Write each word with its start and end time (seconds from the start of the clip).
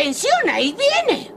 ¡Atención! 0.00 0.48
¡Ahí 0.50 0.72
viene! 0.72 1.30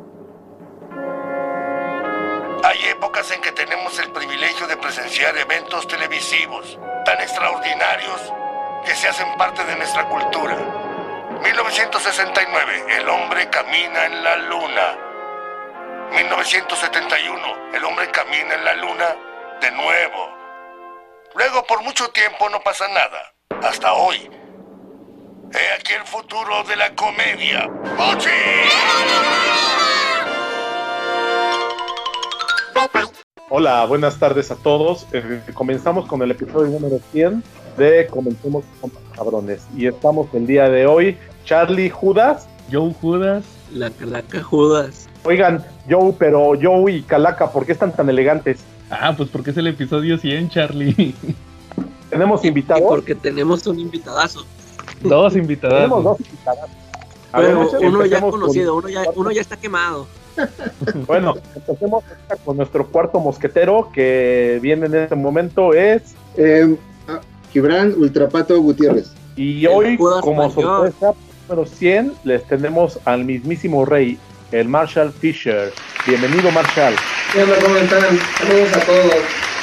Hay 2.64 2.80
épocas 2.92 3.30
en 3.32 3.42
que 3.42 3.52
tenemos 3.52 4.00
el 4.00 4.10
privilegio 4.14 4.68
de 4.68 4.78
presenciar 4.78 5.38
eventos 5.38 5.86
televisivos 5.86 6.80
tan 7.04 7.20
extraordinarios 7.20 8.22
que 8.86 8.96
se 8.96 9.10
hacen 9.10 9.28
parte 9.38 9.66
de 9.66 9.76
nuestra 9.76 10.08
cultura. 10.08 10.56
1969, 11.44 12.86
el 13.00 13.10
hombre 13.10 13.50
camina 13.50 14.06
en 14.06 14.24
la 14.24 14.38
luna. 14.38 14.98
1971, 16.14 17.74
el 17.74 17.84
hombre 17.84 18.10
camina 18.12 18.56
en 18.56 18.64
la 18.64 18.76
luna 18.76 19.16
de 19.60 19.72
nuevo. 19.72 20.34
Luego, 21.36 21.66
por 21.66 21.84
mucho 21.84 22.08
tiempo 22.12 22.48
no 22.48 22.62
pasa 22.62 22.88
nada. 22.88 23.34
Hasta 23.62 23.92
hoy. 23.92 24.30
He 25.54 25.80
aquí 25.80 25.94
el 26.00 26.06
futuro 26.08 26.64
de 26.68 26.76
la 26.76 26.94
comedia. 26.96 27.70
¡Mochi! 27.98 28.30
Hola, 33.50 33.86
buenas 33.86 34.18
tardes 34.18 34.50
a 34.52 34.56
todos. 34.56 35.06
Eh, 35.14 35.42
comenzamos 35.54 36.08
con 36.08 36.22
el 36.24 36.32
episodio 36.32 36.72
número 36.72 37.00
100 37.12 37.44
de 37.78 38.08
Comencemos 38.08 38.64
con 38.82 38.92
los 38.94 39.16
cabrones. 39.18 39.62
Y 39.78 39.86
estamos 39.88 40.28
el 40.34 40.48
día 40.48 40.70
de 40.70 40.88
hoy, 40.88 41.18
Charlie 41.46 41.90
Judas. 41.90 42.48
Joe 42.72 42.94
Judas, 43.02 43.44
la 43.74 43.90
calaca 43.92 44.42
Judas. 44.42 45.08
Oigan, 45.26 45.64
Joe, 45.90 46.14
pero 46.18 46.54
Joe 46.60 46.94
y 46.94 47.02
Calaca, 47.04 47.52
¿por 47.52 47.66
qué 47.66 47.74
están 47.74 47.94
tan 47.94 48.10
elegantes? 48.10 48.62
Ah, 48.90 49.14
pues 49.16 49.30
porque 49.30 49.52
es 49.52 49.58
el 49.58 49.68
episodio 49.68 50.18
100, 50.18 50.50
Charlie. 50.50 51.14
Tenemos 52.10 52.44
Y 52.46 52.48
invitados. 52.48 52.84
porque 52.88 53.14
tenemos 53.16 53.68
un 53.68 53.80
invitadazo. 53.82 54.46
Dos 55.10 55.36
invitados. 55.36 55.76
Tenemos 55.78 56.04
dos 56.04 56.18
ver, 56.18 57.56
Pero 57.72 57.88
uno 57.90 58.06
ya 58.06 58.22
conocido, 58.22 58.74
con- 58.76 58.86
uno 58.86 58.90
ya, 58.94 59.04
uno 59.16 59.32
ya 59.32 59.42
está 59.42 59.58
quemado. 59.58 60.08
Bueno, 61.08 61.36
empecemos 61.56 62.04
con 62.44 62.58
nuestro 62.58 62.88
cuarto 62.88 63.20
mosquetero 63.20 63.90
que 63.94 64.60
viene 64.62 64.88
en 64.88 64.96
este 64.96 65.16
momento 65.16 65.74
es 65.74 66.02
Eh, 66.38 66.76
ah, 67.08 67.20
Gibran 67.52 67.94
Ultrapato 67.98 68.60
Gutiérrez. 68.60 69.12
y 69.36 69.66
El 69.66 69.72
hoy 69.72 69.98
como 69.98 70.50
sorpresa 70.50 71.14
número 71.48 71.68
100 71.70 72.14
les 72.24 72.44
tenemos 72.48 73.00
al 73.06 73.26
mismísimo 73.26 73.86
rey, 73.86 74.18
el 74.52 74.68
Marshall 74.68 75.12
Fisher. 75.12 75.72
Bienvenido 76.08 76.50
Marshall. 76.52 76.96
¿Qué 77.32 77.44
onda? 77.44 77.56
¿Cómo 77.62 77.76
están? 77.78 78.02
Saludos 78.40 78.74
a 78.76 78.80
todos. 78.80 79.14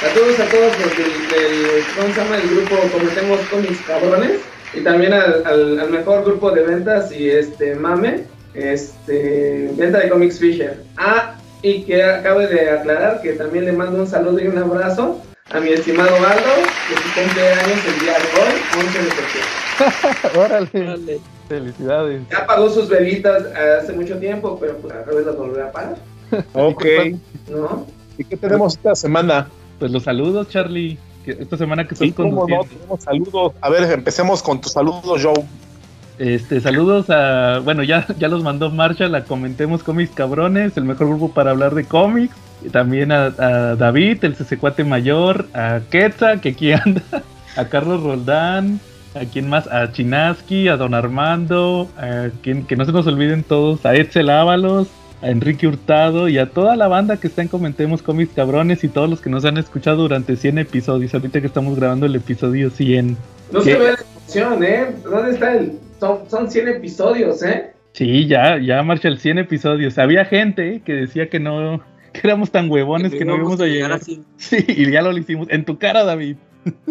A 0.01 0.13
todos, 0.15 0.39
a 0.39 0.45
todos 0.49 0.79
los 0.79 0.97
del, 0.97 1.29
del 1.29 1.83
¿cómo 1.95 2.13
se 2.13 2.21
llama? 2.21 2.35
El 2.37 2.49
grupo 2.49 2.75
Cometemos 2.91 3.39
Cómics 3.51 3.79
Cabrones. 3.85 4.39
Y 4.73 4.81
también 4.81 5.13
al, 5.13 5.45
al, 5.45 5.79
al 5.79 5.89
mejor 5.89 6.23
grupo 6.23 6.51
de 6.51 6.63
ventas 6.63 7.11
y 7.11 7.29
este 7.29 7.75
mame, 7.75 8.23
este 8.53 9.71
venta 9.75 9.99
de 9.99 10.09
cómics 10.09 10.39
Fisher. 10.39 10.77
Ah, 10.97 11.35
y 11.61 11.83
que 11.83 12.03
acabe 12.03 12.47
de 12.47 12.69
aclarar 12.69 13.21
que 13.21 13.33
también 13.33 13.65
le 13.65 13.73
mando 13.73 13.99
un 13.99 14.07
saludo 14.07 14.39
y 14.39 14.47
un 14.47 14.57
abrazo 14.57 15.21
a 15.51 15.59
mi 15.59 15.69
estimado 15.69 16.15
Aldo, 16.15 16.53
que 16.87 16.95
su 16.95 17.13
cumpleaños 17.13 17.85
el 17.85 17.99
día 17.99 18.13
de 18.13 18.41
hoy, 18.41 18.85
11 18.85 18.99
de 18.99 19.11
septiembre. 19.11 20.39
Órale. 20.39 20.69
Órale. 20.73 21.19
Felicidades. 21.49 22.21
Ya 22.31 22.47
pagó 22.47 22.69
sus 22.69 22.87
velitas 22.87 23.43
hace 23.81 23.91
mucho 23.93 24.17
tiempo, 24.17 24.57
pero 24.59 24.77
pues 24.77 24.93
a 24.93 25.01
vez 25.11 25.25
las 25.25 25.35
volverá 25.35 25.65
a 25.67 25.71
pagar, 25.71 25.95
Ok. 26.53 26.85
¿no? 27.49 27.85
¿Y 28.17 28.23
qué 28.23 28.37
tenemos 28.37 28.75
esta 28.75 28.95
semana? 28.95 29.49
Pues 29.79 29.91
los 29.91 30.03
saludos, 30.03 30.47
Charlie. 30.49 30.97
Que 31.23 31.31
esta 31.31 31.57
semana 31.57 31.87
que 31.87 31.93
estás 31.93 32.09
no, 32.09 32.15
conduciendo. 32.15 32.65
tenemos 32.65 33.03
saludos. 33.03 33.53
A 33.61 33.69
ver, 33.69 33.91
empecemos 33.91 34.41
con 34.43 34.61
tus 34.61 34.71
saludos, 34.71 35.21
Joe. 35.21 35.45
Este, 36.19 36.61
saludos 36.61 37.09
a. 37.09 37.59
Bueno, 37.63 37.83
ya, 37.83 38.05
ya 38.19 38.27
los 38.27 38.43
mandó 38.43 38.69
Marshall 38.69 39.15
a 39.15 39.23
Comentemos 39.23 39.83
Cómics 39.83 40.13
Cabrones, 40.13 40.77
el 40.77 40.83
mejor 40.83 41.07
grupo 41.07 41.31
para 41.31 41.51
hablar 41.51 41.73
de 41.73 41.85
cómics. 41.85 42.35
También 42.71 43.11
a, 43.11 43.25
a 43.25 43.75
David, 43.75 44.23
el 44.23 44.35
cesecuate 44.35 44.83
mayor, 44.83 45.47
a 45.53 45.79
Quetza, 45.89 46.39
que 46.39 46.49
aquí 46.49 46.71
anda, 46.73 47.01
a 47.57 47.65
Carlos 47.65 48.03
Roldán, 48.03 48.79
a 49.15 49.25
quien 49.25 49.49
más, 49.49 49.67
a 49.67 49.91
Chinaski, 49.91 50.67
a 50.67 50.77
Don 50.77 50.93
Armando, 50.93 51.89
a 51.97 52.29
quien, 52.43 52.65
que 52.65 52.75
no 52.75 52.85
se 52.85 52.91
nos 52.91 53.07
olviden 53.07 53.43
todos, 53.43 53.85
a 53.85 53.95
Edsel 53.95 54.29
Ábalos, 54.29 54.87
a 55.21 55.29
Enrique 55.29 55.67
Hurtado 55.67 56.27
y 56.29 56.37
a 56.37 56.49
toda 56.49 56.75
la 56.75 56.87
banda 56.87 57.17
que 57.17 57.27
está 57.27 57.41
en 57.41 57.47
Comentemos 57.47 58.01
Cómics 58.01 58.33
Cabrones 58.35 58.83
y 58.83 58.87
todos 58.87 59.09
los 59.09 59.21
que 59.21 59.29
nos 59.29 59.45
han 59.45 59.57
escuchado 59.57 59.97
durante 59.97 60.35
100 60.35 60.59
episodios. 60.59 61.13
Ahorita 61.13 61.41
que 61.41 61.47
estamos 61.47 61.77
grabando 61.77 62.05
el 62.05 62.15
episodio 62.15 62.69
100. 62.69 63.17
No 63.51 63.59
¿Qué? 63.61 63.73
se 63.73 63.79
ve 63.79 63.91
la 63.91 63.99
emoción, 63.99 64.63
¿eh? 64.63 64.87
¿Dónde 65.03 65.31
está 65.31 65.53
el...? 65.53 65.73
Son, 65.99 66.29
son 66.29 66.49
100 66.49 66.67
episodios, 66.69 67.43
¿eh? 67.43 67.71
Sí, 67.93 68.25
ya, 68.27 68.57
ya 68.59 68.81
Marshall, 68.81 69.19
100 69.19 69.37
episodios. 69.39 69.97
Había 69.99 70.25
gente 70.25 70.81
que 70.83 70.93
decía 70.93 71.29
que 71.29 71.39
no, 71.39 71.83
que 72.13 72.21
éramos 72.23 72.49
tan 72.51 72.71
huevones 72.71 73.11
que 73.13 73.25
no 73.25 73.35
íbamos 73.35 73.61
a 73.61 73.65
llegar. 73.65 73.91
así. 73.91 74.23
Sí, 74.37 74.65
y 74.67 74.91
ya 74.91 75.01
lo 75.01 75.15
hicimos. 75.15 75.47
En 75.51 75.65
tu 75.65 75.77
cara, 75.77 76.03
David. 76.03 76.37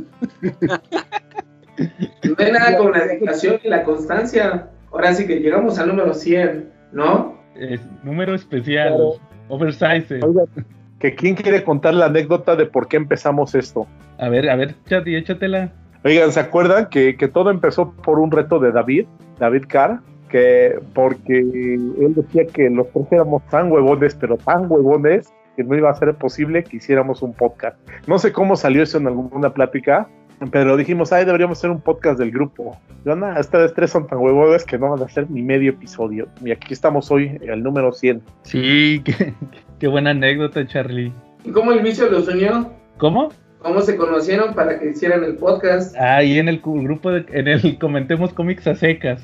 No 2.23 2.35
hay 2.37 2.53
nada 2.53 2.77
con 2.77 2.93
la 2.93 3.07
dedicación 3.07 3.59
y 3.65 3.69
la 3.69 3.85
constancia. 3.85 4.69
Ahora 4.93 5.15
sí 5.15 5.27
que 5.27 5.37
llegamos 5.37 5.79
al 5.79 5.89
número 5.89 6.13
100, 6.13 6.69
¿no? 6.93 7.40
Es 7.61 7.81
número 8.03 8.35
especial. 8.35 8.89
Claro. 8.89 9.13
Oversize. 9.49 10.21
Que 10.99 11.15
quién 11.15 11.35
quiere 11.35 11.63
contar 11.63 11.95
la 11.95 12.07
anécdota 12.07 12.57
de 12.57 12.67
por 12.67 12.89
qué 12.89 12.97
empezamos 12.97 13.55
esto. 13.55 13.87
A 14.19 14.29
ver, 14.29 14.49
a 14.49 14.57
ver, 14.57 14.75
Chati, 14.87 15.15
échatela. 15.15 15.73
Oigan, 16.05 16.33
¿se 16.33 16.41
acuerdan 16.41 16.89
que, 16.89 17.17
que 17.17 17.29
todo 17.29 17.51
empezó 17.51 17.93
por 17.93 18.19
un 18.19 18.31
reto 18.31 18.59
de 18.59 18.73
David, 18.73 19.07
David 19.39 19.65
Carr? 19.69 20.01
Que 20.31 20.79
porque 20.95 21.39
él 21.39 22.15
decía 22.15 22.47
que 22.47 22.71
los 22.71 22.89
tres 22.91 23.07
éramos 23.11 23.43
tan 23.51 23.71
huevones, 23.71 24.15
pero 24.15 24.37
tan 24.39 24.71
huevones, 24.71 25.31
que 25.57 25.65
no 25.65 25.77
iba 25.77 25.91
a 25.91 25.95
ser 25.95 26.15
posible 26.15 26.65
que 26.65 26.79
hiciéramos 26.79 27.21
un 27.23 27.35
podcast. 27.35 27.77
No 28.07 28.19
sé 28.19 28.33
cómo 28.33 28.57
salió 28.57 28.83
eso 28.83 28.99
en 28.99 29.09
alguna 29.09 29.53
plática, 29.53 30.09
pero 30.51 30.77
dijimos, 30.77 31.13
ay, 31.13 31.25
deberíamos 31.25 31.59
hacer 31.59 31.71
un 31.71 31.81
podcast 31.81 32.19
del 32.19 32.31
grupo. 32.31 32.79
Yo, 33.05 33.15
nada, 33.15 33.41
ustedes 33.41 33.75
tres 33.75 33.91
son 33.91 34.07
tan 34.07 34.19
huevones 34.19 34.65
que 34.65 34.79
no 34.79 34.91
van 34.91 35.03
a 35.03 35.05
hacer 35.05 35.31
ni 35.31 35.43
medio 35.43 35.71
episodio. 35.71 36.29
Y 36.43 36.51
aquí 36.51 36.73
estamos 36.73 37.11
hoy, 37.11 37.39
el 37.43 37.63
número 37.63 37.93
100. 37.93 38.23
Sí, 38.43 39.03
qué, 39.05 39.35
qué 39.79 39.89
buena 39.89 40.11
anécdota, 40.11 40.67
Charlie. 40.67 41.13
¿Y 41.45 41.51
cómo 41.51 41.73
el 41.73 41.81
vicio 41.81 42.09
los 42.09 42.27
unió? 42.29 42.71
¿Cómo? 42.99 43.31
¿Cómo 43.61 43.83
se 43.83 43.97
conocieron 43.97 44.55
para 44.55 44.79
que 44.79 44.89
hicieran 44.89 45.23
el 45.23 45.37
podcast? 45.37 45.95
Ahí 45.97 46.39
en 46.39 46.49
el 46.49 46.61
grupo, 46.61 47.11
de, 47.11 47.27
en 47.31 47.49
el 47.49 47.79
Comentemos 47.81 48.33
Cómics 48.33 48.67
a 48.67 48.75
secas. 48.75 49.23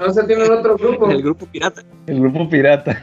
O 0.00 0.10
sea, 0.10 0.26
tienen 0.26 0.50
otro 0.50 0.76
grupo. 0.76 1.10
El 1.10 1.22
grupo 1.22 1.46
pirata. 1.46 1.82
El 2.06 2.20
grupo 2.20 2.48
pirata. 2.48 3.00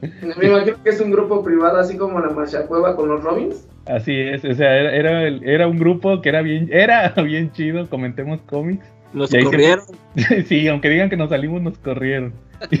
Me 0.00 0.46
imagino 0.46 0.82
que 0.82 0.90
es 0.90 1.00
un 1.00 1.10
grupo 1.10 1.42
privado, 1.42 1.78
así 1.78 1.96
como 1.96 2.20
la 2.20 2.30
Machacueva 2.30 2.94
con 2.96 3.08
los 3.08 3.22
Robins. 3.22 3.66
Así 3.86 4.12
es, 4.14 4.44
o 4.44 4.54
sea, 4.54 4.76
era, 4.76 4.94
era, 4.94 5.22
el- 5.26 5.42
era 5.44 5.66
un 5.66 5.78
grupo 5.78 6.20
que 6.20 6.28
era 6.28 6.42
bien, 6.42 6.68
era 6.72 7.08
bien 7.22 7.50
chido, 7.52 7.88
comentemos 7.88 8.40
cómics. 8.42 8.86
Nos 9.12 9.30
se- 9.30 9.42
corrieron. 9.44 9.84
Sí, 10.46 10.68
aunque 10.68 10.88
digan 10.88 11.08
que 11.10 11.16
nos 11.16 11.30
salimos, 11.30 11.62
nos 11.62 11.78
corrieron. 11.78 12.32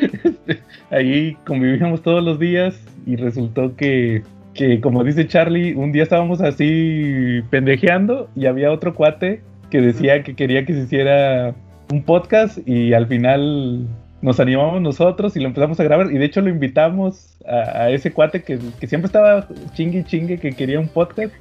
Este, 0.00 0.58
ahí 0.90 1.36
convivíamos 1.44 2.02
todos 2.02 2.24
los 2.24 2.38
días 2.38 2.80
y 3.06 3.16
resultó 3.16 3.76
que, 3.76 4.22
que, 4.54 4.80
como 4.80 5.04
dice 5.04 5.26
Charlie, 5.26 5.74
un 5.74 5.92
día 5.92 6.02
estábamos 6.02 6.40
así 6.40 7.42
pendejeando 7.50 8.28
y 8.34 8.46
había 8.46 8.72
otro 8.72 8.94
cuate 8.94 9.42
que 9.70 9.80
decía 9.80 10.22
que 10.22 10.34
quería 10.34 10.64
que 10.64 10.72
se 10.74 10.80
hiciera 10.80 11.54
un 11.92 12.02
podcast 12.02 12.58
y 12.66 12.94
al 12.94 13.06
final 13.06 13.86
nos 14.22 14.40
animamos 14.40 14.80
nosotros 14.80 15.36
y 15.36 15.40
lo 15.40 15.48
empezamos 15.48 15.78
a 15.80 15.84
grabar 15.84 16.10
y 16.10 16.16
de 16.16 16.24
hecho 16.24 16.40
lo 16.40 16.48
invitamos 16.48 17.36
a, 17.46 17.82
a 17.82 17.90
ese 17.90 18.12
cuate 18.12 18.42
que, 18.42 18.58
que 18.80 18.86
siempre 18.86 19.06
estaba 19.06 19.46
chingue 19.74 20.04
chingue 20.04 20.38
que 20.38 20.52
quería 20.52 20.78
un 20.80 20.88
podcast 20.88 21.34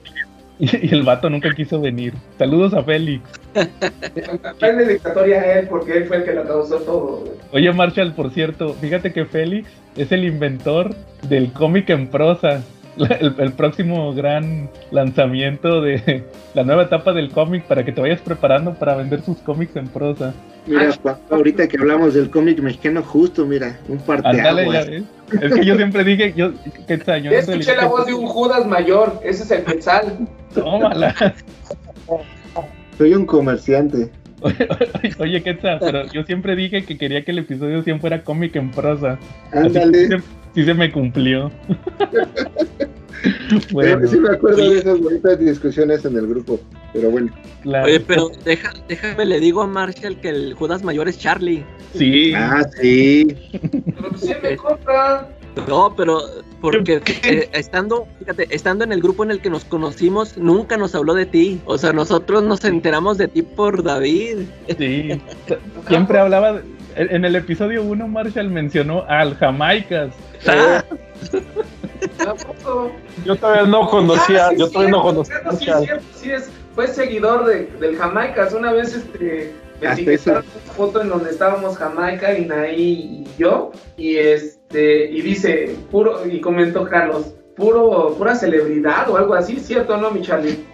y, 0.60 0.88
y 0.88 0.90
el 0.92 1.04
vato 1.04 1.30
nunca 1.30 1.54
quiso 1.56 1.80
venir. 1.80 2.14
Saludos 2.38 2.74
a 2.74 2.84
Félix. 2.84 3.24
Fue 4.60 4.76
dedicatoria 4.76 5.42
a 5.42 5.60
él 5.60 5.68
porque 5.68 5.98
él 5.98 6.06
fue 6.06 6.18
el 6.18 6.24
que 6.24 6.34
lo 6.34 6.44
causó 6.44 6.78
todo. 6.78 7.24
Oye, 7.52 7.72
Marshall, 7.72 8.14
por 8.14 8.32
cierto, 8.32 8.74
fíjate 8.76 9.12
que 9.12 9.26
Félix 9.26 9.70
es 9.98 10.12
el 10.12 10.24
inventor 10.24 10.96
del 11.28 11.52
cómic 11.52 11.90
en 11.90 12.08
prosa. 12.08 12.64
El, 13.22 13.34
el 13.38 13.54
próximo 13.54 14.14
gran 14.14 14.70
lanzamiento 14.92 15.82
de 15.82 16.24
la 16.54 16.64
nueva 16.64 16.84
etapa 16.84 17.14
del 17.14 17.30
cómic 17.32 17.64
para 17.64 17.86
que 17.86 17.92
te 17.92 18.02
vayas 18.02 18.20
preparando 18.22 18.74
para 18.74 18.96
vender 18.96 19.22
sus 19.22 19.38
cómics 19.40 19.76
en 19.78 19.88
prosa. 19.88 20.34
Mira, 20.68 20.92
pa- 21.02 21.18
ahorita 21.30 21.68
que 21.68 21.78
hablamos 21.78 22.14
del 22.14 22.30
cómic 22.30 22.60
mexicano, 22.60 23.02
justo, 23.02 23.46
mira, 23.46 23.80
un 23.88 24.00
Ándale, 24.24 24.66
parteaguas. 24.66 24.88
Es 25.42 25.54
que 25.54 25.66
yo 25.66 25.76
siempre 25.76 26.04
dije, 26.04 26.34
yo, 26.36 26.52
¿qué 26.88 26.98
tal? 26.98 27.24
Yo 27.24 27.32
Ya 27.32 27.38
en 27.38 27.44
escuché 27.44 27.64
realidad- 27.74 27.82
la 27.84 27.88
voz 27.88 28.06
de 28.06 28.14
un 28.14 28.26
Judas 28.28 28.68
mayor, 28.68 29.20
ese 29.24 29.44
es 29.44 29.52
el 29.52 29.64
Quetzal. 29.64 30.28
Tómala. 30.54 31.16
Soy 32.98 33.14
un 33.14 33.26
comerciante. 33.26 34.12
Oye, 34.42 34.68
oye, 35.20 35.44
¿qué 35.44 35.54
tal? 35.56 35.80
Pero 35.80 36.12
yo 36.12 36.24
siempre 36.24 36.56
dije 36.56 36.84
que 36.84 36.98
quería 36.98 37.24
que 37.24 37.32
el 37.32 37.40
episodio 37.40 37.82
100 37.84 38.00
fuera 38.02 38.24
cómic 38.24 38.56
en 38.56 38.70
prosa. 38.72 39.18
Así 39.52 39.72
que 39.72 40.22
sí 40.56 40.64
se- 40.66 40.74
me 40.74 40.92
cumplió. 40.92 41.52
Pero 43.22 43.62
bueno. 43.72 44.08
sí 44.08 44.18
me 44.20 44.30
acuerdo 44.30 44.68
de 44.72 44.80
esas 44.80 45.00
bonitas 45.00 45.38
discusiones 45.40 46.04
en 46.06 46.18
el 46.18 46.26
grupo. 46.28 46.60
pero 46.92 47.12
bueno. 47.12 47.32
La- 47.64 47.84
Oye, 47.84 48.00
pero 48.00 48.30
deja, 48.44 48.74
déjame 48.88 49.26
le 49.26 49.40
digo 49.40 49.62
a 49.62 49.68
Marshall 49.68 50.20
que 50.20 50.30
el 50.30 50.54
Judas 50.56 50.84
Mayor 50.84 51.08
es 51.08 51.20
Charlie. 51.20 51.64
Sí, 51.94 52.34
Ah, 52.36 52.64
sí. 52.82 53.28
Pero 53.62 54.18
sí 54.18 54.32
me 54.42 54.56
compra. 54.58 55.28
No, 55.68 55.94
pero 55.96 56.20
porque 56.62 57.02
eh, 57.24 57.50
estando, 57.54 58.08
fíjate, 58.20 58.48
estando 58.50 58.84
en 58.86 58.92
el 58.94 59.02
grupo 59.02 59.24
en 59.24 59.30
el 59.32 59.40
que 59.42 59.50
nos 59.52 59.66
conocimos, 59.66 60.38
nunca 60.38 60.78
nos 60.78 60.96
habló 60.96 61.14
de 61.14 61.28
ti. 61.28 61.60
O 61.66 61.78
sea, 61.78 61.94
nosotros 61.94 62.42
nos 62.44 62.64
enteramos 62.66 63.20
de 63.20 63.28
ti 63.28 63.44
por 63.44 63.84
David. 63.84 64.48
sí. 64.80 65.10
Siempre 65.88 66.18
hablaba. 66.18 66.54
de- 66.54 66.64
en 66.96 67.24
el 67.24 67.36
episodio 67.36 67.84
1, 67.84 68.08
Marshall 68.08 68.50
mencionó 68.50 69.06
al 69.08 69.36
Jamaicas. 69.36 70.10
Ah, 70.48 70.84
Tampoco. 72.18 72.92
Yo 73.26 73.36
todavía 73.36 73.64
no 73.64 73.88
conocía, 73.90 74.48
Ah, 74.48 74.50
sí, 74.52 74.58
yo 74.60 74.70
todavía 74.70 74.92
no 74.92 75.02
conocía. 75.04 75.36
cierto, 75.40 75.58
Sí, 75.58 75.70
es 75.70 75.84
cierto, 75.86 76.06
sí 76.16 76.32
es, 76.32 76.50
fue 76.76 76.88
seguidor 76.88 77.46
de, 77.46 77.66
del 77.80 77.98
Jamaicas. 77.98 78.54
Una 78.54 78.72
vez 78.72 78.96
este, 78.96 79.54
me 79.82 79.92
etiquetaron 79.92 80.44
una 80.66 80.74
foto 80.74 81.02
en 81.02 81.10
donde 81.10 81.30
estábamos 81.30 81.78
Jamaica, 81.78 82.38
Inaí 82.38 83.24
y 83.26 83.28
yo. 83.38 83.72
Y 83.98 84.18
este, 84.18 85.06
y 85.12 85.22
dice, 85.22 85.76
puro, 85.92 86.26
y 86.26 86.42
comentó 86.42 86.86
Carlos, 86.86 87.34
puro, 87.56 88.16
pura 88.18 88.36
celebridad 88.36 89.10
o 89.10 89.18
algo 89.18 89.36
así, 89.36 89.60
¿cierto 89.60 89.94
o 89.96 89.98
no, 89.98 90.12
mi 90.12 90.22
Charlie? 90.22 90.66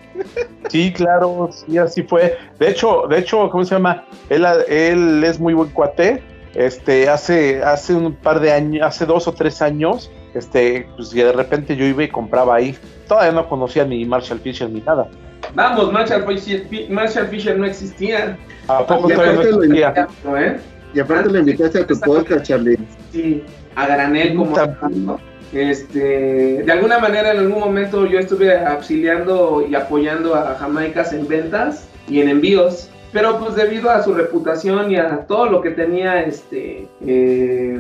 Sí, 0.70 0.92
claro, 0.94 1.50
sí, 1.52 1.78
así 1.78 2.04
fue. 2.04 2.38
De 2.60 2.70
hecho, 2.70 3.04
de 3.10 3.20
hecho, 3.20 3.50
¿cómo 3.50 3.64
se 3.66 3.76
llama? 3.76 4.06
Él, 4.30 4.46
él 4.68 5.24
es 5.24 5.40
muy 5.40 5.54
buen 5.54 5.70
cuate. 5.70 6.24
Este, 6.58 7.08
hace, 7.08 7.62
hace 7.62 7.94
un 7.94 8.16
par 8.16 8.40
de 8.40 8.52
años, 8.52 8.82
hace 8.84 9.06
dos 9.06 9.28
o 9.28 9.32
tres 9.32 9.62
años, 9.62 10.10
este, 10.34 10.90
pues 10.96 11.12
de 11.12 11.32
repente 11.32 11.76
yo 11.76 11.86
iba 11.86 12.04
y 12.04 12.10
compraba 12.10 12.56
ahí. 12.56 12.76
Todavía 13.08 13.32
no 13.32 13.48
conocía 13.48 13.86
ni 13.86 14.04
Marshall 14.06 14.40
Fisher 14.40 14.68
ni 14.68 14.82
nada. 14.82 15.08
Vamos, 15.54 15.94
Marshall 15.94 16.26
Fisher, 16.26 16.66
Marshall 16.90 17.28
Fisher 17.28 17.60
no 17.60 17.66
existía. 17.66 18.40
¿A 18.68 18.86
poco 18.88 19.08
Y 19.08 19.14
todavía 19.14 19.34
no 19.34 19.40
aparte 19.40 19.52
lo 19.52 19.64
existía? 19.64 20.08
¿no, 20.24 20.38
eh? 20.38 20.60
Y 20.96 21.00
aparte 21.00 21.30
lo 21.30 21.40
invitaste 21.40 21.80
a 21.80 21.86
tu 21.86 22.00
podcast, 22.00 22.46
Charlie. 22.46 22.80
Sí, 23.12 23.44
a 23.76 23.86
granel 23.86 24.36
como. 24.36 24.56
¿no? 24.90 25.20
Este, 25.54 26.64
de 26.64 26.72
alguna 26.72 26.98
manera 26.98 27.34
en 27.34 27.38
algún 27.38 27.60
momento 27.60 28.08
yo 28.08 28.18
estuve 28.18 28.58
auxiliando 28.66 29.64
y 29.70 29.76
apoyando 29.76 30.34
a 30.34 30.56
Jamaicas 30.56 31.14
en 31.14 31.28
ventas 31.28 31.88
y 32.10 32.20
en 32.20 32.30
envíos, 32.30 32.90
pero 33.12 33.40
pues 33.40 33.56
debido 33.56 33.90
a 33.90 34.04
su 34.04 34.14
reputación 34.14 34.92
y 34.92 34.98
a 34.98 35.26
todo 35.26 35.48
lo 35.48 35.62
que 35.62 35.72
tenía 35.72 36.24
este 36.24 36.88
eh, 37.06 37.80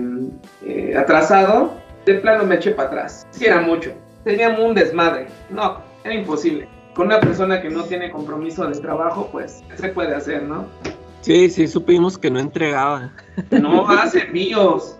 eh, 0.65 0.95
atrasado, 0.97 1.73
de 2.05 2.15
plano 2.15 2.45
me 2.45 2.55
eché 2.55 2.71
para 2.71 2.89
atrás. 2.89 3.27
Sí 3.31 3.45
era 3.45 3.61
mucho, 3.61 3.91
teníamos 4.23 4.59
un 4.61 4.75
desmadre, 4.75 5.27
no, 5.49 5.81
era 6.03 6.13
imposible. 6.13 6.67
Con 6.93 7.07
una 7.07 7.19
persona 7.19 7.61
que 7.61 7.69
no 7.69 7.83
tiene 7.83 8.09
compromiso 8.09 8.65
de 8.67 8.79
trabajo, 8.79 9.29
pues, 9.31 9.63
¿qué 9.69 9.77
se 9.77 9.89
puede 9.89 10.15
hacer, 10.15 10.43
no? 10.43 10.65
sí, 11.21 11.49
sí, 11.49 11.67
supimos 11.67 12.17
que 12.17 12.31
no 12.31 12.39
entregaba. 12.39 13.11
No 13.51 13.87
hace 13.87 14.21
envíos. 14.21 14.97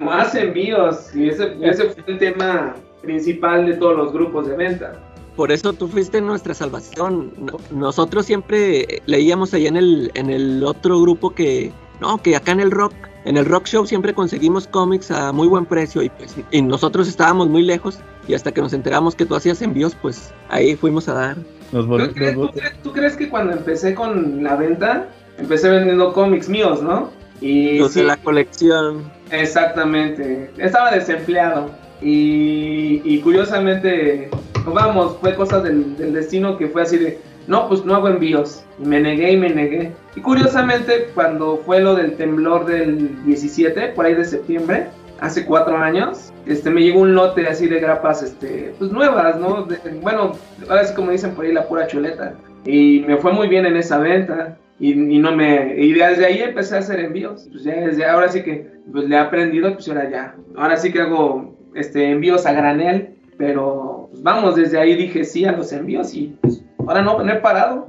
No 0.00 0.10
hace 0.10 0.40
envíos. 0.42 1.14
Y 1.14 1.28
ese, 1.28 1.56
ese 1.60 1.90
fue 1.90 2.04
el 2.08 2.18
tema 2.18 2.74
principal 3.02 3.66
de 3.66 3.74
todos 3.74 3.96
los 3.96 4.12
grupos 4.12 4.48
de 4.48 4.56
venta. 4.56 4.94
Por 5.40 5.52
eso 5.52 5.72
tú 5.72 5.88
fuiste 5.88 6.20
nuestra 6.20 6.52
salvación. 6.52 7.32
No- 7.38 7.56
Nosotros 7.70 8.26
siempre 8.26 9.00
leíamos 9.06 9.54
allá 9.54 9.68
en 9.70 9.78
el, 9.78 10.10
en 10.12 10.28
el 10.28 10.62
otro 10.64 11.00
grupo 11.00 11.30
que, 11.30 11.72
no, 11.98 12.18
que 12.18 12.36
acá 12.36 12.52
en 12.52 12.60
el 12.60 12.70
rock, 12.70 12.92
en 13.24 13.38
el 13.38 13.46
rock 13.46 13.64
show 13.64 13.86
siempre 13.86 14.12
conseguimos 14.12 14.66
cómics 14.66 15.10
a 15.10 15.32
muy 15.32 15.48
buen 15.48 15.64
precio 15.64 16.02
y 16.02 16.10
pues 16.10 16.36
y 16.50 16.60
nosotros 16.60 17.08
estábamos 17.08 17.48
muy 17.48 17.62
lejos 17.62 18.00
y 18.28 18.34
hasta 18.34 18.52
que 18.52 18.60
nos 18.60 18.74
enteramos 18.74 19.14
que 19.14 19.24
tú 19.24 19.34
hacías 19.34 19.62
envíos, 19.62 19.96
pues 20.02 20.30
ahí 20.50 20.76
fuimos 20.76 21.08
a 21.08 21.14
dar. 21.14 21.36
Nos 21.72 21.86
¿Tú 21.86 22.12
crees, 22.12 22.34
tú 22.34 22.50
crees- 22.52 22.82
tú 22.82 22.92
crees 22.92 23.16
que 23.16 23.30
cuando 23.30 23.54
empecé 23.54 23.94
con 23.94 24.42
la 24.44 24.56
venta, 24.56 25.08
empecé 25.38 25.70
vendiendo 25.70 26.12
cómics 26.12 26.50
míos, 26.50 26.82
¿no? 26.82 27.08
Y 27.40 27.78
Los 27.78 27.94
de 27.94 28.02
la 28.02 28.18
colección. 28.18 29.10
Exactamente. 29.30 30.50
Estaba 30.58 30.90
desempleado. 30.90 31.70
Y, 32.02 33.20
curiosamente, 33.20 34.30
vamos, 34.66 35.18
fue 35.20 35.34
cosa 35.34 35.60
del, 35.60 35.96
destino 36.12 36.56
que 36.56 36.68
fue 36.68 36.82
así 36.82 36.96
de, 36.98 37.18
no, 37.46 37.68
pues 37.68 37.84
no 37.84 37.94
hago 37.94 38.08
envíos. 38.08 38.64
Y 38.78 38.86
me 38.86 39.00
negué 39.00 39.32
y 39.32 39.36
me 39.36 39.50
negué. 39.50 39.92
Y 40.16 40.20
curiosamente, 40.20 41.10
cuando 41.14 41.58
fue 41.58 41.80
lo 41.80 41.94
del 41.94 42.16
temblor 42.16 42.66
del 42.66 43.24
17, 43.24 43.88
por 43.88 44.06
ahí 44.06 44.14
de 44.14 44.24
septiembre, 44.24 44.86
hace 45.20 45.44
cuatro 45.44 45.76
años, 45.76 46.32
este, 46.46 46.70
me 46.70 46.82
llegó 46.82 47.00
un 47.00 47.14
lote 47.14 47.46
así 47.46 47.66
de 47.66 47.80
grapas, 47.80 48.22
este, 48.22 48.74
pues 48.78 48.90
nuevas, 48.90 49.38
¿no? 49.38 49.66
Bueno, 50.00 50.32
ahora 50.68 50.84
sí 50.84 50.94
como 50.94 51.10
dicen 51.10 51.34
por 51.34 51.44
ahí, 51.44 51.52
la 51.52 51.68
pura 51.68 51.86
chuleta. 51.86 52.34
Y 52.64 53.04
me 53.06 53.16
fue 53.18 53.32
muy 53.32 53.48
bien 53.48 53.66
en 53.66 53.76
esa 53.76 53.98
venta. 53.98 54.56
Y, 54.78 54.92
y 54.92 55.18
no 55.18 55.36
me 55.36 55.74
y 55.76 55.92
desde 55.92 56.24
ahí 56.24 56.40
empecé 56.40 56.74
a 56.74 56.78
hacer 56.78 57.00
envíos 57.00 57.46
pues 57.52 57.64
ya 57.64 57.74
desde 57.74 58.06
ahora 58.06 58.30
sí 58.30 58.42
que 58.42 58.66
pues 58.90 59.06
le 59.06 59.14
he 59.14 59.18
aprendido 59.18 59.74
pues 59.74 59.86
ahora 59.88 60.08
ya 60.08 60.34
ahora 60.56 60.78
sí 60.78 60.90
que 60.90 61.02
hago 61.02 61.59
este 61.74 62.10
envíos 62.10 62.46
a 62.46 62.52
granel 62.52 63.14
pero 63.38 64.08
pues, 64.10 64.22
vamos 64.22 64.56
desde 64.56 64.78
ahí 64.78 64.94
dije 64.96 65.24
sí 65.24 65.44
a 65.44 65.52
los 65.52 65.72
envíos 65.72 66.14
y 66.14 66.36
pues, 66.40 66.62
ahora 66.86 67.02
no, 67.02 67.22
no 67.22 67.32
he 67.32 67.36
parado 67.36 67.88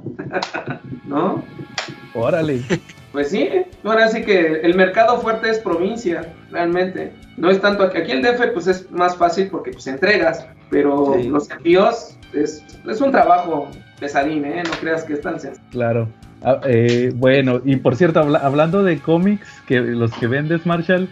no 1.04 1.42
Órale. 2.14 2.60
pues 3.12 3.30
sí 3.30 3.48
ahora 3.84 4.08
sí 4.08 4.22
que 4.22 4.60
el 4.62 4.74
mercado 4.74 5.18
fuerte 5.20 5.50
es 5.50 5.58
provincia 5.58 6.32
realmente 6.50 7.12
no 7.36 7.50
es 7.50 7.60
tanto 7.60 7.82
aquí 7.84 7.98
aquí 7.98 8.12
el 8.12 8.22
DF 8.22 8.52
pues 8.52 8.66
es 8.66 8.90
más 8.90 9.16
fácil 9.16 9.48
porque 9.50 9.70
pues 9.72 9.86
entregas 9.86 10.46
pero 10.70 11.14
Sí. 11.20 11.28
los 11.28 11.50
envíos 11.50 12.16
es, 12.32 12.64
es 12.88 13.00
un 13.00 13.10
trabajo 13.10 13.68
pesadín 14.00 14.44
eh 14.44 14.62
no 14.64 14.72
creas 14.80 15.04
que 15.04 15.14
es 15.14 15.20
tan 15.20 15.38
sencillo 15.40 15.66
Claro. 15.70 16.08
Ah, 16.44 16.60
eh, 16.66 17.12
bueno, 17.14 17.60
y 17.64 17.76
por 17.76 17.94
cierto, 17.96 18.20
habla- 18.20 18.40
hablando 18.40 18.82
de 18.82 18.98
cómics, 18.98 19.48
que 19.66 19.80
los 19.80 20.12
que 20.14 20.26
vendes, 20.26 20.66
Marshall, 20.66 21.08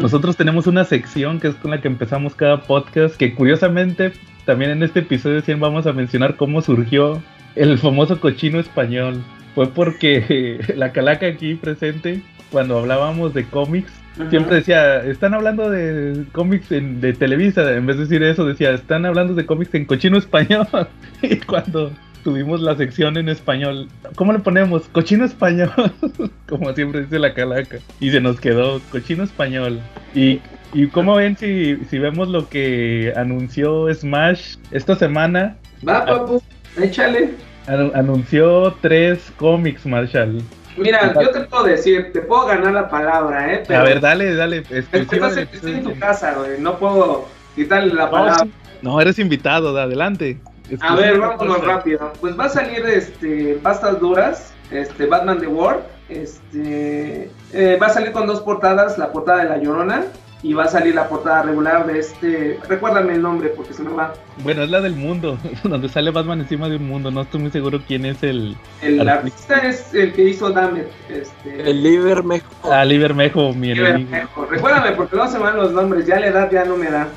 nosotros 0.00 0.36
tenemos 0.36 0.66
una 0.66 0.84
sección 0.84 1.40
que 1.40 1.48
es 1.48 1.54
con 1.56 1.70
la 1.70 1.80
que 1.80 1.88
empezamos 1.88 2.34
cada 2.34 2.62
podcast, 2.62 3.16
que 3.16 3.34
curiosamente 3.34 4.12
también 4.46 4.70
en 4.70 4.82
este 4.82 5.00
episodio 5.00 5.40
100 5.42 5.60
vamos 5.60 5.86
a 5.86 5.92
mencionar 5.92 6.36
cómo 6.36 6.62
surgió 6.62 7.22
el 7.54 7.78
famoso 7.78 8.18
cochino 8.20 8.58
español. 8.60 9.22
Fue 9.54 9.68
porque 9.68 10.58
la 10.76 10.92
calaca 10.92 11.26
aquí 11.26 11.54
presente, 11.54 12.22
cuando 12.50 12.78
hablábamos 12.78 13.34
de 13.34 13.44
cómics, 13.44 13.92
siempre 14.30 14.56
decía, 14.56 15.04
están 15.04 15.34
hablando 15.34 15.68
de 15.70 16.24
cómics 16.32 16.70
en- 16.72 17.00
de 17.00 17.12
Televisa, 17.12 17.70
en 17.74 17.84
vez 17.86 17.96
de 17.96 18.02
decir 18.04 18.22
eso, 18.22 18.44
decía, 18.46 18.70
están 18.72 19.04
hablando 19.06 19.34
de 19.34 19.44
cómics 19.44 19.74
en 19.74 19.84
cochino 19.86 20.16
español. 20.18 20.66
y 21.22 21.36
cuando 21.36 21.90
tuvimos 22.24 22.60
la 22.60 22.74
sección 22.76 23.16
en 23.18 23.28
español, 23.28 23.88
¿cómo 24.16 24.32
le 24.32 24.40
ponemos? 24.40 24.82
Cochino 24.90 25.24
español, 25.24 25.70
como 26.48 26.72
siempre 26.74 27.02
dice 27.02 27.18
la 27.20 27.34
calaca. 27.34 27.78
Y 28.00 28.10
se 28.10 28.20
nos 28.20 28.40
quedó 28.40 28.80
cochino 28.90 29.22
español. 29.22 29.78
Y, 30.14 30.40
y 30.72 30.88
cómo 30.88 31.14
ven 31.14 31.36
si, 31.36 31.76
si 31.90 31.98
vemos 31.98 32.28
lo 32.28 32.48
que 32.48 33.12
anunció 33.16 33.92
Smash 33.94 34.56
esta 34.72 34.96
semana. 34.96 35.56
Va, 35.86 36.04
papu, 36.04 36.42
échale. 36.80 37.34
Anu- 37.66 37.92
anunció 37.94 38.74
tres 38.80 39.32
cómics, 39.36 39.86
Marshall. 39.86 40.42
Mira, 40.76 41.14
yo 41.22 41.30
te 41.30 41.40
puedo 41.42 41.64
decir, 41.64 42.10
te 42.12 42.20
puedo 42.20 42.46
ganar 42.46 42.72
la 42.72 42.88
palabra, 42.88 43.54
¿eh? 43.54 43.62
Pero 43.68 43.80
A 43.80 43.84
ver, 43.84 44.00
dale, 44.00 44.34
dale. 44.34 44.64
estás, 44.70 45.36
en 45.62 45.84
tu 45.84 45.96
casa, 46.00 46.34
güey. 46.34 46.58
No 46.60 46.78
puedo 46.78 47.28
quitarle 47.54 47.94
la 47.94 48.10
palabra. 48.10 48.46
No, 48.82 49.00
eres 49.00 49.18
invitado, 49.20 49.72
de 49.72 49.82
adelante. 49.82 50.38
A 50.80 50.94
ver, 50.96 51.18
vámonos 51.18 51.64
rápido. 51.64 52.12
Pues 52.20 52.38
va 52.38 52.46
a 52.46 52.48
salir 52.48 52.84
este 52.86 53.58
pastas 53.62 54.00
duras, 54.00 54.54
este 54.70 55.06
Batman 55.06 55.38
The 55.38 55.46
World, 55.46 55.82
este 56.08 57.30
eh, 57.52 57.78
va 57.80 57.86
a 57.86 57.90
salir 57.90 58.12
con 58.12 58.26
dos 58.26 58.40
portadas, 58.40 58.98
la 58.98 59.12
portada 59.12 59.42
de 59.42 59.48
La 59.48 59.58
Llorona 59.58 60.04
y 60.44 60.52
va 60.52 60.64
a 60.64 60.68
salir 60.68 60.94
la 60.94 61.08
portada 61.08 61.42
regular 61.42 61.86
de 61.86 61.98
este, 61.98 62.60
recuérdame 62.68 63.14
el 63.14 63.22
nombre 63.22 63.48
porque 63.48 63.72
se 63.72 63.82
me 63.82 63.90
va. 63.90 64.12
Bueno, 64.42 64.62
es 64.62 64.70
la 64.70 64.82
del 64.82 64.94
mundo, 64.94 65.38
donde 65.64 65.88
sale 65.88 66.10
Batman 66.10 66.40
encima 66.40 66.68
de 66.68 66.76
un 66.76 66.86
mundo. 66.86 67.10
No 67.10 67.22
estoy 67.22 67.40
muy 67.40 67.50
seguro 67.50 67.80
quién 67.88 68.04
es 68.04 68.22
el. 68.22 68.54
El 68.82 69.08
Artista. 69.08 69.54
artista 69.54 69.68
es 69.68 69.94
el 69.94 70.12
que 70.12 70.28
hizo 70.28 70.50
Dammit, 70.50 70.84
este 71.08 71.70
El 71.70 71.82
Livermejo. 71.82 72.46
Ah, 72.62 72.84
Libermejo, 72.84 73.54
mi 73.54 73.72
Qué 73.72 73.80
enemigo. 73.80 74.10
Bermejo. 74.10 74.44
Recuérdame, 74.44 74.92
porque 74.92 75.16
no 75.16 75.26
se 75.28 75.38
me 75.38 75.44
van 75.44 75.56
los 75.56 75.72
nombres, 75.72 76.06
ya 76.06 76.20
la 76.20 76.26
edad 76.26 76.50
ya 76.52 76.66
no 76.66 76.76
me 76.76 76.90
da. 76.90 77.08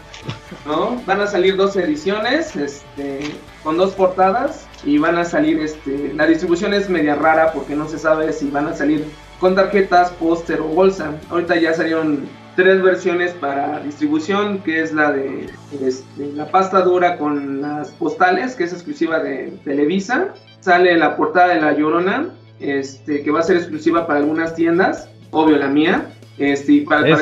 ¿No? 0.66 1.02
Van 1.06 1.20
a 1.20 1.28
salir 1.28 1.58
dos 1.58 1.76
ediciones, 1.76 2.56
este, 2.56 3.20
con 3.62 3.78
dos 3.78 3.92
portadas, 3.92 4.68
y 4.86 5.00
van 5.00 5.18
a 5.18 5.26
salir, 5.26 5.60
este, 5.60 6.14
la 6.14 6.26
distribución 6.26 6.74
es 6.74 6.90
media 6.90 7.16
rara 7.16 7.52
porque 7.52 7.76
no 7.76 7.90
se 7.90 8.00
sabe 8.00 8.32
si 8.32 8.50
van 8.50 8.68
a 8.68 8.74
salir 8.74 9.06
con 9.40 9.54
tarjetas, 9.54 10.12
póster 10.12 10.62
o 10.62 10.66
bolsa. 10.68 11.12
Ahorita 11.30 11.58
ya 11.58 11.74
salieron 11.74 12.28
tres 12.58 12.82
versiones 12.82 13.34
para 13.34 13.80
distribución, 13.82 14.58
que 14.64 14.82
es 14.82 14.92
la 14.92 15.12
de 15.12 15.48
este, 15.80 16.34
la 16.34 16.50
pasta 16.50 16.82
dura 16.82 17.18
con 17.18 17.62
las 17.62 17.92
postales, 17.92 18.56
que 18.56 18.64
es 18.64 18.74
exclusiva 18.74 19.20
de 19.20 19.54
Televisa. 19.64 20.34
Sale 20.60 20.98
la 20.98 21.16
portada 21.16 21.54
de 21.54 21.62
La 21.62 21.74
Llorona, 21.74 22.30
este, 22.60 23.22
que 23.22 23.30
va 23.30 23.42
a 23.42 23.44
ser 23.44 23.58
exclusiva 23.58 24.08
para 24.08 24.20
algunas 24.20 24.56
tiendas, 24.56 25.08
obvio 25.30 25.58
la 25.58 25.68
mía. 25.68 26.08
Este, 26.40 26.74
y 26.74 26.82
para, 26.82 27.16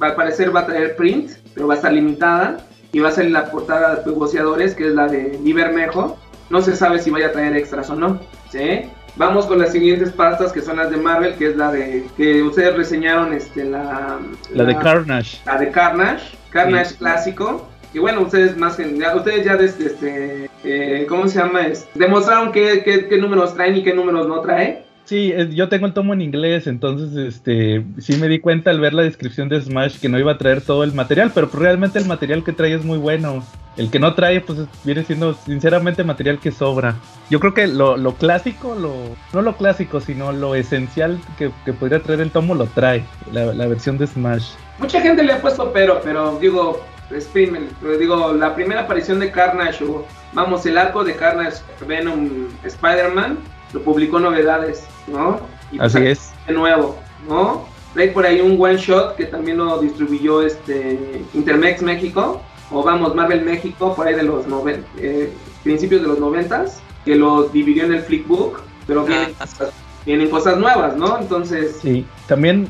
al 0.00 0.14
parecer 0.14 0.54
va 0.54 0.60
a 0.60 0.66
traer 0.66 0.96
print, 0.96 1.30
pero 1.54 1.66
va 1.66 1.74
a 1.74 1.76
estar 1.78 1.92
limitada. 1.92 2.58
Y 2.92 3.00
va 3.00 3.08
a 3.08 3.12
salir 3.12 3.32
la 3.32 3.50
portada 3.50 3.96
de 3.96 4.10
negociadores, 4.10 4.74
que 4.74 4.88
es 4.88 4.94
la 4.94 5.06
de 5.08 5.38
Libermejo. 5.42 6.16
no 6.50 6.60
se 6.62 6.74
sabe 6.76 6.98
si 6.98 7.10
vaya 7.10 7.28
a 7.28 7.32
traer 7.32 7.56
extras 7.56 7.90
o 7.90 7.96
no. 7.96 8.20
¿sí? 8.50 8.90
Vamos 9.18 9.46
con 9.46 9.58
las 9.58 9.72
siguientes 9.72 10.10
pastas 10.12 10.52
que 10.52 10.62
son 10.62 10.76
las 10.76 10.90
de 10.90 10.96
Marvel, 10.96 11.34
que 11.34 11.48
es 11.48 11.56
la 11.56 11.70
de 11.72 12.06
que 12.16 12.42
ustedes 12.42 12.74
reseñaron, 12.76 13.32
este, 13.32 13.64
la, 13.64 14.18
La 14.54 14.64
de 14.64 14.76
Carnage. 14.78 15.38
la 15.44 15.58
de 15.58 15.70
Carnage, 15.70 16.36
Carnage 16.50 16.94
clásico. 16.94 17.68
Y 17.92 17.98
bueno, 17.98 18.20
ustedes 18.20 18.56
más 18.56 18.76
que 18.76 18.96
ya- 18.98 19.16
ustedes 19.16 19.44
ya 19.44 19.56
desde 19.56 19.86
este, 19.86 20.50
eh, 20.62 21.06
¿cómo 21.08 21.26
se 21.26 21.38
llama? 21.38 21.60
Demostraron 21.94 22.52
qué, 22.52 22.82
qué, 22.84 23.08
qué 23.08 23.16
números 23.18 23.54
traen 23.54 23.76
y 23.76 23.82
qué 23.82 23.92
números 23.94 24.28
no 24.28 24.40
trae. 24.40 24.84
Sí, 25.08 25.32
es- 25.34 25.54
yo 25.54 25.70
tengo 25.70 25.86
el 25.86 25.94
tomo 25.94 26.12
en 26.12 26.20
inglés, 26.20 26.66
entonces 26.66 27.16
este 27.16 27.82
sí 27.96 28.16
me 28.16 28.28
di 28.28 28.40
cuenta 28.40 28.68
al 28.70 28.78
ver 28.78 28.92
la 28.92 29.04
descripción 29.04 29.48
de 29.48 29.58
Smash 29.58 29.98
que 30.00 30.10
no 30.10 30.18
iba 30.18 30.32
a 30.32 30.36
traer 30.38 30.60
todo 30.60 30.84
el 30.84 30.92
material, 30.92 31.32
pero 31.34 31.48
realmente 31.50 31.98
el 31.98 32.04
material 32.04 32.44
que 32.44 32.52
trae 32.52 32.74
es 32.74 32.84
muy 32.84 32.98
bueno. 32.98 33.42
El 33.78 33.90
que 33.90 33.98
no 34.00 34.12
trae, 34.12 34.42
pues 34.42 34.58
es- 34.58 34.68
viene 34.84 35.04
siendo 35.04 35.32
sinceramente 35.32 36.04
material 36.04 36.38
que 36.40 36.50
sobra. 36.52 36.96
Yo 37.30 37.40
creo 37.40 37.54
que 37.54 37.66
lo, 37.68 37.96
lo 37.96 38.16
clásico, 38.16 38.74
lo, 38.74 38.92
no 39.32 39.40
lo 39.40 39.56
clásico, 39.56 39.98
sino 40.00 40.30
lo 40.30 40.54
esencial 40.54 41.18
que, 41.38 41.50
que 41.64 41.72
podría 41.72 42.00
traer 42.02 42.20
el 42.20 42.30
tomo 42.30 42.54
lo 42.54 42.66
trae, 42.66 43.02
la, 43.32 43.46
la 43.54 43.66
versión 43.66 43.96
de 43.96 44.06
Smash. 44.08 44.50
Mucha 44.78 45.00
gente 45.00 45.22
le 45.22 45.32
ha 45.32 45.40
puesto 45.40 45.72
pero, 45.72 46.02
pero 46.04 46.38
digo, 46.38 46.82
exprime, 47.10 47.60
pero 47.80 47.96
digo, 47.96 48.34
la 48.34 48.54
primera 48.54 48.82
aparición 48.82 49.20
de 49.20 49.30
Carnage, 49.30 49.84
o 49.84 50.04
vamos, 50.34 50.66
el 50.66 50.76
arco 50.76 51.02
de 51.02 51.14
Carnage 51.14 51.62
Venom 51.86 52.28
Spider-Man, 52.64 53.38
lo 53.72 53.82
publicó 53.82 54.18
Novedades, 54.20 54.84
¿no? 55.06 55.40
Y 55.72 55.78
pues 55.78 55.94
Así 55.94 56.06
es. 56.06 56.32
De 56.46 56.54
nuevo, 56.54 56.98
¿no? 57.28 57.66
Hay 57.96 58.10
por 58.10 58.24
ahí 58.26 58.40
un 58.40 58.56
one 58.60 58.76
shot 58.76 59.16
que 59.16 59.24
también 59.26 59.58
lo 59.58 59.78
distribuyó 59.80 60.42
este 60.42 61.22
Intermex 61.34 61.82
México, 61.82 62.40
o 62.70 62.82
vamos, 62.82 63.14
Marvel 63.14 63.42
México, 63.44 63.94
por 63.94 64.06
ahí 64.06 64.14
de 64.14 64.22
los 64.22 64.46
noven- 64.46 64.84
eh, 64.98 65.32
principios 65.64 66.02
de 66.02 66.08
los 66.08 66.18
noventas, 66.18 66.80
que 67.04 67.16
lo 67.16 67.44
dividió 67.44 67.84
en 67.84 67.94
el 67.94 68.02
Flickbook, 68.02 68.60
pero 68.86 69.04
vienen, 69.04 69.30
Ah, 69.40 69.44
cosas, 69.46 69.72
vienen 70.06 70.30
cosas 70.30 70.58
nuevas, 70.58 70.96
¿no? 70.96 71.18
Entonces, 71.18 71.78
Sí, 71.82 72.06
también 72.26 72.68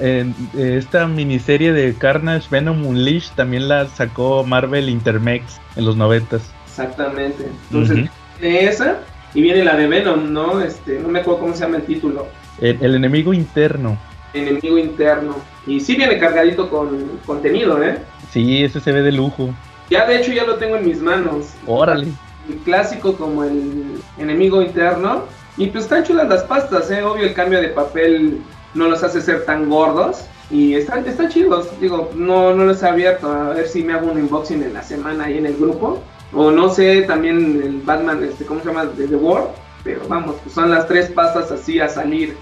eh, 0.00 0.30
esta 0.54 1.06
miniserie 1.06 1.72
de 1.72 1.94
Carnage 1.94 2.48
Venom 2.50 2.84
Unleashed 2.86 3.32
también 3.34 3.66
la 3.68 3.86
sacó 3.88 4.44
Marvel 4.44 4.88
Intermex 4.88 5.60
en 5.76 5.84
los 5.84 5.96
noventas. 5.96 6.42
Exactamente. 6.66 7.46
Entonces, 7.70 8.08
viene 8.40 8.64
esa 8.64 9.00
y 9.34 9.42
viene 9.42 9.64
la 9.64 9.76
de 9.76 9.86
Venom, 9.86 10.32
¿no? 10.32 10.60
Este, 10.60 10.98
no 10.98 11.08
me 11.08 11.20
acuerdo 11.20 11.40
cómo 11.40 11.54
se 11.54 11.60
llama 11.60 11.76
el 11.76 11.84
título. 11.84 12.26
El, 12.60 12.78
el 12.80 12.94
enemigo 12.96 13.32
interno. 13.32 13.98
Enemigo 14.34 14.78
interno. 14.78 15.36
Y 15.66 15.80
sí 15.80 15.96
viene 15.96 16.18
cargadito 16.18 16.68
con 16.68 17.18
contenido, 17.26 17.82
¿eh? 17.82 17.98
Sí, 18.30 18.64
ese 18.64 18.80
se 18.80 18.92
ve 18.92 19.02
de 19.02 19.12
lujo. 19.12 19.50
Ya 19.88 20.06
de 20.06 20.20
hecho 20.20 20.32
ya 20.32 20.44
lo 20.44 20.56
tengo 20.56 20.76
en 20.76 20.86
mis 20.86 21.00
manos. 21.00 21.48
Órale. 21.66 22.08
El 22.48 22.56
clásico 22.58 23.14
como 23.14 23.44
el 23.44 24.00
enemigo 24.18 24.62
interno. 24.62 25.24
Y 25.56 25.66
pues 25.66 25.84
están 25.84 26.04
chulas 26.04 26.28
las 26.28 26.44
pastas, 26.44 26.90
¿eh? 26.90 27.02
Obvio 27.02 27.24
el 27.24 27.34
cambio 27.34 27.60
de 27.60 27.68
papel 27.68 28.40
no 28.74 28.88
los 28.88 29.02
hace 29.02 29.20
ser 29.20 29.44
tan 29.44 29.68
gordos. 29.68 30.24
Y 30.50 30.74
están, 30.74 31.06
están 31.06 31.28
chidos. 31.28 31.68
Digo, 31.80 32.10
no, 32.14 32.54
no 32.54 32.64
los 32.64 32.82
he 32.82 32.88
abierto. 32.88 33.30
A 33.30 33.50
ver 33.50 33.68
si 33.68 33.82
me 33.82 33.92
hago 33.92 34.10
un 34.10 34.18
unboxing 34.18 34.62
en 34.62 34.74
la 34.74 34.82
semana 34.82 35.24
ahí 35.24 35.38
en 35.38 35.46
el 35.46 35.56
grupo. 35.56 36.02
O 36.32 36.50
no 36.50 36.68
sé, 36.68 37.02
también 37.02 37.36
el 37.64 37.80
Batman, 37.84 38.22
este, 38.22 38.44
¿cómo 38.46 38.60
se 38.60 38.66
llama? 38.68 38.86
De 38.86 39.06
The 39.08 39.16
World. 39.16 39.48
Pero 39.82 40.00
vamos, 40.08 40.36
pues 40.42 40.54
son 40.54 40.70
las 40.70 40.86
tres 40.86 41.10
pastas 41.10 41.50
así 41.50 41.80
a 41.80 41.88
salir. 41.88 42.36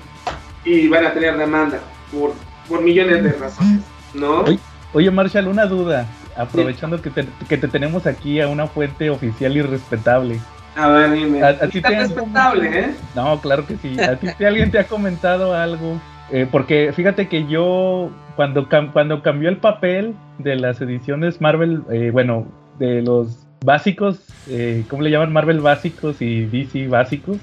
Y 0.64 0.88
van 0.88 1.06
a 1.06 1.12
tener 1.12 1.36
demanda. 1.36 1.78
Por, 2.12 2.32
por 2.68 2.82
millones 2.82 3.22
de 3.22 3.32
razones. 3.32 3.82
¿No? 4.14 4.44
Oye. 4.92 5.10
Marshall, 5.10 5.48
una 5.48 5.66
duda. 5.66 6.06
Aprovechando 6.36 7.00
que 7.02 7.10
te, 7.10 7.26
que 7.48 7.56
te 7.58 7.68
tenemos 7.68 8.06
aquí 8.06 8.40
a 8.40 8.48
una 8.48 8.66
fuente 8.66 9.10
oficial 9.10 9.56
y 9.56 9.62
respetable. 9.62 10.38
A 10.76 10.88
ver, 10.88 11.10
dime. 11.12 11.42
A- 11.42 11.48
a 11.48 11.68
ti 11.68 11.78
Está 11.78 11.88
te- 11.88 11.98
respetable, 11.98 12.78
¿eh? 12.80 12.94
No, 13.14 13.40
claro 13.40 13.66
que 13.66 13.76
sí. 13.76 13.98
¿A 14.00 14.16
ti 14.16 14.28
te- 14.36 14.46
alguien 14.46 14.70
te 14.70 14.78
ha 14.78 14.86
comentado 14.86 15.54
algo? 15.54 16.00
Eh, 16.30 16.46
porque 16.50 16.92
fíjate 16.94 17.26
que 17.28 17.46
yo, 17.48 18.10
cuando, 18.36 18.68
cam- 18.68 18.92
cuando 18.92 19.22
cambió 19.22 19.48
el 19.48 19.56
papel 19.56 20.14
de 20.38 20.56
las 20.56 20.80
ediciones 20.80 21.40
Marvel, 21.40 21.82
eh, 21.90 22.10
bueno, 22.12 22.46
de 22.78 23.02
los 23.02 23.47
básicos, 23.64 24.18
eh, 24.48 24.84
¿cómo 24.88 25.02
le 25.02 25.10
llaman? 25.10 25.32
Marvel 25.32 25.60
básicos 25.60 26.20
y 26.20 26.46
DC 26.46 26.88
básicos. 26.88 27.38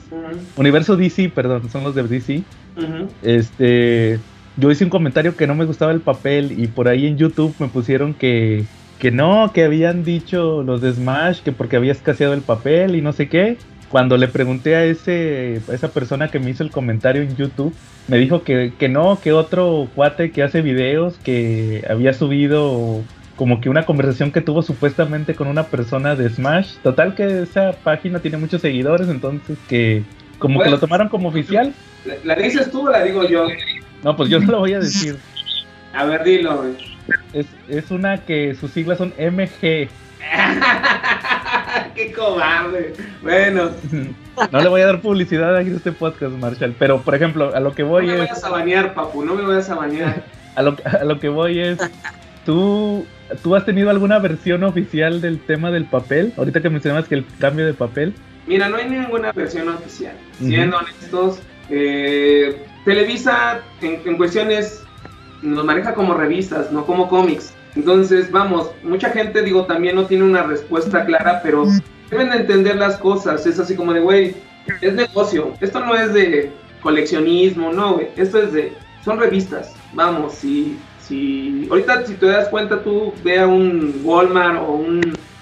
Universo 0.56 0.96
DC, 0.96 1.30
perdón, 1.30 1.70
son 1.70 1.84
los 1.84 1.96
de 1.96 2.04
DC. 2.04 2.44
Este, 3.24 4.20
yo 4.58 4.72
hice 4.72 4.84
un 4.84 4.90
comentario 4.90 5.36
que 5.36 5.48
no 5.48 5.56
me 5.56 5.66
gustaba 5.66 5.92
el 5.92 6.02
papel 6.02 6.60
y 6.60 6.68
por 6.68 6.88
ahí 6.88 7.08
en 7.08 7.18
YouTube 7.18 7.54
me 7.60 7.68
pusieron 7.68 8.14
que, 8.14 8.66
que 9.00 9.12
no, 9.12 9.52
que 9.54 9.64
habían 9.64 10.04
dicho 10.04 10.64
los 10.64 10.82
de 10.82 10.94
Smash 10.94 11.42
que 11.42 11.52
porque 11.52 11.76
había 11.78 11.92
escaseado 11.92 12.34
el 12.34 12.42
papel 12.42 12.96
y 12.96 13.02
no 13.02 13.14
sé 13.14 13.30
qué. 13.30 13.58
Cuando 13.90 14.18
le 14.18 14.28
pregunté 14.28 14.76
a 14.76 14.84
ese 14.84 15.62
a 15.70 15.74
esa 15.74 15.90
persona 15.90 16.30
que 16.30 16.40
me 16.40 16.50
hizo 16.50 16.64
el 16.64 16.72
comentario 16.72 17.22
en 17.22 17.36
YouTube, 17.36 17.74
me 18.08 18.18
dijo 18.18 18.44
que, 18.44 18.74
que 18.78 18.90
no, 18.90 19.20
que 19.22 19.32
otro 19.32 19.88
cuate 19.96 20.32
que 20.32 20.44
hace 20.44 20.62
videos 20.62 21.18
que 21.24 21.86
había 21.90 22.14
subido 22.14 23.04
como 23.36 23.60
que 23.62 23.70
una 23.70 23.86
conversación 23.86 24.32
que 24.32 24.42
tuvo 24.42 24.62
supuestamente 24.62 25.36
con 25.36 25.48
una 25.48 25.64
persona 25.64 26.16
de 26.16 26.30
Smash. 26.30 26.76
Total 26.84 27.16
que 27.16 27.42
esa 27.44 27.74
página 27.84 28.20
tiene 28.20 28.38
muchos 28.38 28.62
seguidores, 28.62 29.10
entonces 29.10 29.58
que 29.68 30.04
como 30.40 30.62
que 30.62 30.70
lo 30.70 30.80
tomaron 30.80 31.10
como 31.10 31.30
oficial. 31.30 31.74
¿La, 32.06 32.16
la 32.24 32.36
dices 32.36 32.72
tú 32.72 32.88
o 32.88 32.92
la 32.92 33.04
digo 33.04 33.28
yo? 33.28 33.48
No, 34.04 34.16
pues 34.16 34.30
yo 34.30 34.40
no 34.40 34.52
lo 34.52 34.60
voy 34.60 34.74
a 34.74 34.80
decir. 34.80 35.18
A 35.94 36.06
ver, 36.06 36.24
dilo. 36.24 36.58
güey. 36.58 36.74
Es, 37.34 37.46
es 37.68 37.92
una 37.92 38.18
que 38.26 38.56
sus 38.56 38.72
siglas 38.72 38.98
son 38.98 39.14
MG. 39.18 39.88
¡Qué 41.96 42.12
cobarde! 42.12 42.94
Bueno, 43.22 43.70
No 44.52 44.60
le 44.62 44.68
voy 44.70 44.82
a 44.82 44.88
dar 44.88 45.02
publicidad 45.02 45.56
a 45.56 45.62
este 45.62 45.92
podcast, 45.94 46.34
Marshall. 46.34 46.76
Pero, 46.78 47.02
por 47.02 47.16
ejemplo, 47.16 47.56
a 47.56 47.60
lo 47.60 47.74
que 47.74 47.84
no 47.84 47.90
voy 47.90 48.08
me 48.08 48.14
es. 48.14 48.20
vayas 48.20 48.44
a 48.44 48.50
bañar, 48.50 48.94
papu, 48.94 49.24
no 49.24 49.36
me 49.36 49.44
vayas 49.44 49.70
a 49.70 49.76
bañar. 49.76 50.24
A 50.56 50.62
lo, 50.62 50.78
a 50.86 51.04
lo 51.04 51.20
que 51.20 51.28
voy 51.28 51.60
es. 51.60 51.78
¿tú, 52.46 53.06
¿Tú 53.42 53.56
has 53.56 53.66
tenido 53.66 53.90
alguna 53.90 54.20
versión 54.20 54.64
oficial 54.64 55.22
del 55.22 55.40
tema 55.40 55.72
del 55.72 55.86
papel? 55.86 56.34
Ahorita 56.38 56.62
que 56.62 56.70
mencionabas 56.70 57.08
que 57.08 57.16
el 57.16 57.26
cambio 57.40 57.66
de 57.66 57.74
papel. 57.74 58.14
Mira, 58.48 58.70
no 58.70 58.78
hay 58.78 58.90
ninguna 58.90 59.32
versión 59.32 59.70
oficial. 59.70 60.16
Ujú. 60.40 60.50
Siendo 60.50 60.78
honestos, 60.78 61.40
eh, 61.70 62.64
Televisa 62.86 63.62
en, 63.82 64.02
en 64.06 64.18
cuestiones 64.18 64.84
nos 65.42 65.66
maneja 65.66 65.94
como 65.94 66.14
revistas, 66.14 66.72
no 66.72 66.86
como 66.86 67.08
cómics. 67.08 67.54
Entonces, 67.76 68.32
vamos, 68.32 68.72
mucha 68.84 69.10
gente, 69.10 69.42
digo, 69.42 69.66
también 69.66 69.96
no 69.96 70.06
tiene 70.06 70.24
una 70.24 70.44
respuesta 70.44 71.06
clara, 71.06 71.42
pero 71.44 71.66
deben 72.10 72.30
de 72.30 72.38
entender 72.38 72.78
las 72.78 72.98
cosas. 72.98 73.46
Es 73.46 73.60
así 73.60 73.76
como 73.76 73.94
de, 73.94 74.00
güey, 74.00 74.36
es 74.82 74.94
negocio. 74.94 75.54
Esto 75.60 75.80
no 75.82 75.96
es 75.96 76.14
de 76.14 76.52
coleccionismo, 76.82 77.74
no, 77.74 77.96
güey. 77.96 78.08
Esto 78.16 78.42
es 78.42 78.54
de, 78.54 78.74
son 79.04 79.20
revistas. 79.20 79.74
Vamos, 79.94 80.36
si, 80.36 80.78
si, 81.08 81.68
ahorita 81.70 82.06
si 82.06 82.16
te 82.16 82.26
das 82.28 82.50
cuenta, 82.50 82.82
tú 82.84 83.14
ve 83.24 83.40
a 83.40 83.48
un 83.48 84.02
Walmart 84.04 84.60
o 84.68 84.74
un 84.74 85.02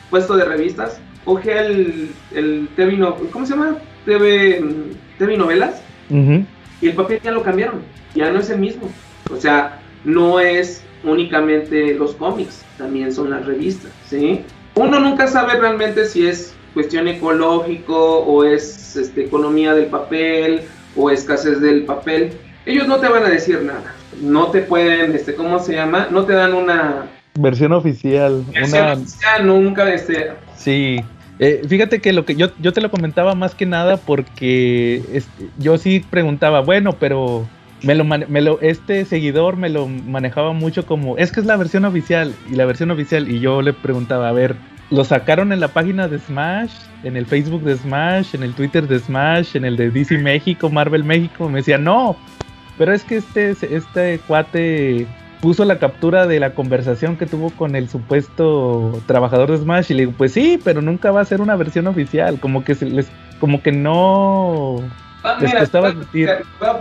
puesto 0.09 0.35
de 0.35 0.45
revistas, 0.45 0.99
coge 1.25 1.57
el, 1.59 2.09
el 2.33 2.67
TV, 2.75 2.97
no- 2.97 3.15
¿cómo 3.31 3.45
se 3.45 3.53
llama? 3.53 3.77
TV, 4.05 4.61
TV 5.17 5.37
novelas 5.37 5.81
y 6.81 6.87
el 6.89 6.93
papel 6.95 7.19
ya 7.23 7.31
lo 7.31 7.43
cambiaron, 7.43 7.81
ya 8.13 8.29
no 8.31 8.39
es 8.39 8.49
el 8.49 8.59
mismo. 8.59 8.89
O 9.31 9.37
sea, 9.37 9.79
no 10.03 10.39
es 10.39 10.83
únicamente 11.03 11.93
los 11.95 12.13
cómics, 12.15 12.63
también 12.77 13.13
son 13.13 13.29
las 13.29 13.45
revistas, 13.45 13.91
¿sí? 14.07 14.41
Uno 14.75 14.99
nunca 14.99 15.27
sabe 15.27 15.53
realmente 15.59 16.05
si 16.05 16.27
es 16.27 16.53
cuestión 16.73 17.07
ecológico 17.07 18.19
o 18.19 18.43
es 18.43 18.95
este, 18.97 19.25
economía 19.25 19.73
del 19.73 19.85
papel 19.85 20.61
o 20.95 21.09
escasez 21.09 21.61
del 21.61 21.83
papel. 21.85 22.31
Ellos 22.65 22.87
no 22.87 22.97
te 22.97 23.07
van 23.07 23.23
a 23.23 23.29
decir 23.29 23.61
nada, 23.61 23.93
no 24.21 24.47
te 24.47 24.61
pueden, 24.61 25.15
este, 25.15 25.35
¿cómo 25.35 25.59
se 25.59 25.73
llama? 25.75 26.07
No 26.11 26.25
te 26.25 26.33
dan 26.33 26.53
una 26.53 27.05
Versión 27.35 27.71
oficial. 27.73 28.43
versión 28.53 28.83
Una, 28.83 28.93
oficial, 28.93 29.47
nunca, 29.47 29.93
este, 29.93 30.31
Sí. 30.55 31.03
Eh, 31.39 31.63
fíjate 31.67 31.99
que 31.99 32.13
lo 32.13 32.25
que 32.25 32.35
yo, 32.35 32.51
yo 32.59 32.73
te 32.73 32.81
lo 32.81 32.91
comentaba 32.91 33.33
más 33.33 33.55
que 33.55 33.65
nada 33.65 33.97
porque 33.97 35.01
este, 35.11 35.47
yo 35.57 35.79
sí 35.79 36.05
preguntaba, 36.07 36.61
bueno, 36.61 36.93
pero 36.99 37.47
me 37.81 37.95
lo, 37.95 38.05
me 38.05 38.41
lo 38.41 38.61
este 38.61 39.03
seguidor 39.03 39.57
me 39.57 39.69
lo 39.69 39.87
manejaba 39.87 40.53
mucho 40.53 40.85
como, 40.85 41.17
es 41.17 41.31
que 41.31 41.39
es 41.39 41.45
la 41.47 41.57
versión 41.57 41.85
oficial 41.85 42.33
y 42.51 42.55
la 42.55 42.65
versión 42.65 42.91
oficial 42.91 43.29
y 43.29 43.39
yo 43.39 43.63
le 43.63 43.73
preguntaba, 43.73 44.29
a 44.29 44.31
ver, 44.31 44.55
lo 44.89 45.03
sacaron 45.03 45.51
en 45.51 45.59
la 45.59 45.69
página 45.69 46.07
de 46.07 46.19
Smash, 46.19 46.71
en 47.03 47.17
el 47.17 47.25
Facebook 47.25 47.63
de 47.63 47.75
Smash, 47.77 48.35
en 48.35 48.43
el 48.43 48.53
Twitter 48.53 48.87
de 48.87 48.99
Smash, 48.99 49.55
en 49.55 49.65
el 49.65 49.75
de 49.75 49.89
DC 49.89 50.19
México, 50.19 50.69
Marvel 50.69 51.03
México, 51.03 51.49
me 51.49 51.59
decía, 51.59 51.79
no, 51.79 52.15
pero 52.77 52.93
es 52.93 53.03
que 53.03 53.17
este, 53.17 53.51
este 53.51 54.19
cuate 54.27 55.07
puso 55.41 55.65
la 55.65 55.77
captura 55.77 56.25
de 56.25 56.39
la 56.39 56.53
conversación 56.55 57.17
que 57.17 57.25
tuvo 57.25 57.49
con 57.51 57.75
el 57.75 57.89
supuesto 57.89 59.01
trabajador 59.07 59.51
de 59.51 59.57
Smash 59.57 59.91
y 59.91 59.93
le 59.93 59.99
digo, 60.03 60.13
pues 60.17 60.31
sí, 60.31 60.59
pero 60.63 60.81
nunca 60.81 61.11
va 61.11 61.21
a 61.21 61.25
ser 61.25 61.41
una 61.41 61.55
versión 61.57 61.85
oficial, 61.87 62.39
como 62.39 62.63
que 62.63 62.75
se 62.75 62.85
les, 62.85 63.09
como 63.39 63.61
que 63.61 63.73
no. 63.73 64.77
ah, 65.23 65.37
Les 65.41 65.49
mira, 65.49 65.59
costaba 65.59 65.91
te, 65.93 66.25
te 66.25 66.27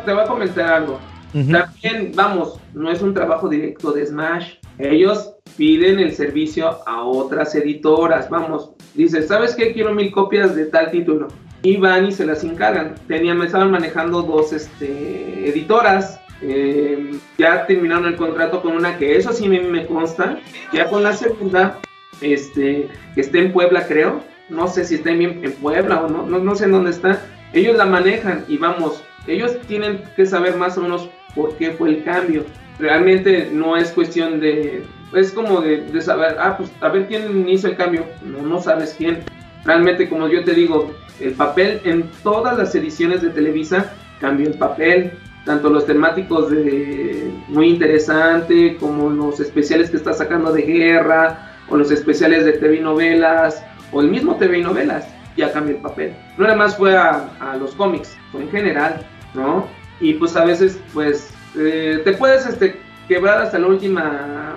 te 0.04 0.12
voy 0.12 0.22
a 0.22 0.26
comentar 0.26 0.72
algo. 0.72 1.00
También, 1.32 2.12
vamos, 2.14 2.60
no 2.74 2.90
es 2.90 3.00
un 3.00 3.14
trabajo 3.14 3.48
directo 3.48 3.90
de 3.92 4.06
Smash. 4.06 4.54
Ellos 4.78 5.32
piden 5.56 5.98
el 5.98 6.12
servicio 6.12 6.78
a 6.86 7.02
otras 7.04 7.54
editoras. 7.54 8.28
Vamos, 8.28 8.70
dice, 8.94 9.22
¿sabes 9.22 9.54
qué? 9.54 9.72
Quiero 9.72 9.94
mil 9.94 10.12
copias 10.12 10.54
de 10.54 10.66
tal 10.66 10.90
título. 10.90 11.28
Y 11.62 11.76
van 11.76 12.06
y 12.06 12.12
se 12.12 12.26
las 12.26 12.42
encargan. 12.44 12.94
Tenían, 13.06 13.38
me 13.38 13.46
estaban 13.46 13.70
manejando 13.70 14.22
dos 14.22 14.52
este, 14.52 15.48
editoras. 15.48 16.20
Eh, 16.40 17.16
ya 17.38 17.66
terminaron 17.66 18.06
el 18.06 18.16
contrato 18.16 18.60
con 18.62 18.76
una 18.76 18.98
que 18.98 19.16
eso 19.16 19.32
sí 19.32 19.48
me, 19.48 19.86
consta. 19.86 20.38
Ya 20.72 20.88
con 20.88 21.02
la 21.02 21.12
segunda, 21.12 21.78
este, 22.20 22.88
que 23.14 23.20
está 23.20 23.38
en 23.38 23.52
Puebla, 23.52 23.86
creo. 23.86 24.22
No 24.48 24.66
sé 24.66 24.84
si 24.84 24.96
está 24.96 25.10
en, 25.10 25.52
Puebla 25.60 26.02
o 26.02 26.08
no, 26.08 26.26
no, 26.26 26.38
no 26.38 26.54
sé 26.56 26.64
en 26.64 26.72
dónde 26.72 26.90
está. 26.90 27.22
Ellos 27.52 27.76
la 27.76 27.86
manejan 27.86 28.44
y 28.48 28.56
vamos, 28.56 29.04
ellos 29.26 29.56
tienen 29.68 30.02
que 30.16 30.26
saber 30.26 30.56
más 30.56 30.76
o 30.78 30.82
menos 30.82 31.08
por 31.34 31.56
qué 31.56 31.72
fue 31.72 31.90
el 31.90 32.04
cambio. 32.04 32.44
Realmente 32.78 33.50
no 33.52 33.76
es 33.76 33.92
cuestión 33.92 34.40
de, 34.40 34.82
es 35.14 35.32
como 35.32 35.60
de, 35.60 36.00
saber, 36.00 36.36
ah, 36.40 36.56
pues 36.56 36.72
a 36.80 36.88
ver 36.88 37.06
quién 37.06 37.48
hizo 37.48 37.68
el 37.68 37.76
cambio. 37.76 38.06
No, 38.24 38.42
no 38.42 38.60
sabes 38.60 38.94
quién. 38.96 39.20
Realmente, 39.64 40.08
como 40.08 40.28
yo 40.28 40.44
te 40.44 40.54
digo, 40.54 40.92
el 41.20 41.32
papel 41.34 41.80
en 41.84 42.10
todas 42.22 42.58
las 42.58 42.74
ediciones 42.74 43.22
de 43.22 43.30
Televisa 43.30 43.92
cambió 44.20 44.48
el 44.48 44.58
papel. 44.58 45.12
Tanto 45.44 45.70
los 45.70 45.86
temáticos 45.86 46.50
de 46.50 47.32
muy 47.48 47.68
interesante, 47.68 48.76
como 48.78 49.10
los 49.10 49.40
especiales 49.40 49.90
que 49.90 49.96
está 49.96 50.12
sacando 50.12 50.52
de 50.52 50.62
guerra, 50.62 51.52
o 51.68 51.76
los 51.76 51.90
especiales 51.90 52.44
de 52.44 52.52
TV 52.52 52.80
novelas, 52.80 53.64
o 53.90 54.00
el 54.00 54.08
mismo 54.08 54.36
TV 54.36 54.60
novelas, 54.60 55.06
ya 55.36 55.52
cambió 55.52 55.76
el 55.76 55.82
papel. 55.82 56.14
No 56.38 56.44
nada 56.44 56.56
más 56.56 56.76
fue 56.76 56.96
a, 56.96 57.56
los 57.58 57.74
cómics, 57.74 58.16
fue 58.30 58.42
en 58.42 58.50
general, 58.50 59.04
¿no? 59.34 59.66
Y 60.00 60.14
pues 60.14 60.36
a 60.36 60.44
veces, 60.44 60.78
pues, 60.92 61.32
eh, 61.58 62.00
te 62.04 62.12
puedes 62.12 62.46
este, 62.46 62.80
quebrar 63.08 63.42
hasta 63.42 63.58
la 63.58 63.66
última 63.66 64.56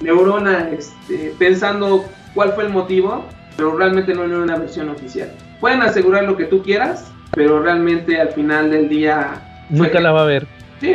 neurona 0.00 0.70
este, 0.70 1.34
pensando 1.38 2.04
cuál 2.34 2.52
fue 2.52 2.64
el 2.64 2.70
motivo, 2.70 3.24
pero 3.56 3.76
realmente 3.76 4.14
no 4.14 4.24
era 4.24 4.38
una 4.38 4.56
versión 4.56 4.88
oficial. 4.88 5.30
Pueden 5.60 5.82
asegurar 5.82 6.24
lo 6.24 6.36
que 6.36 6.44
tú 6.44 6.62
quieras, 6.62 7.12
pero 7.32 7.62
realmente 7.62 8.20
al 8.20 8.30
final 8.30 8.70
del 8.70 8.88
día... 8.88 9.66
Nunca 9.70 10.00
la 10.00 10.12
va 10.12 10.22
a 10.22 10.26
ver. 10.26 10.46
Sí, 10.80 10.94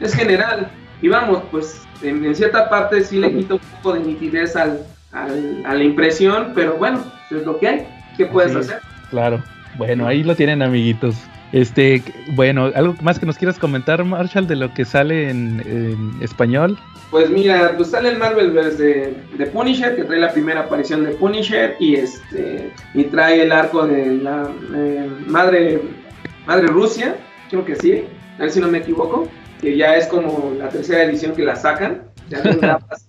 es 0.00 0.14
general. 0.14 0.70
Y 1.02 1.08
vamos, 1.08 1.42
pues 1.50 1.86
en, 2.02 2.34
cierta 2.34 2.68
parte 2.68 3.02
sí 3.02 3.18
le 3.18 3.32
quita 3.32 3.54
un 3.54 3.60
poco 3.60 3.94
de 3.94 4.00
nitidez 4.00 4.56
al, 4.56 4.80
a 5.12 5.74
la 5.74 5.82
impresión, 5.82 6.52
pero 6.54 6.76
bueno, 6.76 7.02
es 7.30 7.44
lo 7.44 7.58
que 7.58 7.68
hay. 7.68 7.86
¿Qué 8.16 8.26
puedes 8.26 8.54
hacer? 8.54 8.80
Claro. 9.10 9.42
Bueno, 9.76 10.06
ahí 10.06 10.24
lo 10.24 10.34
tienen, 10.34 10.62
amiguitos. 10.62 11.14
Este, 11.52 12.02
bueno, 12.32 12.70
algo 12.74 12.94
más 13.00 13.18
que 13.18 13.26
nos 13.26 13.38
quieras 13.38 13.58
comentar, 13.58 14.04
Marshall, 14.04 14.46
de 14.46 14.56
lo 14.56 14.72
que 14.74 14.84
sale 14.84 15.30
en, 15.30 16.12
español. 16.20 16.78
Pues 17.10 17.30
mira, 17.30 17.72
pues 17.76 17.90
sale 17.90 18.10
el 18.10 18.18
Marvelverse 18.18 18.82
de, 18.82 19.14
de, 19.38 19.46
Punisher, 19.46 19.96
que 19.96 20.04
trae 20.04 20.18
la 20.18 20.30
primera 20.30 20.60
aparición 20.60 21.04
de 21.04 21.12
Punisher 21.12 21.74
y 21.80 21.94
este 21.94 22.70
y 22.92 23.04
trae 23.04 23.42
el 23.42 23.52
arco 23.52 23.86
de 23.86 24.16
la 24.16 24.50
eh, 24.74 25.10
madre 25.26 25.80
madre 26.46 26.66
Rusia, 26.66 27.16
creo 27.48 27.64
que 27.64 27.76
sí, 27.76 28.04
a 28.38 28.42
ver 28.42 28.50
si 28.50 28.60
no 28.60 28.68
me 28.68 28.78
equivoco, 28.78 29.28
que 29.60 29.76
ya 29.76 29.96
es 29.96 30.06
como 30.06 30.52
la 30.58 30.68
tercera 30.68 31.04
edición 31.04 31.34
que 31.34 31.44
la 31.44 31.56
sacan, 31.56 32.02
ya 32.28 32.42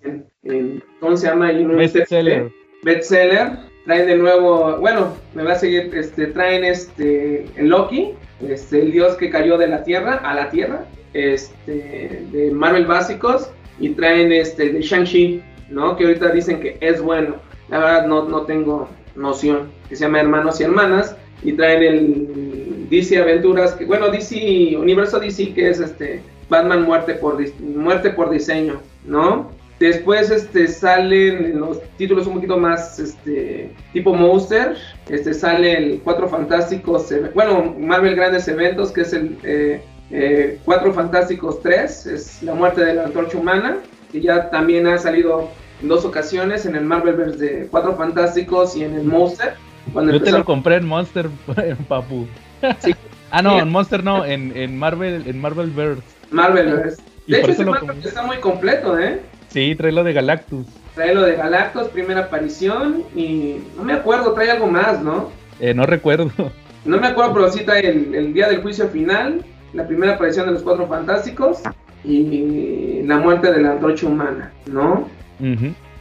en, 0.03 0.25
en, 0.43 0.83
¿cómo 0.99 1.17
se 1.17 1.27
llama? 1.27 1.51
Bestseller. 1.51 2.51
Bestseller. 2.83 3.69
Traen 3.85 4.07
de 4.07 4.17
nuevo, 4.17 4.77
bueno, 4.77 5.15
me 5.33 5.43
va 5.43 5.53
a 5.53 5.55
seguir, 5.55 5.89
este, 5.95 6.27
traen 6.27 6.63
este 6.63 7.45
el 7.55 7.69
Loki, 7.69 8.13
este, 8.41 8.81
el 8.81 8.91
dios 8.91 9.15
que 9.15 9.29
cayó 9.29 9.57
de 9.57 9.67
la 9.67 9.83
tierra 9.83 10.15
a 10.15 10.33
la 10.33 10.49
tierra, 10.49 10.85
este, 11.13 12.23
de 12.31 12.51
Marvel 12.51 12.85
básicos, 12.85 13.49
y 13.79 13.89
traen 13.89 14.31
este 14.31 14.71
de 14.71 14.81
Shang-Chi, 14.81 15.41
¿no? 15.69 15.95
Que 15.95 16.05
ahorita 16.05 16.29
dicen 16.31 16.59
que 16.59 16.77
es 16.81 17.01
bueno. 17.01 17.35
La 17.69 17.79
verdad 17.79 18.07
no, 18.07 18.27
no 18.27 18.41
tengo 18.41 18.89
noción. 19.15 19.71
Que 19.87 19.95
se 19.95 20.05
llama 20.05 20.19
Hermanos 20.19 20.59
y 20.59 20.63
Hermanas. 20.63 21.15
Y 21.43 21.53
traen 21.53 21.83
el 21.83 22.87
DC 22.89 23.17
Aventuras, 23.17 23.73
que 23.73 23.85
bueno, 23.85 24.09
DC, 24.09 24.75
Universo 24.77 25.19
DC, 25.19 25.53
que 25.53 25.69
es 25.69 25.79
este 25.79 26.21
Batman 26.49 26.83
Muerte 26.83 27.13
por, 27.13 27.37
muerte 27.61 28.09
por 28.09 28.29
diseño, 28.29 28.81
¿no? 29.05 29.51
Después 29.79 30.29
este, 30.29 30.67
salen 30.67 31.57
los 31.57 31.81
títulos 31.97 32.27
un 32.27 32.35
poquito 32.35 32.57
más 32.57 32.99
este, 32.99 33.73
tipo 33.93 34.13
Monster. 34.13 34.75
Este, 35.07 35.33
sale 35.33 35.77
el 35.77 36.01
Cuatro 36.01 36.27
Fantásticos, 36.27 37.13
bueno, 37.33 37.75
Marvel 37.79 38.15
Grandes 38.15 38.47
Eventos, 38.49 38.91
que 38.91 39.01
es 39.01 39.13
el 39.13 39.37
eh, 39.43 39.81
eh, 40.11 40.59
Cuatro 40.65 40.93
Fantásticos 40.93 41.61
3, 41.61 42.05
es 42.07 42.43
la 42.43 42.53
muerte 42.55 42.83
de 42.83 42.95
la 42.95 43.05
antorcha 43.05 43.37
humana, 43.37 43.77
que 44.11 44.19
ya 44.19 44.49
también 44.49 44.85
ha 44.85 44.97
salido 44.97 45.49
en 45.81 45.87
dos 45.87 46.03
ocasiones, 46.03 46.65
en 46.65 46.75
el 46.75 46.83
Marvelverse 46.83 47.37
de 47.37 47.67
Cuatro 47.67 47.95
Fantásticos 47.95 48.75
y 48.75 48.83
en 48.83 48.95
el 48.95 49.05
Monster. 49.05 49.53
Cuando 49.93 50.11
Yo 50.11 50.21
te 50.21 50.31
lo 50.31 50.43
compré 50.43 50.75
en 50.75 50.87
Monster, 50.87 51.29
papu. 51.87 52.27
ah, 53.31 53.41
no, 53.41 53.59
en 53.59 53.69
Monster 53.69 54.03
no, 54.03 54.25
en, 54.25 54.51
en 54.57 54.77
Marvel, 54.77 55.23
en 55.25 55.39
Marvelverse. 55.39 56.03
Marvelverse. 56.31 57.01
De 57.27 57.39
hecho, 57.39 57.51
ese 57.51 57.65
está 58.03 58.23
muy 58.23 58.37
completo, 58.37 58.97
¿eh? 58.97 59.21
Sí, 59.49 59.75
trae 59.75 59.91
lo 59.91 60.03
de 60.03 60.13
Galactus. 60.13 60.65
Trae 60.95 61.13
lo 61.13 61.23
de 61.23 61.35
Galactus, 61.35 61.87
primera 61.89 62.21
aparición, 62.21 63.03
y 63.15 63.57
no 63.75 63.83
me 63.83 63.93
acuerdo, 63.93 64.33
trae 64.33 64.51
algo 64.51 64.67
más, 64.67 65.01
¿no? 65.01 65.29
Eh, 65.59 65.73
no 65.73 65.85
recuerdo. 65.85 66.31
No 66.85 66.97
me 66.97 67.07
acuerdo, 67.07 67.33
pero 67.33 67.51
sí 67.51 67.65
trae 67.65 67.85
el, 67.85 68.33
día 68.33 68.47
del 68.47 68.61
juicio 68.61 68.87
final, 68.87 69.43
la 69.73 69.85
primera 69.85 70.13
aparición 70.13 70.45
de 70.45 70.53
los 70.53 70.63
Cuatro 70.63 70.87
Fantásticos 70.87 71.59
y 72.05 73.03
la 73.03 73.17
muerte 73.17 73.51
de 73.51 73.61
la 73.61 73.71
antorcha 73.73 74.07
humana, 74.07 74.53
¿no? 74.65 75.09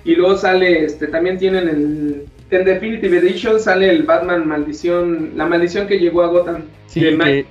Y 0.05 0.15
luego 0.15 0.37
sale, 0.37 0.85
este, 0.85 1.09
también 1.09 1.37
tienen 1.37 1.69
el, 1.69 2.27
en 2.51 2.65
Definitive 2.65 3.19
Edition 3.19 3.61
sale 3.61 3.91
el 3.91 4.05
Batman 4.05 4.47
Maldición, 4.47 5.33
la 5.37 5.47
maldición 5.47 5.87
que 5.87 5.99
llegó 5.99 6.23
a 6.23 6.29
Gotham. 6.29 6.63
Sí, 6.87 7.01
que... 7.01 7.47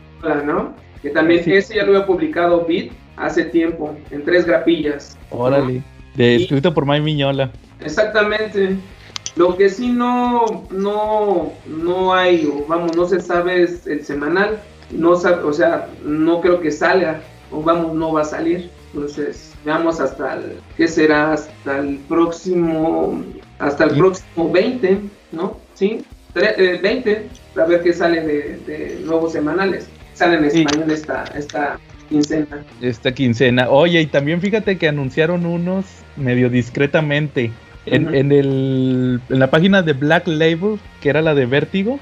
¿no? 0.46 0.74
Que 1.02 1.12
también 1.12 1.44
ese 1.46 1.76
ya 1.76 1.84
lo 1.84 1.94
había 1.94 2.08
publicado 2.08 2.66
Beat 2.66 2.92
hace 3.18 3.46
tiempo, 3.46 3.96
en 4.12 4.24
tres 4.24 4.46
grapillas. 4.46 5.18
Órale, 5.30 5.84
de, 6.16 6.36
escrito 6.36 6.74
por 6.74 6.86
May 6.86 7.02
Miñola. 7.02 7.52
Exactamente. 7.82 8.78
Lo 9.36 9.56
que 9.56 9.70
sí 9.70 9.90
no, 9.90 10.66
no, 10.72 11.54
no 11.68 12.14
hay, 12.14 12.46
o 12.46 12.66
vamos, 12.68 12.96
no 12.96 13.06
se 13.08 13.20
sabe 13.20 13.64
es 13.64 13.86
el 13.86 14.04
semanal. 14.04 14.60
No 14.92 15.16
sabe, 15.16 15.44
o 15.44 15.54
sea, 15.54 15.90
no 16.04 16.40
creo 16.40 16.62
que 16.62 16.72
salga, 16.72 17.22
o 17.52 17.62
vamos, 17.62 17.94
no 17.94 18.14
va 18.14 18.22
a 18.22 18.26
salir. 18.26 18.72
Entonces, 18.94 19.54
veamos 19.66 20.00
hasta 20.00 20.36
el, 20.36 20.60
¿qué 20.76 20.88
será? 20.88 21.34
Hasta 21.34 21.80
el 21.80 21.98
próximo, 22.08 23.22
hasta 23.60 23.84
el 23.84 23.98
próximo 23.98 24.52
20, 24.52 25.02
¿no? 25.34 25.58
Sí, 25.74 26.04
20, 26.34 27.12
eh, 27.12 27.28
a 27.58 27.66
ver 27.66 27.84
qué 27.84 27.94
sale 27.94 28.22
de, 28.22 29.02
nuevos 29.04 29.34
semanales. 29.34 29.88
Sale 30.14 30.38
en 30.38 30.46
español 30.46 30.90
esta, 30.90 31.26
esta 31.36 31.80
quincena. 32.08 32.63
Esta 32.82 33.13
quincena. 33.13 33.70
Oye, 33.70 34.02
y 34.02 34.08
también 34.08 34.41
fíjate 34.41 34.78
que 34.78 34.88
anunciaron 34.88 35.46
unos 35.46 35.86
medio 36.15 36.50
discretamente. 36.50 37.52
En, 37.86 38.13
en, 38.13 38.34
el, 38.34 39.22
en 39.30 39.39
la 39.39 39.50
página 39.50 39.82
de 39.82 39.93
Black 39.93 40.28
Label, 40.28 40.78
que 41.00 41.10
era 41.10 41.22
la 41.22 41.34
de 41.34 41.46
Vértigo, 41.46 42.00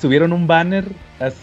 subieron 0.00 0.32
un 0.32 0.46
banner 0.46 0.84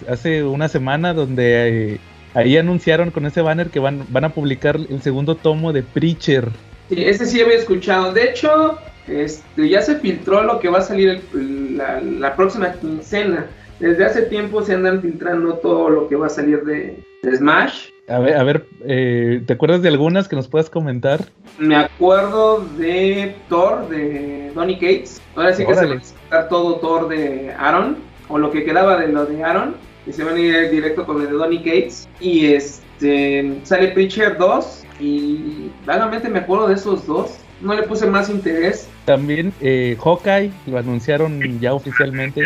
hace 0.07 0.43
una 0.43 0.69
semana 0.69 1.13
donde 1.13 1.93
eh, 1.93 1.99
ahí 2.34 2.57
anunciaron 2.57 3.12
con 3.12 3.25
ese 3.25 3.41
banner 3.41 3.69
que 3.69 3.79
van, 3.79 4.05
van 4.10 4.23
a 4.23 4.29
publicar 4.29 4.77
el 4.77 5.01
segundo 5.01 5.36
tomo 5.36 5.73
de 5.73 5.84
Preacher. 5.84 6.49
Sí, 6.89 7.03
ese 7.03 7.25
sí 7.25 7.41
había 7.41 7.57
escuchado. 7.57 8.13
De 8.13 8.29
hecho, 8.29 8.77
este, 9.07 9.69
ya 9.69 9.81
se 9.81 9.97
filtró 9.97 10.43
lo 10.43 10.60
que 10.60 10.69
va 10.69 10.79
a 10.79 10.84
salir 10.84 11.21
la, 11.34 12.01
la, 12.01 12.36
próxima 12.36 12.73
quincena. 12.73 13.47
Desde 13.82 14.06
hace 14.06 14.22
tiempo 14.22 14.62
se 14.62 14.76
andan 14.76 15.02
filtrando 15.02 15.56
todo 15.56 15.89
lo 15.89 16.08
que 16.08 16.15
va 16.15 16.28
a 16.28 16.30
salir 16.30 16.63
de, 16.63 17.04
Smash. 17.36 17.89
A 18.08 18.20
ver, 18.20 18.38
a 18.38 18.44
ver 18.44 18.67
eh, 18.86 19.41
¿te 19.44 19.54
acuerdas 19.54 19.82
de 19.82 19.89
algunas 19.89 20.28
que 20.28 20.36
nos 20.36 20.48
puedas 20.48 20.70
comentar? 20.70 21.26
Me 21.58 21.76
acuerdo 21.76 22.63
de 22.78 23.36
Thor, 23.50 23.89
de 23.89 24.52
Donny 24.54 24.76
Cates. 24.76 25.20
Ahora 25.36 25.54
sí 25.54 25.65
que 25.65 25.74
se 25.74 25.86
va 25.88 25.96
a 25.96 26.00
sacar 26.00 26.50
todo 26.50 26.76
Thor 26.76 27.10
de 27.10 27.52
Aaron, 27.58 27.98
o 28.30 28.38
lo 28.38 28.52
que 28.52 28.63
quedaba 28.63 29.00
de 29.00 29.08
lo 29.08 29.26
de 29.26 29.44
Aaron, 29.44 29.74
y 30.06 30.13
se 30.13 30.24
van 30.24 30.36
a 30.36 30.39
ir 30.39 30.70
directo 30.70 31.04
con 31.04 31.20
el 31.20 31.28
de 31.28 31.34
Donny 31.34 31.58
Cates. 31.58 32.08
Y 32.20 32.54
este 32.54 33.62
sale 33.63 33.88
Preacher 33.89 34.38
2, 34.38 34.84
y 35.00 35.72
vagamente 35.88 36.30
me 36.30 36.39
acuerdo 36.39 36.67
de 36.67 36.76
esos 36.76 37.08
dos. 37.08 37.36
No 37.62 37.74
le 37.74 37.84
puse 37.84 38.06
más 38.06 38.30
interés. 38.30 38.88
También 39.06 39.52
eh, 39.60 39.98
Hawkeye, 40.04 40.52
lo 40.67 40.78
anunciaron 40.78 41.60
ya 41.60 41.74
oficialmente. 41.74 42.44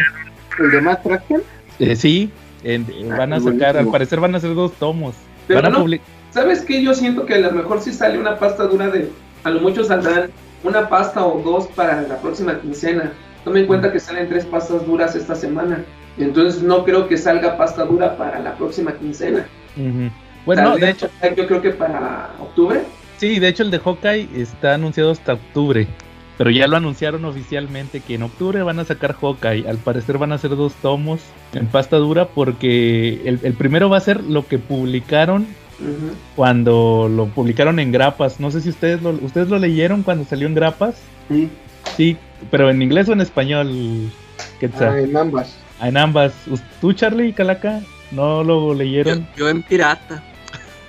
¿El 0.60 0.72
de 0.72 0.82
Matt 0.82 1.04
Fraction? 1.04 1.42
Eh, 1.80 1.96
sí, 1.96 2.32
Ah, 2.66 3.16
van 3.18 3.34
a 3.34 3.40
sacar, 3.40 3.78
al 3.78 3.88
parecer 3.88 4.20
van 4.20 4.34
a 4.36 4.40
ser 4.40 4.56
dos 4.56 4.74
tomos. 4.74 5.16
Pero 5.48 5.70
no, 5.70 5.86
¿sabes 6.32 6.62
qué? 6.62 6.82
Yo 6.82 6.96
siento 6.96 7.26
que 7.26 7.36
a 7.36 7.40
lo 7.40 7.52
mejor 7.52 7.82
si 7.82 7.94
sale 7.94 8.18
una 8.18 8.40
pasta 8.40 8.64
dura 8.64 8.90
de, 8.90 9.12
a 9.44 9.52
lo 9.52 9.60
mucho 9.62 9.84
saldrán 9.84 10.32
una 10.64 10.90
pasta 10.90 11.24
o 11.24 11.40
dos 11.42 11.68
para 11.68 12.02
la 12.02 12.18
próxima 12.18 12.60
quincena. 12.60 13.12
Tome 13.44 13.60
en 13.62 13.68
cuenta 13.68 13.92
que 13.92 14.00
salen 14.00 14.28
tres 14.28 14.46
pastas 14.46 14.86
duras 14.88 15.16
esta 15.16 15.36
semana. 15.36 15.86
Entonces 16.18 16.64
no 16.64 16.84
creo 16.84 17.08
que 17.08 17.18
salga 17.18 17.56
pasta 17.58 17.86
dura 17.86 18.18
para 18.18 18.40
la 18.40 18.56
próxima 18.56 18.94
quincena. 18.94 19.46
Bueno, 20.46 20.78
de 20.78 20.90
hecho, 20.90 21.10
yo 21.38 21.46
creo 21.48 21.62
que 21.62 21.72
para 21.72 22.32
octubre 22.40 22.82
Sí, 23.18 23.40
de 23.40 23.48
hecho 23.48 23.64
el 23.64 23.72
de 23.72 23.80
Hawkeye 23.80 24.30
está 24.36 24.74
anunciado 24.74 25.12
hasta 25.12 25.34
octubre. 25.34 25.88
Pero 26.38 26.50
ya 26.50 26.68
lo 26.68 26.76
anunciaron 26.78 27.24
oficialmente 27.26 28.02
que 28.02 28.16
en 28.16 28.24
octubre 28.24 28.62
van 28.62 28.80
a 28.80 28.86
sacar 28.86 29.16
Hawkeye. 29.16 29.68
Al 29.70 29.78
parecer 29.78 30.18
van 30.18 30.34
a 30.34 30.38
ser 30.38 30.56
dos 30.56 30.74
tomos 30.82 31.22
en 31.54 31.68
pasta 31.68 31.96
dura 31.98 32.28
porque 32.28 33.22
el, 33.26 33.40
el 33.44 33.54
primero 33.54 33.90
va 33.90 33.98
a 33.98 34.02
ser 34.02 34.22
lo 34.24 34.46
que 34.46 34.60
publicaron 34.60 35.48
cuando 36.36 37.10
lo 37.10 37.28
publicaron 37.28 37.80
en 37.80 37.92
grapas. 37.92 38.40
No 38.40 38.52
sé 38.52 38.62
si 38.62 38.70
ustedes 38.70 39.02
lo, 39.02 39.12
ustedes 39.12 39.50
lo 39.50 39.60
leyeron 39.60 40.04
cuando 40.04 40.26
salió 40.26 40.48
en 40.48 40.56
grapas. 40.56 40.96
Sí, 41.30 41.50
Sí, 41.96 42.18
pero 42.50 42.70
en 42.70 42.82
inglés 42.82 43.08
o 43.10 43.14
en 43.14 43.22
español. 43.22 44.12
Quetzal? 44.60 44.90
ah, 44.90 45.00
en 45.00 45.16
ambas. 45.16 45.56
Ah, 45.80 45.88
en 45.88 45.98
ambas. 45.98 46.34
¿Tú, 46.82 46.94
Charlie 46.94 47.28
y 47.28 47.34
Calaca? 47.34 47.82
¿No 48.12 48.44
lo 48.44 48.74
Yo, 48.74 48.74
leyeron? 48.74 49.28
yo 49.38 49.48
en 49.50 49.62
pirata. 49.64 50.24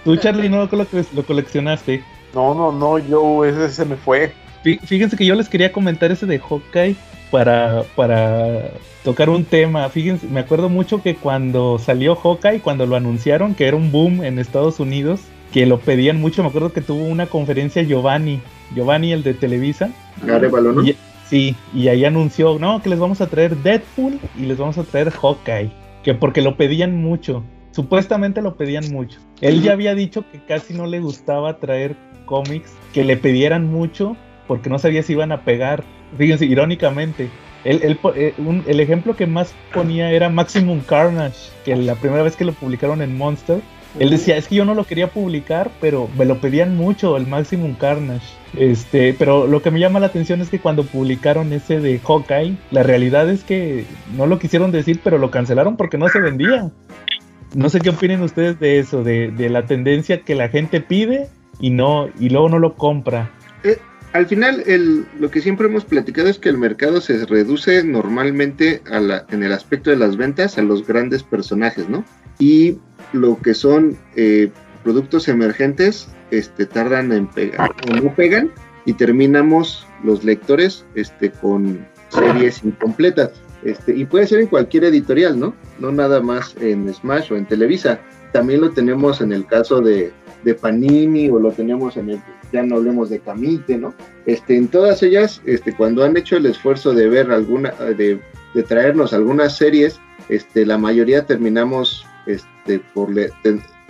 ¿Tú, 0.04 0.16
Charlie, 0.16 0.48
no 0.48 0.66
lo, 0.66 0.86
lo 1.14 1.22
coleccionaste? 1.26 2.02
No, 2.34 2.54
no, 2.54 2.72
no, 2.72 2.98
yo 2.98 3.44
ese 3.44 3.70
se 3.70 3.84
me 3.84 3.96
fue. 3.96 4.32
Fí- 4.64 4.80
Fíjense 4.80 5.16
que 5.16 5.26
yo 5.26 5.34
les 5.34 5.48
quería 5.48 5.72
comentar 5.72 6.10
ese 6.10 6.26
de 6.26 6.38
Hawkeye 6.38 6.96
para, 7.30 7.82
para 7.94 8.70
tocar 9.04 9.28
un 9.30 9.44
tema. 9.44 9.88
Fíjense, 9.88 10.26
me 10.26 10.40
acuerdo 10.40 10.68
mucho 10.68 11.02
que 11.02 11.14
cuando 11.16 11.78
salió 11.78 12.14
Hawkeye, 12.16 12.60
cuando 12.60 12.86
lo 12.86 12.96
anunciaron, 12.96 13.54
que 13.54 13.66
era 13.66 13.76
un 13.76 13.92
boom 13.92 14.24
en 14.24 14.38
Estados 14.38 14.80
Unidos, 14.80 15.20
que 15.52 15.66
lo 15.66 15.78
pedían 15.78 16.20
mucho, 16.20 16.42
me 16.42 16.48
acuerdo 16.48 16.72
que 16.72 16.80
tuvo 16.80 17.04
una 17.04 17.26
conferencia 17.26 17.82
Giovanni, 17.82 18.40
Giovanni 18.74 19.12
el 19.12 19.22
de 19.22 19.34
Televisa. 19.34 19.90
Arevalo, 20.28 20.72
¿no? 20.72 20.82
Y- 20.84 20.96
sí, 21.28 21.54
y 21.74 21.88
ahí 21.88 22.04
anunció, 22.04 22.58
no, 22.58 22.82
que 22.82 22.88
les 22.88 22.98
vamos 22.98 23.20
a 23.20 23.26
traer 23.26 23.56
Deadpool 23.56 24.18
y 24.38 24.42
les 24.42 24.58
vamos 24.58 24.78
a 24.78 24.82
traer 24.84 25.10
Hawkeye, 25.10 25.70
que 26.02 26.14
porque 26.14 26.42
lo 26.42 26.56
pedían 26.56 26.96
mucho. 27.00 27.42
Supuestamente 27.72 28.40
lo 28.40 28.56
pedían 28.56 28.90
mucho. 28.90 29.18
Él 29.42 29.62
ya 29.62 29.72
había 29.72 29.94
dicho 29.94 30.24
que 30.32 30.40
casi 30.42 30.72
no 30.72 30.86
le 30.86 30.98
gustaba 31.00 31.58
traer 31.58 31.94
cómics 32.24 32.72
que 32.94 33.04
le 33.04 33.16
pidieran 33.18 33.66
mucho 33.70 34.16
porque 34.46 34.70
no 34.70 34.78
sabía 34.78 35.02
si 35.02 35.12
iban 35.12 35.32
a 35.32 35.42
pegar. 35.42 35.84
Fíjense, 36.18 36.46
irónicamente. 36.46 37.28
Él 37.64 37.96
po- 38.00 38.14
eh, 38.14 38.32
un- 38.38 38.62
el 38.68 38.78
ejemplo 38.80 39.16
que 39.16 39.26
más 39.26 39.52
ponía 39.74 40.12
era 40.12 40.28
Maximum 40.28 40.80
Carnage, 40.80 41.50
que 41.64 41.74
la 41.74 41.96
primera 41.96 42.22
vez 42.22 42.36
que 42.36 42.44
lo 42.44 42.52
publicaron 42.52 43.02
en 43.02 43.16
Monster, 43.18 43.60
él 43.98 44.10
decía, 44.10 44.36
es 44.36 44.46
que 44.46 44.54
yo 44.54 44.64
no 44.64 44.74
lo 44.74 44.84
quería 44.84 45.08
publicar, 45.08 45.70
pero 45.80 46.08
me 46.16 46.26
lo 46.26 46.38
pedían 46.38 46.76
mucho, 46.76 47.16
el 47.16 47.26
Maximum 47.26 47.74
Carnage. 47.74 48.26
Este, 48.56 49.14
pero 49.18 49.46
lo 49.46 49.62
que 49.62 49.70
me 49.70 49.80
llama 49.80 49.98
la 50.00 50.06
atención 50.06 50.40
es 50.40 50.48
que 50.50 50.60
cuando 50.60 50.84
publicaron 50.84 51.52
ese 51.52 51.80
de 51.80 51.98
Hawkeye, 51.98 52.56
la 52.70 52.82
realidad 52.84 53.28
es 53.30 53.42
que 53.42 53.84
no 54.16 54.26
lo 54.26 54.38
quisieron 54.38 54.70
decir, 54.70 55.00
pero 55.02 55.18
lo 55.18 55.30
cancelaron 55.30 55.76
porque 55.76 55.98
no 55.98 56.08
se 56.08 56.20
vendía. 56.20 56.70
No 57.54 57.68
sé 57.70 57.80
qué 57.80 57.90
opinen 57.90 58.22
ustedes 58.22 58.60
de 58.60 58.78
eso, 58.78 59.02
de, 59.02 59.30
de 59.30 59.48
la 59.48 59.66
tendencia 59.66 60.20
que 60.20 60.34
la 60.34 60.48
gente 60.50 60.80
pide 60.80 61.28
y 61.58 61.70
no, 61.70 62.08
y 62.20 62.28
luego 62.28 62.48
no 62.50 62.58
lo 62.58 62.74
compra. 62.74 63.30
Al 64.16 64.24
final, 64.24 64.62
el, 64.64 65.04
lo 65.20 65.30
que 65.30 65.42
siempre 65.42 65.66
hemos 65.66 65.84
platicado 65.84 66.28
es 66.30 66.38
que 66.38 66.48
el 66.48 66.56
mercado 66.56 67.02
se 67.02 67.26
reduce 67.26 67.84
normalmente 67.84 68.80
a 68.90 68.98
la, 68.98 69.26
en 69.28 69.42
el 69.42 69.52
aspecto 69.52 69.90
de 69.90 69.96
las 69.96 70.16
ventas 70.16 70.56
a 70.56 70.62
los 70.62 70.86
grandes 70.86 71.22
personajes, 71.22 71.86
¿no? 71.90 72.02
Y 72.38 72.78
lo 73.12 73.38
que 73.42 73.52
son 73.52 73.98
eh, 74.14 74.50
productos 74.82 75.28
emergentes 75.28 76.08
este, 76.30 76.64
tardan 76.64 77.12
en 77.12 77.26
pegar 77.26 77.72
o 77.90 77.94
no 77.94 78.14
pegan 78.14 78.50
y 78.86 78.94
terminamos 78.94 79.86
los 80.02 80.24
lectores 80.24 80.86
este, 80.94 81.30
con 81.30 81.86
series 82.08 82.64
incompletas. 82.64 83.32
Este, 83.64 83.94
y 83.94 84.06
puede 84.06 84.26
ser 84.26 84.40
en 84.40 84.46
cualquier 84.46 84.84
editorial, 84.84 85.38
¿no? 85.38 85.54
No 85.78 85.92
nada 85.92 86.22
más 86.22 86.56
en 86.58 86.90
Smash 86.94 87.34
o 87.34 87.36
en 87.36 87.44
Televisa. 87.44 88.00
También 88.32 88.62
lo 88.62 88.70
tenemos 88.70 89.20
en 89.20 89.34
el 89.34 89.44
caso 89.44 89.82
de, 89.82 90.10
de 90.42 90.54
Panini 90.54 91.28
o 91.28 91.38
lo 91.38 91.52
tenemos 91.52 91.98
en 91.98 92.08
el, 92.08 92.20
ya 92.56 92.62
no 92.62 92.76
hablemos 92.76 93.10
de 93.10 93.20
Camite, 93.20 93.76
¿no? 93.76 93.94
Este, 94.24 94.56
en 94.56 94.68
todas 94.68 95.02
ellas, 95.02 95.42
este, 95.44 95.74
cuando 95.74 96.04
han 96.04 96.16
hecho 96.16 96.36
el 96.36 96.46
esfuerzo 96.46 96.94
de 96.94 97.08
ver 97.08 97.30
alguna, 97.30 97.70
de, 97.70 98.20
traernos 98.66 99.12
algunas 99.12 99.56
series, 99.56 100.00
este, 100.28 100.64
la 100.64 100.78
mayoría 100.78 101.26
terminamos 101.26 102.06
este, 102.26 102.80
por 102.94 103.10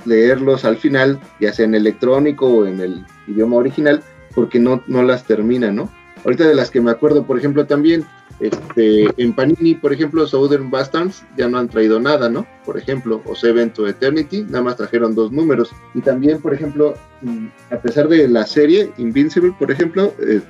leerlos 0.05 0.65
al 0.65 0.77
final, 0.77 1.21
ya 1.41 1.53
sea 1.53 1.65
en 1.65 1.77
electrónico 1.77 2.47
o 2.47 2.67
en 2.67 2.81
el 2.81 3.07
idioma 3.29 3.57
original, 3.57 4.03
porque 4.35 4.59
no, 4.59 4.83
no 4.89 5.03
las 5.03 5.25
terminan, 5.25 5.77
¿no? 5.77 5.91
Ahorita 6.25 6.49
de 6.49 6.57
las 6.57 6.71
que 6.71 6.81
me 6.81 6.91
acuerdo, 6.91 7.25
por 7.25 7.39
ejemplo, 7.39 7.67
también, 7.67 8.05
este, 8.41 9.07
en 9.23 9.33
Panini, 9.33 9.75
por 9.75 9.93
ejemplo, 9.93 10.27
Southern 10.27 10.71
Bastards 10.71 11.25
ya 11.37 11.49
no 11.49 11.59
han 11.59 11.69
traído 11.69 11.99
nada, 12.01 12.29
¿no? 12.29 12.47
Por 12.65 12.77
ejemplo, 12.79 13.23
o 13.25 13.35
Seven 13.35 13.71
to 13.73 13.87
Eternity, 13.87 14.43
nada 14.43 14.63
más 14.63 14.77
trajeron 14.77 15.15
dos 15.15 15.31
números. 15.33 15.71
Y 15.95 16.01
también, 16.01 16.41
por 16.41 16.53
ejemplo, 16.53 16.95
mm, 17.23 17.47
a 17.71 17.77
pesar 17.77 18.09
de 18.09 18.27
la 18.29 18.45
serie 18.47 18.91
Invincible, 18.99 19.55
por 19.59 19.71
ejemplo, 19.71 20.13
eh, 20.21 20.41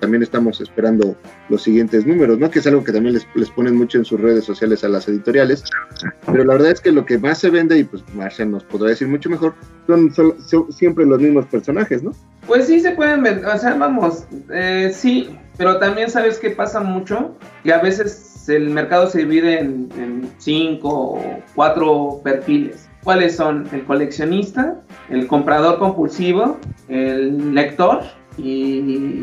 también 0.00 0.22
estamos 0.22 0.60
esperando 0.60 1.16
los 1.48 1.62
siguientes 1.62 2.06
números, 2.06 2.38
¿no? 2.38 2.50
Que 2.50 2.58
es 2.60 2.66
algo 2.66 2.84
que 2.84 2.92
también 2.92 3.14
les, 3.34 3.50
ponen 3.50 3.76
mucho 3.76 3.98
en 3.98 4.04
sus 4.04 4.20
redes 4.20 4.44
sociales 4.44 4.84
a 4.84 4.88
las 4.88 5.08
editoriales. 5.08 5.64
Pero 6.26 6.44
la 6.44 6.54
verdad 6.54 6.72
es 6.72 6.80
que 6.80 6.92
lo 6.92 7.04
que 7.04 7.18
más 7.18 7.38
se 7.38 7.50
vende, 7.50 7.78
y 7.78 7.84
pues 7.84 8.02
Marshall 8.14 8.50
nos 8.50 8.64
podrá 8.64 8.90
decir 8.90 9.08
mucho 9.08 9.30
mejor, 9.30 9.54
son, 9.86 10.12
son- 10.14 10.34
son 10.46 10.72
siempre 10.72 11.04
los 11.06 11.20
mismos 11.20 11.46
personajes, 11.46 12.02
¿no? 12.02 12.12
Pues 12.52 12.66
sí 12.66 12.80
se 12.80 12.90
pueden 12.90 13.22
vender, 13.22 13.46
o 13.46 13.56
sea, 13.56 13.72
vamos, 13.72 14.26
eh, 14.52 14.90
sí, 14.92 15.30
pero 15.56 15.78
también 15.78 16.10
sabes 16.10 16.38
que 16.38 16.50
pasa 16.50 16.80
mucho, 16.80 17.34
que 17.64 17.72
a 17.72 17.78
veces 17.78 18.46
el 18.46 18.68
mercado 18.68 19.06
se 19.06 19.20
divide 19.20 19.60
en, 19.60 19.88
en 19.96 20.30
cinco 20.36 21.14
o 21.14 21.42
cuatro 21.54 22.20
perfiles. 22.22 22.90
¿Cuáles 23.04 23.36
son? 23.36 23.66
El 23.72 23.84
coleccionista, 23.84 24.76
el 25.08 25.26
comprador 25.28 25.78
compulsivo, 25.78 26.58
el 26.88 27.54
lector 27.54 28.02
y, 28.36 29.22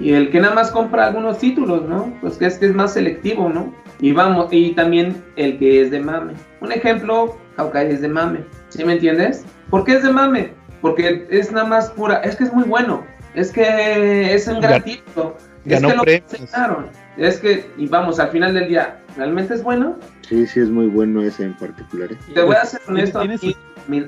y 0.00 0.12
el 0.12 0.32
que 0.32 0.40
nada 0.40 0.56
más 0.56 0.72
compra 0.72 1.06
algunos 1.06 1.38
títulos, 1.38 1.88
¿no? 1.88 2.12
Pues 2.22 2.38
que 2.38 2.46
es 2.46 2.58
que 2.58 2.66
es 2.66 2.74
más 2.74 2.94
selectivo, 2.94 3.48
¿no? 3.48 3.72
Y 4.00 4.10
vamos, 4.10 4.48
y 4.50 4.72
también 4.72 5.22
el 5.36 5.60
que 5.60 5.80
es 5.80 5.92
de 5.92 6.00
mame. 6.00 6.32
Un 6.60 6.72
ejemplo, 6.72 7.36
Hawkeye 7.56 7.92
es 7.92 8.00
de 8.00 8.08
mame, 8.08 8.40
¿sí 8.70 8.84
me 8.84 8.94
entiendes? 8.94 9.44
¿Por 9.70 9.84
qué 9.84 9.92
es 9.92 10.02
de 10.02 10.10
mame? 10.10 10.63
Porque 10.84 11.26
es 11.30 11.50
nada 11.50 11.66
más 11.66 11.88
pura, 11.92 12.16
es 12.16 12.36
que 12.36 12.44
es 12.44 12.52
muy 12.52 12.64
bueno, 12.64 13.06
es 13.34 13.50
que 13.50 14.34
es 14.34 14.46
un 14.46 14.60
gran 14.60 14.82
título, 14.82 15.34
es 15.64 15.80
ganó 15.80 15.88
que 15.88 15.96
lo 15.96 16.02
presentaron, 16.02 16.88
es 17.16 17.38
que, 17.38 17.70
y 17.78 17.86
vamos, 17.86 18.20
al 18.20 18.28
final 18.28 18.52
del 18.52 18.68
día, 18.68 18.98
¿realmente 19.16 19.54
es 19.54 19.62
bueno? 19.62 19.96
Sí, 20.28 20.46
sí, 20.46 20.60
es 20.60 20.68
muy 20.68 20.88
bueno 20.88 21.22
ese 21.22 21.44
en 21.44 21.54
particular. 21.54 22.12
¿eh? 22.12 22.18
Te 22.34 22.42
voy 22.42 22.56
a 22.56 22.66
ser 22.66 22.82
honesto, 22.86 23.22
aquí, 23.22 23.56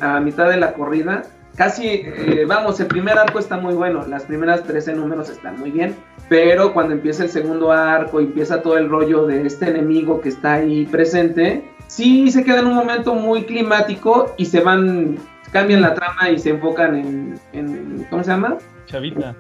a 0.03 0.21
mitad 0.21 0.51
de 0.51 0.59
la 0.59 0.75
corrida, 0.75 1.23
casi, 1.57 2.03
eh, 2.05 2.45
vamos, 2.47 2.79
el 2.79 2.89
primer 2.89 3.17
arco 3.17 3.39
está 3.39 3.57
muy 3.57 3.73
bueno, 3.73 4.05
las 4.07 4.25
primeras 4.25 4.63
13 4.65 4.97
números 4.97 5.31
están 5.31 5.59
muy 5.59 5.71
bien, 5.71 5.97
pero 6.29 6.75
cuando 6.75 6.93
empieza 6.93 7.23
el 7.23 7.31
segundo 7.31 7.73
arco 7.73 8.21
y 8.21 8.25
empieza 8.25 8.61
todo 8.61 8.77
el 8.77 8.91
rollo 8.91 9.27
de 9.27 9.47
este 9.47 9.71
enemigo 9.71 10.21
que 10.21 10.29
está 10.29 10.53
ahí 10.53 10.85
presente, 10.85 11.65
sí 11.87 12.31
se 12.31 12.45
queda 12.45 12.61
en 12.61 12.67
un 12.67 12.75
momento 12.75 13.15
muy 13.15 13.45
climático 13.45 14.35
y 14.37 14.45
se 14.45 14.61
van, 14.61 15.17
cambian 15.57 15.81
la 15.81 15.95
trama 15.95 16.29
y 16.31 16.39
se 16.39 16.51
enfocan 16.51 16.97
en, 16.97 17.41
en 17.55 18.07
¿cómo 18.11 18.23
se 18.23 18.31
llama? 18.31 18.59
Chavita. 18.87 19.35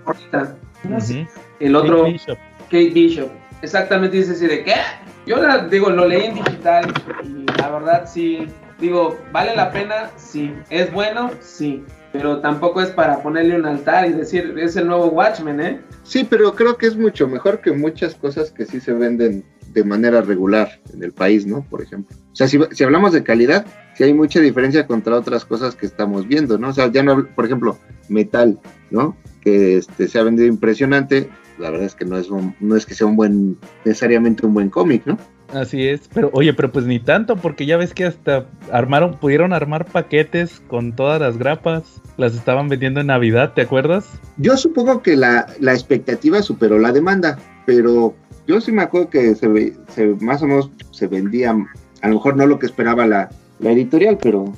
¿Cómo 0.83 0.99
se- 1.01 1.21
Ujú. 1.23 1.31
El 1.61 1.77
otro, 1.77 1.99
Kate 1.99 2.13
Bishop. 2.13 2.39
Kate 2.71 2.91
Bishop. 2.91 3.31
Exactamente 3.63 4.17
dice 4.17 4.33
así 4.33 4.47
de 4.47 4.65
qué. 4.65 4.75
Yo 5.27 5.37
la 5.43 5.67
digo, 5.67 5.91
lo 5.91 6.07
leí 6.07 6.27
en 6.27 6.35
digital 6.37 6.87
y 7.25 7.45
la 7.59 7.69
verdad 7.69 8.05
sí, 8.07 8.47
digo, 8.79 9.19
¿vale 9.33 9.55
la 9.57 9.71
pena? 9.73 10.11
Sí. 10.17 10.55
¿Es 10.71 10.91
bueno? 10.93 11.31
Sí. 11.41 11.85
Pero 12.13 12.41
tampoco 12.41 12.81
es 12.81 12.89
para 12.91 13.19
ponerle 13.23 13.57
un 13.57 13.67
altar 13.67 14.07
y 14.09 14.13
decir, 14.13 14.55
es 14.59 14.75
el 14.77 14.87
nuevo 14.87 15.07
Watchmen, 15.09 15.61
¿eh? 15.61 15.81
Sí, 16.03 16.25
pero 16.29 16.55
creo 16.55 16.79
que 16.79 16.87
es 16.87 16.97
mucho 16.97 17.29
mejor 17.29 17.61
que 17.61 17.73
muchas 17.73 18.15
cosas 18.15 18.51
que 18.51 18.65
sí 18.65 18.81
se 18.81 18.93
venden 18.95 19.45
de 19.75 19.85
manera 19.85 20.23
regular 20.23 20.81
en 20.95 21.03
el 21.03 21.13
país, 21.13 21.45
¿no? 21.47 21.63
Por 21.69 21.83
ejemplo. 21.83 22.17
O 22.37 22.39
sea, 22.39 22.49
si, 22.49 22.59
si 22.73 22.85
hablamos 22.85 23.15
de 23.15 23.23
calidad, 23.23 23.65
sí 23.95 24.05
hay 24.05 24.13
mucha 24.13 24.41
diferencia 24.41 24.87
contra 24.87 25.17
otras 25.17 25.47
cosas 25.47 25.75
que 25.75 25.87
estamos 25.87 26.29
viendo, 26.29 26.59
¿no? 26.59 26.69
O 26.69 26.73
sea, 26.75 26.93
ya 26.93 27.03
no, 27.03 27.27
por 27.35 27.47
ejemplo, 27.47 27.79
metal, 28.11 28.59
¿no? 28.91 29.17
Que 29.41 29.79
este, 29.79 30.07
se 30.07 30.19
ha 30.19 30.23
vendido 30.23 30.47
impresionante. 30.47 31.31
La 31.59 31.71
verdad 31.71 31.87
es 31.87 31.95
que 31.95 32.05
no 32.05 32.19
es, 32.19 32.29
un- 32.29 32.55
no 32.61 32.77
es 32.77 32.85
que 32.85 32.93
sea 32.93 33.07
un 33.07 33.17
buen, 33.17 33.57
necesariamente 33.87 34.45
un 34.45 34.53
buen 34.53 34.69
cómic, 34.69 35.07
¿no? 35.07 35.17
Así 35.55 35.89
es, 35.89 36.11
pero 36.13 36.29
oye, 36.35 36.53
pero 36.53 36.71
pues 36.71 36.85
ni 36.85 37.01
tanto, 37.01 37.37
porque 37.37 37.65
ya 37.65 37.79
ves 37.79 37.95
que 37.95 38.05
hasta 38.05 38.45
armaron, 38.71 39.15
pudieron 39.19 39.55
armar 39.55 39.87
paquetes 39.87 40.61
con 40.69 40.95
todas 40.95 41.19
las 41.19 41.39
grapas, 41.39 42.03
las 42.19 42.35
estaban 42.35 42.69
vendiendo 42.69 43.01
en 43.01 43.07
Navidad, 43.07 43.55
¿te 43.55 43.63
acuerdas? 43.63 44.05
Yo 44.37 44.59
supongo 44.59 45.01
que 45.03 45.17
la, 45.17 45.47
la 45.59 45.73
expectativa 45.73 46.43
superó 46.43 46.79
la 46.79 46.93
demanda, 46.93 47.39
pero 47.65 48.15
yo 48.47 48.61
sí 48.61 48.73
me 48.73 48.83
acuerdo 48.83 49.09
que 49.09 49.35
se, 49.37 49.73
se- 49.95 50.07
más 50.21 50.43
o 50.43 50.47
menos 50.49 50.71
se 50.91 51.07
vendía, 51.07 51.57
a 52.07 52.09
lo 52.09 52.15
mejor 52.15 52.37
no 52.37 52.47
lo 52.47 52.61
que 52.61 52.67
esperaba 52.67 53.05
la, 53.05 53.29
la 53.59 53.73
editorial, 53.73 54.17
pero 54.23 54.53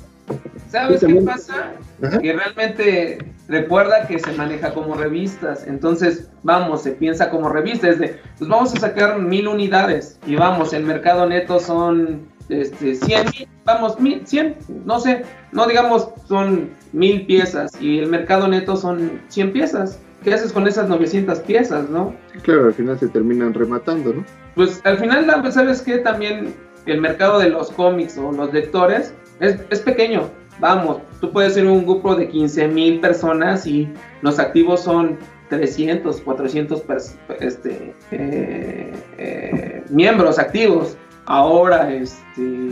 ¿Sabes 0.69 1.03
qué 1.03 1.15
pasa? 1.15 1.73
Ajá. 2.03 2.19
Que 2.19 2.33
realmente 2.33 3.17
recuerda 3.47 4.05
que 4.07 4.19
se 4.19 4.31
maneja 4.33 4.71
como 4.75 4.93
revistas. 4.93 5.65
Entonces, 5.65 6.29
vamos, 6.43 6.83
se 6.83 6.91
piensa 6.91 7.31
como 7.31 7.49
revistas. 7.49 7.93
Es 7.93 7.99
de, 7.99 8.19
pues 8.37 8.47
vamos 8.47 8.75
a 8.75 8.79
sacar 8.79 9.19
mil 9.19 9.47
unidades. 9.47 10.19
Y 10.27 10.35
vamos, 10.35 10.73
el 10.73 10.83
mercado 10.83 11.25
neto 11.25 11.59
son 11.59 12.27
este, 12.49 12.93
100 12.93 13.25
mil, 13.31 13.47
vamos, 13.65 13.99
mil, 13.99 14.21
100, 14.27 14.55
no 14.85 14.99
sé, 14.99 15.23
no 15.51 15.65
digamos 15.65 16.09
son 16.27 16.69
mil 16.93 17.25
piezas 17.25 17.71
y 17.81 17.97
el 17.97 18.07
mercado 18.09 18.47
neto 18.47 18.75
son 18.75 19.21
100 19.29 19.53
piezas. 19.53 19.99
¿Qué 20.23 20.33
haces 20.33 20.53
con 20.53 20.67
esas 20.67 20.87
900 20.87 21.39
piezas, 21.39 21.89
no? 21.89 22.13
Claro, 22.43 22.65
al 22.65 22.73
final 22.73 22.99
se 22.99 23.07
terminan 23.07 23.55
rematando, 23.55 24.13
¿no? 24.13 24.25
Pues 24.53 24.81
al 24.83 24.99
final, 24.99 25.25
¿sabes 25.51 25.81
qué? 25.81 25.97
También 25.99 26.53
el 26.91 27.01
mercado 27.01 27.39
de 27.39 27.49
los 27.49 27.71
cómics 27.71 28.17
o 28.17 28.31
los 28.31 28.53
lectores 28.53 29.13
es, 29.39 29.59
es 29.69 29.79
pequeño. 29.79 30.29
Vamos, 30.59 30.97
tú 31.21 31.31
puedes 31.31 31.53
ser 31.53 31.65
un 31.65 31.85
grupo 31.85 32.15
de 32.15 32.27
15 32.27 32.67
mil 32.67 32.99
personas 32.99 33.65
y 33.65 33.87
los 34.21 34.39
activos 34.39 34.81
son 34.81 35.17
300, 35.49 36.21
400 36.21 36.83
este, 37.39 37.95
eh, 38.11 38.91
eh, 39.17 39.83
miembros 39.89 40.37
activos. 40.37 40.97
Ahora, 41.25 41.93
este, 41.93 42.69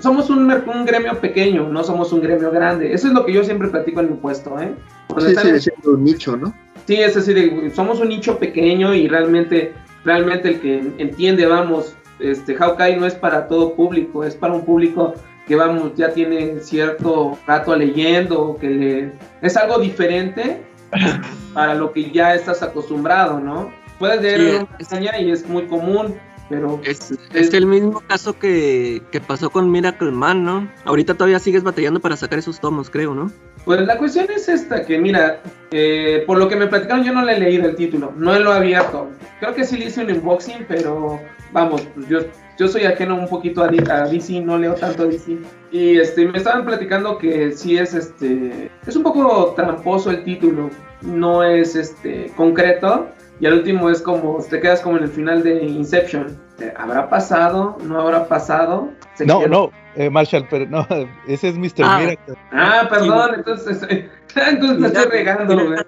somos 0.00 0.28
un, 0.28 0.50
un, 0.50 0.84
gremio 0.84 1.18
pequeño, 1.20 1.68
no 1.68 1.84
somos 1.84 2.12
un 2.12 2.20
gremio 2.20 2.50
grande. 2.50 2.92
Eso 2.92 3.08
es 3.08 3.14
lo 3.14 3.24
que 3.24 3.32
yo 3.32 3.44
siempre 3.44 3.68
platico 3.68 4.00
en 4.00 4.10
mi 4.10 4.16
puesto, 4.16 4.58
¿eh? 4.60 4.74
Sí, 5.18 5.34
sigue 5.36 5.60
siendo 5.60 5.92
un 5.92 6.04
nicho, 6.04 6.36
¿no? 6.36 6.52
Sí, 6.86 6.96
es 6.96 7.14
decir, 7.14 7.72
somos 7.74 8.00
un 8.00 8.08
nicho 8.08 8.38
pequeño 8.38 8.94
y 8.94 9.08
realmente, 9.08 9.72
realmente 10.04 10.48
el 10.48 10.60
que 10.60 10.92
entiende, 10.98 11.46
vamos, 11.46 11.95
este, 12.18 12.54
Hawkeye 12.54 12.96
no 12.96 13.06
es 13.06 13.14
para 13.14 13.48
todo 13.48 13.74
público, 13.74 14.24
es 14.24 14.34
para 14.34 14.54
un 14.54 14.64
público 14.64 15.14
que 15.46 15.54
vamos, 15.54 15.92
ya 15.94 16.12
tiene 16.12 16.60
cierto 16.60 17.38
rato 17.46 17.76
leyendo, 17.76 18.56
que 18.60 18.68
le, 18.68 19.12
es 19.42 19.56
algo 19.56 19.78
diferente 19.78 20.62
para 21.54 21.74
lo 21.74 21.92
que 21.92 22.10
ya 22.10 22.34
estás 22.34 22.62
acostumbrado, 22.62 23.40
¿no? 23.40 23.70
Puedes 23.98 24.20
leer 24.20 24.66
sí, 24.80 24.96
una 24.96 25.18
y 25.20 25.30
es 25.30 25.48
muy 25.48 25.66
común, 25.66 26.16
pero... 26.48 26.80
Es, 26.84 27.14
es, 27.32 27.54
el 27.54 27.66
mismo 27.66 28.00
caso 28.00 28.38
que, 28.38 29.02
que, 29.10 29.20
pasó 29.20 29.48
con 29.48 29.70
Miracle 29.70 30.10
Man, 30.10 30.44
¿no? 30.44 30.68
Ahorita 30.84 31.14
todavía 31.14 31.38
sigues 31.38 31.62
batallando 31.62 32.00
para 32.00 32.16
sacar 32.16 32.38
esos 32.38 32.60
tomos, 32.60 32.90
creo, 32.90 33.14
¿no? 33.14 33.30
Pues 33.64 33.80
la 33.80 33.96
cuestión 33.98 34.26
es 34.34 34.48
esta, 34.48 34.84
que 34.84 34.98
mira, 34.98 35.40
eh, 35.72 36.22
por 36.26 36.38
lo 36.38 36.48
que 36.48 36.56
me 36.56 36.66
platicaron 36.66 37.04
yo 37.04 37.12
no 37.12 37.24
le 37.24 37.36
he 37.36 37.40
leído 37.40 37.68
el 37.68 37.74
título, 37.74 38.12
no 38.16 38.38
lo 38.38 38.52
he 38.52 38.56
abierto. 38.56 39.10
Creo 39.40 39.54
que 39.54 39.64
sí 39.64 39.76
le 39.76 39.86
hice 39.86 40.04
un 40.04 40.10
unboxing, 40.12 40.66
pero 40.68 41.20
vamos, 41.52 41.86
yo, 42.08 42.20
yo 42.58 42.68
soy 42.68 42.84
ajeno 42.84 43.16
un 43.16 43.28
poquito 43.28 43.62
a, 43.62 43.66
a 43.66 44.08
DC, 44.08 44.40
no 44.40 44.58
leo 44.58 44.74
tanto 44.74 45.04
a 45.04 45.06
DC. 45.06 45.38
Y 45.70 45.98
este, 45.98 46.26
me 46.26 46.38
estaban 46.38 46.64
platicando 46.64 47.18
que 47.18 47.52
sí 47.52 47.76
es 47.76 47.94
este, 47.94 48.70
es 48.86 48.96
un 48.96 49.02
poco 49.02 49.52
tramposo 49.56 50.10
el 50.10 50.24
título, 50.24 50.70
no 51.02 51.42
es 51.42 51.74
este 51.74 52.32
concreto. 52.36 53.08
Y 53.38 53.46
al 53.46 53.54
último 53.54 53.90
es 53.90 54.00
como, 54.00 54.42
te 54.42 54.60
quedas 54.60 54.80
como 54.80 54.96
en 54.96 55.04
el 55.04 55.10
final 55.10 55.42
de 55.42 55.62
Inception. 55.64 56.38
¿Habrá 56.78 57.10
pasado? 57.10 57.76
¿No 57.84 58.00
habrá 58.00 58.26
pasado? 58.28 58.90
No, 59.26 59.46
no, 59.46 59.70
eh, 59.94 60.08
Marshall, 60.08 60.46
pero 60.48 60.66
no, 60.66 60.86
ese 61.28 61.48
es 61.48 61.58
Mr. 61.58 61.84
Ah, 61.84 61.98
Miracle. 61.98 62.34
ah 62.52 62.86
perdón, 62.88 63.34
entonces, 63.36 63.82
entonces 64.34 64.78
me 64.78 64.86
estoy 64.88 65.04
regando, 65.10 65.54
güey. 65.54 65.78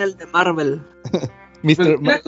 El 0.00 0.16
de 0.16 0.26
Marvel. 0.26 0.82
Mr. 1.64 1.98
Pues, 1.98 2.20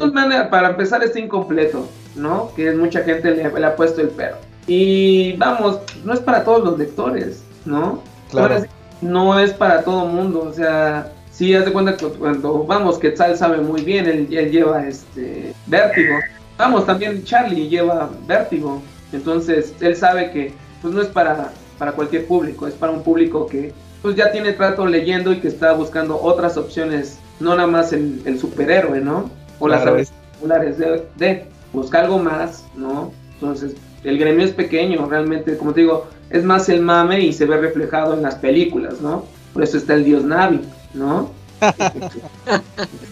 para 0.50 0.70
empezar, 0.70 1.04
está 1.04 1.20
incompleto, 1.20 1.86
¿no? 2.14 2.50
Que 2.56 2.72
mucha 2.72 3.02
gente 3.02 3.30
le, 3.30 3.50
le, 3.50 3.66
ha 3.66 3.76
puesto 3.76 4.00
el 4.00 4.08
perro. 4.08 4.38
Y 4.66 5.34
vamos, 5.34 5.80
no 6.04 6.14
es 6.14 6.20
para 6.20 6.42
todos 6.42 6.64
los 6.64 6.78
lectores, 6.78 7.44
¿no? 7.66 8.02
Claro. 8.30 8.64
No 9.02 9.38
es 9.38 9.52
para 9.52 9.82
todo 9.84 10.06
mundo, 10.06 10.48
o 10.48 10.52
sea, 10.54 11.12
sí, 11.30 11.54
haz 11.54 11.66
de 11.66 11.72
cuenta 11.72 11.98
que 11.98 12.06
cuando, 12.06 12.64
vamos, 12.64 12.98
Quetzal 12.98 13.36
sabe 13.36 13.58
muy 13.58 13.82
bien, 13.82 14.06
él, 14.06 14.26
él 14.30 14.50
lleva 14.50 14.88
este 14.88 15.52
vértigo. 15.66 16.16
Vamos, 16.56 16.86
también 16.86 17.22
Charlie 17.24 17.68
lleva 17.68 18.08
vértigo. 18.26 18.80
Entonces, 19.12 19.74
él 19.80 19.94
sabe 19.94 20.30
que 20.30 20.54
pues 20.80 20.94
no 20.94 21.02
es 21.02 21.08
para, 21.08 21.52
para 21.78 21.92
cualquier 21.92 22.26
público, 22.26 22.66
es 22.66 22.74
para 22.74 22.92
un 22.92 23.02
público 23.02 23.46
que 23.46 23.74
pues 24.00 24.16
ya 24.16 24.32
tiene 24.32 24.52
trato 24.52 24.86
leyendo 24.86 25.30
y 25.32 25.40
que 25.40 25.48
está 25.48 25.72
buscando 25.72 26.18
otras 26.20 26.56
opciones, 26.56 27.18
no 27.40 27.54
nada 27.54 27.66
más 27.68 27.92
el, 27.92 28.22
el 28.24 28.38
superhéroe, 28.38 29.00
¿no? 29.00 29.30
O 29.58 29.66
Claro, 29.66 29.96
las 29.96 30.12
populares 30.34 30.78
de, 30.78 31.02
de 31.16 31.44
buscar 31.72 32.04
algo 32.04 32.18
más, 32.18 32.64
¿no? 32.76 33.12
Entonces, 33.34 33.72
el 34.04 34.18
gremio 34.18 34.44
es 34.44 34.52
pequeño, 34.52 35.06
realmente, 35.08 35.56
como 35.56 35.72
te 35.72 35.80
digo, 35.80 36.06
es 36.30 36.44
más 36.44 36.68
el 36.68 36.80
mame 36.82 37.20
y 37.20 37.32
se 37.32 37.44
ve 37.46 37.56
reflejado 37.58 38.14
en 38.14 38.22
las 38.22 38.36
películas, 38.36 39.00
¿no? 39.00 39.24
Por 39.52 39.62
eso 39.62 39.76
está 39.78 39.94
el 39.94 40.04
dios 40.04 40.24
Navi, 40.24 40.60
¿no? 40.94 41.30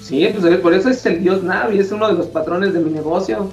sí, 0.02 0.28
pues 0.38 0.56
por 0.58 0.74
eso 0.74 0.90
es 0.90 1.04
el 1.06 1.22
dios 1.22 1.42
Navi, 1.42 1.78
es 1.78 1.90
uno 1.92 2.08
de 2.08 2.14
los 2.14 2.26
patrones 2.26 2.74
de 2.74 2.80
mi 2.80 2.90
negocio. 2.90 3.50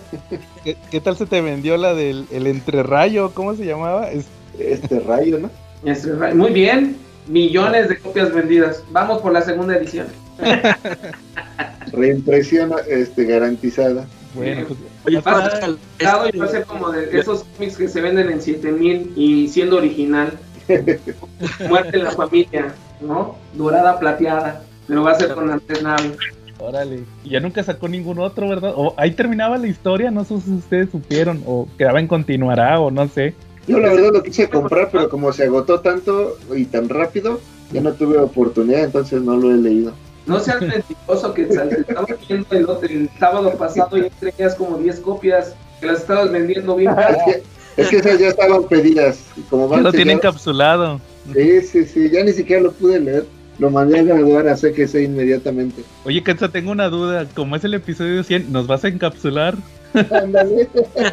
¿Qué, 0.63 0.77
qué 0.89 0.99
tal 1.01 1.15
se 1.17 1.25
te 1.25 1.41
vendió 1.41 1.77
la 1.77 1.93
del 1.93 2.27
el 2.31 2.47
entrerrayo? 2.47 3.31
¿Cómo 3.33 3.55
se 3.55 3.65
llamaba? 3.65 4.11
Es- 4.11 4.27
Este 4.59 4.99
rayo, 4.99 5.39
¿no? 5.39 5.49
Este, 5.85 6.11
Muy 6.35 6.51
bien, 6.51 6.97
millones 7.27 7.89
de 7.89 7.97
copias 7.99 8.33
vendidas. 8.33 8.83
Vamos 8.91 9.21
por 9.21 9.31
la 9.31 9.41
segunda 9.41 9.75
edición. 9.75 10.07
Reimpresión 11.91 12.71
este, 12.87 13.25
garantizada. 13.25 14.07
bueno, 14.33 14.67
pues, 14.67 14.79
Oye, 15.05 15.19
Va 15.19 15.31
a 15.31 15.49
Pascal, 15.49 15.77
ser 15.97 16.07
dado 16.07 16.29
y 16.31 16.37
va 16.37 16.45
a 16.45 16.49
ser 16.49 16.63
como 16.65 16.91
de 16.91 17.19
esos 17.19 17.43
cómics 17.43 17.77
que 17.77 17.87
se 17.87 18.01
venden 18.01 18.29
en 18.29 18.41
7000 18.41 19.13
y 19.15 19.47
siendo 19.47 19.77
original. 19.77 20.37
Muerte 21.67 21.97
en 21.97 22.03
la 22.03 22.11
familia, 22.11 22.73
¿no? 23.01 23.35
Dorada 23.53 23.99
plateada. 23.99 24.63
Pero 24.87 25.03
va 25.03 25.11
a 25.11 25.15
ser 25.15 25.33
con 25.33 25.49
Andrés 25.49 25.81
Navi. 25.81 26.11
órale. 26.59 27.03
Y 27.23 27.29
ya 27.31 27.39
nunca 27.39 27.63
sacó 27.63 27.87
ningún 27.87 28.19
otro, 28.19 28.47
¿verdad? 28.47 28.73
O 28.75 28.93
ahí 28.97 29.11
terminaba 29.11 29.57
la 29.57 29.67
historia, 29.67 30.11
no 30.11 30.23
sé 30.23 30.39
si 30.41 30.51
ustedes 30.51 30.89
supieron, 30.91 31.43
o 31.45 31.67
quedaba 31.77 31.99
en 31.99 32.07
continuará, 32.07 32.79
o 32.79 32.91
no 32.91 33.07
sé. 33.07 33.33
Yo 33.67 33.79
la 33.79 33.89
verdad 33.89 34.11
lo 34.13 34.23
quise 34.23 34.49
comprar, 34.49 34.89
pero 34.91 35.09
como 35.09 35.31
se 35.31 35.43
agotó 35.43 35.81
tanto 35.81 36.37
y 36.55 36.65
tan 36.65 36.89
rápido, 36.89 37.39
ya 37.71 37.81
no 37.81 37.93
tuve 37.93 38.17
oportunidad, 38.17 38.83
entonces 38.83 39.21
no 39.21 39.37
lo 39.37 39.51
he 39.51 39.57
leído. 39.57 39.93
No 40.25 40.39
seas 40.39 40.61
mentiroso 40.61 41.33
que 41.33 41.43
estaba 41.43 42.05
viendo 42.27 42.47
el, 42.51 42.65
otro- 42.69 42.87
el 42.89 43.09
sábado 43.19 43.51
pasado 43.57 43.97
y 43.97 44.09
tenías 44.19 44.55
como 44.55 44.77
10 44.77 44.99
copias 44.99 45.55
que 45.79 45.87
las 45.87 46.01
estabas 46.01 46.31
vendiendo 46.31 46.75
bien. 46.75 46.91
Es 46.97 47.17
que, 47.25 47.43
es 47.81 47.87
que 47.89 47.97
esas 47.97 48.19
ya 48.19 48.27
estaban 48.27 48.63
pedidas. 48.67 49.19
Como 49.49 49.65
Ya 49.67 49.71
van 49.75 49.83
lo 49.83 49.91
tiene 49.91 50.13
encapsulado. 50.13 51.01
Sí, 51.33 51.61
sí, 51.61 51.85
sí, 51.85 52.09
ya 52.11 52.23
ni 52.23 52.33
siquiera 52.33 52.61
lo 52.61 52.71
pude 52.71 52.99
leer. 52.99 53.25
Lo 53.59 53.69
mandé 53.69 53.99
a 53.99 54.03
graduar 54.03 54.47
a 54.47 54.55
CGC 54.55 54.95
inmediatamente. 55.03 55.83
Oye, 56.05 56.23
Kenza, 56.23 56.49
tengo 56.49 56.71
una 56.71 56.89
duda. 56.89 57.25
Como 57.35 57.55
es 57.55 57.63
el 57.63 57.73
episodio 57.75 58.23
100, 58.23 58.51
¿nos 58.51 58.65
vas 58.67 58.83
a 58.85 58.87
encapsular? 58.87 59.55
Ándale, 59.93 60.67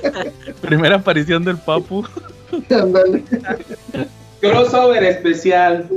Primera 0.63 0.97
aparición 0.97 1.45
del 1.45 1.59
Papu. 1.59 2.07
ándale. 2.71 3.25
Crossover 4.41 5.03
especial. 5.05 5.89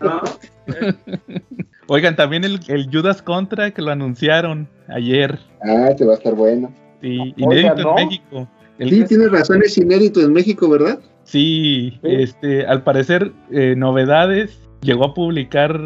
¿no? 0.00 0.20
Oigan, 1.88 2.16
también 2.16 2.44
el, 2.44 2.60
el 2.68 2.88
Judas 2.92 3.22
Contra 3.22 3.70
que 3.70 3.82
lo 3.82 3.90
anunciaron 3.92 4.68
ayer. 4.88 5.38
Ah, 5.62 5.90
te 5.96 6.04
va 6.04 6.12
a 6.14 6.16
estar 6.16 6.34
bueno. 6.34 6.72
Sí, 7.00 7.32
inédito 7.36 7.74
¿no? 7.76 7.98
en 7.98 8.06
México. 8.06 8.48
El 8.78 8.90
Sí, 8.90 9.04
tienes 9.04 9.30
razón, 9.30 9.62
es 9.64 9.78
inédito 9.78 10.20
en 10.20 10.32
México, 10.32 10.68
¿verdad? 10.68 10.98
sí, 11.24 11.98
este, 12.02 12.66
al 12.66 12.82
parecer, 12.82 13.32
eh, 13.50 13.74
novedades. 13.76 14.60
Llegó 14.82 15.06
a 15.06 15.14
publicar 15.14 15.80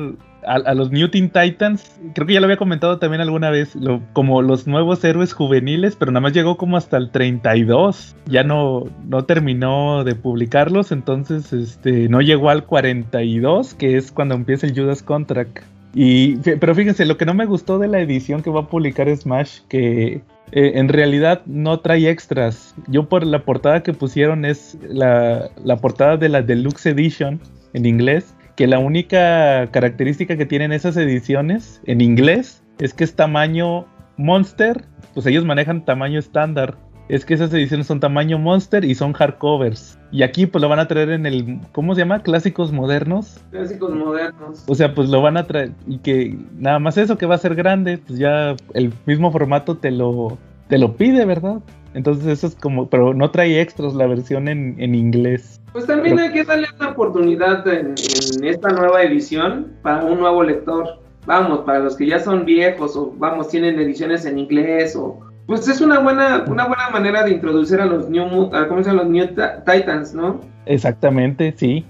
a, 0.46 0.54
a 0.56 0.74
los 0.74 0.90
New 0.90 1.08
Teen 1.08 1.30
Titans. 1.30 1.98
Creo 2.14 2.26
que 2.26 2.34
ya 2.34 2.40
lo 2.40 2.46
había 2.46 2.56
comentado 2.56 2.98
también 2.98 3.20
alguna 3.22 3.50
vez. 3.50 3.74
lo- 3.76 4.02
como 4.12 4.42
los 4.42 4.66
nuevos 4.66 5.02
héroes 5.04 5.32
juveniles, 5.32 5.96
pero 5.96 6.10
nada 6.12 6.20
más 6.22 6.32
llegó 6.32 6.56
como 6.56 6.76
hasta 6.76 6.96
el 6.96 7.10
32. 7.10 8.16
Ya 8.26 8.42
no, 8.42 8.84
no 9.06 9.24
terminó 9.24 10.04
de 10.04 10.14
publicarlos. 10.14 10.92
Entonces, 10.92 11.52
este, 11.52 12.08
no 12.08 12.20
llegó 12.20 12.50
al 12.50 12.64
42, 12.64 13.74
que 13.74 13.96
es 13.96 14.12
cuando 14.12 14.34
empieza 14.34 14.66
el 14.66 14.74
Judas 14.78 15.02
Contract. 15.02 15.58
Y, 15.94 16.36
pero 16.36 16.74
fíjense, 16.74 17.04
lo 17.04 17.16
que 17.16 17.26
no 17.26 17.34
me 17.34 17.46
gustó 17.46 17.78
de 17.78 17.88
la 17.88 18.00
edición 18.00 18.42
que 18.42 18.50
va 18.50 18.60
a 18.60 18.68
publicar 18.68 19.14
Smash, 19.14 19.60
que 19.68 20.22
eh, 20.52 20.72
en 20.74 20.88
realidad 20.88 21.42
no 21.46 21.80
trae 21.80 22.08
extras. 22.08 22.74
Yo 22.88 23.08
por 23.08 23.26
la 23.26 23.44
portada 23.44 23.82
que 23.82 23.92
pusieron 23.92 24.44
es 24.44 24.78
la, 24.82 25.50
la 25.64 25.76
portada 25.76 26.16
de 26.16 26.28
la 26.28 26.42
Deluxe 26.42 26.86
Edition 26.86 27.40
en 27.72 27.86
inglés, 27.86 28.34
que 28.56 28.66
la 28.66 28.78
única 28.78 29.68
característica 29.72 30.36
que 30.36 30.46
tienen 30.46 30.72
esas 30.72 30.96
ediciones 30.96 31.80
en 31.86 32.00
inglés 32.00 32.62
es 32.78 32.94
que 32.94 33.04
es 33.04 33.14
tamaño 33.14 33.86
monster, 34.16 34.84
pues 35.14 35.26
ellos 35.26 35.44
manejan 35.44 35.84
tamaño 35.84 36.18
estándar. 36.18 36.76
Es 37.10 37.24
que 37.24 37.34
esas 37.34 37.52
ediciones 37.52 37.88
son 37.88 37.98
tamaño 37.98 38.38
monster 38.38 38.84
y 38.84 38.94
son 38.94 39.12
hardcovers. 39.12 39.98
Y 40.12 40.22
aquí 40.22 40.46
pues 40.46 40.62
lo 40.62 40.68
van 40.68 40.78
a 40.78 40.86
traer 40.86 41.10
en 41.10 41.26
el, 41.26 41.58
¿cómo 41.72 41.94
se 41.96 42.02
llama? 42.02 42.22
Clásicos 42.22 42.70
modernos. 42.72 43.40
Clásicos 43.50 43.92
modernos. 43.94 44.64
O 44.68 44.74
sea, 44.76 44.94
pues 44.94 45.08
lo 45.08 45.20
van 45.20 45.36
a 45.36 45.44
traer 45.44 45.72
y 45.88 45.98
que 45.98 46.38
nada 46.56 46.78
más 46.78 46.96
eso 46.98 47.18
que 47.18 47.26
va 47.26 47.34
a 47.34 47.38
ser 47.38 47.56
grande, 47.56 47.98
pues 47.98 48.16
ya 48.18 48.54
el 48.74 48.92
mismo 49.06 49.32
formato 49.32 49.76
te 49.76 49.90
lo 49.90 50.38
te 50.68 50.78
lo 50.78 50.94
pide, 50.96 51.24
¿verdad? 51.24 51.56
Entonces 51.94 52.26
eso 52.28 52.46
es 52.46 52.54
como, 52.54 52.88
pero 52.88 53.12
no 53.12 53.32
trae 53.32 53.60
extras 53.60 53.94
la 53.94 54.06
versión 54.06 54.46
en, 54.46 54.76
en 54.78 54.94
inglés. 54.94 55.60
Pues 55.72 55.86
también 55.86 56.14
Pero- 56.14 56.28
hay 56.28 56.32
que 56.32 56.44
darle 56.44 56.68
una 56.78 56.90
oportunidad 56.90 57.66
en, 57.66 57.94
en 57.96 58.44
esta 58.44 58.68
nueva 58.68 59.02
edición 59.02 59.72
para 59.82 60.04
un 60.04 60.20
nuevo 60.20 60.44
lector. 60.44 61.00
Vamos, 61.26 61.60
para 61.60 61.80
los 61.80 61.96
que 61.96 62.06
ya 62.06 62.20
son 62.20 62.44
viejos 62.44 62.96
o 62.96 63.12
vamos, 63.18 63.48
tienen 63.48 63.80
ediciones 63.80 64.24
en 64.26 64.38
inglés 64.38 64.94
o, 64.94 65.20
Pues 65.50 65.66
es 65.66 65.80
una 65.80 65.98
buena, 65.98 66.44
una 66.46 66.68
buena 66.68 66.90
manera 66.90 67.24
de 67.24 67.32
introducir 67.32 67.80
a 67.80 67.84
los 67.84 68.08
New, 68.08 68.54
a, 68.54 68.68
¿cómo 68.68 68.84
se 68.84 68.90
llama? 68.90 69.02
Los 69.02 69.10
New 69.10 69.26
Titans, 69.66 70.14
¿no? 70.14 70.40
Exactamente, 70.66 71.52
sí. 71.56 71.84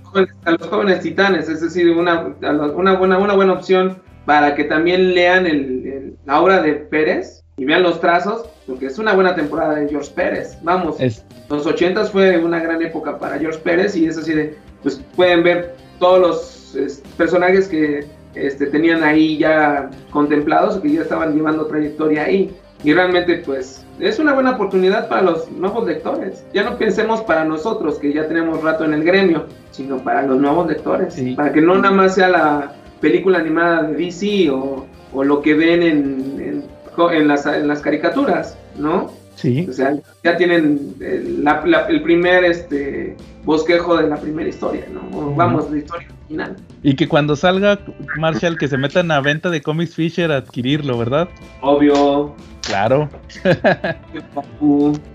A 0.46 0.53
los 0.53 0.66
jóvenes 0.66 1.01
titanes, 1.01 1.46
es 1.46 1.61
decir, 1.61 1.90
una, 1.90 2.35
una, 2.75 2.94
buena, 2.94 3.18
una 3.18 3.35
buena 3.35 3.53
opción 3.53 3.99
para 4.25 4.55
que 4.55 4.64
también 4.64 5.12
lean 5.12 5.46
el, 5.46 6.16
la 6.25 6.40
obra 6.40 6.62
de 6.62 6.73
Pérez 6.73 7.44
y 7.59 7.66
vean 7.66 7.83
los 7.83 8.01
trazos, 8.01 8.49
porque 8.66 8.87
es 8.87 8.99
una 8.99 9.12
buena 9.12 9.35
temporada 9.35 9.75
de 9.75 9.90
George 9.90 10.11
Pérez. 10.14 10.57
Vamos, 10.62 10.96
los 11.51 11.66
80 11.66 12.07
fue 12.07 12.38
una 12.38 12.61
gran 12.61 12.81
época 12.81 13.18
para 13.18 13.38
George 13.38 13.59
Pérez 13.59 13.94
y 13.94 14.07
es 14.07 14.16
así 14.16 14.33
de, 14.33 14.57
pues 14.83 15.05
pueden 15.16 15.42
ver 15.42 15.75
todos 15.99 16.18
los 16.18 17.05
personajes 17.18 17.68
que 17.68 18.07
este, 18.35 18.68
tenían 18.68 19.03
ahí 19.05 19.37
ya 19.37 19.90
contemplados, 20.11 20.79
que 20.79 20.92
ya 20.92 21.03
estaban 21.03 21.35
llevando 21.35 21.66
trayectoria 21.66 22.25
ahí. 22.25 22.57
Y 22.83 22.93
realmente, 22.93 23.43
pues, 23.45 23.85
es 23.99 24.19
una 24.19 24.33
buena 24.33 24.53
oportunidad 24.53 25.09
para 25.09 25.23
los 25.23 25.51
nuevos 25.51 25.87
lectores. 25.87 26.45
Ya 26.55 26.64
no 26.64 26.79
pensemos 26.79 27.21
para 27.23 27.45
nosotros, 27.45 27.99
que 27.99 28.12
ya 28.12 28.27
tenemos 28.27 28.62
rato 28.62 28.85
en 28.85 28.95
el 28.95 29.05
gremio, 29.05 29.47
sino 29.71 29.99
para 29.99 30.23
los 30.23 30.40
nuevos 30.40 30.69
lectores. 30.69 31.21
Para 31.37 31.53
que 31.53 31.61
no 31.61 31.75
nada 31.75 31.95
más 31.95 32.14
sea 32.14 32.29
la 32.29 32.73
película 33.01 33.38
animada 33.38 33.83
de 33.85 33.97
DC 33.97 34.51
o, 34.51 34.87
o 35.12 35.25
lo 35.25 35.43
que 35.43 35.55
ven 35.55 35.83
en, 35.83 36.64
en, 37.12 37.29
las, 37.29 37.47
en 37.47 37.69
las 37.69 37.81
caricaturas, 37.81 38.57
¿no? 38.77 39.12
Sí. 39.35 39.66
O 39.69 39.73
sea, 39.73 39.97
ya 40.23 40.37
tienen 40.37 40.95
el, 41.01 41.47
el 41.88 42.03
primer 42.03 42.45
este, 42.45 43.16
bosquejo 43.45 43.97
de 43.97 44.09
la 44.09 44.16
primera 44.16 44.49
historia, 44.49 44.85
¿no? 44.93 45.35
vamos, 45.35 45.71
la 45.71 45.79
historia 45.79 46.09
original. 46.31 46.57
Y 46.83 46.95
que 46.95 47.09
cuando 47.09 47.37
salga 47.37 47.81
Marshall, 48.19 48.57
que 48.57 48.69
se 48.69 48.79
metan 48.79 49.11
a 49.11 49.21
venta 49.21 49.51
de 49.51 49.61
Comics 49.61 49.95
Fisher 49.95 50.31
a 50.33 50.37
adquirirlo, 50.37 50.97
¿verdad? 50.99 51.29
Obvio. 51.61 52.35
Claro. 52.62 53.09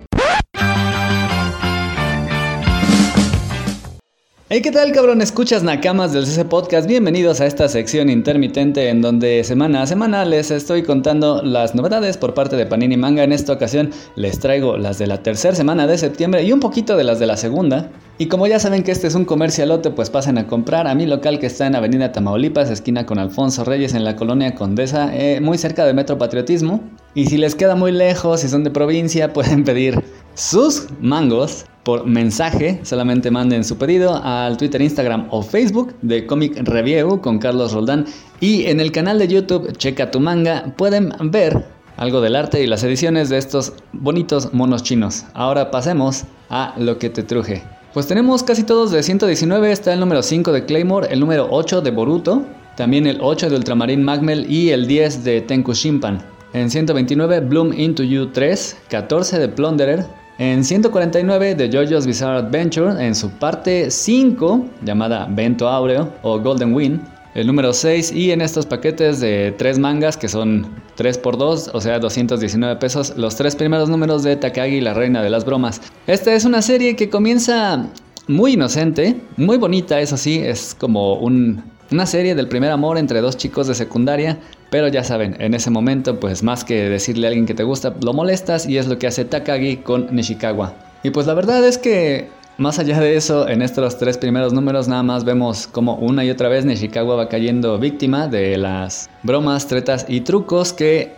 Hey, 4.47 4.61
¿qué 4.61 4.71
tal, 4.71 4.91
cabrón? 4.91 5.23
Escuchas 5.23 5.63
Nakamas 5.63 6.13
del 6.13 6.27
CC 6.27 6.45
Podcast. 6.45 6.87
Bienvenidos 6.87 7.41
a 7.41 7.47
esta 7.47 7.67
sección 7.67 8.11
intermitente 8.11 8.89
en 8.89 9.01
donde 9.01 9.43
semana 9.43 9.81
a 9.81 9.87
semana 9.87 10.23
les 10.23 10.51
estoy 10.51 10.83
contando 10.83 11.41
las 11.41 11.73
novedades 11.73 12.15
por 12.17 12.35
parte 12.35 12.55
de 12.55 12.67
Panini 12.67 12.95
Manga. 12.95 13.23
En 13.23 13.31
esta 13.31 13.53
ocasión 13.53 13.89
les 14.15 14.39
traigo 14.39 14.77
las 14.77 14.99
de 14.99 15.07
la 15.07 15.23
tercera 15.23 15.55
semana 15.55 15.87
de 15.87 15.97
septiembre 15.97 16.43
y 16.43 16.51
un 16.51 16.59
poquito 16.59 16.95
de 16.95 17.03
las 17.03 17.17
de 17.17 17.25
la 17.25 17.37
segunda. 17.37 17.89
Y 18.17 18.27
como 18.27 18.47
ya 18.47 18.59
saben 18.59 18.83
que 18.83 18.93
este 18.93 19.07
es 19.07 19.15
un 19.15 19.25
comercialote, 19.25 19.89
pues 19.89 20.09
pasen 20.09 20.37
a 20.37 20.47
comprar 20.47 20.87
a 20.87 20.95
mi 20.95 21.05
local 21.05 21.37
que 21.37 21.47
está 21.47 21.67
en 21.67 21.75
Avenida 21.75 22.13
Tamaulipas, 22.13 22.69
esquina 22.69 23.05
con 23.05 23.19
Alfonso 23.19 23.65
Reyes 23.65 23.93
en 23.93 24.05
la 24.05 24.15
colonia 24.15 24.55
Condesa, 24.55 25.13
eh, 25.13 25.41
muy 25.41 25.57
cerca 25.57 25.85
de 25.85 25.93
Metro 25.93 26.17
Patriotismo. 26.17 26.79
Y 27.13 27.25
si 27.25 27.37
les 27.37 27.55
queda 27.55 27.75
muy 27.75 27.91
lejos, 27.91 28.39
si 28.39 28.47
son 28.47 28.63
de 28.63 28.71
provincia, 28.71 29.33
pueden 29.33 29.65
pedir 29.65 30.01
sus 30.33 30.87
mangos 31.01 31.65
por 31.83 32.05
mensaje. 32.05 32.79
Solamente 32.83 33.31
manden 33.31 33.65
su 33.65 33.77
pedido 33.77 34.21
al 34.23 34.55
Twitter, 34.55 34.81
Instagram 34.81 35.27
o 35.31 35.41
Facebook 35.41 35.93
de 36.01 36.25
Comic 36.25 36.57
Review 36.63 37.19
con 37.19 37.37
Carlos 37.37 37.73
Roldán. 37.73 38.05
Y 38.39 38.63
en 38.67 38.79
el 38.79 38.93
canal 38.93 39.19
de 39.19 39.27
YouTube 39.27 39.75
Checa 39.75 40.09
tu 40.09 40.21
manga 40.21 40.73
pueden 40.77 41.11
ver 41.19 41.65
algo 41.97 42.21
del 42.21 42.37
arte 42.37 42.63
y 42.63 42.67
las 42.67 42.81
ediciones 42.85 43.27
de 43.27 43.37
estos 43.37 43.73
bonitos 43.91 44.53
monos 44.53 44.83
chinos. 44.83 45.25
Ahora 45.33 45.69
pasemos 45.69 46.23
a 46.49 46.73
lo 46.77 46.97
que 46.97 47.09
te 47.09 47.23
truje. 47.23 47.74
Pues 47.95 48.07
tenemos 48.07 48.43
casi 48.43 48.63
todos 48.63 48.91
de 48.91 49.01
119, 49.01 49.71
está 49.71 49.93
el 49.93 50.01
número 50.01 50.21
5 50.21 50.51
de 50.51 50.65
Claymore, 50.65 51.07
el 51.09 51.21
número 51.21 51.47
8 51.49 51.79
de 51.79 51.91
Boruto, 51.91 52.43
también 52.75 53.07
el 53.07 53.19
8 53.21 53.49
de 53.49 53.55
Ultramarine 53.55 54.03
Magmel 54.03 54.51
y 54.51 54.71
el 54.71 54.85
10 54.85 55.23
de 55.23 55.39
Tenku 55.39 55.71
Shimpan. 55.71 56.21
En 56.51 56.69
129 56.69 57.39
Bloom 57.39 57.71
Into 57.71 58.03
You 58.03 58.33
3, 58.33 58.79
14 58.89 59.39
de 59.39 59.47
Plunderer, 59.47 60.05
en 60.39 60.65
149 60.65 61.55
de 61.55 61.69
JoJo's 61.69 62.05
Bizarre 62.05 62.39
Adventure, 62.39 63.01
en 63.01 63.15
su 63.15 63.29
parte 63.29 63.89
5, 63.89 64.65
llamada 64.83 65.29
Vento 65.31 65.69
Aureo 65.69 66.11
o 66.21 66.37
Golden 66.37 66.73
Wind, 66.73 66.99
el 67.35 67.45
número 67.45 67.73
6 67.73 68.11
y 68.13 68.31
en 68.31 68.41
estos 68.41 68.65
paquetes 68.65 69.19
de 69.19 69.53
3 69.55 69.77
mangas 69.77 70.17
que 70.17 70.27
son 70.27 70.67
3 70.95 71.19
por 71.19 71.37
2, 71.37 71.69
o 71.73 71.81
sea 71.81 71.99
219 71.99 72.77
pesos, 72.77 73.13
los 73.15 73.35
tres 73.35 73.55
primeros 73.55 73.89
números 73.89 74.23
de 74.23 74.35
Takagi, 74.35 74.81
la 74.81 74.95
reina 74.95 75.21
de 75.21 75.29
las 75.29 75.45
bromas. 75.45 75.81
Esta 76.07 76.33
es 76.33 76.45
una 76.45 76.63
serie 76.63 76.95
que 76.95 77.09
comienza 77.09 77.87
muy 78.27 78.53
inocente, 78.53 79.21
muy 79.37 79.57
bonita, 79.57 79.99
eso 79.99 80.17
sí, 80.17 80.39
es 80.39 80.73
como 80.73 81.15
un, 81.15 81.61
una 81.91 82.07
serie 82.07 82.33
del 82.33 82.47
primer 82.47 82.71
amor 82.71 82.97
entre 82.97 83.21
dos 83.21 83.37
chicos 83.37 83.67
de 83.67 83.75
secundaria 83.75 84.39
pero 84.69 84.87
ya 84.89 85.03
saben, 85.03 85.37
en 85.39 85.53
ese 85.53 85.69
momento, 85.69 86.19
pues 86.19 86.43
más 86.43 86.65
que 86.65 86.89
decirle 86.89 87.27
a 87.27 87.29
alguien 87.29 87.45
que 87.45 87.53
te 87.53 87.63
gusta, 87.63 87.95
lo 88.01 88.13
molestas 88.13 88.67
y 88.67 88.77
es 88.77 88.87
lo 88.87 88.97
que 88.97 89.07
hace 89.07 89.23
Takagi 89.23 89.77
con 89.77 90.13
Nishikawa. 90.13 90.73
Y 91.03 91.11
pues 91.11 91.27
la 91.27 91.33
verdad 91.33 91.65
es 91.65 91.77
que, 91.77 92.29
más 92.57 92.79
allá 92.79 92.99
de 92.99 93.15
eso, 93.15 93.47
en 93.47 93.61
estos 93.61 93.97
tres 93.97 94.17
primeros 94.17 94.53
números 94.53 94.87
nada 94.87 95.03
más 95.03 95.23
vemos 95.23 95.67
como 95.67 95.95
una 95.95 96.23
y 96.23 96.29
otra 96.29 96.49
vez 96.49 96.65
Nishikawa 96.65 97.15
va 97.15 97.29
cayendo 97.29 97.77
víctima 97.77 98.27
de 98.27 98.57
las 98.57 99.09
bromas, 99.23 99.67
tretas 99.67 100.05
y 100.07 100.21
trucos 100.21 100.71
que 100.71 101.13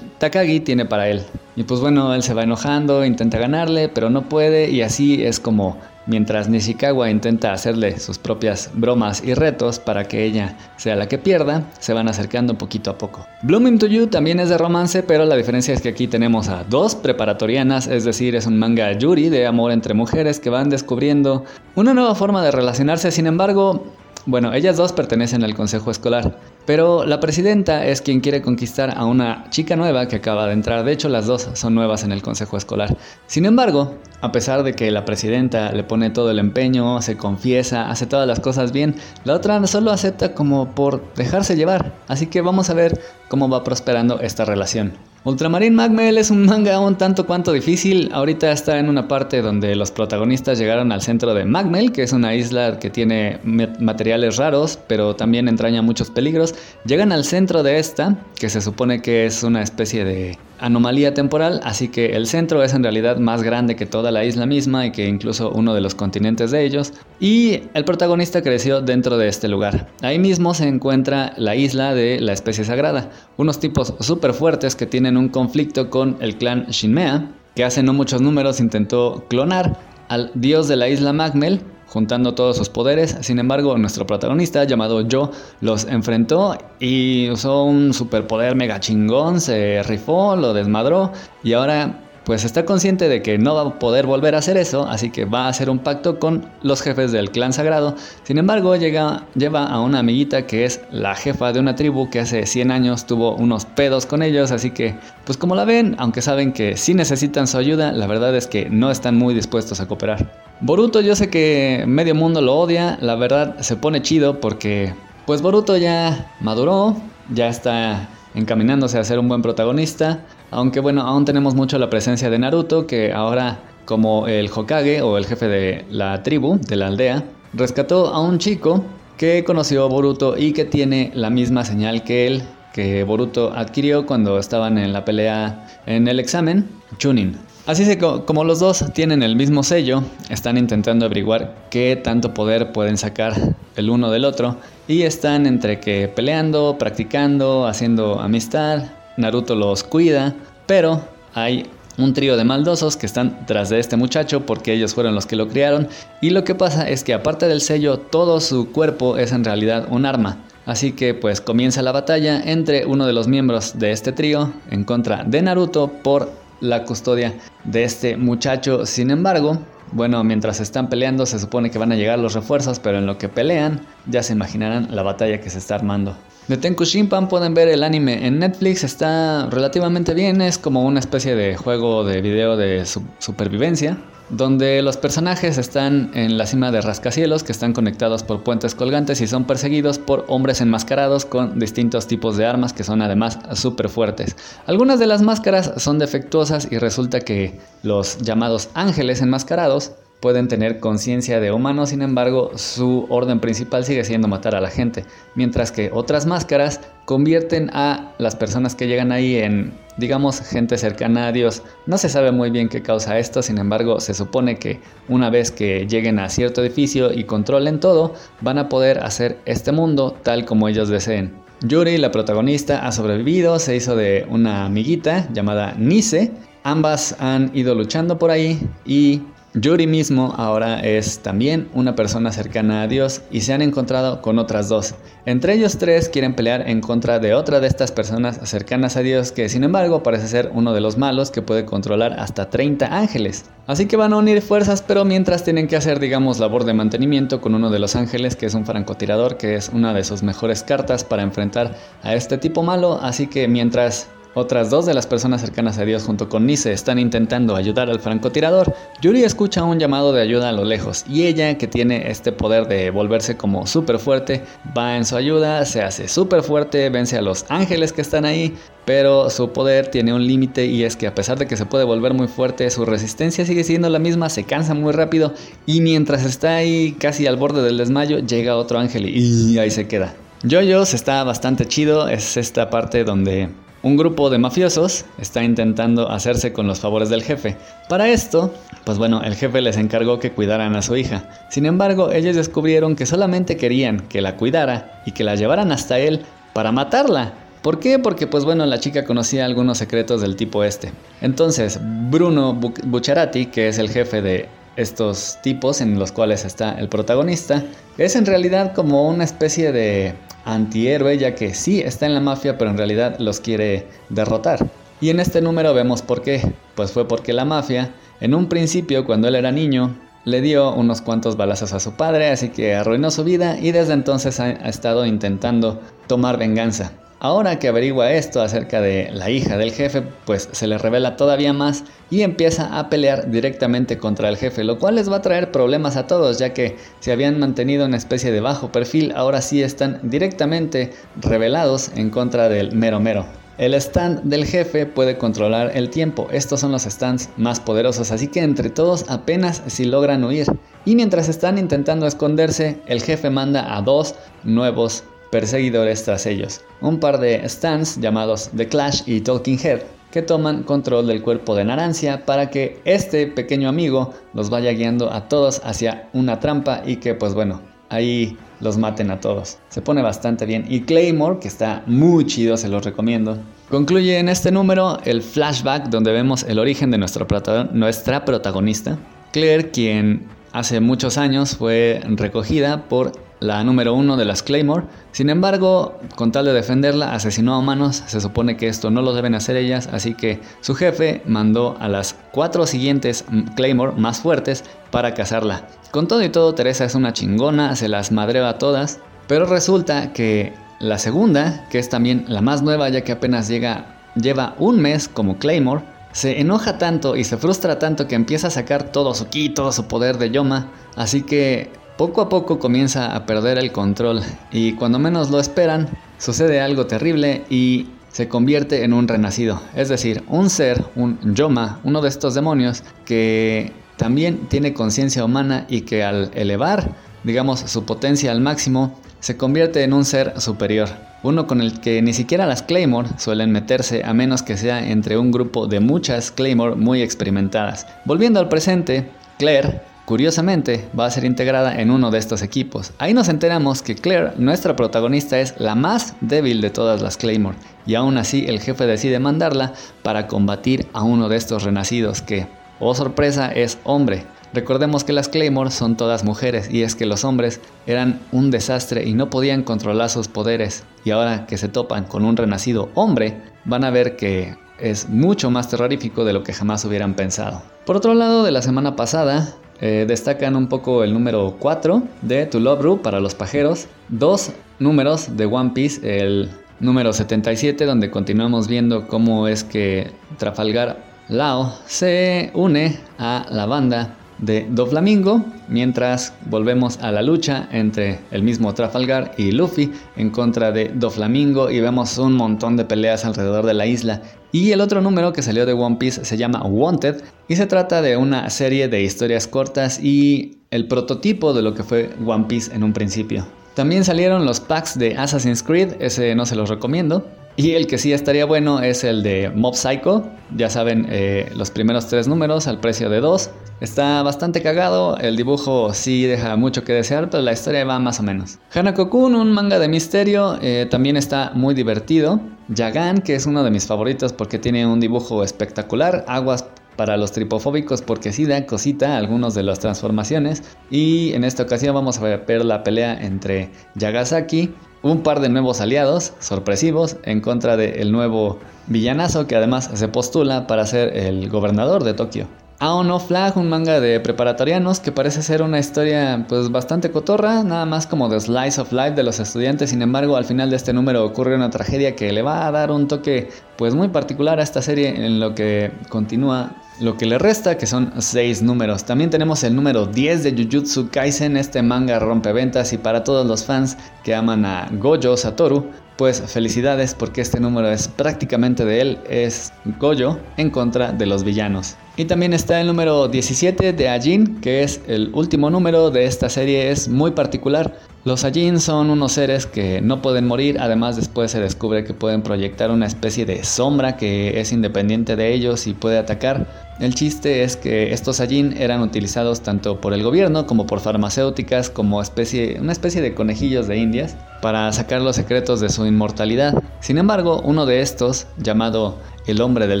Takagi 0.18 0.60
tiene 0.60 0.84
para 0.84 1.08
él. 1.08 1.22
Y 1.54 1.62
pues 1.62 1.80
bueno, 1.80 2.12
él 2.14 2.22
se 2.22 2.34
va 2.34 2.42
enojando, 2.42 3.04
intenta 3.04 3.38
ganarle, 3.38 3.88
pero 3.88 4.10
no 4.10 4.28
puede 4.28 4.70
y 4.70 4.82
así 4.82 5.22
es 5.24 5.38
como 5.38 5.76
Mientras 6.06 6.48
Nishikawa 6.48 7.10
intenta 7.10 7.52
hacerle 7.52 7.98
sus 7.98 8.18
propias 8.18 8.70
bromas 8.74 9.24
y 9.24 9.34
retos 9.34 9.80
para 9.80 10.04
que 10.04 10.24
ella 10.24 10.56
sea 10.76 10.94
la 10.94 11.08
que 11.08 11.18
pierda, 11.18 11.64
se 11.80 11.92
van 11.92 12.06
acercando 12.06 12.56
poquito 12.56 12.90
a 12.90 12.98
poco. 12.98 13.26
Blooming 13.42 13.78
to 13.78 13.86
You 13.86 14.06
también 14.06 14.38
es 14.38 14.48
de 14.48 14.56
romance, 14.56 15.02
pero 15.02 15.24
la 15.24 15.36
diferencia 15.36 15.74
es 15.74 15.80
que 15.80 15.88
aquí 15.88 16.06
tenemos 16.06 16.48
a 16.48 16.62
dos 16.64 16.94
preparatorianas, 16.94 17.88
es 17.88 18.04
decir, 18.04 18.36
es 18.36 18.46
un 18.46 18.58
manga 18.58 18.92
yuri 18.92 19.28
de 19.30 19.46
amor 19.46 19.72
entre 19.72 19.94
mujeres 19.94 20.38
que 20.38 20.50
van 20.50 20.70
descubriendo 20.70 21.44
una 21.74 21.92
nueva 21.92 22.14
forma 22.14 22.44
de 22.44 22.52
relacionarse, 22.52 23.10
sin 23.10 23.26
embargo, 23.26 23.84
bueno, 24.28 24.52
ellas 24.52 24.76
dos 24.76 24.92
pertenecen 24.92 25.44
al 25.44 25.54
consejo 25.54 25.90
escolar, 25.92 26.36
pero 26.66 27.06
la 27.06 27.20
presidenta 27.20 27.86
es 27.86 28.02
quien 28.02 28.20
quiere 28.20 28.42
conquistar 28.42 28.92
a 28.96 29.04
una 29.04 29.48
chica 29.50 29.76
nueva 29.76 30.08
que 30.08 30.16
acaba 30.16 30.48
de 30.48 30.52
entrar. 30.52 30.84
De 30.84 30.90
hecho, 30.90 31.08
las 31.08 31.26
dos 31.26 31.48
son 31.54 31.76
nuevas 31.76 32.02
en 32.02 32.10
el 32.10 32.22
consejo 32.22 32.56
escolar. 32.56 32.96
Sin 33.28 33.44
embargo, 33.44 33.94
a 34.20 34.32
pesar 34.32 34.62
de 34.62 34.74
que 34.74 34.90
la 34.90 35.04
presidenta 35.04 35.72
le 35.72 35.84
pone 35.84 36.10
todo 36.10 36.30
el 36.30 36.38
empeño, 36.38 37.00
se 37.02 37.16
confiesa, 37.16 37.90
hace 37.90 38.06
todas 38.06 38.26
las 38.26 38.40
cosas 38.40 38.72
bien, 38.72 38.96
la 39.24 39.34
otra 39.34 39.66
solo 39.66 39.90
acepta 39.90 40.34
como 40.34 40.74
por 40.74 41.14
dejarse 41.14 41.56
llevar. 41.56 41.94
Así 42.08 42.26
que 42.26 42.40
vamos 42.40 42.70
a 42.70 42.74
ver 42.74 43.00
cómo 43.28 43.48
va 43.48 43.64
prosperando 43.64 44.20
esta 44.20 44.44
relación. 44.44 44.94
Ultramarine 45.26 45.74
Magmel 45.74 46.18
es 46.18 46.30
un 46.30 46.46
manga 46.46 46.78
un 46.78 46.94
tanto 46.94 47.26
cuanto 47.26 47.52
difícil. 47.52 48.10
Ahorita 48.12 48.52
está 48.52 48.78
en 48.78 48.88
una 48.88 49.08
parte 49.08 49.42
donde 49.42 49.74
los 49.74 49.90
protagonistas 49.90 50.56
llegaron 50.56 50.92
al 50.92 51.02
centro 51.02 51.34
de 51.34 51.44
Magmel, 51.44 51.90
que 51.90 52.04
es 52.04 52.12
una 52.12 52.32
isla 52.36 52.78
que 52.78 52.90
tiene 52.90 53.40
materiales 53.42 54.36
raros, 54.36 54.78
pero 54.86 55.16
también 55.16 55.48
entraña 55.48 55.82
muchos 55.82 56.10
peligros. 56.10 56.54
Llegan 56.84 57.10
al 57.10 57.24
centro 57.24 57.64
de 57.64 57.80
esta, 57.80 58.16
que 58.38 58.48
se 58.48 58.60
supone 58.60 59.02
que 59.02 59.26
es 59.26 59.42
una 59.42 59.62
especie 59.62 60.04
de 60.04 60.38
anomalía 60.58 61.14
temporal, 61.14 61.60
así 61.64 61.88
que 61.88 62.16
el 62.16 62.26
centro 62.26 62.62
es 62.62 62.74
en 62.74 62.82
realidad 62.82 63.18
más 63.18 63.42
grande 63.42 63.76
que 63.76 63.86
toda 63.86 64.10
la 64.10 64.24
isla 64.24 64.46
misma 64.46 64.86
y 64.86 64.92
que 64.92 65.06
incluso 65.06 65.50
uno 65.50 65.74
de 65.74 65.80
los 65.80 65.94
continentes 65.94 66.50
de 66.50 66.64
ellos, 66.64 66.92
y 67.20 67.62
el 67.74 67.84
protagonista 67.84 68.42
creció 68.42 68.80
dentro 68.80 69.18
de 69.18 69.28
este 69.28 69.48
lugar. 69.48 69.88
Ahí 70.02 70.18
mismo 70.18 70.54
se 70.54 70.68
encuentra 70.68 71.32
la 71.36 71.56
isla 71.56 71.94
de 71.94 72.20
la 72.20 72.32
especie 72.32 72.64
sagrada, 72.64 73.10
unos 73.36 73.60
tipos 73.60 73.94
súper 74.00 74.32
fuertes 74.32 74.76
que 74.76 74.86
tienen 74.86 75.16
un 75.16 75.28
conflicto 75.28 75.90
con 75.90 76.16
el 76.20 76.36
clan 76.36 76.66
Shinmea, 76.66 77.30
que 77.54 77.64
hace 77.64 77.82
no 77.82 77.92
muchos 77.92 78.20
números 78.20 78.60
intentó 78.60 79.24
clonar 79.28 79.78
al 80.08 80.30
dios 80.34 80.68
de 80.68 80.76
la 80.76 80.88
isla 80.88 81.12
Magmel, 81.12 81.60
juntando 81.96 82.34
todos 82.34 82.58
sus 82.58 82.68
poderes. 82.68 83.16
Sin 83.22 83.38
embargo, 83.38 83.78
nuestro 83.78 84.06
protagonista, 84.06 84.64
llamado 84.64 85.00
Yo, 85.00 85.30
los 85.62 85.86
enfrentó 85.86 86.58
y 86.78 87.30
usó 87.30 87.64
un 87.64 87.94
superpoder 87.94 88.54
mega 88.54 88.80
chingón, 88.80 89.40
se 89.40 89.82
rifó, 89.82 90.36
lo 90.36 90.52
desmadró 90.52 91.10
y 91.42 91.54
ahora 91.54 92.05
pues 92.26 92.44
está 92.44 92.64
consciente 92.64 93.08
de 93.08 93.22
que 93.22 93.38
no 93.38 93.54
va 93.54 93.62
a 93.62 93.78
poder 93.78 94.04
volver 94.04 94.34
a 94.34 94.38
hacer 94.38 94.56
eso, 94.56 94.88
así 94.88 95.10
que 95.10 95.24
va 95.24 95.46
a 95.46 95.48
hacer 95.48 95.70
un 95.70 95.78
pacto 95.78 96.18
con 96.18 96.44
los 96.60 96.82
jefes 96.82 97.12
del 97.12 97.30
clan 97.30 97.52
sagrado. 97.52 97.94
Sin 98.24 98.38
embargo, 98.38 98.74
llega, 98.74 99.22
lleva 99.36 99.64
a 99.64 99.80
una 99.80 100.00
amiguita 100.00 100.44
que 100.44 100.64
es 100.64 100.80
la 100.90 101.14
jefa 101.14 101.52
de 101.52 101.60
una 101.60 101.76
tribu 101.76 102.10
que 102.10 102.18
hace 102.18 102.44
100 102.44 102.72
años 102.72 103.06
tuvo 103.06 103.36
unos 103.36 103.64
pedos 103.64 104.06
con 104.06 104.24
ellos, 104.24 104.50
así 104.50 104.72
que, 104.72 104.96
pues 105.24 105.38
como 105.38 105.54
la 105.54 105.64
ven, 105.64 105.94
aunque 105.98 106.20
saben 106.20 106.52
que 106.52 106.76
sí 106.76 106.94
necesitan 106.94 107.46
su 107.46 107.58
ayuda, 107.58 107.92
la 107.92 108.08
verdad 108.08 108.34
es 108.34 108.48
que 108.48 108.68
no 108.68 108.90
están 108.90 109.16
muy 109.16 109.32
dispuestos 109.32 109.78
a 109.78 109.86
cooperar. 109.86 110.28
Boruto 110.60 111.00
yo 111.02 111.14
sé 111.14 111.30
que 111.30 111.84
medio 111.86 112.16
mundo 112.16 112.40
lo 112.40 112.56
odia, 112.56 112.98
la 113.00 113.14
verdad 113.14 113.60
se 113.60 113.76
pone 113.76 114.02
chido 114.02 114.40
porque, 114.40 114.92
pues 115.26 115.42
Boruto 115.42 115.76
ya 115.76 116.34
maduró, 116.40 116.96
ya 117.32 117.46
está 117.46 118.08
encaminándose 118.34 118.98
a 118.98 119.04
ser 119.04 119.20
un 119.20 119.28
buen 119.28 119.42
protagonista. 119.42 120.20
Aunque 120.50 120.80
bueno, 120.80 121.02
aún 121.02 121.24
tenemos 121.24 121.54
mucho 121.54 121.78
la 121.78 121.90
presencia 121.90 122.30
de 122.30 122.38
Naruto, 122.38 122.86
que 122.86 123.12
ahora 123.12 123.58
como 123.84 124.26
el 124.26 124.50
Hokage 124.54 125.00
o 125.00 125.16
el 125.16 125.26
jefe 125.26 125.48
de 125.48 125.84
la 125.90 126.22
tribu, 126.22 126.58
de 126.60 126.76
la 126.76 126.88
aldea, 126.88 127.24
rescató 127.54 128.08
a 128.08 128.20
un 128.20 128.38
chico 128.38 128.84
que 129.16 129.44
conoció 129.44 129.84
a 129.84 129.88
Boruto 129.88 130.36
y 130.36 130.52
que 130.52 130.64
tiene 130.64 131.10
la 131.14 131.30
misma 131.30 131.64
señal 131.64 132.04
que 132.04 132.26
él, 132.26 132.42
que 132.74 133.04
Boruto 133.04 133.52
adquirió 133.54 134.04
cuando 134.04 134.38
estaban 134.38 134.76
en 134.76 134.92
la 134.92 135.04
pelea 135.04 135.80
en 135.86 136.06
el 136.08 136.20
examen, 136.20 136.68
Chunin. 136.98 137.38
Así 137.66 137.84
que 137.84 137.98
como 137.98 138.44
los 138.44 138.60
dos 138.60 138.84
tienen 138.92 139.22
el 139.22 139.34
mismo 139.34 139.64
sello, 139.64 140.04
están 140.28 140.56
intentando 140.56 141.06
averiguar 141.06 141.54
qué 141.70 141.96
tanto 141.96 142.32
poder 142.34 142.70
pueden 142.70 142.96
sacar 142.96 143.34
el 143.74 143.90
uno 143.90 144.10
del 144.10 144.24
otro 144.24 144.58
y 144.86 145.02
están 145.02 145.46
entre 145.46 145.80
que 145.80 146.06
peleando, 146.06 146.76
practicando, 146.78 147.66
haciendo 147.66 148.20
amistad, 148.20 148.84
Naruto 149.16 149.54
los 149.54 149.84
cuida, 149.84 150.34
pero 150.66 151.02
hay 151.34 151.66
un 151.98 152.12
trío 152.12 152.36
de 152.36 152.44
maldosos 152.44 152.96
que 152.96 153.06
están 153.06 153.46
tras 153.46 153.70
de 153.70 153.78
este 153.78 153.96
muchacho 153.96 154.44
porque 154.44 154.72
ellos 154.72 154.94
fueron 154.94 155.14
los 155.14 155.26
que 155.26 155.36
lo 155.36 155.48
criaron 155.48 155.88
y 156.20 156.30
lo 156.30 156.44
que 156.44 156.54
pasa 156.54 156.88
es 156.88 157.04
que 157.04 157.14
aparte 157.14 157.48
del 157.48 157.60
sello 157.60 157.98
todo 157.98 158.40
su 158.40 158.70
cuerpo 158.70 159.16
es 159.16 159.32
en 159.32 159.44
realidad 159.44 159.86
un 159.90 160.06
arma. 160.06 160.38
Así 160.66 160.92
que 160.92 161.14
pues 161.14 161.40
comienza 161.40 161.80
la 161.80 161.92
batalla 161.92 162.42
entre 162.44 162.86
uno 162.86 163.06
de 163.06 163.12
los 163.12 163.28
miembros 163.28 163.78
de 163.78 163.92
este 163.92 164.12
trío 164.12 164.52
en 164.70 164.84
contra 164.84 165.22
de 165.24 165.40
Naruto 165.40 165.88
por 166.02 166.30
la 166.60 166.84
custodia 166.84 167.34
de 167.64 167.84
este 167.84 168.16
muchacho. 168.16 168.84
Sin 168.84 169.10
embargo, 169.10 169.58
bueno, 169.92 170.22
mientras 170.24 170.60
están 170.60 170.88
peleando 170.88 171.26
se 171.26 171.38
supone 171.38 171.70
que 171.70 171.78
van 171.78 171.92
a 171.92 171.96
llegar 171.96 172.18
los 172.18 172.34
refuerzos, 172.34 172.78
pero 172.78 172.98
en 172.98 173.06
lo 173.06 173.18
que 173.18 173.28
pelean 173.28 173.80
ya 174.06 174.22
se 174.22 174.32
imaginarán 174.32 174.94
la 174.94 175.02
batalla 175.02 175.40
que 175.40 175.50
se 175.50 175.58
está 175.58 175.74
armando. 175.74 176.16
De 176.48 176.56
Tenku 176.56 176.84
Shinpan 176.84 177.28
pueden 177.28 177.54
ver 177.54 177.68
el 177.68 177.82
anime 177.82 178.26
en 178.26 178.38
Netflix, 178.38 178.84
está 178.84 179.48
relativamente 179.50 180.14
bien, 180.14 180.40
es 180.40 180.58
como 180.58 180.84
una 180.84 181.00
especie 181.00 181.34
de 181.34 181.56
juego 181.56 182.04
de 182.04 182.20
video 182.20 182.56
de 182.56 182.84
supervivencia 183.18 183.98
donde 184.28 184.82
los 184.82 184.96
personajes 184.96 185.58
están 185.58 186.10
en 186.14 186.36
la 186.38 186.46
cima 186.46 186.72
de 186.72 186.80
rascacielos 186.80 187.44
que 187.44 187.52
están 187.52 187.72
conectados 187.72 188.22
por 188.22 188.42
puentes 188.42 188.74
colgantes 188.74 189.20
y 189.20 189.26
son 189.26 189.44
perseguidos 189.44 189.98
por 189.98 190.24
hombres 190.28 190.60
enmascarados 190.60 191.24
con 191.24 191.58
distintos 191.58 192.06
tipos 192.06 192.36
de 192.36 192.46
armas 192.46 192.72
que 192.72 192.84
son 192.84 193.02
además 193.02 193.38
súper 193.54 193.88
fuertes. 193.88 194.36
Algunas 194.66 194.98
de 194.98 195.06
las 195.06 195.22
máscaras 195.22 195.72
son 195.76 195.98
defectuosas 195.98 196.68
y 196.70 196.78
resulta 196.78 197.20
que 197.20 197.58
los 197.82 198.18
llamados 198.18 198.68
ángeles 198.74 199.20
enmascarados 199.22 199.92
pueden 200.20 200.48
tener 200.48 200.80
conciencia 200.80 201.40
de 201.40 201.52
humanos, 201.52 201.90
sin 201.90 202.02
embargo, 202.02 202.50
su 202.56 203.06
orden 203.10 203.40
principal 203.40 203.84
sigue 203.84 204.04
siendo 204.04 204.28
matar 204.28 204.54
a 204.54 204.60
la 204.60 204.70
gente, 204.70 205.04
mientras 205.34 205.72
que 205.72 205.90
otras 205.92 206.26
máscaras 206.26 206.80
convierten 207.04 207.70
a 207.72 208.14
las 208.18 208.34
personas 208.34 208.74
que 208.74 208.88
llegan 208.88 209.12
ahí 209.12 209.36
en, 209.36 209.72
digamos, 209.96 210.40
gente 210.40 210.78
cercana 210.78 211.28
a 211.28 211.32
Dios. 211.32 211.62
No 211.86 211.98
se 211.98 212.08
sabe 212.08 212.32
muy 212.32 212.50
bien 212.50 212.68
qué 212.68 212.82
causa 212.82 213.18
esto, 213.18 213.42
sin 213.42 213.58
embargo, 213.58 214.00
se 214.00 214.14
supone 214.14 214.58
que 214.58 214.80
una 215.08 215.30
vez 215.30 215.50
que 215.50 215.86
lleguen 215.86 216.18
a 216.18 216.28
cierto 216.28 216.62
edificio 216.62 217.12
y 217.12 217.24
controlen 217.24 217.80
todo, 217.80 218.14
van 218.40 218.58
a 218.58 218.68
poder 218.68 219.00
hacer 219.00 219.38
este 219.44 219.72
mundo 219.72 220.16
tal 220.22 220.44
como 220.44 220.68
ellos 220.68 220.88
deseen. 220.88 221.46
Yuri, 221.62 221.96
la 221.96 222.10
protagonista, 222.10 222.86
ha 222.86 222.92
sobrevivido, 222.92 223.58
se 223.58 223.76
hizo 223.76 223.96
de 223.96 224.26
una 224.28 224.66
amiguita 224.66 225.26
llamada 225.32 225.74
Nise. 225.78 226.32
Ambas 226.64 227.16
han 227.18 227.50
ido 227.54 227.74
luchando 227.74 228.18
por 228.18 228.30
ahí 228.30 228.60
y 228.84 229.22
Yuri 229.58 229.86
mismo 229.86 230.34
ahora 230.36 230.80
es 230.80 231.20
también 231.20 231.70
una 231.72 231.94
persona 231.94 232.30
cercana 232.30 232.82
a 232.82 232.88
Dios 232.88 233.22
y 233.30 233.40
se 233.40 233.54
han 233.54 233.62
encontrado 233.62 234.20
con 234.20 234.38
otras 234.38 234.68
dos. 234.68 234.94
Entre 235.24 235.54
ellos 235.54 235.78
tres 235.78 236.10
quieren 236.10 236.34
pelear 236.34 236.68
en 236.68 236.82
contra 236.82 237.18
de 237.20 237.32
otra 237.32 237.58
de 237.58 237.66
estas 237.66 237.90
personas 237.90 238.38
cercanas 238.44 238.98
a 238.98 239.00
Dios 239.00 239.32
que 239.32 239.48
sin 239.48 239.64
embargo 239.64 240.02
parece 240.02 240.28
ser 240.28 240.50
uno 240.52 240.74
de 240.74 240.82
los 240.82 240.98
malos 240.98 241.30
que 241.30 241.40
puede 241.40 241.64
controlar 241.64 242.20
hasta 242.20 242.50
30 242.50 242.98
ángeles. 242.98 243.46
Así 243.66 243.86
que 243.86 243.96
van 243.96 244.12
a 244.12 244.18
unir 244.18 244.42
fuerzas 244.42 244.82
pero 244.82 245.06
mientras 245.06 245.42
tienen 245.42 245.68
que 245.68 245.76
hacer 245.76 246.00
digamos 246.00 246.38
labor 246.38 246.64
de 246.64 246.74
mantenimiento 246.74 247.40
con 247.40 247.54
uno 247.54 247.70
de 247.70 247.78
los 247.78 247.96
ángeles 247.96 248.36
que 248.36 248.44
es 248.44 248.52
un 248.52 248.66
francotirador 248.66 249.38
que 249.38 249.54
es 249.54 249.70
una 249.70 249.94
de 249.94 250.04
sus 250.04 250.22
mejores 250.22 250.64
cartas 250.64 251.02
para 251.02 251.22
enfrentar 251.22 251.74
a 252.02 252.14
este 252.14 252.36
tipo 252.36 252.62
malo. 252.62 253.00
Así 253.00 253.26
que 253.26 253.48
mientras 253.48 254.06
otras 254.36 254.68
dos 254.68 254.84
de 254.84 254.92
las 254.92 255.06
personas 255.06 255.40
cercanas 255.40 255.78
a 255.78 255.84
Dios 255.86 256.04
junto 256.04 256.28
con 256.28 256.44
Nice 256.44 256.70
están 256.70 256.98
intentando 256.98 257.56
ayudar 257.56 257.88
al 257.88 258.00
francotirador. 258.00 258.74
Yuri 259.00 259.24
escucha 259.24 259.64
un 259.64 259.78
llamado 259.78 260.12
de 260.12 260.20
ayuda 260.20 260.50
a 260.50 260.52
lo 260.52 260.66
lejos 260.66 261.04
y 261.08 261.24
ella, 261.24 261.56
que 261.56 261.66
tiene 261.66 262.10
este 262.10 262.32
poder 262.32 262.68
de 262.68 262.90
volverse 262.90 263.38
como 263.38 263.66
súper 263.66 263.98
fuerte, 263.98 264.44
va 264.76 264.98
en 264.98 265.06
su 265.06 265.16
ayuda, 265.16 265.64
se 265.64 265.80
hace 265.80 266.06
súper 266.06 266.42
fuerte, 266.42 266.90
vence 266.90 267.16
a 267.16 267.22
los 267.22 267.46
ángeles 267.48 267.94
que 267.94 268.02
están 268.02 268.26
ahí, 268.26 268.54
pero 268.84 269.30
su 269.30 269.52
poder 269.52 269.88
tiene 269.88 270.12
un 270.12 270.26
límite 270.26 270.66
y 270.66 270.84
es 270.84 270.96
que 270.96 271.06
a 271.06 271.14
pesar 271.14 271.38
de 271.38 271.46
que 271.46 271.56
se 271.56 271.64
puede 271.64 271.84
volver 271.84 272.12
muy 272.12 272.28
fuerte, 272.28 272.68
su 272.68 272.84
resistencia 272.84 273.46
sigue 273.46 273.64
siendo 273.64 273.88
la 273.88 273.98
misma, 273.98 274.28
se 274.28 274.44
cansa 274.44 274.74
muy 274.74 274.92
rápido 274.92 275.32
y 275.64 275.80
mientras 275.80 276.26
está 276.26 276.56
ahí 276.56 276.94
casi 277.00 277.26
al 277.26 277.36
borde 277.36 277.62
del 277.62 277.78
desmayo, 277.78 278.18
llega 278.18 278.56
otro 278.56 278.78
ángel 278.78 279.08
y 279.08 279.58
ahí 279.58 279.70
se 279.70 279.88
queda. 279.88 280.14
Jojo's 280.42 280.92
está 280.92 281.24
bastante 281.24 281.64
chido, 281.64 282.06
es 282.08 282.36
esta 282.36 282.68
parte 282.68 283.02
donde 283.02 283.48
un 283.86 283.96
grupo 283.96 284.30
de 284.30 284.38
mafiosos 284.38 285.04
está 285.16 285.44
intentando 285.44 286.10
hacerse 286.10 286.52
con 286.52 286.66
los 286.66 286.80
favores 286.80 287.08
del 287.08 287.22
jefe. 287.22 287.56
Para 287.88 288.08
esto, 288.08 288.52
pues 288.82 288.98
bueno, 288.98 289.22
el 289.22 289.36
jefe 289.36 289.60
les 289.60 289.76
encargó 289.76 290.18
que 290.18 290.32
cuidaran 290.32 290.74
a 290.74 290.82
su 290.82 290.96
hija. 290.96 291.30
Sin 291.50 291.66
embargo, 291.66 292.10
ellos 292.10 292.34
descubrieron 292.34 292.96
que 292.96 293.06
solamente 293.06 293.56
querían 293.56 294.00
que 294.08 294.20
la 294.20 294.36
cuidara 294.36 295.02
y 295.06 295.12
que 295.12 295.22
la 295.22 295.36
llevaran 295.36 295.70
hasta 295.70 296.00
él 296.00 296.22
para 296.52 296.72
matarla. 296.72 297.34
¿Por 297.62 297.78
qué? 297.78 298.00
Porque 298.00 298.26
pues 298.26 298.44
bueno, 298.44 298.66
la 298.66 298.80
chica 298.80 299.04
conocía 299.04 299.44
algunos 299.44 299.78
secretos 299.78 300.20
del 300.20 300.34
tipo 300.34 300.64
este. 300.64 300.90
Entonces, 301.20 301.78
Bruno 301.80 302.54
Bucciarati, 302.54 303.46
que 303.46 303.68
es 303.68 303.78
el 303.78 303.88
jefe 303.88 304.20
de 304.20 304.48
estos 304.76 305.38
tipos 305.42 305.80
en 305.80 305.98
los 305.98 306.12
cuales 306.12 306.44
está 306.44 306.72
el 306.78 306.88
protagonista, 306.88 307.64
es 307.98 308.16
en 308.16 308.26
realidad 308.26 308.74
como 308.74 309.08
una 309.08 309.24
especie 309.24 309.72
de 309.72 310.14
antihéroe, 310.44 311.18
ya 311.18 311.34
que 311.34 311.54
sí 311.54 311.80
está 311.80 312.06
en 312.06 312.14
la 312.14 312.20
mafia, 312.20 312.56
pero 312.56 312.70
en 312.70 312.78
realidad 312.78 313.16
los 313.18 313.40
quiere 313.40 313.86
derrotar. 314.08 314.66
Y 315.00 315.10
en 315.10 315.20
este 315.20 315.42
número 315.42 315.74
vemos 315.74 316.02
por 316.02 316.22
qué. 316.22 316.54
Pues 316.74 316.92
fue 316.92 317.06
porque 317.06 317.32
la 317.32 317.44
mafia, 317.44 317.90
en 318.20 318.34
un 318.34 318.48
principio, 318.48 319.04
cuando 319.04 319.28
él 319.28 319.34
era 319.34 319.52
niño, 319.52 319.94
le 320.24 320.40
dio 320.40 320.74
unos 320.74 321.02
cuantos 321.02 321.36
balazos 321.36 321.72
a 321.72 321.80
su 321.80 321.96
padre, 321.96 322.30
así 322.30 322.48
que 322.48 322.74
arruinó 322.74 323.10
su 323.10 323.22
vida 323.22 323.58
y 323.60 323.72
desde 323.72 323.92
entonces 323.92 324.40
ha, 324.40 324.50
estado 324.50 325.06
intentando 325.06 325.80
tomar 326.08 326.38
venganza. 326.38 326.92
Ahora 327.18 327.58
que 327.58 327.68
averigua 327.68 328.12
esto 328.12 328.42
acerca 328.42 328.82
de 328.82 329.08
la 329.10 329.30
hija 329.30 329.56
del 329.56 329.72
jefe, 329.72 330.02
pues 330.26 330.50
se 330.52 330.66
le 330.66 330.76
revela 330.76 331.16
todavía 331.16 331.54
más 331.54 331.84
y 332.10 332.20
empieza 332.20 332.78
a 332.78 332.90
pelear 332.90 333.30
directamente 333.30 333.96
contra 333.96 334.28
el 334.28 334.36
jefe, 334.36 334.64
lo 334.64 334.78
cual 334.78 334.96
les 334.96 335.10
va 335.10 335.16
a 335.16 335.22
traer 335.22 335.50
problemas 335.50 335.96
a 335.96 336.06
todos, 336.06 336.38
ya 336.38 336.52
que 336.52 336.76
se 337.00 337.12
habían 337.12 337.38
mantenido 337.38 337.86
una 337.86 337.96
especie 337.96 338.30
de 338.32 338.40
bajo 338.40 338.70
perfil, 338.70 339.14
ahora 339.16 339.40
sí 339.40 339.62
están 339.62 339.98
directamente 340.02 340.92
revelados 341.18 341.90
en 341.96 342.10
contra 342.10 342.50
del 342.50 342.72
mero 342.72 343.00
mero. 343.00 343.24
El 343.56 343.72
stand 343.72 344.24
del 344.24 344.44
jefe 344.44 344.84
puede 344.84 345.16
controlar 345.16 345.70
el 345.74 345.88
tiempo, 345.88 346.28
estos 346.30 346.60
son 346.60 346.72
los 346.72 346.82
stands 346.82 347.30
más 347.38 347.60
poderosos, 347.60 348.12
así 348.12 348.28
que 348.28 348.40
entre 348.40 348.68
todos 348.68 349.06
apenas 349.08 349.62
si 349.68 349.86
logran 349.86 350.22
huir. 350.22 350.46
Y 350.84 350.94
mientras 350.94 351.30
están 351.30 351.56
intentando 351.56 352.06
esconderse, 352.06 352.78
el 352.86 353.00
jefe 353.00 353.30
manda 353.30 353.74
a 353.74 353.80
dos 353.80 354.14
nuevos 354.44 355.04
perseguidores 355.30 356.04
tras 356.04 356.26
ellos, 356.26 356.62
un 356.80 357.00
par 357.00 357.18
de 357.18 357.48
stands 357.48 358.00
llamados 358.00 358.50
The 358.56 358.68
Clash 358.68 359.02
y 359.06 359.20
Talking 359.20 359.58
Head, 359.62 359.80
que 360.10 360.22
toman 360.22 360.62
control 360.62 361.06
del 361.06 361.22
cuerpo 361.22 361.54
de 361.54 361.64
Narancia 361.64 362.24
para 362.24 362.50
que 362.50 362.80
este 362.84 363.26
pequeño 363.26 363.68
amigo 363.68 364.14
los 364.34 364.50
vaya 364.50 364.72
guiando 364.72 365.12
a 365.12 365.28
todos 365.28 365.60
hacia 365.64 366.08
una 366.12 366.40
trampa 366.40 366.82
y 366.86 366.96
que 366.96 367.14
pues 367.14 367.34
bueno, 367.34 367.60
ahí 367.88 368.36
los 368.60 368.78
maten 368.78 369.10
a 369.10 369.20
todos. 369.20 369.58
Se 369.68 369.82
pone 369.82 370.02
bastante 370.02 370.46
bien. 370.46 370.64
Y 370.68 370.80
Claymore, 370.80 371.38
que 371.38 371.48
está 371.48 371.82
muy 371.86 372.24
chido, 372.24 372.56
se 372.56 372.68
los 372.68 372.84
recomiendo. 372.84 373.36
Concluye 373.68 374.18
en 374.18 374.28
este 374.28 374.50
número 374.50 374.98
el 375.04 375.22
flashback 375.22 375.88
donde 375.88 376.12
vemos 376.12 376.44
el 376.44 376.58
origen 376.58 376.90
de 376.90 376.98
nuestra 376.98 378.24
protagonista, 378.24 378.98
Claire, 379.32 379.70
quien 379.70 380.26
hace 380.52 380.80
muchos 380.80 381.18
años 381.18 381.56
fue 381.56 382.00
recogida 382.06 382.88
por 382.88 383.12
la 383.40 383.62
número 383.64 383.94
uno 383.94 384.16
de 384.16 384.24
las 384.24 384.42
Claymore. 384.42 384.84
Sin 385.12 385.30
embargo, 385.30 385.98
con 386.14 386.32
tal 386.32 386.46
de 386.46 386.52
defenderla, 386.52 387.14
asesinó 387.14 387.54
a 387.54 387.58
humanos. 387.58 388.02
Se 388.06 388.20
supone 388.20 388.56
que 388.56 388.68
esto 388.68 388.90
no 388.90 389.02
lo 389.02 389.12
deben 389.12 389.34
hacer 389.34 389.56
ellas, 389.56 389.88
así 389.92 390.14
que 390.14 390.40
su 390.60 390.74
jefe 390.74 391.22
mandó 391.26 391.76
a 391.80 391.88
las 391.88 392.16
cuatro 392.32 392.66
siguientes 392.66 393.24
Claymore 393.56 393.92
más 393.96 394.20
fuertes 394.20 394.64
para 394.90 395.14
cazarla. 395.14 395.66
Con 395.90 396.08
todo 396.08 396.22
y 396.22 396.28
todo, 396.28 396.54
Teresa 396.54 396.84
es 396.84 396.94
una 396.94 397.12
chingona, 397.12 397.76
se 397.76 397.88
las 397.88 398.12
madreó 398.12 398.46
a 398.46 398.58
todas, 398.58 399.00
pero 399.28 399.46
resulta 399.46 400.12
que 400.12 400.54
la 400.78 400.98
segunda, 400.98 401.66
que 401.70 401.78
es 401.78 401.88
también 401.88 402.24
la 402.28 402.42
más 402.42 402.62
nueva 402.62 402.88
ya 402.88 403.02
que 403.02 403.12
apenas 403.12 403.48
llega, 403.48 403.96
lleva 404.14 404.54
un 404.58 404.80
mes 404.80 405.08
como 405.08 405.38
Claymore, 405.38 405.82
se 406.12 406.40
enoja 406.40 406.78
tanto 406.78 407.16
y 407.16 407.24
se 407.24 407.36
frustra 407.36 407.78
tanto 407.78 408.06
que 408.06 408.14
empieza 408.14 408.46
a 408.46 408.50
sacar 408.50 408.84
todo 408.84 409.14
su 409.14 409.28
ki, 409.28 409.50
todo 409.50 409.72
su 409.72 409.86
poder 409.86 410.16
de 410.18 410.30
Yoma, 410.30 410.70
así 410.96 411.22
que 411.22 411.70
poco 411.96 412.20
a 412.20 412.28
poco 412.28 412.58
comienza 412.58 413.14
a 413.14 413.26
perder 413.26 413.58
el 413.58 413.72
control 413.72 414.22
y 414.52 414.72
cuando 414.72 414.98
menos 414.98 415.30
lo 415.30 415.40
esperan, 415.40 415.88
sucede 416.18 416.60
algo 416.60 416.86
terrible 416.86 417.44
y 417.48 417.86
se 418.12 418.28
convierte 418.28 418.84
en 418.84 418.92
un 418.92 419.08
renacido, 419.08 419.60
es 419.74 419.88
decir, 419.88 420.22
un 420.28 420.48
ser, 420.48 420.84
un 420.94 421.18
Yoma, 421.34 421.80
uno 421.84 422.00
de 422.00 422.08
estos 422.08 422.34
demonios 422.34 422.82
que 423.04 423.72
también 423.96 424.46
tiene 424.48 424.72
conciencia 424.72 425.24
humana 425.24 425.66
y 425.68 425.82
que 425.82 426.02
al 426.02 426.30
elevar, 426.34 426.92
digamos, 427.24 427.60
su 427.60 427.84
potencia 427.84 428.32
al 428.32 428.40
máximo, 428.40 428.98
se 429.20 429.36
convierte 429.36 429.82
en 429.82 429.92
un 429.92 430.04
ser 430.04 430.40
superior, 430.40 430.88
uno 431.22 431.46
con 431.46 431.60
el 431.60 431.80
que 431.80 432.00
ni 432.00 432.12
siquiera 432.12 432.46
las 432.46 432.62
Claymore 432.62 433.08
suelen 433.18 433.52
meterse 433.52 434.04
a 434.04 434.14
menos 434.14 434.42
que 434.42 434.56
sea 434.56 434.86
entre 434.88 435.18
un 435.18 435.30
grupo 435.30 435.66
de 435.66 435.80
muchas 435.80 436.30
Claymore 436.30 436.76
muy 436.76 437.02
experimentadas. 437.02 437.86
Volviendo 438.04 438.38
al 438.38 438.48
presente, 438.48 439.10
Claire 439.38 439.80
Curiosamente, 440.06 440.88
va 440.96 441.06
a 441.06 441.10
ser 441.10 441.24
integrada 441.24 441.80
en 441.80 441.90
uno 441.90 442.12
de 442.12 442.18
estos 442.18 442.42
equipos. 442.42 442.92
Ahí 442.98 443.12
nos 443.12 443.28
enteramos 443.28 443.82
que 443.82 443.96
Claire, 443.96 444.34
nuestra 444.36 444.76
protagonista, 444.76 445.40
es 445.40 445.54
la 445.58 445.74
más 445.74 446.14
débil 446.20 446.60
de 446.60 446.70
todas 446.70 447.02
las 447.02 447.16
Claymore, 447.16 447.58
y 447.86 447.96
aún 447.96 448.16
así 448.16 448.44
el 448.46 448.60
jefe 448.60 448.86
decide 448.86 449.18
mandarla 449.18 449.72
para 450.04 450.28
combatir 450.28 450.86
a 450.92 451.02
uno 451.02 451.28
de 451.28 451.36
estos 451.36 451.64
renacidos 451.64 452.22
que, 452.22 452.46
oh 452.78 452.94
sorpresa, 452.94 453.50
es 453.50 453.78
hombre. 453.82 454.24
Recordemos 454.54 455.02
que 455.02 455.12
las 455.12 455.28
Claymore 455.28 455.72
son 455.72 455.96
todas 455.96 456.22
mujeres 456.22 456.70
y 456.70 456.84
es 456.84 456.94
que 456.94 457.04
los 457.04 457.24
hombres 457.24 457.60
eran 457.88 458.20
un 458.30 458.52
desastre 458.52 459.08
y 459.08 459.12
no 459.12 459.28
podían 459.28 459.64
controlar 459.64 460.08
sus 460.08 460.28
poderes. 460.28 460.84
Y 461.04 461.10
ahora 461.10 461.46
que 461.46 461.58
se 461.58 461.66
topan 461.66 462.04
con 462.04 462.24
un 462.24 462.36
renacido 462.36 462.90
hombre, 462.94 463.42
van 463.64 463.82
a 463.82 463.90
ver 463.90 464.14
que 464.14 464.56
es 464.78 465.08
mucho 465.08 465.50
más 465.50 465.68
terrorífico 465.68 466.24
de 466.24 466.32
lo 466.32 466.44
que 466.44 466.52
jamás 466.52 466.84
hubieran 466.84 467.14
pensado. 467.14 467.60
Por 467.84 467.96
otro 467.96 468.14
lado, 468.14 468.44
de 468.44 468.52
la 468.52 468.62
semana 468.62 468.94
pasada, 468.94 469.56
eh, 469.80 470.04
destacan 470.08 470.56
un 470.56 470.68
poco 470.68 471.04
el 471.04 471.12
número 471.12 471.56
4 471.58 472.02
de 472.22 472.46
To 472.46 472.60
Love 472.60 472.82
Ru 472.82 473.02
para 473.02 473.20
los 473.20 473.34
pajeros, 473.34 473.86
dos 474.08 474.52
números 474.78 475.36
de 475.36 475.46
One 475.46 475.70
Piece, 475.74 476.24
el 476.24 476.50
número 476.80 477.12
77 477.12 477.84
donde 477.84 478.10
continuamos 478.10 478.68
viendo 478.68 479.08
cómo 479.08 479.48
es 479.48 479.64
que 479.64 480.10
Trafalgar 480.38 480.98
Lao 481.28 481.72
se 481.86 482.50
une 482.54 482.98
a 483.18 483.46
la 483.50 483.66
banda 483.66 484.14
de 484.38 484.66
Doflamingo, 484.70 485.44
mientras 485.68 486.34
volvemos 486.50 486.98
a 486.98 487.10
la 487.10 487.22
lucha 487.22 487.68
entre 487.72 488.18
el 488.30 488.42
mismo 488.42 488.74
Trafalgar 488.74 489.32
y 489.38 489.52
Luffy 489.52 489.92
en 490.16 490.30
contra 490.30 490.72
de 490.72 490.90
Doflamingo 490.94 491.70
y 491.70 491.80
vemos 491.80 492.18
un 492.18 492.34
montón 492.34 492.76
de 492.76 492.84
peleas 492.84 493.24
alrededor 493.24 493.64
de 493.66 493.74
la 493.74 493.86
isla. 493.86 494.22
Y 494.52 494.72
el 494.72 494.80
otro 494.80 495.00
número 495.00 495.32
que 495.32 495.42
salió 495.42 495.66
de 495.66 495.72
One 495.72 495.96
Piece 495.96 496.24
se 496.24 496.36
llama 496.36 496.62
Wanted 496.64 497.22
y 497.48 497.56
se 497.56 497.66
trata 497.66 498.02
de 498.02 498.16
una 498.16 498.48
serie 498.50 498.88
de 498.88 499.02
historias 499.02 499.46
cortas 499.46 500.02
y 500.02 500.58
el 500.70 500.88
prototipo 500.88 501.54
de 501.54 501.62
lo 501.62 501.74
que 501.74 501.82
fue 501.82 502.10
One 502.24 502.44
Piece 502.48 502.74
en 502.74 502.82
un 502.82 502.92
principio. 502.92 503.46
También 503.74 504.04
salieron 504.04 504.46
los 504.46 504.60
packs 504.60 504.98
de 504.98 505.16
Assassin's 505.16 505.62
Creed, 505.62 505.96
ese 506.00 506.34
no 506.34 506.46
se 506.46 506.56
los 506.56 506.70
recomiendo. 506.70 507.26
Y 507.56 507.72
el 507.72 507.86
que 507.86 507.96
sí 507.96 508.12
estaría 508.12 508.44
bueno 508.44 508.80
es 508.80 509.02
el 509.02 509.22
de 509.22 509.50
Mob 509.54 509.74
Psycho. 509.74 510.28
Ya 510.54 510.68
saben, 510.68 511.06
eh, 511.08 511.50
los 511.56 511.70
primeros 511.70 512.06
tres 512.06 512.28
números 512.28 512.66
al 512.66 512.80
precio 512.80 513.08
de 513.08 513.20
dos. 513.20 513.50
Está 513.80 514.22
bastante 514.22 514.62
cagado, 514.62 515.16
el 515.18 515.36
dibujo 515.36 515.92
sí 515.94 516.24
deja 516.24 516.56
mucho 516.56 516.84
que 516.84 516.92
desear, 516.92 517.30
pero 517.30 517.42
la 517.42 517.52
historia 517.52 517.84
va 517.84 517.98
más 517.98 518.20
o 518.20 518.22
menos. 518.22 518.58
Hanako-kun, 518.72 519.34
un 519.34 519.52
manga 519.52 519.78
de 519.78 519.88
misterio, 519.88 520.58
eh, 520.60 520.86
también 520.90 521.16
está 521.16 521.52
muy 521.54 521.74
divertido. 521.74 522.40
Yagan, 522.68 523.22
que 523.22 523.34
es 523.34 523.46
uno 523.46 523.64
de 523.64 523.70
mis 523.70 523.86
favoritos 523.86 524.32
porque 524.32 524.58
tiene 524.58 524.86
un 524.86 525.00
dibujo 525.00 525.42
espectacular. 525.42 526.24
Aguas 526.26 526.66
para 526.96 527.16
los 527.16 527.32
tripofóbicos 527.32 528.02
porque 528.02 528.32
sí 528.32 528.46
da 528.46 528.66
cosita 528.66 529.16
algunos 529.16 529.54
de 529.54 529.62
las 529.62 529.78
transformaciones. 529.78 530.62
Y 530.90 531.32
en 531.34 531.44
esta 531.44 531.62
ocasión 531.62 531.94
vamos 531.94 532.18
a 532.18 532.22
ver 532.22 532.64
la 532.64 532.82
pelea 532.82 533.18
entre 533.20 533.70
Yagasaki 533.94 534.74
un 535.02 535.22
par 535.22 535.40
de 535.40 535.48
nuevos 535.48 535.80
aliados 535.80 536.32
sorpresivos 536.40 537.16
en 537.22 537.40
contra 537.40 537.76
del 537.76 538.10
nuevo 538.10 538.58
villanazo 538.88 539.46
que 539.46 539.56
además 539.56 539.90
se 539.94 540.08
postula 540.08 540.66
para 540.66 540.86
ser 540.86 541.16
el 541.16 541.48
gobernador 541.48 542.02
de 542.02 542.14
Tokio. 542.14 542.65
Aono 542.78 543.18
Flag, 543.18 543.56
un 543.56 543.70
manga 543.70 544.00
de 544.00 544.20
preparatorianos 544.20 545.00
que 545.00 545.10
parece 545.10 545.40
ser 545.40 545.62
una 545.62 545.78
historia 545.78 546.44
pues 546.46 546.70
bastante 546.70 547.10
cotorra, 547.10 547.62
nada 547.62 547.86
más 547.86 548.06
como 548.06 548.28
de 548.28 548.38
slice 548.38 548.78
of 548.78 548.92
life 548.92 549.12
de 549.12 549.22
los 549.22 549.40
estudiantes, 549.40 549.90
sin 549.90 550.02
embargo 550.02 550.36
al 550.36 550.44
final 550.44 550.68
de 550.68 550.76
este 550.76 550.92
número 550.92 551.24
ocurre 551.24 551.54
una 551.54 551.70
tragedia 551.70 552.14
que 552.14 552.30
le 552.32 552.42
va 552.42 552.66
a 552.66 552.70
dar 552.70 552.90
un 552.90 553.08
toque 553.08 553.48
pues 553.78 553.94
muy 553.94 554.08
particular 554.08 554.60
a 554.60 554.62
esta 554.62 554.82
serie 554.82 555.08
en 555.24 555.40
lo 555.40 555.54
que 555.54 555.90
continúa 556.10 556.76
lo 557.00 557.16
que 557.16 557.24
le 557.24 557.38
resta, 557.38 557.78
que 557.78 557.86
son 557.86 558.12
6 558.18 558.62
números. 558.62 559.04
También 559.04 559.30
tenemos 559.30 559.64
el 559.64 559.74
número 559.74 560.06
10 560.06 560.44
de 560.44 560.52
Jujutsu 560.52 561.08
Kaisen, 561.10 561.56
este 561.56 561.82
manga 561.82 562.18
rompeventas 562.18 562.92
y 562.92 562.98
para 562.98 563.24
todos 563.24 563.46
los 563.46 563.64
fans 563.64 563.96
que 564.22 564.34
aman 564.34 564.66
a 564.66 564.88
Gojo 564.92 565.36
Satoru, 565.38 565.90
pues 566.16 566.42
felicidades 566.42 567.14
porque 567.14 567.40
este 567.40 567.58
número 567.58 567.90
es 567.90 568.08
prácticamente 568.08 568.84
de 568.84 569.00
él, 569.00 569.18
es 569.28 569.72
Gojo 569.98 570.38
en 570.58 570.70
contra 570.70 571.12
de 571.12 571.24
los 571.24 571.42
villanos. 571.42 571.96
Y 572.18 572.24
también 572.24 572.54
está 572.54 572.80
el 572.80 572.86
número 572.86 573.28
17 573.28 573.92
de 573.92 574.08
Ajin, 574.08 574.58
que 574.62 574.82
es 574.82 575.02
el 575.06 575.30
último 575.34 575.68
número 575.68 576.10
de 576.10 576.24
esta 576.24 576.48
serie, 576.48 576.90
es 576.90 577.08
muy 577.08 577.32
particular. 577.32 577.94
Los 578.24 578.42
Ajin 578.44 578.80
son 578.80 579.10
unos 579.10 579.32
seres 579.32 579.66
que 579.66 580.00
no 580.00 580.22
pueden 580.22 580.46
morir, 580.46 580.78
además 580.80 581.16
después 581.16 581.50
se 581.50 581.60
descubre 581.60 582.04
que 582.04 582.14
pueden 582.14 582.40
proyectar 582.40 582.90
una 582.90 583.04
especie 583.04 583.44
de 583.44 583.62
sombra 583.64 584.16
que 584.16 584.58
es 584.58 584.72
independiente 584.72 585.36
de 585.36 585.52
ellos 585.52 585.86
y 585.86 585.92
puede 585.92 586.16
atacar. 586.16 586.66
El 587.00 587.14
chiste 587.14 587.62
es 587.64 587.76
que 587.76 588.14
estos 588.14 588.40
Ajin 588.40 588.74
eran 588.78 589.02
utilizados 589.02 589.60
tanto 589.60 590.00
por 590.00 590.14
el 590.14 590.22
gobierno 590.22 590.66
como 590.66 590.86
por 590.86 591.00
farmacéuticas 591.00 591.90
como 591.90 592.22
especie, 592.22 592.80
una 592.80 592.92
especie 592.92 593.20
de 593.20 593.34
conejillos 593.34 593.88
de 593.88 593.98
indias 593.98 594.36
para 594.62 594.90
sacar 594.94 595.20
los 595.20 595.36
secretos 595.36 595.80
de 595.80 595.90
su 595.90 596.06
inmortalidad. 596.06 596.82
Sin 597.00 597.18
embargo, 597.18 597.60
uno 597.62 597.84
de 597.84 598.00
estos, 598.00 598.46
llamado 598.56 599.18
el 599.46 599.60
hombre 599.60 599.86
del 599.86 600.00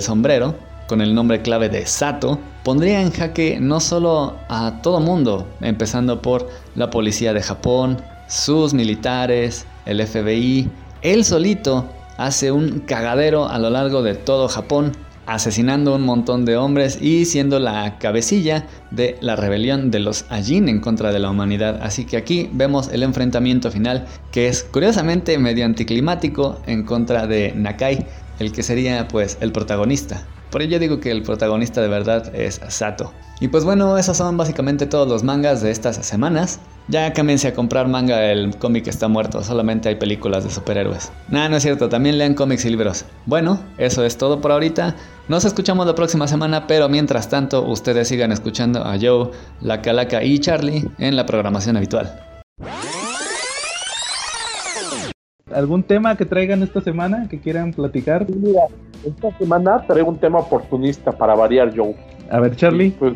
sombrero, 0.00 0.54
con 0.86 1.00
el 1.00 1.14
nombre 1.14 1.42
clave 1.42 1.68
de 1.68 1.86
Sato, 1.86 2.38
pondría 2.62 3.02
en 3.02 3.10
jaque 3.10 3.58
no 3.60 3.80
solo 3.80 4.36
a 4.48 4.80
todo 4.82 5.00
mundo, 5.00 5.46
empezando 5.60 6.22
por 6.22 6.48
la 6.74 6.90
policía 6.90 7.32
de 7.32 7.42
Japón, 7.42 8.00
sus 8.28 8.74
militares, 8.74 9.66
el 9.84 10.04
FBI, 10.06 10.68
él 11.02 11.24
solito 11.24 11.88
hace 12.16 12.50
un 12.50 12.80
cagadero 12.80 13.48
a 13.48 13.58
lo 13.58 13.70
largo 13.70 14.02
de 14.02 14.14
todo 14.14 14.48
Japón, 14.48 14.92
asesinando 15.26 15.94
un 15.94 16.02
montón 16.02 16.44
de 16.44 16.56
hombres 16.56 17.00
y 17.02 17.24
siendo 17.24 17.58
la 17.58 17.98
cabecilla 17.98 18.66
de 18.90 19.16
la 19.20 19.36
rebelión 19.36 19.90
de 19.90 19.98
los 19.98 20.24
Ajin 20.30 20.68
en 20.68 20.80
contra 20.80 21.12
de 21.12 21.18
la 21.18 21.30
humanidad. 21.30 21.80
Así 21.82 22.04
que 22.04 22.16
aquí 22.16 22.48
vemos 22.52 22.88
el 22.88 23.02
enfrentamiento 23.02 23.70
final 23.70 24.06
que 24.30 24.48
es 24.48 24.62
curiosamente 24.62 25.36
medio 25.38 25.64
anticlimático 25.64 26.60
en 26.66 26.84
contra 26.84 27.26
de 27.26 27.52
Nakai, 27.54 28.06
el 28.38 28.52
que 28.52 28.62
sería 28.62 29.08
pues 29.08 29.36
el 29.40 29.52
protagonista. 29.52 30.24
Por 30.50 30.62
ello 30.62 30.78
digo 30.78 31.00
que 31.00 31.10
el 31.10 31.22
protagonista 31.22 31.80
de 31.80 31.88
verdad 31.88 32.34
es 32.34 32.60
Sato. 32.68 33.12
Y 33.40 33.48
pues 33.48 33.64
bueno, 33.64 33.98
esos 33.98 34.16
son 34.16 34.36
básicamente 34.36 34.86
todos 34.86 35.06
los 35.08 35.22
mangas 35.22 35.60
de 35.60 35.70
estas 35.70 35.96
semanas. 35.96 36.60
Ya 36.88 37.12
cámbiense 37.12 37.48
a 37.48 37.54
comprar 37.54 37.88
manga, 37.88 38.30
el 38.30 38.56
cómic 38.56 38.86
está 38.86 39.08
muerto, 39.08 39.42
solamente 39.42 39.88
hay 39.88 39.96
películas 39.96 40.44
de 40.44 40.50
superhéroes. 40.50 41.10
Nada, 41.28 41.48
no 41.48 41.56
es 41.56 41.62
cierto, 41.62 41.88
también 41.88 42.16
lean 42.16 42.34
cómics 42.34 42.64
y 42.64 42.70
libros. 42.70 43.04
Bueno, 43.26 43.60
eso 43.76 44.04
es 44.04 44.16
todo 44.16 44.40
por 44.40 44.52
ahorita. 44.52 44.94
Nos 45.28 45.44
escuchamos 45.44 45.86
la 45.86 45.96
próxima 45.96 46.28
semana, 46.28 46.66
pero 46.68 46.88
mientras 46.88 47.28
tanto, 47.28 47.62
ustedes 47.62 48.08
sigan 48.08 48.30
escuchando 48.30 48.84
a 48.84 48.96
Joe, 49.00 49.30
La 49.60 49.82
Calaca 49.82 50.22
y 50.22 50.38
Charlie 50.38 50.88
en 50.98 51.16
la 51.16 51.26
programación 51.26 51.76
habitual. 51.76 52.20
¿Algún 55.56 55.84
tema 55.84 56.18
que 56.18 56.26
traigan 56.26 56.62
esta 56.62 56.82
semana 56.82 57.28
que 57.30 57.40
quieran 57.40 57.72
platicar? 57.72 58.26
Mira, 58.28 58.64
esta 59.06 59.30
semana 59.38 59.82
traigo 59.86 60.10
un 60.10 60.18
tema 60.18 60.40
oportunista 60.40 61.12
para 61.12 61.34
variar, 61.34 61.74
Joe. 61.74 61.96
A 62.30 62.40
ver, 62.40 62.56
Charlie. 62.56 62.90
pues 62.90 63.14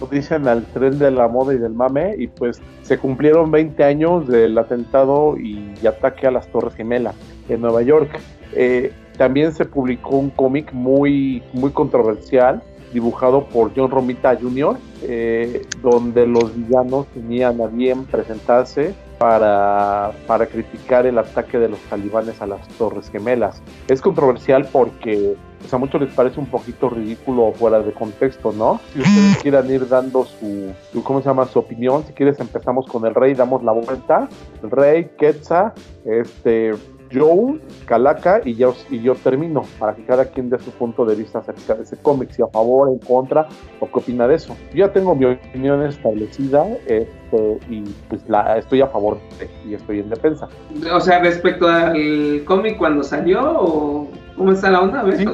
lo 0.00 0.06
dicen 0.06 0.46
al 0.46 0.64
tren 0.66 1.00
de 1.00 1.10
la 1.10 1.26
moda 1.26 1.52
y 1.52 1.58
del 1.58 1.72
mame, 1.72 2.14
y 2.16 2.28
pues 2.28 2.62
se 2.82 2.96
cumplieron 2.96 3.50
20 3.50 3.82
años 3.82 4.28
del 4.28 4.56
atentado 4.56 5.36
y 5.36 5.84
ataque 5.84 6.28
a 6.28 6.30
las 6.30 6.46
Torres 6.46 6.76
Gemelas 6.76 7.16
en 7.48 7.60
Nueva 7.60 7.82
York. 7.82 8.20
Eh, 8.52 8.92
también 9.18 9.52
se 9.52 9.64
publicó 9.64 10.16
un 10.16 10.30
cómic 10.30 10.72
muy, 10.72 11.42
muy 11.54 11.72
controversial, 11.72 12.62
dibujado 12.94 13.44
por 13.44 13.72
John 13.76 13.90
Romita 13.90 14.34
Jr., 14.40 14.78
eh, 15.02 15.66
donde 15.82 16.26
los 16.26 16.56
villanos 16.56 17.06
tenían 17.08 17.60
a 17.60 17.66
bien 17.66 18.04
presentarse 18.04 18.94
para, 19.18 20.12
para 20.26 20.46
criticar 20.46 21.04
el 21.04 21.18
ataque 21.18 21.58
de 21.58 21.68
los 21.68 21.80
talibanes 21.90 22.40
a 22.40 22.46
las 22.46 22.66
Torres 22.78 23.10
Gemelas. 23.10 23.60
Es 23.88 24.00
controversial 24.00 24.68
porque 24.72 25.36
pues, 25.58 25.74
a 25.74 25.78
muchos 25.78 26.00
les 26.00 26.12
parece 26.14 26.38
un 26.38 26.46
poquito 26.46 26.88
ridículo 26.88 27.46
o 27.46 27.52
fuera 27.52 27.80
de 27.80 27.92
contexto, 27.92 28.52
¿no? 28.52 28.80
Si 28.92 29.00
ustedes 29.00 29.38
quieran 29.38 29.70
ir 29.70 29.88
dando 29.88 30.24
su, 30.24 30.72
¿cómo 31.02 31.20
se 31.20 31.28
llama? 31.28 31.46
Su 31.46 31.58
opinión, 31.58 32.04
si 32.06 32.12
quieres 32.12 32.38
empezamos 32.38 32.86
con 32.86 33.06
el 33.06 33.14
rey, 33.14 33.34
damos 33.34 33.64
la 33.64 33.72
vuelta. 33.72 34.28
El 34.62 34.70
rey, 34.70 35.10
Quetzal, 35.18 35.72
este, 36.04 36.74
Joe, 37.14 37.60
Calaca 37.86 38.40
y 38.44 38.54
yo, 38.54 38.74
y 38.90 39.00
yo 39.00 39.14
termino 39.14 39.62
para 39.78 39.94
que 39.94 40.04
cada 40.04 40.24
quien 40.26 40.50
dé 40.50 40.58
su 40.58 40.70
punto 40.72 41.04
de 41.04 41.14
vista 41.14 41.38
acerca 41.38 41.74
de 41.74 41.84
ese 41.84 41.96
cómic, 41.96 42.30
si 42.30 42.42
a 42.42 42.46
favor, 42.48 42.88
en 42.88 42.98
contra 42.98 43.46
o 43.80 43.86
qué 43.86 43.98
opina 43.98 44.26
de 44.26 44.34
eso. 44.36 44.56
Yo 44.72 44.86
ya 44.86 44.92
tengo 44.92 45.14
mi 45.14 45.26
opinión 45.26 45.82
establecida 45.86 46.66
este, 46.86 47.58
y 47.70 47.82
pues 48.08 48.22
la, 48.28 48.58
estoy 48.58 48.80
a 48.80 48.88
favor 48.88 49.18
y 49.66 49.74
estoy 49.74 50.00
en 50.00 50.10
defensa. 50.10 50.48
O 50.92 51.00
sea, 51.00 51.20
respecto 51.20 51.68
al 51.68 52.42
cómic 52.44 52.76
cuando 52.76 53.02
salió 53.02 53.60
o 53.60 54.08
cómo 54.36 54.52
está 54.52 54.70
la 54.70 54.80
onda, 54.80 55.02
¿ves? 55.02 55.24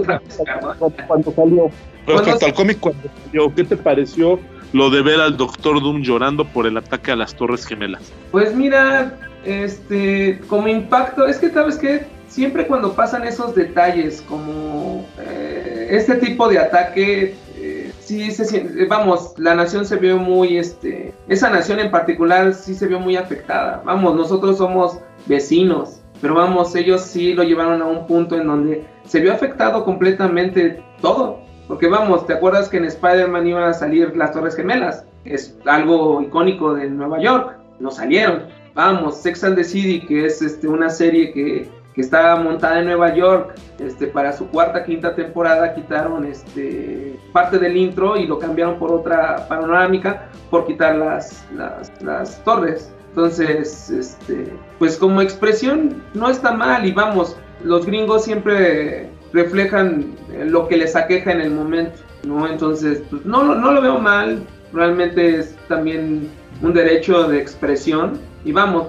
cuando 1.06 1.32
salió. 1.32 1.70
Respecto 2.06 2.46
al 2.46 2.54
cómic 2.54 2.80
cuando 2.80 3.00
salió, 3.24 3.54
¿qué 3.54 3.64
te 3.64 3.76
pareció 3.76 4.38
lo 4.72 4.90
de 4.90 5.02
ver 5.02 5.20
al 5.20 5.36
Doctor 5.36 5.82
Doom 5.82 6.02
llorando 6.02 6.44
por 6.44 6.66
el 6.66 6.76
ataque 6.76 7.12
a 7.12 7.16
las 7.16 7.34
Torres 7.34 7.66
Gemelas? 7.66 8.12
Pues 8.30 8.54
mira, 8.54 9.12
este, 9.44 10.40
como 10.48 10.68
impacto, 10.68 11.26
es 11.26 11.38
que 11.38 11.50
sabes 11.50 11.76
que 11.76 12.06
siempre 12.28 12.66
cuando 12.66 12.92
pasan 12.92 13.26
esos 13.26 13.54
detalles 13.54 14.22
como 14.22 15.04
eh, 15.18 15.88
este 15.90 16.14
tipo 16.16 16.48
de 16.48 16.58
ataque, 16.58 17.34
eh, 17.56 17.92
sí 18.00 18.30
se 18.30 18.44
siente, 18.44 18.84
vamos, 18.86 19.34
la 19.36 19.54
nación 19.54 19.84
se 19.84 19.96
vio 19.96 20.16
muy, 20.16 20.56
este, 20.56 21.12
esa 21.28 21.50
nación 21.50 21.80
en 21.80 21.90
particular 21.90 22.54
sí 22.54 22.74
se 22.74 22.86
vio 22.86 23.00
muy 23.00 23.16
afectada. 23.16 23.82
Vamos, 23.84 24.14
nosotros 24.14 24.58
somos 24.58 24.98
vecinos, 25.26 26.00
pero 26.20 26.34
vamos, 26.34 26.74
ellos 26.74 27.02
sí 27.02 27.34
lo 27.34 27.42
llevaron 27.42 27.82
a 27.82 27.86
un 27.86 28.06
punto 28.06 28.36
en 28.36 28.46
donde 28.46 28.84
se 29.04 29.20
vio 29.20 29.32
afectado 29.32 29.84
completamente 29.84 30.82
todo. 31.00 31.40
Porque 31.70 31.86
vamos, 31.86 32.26
¿te 32.26 32.32
acuerdas 32.32 32.68
que 32.68 32.78
en 32.78 32.86
Spider-Man 32.86 33.46
iban 33.46 33.62
a 33.62 33.72
salir 33.72 34.16
las 34.16 34.32
Torres 34.32 34.56
Gemelas? 34.56 35.04
Es 35.24 35.56
algo 35.66 36.20
icónico 36.20 36.74
de 36.74 36.90
Nueva 36.90 37.20
York. 37.20 37.59
No 37.80 37.90
salieron. 37.90 38.44
Vamos, 38.74 39.16
Sex 39.16 39.42
and 39.42 39.56
the 39.56 39.64
City, 39.64 40.00
que 40.06 40.26
es 40.26 40.40
este, 40.42 40.68
una 40.68 40.90
serie 40.90 41.32
que, 41.32 41.68
que 41.94 42.00
está 42.00 42.36
montada 42.36 42.78
en 42.78 42.86
Nueva 42.86 43.14
York, 43.14 43.54
este, 43.78 44.06
para 44.06 44.32
su 44.32 44.46
cuarta, 44.48 44.84
quinta 44.84 45.14
temporada 45.14 45.74
quitaron 45.74 46.24
este, 46.24 47.18
parte 47.32 47.58
del 47.58 47.76
intro 47.76 48.16
y 48.16 48.26
lo 48.26 48.38
cambiaron 48.38 48.78
por 48.78 48.92
otra 48.92 49.48
panorámica 49.48 50.28
por 50.50 50.66
quitar 50.66 50.96
las, 50.96 51.44
las, 51.56 51.90
las 52.02 52.42
torres. 52.44 52.92
Entonces, 53.08 53.90
este, 53.90 54.52
pues 54.78 54.96
como 54.96 55.20
expresión 55.20 56.00
no 56.14 56.30
está 56.30 56.52
mal 56.52 56.86
y 56.86 56.92
vamos, 56.92 57.36
los 57.64 57.84
gringos 57.84 58.24
siempre 58.24 59.10
reflejan 59.32 60.14
lo 60.44 60.68
que 60.68 60.76
les 60.76 60.94
aqueja 60.94 61.32
en 61.32 61.40
el 61.40 61.50
momento, 61.50 61.98
¿no? 62.24 62.46
Entonces, 62.46 63.02
pues 63.10 63.24
no, 63.24 63.54
no 63.54 63.72
lo 63.72 63.82
veo 63.82 63.98
mal, 63.98 64.46
realmente 64.72 65.38
es 65.40 65.56
también 65.66 66.28
un 66.62 66.72
derecho 66.72 67.28
de 67.28 67.38
expresión 67.38 68.18
y 68.44 68.52
vamos, 68.52 68.88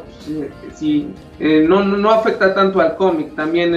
si 0.73 1.13
eh, 1.39 1.65
no, 1.67 1.83
no 1.83 2.11
afecta 2.11 2.53
tanto 2.53 2.79
al 2.79 2.95
cómic, 2.95 3.35
también 3.35 3.75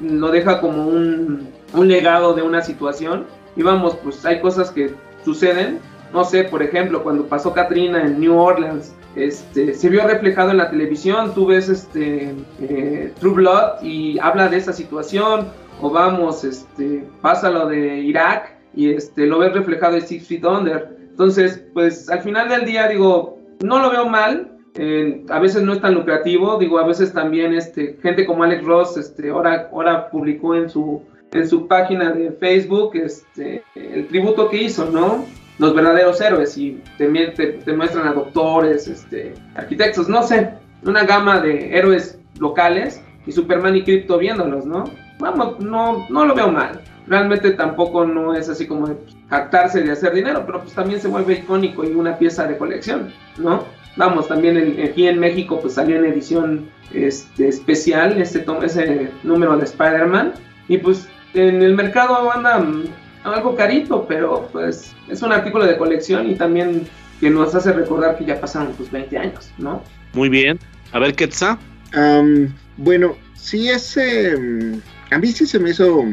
lo 0.00 0.30
deja 0.30 0.60
como 0.60 0.86
un, 0.86 1.48
un 1.72 1.88
legado 1.88 2.34
de 2.34 2.42
una 2.42 2.62
situación 2.62 3.26
y 3.56 3.62
vamos, 3.62 3.96
pues 4.02 4.24
hay 4.24 4.40
cosas 4.40 4.70
que 4.70 4.94
suceden, 5.24 5.78
no 6.12 6.24
sé, 6.24 6.44
por 6.44 6.62
ejemplo, 6.62 7.02
cuando 7.02 7.26
pasó 7.26 7.52
Katrina 7.52 8.02
en 8.02 8.20
New 8.20 8.36
Orleans, 8.36 8.94
este, 9.16 9.74
se 9.74 9.88
vio 9.88 10.06
reflejado 10.06 10.50
en 10.50 10.58
la 10.58 10.70
televisión, 10.70 11.34
tú 11.34 11.46
ves 11.46 11.68
este, 11.68 12.34
eh, 12.60 13.12
True 13.20 13.34
Blood 13.34 13.82
y 13.82 14.18
habla 14.18 14.48
de 14.48 14.56
esa 14.56 14.72
situación, 14.72 15.48
o 15.80 15.90
vamos, 15.90 16.44
este, 16.44 17.04
pasa 17.20 17.50
lo 17.50 17.66
de 17.66 17.98
Irak 17.98 18.56
y 18.74 18.90
este, 18.90 19.26
lo 19.26 19.38
ves 19.38 19.52
reflejado 19.52 19.96
en 19.96 20.06
Six 20.06 20.26
Feet 20.26 20.44
Under. 20.44 20.96
Entonces, 21.10 21.64
pues 21.72 22.10
al 22.10 22.22
final 22.22 22.48
del 22.48 22.64
día 22.64 22.88
digo, 22.88 23.33
no 23.62 23.78
lo 23.80 23.90
veo 23.90 24.06
mal, 24.08 24.54
eh, 24.76 25.24
a 25.28 25.38
veces 25.38 25.62
no 25.62 25.72
es 25.72 25.80
tan 25.80 25.94
lucrativo, 25.94 26.58
digo, 26.58 26.78
a 26.78 26.86
veces 26.86 27.12
también 27.12 27.54
este, 27.54 27.96
gente 28.02 28.26
como 28.26 28.42
Alex 28.42 28.64
Ross, 28.64 28.96
este, 28.96 29.30
ahora, 29.30 29.68
ahora 29.72 30.10
publicó 30.10 30.56
en 30.56 30.68
su, 30.68 31.02
en 31.32 31.48
su 31.48 31.68
página 31.68 32.10
de 32.10 32.32
Facebook 32.32 32.92
este, 32.94 33.62
el 33.76 34.08
tributo 34.08 34.48
que 34.48 34.62
hizo, 34.62 34.90
¿no? 34.90 35.24
Los 35.58 35.74
verdaderos 35.74 36.20
héroes 36.20 36.58
y 36.58 36.82
te, 36.98 37.08
te, 37.08 37.72
muestran 37.72 38.08
a 38.08 38.12
doctores, 38.12 38.88
este, 38.88 39.34
arquitectos, 39.54 40.08
no 40.08 40.24
sé, 40.24 40.50
una 40.84 41.04
gama 41.04 41.40
de 41.40 41.76
héroes 41.76 42.18
locales 42.40 43.00
y 43.26 43.32
Superman 43.32 43.76
y 43.76 43.84
Crypto 43.84 44.18
viéndolos, 44.18 44.66
¿no? 44.66 44.84
Vamos, 45.20 45.60
no, 45.60 46.04
no 46.10 46.24
lo 46.24 46.34
veo 46.34 46.50
mal. 46.50 46.80
Realmente 47.06 47.50
tampoco 47.52 48.06
no 48.06 48.34
es 48.34 48.48
así 48.48 48.66
como 48.66 48.88
de 48.88 48.96
jactarse 49.28 49.82
de 49.82 49.92
hacer 49.92 50.14
dinero, 50.14 50.44
pero 50.46 50.62
pues 50.62 50.74
también 50.74 51.00
se 51.00 51.08
vuelve 51.08 51.34
icónico 51.34 51.84
y 51.84 51.88
una 51.88 52.16
pieza 52.18 52.46
de 52.46 52.56
colección, 52.56 53.12
¿no? 53.36 53.64
Vamos, 53.96 54.28
también 54.28 54.78
aquí 54.82 55.06
en 55.06 55.20
México 55.20 55.60
pues 55.60 55.74
salió 55.74 55.96
en 55.96 56.06
edición 56.06 56.68
este, 56.92 57.48
especial 57.48 58.20
este 58.20 58.44
ese 58.62 59.10
número 59.22 59.56
de 59.56 59.64
Spider-Man 59.64 60.32
y 60.68 60.78
pues 60.78 61.08
en 61.34 61.62
el 61.62 61.74
mercado 61.74 62.32
anda 62.32 62.58
mm, 62.58 62.84
algo 63.24 63.54
carito, 63.54 64.06
pero 64.08 64.48
pues 64.52 64.94
es 65.08 65.22
un 65.22 65.32
artículo 65.32 65.66
de 65.66 65.76
colección 65.76 66.30
y 66.30 66.34
también 66.34 66.86
que 67.20 67.30
nos 67.30 67.54
hace 67.54 67.72
recordar 67.72 68.16
que 68.16 68.24
ya 68.24 68.40
pasaron 68.40 68.72
pues 68.76 68.90
20 68.90 69.18
años, 69.18 69.50
¿no? 69.58 69.82
Muy 70.14 70.28
bien. 70.28 70.58
A 70.92 70.98
ver, 70.98 71.14
Ketsa. 71.14 71.58
Um, 71.96 72.48
bueno, 72.76 73.16
sí 73.34 73.68
ese... 73.68 74.36
Mm, 74.36 74.80
a 75.10 75.18
mí 75.18 75.28
sí 75.28 75.46
se 75.46 75.58
me 75.58 75.70
hizo 75.70 76.04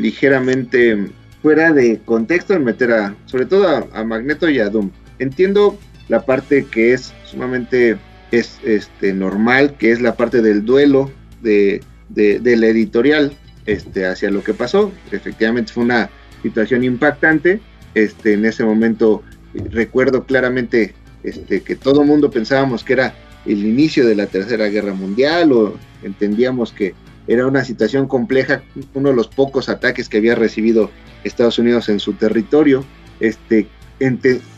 ligeramente 0.00 1.10
fuera 1.42 1.72
de 1.72 2.00
contexto 2.04 2.54
en 2.54 2.64
meter 2.64 2.92
a, 2.92 3.14
sobre 3.26 3.46
todo 3.46 3.88
a, 3.92 4.04
Magneto 4.04 4.48
y 4.48 4.58
a 4.58 4.68
Doom. 4.68 4.90
Entiendo 5.18 5.78
la 6.08 6.24
parte 6.24 6.66
que 6.70 6.92
es 6.92 7.14
sumamente 7.24 7.96
es 8.30 8.58
este 8.64 9.12
normal, 9.12 9.74
que 9.78 9.92
es 9.92 10.00
la 10.00 10.16
parte 10.16 10.42
del 10.42 10.64
duelo 10.64 11.10
de, 11.42 11.82
de, 12.08 12.56
la 12.56 12.66
editorial 12.66 13.32
este, 13.66 14.06
hacia 14.06 14.30
lo 14.30 14.42
que 14.42 14.54
pasó. 14.54 14.92
Efectivamente 15.10 15.72
fue 15.72 15.84
una 15.84 16.10
situación 16.42 16.84
impactante. 16.84 17.60
Este, 17.94 18.34
en 18.34 18.44
ese 18.44 18.64
momento 18.64 19.22
recuerdo 19.54 20.24
claramente 20.24 20.94
este, 21.22 21.62
que 21.62 21.74
todo 21.74 22.04
mundo 22.04 22.30
pensábamos 22.30 22.84
que 22.84 22.92
era 22.94 23.14
el 23.46 23.64
inicio 23.66 24.06
de 24.06 24.14
la 24.14 24.26
Tercera 24.26 24.66
Guerra 24.66 24.94
Mundial 24.94 25.52
o 25.52 25.76
entendíamos 26.02 26.72
que 26.72 26.94
era 27.30 27.46
una 27.46 27.64
situación 27.64 28.08
compleja, 28.08 28.60
uno 28.92 29.10
de 29.10 29.14
los 29.14 29.28
pocos 29.28 29.68
ataques 29.68 30.08
que 30.08 30.18
había 30.18 30.34
recibido 30.34 30.90
Estados 31.22 31.60
Unidos 31.60 31.88
en 31.88 32.00
su 32.00 32.14
territorio. 32.14 32.84
Este, 33.20 33.68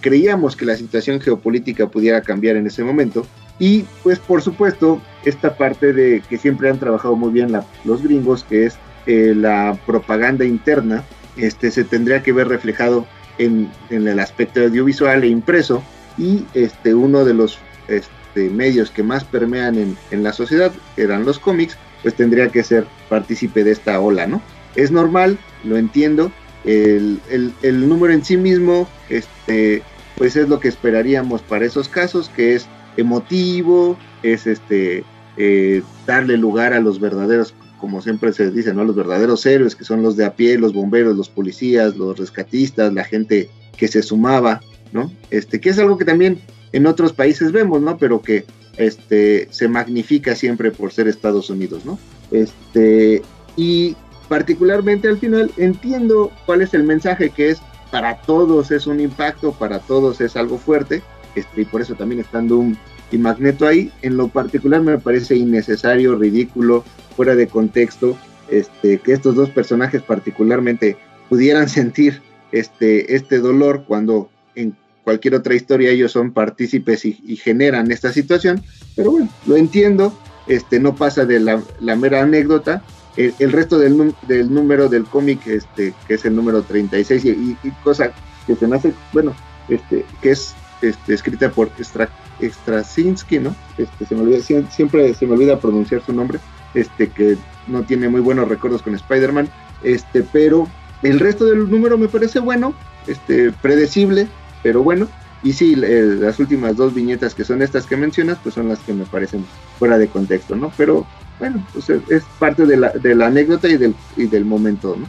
creíamos 0.00 0.56
que 0.56 0.64
la 0.64 0.74
situación 0.74 1.20
geopolítica 1.20 1.88
pudiera 1.88 2.22
cambiar 2.22 2.56
en 2.56 2.66
ese 2.66 2.82
momento. 2.82 3.26
Y 3.58 3.84
pues 4.02 4.18
por 4.18 4.40
supuesto, 4.40 5.02
esta 5.26 5.58
parte 5.58 5.92
de 5.92 6.22
que 6.26 6.38
siempre 6.38 6.70
han 6.70 6.78
trabajado 6.78 7.14
muy 7.14 7.30
bien 7.30 7.52
los 7.84 8.02
gringos, 8.02 8.42
que 8.44 8.64
es 8.64 8.78
eh, 9.06 9.34
la 9.36 9.78
propaganda 9.84 10.46
interna, 10.46 11.04
este, 11.36 11.70
se 11.70 11.84
tendría 11.84 12.22
que 12.22 12.32
ver 12.32 12.48
reflejado 12.48 13.06
en, 13.36 13.68
el 13.90 14.18
aspecto 14.18 14.62
audiovisual 14.62 15.22
e 15.24 15.28
impreso. 15.28 15.82
Y 16.16 16.46
este, 16.54 16.94
uno 16.94 17.26
de 17.26 17.34
los 17.34 17.58
este, 17.88 18.48
medios 18.48 18.90
que 18.90 19.02
más 19.02 19.24
permean 19.24 19.76
en, 19.76 19.94
en 20.10 20.22
la 20.22 20.32
sociedad 20.32 20.72
eran 20.96 21.26
los 21.26 21.38
cómics, 21.38 21.76
pues 22.02 22.14
tendría 22.14 22.48
que 22.48 22.62
ser 22.62 22.86
partícipe 23.08 23.64
de 23.64 23.72
esta 23.72 24.00
ola, 24.00 24.26
¿no? 24.26 24.42
Es 24.74 24.90
normal, 24.90 25.38
lo 25.64 25.76
entiendo, 25.76 26.32
el, 26.64 27.88
número 27.88 28.12
en 28.12 28.24
sí 28.24 28.36
mismo, 28.36 28.88
este, 29.08 29.82
pues 30.16 30.36
es 30.36 30.48
lo 30.48 30.60
que 30.60 30.68
esperaríamos 30.68 31.42
para 31.42 31.64
esos 31.64 31.88
casos, 31.88 32.28
que 32.28 32.54
es 32.54 32.66
emotivo, 32.96 33.98
es 34.22 34.46
este, 34.46 35.04
eh, 35.36 35.82
darle 36.06 36.36
lugar 36.36 36.72
a 36.72 36.80
los 36.80 37.00
verdaderos, 37.00 37.54
como 37.78 38.00
siempre 38.00 38.32
se 38.32 38.50
dice, 38.50 38.72
¿no? 38.74 38.84
Los 38.84 38.96
verdaderos 38.96 39.44
héroes, 39.44 39.74
que 39.74 39.84
son 39.84 40.02
los 40.02 40.16
de 40.16 40.24
a 40.24 40.34
pie, 40.34 40.58
los 40.58 40.72
bomberos, 40.72 41.16
los 41.16 41.28
policías, 41.28 41.96
los 41.96 42.18
rescatistas, 42.18 42.92
la 42.92 43.04
gente 43.04 43.50
que 43.76 43.88
se 43.88 44.02
sumaba, 44.02 44.60
¿no? 44.92 45.12
Este, 45.30 45.60
que 45.60 45.70
es 45.70 45.78
algo 45.78 45.98
que 45.98 46.04
también 46.04 46.40
en 46.72 46.86
otros 46.86 47.12
países 47.12 47.50
vemos, 47.50 47.82
¿no? 47.82 47.98
Pero 47.98 48.22
que 48.22 48.44
este, 48.76 49.48
se 49.50 49.68
magnifica 49.68 50.34
siempre 50.34 50.70
por 50.70 50.92
ser 50.92 51.08
Estados 51.08 51.50
Unidos, 51.50 51.84
¿no? 51.84 51.98
Este, 52.30 53.22
y 53.56 53.96
particularmente 54.28 55.08
al 55.08 55.18
final 55.18 55.50
entiendo 55.56 56.30
cuál 56.46 56.62
es 56.62 56.74
el 56.74 56.84
mensaje 56.84 57.30
que 57.30 57.50
es 57.50 57.60
para 57.90 58.22
todos 58.22 58.70
es 58.70 58.86
un 58.86 59.00
impacto, 59.00 59.52
para 59.52 59.78
todos 59.78 60.20
es 60.20 60.36
algo 60.36 60.56
fuerte, 60.56 61.02
este, 61.34 61.62
y 61.62 61.64
por 61.66 61.82
eso 61.82 61.94
también 61.94 62.20
estando 62.20 62.58
un 62.58 62.78
y 63.12 63.18
Magneto 63.18 63.66
ahí, 63.66 63.92
en 64.00 64.16
lo 64.16 64.28
particular 64.28 64.80
me 64.80 64.98
parece 64.98 65.36
innecesario, 65.36 66.16
ridículo, 66.16 66.82
fuera 67.14 67.34
de 67.36 67.46
contexto, 67.46 68.16
este, 68.50 68.98
que 68.98 69.12
estos 69.12 69.34
dos 69.34 69.50
personajes 69.50 70.02
particularmente 70.02 70.96
pudieran 71.28 71.68
sentir 71.68 72.22
este, 72.50 73.14
este 73.14 73.38
dolor 73.38 73.84
cuando 73.86 74.30
en 74.54 74.74
cualquier 75.04 75.34
otra 75.34 75.54
historia 75.54 75.90
ellos 75.90 76.12
son 76.12 76.32
partícipes 76.32 77.04
y, 77.04 77.36
generan 77.36 77.90
esta 77.90 78.12
situación, 78.12 78.62
pero 78.96 79.10
bueno, 79.10 79.28
lo 79.46 79.56
entiendo, 79.56 80.16
este, 80.46 80.80
no 80.80 80.94
pasa 80.94 81.24
de 81.24 81.40
la, 81.40 81.96
mera 81.96 82.22
anécdota, 82.22 82.82
el, 83.16 83.52
resto 83.52 83.78
del, 83.78 84.14
del, 84.26 84.52
número 84.52 84.88
del 84.88 85.04
cómic, 85.04 85.46
este, 85.46 85.92
que 86.06 86.14
es 86.14 86.24
el 86.24 86.34
número 86.34 86.62
36, 86.62 87.24
y, 87.24 87.56
cosa 87.84 88.12
que 88.46 88.56
se 88.56 88.66
me 88.66 88.76
hace, 88.76 88.94
bueno, 89.12 89.34
este, 89.68 90.04
que 90.20 90.30
es 90.30 90.54
este, 90.80 91.14
escrita 91.14 91.50
por 91.50 91.70
Stra, 91.80 92.08
Straczynski, 92.40 93.38
¿no? 93.38 93.54
Este, 93.78 94.06
se 94.06 94.14
me 94.14 94.22
olvida, 94.22 94.40
siempre 94.40 95.14
se 95.14 95.26
me 95.26 95.34
olvida 95.34 95.60
pronunciar 95.60 96.04
su 96.04 96.12
nombre, 96.12 96.40
este, 96.74 97.08
que 97.08 97.36
no 97.68 97.82
tiene 97.82 98.08
muy 98.08 98.20
buenos 98.20 98.48
recuerdos 98.48 98.82
con 98.82 98.94
Spider-Man, 98.94 99.48
este, 99.82 100.22
pero 100.22 100.68
el 101.02 101.20
resto 101.20 101.44
del 101.44 101.70
número 101.70 101.98
me 101.98 102.08
parece 102.08 102.38
bueno, 102.38 102.74
este, 103.06 103.52
predecible, 103.52 104.28
pero 104.62 104.82
bueno, 104.82 105.08
y 105.42 105.52
sí, 105.52 105.74
las 105.74 106.38
últimas 106.38 106.76
dos 106.76 106.94
viñetas 106.94 107.34
que 107.34 107.44
son 107.44 107.62
estas 107.62 107.86
que 107.86 107.96
mencionas, 107.96 108.38
pues 108.42 108.54
son 108.54 108.68
las 108.68 108.78
que 108.80 108.92
me 108.92 109.04
parecen 109.04 109.44
fuera 109.78 109.98
de 109.98 110.08
contexto, 110.08 110.54
¿no? 110.54 110.72
Pero 110.76 111.06
bueno, 111.38 111.66
pues 111.72 111.90
es, 111.90 112.22
parte 112.38 112.64
de 112.64 112.76
la, 112.76 112.90
de 112.90 113.14
la 113.14 113.26
anécdota 113.26 113.68
y 113.68 113.76
del, 113.76 113.94
y 114.16 114.26
del 114.26 114.44
momento, 114.44 114.96
¿no? 114.96 115.08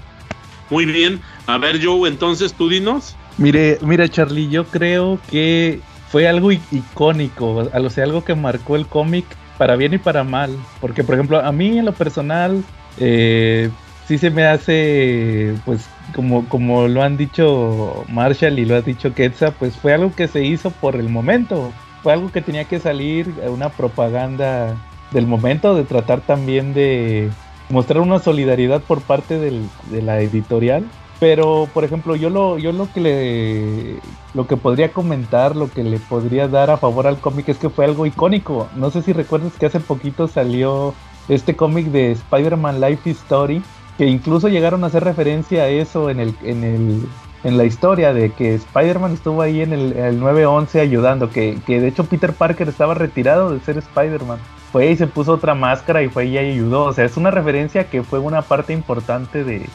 Muy 0.69 0.85
bien. 0.85 1.21
A 1.45 1.59
ver, 1.59 1.83
Joe, 1.83 2.09
entonces 2.09 2.53
tú 2.53 2.67
dinos. 2.67 3.15
Mire, 3.37 3.77
mira, 3.81 4.09
Charlie, 4.09 4.49
yo 4.49 4.65
creo 4.65 5.19
que 5.29 5.81
fue 6.09 6.27
algo 6.27 6.51
icónico, 6.51 7.69
o 7.71 7.89
sea, 7.89 8.03
algo 8.03 8.23
que 8.23 8.33
marcó 8.33 8.75
el 8.75 8.87
cómic 8.87 9.25
para 9.57 9.75
bien 9.75 9.93
y 9.93 9.97
para 9.99 10.23
mal. 10.23 10.57
Porque, 10.81 11.03
por 11.03 11.15
ejemplo, 11.15 11.39
a 11.39 11.51
mí 11.51 11.77
en 11.77 11.85
lo 11.85 11.93
personal, 11.93 12.63
eh, 12.97 13.69
sí 14.07 14.17
se 14.17 14.29
me 14.29 14.45
hace, 14.45 15.55
pues, 15.65 15.87
como, 16.15 16.47
como 16.49 16.87
lo 16.87 17.03
han 17.03 17.17
dicho 17.17 18.05
Marshall 18.09 18.59
y 18.59 18.65
lo 18.65 18.75
ha 18.75 18.81
dicho 18.81 19.13
Quetzal, 19.13 19.53
pues 19.57 19.75
fue 19.75 19.93
algo 19.93 20.13
que 20.13 20.27
se 20.27 20.43
hizo 20.43 20.71
por 20.71 20.95
el 20.95 21.09
momento. 21.09 21.71
Fue 22.01 22.13
algo 22.13 22.31
que 22.31 22.41
tenía 22.41 22.65
que 22.65 22.79
salir, 22.79 23.33
una 23.47 23.69
propaganda 23.69 24.75
del 25.11 25.25
momento, 25.25 25.75
de 25.75 25.83
tratar 25.83 26.21
también 26.21 26.73
de 26.73 27.29
mostrar 27.69 28.01
una 28.01 28.19
solidaridad 28.19 28.81
por 28.81 29.01
parte 29.01 29.39
del, 29.39 29.61
de 29.89 30.01
la 30.01 30.19
editorial. 30.19 30.85
Pero, 31.19 31.69
por 31.73 31.85
ejemplo, 31.85 32.17
yo 32.17 32.29
lo, 32.29 32.57
yo 32.57 32.73
lo 32.73 32.91
que 32.91 32.99
le, 32.99 33.95
lo 34.33 34.45
que 34.45 34.57
podría 34.57 34.91
comentar, 34.91 35.55
lo 35.55 35.69
que 35.71 35.83
le 35.83 35.97
podría 35.97 36.49
dar 36.49 36.69
a 36.69 36.77
favor 36.77 37.07
al 37.07 37.19
cómic 37.19 37.47
es 37.47 37.57
que 37.57 37.69
fue 37.69 37.85
algo 37.85 38.05
icónico. 38.05 38.67
No 38.75 38.91
sé 38.91 39.01
si 39.03 39.13
recuerdas 39.13 39.53
que 39.57 39.67
hace 39.67 39.79
poquito 39.79 40.27
salió 40.27 40.93
este 41.29 41.55
cómic 41.55 41.85
de 41.87 42.11
Spider-Man 42.11 42.81
Life 42.81 43.09
Story, 43.11 43.63
que 43.97 44.05
incluso 44.05 44.47
llegaron 44.47 44.83
a 44.83 44.87
hacer 44.87 45.03
referencia 45.03 45.63
a 45.63 45.67
eso 45.67 46.09
en 46.09 46.19
el, 46.19 46.35
en 46.43 46.63
el, 46.63 47.05
en 47.43 47.57
la 47.57 47.65
historia 47.65 48.13
de 48.13 48.31
que 48.31 48.55
Spider-Man 48.55 49.13
estuvo 49.13 49.41
ahí 49.41 49.61
en 49.61 49.73
el, 49.73 49.93
el 49.93 50.19
911 50.19 50.79
ayudando, 50.79 51.29
que, 51.29 51.57
que 51.65 51.79
de 51.79 51.87
hecho 51.87 52.05
Peter 52.05 52.33
Parker 52.33 52.69
estaba 52.69 52.93
retirado 52.93 53.51
de 53.51 53.59
ser 53.59 53.77
Spider-Man 53.77 54.39
fue 54.73 54.89
y 54.89 54.95
se 54.97 55.05
puso 55.05 55.33
otra 55.33 55.53
máscara 55.53 56.01
y 56.01 56.09
fue 56.09 56.25
y 56.25 56.37
ayudó. 56.39 56.85
O 56.85 56.93
sea, 56.93 57.05
es 57.05 57.15
una 57.15 57.29
referencia 57.29 57.91
que 57.91 58.01
fue 58.01 58.17
una 58.17 58.41
parte 58.41 58.73
importante 58.73 59.43
de, 59.43 59.69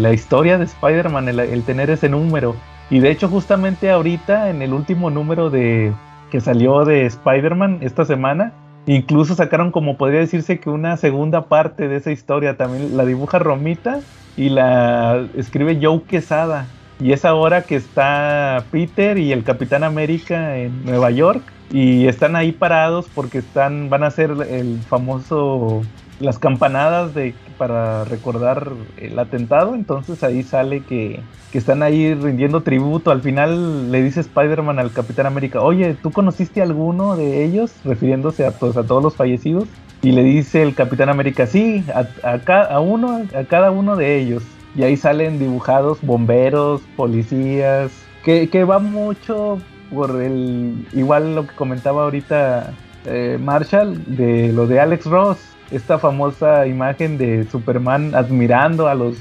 la 0.00 0.12
historia 0.12 0.58
de 0.58 0.64
Spider-Man, 0.64 1.28
el, 1.28 1.62
tener 1.62 1.90
ese 1.90 2.08
número. 2.08 2.56
Y 2.90 2.98
de 2.98 3.12
hecho, 3.12 3.28
justamente 3.28 3.88
ahorita, 3.88 4.50
en 4.50 4.60
el 4.60 4.74
último 4.74 5.10
número 5.10 5.48
de 5.48 5.92
que 6.30 6.40
salió 6.40 6.84
de 6.84 7.06
Spider-Man 7.06 7.78
esta 7.82 8.04
semana, 8.04 8.52
incluso 8.86 9.34
sacaron 9.34 9.70
como 9.70 9.96
podría 9.96 10.20
decirse 10.20 10.60
que 10.60 10.70
una 10.70 10.96
segunda 10.96 11.46
parte 11.46 11.88
de 11.88 11.96
esa 11.96 12.12
historia. 12.12 12.56
También 12.56 12.96
la 12.96 13.04
dibuja 13.04 13.38
Romita 13.38 14.00
y 14.36 14.48
la 14.48 15.26
escribe 15.36 15.78
Joe 15.80 16.02
Quesada. 16.02 16.66
Y 17.00 17.12
es 17.12 17.24
ahora 17.24 17.62
que 17.62 17.76
está 17.76 18.64
Peter 18.70 19.18
y 19.18 19.32
el 19.32 19.42
Capitán 19.42 19.82
América 19.82 20.56
en 20.56 20.84
Nueva 20.84 21.10
York 21.10 21.42
y 21.72 22.06
están 22.06 22.36
ahí 22.36 22.52
parados 22.52 23.06
porque 23.12 23.38
están 23.38 23.88
van 23.88 24.04
a 24.04 24.08
hacer 24.08 24.30
el 24.48 24.78
famoso 24.88 25.82
las 26.22 26.38
campanadas 26.38 27.14
de 27.14 27.34
para 27.58 28.04
recordar 28.04 28.72
el 28.96 29.18
atentado 29.18 29.74
entonces 29.74 30.22
ahí 30.24 30.42
sale 30.42 30.80
que, 30.80 31.20
que 31.52 31.58
están 31.58 31.82
ahí 31.82 32.14
rindiendo 32.14 32.62
tributo. 32.62 33.10
Al 33.10 33.20
final 33.20 33.92
le 33.92 34.02
dice 34.02 34.20
Spider-Man 34.20 34.78
al 34.78 34.92
Capitán 34.92 35.26
América 35.26 35.60
oye 35.60 35.94
¿tú 36.02 36.10
conociste 36.10 36.60
a 36.60 36.64
alguno 36.64 37.16
de 37.16 37.44
ellos? 37.44 37.72
refiriéndose 37.84 38.46
a 38.46 38.52
todos, 38.52 38.76
a 38.76 38.84
todos 38.84 39.02
los 39.02 39.16
fallecidos. 39.16 39.68
Y 40.02 40.12
le 40.12 40.24
dice 40.24 40.62
el 40.62 40.74
Capitán 40.74 41.08
América 41.10 41.46
sí 41.46 41.84
a, 41.94 42.06
a, 42.28 42.62
a 42.62 42.80
uno 42.80 43.22
a 43.36 43.44
cada 43.44 43.70
uno 43.70 43.96
de 43.96 44.18
ellos 44.18 44.42
y 44.74 44.84
ahí 44.84 44.96
salen 44.96 45.38
dibujados 45.38 45.98
bomberos 46.02 46.80
policías 46.96 47.92
que, 48.24 48.48
que 48.48 48.64
va 48.64 48.78
mucho 48.78 49.58
por 49.92 50.22
el 50.22 50.86
igual 50.92 51.34
lo 51.34 51.46
que 51.46 51.54
comentaba 51.54 52.04
ahorita 52.04 52.72
eh, 53.04 53.38
Marshall 53.40 54.16
de 54.16 54.52
lo 54.52 54.66
de 54.66 54.80
Alex 54.80 55.06
Ross, 55.06 55.38
esta 55.72 55.98
famosa 55.98 56.66
imagen 56.66 57.18
de 57.18 57.44
Superman 57.50 58.14
admirando 58.14 58.88
a 58.88 58.94
los 58.94 59.16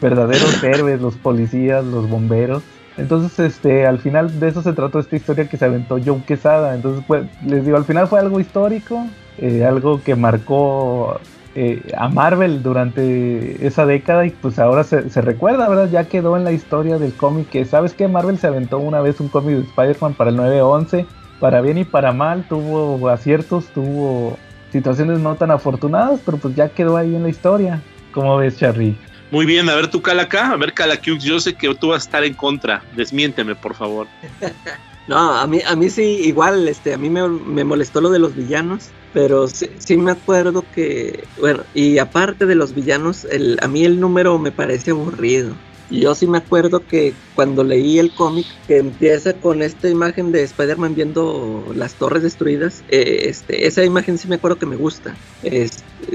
verdaderos 0.00 0.62
héroes, 0.62 1.00
los 1.00 1.16
policías, 1.16 1.84
los 1.84 2.08
bomberos. 2.08 2.62
Entonces, 2.96 3.38
este, 3.38 3.86
al 3.86 3.98
final 3.98 4.40
de 4.40 4.48
eso 4.48 4.62
se 4.62 4.72
trató 4.72 4.98
esta 4.98 5.16
historia 5.16 5.48
que 5.48 5.58
se 5.58 5.64
aventó 5.66 5.98
Joe 6.02 6.22
Quesada. 6.26 6.74
Entonces, 6.74 7.04
pues, 7.06 7.26
les 7.44 7.64
digo, 7.64 7.76
al 7.76 7.84
final 7.84 8.08
fue 8.08 8.20
algo 8.20 8.40
histórico, 8.40 9.06
eh, 9.38 9.64
algo 9.66 10.02
que 10.02 10.16
marcó 10.16 11.20
eh, 11.54 11.82
a 11.96 12.08
Marvel 12.08 12.62
durante 12.62 13.66
esa 13.66 13.86
década 13.86 14.26
y 14.26 14.30
pues 14.30 14.58
ahora 14.58 14.84
se, 14.84 15.02
recuerda, 15.22 15.68
¿verdad? 15.68 15.88
Ya 15.90 16.04
quedó 16.04 16.36
en 16.36 16.44
la 16.44 16.52
historia 16.52 16.98
del 16.98 17.14
cómic 17.14 17.48
que, 17.48 17.64
¿sabes 17.64 17.94
qué? 17.94 18.08
Marvel 18.08 18.38
se 18.38 18.46
aventó 18.46 18.78
una 18.78 19.00
vez 19.00 19.20
un 19.20 19.28
cómic 19.28 19.56
de 19.56 19.62
Spider-Man 19.62 20.14
para 20.14 20.30
el 20.30 20.36
9-11, 20.36 21.06
para 21.40 21.62
bien 21.62 21.78
y 21.78 21.84
para 21.84 22.12
mal, 22.12 22.44
tuvo 22.46 23.08
aciertos, 23.08 23.68
tuvo 23.68 24.36
situaciones 24.76 25.18
no 25.20 25.34
tan 25.36 25.50
afortunadas, 25.50 26.20
pero 26.24 26.38
pues 26.38 26.54
ya 26.54 26.68
quedó 26.68 26.96
ahí 26.96 27.14
en 27.14 27.22
la 27.22 27.28
historia. 27.28 27.80
¿Cómo 28.12 28.36
ves, 28.36 28.56
Charlie? 28.56 28.96
Muy 29.30 29.44
bien, 29.44 29.68
a 29.68 29.74
ver 29.74 29.88
tú 29.88 30.00
Calaca, 30.00 30.52
a 30.52 30.56
ver 30.56 30.72
Calaquiux, 30.72 31.22
yo 31.24 31.40
sé 31.40 31.54
que 31.54 31.74
tú 31.74 31.88
vas 31.88 32.02
a 32.02 32.06
estar 32.06 32.24
en 32.24 32.34
contra, 32.34 32.82
desmiénteme 32.94 33.54
por 33.56 33.74
favor. 33.74 34.06
no, 35.08 35.18
a 35.18 35.46
mí, 35.46 35.60
a 35.66 35.74
mí 35.74 35.90
sí, 35.90 36.20
igual, 36.24 36.68
este, 36.68 36.94
a 36.94 36.98
mí 36.98 37.10
me, 37.10 37.28
me 37.28 37.64
molestó 37.64 38.00
lo 38.00 38.10
de 38.10 38.20
los 38.20 38.36
villanos, 38.36 38.90
pero 39.12 39.48
sí, 39.48 39.96
me 39.96 40.12
acuerdo 40.12 40.64
que, 40.74 41.24
bueno, 41.40 41.64
y 41.74 41.98
aparte 41.98 42.46
de 42.46 42.54
los 42.54 42.74
villanos, 42.74 43.24
el, 43.24 43.58
a 43.62 43.66
mí 43.66 43.84
el 43.84 43.98
número 43.98 44.38
me 44.38 44.52
parece 44.52 44.92
aburrido. 44.92 45.54
Yo 45.90 46.14
sí 46.14 46.26
me 46.26 46.38
acuerdo 46.38 46.84
que 46.86 47.14
cuando 47.34 47.62
leí 47.62 47.98
el 47.98 48.12
cómic, 48.12 48.46
que 48.66 48.78
empieza 48.78 49.34
con 49.34 49.62
esta 49.62 49.88
imagen 49.88 50.32
de 50.32 50.42
Spider-Man 50.42 50.94
viendo 50.94 51.72
las 51.74 51.94
torres 51.94 52.22
destruidas, 52.22 52.82
eh, 52.88 53.22
este, 53.24 53.66
esa 53.66 53.84
imagen 53.84 54.18
sí 54.18 54.26
me 54.26 54.36
acuerdo 54.36 54.58
que 54.58 54.66
me 54.66 54.76
gusta. 54.76 55.14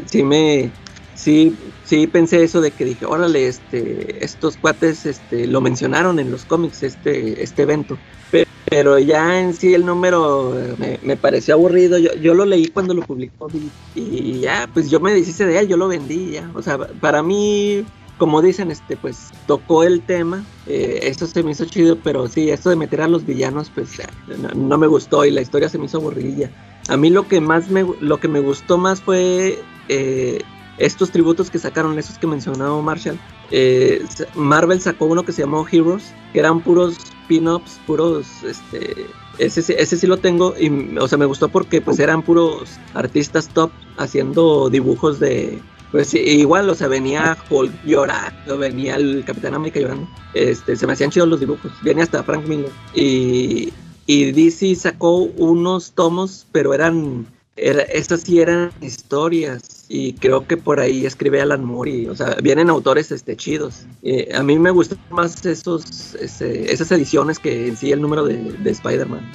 sí 0.06 0.24
me, 0.24 0.72
sí, 1.16 1.56
sí 1.86 2.08
pensé 2.08 2.44
eso 2.44 2.60
de 2.62 2.72
que 2.72 2.86
dije, 2.86 3.06
órale, 3.06 3.48
este, 3.48 4.24
estos 4.24 4.58
cuates, 4.58 5.06
este, 5.06 5.48
lo 5.48 5.62
mencionaron 5.62 6.20
en 6.20 6.32
los 6.32 6.46
cómics, 6.46 6.84
este, 6.84 7.42
este 7.42 7.64
evento. 7.64 7.98
Pero 8.66 9.00
ya 9.00 9.42
en 9.42 9.54
sí 9.54 9.74
el 9.74 9.86
número 9.86 10.58
eh, 10.58 11.00
me, 11.04 11.18
pareció 11.18 11.56
aburrido. 11.56 11.98
Yo, 11.98 12.14
yo, 12.14 12.34
lo 12.34 12.46
leí 12.46 12.68
cuando 12.68 12.94
lo 12.94 13.02
publicó 13.02 13.50
y, 13.96 14.40
ya, 14.40 14.70
pues 14.74 14.90
yo 14.90 15.00
me 15.00 15.14
deshice 15.14 15.46
de 15.46 15.60
él, 15.60 15.68
yo 15.68 15.78
lo 15.78 15.88
vendí 15.88 16.32
ya. 16.32 16.50
O 16.54 16.62
sea, 16.62 16.78
para 16.78 17.22
mí, 17.22 17.84
como 18.22 18.44
dicen, 18.44 18.70
este, 18.70 18.98
pues 18.98 19.32
tocó 19.48 19.84
el 19.84 20.04
tema. 20.04 20.46
Eh, 20.68 21.00
eso 21.02 21.26
se 21.26 21.42
me 21.42 21.54
hizo 21.54 21.66
chido, 21.66 21.98
pero 22.04 22.28
sí, 22.28 22.52
esto 22.52 22.70
de 22.70 22.76
meter 22.76 23.02
a 23.02 23.08
los 23.08 23.26
villanos, 23.26 23.72
pues 23.74 24.00
no, 24.56 24.78
me 24.78 24.86
gustó 24.86 25.26
y 25.26 25.32
la 25.32 25.42
historia 25.42 25.70
se 25.70 25.80
me 25.80 25.86
hizo 25.86 25.98
aburrida. 25.98 26.52
A 26.88 26.98
mí 26.98 27.10
lo 27.10 27.28
que 27.28 27.42
más 27.42 27.72
me, 27.72 27.84
lo 28.00 28.20
que 28.20 28.28
me 28.28 28.40
gustó 28.40 28.78
más 28.78 29.02
fue 29.02 29.58
eh, 29.90 30.40
estos 30.78 31.10
tributos 31.10 31.50
que 31.50 31.58
sacaron, 31.58 31.98
esos 31.98 32.20
que 32.20 32.28
mencionaba 32.28 32.80
Marshall. 32.80 33.18
Marvel 34.36 34.80
sacó 34.80 35.06
uno 35.06 35.24
que 35.24 35.32
se 35.32 35.42
llamó 35.42 35.66
Heroes, 35.68 36.14
que 36.32 36.42
eran 36.42 36.62
puros 36.62 36.98
pin-ups, 37.28 37.80
puros, 37.88 38.28
este, 38.44 39.08
ese, 39.40 39.62
ese 39.82 39.98
sí 39.98 40.06
lo 40.06 40.18
tengo 40.18 40.54
y, 40.60 40.96
o 40.96 41.08
sea, 41.08 41.18
me 41.18 41.26
gustó 41.26 41.50
porque 41.50 41.82
pues 41.82 41.98
eran 41.98 42.22
puros 42.22 42.78
artistas 42.94 43.50
top 43.50 43.72
haciendo 43.98 44.70
dibujos 44.70 45.20
de, 45.20 45.60
pues 45.92 46.14
igual, 46.14 46.70
o 46.70 46.76
sea, 46.76 46.88
venía 46.88 47.38
Hulk 47.50 47.72
llorando, 47.86 48.58
venía 48.58 48.96
el 48.96 49.24
Capitán 49.26 49.54
América 49.54 49.80
llorando, 49.80 50.08
este, 50.34 50.76
se 50.76 50.88
me 50.88 50.94
hacían 50.94 51.12
chidos 51.12 51.28
los 51.28 51.40
dibujos, 51.40 51.72
viene 51.84 52.02
hasta 52.02 52.24
Frank 52.24 52.48
Miller 52.48 52.72
y, 52.94 53.74
y 54.06 54.32
DC 54.32 54.76
sacó 54.76 55.24
unos 55.24 55.92
tomos, 55.92 56.48
pero 56.52 56.74
eran, 56.74 57.26
era, 57.58 57.82
estas 57.84 58.22
sí 58.22 58.40
eran 58.40 58.72
historias 58.82 59.86
y 59.90 60.14
creo 60.14 60.48
que 60.48 60.56
por 60.56 60.80
ahí 60.80 61.06
escribe 61.06 61.42
Alan 61.42 61.66
Moore 61.66 62.10
o 62.10 62.16
sea, 62.16 62.38
vienen 62.42 62.70
autores 62.70 63.12
este, 63.12 63.36
chidos. 63.36 63.86
Eh, 64.04 64.30
a 64.34 64.42
mí 64.42 64.58
me 64.58 64.72
gustan 64.72 64.98
más 65.10 65.46
esos, 65.46 66.16
esas 66.16 66.92
ediciones 66.94 67.40
que 67.40 67.68
en 67.68 67.76
sí 67.76 67.92
el 67.92 68.02
número 68.02 68.24
de, 68.24 68.38
de 68.38 68.70
Spider-Man. 68.72 69.30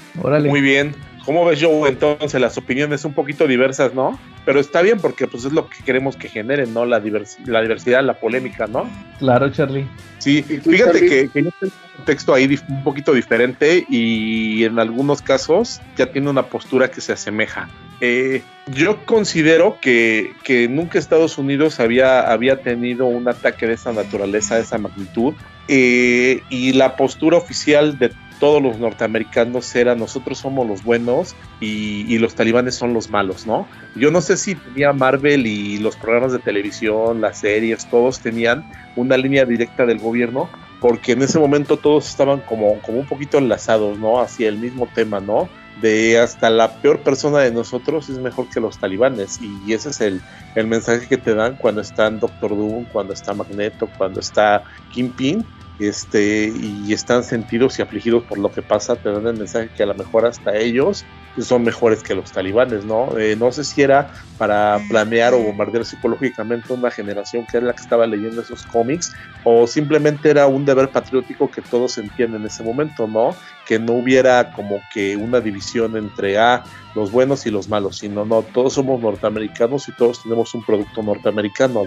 Muy 0.49 0.63
bien. 0.63 0.95
¿Cómo 1.27 1.45
ves, 1.45 1.61
Joe? 1.61 1.89
Entonces, 1.89 2.41
las 2.41 2.57
opiniones 2.57 3.05
un 3.05 3.13
poquito 3.13 3.49
diversas, 3.49 3.93
¿no? 3.93 4.17
Pero 4.45 4.61
está 4.61 4.81
bien 4.81 5.01
porque 5.01 5.27
pues 5.27 5.45
es 5.45 5.53
lo 5.53 5.69
que 5.69 5.83
queremos 5.85 6.17
que 6.17 6.29
generen, 6.29 6.73
¿no? 6.73 6.87
La, 6.87 7.03
la 7.47 7.61
diversidad, 7.63 8.05
la 8.05 8.15
polémica, 8.15 8.69
¿no? 8.69 8.89
Claro, 9.19 9.51
Charlie. 9.51 9.89
Sí, 10.19 10.43
fíjate 10.43 11.01
que, 11.01 11.29
que 11.29 11.43
yo 11.43 11.51
tengo 11.59 11.73
un 11.99 12.05
texto 12.05 12.33
ahí 12.33 12.59
un 12.69 12.85
poquito 12.85 13.13
diferente 13.13 13.85
y 13.89 14.63
en 14.63 14.79
algunos 14.79 15.21
casos 15.21 15.81
ya 15.97 16.13
tiene 16.13 16.31
una 16.31 16.45
postura 16.45 16.93
que 16.93 17.01
se 17.01 17.13
asemeja. 17.13 17.69
Eh, 18.01 18.43
yo 18.67 19.05
considero 19.05 19.79
que, 19.81 20.33
que, 20.45 20.69
nunca 20.69 20.99
Estados 20.99 21.39
Unidos 21.39 21.81
había, 21.81 22.21
había 22.31 22.61
tenido 22.61 23.07
un 23.07 23.27
ataque 23.27 23.67
de 23.67 23.75
esa 23.75 23.93
naturaleza, 23.93 24.57
de 24.57 24.63
esa 24.63 24.79
magnitud, 24.79 25.35
eh, 25.69 26.43
y 26.49 26.73
la 26.73 26.97
postura 26.97 27.37
oficial 27.37 27.99
de 27.99 28.13
todos 28.39 28.63
los 28.63 28.79
norteamericanos 28.79 29.75
era 29.75 29.95
nosotros 29.95 30.39
somos 30.39 30.67
los 30.67 30.83
buenos 30.83 31.35
y, 31.61 32.19
los 32.19 32.35
talibanes 32.35 32.75
son 32.75 32.95
los 32.95 33.11
malos, 33.11 33.47
¿no? 33.47 33.67
Yo 33.95 34.11
no 34.11 34.21
sé 34.21 34.37
si 34.37 34.55
tenía 34.55 34.93
Marvel 34.93 35.47
y 35.47 35.79
los 35.79 35.97
programas 35.97 36.33
de 36.33 36.39
televisión, 36.39 37.21
las 37.21 37.39
series, 37.39 37.87
todos 37.87 38.21
tenían 38.21 38.65
una 38.97 39.17
línea 39.17 39.45
directa 39.45 39.85
del 39.85 39.99
gobierno, 39.99 40.49
porque 40.81 41.13
en 41.13 41.23
ese 41.23 41.39
momento 41.39 41.77
todos 41.77 42.09
estaban 42.09 42.41
como, 42.41 42.81
como 42.81 42.99
un 42.99 43.07
poquito 43.07 43.39
enlazados, 43.39 43.99
¿no? 43.99 44.21
Hacia 44.21 44.49
el 44.49 44.59
mismo 44.59 44.89
tema, 44.95 45.21
¿no? 45.21 45.49
De 45.81 46.19
hasta 46.19 46.49
la 46.49 46.73
peor 46.81 47.01
persona 47.01 47.41
de 47.41 47.53
nosotros 47.53 48.09
es 48.09 48.19
mejor 48.19 48.49
que 48.49 48.61
los 48.61 48.79
talibanes, 48.79 49.39
y 49.41 49.73
ese 49.73 49.91
es 49.91 50.01
el, 50.01 50.23
el 50.55 50.67
mensaje 50.67 51.07
que 51.07 51.19
te 51.19 51.35
dan 51.35 51.57
cuando 51.57 51.83
están 51.83 52.19
Doctor 52.19 52.51
Doom, 52.51 52.85
cuando 52.93 53.13
está 53.13 53.35
Magneto, 53.35 53.89
cuando 53.99 54.21
está 54.21 54.65
Kingpin 54.93 55.45
este, 55.79 56.53
y 56.55 56.93
están 56.93 57.23
sentidos 57.25 57.79
y 57.79 57.83
afligidos 57.83 58.25
por 58.25 58.39
lo 58.39 58.51
que 58.51 58.63
pasa, 58.63 58.97
te 58.97 59.11
dan 59.11 59.27
el 59.27 59.37
mensaje 59.37 59.69
que 59.77 59.83
a 59.83 59.87
lo 59.87 59.95
mejor 59.95 60.27
hasta 60.27 60.57
ellos 60.57 61.05
son 61.39 61.65
mejores 61.65 62.03
que 62.03 62.15
los 62.15 62.33
talibanes, 62.33 62.85
¿no? 62.85 63.17
Eh, 63.19 63.37
no 63.37 63.53
sé 63.53 63.65
si 63.65 63.83
era 63.83 64.11
para 64.39 64.81
planear 64.89 65.35
o 65.35 65.39
bombardear 65.39 65.85
psicológicamente 65.85 66.73
una 66.73 66.91
generación 66.91 67.45
que 67.47 67.59
era 67.59 67.67
la 67.67 67.73
que 67.75 67.83
estaba 67.83 68.07
leyendo 68.07 68.41
esos 68.41 68.63
cómics, 68.65 69.13
o 69.45 69.67
simplemente 69.67 70.31
era 70.31 70.47
un 70.47 70.65
deber 70.65 70.89
patriótico 70.89 71.51
que 71.51 71.61
todos 71.61 71.93
sentían 71.93 72.35
en 72.35 72.47
ese 72.47 72.63
momento, 72.63 73.07
¿no? 73.07 73.37
Que 73.67 73.79
no 73.79 73.93
hubiera 73.95 74.53
como 74.53 74.81
que 74.93 75.17
una 75.17 75.41
división 75.41 75.97
entre 75.97 76.39
ah, 76.39 76.65
los 76.95 77.13
buenos 77.13 77.45
y 77.47 77.51
los 77.51 77.69
malos, 77.69 77.99
sino 77.99 78.25
no, 78.25 78.43
todos 78.43 78.73
somos 78.73 79.01
norteamericanos 79.01 79.89
y 79.89 79.93
todos 79.93 80.23
tenemos 80.23 80.55
un 80.55 80.65
producto 80.65 81.03
norteamericano, 81.03 81.85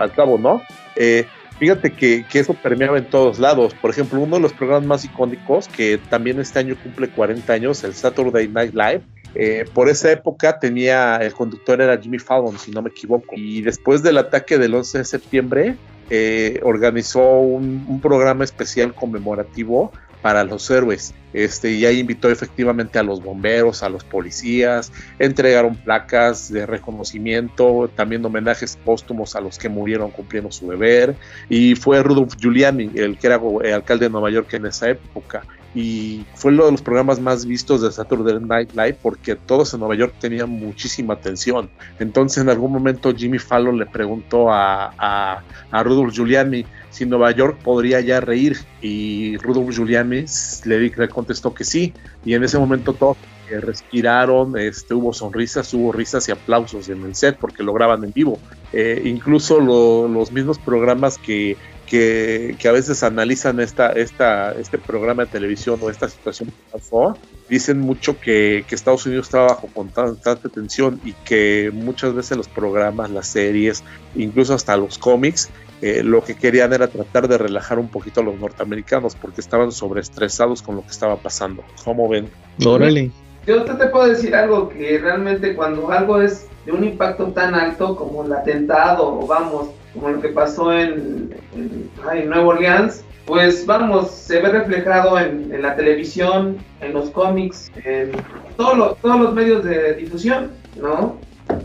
al 0.00 0.12
cabo, 0.12 0.38
¿no? 0.38 0.62
Eh, 0.96 1.26
Fíjate 1.58 1.92
que, 1.92 2.24
eso 2.32 2.54
permeaba 2.54 2.98
en 2.98 3.04
todos 3.04 3.38
lados. 3.38 3.74
Por 3.74 3.90
ejemplo, 3.90 4.20
uno 4.20 4.36
de 4.36 4.42
los 4.42 4.52
programas 4.52 4.86
más 4.86 5.04
icónicos, 5.04 5.68
que 5.68 5.98
también 6.10 6.40
este 6.40 6.58
año 6.58 6.76
cumple 6.82 7.08
40 7.08 7.52
años, 7.52 7.84
el 7.84 7.94
Saturday 7.94 8.48
Night 8.48 8.74
Live, 8.74 9.02
eh, 9.36 9.64
por 9.72 9.88
esa 9.88 10.10
época 10.12 10.58
tenía, 10.58 11.16
el 11.16 11.32
conductor 11.32 11.80
era 11.80 11.98
Jimmy 11.98 12.18
Fallon, 12.18 12.58
si 12.58 12.70
no 12.70 12.82
me 12.82 12.90
equivoco. 12.90 13.34
Y 13.36 13.62
después 13.62 14.02
del 14.02 14.18
ataque 14.18 14.58
del 14.58 14.74
11 14.74 14.98
de 14.98 15.04
septiembre, 15.04 15.76
eh, 16.10 16.60
organizó 16.62 17.38
un, 17.38 18.00
programa 18.02 18.44
especial 18.44 18.94
conmemorativo 18.94 19.92
para 20.24 20.42
los 20.42 20.70
héroes. 20.70 21.12
Este, 21.34 21.72
y 21.72 21.84
ahí 21.84 21.98
invitó 21.98 22.30
efectivamente 22.30 22.98
a 22.98 23.02
los 23.02 23.22
bomberos, 23.22 23.82
a 23.82 23.90
los 23.90 24.04
policías, 24.04 24.90
entregaron 25.18 25.76
placas 25.76 26.50
de 26.50 26.64
reconocimiento, 26.64 27.90
también 27.94 28.24
homenajes 28.24 28.78
póstumos 28.82 29.36
a 29.36 29.42
los 29.42 29.58
que 29.58 29.68
murieron 29.68 30.10
cumpliendo 30.10 30.50
su 30.50 30.70
deber. 30.70 31.14
Y 31.50 31.74
fue 31.74 32.02
Rudolf 32.02 32.36
Giuliani, 32.38 32.90
el 32.94 33.18
que 33.18 33.26
era 33.26 33.38
eh, 33.64 33.74
alcalde 33.74 34.06
de 34.06 34.10
Nueva 34.12 34.30
York 34.30 34.50
en 34.54 34.64
esa 34.64 34.88
época 34.88 35.42
y 35.74 36.24
fue 36.34 36.52
uno 36.52 36.66
de 36.66 36.72
los 36.72 36.82
programas 36.82 37.20
más 37.20 37.44
vistos 37.46 37.82
de 37.82 37.90
Saturday 37.90 38.38
Night 38.40 38.70
Live 38.72 38.98
porque 39.02 39.34
todos 39.34 39.74
en 39.74 39.80
Nueva 39.80 39.96
York 39.96 40.14
tenían 40.20 40.50
muchísima 40.50 41.14
atención. 41.14 41.68
Entonces 41.98 42.42
en 42.42 42.48
algún 42.48 42.72
momento 42.72 43.14
Jimmy 43.14 43.38
Fallon 43.38 43.78
le 43.78 43.86
preguntó 43.86 44.52
a, 44.52 45.42
a, 45.70 45.82
Rudolph 45.82 46.12
Giuliani 46.12 46.64
si 46.90 47.04
Nueva 47.06 47.32
York 47.32 47.58
podría 47.62 48.00
ya 48.00 48.20
reír 48.20 48.56
y 48.80 49.36
Rudolph 49.38 49.74
Giuliani 49.74 50.24
le, 50.64 50.78
le 50.78 51.08
contestó 51.08 51.52
que 51.52 51.64
sí 51.64 51.92
y 52.24 52.34
en 52.34 52.44
ese 52.44 52.58
momento 52.58 52.92
todos 52.92 53.16
respiraron, 53.50 54.56
este, 54.58 54.94
hubo 54.94 55.12
sonrisas, 55.12 55.72
hubo 55.74 55.92
risas 55.92 56.28
y 56.28 56.32
aplausos 56.32 56.88
en 56.88 57.02
el 57.04 57.14
set 57.14 57.36
porque 57.38 57.62
lo 57.62 57.72
graban 57.72 58.04
en 58.04 58.12
vivo. 58.12 58.38
Eh, 58.72 59.02
incluso 59.04 59.60
lo, 59.60 60.08
los 60.08 60.32
mismos 60.32 60.58
programas 60.58 61.18
que 61.18 61.56
que, 61.86 62.56
a 62.64 62.72
veces 62.72 63.02
analizan 63.02 63.60
esta, 63.60 63.92
esta, 63.92 64.52
este 64.52 64.78
programa 64.78 65.24
de 65.24 65.30
televisión 65.30 65.78
o 65.82 65.90
esta 65.90 66.08
situación 66.08 66.50
que 66.50 66.78
pasó, 66.78 67.16
dicen 67.48 67.80
mucho 67.80 68.18
que, 68.18 68.64
Estados 68.70 69.06
Unidos 69.06 69.26
estaba 69.26 69.46
bajo 69.48 69.68
constante 69.68 70.48
tensión 70.48 71.00
y 71.04 71.12
que 71.12 71.70
muchas 71.72 72.12
veces 72.12 72.36
los 72.36 72.48
programas, 72.48 73.10
las 73.10 73.28
series, 73.28 73.84
incluso 74.16 74.54
hasta 74.54 74.76
los 74.76 74.98
cómics, 74.98 75.48
eh, 75.80 76.02
lo 76.02 76.24
que 76.24 76.34
querían 76.34 76.72
era 76.72 76.88
tratar 76.88 77.28
de 77.28 77.38
relajar 77.38 77.78
un 77.78 77.88
poquito 77.88 78.20
a 78.20 78.24
los 78.24 78.38
norteamericanos 78.40 79.14
porque 79.14 79.40
estaban 79.40 79.70
sobreestresados 79.70 80.62
con 80.62 80.76
lo 80.76 80.82
que 80.82 80.88
estaba 80.88 81.16
pasando. 81.16 81.62
¿Cómo 81.84 82.08
ven? 82.08 82.28
Órale. 82.64 83.10
Yo 83.46 83.62
te 83.64 83.86
puedo 83.86 84.06
decir 84.06 84.34
algo 84.34 84.70
que 84.70 84.98
realmente 84.98 85.54
cuando 85.54 85.90
algo 85.90 86.20
es 86.20 86.48
de 86.64 86.72
un 86.72 86.84
impacto 86.84 87.26
tan 87.28 87.54
alto 87.54 87.96
como 87.96 88.24
el 88.24 88.32
atentado, 88.32 89.20
o 89.20 89.26
vamos, 89.26 89.68
como 89.92 90.08
lo 90.10 90.20
que 90.20 90.28
pasó 90.28 90.72
en, 90.72 91.34
en, 91.54 92.28
Nueva 92.28 92.46
Orleans, 92.46 93.04
pues 93.26 93.64
vamos, 93.66 94.10
se 94.10 94.40
ve 94.40 94.48
reflejado 94.50 95.18
en, 95.18 95.52
en, 95.52 95.62
la 95.62 95.76
televisión, 95.76 96.58
en 96.80 96.92
los 96.92 97.10
cómics, 97.10 97.70
en 97.84 98.12
todos 98.56 98.96
los 99.02 99.34
medios 99.34 99.64
de 99.64 99.94
difusión, 99.94 100.50
¿no? 100.80 101.16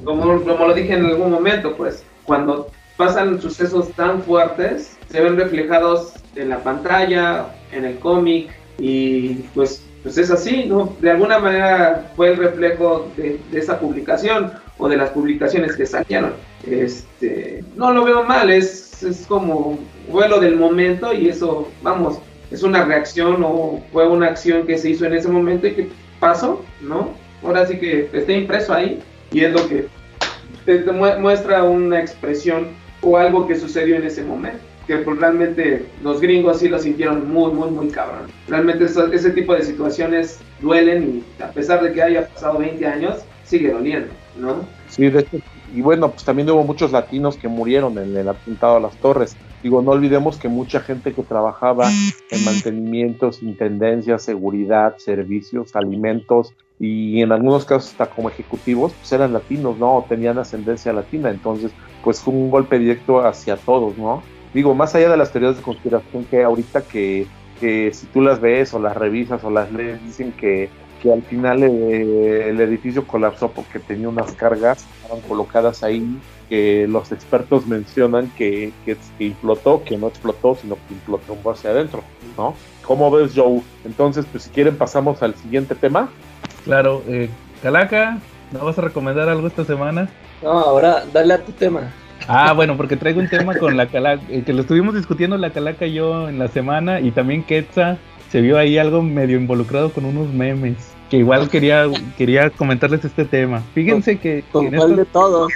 Como, 0.04 0.41
como 0.41 0.68
lo 0.68 0.74
dije 0.74 0.93
en 0.93 1.06
algún 1.06 1.32
momento, 1.32 1.76
pues 1.76 2.04
cuando 2.26 2.70
pasan 2.97 3.41
sucesos 3.41 3.89
tan 3.93 4.22
fuertes, 4.22 4.97
se 5.10 5.22
ven 5.22 5.38
reflejados 5.38 6.14
en 6.36 6.50
la 6.50 6.60
pantalla, 6.60 7.47
en 7.72 7.86
el 7.86 8.00
cómic, 8.00 8.50
y 8.78 9.36
pues, 9.56 9.84
pues 10.04 10.18
es 10.18 10.32
así, 10.32 10.66
¿no? 10.66 10.93
De 11.00 11.12
alguna 11.12 11.39
manera 11.39 12.12
fue 12.16 12.30
el 12.32 12.38
reflejo 12.38 13.10
de, 13.18 13.39
de 13.52 13.60
esa 13.60 13.80
publicación 13.80 14.52
o 14.80 14.90
de 14.90 14.98
las 14.98 15.12
publicaciones 15.12 15.76
que 15.76 15.86
salieron. 15.86 16.34
Este, 16.66 17.64
no 17.76 17.92
lo 17.92 18.04
veo 18.04 18.24
mal, 18.24 18.50
es, 18.50 19.04
es 19.04 19.26
como 19.28 19.78
vuelo 20.10 20.40
del 20.40 20.56
momento 20.56 21.14
y 21.14 21.30
eso, 21.30 21.70
vamos, 21.84 22.20
es 22.50 22.64
una 22.64 22.84
reacción 22.84 23.44
o 23.44 23.84
fue 23.92 24.08
una 24.08 24.28
acción 24.28 24.66
que 24.66 24.78
se 24.78 24.90
hizo 24.90 25.06
en 25.06 25.14
ese 25.14 25.28
momento 25.28 25.68
y 25.68 25.74
que 25.74 25.90
pasó, 26.20 26.66
¿no? 26.82 27.14
Ahora 27.44 27.68
sí 27.68 27.78
que 27.78 28.10
está 28.12 28.32
impreso 28.32 28.74
ahí 28.74 29.00
y 29.32 29.42
es 29.42 29.54
lo 29.54 29.68
que 29.68 29.88
te, 30.66 30.80
muestra 30.92 31.64
una 31.64 32.00
expresión 32.00 32.68
o 33.02 33.18
algo 33.18 33.48
que 33.48 33.56
sucedió 33.56 33.96
en 33.96 34.04
ese 34.04 34.24
momento. 34.24 34.60
Que 34.88 34.98
pues, 34.98 35.20
realmente 35.20 35.86
los 36.04 36.20
gringos 36.20 36.60
sí 36.60 36.68
lo 36.68 36.80
sintieron 36.80 37.32
muy, 37.32 37.52
muy, 37.52 37.70
muy 37.70 37.90
cabrón. 37.90 38.28
Realmente 38.48 38.86
ese 38.86 39.30
tipo 39.30 39.54
de 39.54 39.64
situaciones 39.64 40.40
duelen 40.62 41.24
y 41.40 41.44
a 41.44 41.52
pesar 41.52 41.84
de 41.84 41.94
que 41.94 42.02
haya 42.02 42.28
pasado 42.28 42.58
20 42.58 42.86
años, 42.88 43.20
sigue 43.44 43.72
doliendo, 43.72 44.12
Sí, 44.88 45.10
de 45.10 45.20
hecho, 45.20 45.38
y 45.74 45.82
bueno, 45.82 46.12
pues 46.12 46.24
también 46.24 46.50
hubo 46.50 46.64
muchos 46.64 46.92
latinos 46.92 47.38
que 47.38 47.48
murieron 47.48 47.98
en 47.98 48.16
el 48.16 48.28
atentado 48.28 48.78
a 48.78 48.80
las 48.80 48.96
torres. 48.98 49.36
Digo, 49.62 49.82
no 49.82 49.92
olvidemos 49.92 50.38
que 50.38 50.50
mucha 50.50 50.80
gente 50.80 51.14
que 51.14 51.24
trabajaba 51.24 51.90
en 51.90 52.46
mantenimientos, 52.46 53.44
intendencia, 53.44 54.18
seguridad, 54.18 54.98
servicios, 54.98 55.76
alimentos 55.76 56.54
y 56.80 57.22
en 57.22 57.32
algunos 57.32 57.66
casos 57.66 57.92
hasta 57.92 58.08
como 58.08 58.30
ejecutivos, 58.30 58.94
pues 58.94 59.12
eran 59.12 59.34
latinos, 59.34 59.78
¿no? 59.78 60.06
tenían 60.08 60.38
ascendencia 60.40 60.94
latina. 60.94 61.30
Entonces, 61.30 61.72
pues 62.04 62.22
fue 62.22 62.34
un 62.34 62.50
golpe 62.50 62.80
directo 62.80 63.20
hacia 63.20 63.58
todos, 63.58 63.98
¿no? 63.98 64.24
Digo, 64.54 64.74
más 64.74 64.96
allá 64.96 65.12
de 65.12 65.18
las 65.18 65.32
teorías 65.32 65.58
de 65.58 65.62
conspiración 65.62 66.24
que 66.26 66.44
ahorita 66.44 66.82
que, 66.82 67.28
que 67.60 67.92
si 67.94 68.08
tú 68.08 68.22
las 68.22 68.40
ves 68.40 68.74
o 68.74 68.80
las 68.80 68.96
revisas 68.96 69.44
o 69.44 69.52
las 69.52 69.72
lees, 69.72 70.04
dicen 70.04 70.32
que 70.32 70.70
que 71.02 71.12
al 71.12 71.22
final 71.24 71.64
eh, 71.64 72.50
el 72.50 72.60
edificio 72.62 73.06
colapsó 73.08 73.50
porque 73.52 73.80
tenía 73.80 74.10
unas 74.10 74.32
cargas 74.34 74.86
estaban 75.02 75.22
colocadas 75.28 75.84
ahí 75.84 76.20
que 76.50 76.88
los 76.88 77.12
expertos 77.12 77.68
mencionan 77.68 78.32
que, 78.36 78.74
que, 78.86 78.97
implotó, 79.20 79.84
que 79.84 79.97
no 79.97 80.08
explotó, 80.08 80.56
sino 80.56 80.76
que 80.76 80.95
implotó 80.95 81.38
hacia 81.52 81.70
adentro, 81.70 82.04
¿no? 82.38 82.56
¿Cómo 82.84 83.12
ves, 83.12 83.34
Joe? 83.36 83.62
Entonces, 83.86 84.26
pues 84.32 84.43
si 84.43 84.50
quieren 84.50 84.76
pasamos 84.76 85.22
al 85.22 85.36
siguiente 85.36 85.76
tema. 85.76 86.10
Claro, 86.66 87.04
eh, 87.08 87.30
Calaca, 87.62 88.18
¿no 88.52 88.66
vas 88.66 88.80
a 88.80 88.82
recomendar 88.82 89.30
algo 89.30 89.47
esta 89.47 89.64
semana? 89.64 90.10
No, 90.41 90.50
ahora 90.50 91.04
dale 91.14 91.36
a 91.36 91.43
tu 91.43 91.52
tema. 91.52 91.82
Ah, 92.28 92.54
bueno, 92.54 92.76
porque 92.76 92.97
traigo 92.97 93.20
un 93.20 93.30
tema 93.30 93.56
con 93.56 93.78
la 93.78 93.88
Calaca, 93.88 94.24
eh, 94.30 94.41
que 94.43 94.54
lo 94.54 94.62
estuvimos 94.62 94.95
discutiendo 94.95 95.38
la 95.38 95.52
Calaca 95.52 95.86
y 95.86 95.93
yo 95.93 96.30
en 96.30 96.39
la 96.39 96.47
semana, 96.47 97.00
y 97.00 97.12
también 97.12 97.43
Quetza 97.43 97.97
se 98.32 98.42
vio 98.42 98.58
ahí 98.58 98.78
algo 98.78 99.02
medio 99.02 99.38
involucrado 99.38 99.92
con 99.92 100.06
unos 100.06 100.32
memes. 100.34 100.78
Que 101.10 101.18
igual 101.18 101.50
quería, 101.50 101.88
quería 102.18 102.50
comentarles 102.52 103.04
este 103.04 103.26
tema. 103.26 103.64
Fíjense 103.74 104.20
que. 104.20 104.44
Con 104.52 104.70
cuál 104.70 104.96
de 104.96 105.06
todos. 105.06 105.52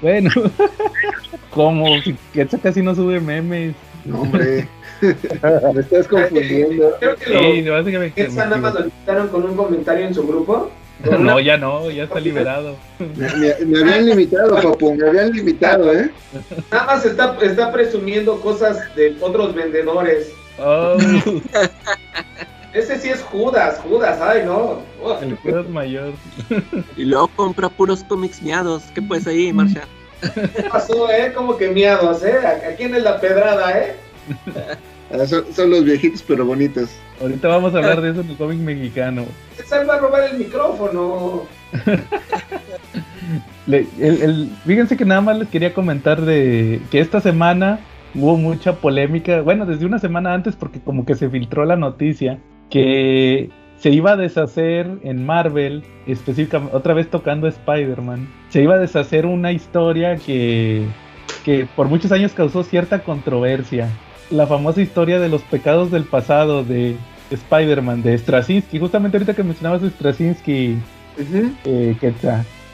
Bueno, 0.00 0.30
como 1.50 1.86
si 2.02 2.14
casi 2.62 2.82
no 2.82 2.94
sube 2.94 3.20
memes. 3.20 3.74
No, 4.04 4.22
hombre. 4.22 4.68
Me 5.00 5.80
estás 5.80 6.06
confundiendo. 6.06 6.94
Creo 7.00 7.16
que 7.16 7.30
lo, 7.30 7.40
sí, 7.40 7.68
básicamente. 7.68 8.28
nada 8.28 8.56
más 8.58 8.74
lo 8.74 8.84
quitaron 8.84 9.28
con 9.28 9.44
un 9.44 9.56
comentario 9.56 10.06
en 10.06 10.14
su 10.14 10.26
grupo. 10.26 10.70
No, 11.18 11.40
ya 11.40 11.56
no, 11.56 11.90
ya 11.90 12.04
está 12.04 12.20
liberado. 12.20 12.76
Me, 12.98 13.64
me, 13.64 13.80
habían 13.80 14.06
limitado, 14.06 14.60
papu, 14.60 14.94
me 14.94 15.08
habían 15.08 15.32
limitado, 15.32 15.92
¿eh? 15.94 16.10
Nada 16.70 16.84
más 16.84 17.06
está, 17.06 17.38
está 17.40 17.72
presumiendo 17.72 18.38
cosas 18.40 18.94
de 18.94 19.16
otros 19.20 19.54
vendedores. 19.54 20.34
Oh. 20.60 20.96
Ese 22.72 23.00
sí 23.00 23.08
es 23.08 23.22
Judas, 23.22 23.80
Judas, 23.80 24.20
ay 24.20 24.44
no. 24.44 24.80
El 25.20 25.36
Judas 25.36 25.68
mayor. 25.68 26.12
y 26.96 27.04
luego 27.04 27.28
compra 27.34 27.68
puros 27.68 28.04
cómics 28.04 28.40
miados. 28.42 28.84
¿Qué 28.94 29.02
puedes 29.02 29.26
ahí, 29.26 29.52
Marcia? 29.52 29.82
¿Qué 30.34 30.62
pasó, 30.70 31.10
eh? 31.10 31.32
Como 31.34 31.56
que 31.56 31.70
miados, 31.70 32.22
eh. 32.22 32.38
¿A 32.46 32.76
quién 32.76 32.94
es 32.94 33.02
la 33.02 33.20
pedrada, 33.20 33.78
eh? 33.78 33.96
Ah, 35.12 35.26
son, 35.26 35.70
los 35.70 35.82
viejitos 35.82 36.22
pero 36.22 36.46
bonitos. 36.46 36.88
Ahorita 37.20 37.48
vamos 37.48 37.74
a 37.74 37.78
hablar 37.78 38.00
de 38.00 38.10
eso 38.10 38.20
en 38.20 38.30
el 38.30 38.36
cómic 38.36 38.60
mexicano. 38.60 39.24
Se 39.56 39.84
va 39.84 39.94
a 39.94 39.98
robar 39.98 40.30
el 40.30 40.38
micrófono. 40.38 41.48
fíjense 44.64 44.96
que 44.96 45.04
nada 45.04 45.20
más 45.20 45.38
les 45.38 45.48
quería 45.48 45.74
comentar 45.74 46.20
de 46.20 46.80
que 46.92 47.00
esta 47.00 47.20
semana 47.20 47.80
hubo 48.14 48.36
mucha 48.36 48.74
polémica, 48.74 49.42
bueno, 49.42 49.66
desde 49.66 49.86
una 49.86 49.98
semana 49.98 50.34
antes 50.34 50.56
porque 50.56 50.80
como 50.80 51.04
que 51.04 51.14
se 51.14 51.30
filtró 51.30 51.64
la 51.64 51.76
noticia 51.76 52.38
que 52.70 53.50
se 53.78 53.90
iba 53.90 54.12
a 54.12 54.16
deshacer 54.16 54.98
en 55.02 55.24
Marvel, 55.24 55.82
específicamente, 56.06 56.76
otra 56.76 56.94
vez 56.94 57.08
tocando 57.08 57.48
Spider-Man, 57.48 58.28
se 58.50 58.62
iba 58.62 58.74
a 58.74 58.78
deshacer 58.78 59.26
una 59.26 59.52
historia 59.52 60.16
que, 60.16 60.86
que 61.44 61.66
por 61.76 61.88
muchos 61.88 62.12
años 62.12 62.32
causó 62.32 62.62
cierta 62.62 63.02
controversia. 63.02 63.88
La 64.30 64.46
famosa 64.46 64.82
historia 64.82 65.18
de 65.18 65.28
los 65.28 65.42
pecados 65.42 65.90
del 65.90 66.04
pasado 66.04 66.62
de, 66.62 66.96
Spider-Man 67.30 68.02
de 68.02 68.18
Straczynski. 68.18 68.78
Justamente 68.78 69.16
ahorita 69.16 69.34
que 69.34 69.42
mencionabas 69.42 69.82
Straczynski, 69.82 70.76
eh, 71.64 71.96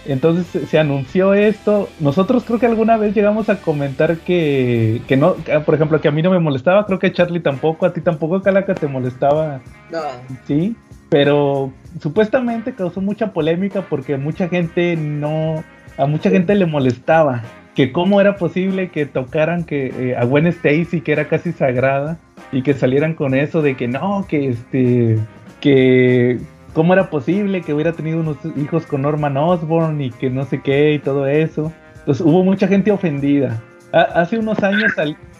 Entonces 0.08 0.68
se 0.68 0.78
anunció 0.78 1.34
esto. 1.34 1.88
Nosotros 2.00 2.44
creo 2.44 2.58
que 2.58 2.66
alguna 2.66 2.96
vez 2.96 3.14
llegamos 3.14 3.48
a 3.48 3.60
comentar 3.60 4.18
que, 4.18 5.02
que 5.06 5.16
no, 5.16 5.34
por 5.64 5.74
ejemplo, 5.74 6.00
que 6.00 6.08
a 6.08 6.12
mí 6.12 6.22
no 6.22 6.30
me 6.30 6.38
molestaba, 6.38 6.86
creo 6.86 6.98
que 6.98 7.08
a 7.08 7.12
Charlie 7.12 7.40
tampoco, 7.40 7.86
a 7.86 7.92
ti 7.92 8.00
tampoco, 8.00 8.40
Calaca, 8.42 8.74
te 8.74 8.86
molestaba. 8.86 9.60
No. 9.90 10.00
Sí, 10.46 10.76
pero 11.08 11.72
supuestamente 12.00 12.74
causó 12.74 13.00
mucha 13.00 13.32
polémica 13.32 13.82
porque 13.82 14.16
mucha 14.16 14.48
gente 14.48 14.96
no, 14.96 15.62
a 15.96 16.06
mucha 16.06 16.30
gente 16.30 16.54
le 16.54 16.66
molestaba 16.66 17.42
que 17.74 17.92
cómo 17.92 18.20
era 18.20 18.36
posible 18.36 18.88
que 18.88 19.04
tocaran 19.06 19.64
que 19.64 19.86
eh, 19.86 20.16
a 20.16 20.24
Gwen 20.24 20.46
Stacy 20.46 21.02
que 21.02 21.12
era 21.12 21.28
casi 21.28 21.52
sagrada 21.52 22.18
y 22.50 22.62
que 22.62 22.74
salieran 22.74 23.14
con 23.14 23.34
eso 23.34 23.60
de 23.60 23.76
que 23.76 23.86
no, 23.86 24.24
que 24.28 24.48
este, 24.48 25.18
que 25.60 26.38
cómo 26.76 26.92
era 26.92 27.08
posible 27.08 27.62
que 27.62 27.72
hubiera 27.72 27.94
tenido 27.94 28.20
unos 28.20 28.36
hijos 28.54 28.84
con 28.84 29.00
Norman 29.00 29.38
Osborn 29.38 29.98
y 29.98 30.10
que 30.10 30.28
no 30.28 30.44
sé 30.44 30.60
qué 30.60 30.92
y 30.92 30.98
todo 30.98 31.26
eso. 31.26 31.72
Entonces 32.00 32.22
hubo 32.22 32.44
mucha 32.44 32.68
gente 32.68 32.92
ofendida. 32.92 33.62
hace 33.92 34.38
unos 34.38 34.62
años 34.62 34.92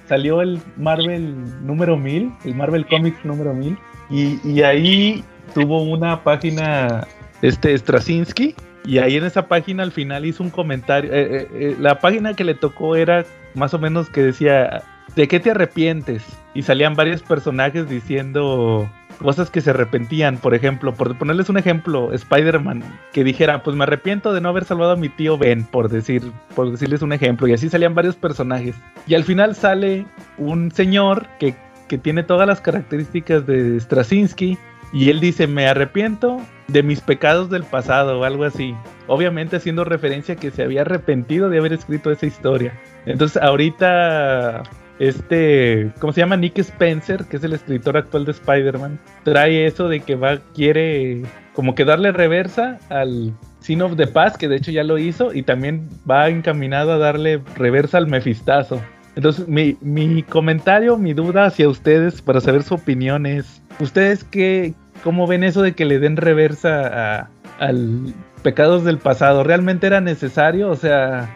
salió 0.08 0.40
el 0.40 0.58
Marvel 0.78 1.34
número 1.66 1.98
1000, 1.98 2.32
el 2.46 2.54
Marvel 2.54 2.86
Comics 2.86 3.22
número 3.22 3.52
1000, 3.52 3.76
y, 4.08 4.40
y 4.48 4.62
ahí 4.62 5.22
tuvo 5.52 5.82
una 5.82 6.24
página, 6.24 7.06
este 7.42 7.76
Straczynski, 7.76 8.54
y 8.86 8.96
ahí 8.96 9.16
en 9.16 9.26
esa 9.26 9.46
página 9.46 9.82
al 9.82 9.92
final 9.92 10.24
hizo 10.24 10.42
un 10.42 10.48
comentario. 10.48 11.12
Eh, 11.12 11.20
eh, 11.20 11.48
eh, 11.52 11.76
la 11.78 12.00
página 12.00 12.32
que 12.32 12.44
le 12.44 12.54
tocó 12.54 12.96
era 12.96 13.26
más 13.54 13.74
o 13.74 13.78
menos 13.78 14.08
que 14.08 14.22
decía, 14.22 14.84
¿de 15.14 15.28
qué 15.28 15.38
te 15.38 15.50
arrepientes? 15.50 16.24
Y 16.54 16.62
salían 16.62 16.94
varios 16.94 17.20
personajes 17.22 17.90
diciendo 17.90 18.90
cosas 19.18 19.50
que 19.50 19.60
se 19.60 19.70
arrepentían. 19.70 20.38
Por 20.38 20.54
ejemplo, 20.54 20.94
por 20.94 21.16
ponerles 21.18 21.48
un 21.48 21.58
ejemplo, 21.58 22.12
Spider-Man, 22.12 22.82
que 23.12 23.24
dijera, 23.24 23.62
pues 23.62 23.76
me 23.76 23.84
arrepiento 23.84 24.32
de 24.32 24.40
no 24.40 24.48
haber 24.48 24.64
salvado 24.64 24.92
a 24.92 24.96
mi 24.96 25.08
tío 25.08 25.38
Ben, 25.38 25.64
por, 25.64 25.88
decir, 25.88 26.30
por 26.54 26.70
decirles 26.70 27.02
un 27.02 27.12
ejemplo. 27.12 27.46
Y 27.46 27.52
así 27.52 27.68
salían 27.68 27.94
varios 27.94 28.16
personajes. 28.16 28.76
Y 29.06 29.14
al 29.14 29.24
final 29.24 29.54
sale 29.54 30.06
un 30.38 30.70
señor 30.70 31.26
que, 31.38 31.54
que 31.88 31.98
tiene 31.98 32.22
todas 32.22 32.46
las 32.46 32.60
características 32.60 33.46
de 33.46 33.78
Straczynski 33.80 34.58
y 34.92 35.10
él 35.10 35.20
dice, 35.20 35.46
me 35.46 35.66
arrepiento 35.66 36.40
de 36.68 36.82
mis 36.82 37.00
pecados 37.00 37.50
del 37.50 37.64
pasado 37.64 38.20
o 38.20 38.24
algo 38.24 38.44
así. 38.44 38.74
Obviamente 39.06 39.56
haciendo 39.56 39.84
referencia 39.84 40.34
a 40.34 40.38
que 40.38 40.50
se 40.50 40.62
había 40.62 40.82
arrepentido 40.82 41.48
de 41.48 41.58
haber 41.58 41.72
escrito 41.72 42.10
esa 42.10 42.26
historia. 42.26 42.72
Entonces 43.04 43.42
ahorita 43.42 44.62
este, 44.98 45.92
¿cómo 45.98 46.12
se 46.12 46.20
llama? 46.20 46.36
Nick 46.36 46.58
Spencer, 46.58 47.24
que 47.24 47.36
es 47.36 47.44
el 47.44 47.52
escritor 47.52 47.96
actual 47.96 48.24
de 48.24 48.32
Spider-Man, 48.32 48.98
trae 49.24 49.66
eso 49.66 49.88
de 49.88 50.00
que 50.00 50.14
va, 50.14 50.38
quiere 50.54 51.22
como 51.54 51.74
que 51.74 51.84
darle 51.84 52.12
reversa 52.12 52.78
al 52.88 53.32
Sin 53.60 53.82
of 53.82 53.96
the 53.96 54.06
Past, 54.06 54.36
que 54.36 54.48
de 54.48 54.56
hecho 54.56 54.70
ya 54.70 54.84
lo 54.84 54.98
hizo, 54.98 55.32
y 55.32 55.42
también 55.42 55.88
va 56.08 56.28
encaminado 56.28 56.92
a 56.92 56.98
darle 56.98 57.40
reversa 57.56 57.98
al 57.98 58.06
Mefistazo. 58.06 58.80
Entonces, 59.14 59.48
mi, 59.48 59.76
mi 59.80 60.22
comentario, 60.22 60.98
mi 60.98 61.14
duda 61.14 61.46
hacia 61.46 61.68
ustedes 61.68 62.20
para 62.20 62.40
saber 62.40 62.62
su 62.62 62.74
opinión 62.74 63.24
es, 63.24 63.62
¿Ustedes 63.78 64.24
qué, 64.24 64.74
cómo 65.04 65.26
ven 65.26 65.44
eso 65.44 65.62
de 65.62 65.72
que 65.74 65.84
le 65.84 65.98
den 65.98 66.16
reversa 66.16 67.18
a, 67.18 67.30
al 67.58 68.14
pecados 68.42 68.84
del 68.84 68.98
pasado? 68.98 69.44
¿Realmente 69.44 69.86
era 69.86 70.00
necesario? 70.00 70.70
O 70.70 70.76
sea, 70.76 71.28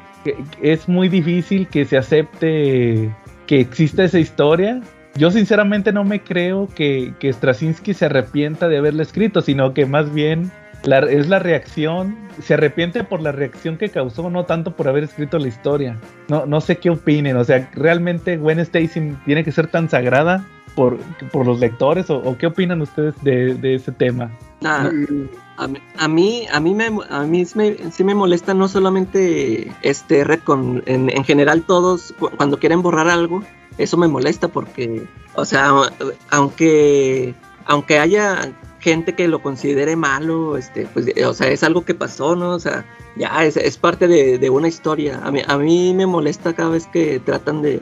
es 0.62 0.88
muy 0.88 1.08
difícil 1.08 1.66
que 1.68 1.84
se 1.84 1.98
acepte 1.98 3.14
que 3.50 3.58
exista 3.58 4.04
esa 4.04 4.20
historia. 4.20 4.80
Yo 5.16 5.32
sinceramente 5.32 5.92
no 5.92 6.04
me 6.04 6.22
creo 6.22 6.68
que, 6.68 7.14
que 7.18 7.32
Straczynski 7.32 7.94
se 7.94 8.04
arrepienta 8.04 8.68
de 8.68 8.78
haberla 8.78 9.02
escrito, 9.02 9.40
sino 9.40 9.74
que 9.74 9.86
más 9.86 10.14
bien 10.14 10.52
es 10.84 11.28
la 11.28 11.40
reacción, 11.40 12.16
se 12.40 12.54
arrepiente 12.54 13.02
por 13.02 13.20
la 13.20 13.32
reacción 13.32 13.76
que 13.76 13.88
causó, 13.88 14.30
no 14.30 14.44
tanto 14.44 14.76
por 14.76 14.86
haber 14.86 15.02
escrito 15.02 15.40
la 15.40 15.48
historia. 15.48 15.96
No, 16.28 16.46
no 16.46 16.60
sé 16.60 16.78
qué 16.78 16.90
opinen, 16.90 17.36
o 17.36 17.42
sea, 17.42 17.68
¿realmente 17.74 18.36
Gwen 18.36 18.60
Stacy 18.60 19.16
tiene 19.26 19.42
que 19.42 19.50
ser 19.50 19.66
tan 19.66 19.90
sagrada? 19.90 20.46
Por, 20.80 21.46
los 21.46 21.60
lectores 21.60 22.08
o, 22.08 22.36
qué 22.38 22.46
opinan 22.46 22.80
ustedes 22.80 23.14
de, 23.22 23.74
ese 23.74 23.92
tema? 23.92 24.30
a, 24.64 26.08
mí, 26.08 26.46
a 26.50 26.60
mí, 26.60 26.74
me, 26.74 26.90
a 27.10 27.22
mí 27.24 27.44
sí 27.44 28.04
me 28.04 28.14
molesta 28.14 28.54
no 28.54 28.66
solamente 28.66 29.70
este 29.82 30.24
red 30.24 30.40
con, 30.40 30.82
en, 30.86 31.10
en 31.10 31.24
general 31.24 31.62
todos 31.62 32.14
cuando 32.36 32.58
quieren 32.58 32.80
borrar 32.80 33.08
algo, 33.08 33.42
eso 33.76 33.98
me 33.98 34.08
molesta 34.08 34.48
porque, 34.48 35.06
o 35.34 35.44
sea, 35.44 35.70
aunque, 36.30 37.34
aunque 37.66 37.98
haya 37.98 38.52
gente 38.80 39.14
que 39.14 39.28
lo 39.28 39.42
considere 39.42 39.94
malo, 39.96 40.56
este, 40.56 40.88
pues, 40.92 41.06
o 41.24 41.34
sea, 41.34 41.48
es 41.48 41.62
algo 41.62 41.84
que 41.84 41.94
pasó, 41.94 42.34
¿no? 42.34 42.50
O 42.50 42.60
sea, 42.60 42.84
ya 43.16 43.44
es, 43.44 43.56
es 43.56 43.76
parte 43.76 44.08
de, 44.08 44.50
una 44.50 44.68
historia. 44.68 45.20
A 45.22 45.30
mí, 45.30 45.42
a 45.46 45.56
mí 45.58 45.94
me 45.94 46.06
molesta 46.06 46.54
cada 46.54 46.70
vez 46.70 46.86
que 46.86 47.20
tratan 47.20 47.62
de, 47.62 47.80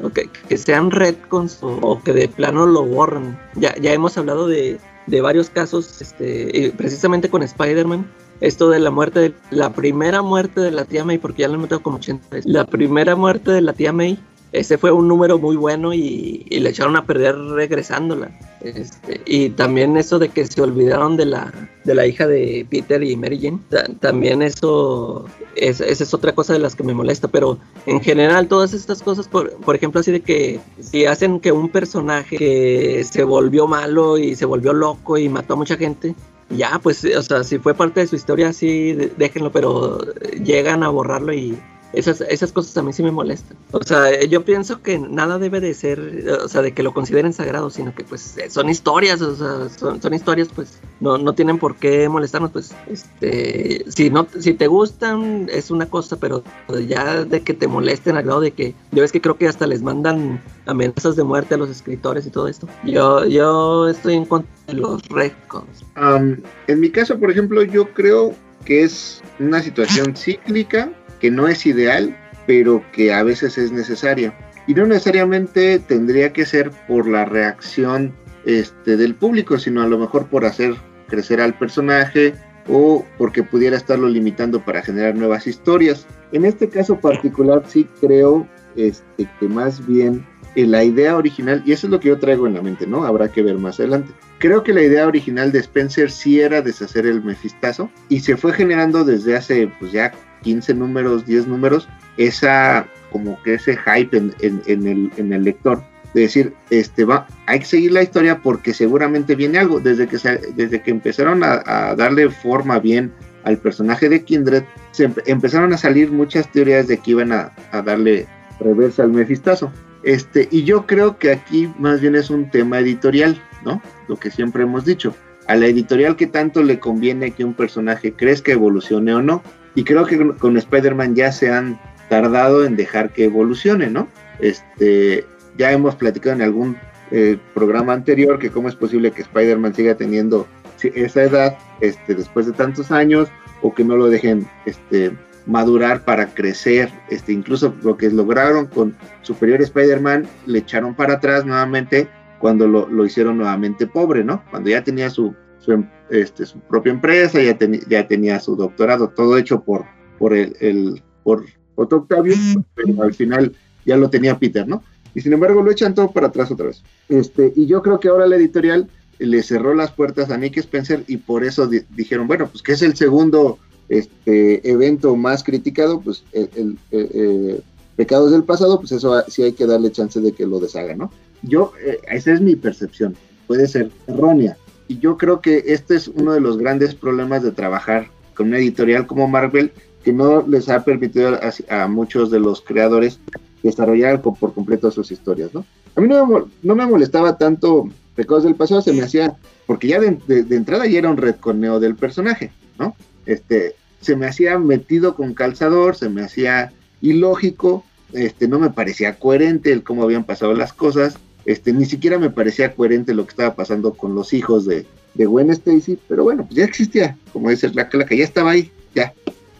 que 0.49 0.59
sean 0.59 0.91
retcons 0.91 1.63
o, 1.63 1.79
o, 1.81 2.03
que 2.03 2.13
de 2.13 2.29
plano 2.29 2.67
lo 2.67 2.85
borran. 2.85 3.39
Ya, 3.55 3.75
ya 3.77 3.93
hemos 3.93 4.19
hablado 4.19 4.49
de, 4.49 4.79
de 5.09 5.21
varios 5.21 5.51
casos, 5.51 6.01
este, 6.01 6.73
precisamente 6.77 7.29
con 7.29 7.43
Spider-Man. 7.43 8.07
Esto 8.41 8.71
de 8.71 8.79
la 8.79 8.91
muerte, 8.91 9.21
de, 9.21 9.35
la 9.51 9.73
primera 9.73 10.23
muerte 10.23 10.61
de 10.61 10.71
la 10.71 10.85
tía 10.85 11.05
May, 11.05 11.19
porque 11.19 11.43
ya 11.43 11.49
lo 11.49 11.55
he 11.55 11.59
notado 11.59 11.83
como 11.83 11.97
80 11.97 12.29
veces. 12.31 12.51
La 12.51 12.65
primera 12.67 13.17
muerte 13.17 13.51
de 13.51 13.63
la 13.63 13.73
tía 13.73 13.93
May 13.93 14.19
ese 14.53 14.79
fue 14.79 14.91
un 14.91 15.09
número 15.09 15.39
muy 15.39 15.57
bueno 15.57 15.93
y, 15.93 16.47
le 16.51 16.71
echaron 16.71 16.97
a 16.97 17.05
perder 17.05 17.37
regresándola. 17.37 18.31
Este, 18.61 19.21
y 19.25 19.51
también 19.51 19.97
eso 19.97 20.19
de 20.19 20.31
que 20.31 20.45
se 20.47 20.61
olvidaron 20.61 21.17
de 21.17 21.27
la, 21.27 21.53
de 21.85 21.95
la 21.95 22.07
hija 22.07 22.27
de 22.27 22.67
Peter 22.69 23.03
y 23.03 23.17
Mary 23.17 23.39
Jane, 23.41 23.61
también 24.01 24.43
eso, 24.43 25.27
es, 25.55 25.81
esa 25.81 26.05
es 26.05 26.15
otra 26.15 26.35
cosa 26.35 26.55
de 26.55 26.59
las 26.59 26.75
que 26.75 26.83
me 26.83 26.95
molesta, 26.95 27.29
pero 27.29 27.59
en 27.87 28.01
general 28.01 28.49
todas 28.49 28.73
estas 28.73 29.03
cosas, 29.03 29.29
por, 29.29 29.53
por 29.59 29.77
ejemplo, 29.77 30.01
así 30.01 30.11
de 30.11 30.21
que 30.21 30.61
si 30.81 31.07
hacen 31.07 31.41
que 31.41 31.53
un 31.53 31.69
personaje 31.69 32.37
que 32.37 33.05
se 33.09 33.23
volvió 33.23 33.69
malo 33.69 34.19
y 34.19 34.35
se 34.35 34.45
volvió 34.45 34.73
loco 34.73 35.19
y 35.19 35.29
mató 35.29 35.55
a 35.55 35.57
mucha 35.57 35.77
gente, 35.77 36.15
ya, 36.51 36.81
pues, 36.83 37.05
o 37.05 37.23
sea, 37.23 37.45
si 37.45 37.59
fue 37.59 37.75
parte 37.75 38.01
de 38.01 38.07
su 38.07 38.17
historia, 38.17 38.53
sí, 38.53 38.95
déjenlo, 39.17 39.53
pero 39.53 40.01
llegan 40.43 40.83
a 40.83 40.89
borrarlo 40.89 41.33
y 41.33 41.59
esas, 41.93 42.21
esas 42.23 42.53
cosas 42.53 42.77
a 42.77 42.83
mí 42.83 42.93
sí 42.93 43.03
me 43.03 43.11
molestan. 43.11 43.57
O 43.73 43.83
sea, 43.83 44.23
yo 44.25 44.45
pienso 44.45 44.83
que 44.83 44.99
nada 44.99 45.39
debe 45.39 45.61
de 45.61 45.73
ser, 45.75 46.27
o 46.43 46.49
sea, 46.49 46.63
de 46.63 46.73
que 46.73 46.83
lo 46.83 46.93
consideren 46.93 47.33
sagrado, 47.33 47.71
sino 47.71 47.95
que 47.95 48.05
pues 48.05 48.37
son 48.49 48.69
historias, 48.69 49.23
o 49.23 49.35
sea, 49.35 49.69
son, 49.79 50.15
historias, 50.15 50.49
pues 50.55 50.79
no, 51.01 51.19
no 51.19 51.35
tienen 51.35 51.59
por 51.59 51.77
qué 51.77 52.09
molestarnos, 52.09 52.51
pues, 52.51 52.75
este, 52.89 53.85
si 53.91 54.11
no, 54.11 54.27
si 54.39 54.55
te 54.55 54.67
gustan 54.67 55.49
es 55.51 55.71
una 55.71 55.87
cosa, 55.87 56.17
pero 56.17 56.43
ya 56.87 57.25
de 57.25 57.41
que 57.41 57.55
te 57.55 57.67
molesten 57.67 58.17
al 58.17 58.25
grado 58.25 58.41
de 58.41 58.51
que, 58.51 58.75
yo 58.93 59.03
ves 59.03 59.13
que 59.13 59.21
creo 59.21 59.37
que 59.37 59.49
hasta 59.49 59.67
les 59.67 59.83
mandan 59.83 60.43
amenazas 60.67 61.17
de 61.17 61.25
muerte 61.25 61.55
a 61.55 61.59
los 61.59 61.71
escritores 61.71 62.27
y 62.27 62.31
todo 62.31 62.49
esto. 62.49 62.69
Yo, 62.85 63.25
yo 63.27 63.89
estoy 63.89 64.15
en 64.15 64.27
contra 64.27 64.51
de 64.67 64.75
los 64.75 65.07
retcons. 65.09 65.85
en 65.97 66.81
mi 66.81 66.91
caso, 66.91 67.19
por 67.19 67.31
ejemplo, 67.31 67.63
yo 67.63 67.93
creo 67.95 68.35
que 68.65 68.83
es 68.83 69.23
una 69.39 69.63
situación 69.63 70.15
cíclica 70.15 70.91
que 71.21 71.31
no 71.31 71.49
es 71.49 71.67
ideal, 71.67 72.17
pero 72.47 72.83
que 72.93 73.13
a 73.13 73.23
veces 73.23 73.59
es 73.59 73.73
necesaria. 73.73 74.35
Y 74.67 74.75
no 74.75 74.87
necesariamente 74.87 75.79
tendría 75.79 76.33
que 76.33 76.45
ser 76.45 76.71
por 76.87 77.09
la 77.09 77.25
reacción 77.25 78.15
este, 78.45 78.97
del 78.97 79.15
público, 79.15 79.59
sino 79.59 79.83
a 79.83 79.87
lo 79.87 79.99
mejor 79.99 80.27
por 80.27 80.45
hacer 80.45 80.75
crecer 81.09 81.41
al 81.41 81.55
personaje 81.59 82.35
o 82.69 83.05
porque 83.17 83.43
pudiera 83.43 83.77
estarlo 83.77 84.09
limitando 84.09 84.65
para 84.65 84.83
generar 84.83 85.17
nuevas 85.17 85.47
historias. 85.47 86.07
En 86.33 86.45
este 86.45 86.69
caso 86.69 87.01
particular 87.01 87.63
sí 87.67 87.89
creo 88.01 88.47
este, 88.77 89.29
que 89.41 89.49
más 89.49 89.87
bien 89.87 90.25
eh, 90.55 90.67
la 90.67 90.85
idea 90.85 91.17
original, 91.17 91.63
y 91.65 91.73
eso 91.73 91.87
es 91.87 91.91
lo 91.91 92.01
que 92.01 92.09
yo 92.09 92.19
traigo 92.19 92.47
en 92.47 92.55
la 92.55 92.63
mente, 92.63 92.87
¿no? 92.87 93.05
Habrá 93.05 93.29
que 93.29 93.43
ver 93.43 93.57
más 93.59 93.81
adelante. 93.81 94.13
Creo 94.39 94.63
que 94.63 94.73
la 94.73 94.83
idea 94.83 95.07
original 95.07 95.51
de 95.51 95.61
Spencer 95.61 96.11
sí 96.11 96.41
era 96.41 96.63
deshacer 96.63 97.07
el 97.07 97.23
mefistazo 97.23 97.91
y 98.09 98.21
se 98.21 98.37
fue 98.37 98.53
generando 98.53 99.05
desde 99.05 99.37
hace 99.37 99.71
pues 99.79 99.93
ya 99.93 100.13
15 100.43 100.75
números, 100.75 101.27
10 101.27 101.47
números, 101.47 101.89
esa 102.17 102.87
como 103.11 103.43
que 103.43 103.55
ese 103.55 103.77
hype 103.77 104.17
en, 104.17 104.35
el, 104.67 105.11
en 105.17 105.33
el 105.33 105.45
lector 105.45 105.83
de 106.15 106.23
decir, 106.23 106.55
este 106.71 107.05
va, 107.05 107.27
hay 107.47 107.61
que 107.61 107.65
seguir 107.67 107.93
la 107.93 108.03
historia 108.03 108.41
porque 108.43 108.73
seguramente 108.73 109.35
viene 109.35 109.59
algo. 109.59 109.81
Desde 109.81 110.07
que, 110.07 110.17
desde 110.55 110.83
que 110.83 110.91
empezaron 110.91 111.43
a, 111.45 111.95
darle 111.97 112.31
forma 112.31 112.79
bien 112.79 113.13
al 113.45 113.59
personaje 113.59 114.09
de 114.09 114.25
Kindred, 114.25 114.65
se 114.93 115.11
empezaron 115.27 115.73
a 115.73 115.79
salir 115.79 116.11
muchas 116.11 116.51
teorías 116.51 116.87
de 116.89 116.99
que 116.99 117.13
iban 117.13 117.33
a, 117.33 117.53
darle 117.85 118.27
reversa 118.61 119.03
al 119.03 119.11
mefistazo. 119.11 119.73
Este, 120.03 120.49
y 120.51 120.65
yo 120.65 120.87
creo 120.87 121.19
que 121.19 121.33
aquí 121.33 121.71
más 121.79 122.01
bien 122.01 122.15
es 122.15 122.31
un 122.31 122.51
tema 122.51 122.79
editorial, 122.79 123.41
¿no? 123.65 123.83
Lo 124.09 124.17
que 124.17 124.31
siempre 124.31 124.63
hemos 124.63 124.85
dicho. 124.85 125.15
A 125.47 125.57
la 125.57 125.67
editorial 125.67 126.17
que 126.17 126.27
tanto 126.27 126.63
le 126.63 126.79
conviene 126.79 127.31
que 127.31 127.45
un 127.45 127.55
personaje 127.55 128.13
crezca, 128.13 128.53
evolucione 128.53 129.15
o 129.15 129.23
no. 129.23 129.43
Y 129.75 129.85
creo 129.85 130.07
que 130.07 130.35
con, 130.35 130.57
Spider-Man 130.57 131.15
ya 131.15 131.33
se 131.33 131.51
han 131.51 131.79
tardado 132.09 132.65
en 132.65 132.77
dejar 132.77 133.13
que 133.13 133.25
evolucione, 133.25 133.91
¿no? 133.91 134.09
Este, 134.41 135.25
ya 135.57 135.73
hemos 135.73 135.95
platicado 135.95 136.37
en 136.37 136.43
algún 136.43 136.77
el 137.11 137.39
programa 137.55 137.93
anterior, 137.95 138.39
que 138.39 138.51
cómo 138.51 138.69
es 138.69 138.75
posible 138.75 139.11
que 139.13 139.23
Spider-Man 139.23 139.75
siga 139.75 139.95
teniendo 139.95 140.47
esa 140.83 141.23
edad 141.23 141.59
este, 141.81 142.15
después 142.15 142.47
de 142.47 142.53
tantos 142.53 142.91
años 142.91 143.29
o 143.63 143.75
que 143.75 143.83
no 143.83 143.97
lo 143.97 144.09
dejen 144.09 144.47
este, 144.67 145.13
madurar 145.47 146.05
para 146.05 146.27
crecer. 146.27 146.91
Este, 147.09 147.33
incluso 147.33 147.75
lo 147.83 147.97
que 147.97 148.11
lograron 148.11 148.67
con 148.67 148.95
Superior 149.23 149.61
Spider-Man 149.63 150.29
le 150.47 150.59
echaron 150.61 150.95
para 150.95 151.15
atrás 151.15 151.45
nuevamente 151.45 152.09
cuando 152.39 152.69
lo, 152.69 153.05
hicieron 153.05 153.39
nuevamente 153.39 153.87
pobre, 153.87 154.23
¿no? 154.23 154.45
Cuando 154.51 154.71
ya 154.71 154.85
tenía 154.85 155.11
su, 155.11 155.35
su, 155.69 155.73
em, 155.73 155.89
este, 156.11 156.47
su 156.47 156.59
propia 156.61 156.93
empresa, 156.93 157.43
ya, 157.43 157.59
ya 157.89 158.09
tenía 158.09 158.41
su 158.41 158.57
doctorado, 158.57 159.11
todo 159.11 159.37
hecho 159.37 159.61
por, 159.61 159.85
por 160.19 160.35
el, 160.35 160.57
el 160.61 161.03
por 161.23 161.45
Otto 161.75 161.97
Octavio, 161.97 162.35
pero 162.75 163.03
al 163.03 163.13
final 163.13 163.55
ya 163.85 163.97
lo 163.97 164.09
tenía 164.09 164.39
Peter, 164.39 164.67
¿no? 164.67 164.83
Y 165.15 165.21
sin 165.21 165.35
embargo 165.35 165.63
lo 165.63 165.71
echan 165.71 165.95
todo 165.95 166.11
para 166.11 166.29
atrás 166.29 166.51
otra 166.51 166.67
vez. 166.67 166.83
Este, 167.09 167.53
y 167.55 167.67
yo 167.67 167.83
creo 167.83 168.01
que 168.01 168.09
ahora 168.09 168.27
la 168.27 168.37
editorial 168.37 168.89
le 169.19 169.43
cerró 169.43 169.75
las 169.75 169.93
puertas 169.93 170.31
a 170.31 170.39
Nick 170.39 170.57
Spencer 170.57 171.05
y 171.07 171.19
por 171.19 171.45
eso 171.45 171.69
dijeron, 171.91 172.27
bueno, 172.27 172.49
pues 172.49 172.63
que 172.63 172.73
es 172.73 172.83
el 172.83 172.97
segundo 172.97 173.59
este, 173.89 174.69
evento 174.69 175.17
más 175.17 175.45
criticado, 175.45 176.01
pues 176.01 176.25
el, 176.33 176.79
el, 176.91 177.63
Pecados 177.97 178.31
del 178.31 178.45
pasado, 178.45 178.79
pues 178.79 178.93
eso 178.93 179.21
sí 179.27 179.43
hay 179.43 179.53
que 179.53 179.67
darle 179.67 179.91
chance 179.91 180.21
de 180.21 180.31
que 180.31 180.47
lo 180.47 180.61
deshaga, 180.61 180.95
¿no? 180.95 181.11
Yo, 181.43 181.73
eh, 181.85 181.99
esa 182.09 182.33
es 182.33 182.41
mi 182.41 182.55
percepción, 182.55 183.17
puede 183.49 183.67
ser 183.67 183.91
errónea. 184.07 184.57
Y 184.89 184.99
yo 184.99 185.17
creo 185.17 185.41
que 185.41 185.65
este 185.67 185.97
es 185.97 186.09
uno 186.09 186.33
de 186.33 186.41
los 186.41 186.59
grandes 186.59 186.95
problemas 186.95 187.43
de 187.43 187.53
trabajar 187.53 188.09
con 188.35 188.49
una 188.49 188.59
editorial 188.59 189.07
como 189.07 189.29
Marvel, 189.29 189.73
que 190.03 190.13
no 190.13 190.47
les 190.47 190.69
ha 190.69 190.85
permitido 190.85 191.39
a, 191.69 191.89
muchos 191.89 192.31
de 192.31 192.41
los 192.41 192.63
creadores 192.63 193.21
desarrollar 193.63 194.23
por 194.23 194.55
completo 194.55 194.91
sus 194.91 195.11
historias, 195.11 195.53
¿no? 195.53 195.65
A 195.97 196.01
mí 196.01 196.09
no 196.09 196.27
me, 196.27 196.45
no 196.63 196.75
me 196.75 196.87
molestaba 196.87 197.37
tanto 197.37 197.89
Pecados 198.15 198.43
del 198.43 198.57
pasado, 198.57 198.83
se 198.83 198.93
me 198.93 199.03
hacía, 199.03 199.37
porque 199.65 199.87
ya 199.87 200.01
de, 200.01 200.43
de 200.43 200.57
entrada 200.57 200.87
ya 200.87 200.99
era 200.99 201.09
un 201.09 201.19
retconeo 201.19 201.79
del 201.79 201.95
personaje, 201.95 202.51
¿no? 202.77 202.97
Este, 203.27 203.77
se 204.01 204.17
me 204.17 204.27
hacía 204.27 204.59
metido 204.59 205.15
con 205.15 205.35
calzador, 205.35 205.95
se 205.95 206.09
me 206.09 206.23
hacía 206.23 206.73
ilógico, 207.01 207.85
este, 208.13 208.49
no 208.49 208.59
me 208.59 208.71
parecía 208.71 209.21
coherente 209.21 209.71
el 209.71 209.85
cómo 209.85 210.03
habían 210.03 210.25
pasado 210.25 210.55
las 210.55 210.73
cosas, 210.73 211.19
este, 211.49 211.73
ni 211.73 211.87
siquiera 211.87 212.19
me 212.19 212.29
parecía 212.29 212.75
coherente 212.75 213.15
lo 213.15 213.25
que 213.25 213.31
estaba 213.31 213.55
pasando 213.55 213.95
con 213.95 214.15
los 214.15 214.35
hijos 214.35 214.67
de, 214.67 214.85
de 215.15 215.25
Gwen 215.25 215.49
Stacy, 215.49 215.99
pero 216.07 216.23
bueno, 216.23 216.45
pues 216.45 216.57
ya 216.57 216.65
existía, 216.65 217.17
como 217.33 217.49
dices, 217.49 217.75
la, 217.75 217.89
que 217.89 218.19
ya 218.19 218.25
estaba 218.25 218.51
ahí, 218.51 218.71
ya. 218.95 219.15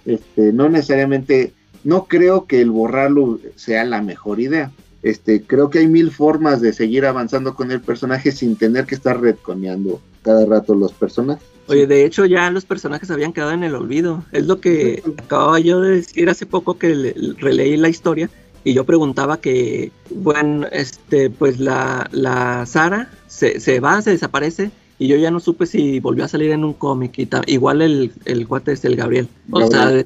Este, 0.05 0.53
no 0.53 0.69
necesariamente, 0.69 1.55
no 1.85 2.05
creo 2.05 2.45
que 2.45 2.61
el 2.61 2.71
borrarlo 2.71 3.41
sea 3.57 3.87
la 3.87 4.03
mejor 4.03 4.39
idea. 4.39 4.71
Este, 5.03 5.41
creo 5.41 5.71
que 5.71 5.79
hay 5.79 5.87
mil 5.87 6.11
formas 6.11 6.61
de 6.61 6.75
seguir 6.75 7.07
avanzando 7.07 7.55
con 7.55 7.73
el 7.73 7.81
personaje 7.81 8.33
sin 8.33 8.57
tener 8.57 8.85
que 8.85 8.95
estar 8.95 9.19
retconeando 9.19 10.03
cada 10.21 10.45
rato 10.45 10.75
los 10.75 10.93
personajes. 10.93 11.47
Oye, 11.69 11.87
de 11.87 12.05
hecho 12.05 12.27
ya 12.27 12.51
los 12.51 12.67
personajes 12.67 13.11
habían 13.11 13.33
quedado 13.33 13.53
en 13.53 13.65
el 13.65 13.75
olvido. 13.75 14.27
Es 14.33 14.47
lo 14.47 14.61
que 14.61 15.03
acababa 15.17 15.59
yo 15.59 15.81
de 15.81 15.97
decir 15.97 16.29
hace 16.29 16.45
poco 16.45 16.79
que 16.79 17.15
releí 17.39 17.79
la 17.79 17.89
historia 17.89 18.29
y 18.69 18.75
yo 18.75 18.85
preguntaba 18.85 19.41
que, 19.41 19.93
bueno, 20.11 20.67
este, 20.71 21.31
pues 21.31 21.59
la, 21.59 22.07
la 22.13 22.67
Sara 22.67 23.11
se, 23.27 23.61
se 23.61 23.81
va, 23.81 24.03
se 24.03 24.11
desaparece 24.11 24.71
y 24.99 25.09
yo 25.09 25.17
ya 25.17 25.31
no 25.31 25.41
supe 25.41 25.65
si 25.65 26.01
volvió 26.01 26.27
a 26.27 26.29
salir 26.29 26.51
en 26.51 26.65
un 26.65 26.75
cómic. 26.75 27.19
Y 27.19 27.27
igual 27.47 27.81
el, 27.81 28.13
el 28.27 28.47
cuate 28.47 28.73
es 28.73 28.85
el 28.85 28.95
Gabriel. 28.95 29.27
O 29.51 29.67
sea, 29.71 30.05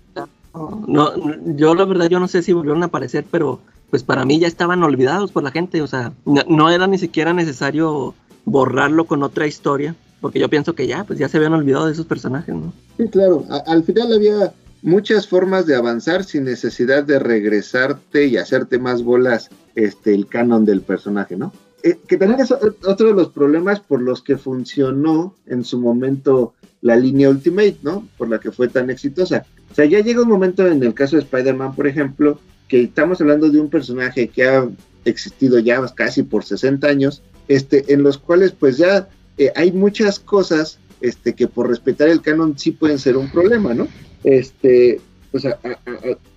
no, 0.86 1.10
yo 1.56 1.74
la 1.74 1.84
verdad 1.86 2.08
yo 2.08 2.20
no 2.20 2.28
sé 2.28 2.40
si 2.42 2.52
volvieron 2.52 2.84
a 2.84 2.86
aparecer, 2.86 3.24
pero 3.28 3.58
pues 3.90 4.04
para 4.04 4.24
mí 4.24 4.38
ya 4.38 4.46
estaban 4.46 4.84
olvidados 4.84 5.32
por 5.32 5.42
la 5.42 5.50
gente. 5.50 5.82
O 5.82 5.88
sea, 5.88 6.12
no 6.24 6.70
era 6.70 6.86
ni 6.86 6.98
siquiera 6.98 7.32
necesario 7.32 8.14
borrarlo 8.44 9.06
con 9.06 9.24
otra 9.24 9.48
historia 9.48 9.96
porque 10.20 10.38
yo 10.38 10.48
pienso 10.48 10.74
que 10.76 10.86
ya, 10.86 11.02
pues 11.02 11.18
ya 11.18 11.28
se 11.28 11.36
habían 11.36 11.52
olvidado 11.52 11.86
de 11.86 11.92
esos 11.92 12.06
personajes, 12.06 12.54
¿no? 12.54 12.72
Sí, 12.96 13.08
claro, 13.08 13.44
al 13.66 13.82
final 13.82 14.12
había 14.12 14.52
muchas 14.82 15.28
formas 15.28 15.66
de 15.66 15.76
avanzar 15.76 16.24
sin 16.24 16.44
necesidad 16.44 17.04
de 17.04 17.18
regresarte 17.18 18.26
y 18.26 18.36
hacerte 18.36 18.78
más 18.78 19.02
bolas 19.02 19.50
este, 19.74 20.14
el 20.14 20.26
canon 20.26 20.64
del 20.64 20.82
personaje, 20.82 21.36
¿no? 21.36 21.52
Eh, 21.84 21.98
que 22.06 22.16
también 22.16 22.40
es 22.40 22.52
otro 22.52 23.08
de 23.08 23.14
los 23.14 23.30
problemas 23.30 23.80
por 23.80 24.00
los 24.00 24.22
que 24.22 24.36
funcionó 24.36 25.34
en 25.46 25.64
su 25.64 25.80
momento 25.80 26.54
la 26.80 26.96
línea 26.96 27.30
Ultimate, 27.30 27.78
¿no? 27.82 28.08
Por 28.18 28.28
la 28.28 28.38
que 28.38 28.52
fue 28.52 28.68
tan 28.68 28.90
exitosa. 28.90 29.46
O 29.70 29.74
sea, 29.74 29.84
ya 29.84 30.00
llega 30.00 30.22
un 30.22 30.28
momento 30.28 30.66
en 30.66 30.82
el 30.82 30.94
caso 30.94 31.16
de 31.16 31.22
Spider-Man, 31.22 31.74
por 31.74 31.86
ejemplo, 31.86 32.38
que 32.68 32.82
estamos 32.82 33.20
hablando 33.20 33.50
de 33.50 33.60
un 33.60 33.70
personaje 33.70 34.28
que 34.28 34.44
ha 34.44 34.68
existido 35.04 35.58
ya 35.58 35.84
casi 35.94 36.22
por 36.22 36.44
60 36.44 36.86
años, 36.86 37.22
este, 37.48 37.92
en 37.92 38.02
los 38.02 38.18
cuales 38.18 38.52
pues 38.52 38.76
ya 38.78 39.08
eh, 39.38 39.52
hay 39.56 39.72
muchas 39.72 40.18
cosas 40.18 40.78
este, 41.02 41.34
que 41.34 41.48
por 41.48 41.68
respetar 41.68 42.08
el 42.08 42.22
canon 42.22 42.58
sí 42.58 42.70
pueden 42.70 42.98
ser 42.98 43.16
un 43.16 43.30
problema, 43.30 43.74
¿no? 43.74 43.88
Este, 44.24 45.00
o 45.32 45.38
sea, 45.38 45.58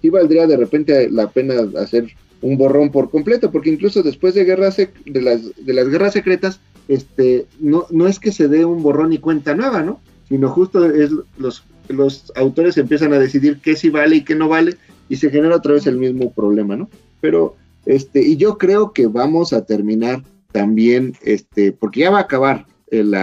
sí 0.02 0.10
valdría 0.10 0.48
de 0.48 0.58
repente 0.58 1.10
la 1.10 1.30
pena 1.30 1.56
hacer 1.80 2.08
un 2.42 2.58
borrón 2.58 2.92
por 2.92 3.10
completo, 3.10 3.52
porque 3.52 3.70
incluso 3.70 4.04
después 4.04 4.34
de 4.34 4.44
guerras 4.44 4.78
de 4.78 5.22
las, 5.22 5.42
de 5.56 5.74
las 5.74 5.90
guerras 5.90 6.14
secretas, 6.14 6.60
este, 6.88 7.46
no, 7.60 7.86
no 7.90 8.08
es 8.08 8.20
que 8.20 8.32
se 8.32 8.48
dé 8.48 8.66
un 8.66 8.84
borrón 8.84 9.14
y 9.14 9.18
cuenta 9.18 9.56
nueva, 9.56 9.82
¿no? 9.82 10.00
Sino 10.30 10.50
justo 10.50 10.86
es 10.86 11.12
los, 11.38 11.64
los 11.90 12.32
autores 12.36 12.78
empiezan 12.78 13.14
a 13.14 13.20
decidir 13.20 13.60
qué 13.62 13.76
sí 13.76 13.90
vale 13.90 14.18
y 14.18 14.24
qué 14.24 14.36
no 14.36 14.48
vale, 14.48 14.76
y 15.10 15.16
se 15.18 15.30
genera 15.30 15.56
otra 15.56 15.74
vez 15.74 15.88
el 15.88 15.98
mismo 15.98 16.32
problema, 16.32 16.76
¿no? 16.76 16.90
Pero, 17.22 17.56
este, 17.86 18.22
y 18.22 18.38
yo 18.38 18.58
creo 18.58 18.92
que 18.92 19.08
vamos 19.08 19.54
a 19.54 19.66
terminar 19.66 20.24
también, 20.52 21.14
este, 21.24 21.72
porque 21.72 22.02
ya 22.02 22.12
va 22.12 22.20
a 22.20 22.22
acabar 22.22 22.66
el, 22.92 23.14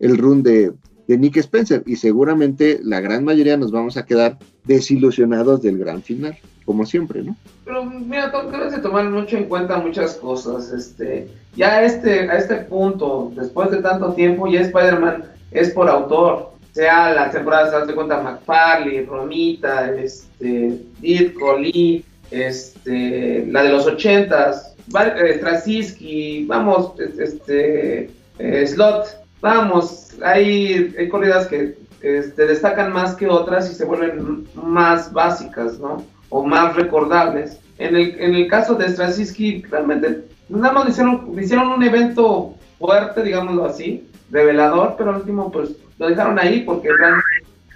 el 0.00 0.18
run 0.18 0.42
de, 0.42 0.72
Nick 1.18 1.36
Spencer 1.36 1.82
y 1.86 1.96
seguramente 1.96 2.80
la 2.82 3.00
gran 3.00 3.24
mayoría 3.24 3.56
nos 3.56 3.72
vamos 3.72 3.96
a 3.96 4.04
quedar 4.04 4.38
desilusionados 4.64 5.62
del 5.62 5.78
gran 5.78 6.02
final, 6.02 6.36
como 6.64 6.86
siempre, 6.86 7.22
¿no? 7.22 7.36
Pero 7.64 7.84
mira, 7.84 8.32
debes 8.50 8.72
de 8.72 8.78
tomar 8.78 9.08
mucho 9.10 9.36
en 9.36 9.44
cuenta 9.44 9.78
muchas 9.78 10.14
cosas. 10.14 10.72
Este, 10.72 11.28
ya 11.56 11.82
este, 11.82 12.30
a 12.30 12.38
este 12.38 12.56
punto, 12.56 13.32
después 13.34 13.70
de 13.70 13.78
tanto 13.78 14.12
tiempo, 14.14 14.46
ya 14.46 14.60
Spider-Man 14.60 15.24
es 15.50 15.70
por 15.70 15.88
autor. 15.88 16.52
Sea 16.72 17.12
la 17.12 17.30
temporada, 17.30 17.80
se 17.80 17.86
de 17.86 17.94
cuenta, 17.94 18.22
McFarlane, 18.22 19.04
Romita, 19.04 19.92
este, 19.92 20.78
Ditko, 21.00 21.58
Lee, 21.58 22.02
este, 22.30 23.46
la 23.50 23.62
de 23.62 23.68
los 23.68 23.86
ochentas, 23.86 24.74
eh, 24.98 25.34
Straczynski, 25.36 26.46
vamos, 26.46 26.98
este, 26.98 28.10
eh, 28.38 28.66
slot, 28.66 29.21
vamos, 29.42 30.14
hay, 30.24 31.08
corridas 31.10 31.46
que 31.48 31.76
este, 32.00 32.46
destacan 32.46 32.92
más 32.92 33.14
que 33.14 33.28
otras 33.28 33.70
y 33.70 33.74
se 33.74 33.84
vuelven 33.84 34.46
más 34.54 35.12
básicas, 35.12 35.78
¿no? 35.78 36.02
O 36.30 36.46
más 36.46 36.74
recordables. 36.74 37.58
En 37.78 37.94
el, 37.94 38.18
en 38.18 38.34
el 38.34 38.48
caso 38.48 38.74
de 38.74 38.88
Straczynski, 38.88 39.64
realmente 39.70 40.24
nada 40.48 40.72
más 40.72 40.88
hicieron, 40.88 41.36
hicieron 41.38 41.68
un 41.68 41.82
evento 41.82 42.54
fuerte, 42.78 43.22
digámoslo 43.22 43.66
así, 43.66 44.08
revelador, 44.30 44.94
pero 44.96 45.10
al 45.10 45.16
último 45.16 45.50
pues 45.50 45.70
lo 45.98 46.08
dejaron 46.08 46.38
ahí 46.38 46.60
porque 46.60 46.88
realmente 46.88 47.26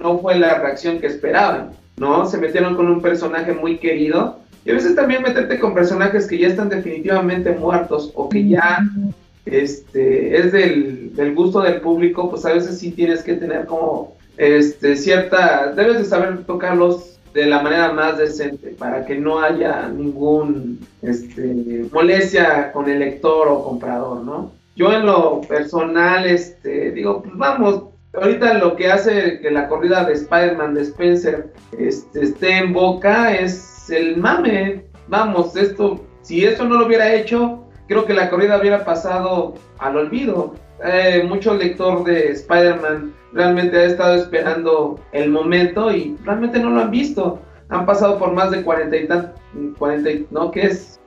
no 0.01 0.19
fue 0.19 0.39
la 0.39 0.59
reacción 0.59 1.01
que 1.01 1.09
esperaban, 1.09 1.73
¿no? 1.97 2.27
Se 2.27 2.39
metieron 2.39 2.77
con 2.77 2.89
un 2.89 3.03
personaje 3.03 3.53
muy 3.53 3.79
querido 3.79 4.39
y 4.64 4.71
a 4.71 4.75
veces 4.75 4.95
también 4.95 5.23
meterte 5.23 5.59
con 5.59 5.75
personajes 5.75 6.27
que 6.27 6.39
ya 6.39 6.49
están 6.49 6.69
definitivamente 6.69 7.53
muertos 7.53 8.12
o 8.14 8.29
que 8.29 8.47
ya 8.47 8.81
este, 9.47 10.36
es 10.36 10.52
del, 10.52 11.35
gusto 11.35 11.60
del 11.60 11.81
público, 11.81 12.28
pues 12.28 12.44
a 12.44 12.52
veces 12.52 12.78
sí 12.78 12.90
tienes 12.90 13.23
que 13.23 13.35
tener 13.35 13.66
como 13.66 14.16
este, 14.36 14.97
cierta, 14.97 15.73
debes 15.73 15.98
de 15.98 16.05
saber 16.05 16.44
tocarlos 16.44 17.18
de 17.32 17.47
la 17.47 17.62
manera 17.62 17.93
más 17.93 18.18
decente 18.18 18.74
para 18.78 19.05
que 19.05 19.16
no 19.16 19.40
haya 19.40 19.89
ningún 19.89 20.81
este, 21.02 21.86
molestia 21.93 22.73
con 22.73 22.89
el 22.89 22.98
lector 22.98 23.48
o 23.48 23.62
comprador, 23.62 24.24
¿no? 24.24 24.52
Yo 24.74 24.93
en 24.93 25.06
lo 25.06 25.40
personal, 25.43 26.27
este, 26.27 26.93
digo, 26.93 27.23
pues 27.23 27.35
vamos, 27.36 27.85
ahorita 28.14 28.55
lo 28.55 28.77
que 28.77 28.90
hace 28.90 29.40
que 29.40 29.51
la 29.51 29.68
corrida 29.68 30.05
de 30.05 30.14
Spider-Man 30.14 30.74
de 30.74 30.82
Spencer 30.82 31.52
este, 31.78 32.24
esté 32.24 32.59
en 32.59 32.73
boca 32.73 33.35
es 33.35 33.89
el 33.90 34.16
mame. 34.16 34.85
Vamos, 35.09 35.56
esto, 35.56 36.05
si 36.23 36.44
esto 36.44 36.64
no 36.64 36.77
lo 36.77 36.86
hubiera 36.86 37.14
hecho, 37.14 37.65
creo 37.87 38.05
que 38.05 38.15
la 38.15 38.31
corrida 38.31 38.59
hubiera 38.59 38.85
pasado 38.85 39.55
al 39.79 39.97
olvido. 39.97 40.55
Eh, 40.85 41.25
mucho 41.27 41.55
lector 41.55 42.05
de 42.05 42.33
Spider-Man 42.33 43.15
realmente 43.33 43.77
ha 43.77 43.85
estado 43.85 44.15
esperando 44.15 45.01
el 45.13 45.31
momento 45.31 45.91
y 45.91 46.17
realmente 46.25 46.59
no 46.59 46.71
lo 46.71 46.81
han 46.81 46.91
visto. 46.91 47.41
Han 47.69 47.87
pasado 47.87 48.19
por 48.19 48.33
más 48.33 48.51
de 48.51 48.63
40 48.63 48.97
y 48.97 49.09
tan, 49.09 49.33
40, 49.79 50.27
¿no? 50.31 50.51
¿Qué 50.51 50.67
es? 50.67 51.01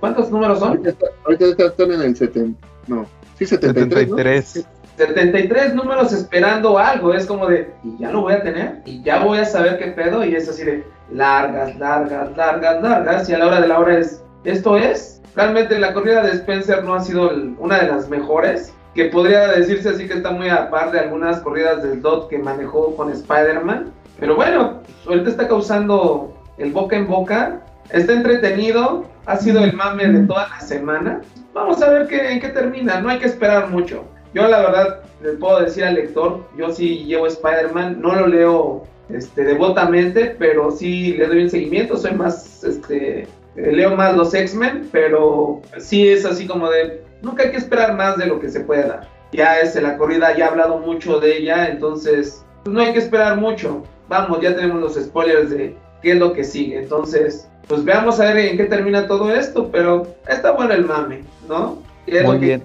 ¿Cuántos 0.00 0.30
números 0.30 0.60
son? 0.60 0.80
Ahorita, 1.24 1.66
están 1.66 1.92
en 1.92 2.02
el 2.02 2.16
70, 2.16 2.66
no, 2.86 3.06
sí, 3.38 3.46
73. 3.46 4.66
73 4.96 5.74
números 5.74 6.12
esperando 6.12 6.78
algo, 6.78 7.14
es 7.14 7.26
como 7.26 7.46
de, 7.46 7.72
y 7.82 7.98
ya 7.98 8.10
lo 8.10 8.22
voy 8.22 8.34
a 8.34 8.42
tener, 8.42 8.82
y 8.84 9.02
ya 9.02 9.24
voy 9.24 9.38
a 9.38 9.44
saber 9.44 9.78
qué 9.78 9.88
pedo, 9.88 10.24
y 10.24 10.34
es 10.36 10.48
así 10.48 10.64
de 10.64 10.84
largas, 11.10 11.76
largas, 11.78 12.36
largas, 12.36 12.82
largas, 12.82 13.28
y 13.28 13.34
a 13.34 13.38
la 13.38 13.46
hora 13.46 13.60
de 13.60 13.68
la 13.68 13.78
hora 13.78 13.98
es, 13.98 14.22
esto 14.44 14.76
es. 14.76 15.20
Realmente 15.34 15.78
la 15.78 15.92
corrida 15.92 16.22
de 16.22 16.32
Spencer 16.32 16.84
no 16.84 16.94
ha 16.94 17.00
sido 17.00 17.30
una 17.58 17.80
de 17.80 17.88
las 17.88 18.08
mejores, 18.08 18.72
que 18.94 19.06
podría 19.06 19.48
decirse 19.48 19.88
así 19.88 20.06
que 20.06 20.14
está 20.14 20.30
muy 20.30 20.48
a 20.48 20.70
par 20.70 20.92
de 20.92 21.00
algunas 21.00 21.40
corridas 21.40 21.82
del 21.82 22.00
DOT 22.00 22.28
que 22.28 22.38
manejó 22.38 22.94
con 22.94 23.10
Spider-Man. 23.10 23.92
Pero 24.20 24.36
bueno, 24.36 24.80
ahorita 25.06 25.30
está 25.30 25.48
causando 25.48 26.32
el 26.58 26.70
boca 26.72 26.94
en 26.96 27.08
boca, 27.08 27.60
está 27.90 28.12
entretenido, 28.12 29.04
ha 29.26 29.36
sido 29.36 29.64
el 29.64 29.72
mame 29.72 30.06
de 30.06 30.26
toda 30.26 30.48
la 30.48 30.60
semana. 30.60 31.20
Vamos 31.52 31.82
a 31.82 31.88
ver 31.88 32.06
qué, 32.06 32.32
en 32.32 32.40
qué 32.40 32.48
termina, 32.48 33.00
no 33.00 33.08
hay 33.08 33.18
que 33.18 33.26
esperar 33.26 33.68
mucho. 33.70 34.04
Yo 34.32 34.46
la 34.46 34.60
verdad 34.60 35.00
le 35.22 35.32
puedo 35.32 35.60
decir 35.60 35.84
al 35.84 35.94
lector, 35.94 36.44
yo 36.56 36.72
sí 36.72 37.04
llevo 37.04 37.26
Spider-Man, 37.26 38.00
no 38.00 38.14
lo 38.14 38.26
leo 38.28 38.84
este, 39.08 39.44
devotamente, 39.44 40.36
pero 40.38 40.70
sí 40.70 41.14
le 41.14 41.26
doy 41.26 41.42
un 41.42 41.50
seguimiento, 41.50 41.96
soy 41.96 42.12
más, 42.12 42.62
este, 42.64 43.26
leo 43.56 43.94
más 43.96 44.16
los 44.16 44.34
X-Men, 44.34 44.88
pero 44.92 45.62
sí 45.78 46.08
es 46.08 46.24
así 46.24 46.46
como 46.46 46.70
de, 46.70 47.02
nunca 47.22 47.44
hay 47.44 47.50
que 47.50 47.56
esperar 47.56 47.94
más 47.94 48.16
de 48.16 48.26
lo 48.26 48.40
que 48.40 48.48
se 48.48 48.60
puede 48.60 48.88
dar. 48.88 49.08
Ya 49.32 49.58
es 49.60 49.74
la 49.80 49.96
corrida, 49.96 50.36
ya 50.36 50.46
he 50.46 50.48
hablado 50.48 50.78
mucho 50.78 51.20
de 51.20 51.38
ella, 51.38 51.68
entonces 51.68 52.44
pues 52.62 52.74
no 52.74 52.80
hay 52.80 52.92
que 52.92 53.00
esperar 53.00 53.36
mucho. 53.36 53.84
Vamos, 54.08 54.40
ya 54.40 54.54
tenemos 54.54 54.80
los 54.80 54.94
spoilers 54.94 55.50
de 55.50 55.76
qué 56.02 56.12
es 56.12 56.18
lo 56.18 56.32
que 56.32 56.44
sigue, 56.44 56.78
entonces 56.78 57.48
pues 57.66 57.84
veamos 57.84 58.20
a 58.20 58.32
ver 58.32 58.38
en 58.38 58.56
qué 58.56 58.64
termina 58.64 59.06
todo 59.06 59.34
esto, 59.34 59.70
pero 59.72 60.06
está 60.28 60.52
bueno 60.52 60.74
el 60.74 60.84
mame, 60.84 61.24
¿no? 61.48 61.82
Muy 62.06 62.38
bien. 62.38 62.62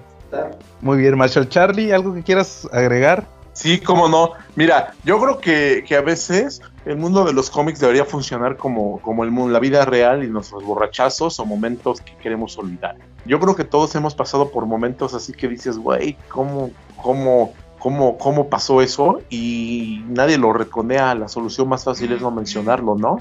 Muy 0.80 0.98
bien, 0.98 1.16
Marshall. 1.16 1.48
Charlie, 1.48 1.92
¿algo 1.92 2.14
que 2.14 2.22
quieras 2.22 2.68
agregar? 2.72 3.24
Sí, 3.52 3.80
cómo 3.80 4.08
no. 4.08 4.32
Mira, 4.56 4.94
yo 5.04 5.20
creo 5.20 5.38
que, 5.38 5.84
que 5.86 5.96
a 5.96 6.00
veces 6.00 6.62
el 6.86 6.96
mundo 6.96 7.24
de 7.24 7.32
los 7.32 7.50
cómics 7.50 7.80
debería 7.80 8.04
funcionar 8.04 8.56
como, 8.56 9.00
como 9.00 9.24
el 9.24 9.52
la 9.52 9.58
vida 9.58 9.84
real 9.84 10.24
y 10.24 10.28
nuestros 10.28 10.64
borrachazos 10.64 11.38
o 11.40 11.44
momentos 11.44 12.00
que 12.00 12.16
queremos 12.16 12.56
olvidar. 12.58 12.96
Yo 13.26 13.38
creo 13.38 13.54
que 13.54 13.64
todos 13.64 13.94
hemos 13.94 14.14
pasado 14.14 14.50
por 14.50 14.66
momentos 14.66 15.14
así 15.14 15.32
que 15.32 15.48
dices, 15.48 15.78
güey, 15.78 16.16
¿cómo, 16.28 16.70
cómo, 16.96 17.52
cómo, 17.78 18.16
¿cómo 18.18 18.48
pasó 18.48 18.80
eso? 18.80 19.20
Y 19.28 20.02
nadie 20.08 20.38
lo 20.38 20.52
reconea. 20.52 21.14
La 21.14 21.28
solución 21.28 21.68
más 21.68 21.84
fácil 21.84 22.12
es 22.12 22.22
no 22.22 22.30
mencionarlo, 22.30 22.96
¿no? 22.96 23.20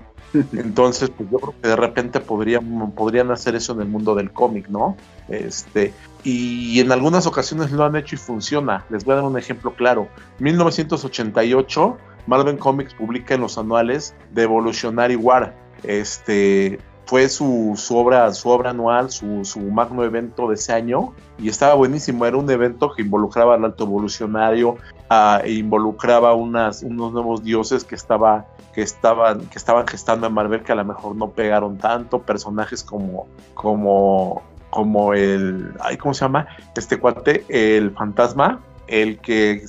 Entonces, 0.53 1.09
pues 1.09 1.29
yo 1.29 1.39
creo 1.39 1.55
que 1.61 1.67
de 1.69 1.75
repente 1.75 2.19
podrían, 2.19 2.91
podrían 2.91 3.31
hacer 3.31 3.55
eso 3.55 3.73
en 3.73 3.81
el 3.81 3.87
mundo 3.87 4.15
del 4.15 4.31
cómic, 4.31 4.67
¿no? 4.69 4.95
Este, 5.27 5.93
y 6.23 6.79
en 6.79 6.91
algunas 6.91 7.25
ocasiones 7.25 7.71
lo 7.71 7.83
han 7.83 7.95
hecho 7.95 8.15
y 8.15 8.17
funciona. 8.17 8.85
Les 8.89 9.05
voy 9.05 9.13
a 9.13 9.15
dar 9.17 9.25
un 9.25 9.37
ejemplo 9.37 9.73
claro. 9.73 10.07
1988, 10.39 11.97
Marvel 12.27 12.57
Comics 12.57 12.93
publica 12.93 13.35
en 13.35 13.41
los 13.41 13.57
anuales 13.57 14.13
de 14.31 14.43
Evolutionary 14.43 15.15
War. 15.15 15.55
Este 15.83 16.79
fue 17.09 17.27
su, 17.27 17.73
su 17.75 17.97
obra, 17.97 18.31
su 18.35 18.49
obra 18.49 18.69
anual, 18.69 19.09
su, 19.09 19.43
magno 19.71 20.03
evento 20.03 20.47
de 20.47 20.53
ese 20.53 20.73
año, 20.73 21.15
y 21.39 21.49
estaba 21.49 21.73
buenísimo. 21.73 22.23
Era 22.23 22.37
un 22.37 22.47
evento 22.51 22.91
que 22.93 23.01
involucraba 23.01 23.55
al 23.55 23.65
alto 23.65 23.85
evolucionario, 23.85 24.77
ah, 25.09 25.41
e 25.43 25.53
involucraba 25.53 26.35
unas, 26.35 26.83
unos 26.83 27.11
nuevos 27.11 27.43
dioses 27.43 27.83
que 27.83 27.95
estaba 27.95 28.45
que 28.79 28.83
estaban 28.83 29.41
que 29.47 29.57
estaban 29.57 29.85
gestando 29.85 30.27
en 30.27 30.33
Marvel 30.33 30.63
que 30.63 30.71
a 30.71 30.75
lo 30.75 30.85
mejor 30.85 31.13
no 31.13 31.31
pegaron 31.31 31.77
tanto 31.77 32.21
personajes 32.21 32.81
como 32.81 33.27
como 33.53 34.41
como 34.69 35.13
el 35.13 35.73
ay 35.81 35.97
cómo 35.97 36.13
se 36.13 36.21
llama 36.21 36.47
este 36.77 36.97
cuate 36.97 37.43
el 37.49 37.91
fantasma 37.91 38.61
el 38.87 39.19
que 39.19 39.65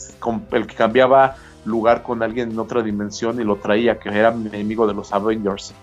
el 0.52 0.66
que 0.68 0.76
cambiaba 0.76 1.34
lugar 1.64 2.04
con 2.04 2.22
alguien 2.22 2.52
en 2.52 2.58
otra 2.60 2.82
dimensión 2.82 3.40
y 3.40 3.44
lo 3.44 3.56
traía 3.56 3.98
que 3.98 4.10
era 4.10 4.28
enemigo 4.28 4.86
de 4.86 4.94
los 4.94 5.12
Avengers 5.12 5.74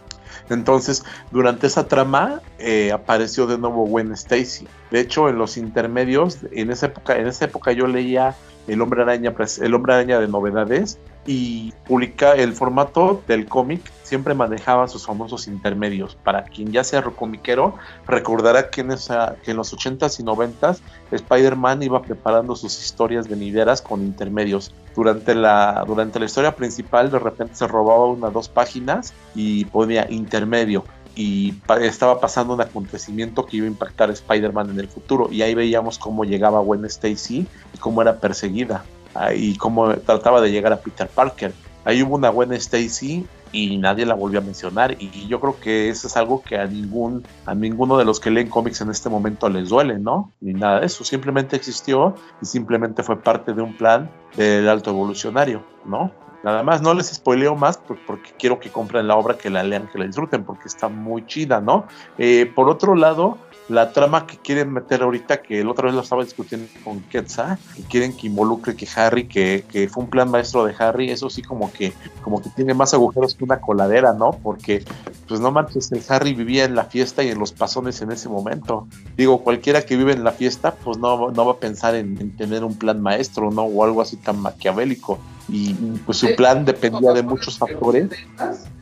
entonces, 0.49 1.03
durante 1.31 1.67
esa 1.67 1.89
trama 1.89 2.41
eh, 2.57 2.93
apareció 2.93 3.47
de 3.47 3.57
nuevo 3.57 3.85
Gwen 3.85 4.13
Stacy. 4.13 4.65
De 4.91 5.01
hecho, 5.01 5.27
en 5.27 5.37
los 5.37 5.57
intermedios, 5.57 6.37
en 6.53 6.71
esa 6.71 6.85
época, 6.85 7.17
en 7.17 7.27
esa 7.27 7.43
época 7.43 7.73
yo 7.73 7.85
leía 7.85 8.33
El 8.68 8.81
Hombre 8.81 9.02
Araña, 9.02 9.34
El 9.61 9.73
Hombre 9.73 9.94
Araña 9.94 10.19
de 10.19 10.27
novedades 10.27 10.99
y 11.26 11.73
publica 11.85 12.34
el 12.34 12.53
formato 12.53 13.22
del 13.27 13.48
cómic 13.48 13.81
siempre 14.03 14.34
manejaba 14.34 14.88
sus 14.88 15.06
famosos 15.06 15.48
intermedios. 15.48 16.15
Para 16.15 16.44
quien 16.44 16.72
ya 16.72 16.84
sea 16.84 17.02
comiquero, 17.02 17.76
recordará 18.07 18.69
que 18.69 18.81
en, 18.81 18.91
esa, 18.91 19.35
que 19.44 19.52
en 19.52 19.57
los 19.57 19.73
80s 19.73 20.19
y 20.19 20.23
90s 20.23 20.80
Spider-Man 21.11 21.84
iba 21.84 22.02
preparando 22.02 22.56
sus 22.56 22.81
historias 22.81 23.27
venideras 23.27 23.81
con 23.81 24.02
intermedios. 24.02 24.73
Durante 24.95 25.35
la, 25.35 25.84
durante 25.85 26.19
la 26.19 26.26
historia 26.26 26.56
principal 26.56 27.11
de 27.11 27.19
repente 27.19 27.56
se 27.56 27.68
robaba 27.68 28.06
una 28.06 28.30
dos 28.30 28.48
páginas 28.48 29.14
y 29.35 29.65
ponía 29.65 30.10
intermedio 30.10 30.85
y 31.18 31.56
estaba 31.81 32.19
pasando 32.19 32.53
un 32.53 32.61
acontecimiento 32.61 33.48
que 33.48 33.57
iba 33.57 33.65
a 33.65 33.69
impactar 33.69 34.11
a 34.11 34.14
Spider-Man 34.14 34.69
en 34.69 34.80
el 34.80 34.88
futuro 34.88 35.30
y 35.31 35.41
ahí 35.41 35.56
veíamos 35.56 35.98
cómo 35.98 36.23
llegaba 36.23 36.60
Gwen 36.60 36.85
Stacy 36.85 37.48
y 37.73 37.77
cómo 37.80 38.03
era 38.03 38.19
perseguida 38.19 38.85
ah, 39.15 39.34
y 39.34 39.57
cómo 39.57 39.95
trataba 39.95 40.41
de 40.41 40.52
llegar 40.52 40.73
a 40.73 40.77
Peter 40.80 41.07
Parker. 41.07 41.53
Ahí 41.85 42.03
hubo 42.03 42.15
una 42.15 42.30
Gwen 42.30 42.53
Stacy 42.53 43.26
y 43.52 43.77
nadie 43.77 44.06
la 44.06 44.14
volvió 44.14 44.39
a 44.39 44.44
mencionar 44.44 44.95
y 44.99 45.27
yo 45.27 45.39
creo 45.39 45.60
que 45.60 45.89
eso 45.89 46.06
es 46.06 46.15
algo 46.18 46.44
que 46.44 46.57
a 46.57 46.68
ningún 46.68 47.23
a 47.48 47.56
ninguno 47.56 47.98
de 47.98 48.06
los 48.06 48.19
que 48.19 48.30
leen 48.30 48.49
cómics 48.49 48.81
en 48.81 48.91
este 48.91 49.10
momento 49.10 49.49
les 49.49 49.69
duele, 49.69 49.98
¿no? 49.98 50.31
Ni 50.39 50.53
nada 50.53 50.81
de 50.81 50.85
eso, 50.85 51.03
simplemente 51.03 51.56
existió 51.56 52.14
y 52.44 52.45
simplemente 52.45 53.02
fue 53.02 53.19
parte 53.23 53.53
de 53.53 53.61
un 53.64 53.76
plan 53.76 54.11
del 54.35 54.69
alto 54.69 54.91
evolucionario, 54.91 55.64
¿no? 55.84 56.11
Nada 56.43 56.64
más, 56.64 56.81
no 56.81 56.93
les 56.93 57.07
spoileo 57.07 57.55
más 57.55 57.77
por- 57.77 57.97
porque 58.05 58.31
quiero 58.38 58.59
que 58.59 58.69
compren 58.72 59.07
la 59.07 59.15
obra, 59.15 59.38
que 59.38 59.49
la 59.49 59.64
lean, 59.64 59.88
que 59.91 59.97
la 59.97 60.05
disfruten, 60.05 60.43
porque 60.45 60.68
está 60.68 60.88
muy 60.88 61.26
chida, 61.26 61.59
¿no? 61.61 61.88
Eh, 62.18 62.51
por 62.55 62.69
otro 62.69 62.95
lado, 62.95 63.38
la 63.69 63.91
trama 63.91 64.26
que 64.27 64.38
quieren 64.38 64.72
meter 64.72 65.01
ahorita, 65.01 65.41
que 65.41 65.61
la 65.64 65.72
otra 65.72 65.85
vez 65.88 65.95
lo 65.95 66.01
estaba 66.01 66.23
discutiendo 66.23 66.68
con 66.85 67.01
Ketsa, 67.01 67.59
que 67.76 67.84
quieren 67.84 68.15
que 68.15 68.27
involucre 68.27 68.76
que 68.76 68.88
Harry, 68.95 69.27
que, 69.27 69.65
que 69.69 69.89
fue 69.89 70.03
un 70.03 70.09
plan 70.09 70.30
maestro 70.31 70.64
de 70.64 70.73
Harry, 70.80 71.09
eso 71.09 71.30
sí 71.30 71.41
como 71.41 71.73
que, 71.73 71.93
como 72.22 72.41
que 72.41 72.49
tiene 72.51 72.73
más 72.73 72.93
agujeros 72.93 73.35
que 73.35 73.43
una 73.43 73.59
coladera, 73.59 74.14
¿no? 74.14 74.31
Porque, 74.31 74.85
pues 75.27 75.41
no 75.41 75.51
manches, 75.51 75.91
Harry 76.09 76.34
vivía 76.34 76.64
en 76.64 76.76
la 76.76 76.85
fiesta 76.85 77.23
y 77.23 77.30
en 77.30 77.39
los 77.39 77.51
pasones 77.51 78.01
en 78.01 78.11
ese 78.11 78.30
momento. 78.30 78.88
Digo, 79.18 79.43
cualquiera 79.43 79.81
que 79.81 79.97
vive 79.97 80.14
en 80.14 80.23
la 80.23 80.31
fiesta, 80.31 80.76
pues 80.76 80.97
no, 80.97 81.31
no 81.31 81.45
va 81.45 81.53
a 81.53 81.57
pensar 81.57 81.95
en, 81.95 82.15
en 82.22 82.38
tener 82.38 82.64
un 82.64 82.77
plan 82.77 83.01
maestro, 83.01 83.51
¿no? 83.51 83.64
O 83.64 83.84
algo 83.84 84.01
así 84.01 84.15
tan 84.15 84.39
maquiavélico. 84.39 85.19
Y 85.49 85.74
pues 86.06 86.18
su 86.18 86.36
plan 86.36 86.65
dependía 86.65 87.14
de 87.14 87.24
muchos 87.24 87.57
factores. 87.57 88.10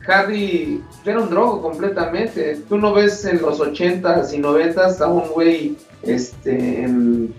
Harry 0.06 0.82
era 1.04 1.20
un 1.20 1.30
drogo 1.30 1.62
completamente. 1.62 2.60
Tú 2.68 2.78
no 2.78 2.92
ves 2.92 3.24
en 3.24 3.42
los 3.42 3.60
80s 3.60 4.32
y 4.32 4.38
90s 4.38 5.00
a 5.00 5.08
un 5.08 5.28
güey 5.30 5.76
este, 6.02 6.82
en 6.82 7.34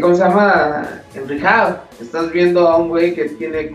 ¿cómo 0.00 0.14
se 0.14 0.22
llama? 0.22 1.02
En 1.14 1.28
rehab. 1.28 1.82
Estás 2.00 2.32
viendo 2.32 2.68
a 2.68 2.76
un 2.76 2.88
güey 2.88 3.14
que 3.14 3.24
tiene 3.30 3.70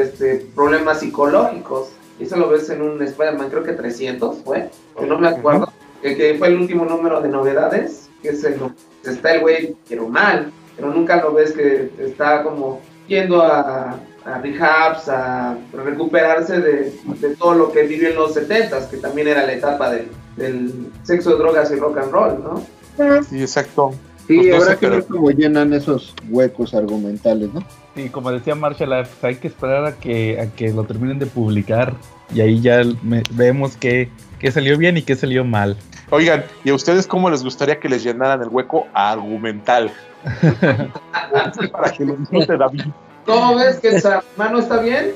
este, 0.00 0.46
problemas 0.54 1.00
psicológicos. 1.00 1.90
Y 2.18 2.24
eso 2.24 2.36
lo 2.36 2.48
ves 2.48 2.68
en 2.70 2.82
un 2.82 3.02
Spider-Man, 3.02 3.48
creo 3.50 3.64
que 3.64 3.72
300 3.72 4.38
fue, 4.44 4.70
o 4.94 5.06
no 5.06 5.18
me 5.18 5.28
acuerdo, 5.28 5.72
que, 6.02 6.14
que 6.14 6.34
fue 6.34 6.48
el 6.48 6.58
último 6.58 6.84
número 6.84 7.20
de 7.20 7.28
novedades, 7.28 8.10
que 8.20 8.28
es 8.28 8.44
el, 8.44 8.56
está 9.04 9.34
el 9.34 9.40
güey, 9.40 9.76
pero 9.88 10.06
mal, 10.08 10.52
pero 10.76 10.92
nunca 10.92 11.22
lo 11.22 11.32
ves 11.32 11.52
que 11.52 11.90
está 11.98 12.42
como 12.42 12.80
yendo 13.08 13.42
a, 13.42 13.98
a 14.24 14.38
rehabs, 14.38 15.08
a 15.08 15.56
recuperarse 15.72 16.60
de, 16.60 16.92
de 17.20 17.36
todo 17.36 17.54
lo 17.54 17.72
que 17.72 17.82
vivió 17.82 18.08
en 18.10 18.16
los 18.16 18.34
70s, 18.36 18.88
que 18.88 18.96
también 18.98 19.28
era 19.28 19.44
la 19.46 19.52
etapa 19.52 19.90
del, 19.90 20.08
del 20.36 20.88
sexo, 21.02 21.36
drogas 21.36 21.70
y 21.72 21.76
rock 21.76 21.98
and 21.98 22.12
roll, 22.12 22.42
¿no? 22.42 23.22
Sí, 23.24 23.40
exacto. 23.40 23.92
Sí, 24.28 24.36
Pues 24.36 24.48
no 24.50 24.56
habrá 24.62 24.76
que 24.76 24.88
ver 24.88 25.04
cómo 25.06 25.30
llenan 25.30 25.72
esos 25.72 26.14
huecos 26.30 26.74
argumentales, 26.74 27.52
¿no? 27.52 27.64
Y 27.96 28.08
como 28.08 28.30
decía 28.30 28.54
Marshall, 28.54 28.92
ah, 28.92 29.02
pues 29.02 29.24
hay 29.24 29.34
que 29.40 29.48
esperar 29.48 29.84
a 29.84 29.96
que, 29.96 30.40
a 30.40 30.46
que 30.54 30.70
lo 30.72 30.84
terminen 30.84 31.18
de 31.18 31.26
publicar 31.26 31.92
y 32.32 32.40
ahí 32.40 32.60
ya 32.60 32.82
me- 33.02 33.22
vemos 33.32 33.76
qué 33.76 34.08
qué 34.38 34.50
salió 34.50 34.76
bien 34.78 34.96
y 34.96 35.02
qué 35.02 35.14
salió 35.16 35.44
mal. 35.44 35.76
Oigan, 36.10 36.44
¿y 36.64 36.70
a 36.70 36.74
ustedes 36.74 37.06
cómo 37.06 37.30
les 37.30 37.42
gustaría 37.44 37.78
que 37.78 37.88
les 37.88 38.02
llenaran 38.04 38.42
el 38.42 38.48
hueco 38.48 38.86
argumental? 38.94 39.90
Para 41.72 41.90
que 41.92 42.04
lo 42.04 42.14
disfrute 42.16 42.56
David. 42.56 42.82
¿Cómo 43.26 43.56
ves 43.56 43.76
que 43.76 43.88
esa 43.88 44.22
mano 44.36 44.58
está 44.58 44.80
bien? 44.80 45.12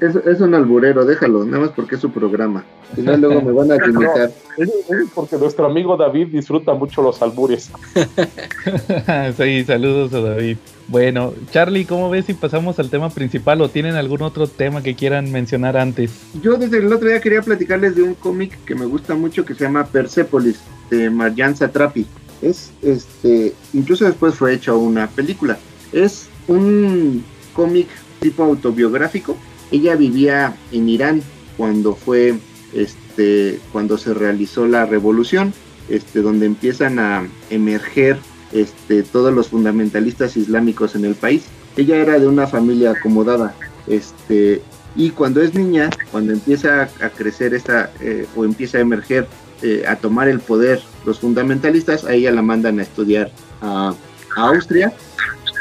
Es, 0.00 0.16
es 0.16 0.40
un 0.40 0.54
alburero, 0.54 1.04
déjalo, 1.04 1.44
nada 1.44 1.64
más 1.64 1.70
porque 1.74 1.96
es 1.96 2.00
su 2.00 2.10
programa. 2.10 2.64
Si 2.94 3.02
no, 3.02 3.16
luego 3.16 3.42
me 3.42 3.52
van 3.52 3.72
a. 3.72 3.76
Es, 4.56 4.68
es 4.68 5.10
porque 5.12 5.36
nuestro 5.36 5.66
amigo 5.66 5.96
David 5.96 6.28
disfruta 6.28 6.74
mucho 6.74 7.02
los 7.02 7.20
albures. 7.20 7.72
sí, 9.36 9.64
saludos 9.64 10.14
a 10.14 10.20
David. 10.20 10.58
Bueno, 10.86 11.34
Charlie, 11.50 11.86
¿cómo 11.86 12.08
ves 12.08 12.26
si 12.26 12.34
pasamos 12.34 12.78
al 12.78 12.88
tema 12.88 13.10
principal 13.10 13.60
o 13.62 13.68
tienen 13.68 13.96
algún 13.96 14.22
otro 14.22 14.46
tema 14.46 14.80
que 14.80 14.94
quieran 14.94 15.32
mencionar 15.32 15.76
antes? 15.76 16.12
Yo 16.40 16.54
desde 16.56 16.78
el 16.78 16.92
otro 16.92 17.08
día 17.08 17.20
quería 17.20 17.42
platicarles 17.42 17.96
de 17.96 18.04
un 18.04 18.14
cómic 18.14 18.56
que 18.64 18.76
me 18.76 18.86
gusta 18.86 19.16
mucho 19.16 19.44
que 19.44 19.54
se 19.54 19.64
llama 19.64 19.86
Persepolis, 19.86 20.60
de 20.88 21.10
Marjan 21.10 21.56
Satrapi. 21.56 22.06
Es, 22.40 22.70
este, 22.80 23.54
incluso 23.72 24.04
después 24.04 24.36
fue 24.36 24.54
hecha 24.54 24.72
una 24.72 25.08
película. 25.08 25.58
Es 25.92 26.28
un 26.46 27.24
cómic 27.54 27.88
tipo 28.20 28.42
autobiográfico. 28.42 29.36
Ella 29.70 29.96
vivía 29.96 30.54
en 30.72 30.88
Irán 30.88 31.22
cuando 31.56 31.94
fue, 31.94 32.34
este, 32.74 33.60
cuando 33.72 33.96
se 33.96 34.12
realizó 34.12 34.66
la 34.66 34.84
revolución 34.84 35.54
este, 35.88 36.22
donde 36.22 36.46
empiezan 36.46 36.98
a 36.98 37.28
emerger 37.50 38.18
este, 38.52 39.02
todos 39.02 39.34
los 39.34 39.48
fundamentalistas 39.48 40.36
islámicos 40.36 40.94
en 40.94 41.04
el 41.04 41.14
país. 41.14 41.44
Ella 41.76 41.96
era 41.96 42.18
de 42.18 42.26
una 42.26 42.46
familia 42.46 42.92
acomodada, 42.92 43.54
este, 43.86 44.62
y 44.96 45.10
cuando 45.10 45.42
es 45.42 45.54
niña, 45.54 45.90
cuando 46.10 46.32
empieza 46.32 46.88
a 47.00 47.10
crecer 47.10 47.52
esta, 47.52 47.90
eh, 48.00 48.26
o 48.36 48.44
empieza 48.44 48.78
a 48.78 48.80
emerger, 48.80 49.26
eh, 49.62 49.84
a 49.86 49.96
tomar 49.96 50.28
el 50.28 50.40
poder 50.40 50.80
los 51.04 51.18
fundamentalistas, 51.18 52.04
a 52.04 52.14
ella 52.14 52.30
la 52.30 52.42
mandan 52.42 52.78
a 52.78 52.82
estudiar 52.82 53.30
a, 53.60 53.94
a 54.36 54.48
Austria 54.48 54.92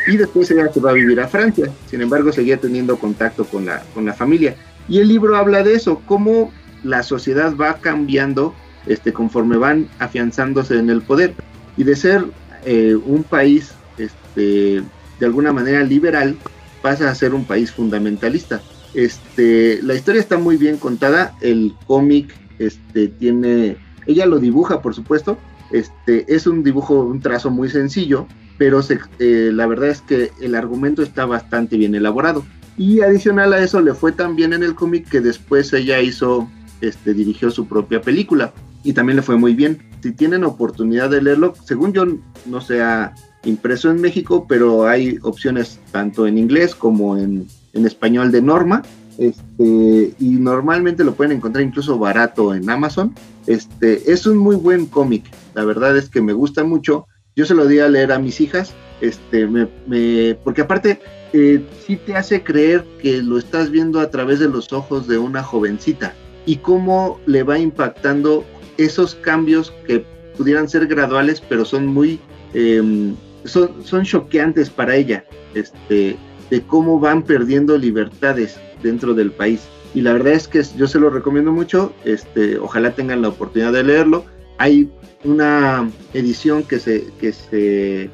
y 0.08 0.18
después 0.18 0.50
ella 0.52 0.72
se 0.72 0.80
va 0.80 0.92
a 0.92 0.94
vivir 0.94 1.20
a 1.20 1.28
Francia. 1.28 1.70
Sin 1.88 2.02
embargo, 2.02 2.32
seguía 2.32 2.58
teniendo 2.58 2.98
contacto 2.98 3.46
con 3.46 3.66
la, 3.66 3.84
con 3.94 4.06
la 4.06 4.14
familia. 4.14 4.56
Y 4.88 5.00
el 5.00 5.08
libro 5.08 5.36
habla 5.36 5.64
de 5.64 5.76
eso, 5.76 6.02
cómo 6.06 6.52
la 6.84 7.04
sociedad 7.04 7.56
va 7.56 7.76
cambiando 7.76 8.54
este, 8.86 9.14
conforme 9.14 9.58
van 9.58 9.88
afianzándose 10.00 10.78
en 10.78 10.90
el 10.90 11.02
poder. 11.02 11.34
Y 11.78 11.84
de 11.84 11.96
ser 11.96 12.26
eh, 12.66 12.96
un 12.96 13.24
país 13.24 13.74
este, 13.98 14.84
de 15.20 15.26
alguna 15.26 15.54
manera 15.54 15.84
liberal, 15.84 16.38
pasa 16.82 17.10
a 17.10 17.16
ser 17.16 17.34
un 17.34 17.46
país 17.46 17.72
fundamentalista. 17.72 18.62
Este, 18.94 19.82
la 19.82 19.96
historia 19.96 20.22
está 20.22 20.38
muy 20.38 20.58
bien 20.58 20.78
contada, 20.78 21.36
el 21.42 21.74
cómic 21.88 22.36
este, 22.60 23.08
tiene, 23.08 23.78
ella 24.06 24.26
lo 24.26 24.38
dibuja 24.40 24.82
por 24.82 24.94
supuesto, 24.94 25.38
este, 25.72 26.26
es 26.34 26.46
un 26.46 26.64
dibujo, 26.64 27.02
un 27.02 27.20
trazo 27.20 27.50
muy 27.50 27.70
sencillo, 27.70 28.28
pero 28.58 28.82
eh, 29.20 29.52
la 29.54 29.68
verdad 29.68 29.90
es 29.90 30.02
que 30.02 30.32
el 30.42 30.56
argumento 30.56 31.02
está 31.02 31.26
bastante 31.26 31.78
bien 31.78 31.96
elaborado. 31.96 32.46
Y 32.78 33.02
adicional 33.02 33.54
a 33.54 33.60
eso 33.60 33.82
le 33.82 33.94
fue 33.94 34.12
tan 34.12 34.36
bien 34.36 34.54
en 34.54 34.64
el 34.64 34.76
cómic 34.76 35.08
que 35.10 35.22
después 35.22 35.72
ella 35.74 36.02
hizo, 36.02 36.50
este, 36.82 37.14
dirigió 37.14 37.52
su 37.52 37.68
propia 37.68 38.02
película 38.02 38.54
y 38.84 38.94
también 38.94 39.18
le 39.18 39.22
fue 39.22 39.38
muy 39.38 39.54
bien. 39.54 39.80
Si 40.02 40.12
tienen 40.12 40.44
oportunidad 40.44 41.10
de 41.10 41.22
leerlo, 41.22 41.54
según 41.66 41.94
yo 41.94 42.06
no 42.46 42.62
se 42.62 42.82
ha 42.82 43.14
impreso 43.46 43.92
en 43.92 44.02
México, 44.02 44.46
pero 44.48 44.88
hay 44.88 45.20
opciones 45.22 45.80
tanto 45.92 46.26
en 46.28 46.38
inglés 46.38 46.76
como 46.76 47.18
en, 47.18 47.48
en 47.74 47.86
español 47.86 48.32
de 48.32 48.42
norma. 48.42 48.82
Este, 49.18 50.16
y 50.20 50.30
normalmente 50.32 51.04
lo 51.04 51.14
pueden 51.14 51.38
encontrar 51.38 51.64
incluso 51.64 52.00
barato 52.00 52.54
en 52.56 52.70
Amazon. 52.70 53.14
Este, 53.46 54.12
es 54.12 54.26
un 54.26 54.38
muy 54.38 54.56
buen 54.56 54.88
cómic, 54.88 55.26
la 55.54 55.64
verdad 55.66 55.96
es 55.98 56.10
que 56.10 56.22
me 56.22 56.34
gusta 56.34 56.64
mucho. 56.64 57.08
Yo 57.36 57.46
se 57.46 57.56
lo 57.56 57.66
di 57.66 57.80
a 57.80 57.90
leer 57.90 58.12
a 58.12 58.20
mis 58.20 58.40
hijas, 58.42 58.74
este, 59.02 59.48
me, 59.48 60.36
porque 60.44 60.62
aparte 60.62 61.00
eh, 61.34 61.62
sí 61.86 61.98
te 61.98 62.16
hace 62.16 62.44
creer 62.44 62.86
que 63.02 63.22
lo 63.22 63.38
estás 63.38 63.72
viendo 63.72 64.00
a 64.00 64.10
través 64.10 64.40
de 64.40 64.48
los 64.48 64.72
ojos 64.72 65.08
de 65.08 65.18
una 65.18 65.42
jovencita 65.42 66.14
y 66.46 66.58
cómo 66.58 67.20
le 67.26 67.44
va 67.44 67.58
impactando 67.58 68.46
esos 68.78 69.16
cambios 69.16 69.74
que 69.88 70.06
pudieran 70.38 70.70
ser 70.70 70.88
graduales, 70.88 71.42
pero 71.42 71.66
son 71.66 71.88
muy, 71.88 72.20
em, 72.54 73.16
son, 73.46 73.84
son 73.84 74.04
choqueantes 74.04 74.70
para 74.70 74.96
ella, 74.96 75.26
este, 75.54 76.18
de 76.50 76.62
cómo 76.62 77.00
van 77.00 77.24
perdiendo 77.24 77.78
libertades 77.78 78.60
dentro 78.82 79.14
del 79.14 79.32
país. 79.32 79.62
Y 79.96 80.02
la 80.02 80.14
verdad 80.14 80.34
es 80.34 80.48
que 80.48 80.64
yo 80.76 80.88
se 80.88 81.00
lo 81.00 81.10
recomiendo 81.10 81.52
mucho, 81.52 81.94
este, 82.04 82.58
ojalá 82.58 82.92
tengan 82.92 83.22
la 83.22 83.30
oportunidad 83.30 83.74
de 83.74 83.84
leerlo. 83.84 84.26
Hay 84.58 84.90
una 85.24 85.90
edición 86.14 86.64
que 86.64 86.80
se, 86.80 87.06
que 87.20 87.32
se, 87.32 88.10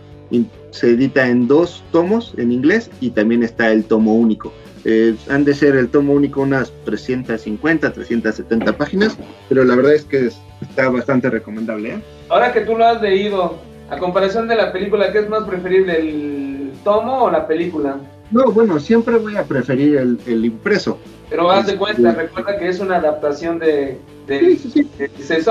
se 0.71 0.89
edita 0.91 1.27
en 1.27 1.47
dos 1.47 1.83
tomos 1.91 2.33
en 2.37 2.51
inglés 2.51 2.89
y 3.01 3.11
también 3.11 3.43
está 3.43 3.71
el 3.71 3.83
tomo 3.83 4.15
único. 4.15 4.53
Eh, 4.85 5.15
han 5.29 5.43
de 5.43 5.53
ser 5.53 5.75
el 5.75 5.89
tomo 5.89 6.13
único 6.13 6.41
unas 6.41 6.71
350, 6.85 7.91
370 7.91 8.77
páginas, 8.77 9.17
pero 9.49 9.63
la 9.63 9.75
verdad 9.75 9.93
es 9.93 10.05
que 10.05 10.29
está 10.61 10.89
bastante 10.89 11.29
recomendable. 11.29 11.95
¿eh? 11.95 12.01
Ahora 12.29 12.53
que 12.53 12.61
tú 12.61 12.77
lo 12.77 12.85
has 12.85 13.01
leído, 13.01 13.57
a 13.89 13.97
comparación 13.97 14.47
de 14.47 14.55
la 14.55 14.71
película, 14.71 15.11
¿qué 15.11 15.19
es 15.19 15.29
más 15.29 15.43
preferible, 15.43 15.99
el 15.99 16.71
tomo 16.83 17.23
o 17.23 17.31
la 17.31 17.47
película? 17.47 17.97
No, 18.31 18.51
bueno, 18.51 18.79
siempre 18.79 19.17
voy 19.17 19.35
a 19.35 19.43
preferir 19.43 19.97
el, 19.97 20.45
impreso. 20.45 20.99
Pero 21.29 21.51
haz 21.51 21.67
de 21.67 21.73
este, 21.73 21.79
cuenta, 21.79 22.11
recuerda 22.13 22.57
que 22.57 22.67
es 22.67 22.79
una 22.79 22.97
adaptación 22.97 23.59
de... 23.59 23.99
sí, 24.27 24.57
sí, 24.57 24.87
sí. 24.97 25.23
¿Se 25.23 25.43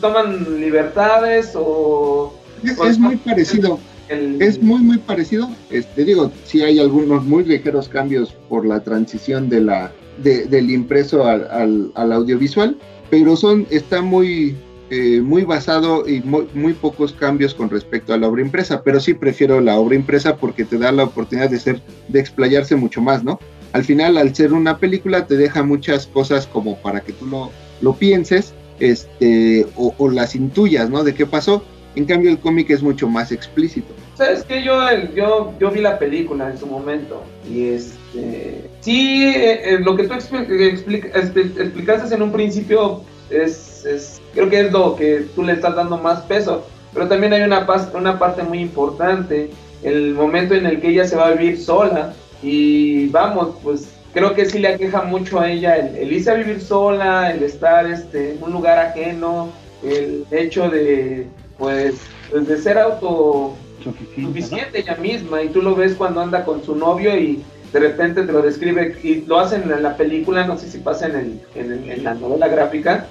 toman 0.00 0.60
libertades 0.60 1.52
o...? 1.54 2.34
Es, 2.62 2.98
muy 2.98 3.16
parecido. 3.16 3.78
Es 4.08 4.62
muy, 4.62 4.80
muy 4.80 4.98
parecido. 4.98 5.48
Este, 5.70 6.04
digo, 6.04 6.30
sí 6.44 6.62
hay 6.62 6.78
algunos 6.78 7.24
muy 7.24 7.44
ligeros 7.44 7.88
cambios 7.88 8.32
por 8.48 8.64
la 8.64 8.80
transición 8.80 9.48
de 9.48 9.60
la, 9.60 9.92
del 10.22 10.70
impreso 10.70 11.26
al, 11.26 11.92
al, 11.94 12.12
audiovisual, 12.12 12.76
pero 13.10 13.36
son, 13.36 13.66
está 13.70 14.02
muy, 14.02 14.56
eh, 14.90 15.20
muy 15.20 15.42
basado 15.42 16.08
y 16.08 16.20
muy, 16.22 16.48
muy, 16.54 16.72
pocos 16.72 17.12
cambios 17.12 17.54
con 17.54 17.68
respecto 17.68 18.14
a 18.14 18.16
la 18.16 18.28
obra 18.28 18.42
impresa, 18.42 18.82
pero 18.82 19.00
sí 19.00 19.14
prefiero 19.14 19.60
la 19.60 19.78
obra 19.78 19.96
impresa 19.96 20.36
porque 20.36 20.64
te 20.64 20.78
da 20.78 20.92
la 20.92 21.04
oportunidad 21.04 21.50
de 21.50 21.58
ser, 21.58 21.82
de 22.08 22.20
explayarse 22.20 22.76
mucho 22.76 23.02
más, 23.02 23.22
¿no? 23.22 23.38
Al 23.76 23.84
final, 23.84 24.16
al 24.16 24.34
ser 24.34 24.54
una 24.54 24.78
película, 24.78 25.26
te 25.26 25.36
deja 25.36 25.62
muchas 25.62 26.06
cosas 26.06 26.46
como 26.46 26.78
para 26.78 27.02
que 27.02 27.12
tú 27.12 27.26
lo, 27.26 27.50
lo 27.82 27.92
pienses, 27.92 28.54
este, 28.80 29.66
o, 29.76 29.94
o 29.98 30.08
las 30.08 30.34
intuyas, 30.34 30.88
¿no? 30.88 31.04
De 31.04 31.12
qué 31.12 31.26
pasó. 31.26 31.62
En 31.94 32.06
cambio, 32.06 32.30
el 32.30 32.38
cómic 32.38 32.70
es 32.70 32.82
mucho 32.82 33.06
más 33.06 33.32
explícito. 33.32 33.92
Sabes 34.14 34.44
que 34.44 34.62
yo, 34.62 34.80
yo, 35.14 35.52
yo 35.60 35.70
vi 35.70 35.82
la 35.82 35.98
película 35.98 36.50
en 36.50 36.56
su 36.56 36.66
momento 36.66 37.22
y 37.46 37.68
este, 37.68 38.64
sí, 38.80 39.26
eh, 39.26 39.74
eh, 39.74 39.78
lo 39.80 39.94
que 39.94 40.04
tú 40.04 40.14
explicaste 40.14 42.14
en 42.14 42.22
un 42.22 42.32
principio 42.32 43.02
es, 43.28 43.84
es, 43.84 44.22
creo 44.32 44.48
que 44.48 44.60
es 44.60 44.72
lo 44.72 44.96
que 44.96 45.26
tú 45.34 45.42
le 45.42 45.52
estás 45.52 45.76
dando 45.76 45.98
más 45.98 46.22
peso, 46.22 46.66
pero 46.94 47.08
también 47.08 47.34
hay 47.34 47.42
una, 47.42 47.66
una 47.92 48.18
parte 48.18 48.42
muy 48.42 48.60
importante, 48.60 49.50
el 49.82 50.14
momento 50.14 50.54
en 50.54 50.64
el 50.64 50.80
que 50.80 50.88
ella 50.88 51.04
se 51.04 51.16
va 51.16 51.26
a 51.26 51.32
vivir 51.32 51.60
sola 51.60 52.14
y 52.46 53.08
vamos, 53.08 53.56
pues 53.60 53.88
creo 54.12 54.32
que 54.32 54.46
sí 54.46 54.60
le 54.60 54.68
aqueja 54.68 55.02
mucho 55.02 55.40
a 55.40 55.50
ella 55.50 55.74
el, 55.74 56.12
irse 56.12 56.30
a 56.30 56.34
vivir 56.34 56.60
sola, 56.60 57.32
el 57.32 57.42
estar 57.42 57.90
este, 57.90 58.34
en 58.34 58.42
un 58.44 58.52
lugar 58.52 58.78
ajeno, 58.78 59.50
el 59.82 60.24
hecho 60.30 60.70
de, 60.70 61.26
pues, 61.58 61.96
pues 62.30 62.46
de 62.46 62.56
ser 62.58 62.78
auto 62.78 63.56
suficiente 63.82 64.78
ella 64.78 64.94
misma. 64.94 65.42
Y 65.42 65.48
tú 65.48 65.60
lo 65.60 65.74
ves 65.74 65.94
cuando 65.96 66.20
anda 66.20 66.44
con 66.44 66.62
su 66.62 66.76
novio 66.76 67.18
y 67.18 67.42
de 67.72 67.80
repente 67.80 68.22
te 68.22 68.32
lo 68.32 68.42
describe 68.42 68.96
y 69.02 69.22
lo 69.22 69.40
hacen 69.40 69.62
en 69.68 69.82
la 69.82 69.96
película, 69.96 70.46
no 70.46 70.56
sé 70.56 70.70
si 70.70 70.78
pasa 70.78 71.08
en, 71.08 71.42
en, 71.56 72.04
la 72.04 72.14
novela 72.14 72.46
gráfica, 72.46 73.08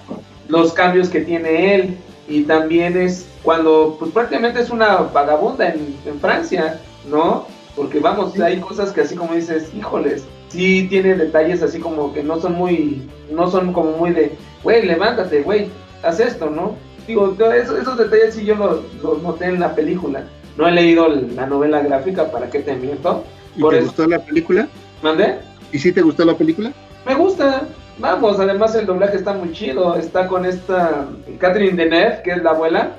los 0.47 0.71
cambios 0.71 1.09
que 1.09 1.19
tiene 1.19 1.75
él. 1.75 1.97
Y 2.29 2.43
también 2.43 2.97
es 2.97 3.27
cuando 3.43 3.97
pues 3.99 4.11
prácticamente 4.11 4.61
es 4.61 4.69
una 4.69 4.95
vagabunda 4.95 5.67
en, 5.67 5.97
en 6.05 6.19
Francia, 6.21 6.79
¿no? 7.11 7.53
Porque 7.76 7.99
vamos, 7.99 8.39
hay 8.39 8.60
cosas 8.60 8.91
que 8.91 9.02
así 9.02 9.15
como 9.15 9.34
dices, 9.34 9.72
híjoles, 9.76 10.23
sí 10.49 10.88
tiene 10.89 11.15
detalles 11.15 11.61
así 11.61 11.80
como 11.80 12.14
que 12.14 12.23
no 12.23 12.39
son 12.39 12.53
muy, 12.53 13.07
no 13.30 13.49
son 13.49 13.73
como 13.73 13.91
muy 13.97 14.11
de, 14.11 14.31
güey, 14.64 14.85
levántate, 14.85 15.41
güey, 15.41 15.68
haz 16.03 16.19
esto, 16.19 16.49
¿no? 16.49 16.76
Digo, 17.07 17.35
esos, 17.53 17.80
esos 17.80 17.97
detalles 17.97 18.35
sí 18.35 18.45
yo 18.45 18.56
los, 18.56 18.80
los 19.03 19.22
noté 19.22 19.45
en 19.45 19.60
la 19.60 19.76
película. 19.76 20.26
No 20.57 20.68
he 20.68 20.72
leído 20.72 21.07
la 21.10 21.45
novela 21.45 21.81
gráfica, 21.81 22.31
¿para 22.31 22.49
qué 22.49 22.60
te 22.60 22.76
miento? 22.76 23.23
¿Y 23.56 23.68
te 23.68 23.81
gustó 23.81 24.07
la 24.07 24.19
película? 24.19 24.68
¿Mandé? 25.02 25.39
¿Y 25.72 25.80
si 25.80 25.91
te 25.91 26.02
gustó 26.02 26.23
la 26.23 26.35
película? 26.35 26.72
Me 27.06 27.15
gusta. 27.15 27.68
Vamos, 27.97 28.39
además 28.39 28.76
el 28.76 28.85
doblaje 28.85 29.18
está 29.18 29.34
muy 29.34 29.52
chido. 29.52 29.95
Está 29.95 30.27
con 30.27 30.45
esta 30.45 31.07
Catherine 31.39 31.81
Deneuve, 31.81 32.22
que 32.23 32.31
es 32.31 32.43
la 32.43 32.52
abuela. 32.52 32.95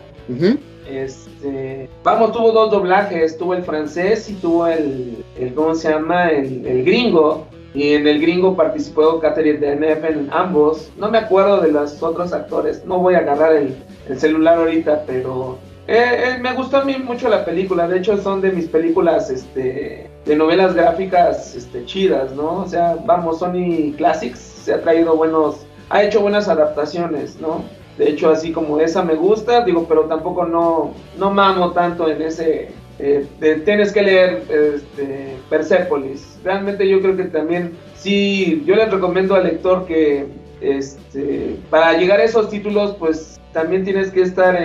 Este, 0.88 1.88
vamos, 2.02 2.32
tuvo 2.32 2.52
dos 2.52 2.70
doblajes, 2.70 3.36
tuvo 3.38 3.54
el 3.54 3.64
francés 3.64 4.28
y 4.30 4.34
tuvo 4.34 4.66
el, 4.66 5.24
¿cómo 5.54 5.74
se 5.74 5.90
llama? 5.90 6.30
El, 6.30 6.84
gringo. 6.84 7.46
Y 7.74 7.92
en 7.92 8.06
el 8.06 8.20
gringo 8.20 8.56
participó 8.56 9.20
Catherine 9.20 9.58
Deneuve 9.58 10.08
en 10.08 10.28
ambos. 10.32 10.90
No 10.96 11.10
me 11.10 11.18
acuerdo 11.18 11.60
de 11.60 11.72
los 11.72 12.02
otros 12.02 12.32
actores. 12.32 12.84
No 12.86 13.00
voy 13.00 13.14
a 13.14 13.18
agarrar 13.18 13.54
el, 13.54 13.76
el 14.08 14.18
celular 14.18 14.58
ahorita, 14.58 15.04
pero 15.06 15.58
eh, 15.88 16.34
eh, 16.34 16.38
me 16.40 16.52
gustó 16.52 16.78
a 16.78 16.84
mí 16.84 16.96
mucho 16.96 17.28
la 17.28 17.44
película, 17.44 17.86
de 17.86 17.98
hecho 17.98 18.16
son 18.20 18.40
de 18.40 18.50
mis 18.50 18.66
películas 18.66 19.30
este, 19.30 20.10
de 20.24 20.36
novelas 20.36 20.74
gráficas 20.74 21.54
este, 21.54 21.84
chidas, 21.84 22.32
¿no? 22.32 22.62
O 22.62 22.68
sea, 22.68 22.96
vamos, 23.04 23.38
Sony 23.38 23.94
Classics 23.96 24.38
se 24.38 24.74
ha 24.74 24.80
traído 24.80 25.16
buenos, 25.16 25.64
ha 25.90 26.02
hecho 26.02 26.20
buenas 26.20 26.48
adaptaciones, 26.48 27.40
¿no? 27.40 27.62
De 27.98 28.10
hecho, 28.10 28.30
así 28.30 28.52
como 28.52 28.78
esa 28.80 29.02
me 29.02 29.14
gusta, 29.14 29.64
digo, 29.64 29.86
pero 29.88 30.02
tampoco 30.04 30.44
no, 30.44 30.92
no 31.18 31.30
mamo 31.30 31.72
tanto 31.72 32.08
en 32.08 32.20
ese, 32.22 32.68
eh, 32.98 33.26
tienes 33.64 33.92
que 33.92 34.02
leer 34.02 34.42
este, 34.50 35.36
Persepolis. 35.48 36.38
Realmente 36.44 36.88
yo 36.88 37.00
creo 37.00 37.16
que 37.16 37.24
también, 37.24 37.72
sí, 37.96 38.62
yo 38.66 38.76
les 38.76 38.90
recomiendo 38.90 39.34
al 39.34 39.44
lector 39.44 39.86
que 39.86 40.26
este, 40.60 41.56
para 41.70 41.94
llegar 41.98 42.20
a 42.20 42.24
esos 42.24 42.48
títulos, 42.48 42.96
pues 42.98 43.40
también 43.52 43.84
tienes 43.84 44.10
que 44.10 44.22
estar 44.22 44.56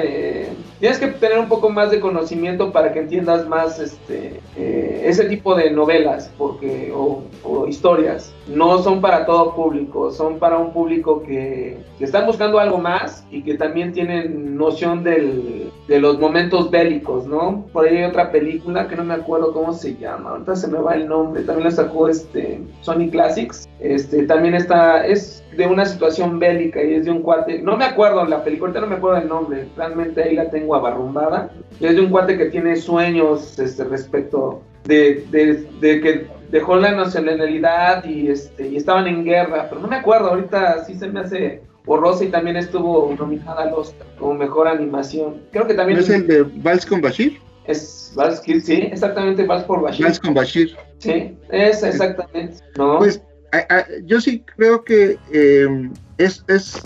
tienes 0.82 0.98
que 0.98 1.08
tener 1.08 1.38
un 1.38 1.48
poco 1.48 1.70
más 1.70 1.92
de 1.92 2.00
conocimiento 2.00 2.72
para 2.72 2.92
que 2.92 3.00
entiendas 3.00 3.48
más 3.48 3.80
este 3.80 4.42
eh, 4.58 5.04
ese 5.06 5.26
tipo 5.26 5.56
de 5.56 5.70
novelas 5.72 6.32
porque 6.38 6.92
o, 6.94 7.22
historias. 7.68 8.34
No 8.48 8.80
son 8.80 9.00
para 9.00 9.26
todo 9.26 9.54
público 9.56 10.12
son 10.12 10.40
para 10.40 10.58
un 10.58 10.74
público 10.74 11.22
que, 11.22 11.78
que 11.98 12.04
están 12.04 12.26
buscando 12.26 12.60
algo 12.60 12.80
más 12.80 13.24
y 13.30 13.44
que 13.44 13.54
también 13.54 13.94
tienen 13.94 14.58
noción 14.58 15.04
del, 15.04 15.72
de 15.88 16.00
los 16.00 16.20
momentos 16.20 16.72
bélicos 16.72 17.28
no 17.28 17.66
por 17.72 17.88
ahí 17.88 17.98
hay 17.98 18.04
otra 18.06 18.32
película 18.32 18.88
que 18.88 18.96
no 18.96 19.04
me 19.04 19.14
acuerdo 19.14 19.54
cómo 19.54 19.74
se 19.74 19.96
llama 19.96 20.32
ahorita 20.32 20.56
se 20.56 20.68
me 20.68 20.80
va 20.80 20.96
el 20.96 21.08
nombre 21.08 21.44
también 21.44 21.66
la 21.66 21.72
sacó 21.72 22.08
este 22.08 22.60
Sony 22.82 23.10
Classics. 23.12 23.68
Este 23.80 24.24
también 24.24 24.56
está 24.56 25.06
es 25.06 25.44
de 25.56 25.68
una 25.68 25.86
situación 25.86 26.40
bélica 26.40 26.82
y 26.84 26.94
es 26.94 27.06
de 27.06 27.12
un 27.12 27.22
cuate, 27.22 27.62
no 27.62 27.78
me 27.78 27.86
acuerdo 27.86 28.24
la 28.26 28.44
película, 28.44 28.70
ahorita 28.70 28.82
no 28.82 28.88
me 28.88 28.96
acuerdo 28.96 29.18
el 29.18 29.28
nombre, 29.28 29.68
realmente 29.76 30.24
ahí 30.24 30.36
la 30.36 30.50
tengo 30.50 30.71
abarrumbada, 30.76 31.52
es 31.80 31.96
de 31.96 32.02
un 32.02 32.10
cuate 32.10 32.38
que 32.38 32.46
tiene 32.46 32.76
sueños 32.76 33.58
este, 33.60 33.84
respecto 33.84 34.62
de, 34.86 35.26
de, 35.32 35.68
de 35.80 36.02
que 36.02 36.28
dejó 36.52 36.76
la 36.76 36.92
nacionalidad 36.92 38.04
y, 38.06 38.30
este, 38.30 38.68
y 38.68 38.78
estaban 38.78 39.08
en 39.08 39.24
guerra, 39.24 39.68
pero 39.70 39.82
no 39.82 39.88
me 39.88 39.96
acuerdo, 39.98 40.30
ahorita 40.30 40.84
sí 40.86 40.96
se 40.96 41.08
me 41.08 41.22
hace 41.22 41.62
borrosa 41.86 42.24
y 42.24 42.30
también 42.30 42.58
estuvo 42.58 43.14
nominada 43.18 43.64
al 43.64 43.74
Oscar 43.74 44.08
como 44.20 44.34
mejor 44.36 44.68
animación. 44.68 45.42
Creo 45.52 45.66
que 45.66 45.74
también... 45.74 46.00
¿No 46.00 46.04
es 46.04 46.10
el 46.10 46.28
de 46.28 46.44
Vals 46.44 46.86
con 46.86 47.02
Bashir? 47.02 47.40
Es 47.66 48.12
Vals, 48.16 48.42
sí, 48.42 48.90
exactamente, 48.92 49.46
Vals 49.46 49.64
por 49.64 49.82
Bashir. 49.82 50.06
Vals 50.06 50.20
con 50.20 50.34
Bashir. 50.34 50.76
Sí, 50.98 51.36
es 51.50 51.84
exactamente, 51.84 52.58
¿no? 52.78 53.00
Pues 53.00 53.22
a, 53.52 53.58
a, 53.76 53.86
yo 54.06 54.22
sí 54.22 54.44
creo 54.56 54.84
que 54.84 55.18
eh, 55.32 55.90
es, 56.18 56.44
es, 56.48 56.82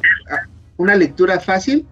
una 0.77 0.95
lectura 0.95 1.39
fácil. 1.39 1.85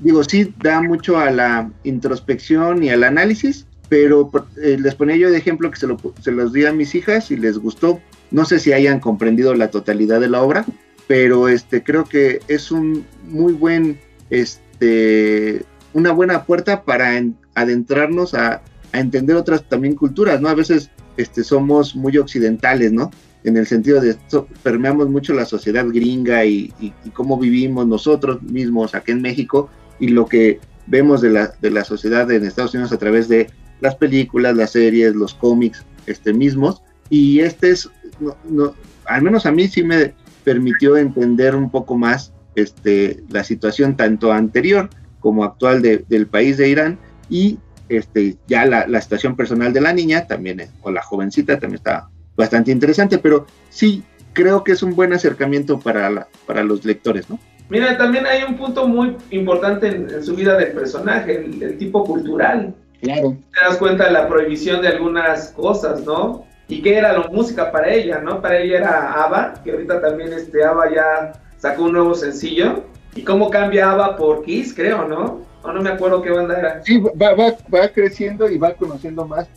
Digo, 0.00 0.24
sí 0.24 0.52
da 0.62 0.80
mucho 0.80 1.18
a 1.18 1.30
la 1.30 1.70
introspección 1.84 2.82
y 2.82 2.90
al 2.90 3.04
análisis, 3.04 3.66
pero 3.88 4.30
eh, 4.62 4.78
les 4.80 4.94
ponía 4.94 5.16
yo 5.16 5.30
de 5.30 5.38
ejemplo 5.38 5.70
que 5.70 5.78
se, 5.78 5.86
lo, 5.86 5.98
se 6.20 6.32
los 6.32 6.52
di 6.52 6.64
a 6.64 6.72
mis 6.72 6.94
hijas 6.94 7.30
y 7.30 7.36
les 7.36 7.58
gustó. 7.58 8.00
No 8.30 8.44
sé 8.44 8.60
si 8.60 8.72
hayan 8.72 9.00
comprendido 9.00 9.54
la 9.54 9.70
totalidad 9.70 10.20
de 10.20 10.28
la 10.28 10.42
obra, 10.42 10.64
pero 11.06 11.48
este 11.48 11.82
creo 11.82 12.04
que 12.04 12.40
es 12.48 12.70
un 12.70 13.04
muy 13.28 13.52
buen, 13.52 13.98
este, 14.30 15.64
una 15.92 16.12
buena 16.12 16.44
puerta 16.44 16.84
para 16.84 17.18
en, 17.18 17.36
adentrarnos 17.54 18.34
a, 18.34 18.62
entender 18.92 19.36
otras 19.36 19.68
también 19.68 19.94
culturas, 19.94 20.40
¿no? 20.40 20.48
A 20.48 20.54
veces 20.54 20.90
este, 21.16 21.44
somos 21.44 21.94
muy 21.94 22.16
occidentales, 22.18 22.90
¿no? 22.90 23.10
en 23.44 23.56
el 23.56 23.66
sentido 23.66 24.00
de 24.00 24.10
esto, 24.10 24.46
permeamos 24.62 25.08
mucho 25.08 25.32
la 25.32 25.46
sociedad 25.46 25.86
gringa 25.86 26.44
y, 26.44 26.72
cómo 27.14 27.38
vivimos 27.38 27.86
nosotros 27.86 28.42
mismos 28.42 28.94
aquí 28.94 29.12
en 29.12 29.22
México 29.22 29.70
y 30.00 30.08
lo 30.08 30.26
que 30.26 30.58
vemos 30.86 31.20
de 31.20 31.30
la, 31.30 31.52
de 31.60 31.70
la 31.70 31.84
sociedad 31.84 32.30
en 32.30 32.44
Estados 32.44 32.74
Unidos 32.74 32.92
a 32.92 32.98
través 32.98 33.28
de 33.28 33.50
las 33.80 33.94
películas, 33.94 34.56
las 34.56 34.72
series, 34.72 35.14
los 35.14 35.34
cómics 35.34 35.84
este, 36.06 36.32
mismos. 36.32 36.82
Y 37.08 37.40
este 37.40 37.70
es, 37.70 37.88
no, 38.18 38.36
no, 38.48 38.74
al 39.04 39.22
menos 39.22 39.46
a 39.46 39.52
mí 39.52 39.68
sí 39.68 39.82
me 39.82 40.14
permitió 40.44 40.96
entender 40.96 41.54
un 41.54 41.70
poco 41.70 41.96
más 41.96 42.32
este, 42.54 43.22
la 43.30 43.44
situación 43.44 43.96
tanto 43.96 44.32
anterior 44.32 44.90
como 45.20 45.44
actual 45.44 45.82
de, 45.82 46.04
del 46.08 46.26
país 46.26 46.56
de 46.56 46.68
Irán 46.68 46.98
y 47.28 47.58
este, 47.88 48.36
ya 48.46 48.64
la, 48.64 48.86
la 48.86 49.00
situación 49.00 49.36
personal 49.36 49.72
de 49.72 49.80
la 49.80 49.92
niña 49.92 50.26
también, 50.26 50.62
o 50.82 50.90
la 50.90 51.02
jovencita 51.02 51.58
también 51.58 51.78
está 51.78 52.08
bastante 52.36 52.70
interesante, 52.70 53.18
pero 53.18 53.46
sí 53.68 54.02
creo 54.32 54.64
que 54.64 54.72
es 54.72 54.82
un 54.82 54.94
buen 54.94 55.12
acercamiento 55.12 55.80
para, 55.80 56.08
la, 56.08 56.28
para 56.46 56.62
los 56.62 56.84
lectores, 56.84 57.28
¿no? 57.28 57.38
Mira, 57.70 57.96
también 57.96 58.26
hay 58.26 58.42
un 58.42 58.56
punto 58.56 58.86
muy 58.86 59.16
importante 59.30 59.86
en, 59.86 60.10
en 60.10 60.24
su 60.24 60.34
vida 60.34 60.56
del 60.56 60.72
personaje, 60.72 61.36
el, 61.36 61.62
el, 61.62 61.78
tipo 61.78 62.04
cultural. 62.04 62.74
Claro. 63.00 63.36
Te 63.54 63.64
das 63.64 63.76
cuenta 63.78 64.06
de 64.06 64.10
la 64.10 64.28
prohibición 64.28 64.82
de 64.82 64.88
algunas 64.88 65.50
cosas, 65.52 66.04
¿no? 66.04 66.44
Y 66.68 66.82
qué 66.82 66.98
era 66.98 67.12
la 67.12 67.28
música 67.28 67.70
para 67.70 67.92
ella, 67.92 68.18
¿no? 68.18 68.42
Para 68.42 68.58
ella 68.58 68.78
era 68.78 69.24
ABBA, 69.24 69.54
que 69.64 69.70
ahorita 69.70 70.00
también 70.00 70.32
este 70.32 70.64
ABBA 70.64 70.94
ya 70.94 71.32
sacó 71.58 71.84
un 71.84 71.92
nuevo 71.92 72.14
sencillo. 72.14 72.84
¿Y 73.14 73.22
cómo 73.22 73.50
cambia 73.50 73.92
ABBA 73.92 74.16
por 74.16 74.44
Kiss, 74.44 74.74
creo, 74.74 75.06
no? 75.06 75.40
O 75.62 75.72
no 75.72 75.80
me 75.80 75.90
acuerdo 75.90 76.22
qué 76.22 76.30
banda 76.30 76.58
era. 76.58 76.84
Sí, 76.84 76.98
va, 76.98 77.34
va, 77.34 77.54
va 77.72 77.88
creciendo 77.88 78.48
y 78.50 78.58
va 78.58 78.72
conociendo 78.74 79.26
más 79.26 79.48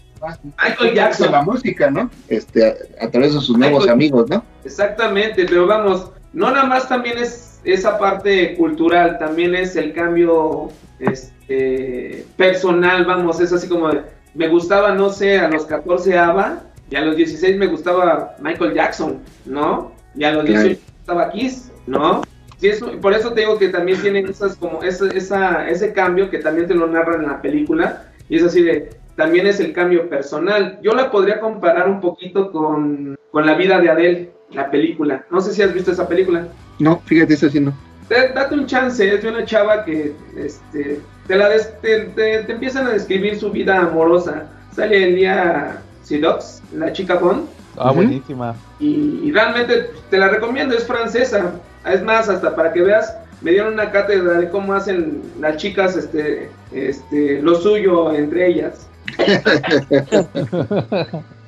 Michael 0.61 0.93
Jackson. 0.93 1.31
la 1.31 1.41
música, 1.41 1.89
¿no? 1.89 2.09
Este, 2.27 2.65
a, 2.65 3.05
a 3.05 3.09
través 3.09 3.33
de 3.33 3.39
sus 3.41 3.57
nuevos 3.57 3.81
Michael, 3.81 3.93
amigos, 3.93 4.29
¿no? 4.29 4.43
Exactamente, 4.63 5.45
pero 5.45 5.67
vamos, 5.67 6.11
no 6.31 6.51
nada 6.51 6.65
más 6.65 6.87
también 6.87 7.17
es 7.17 7.52
esa 7.63 7.97
parte 7.97 8.55
cultural, 8.55 9.17
también 9.17 9.55
es 9.55 9.75
el 9.75 9.93
cambio 9.93 10.69
este, 10.99 12.25
personal, 12.37 13.05
vamos, 13.05 13.39
es 13.39 13.53
así 13.53 13.67
como, 13.67 13.89
me 14.33 14.47
gustaba, 14.47 14.93
no 14.93 15.09
sé, 15.09 15.39
a 15.39 15.49
los 15.49 15.65
14 15.65 16.17
ABBA, 16.17 16.63
y 16.89 16.95
a 16.95 17.01
los 17.01 17.15
16 17.15 17.57
me 17.57 17.67
gustaba 17.67 18.35
Michael 18.39 18.73
Jackson, 18.73 19.19
¿no? 19.45 19.93
Y 20.15 20.23
a 20.23 20.33
los 20.33 20.45
18 20.45 20.67
me 20.69 20.97
gustaba 20.97 21.31
Kiss, 21.31 21.71
¿no? 21.87 22.21
Sí, 22.57 22.69
eso, 22.69 22.91
por 23.01 23.13
eso 23.13 23.33
te 23.33 23.41
digo 23.41 23.57
que 23.57 23.69
también 23.69 23.99
tienen 24.01 24.27
esas, 24.27 24.55
como, 24.55 24.83
esa, 24.83 25.07
esa, 25.09 25.69
ese 25.69 25.93
cambio 25.93 26.29
que 26.29 26.39
también 26.39 26.67
te 26.67 26.75
lo 26.75 26.87
narran 26.87 27.23
en 27.23 27.29
la 27.29 27.41
película, 27.41 28.05
y 28.29 28.37
es 28.37 28.43
así 28.43 28.61
de, 28.61 28.89
también 29.15 29.47
es 29.47 29.59
el 29.59 29.73
cambio 29.73 30.09
personal. 30.09 30.79
Yo 30.81 30.93
la 30.93 31.11
podría 31.11 31.39
comparar 31.39 31.89
un 31.89 32.01
poquito 32.01 32.51
con, 32.51 33.17
con 33.31 33.45
la 33.45 33.55
vida 33.55 33.79
de 33.79 33.89
Adele, 33.89 34.31
la 34.51 34.71
película. 34.71 35.25
No 35.29 35.41
sé 35.41 35.53
si 35.53 35.61
has 35.61 35.73
visto 35.73 35.91
esa 35.91 36.07
película. 36.07 36.47
No, 36.79 37.01
fíjate, 37.05 37.35
sí 37.35 37.59
no. 37.59 37.73
Date 38.09 38.53
un 38.53 38.65
chance, 38.67 39.13
es 39.13 39.23
de 39.23 39.29
una 39.29 39.45
chava 39.45 39.85
que 39.85 40.13
este, 40.37 40.99
te, 41.27 41.35
la 41.35 41.49
des, 41.49 41.79
te, 41.81 42.01
te, 42.01 42.43
te, 42.43 42.51
empiezan 42.51 42.87
a 42.87 42.91
describir 42.91 43.39
su 43.39 43.49
vida 43.51 43.79
amorosa. 43.79 44.45
Sale 44.75 45.03
el 45.03 45.15
día 45.15 45.81
Sidox, 46.03 46.61
la 46.75 46.91
chica 46.91 47.15
Bond. 47.15 47.47
Ah, 47.77 47.89
uh 47.89 47.91
-huh. 47.91 47.95
buenísima. 47.95 48.55
Y, 48.79 49.21
y, 49.23 49.31
realmente 49.31 49.89
te 50.09 50.17
la 50.17 50.27
recomiendo, 50.27 50.75
es 50.75 50.85
francesa. 50.85 51.53
Es 51.91 52.03
más, 52.03 52.29
hasta 52.29 52.55
para 52.55 52.71
que 52.71 52.81
veas, 52.81 53.15
me 53.41 53.51
dieron 53.51 53.73
una 53.73 53.91
cátedra 53.91 54.39
de 54.39 54.49
cómo 54.49 54.73
hacen 54.73 55.21
las 55.39 55.57
chicas 55.57 55.95
este, 55.95 56.49
este, 56.71 57.41
lo 57.41 57.55
suyo 57.55 58.13
entre 58.13 58.47
ellas. 58.47 58.87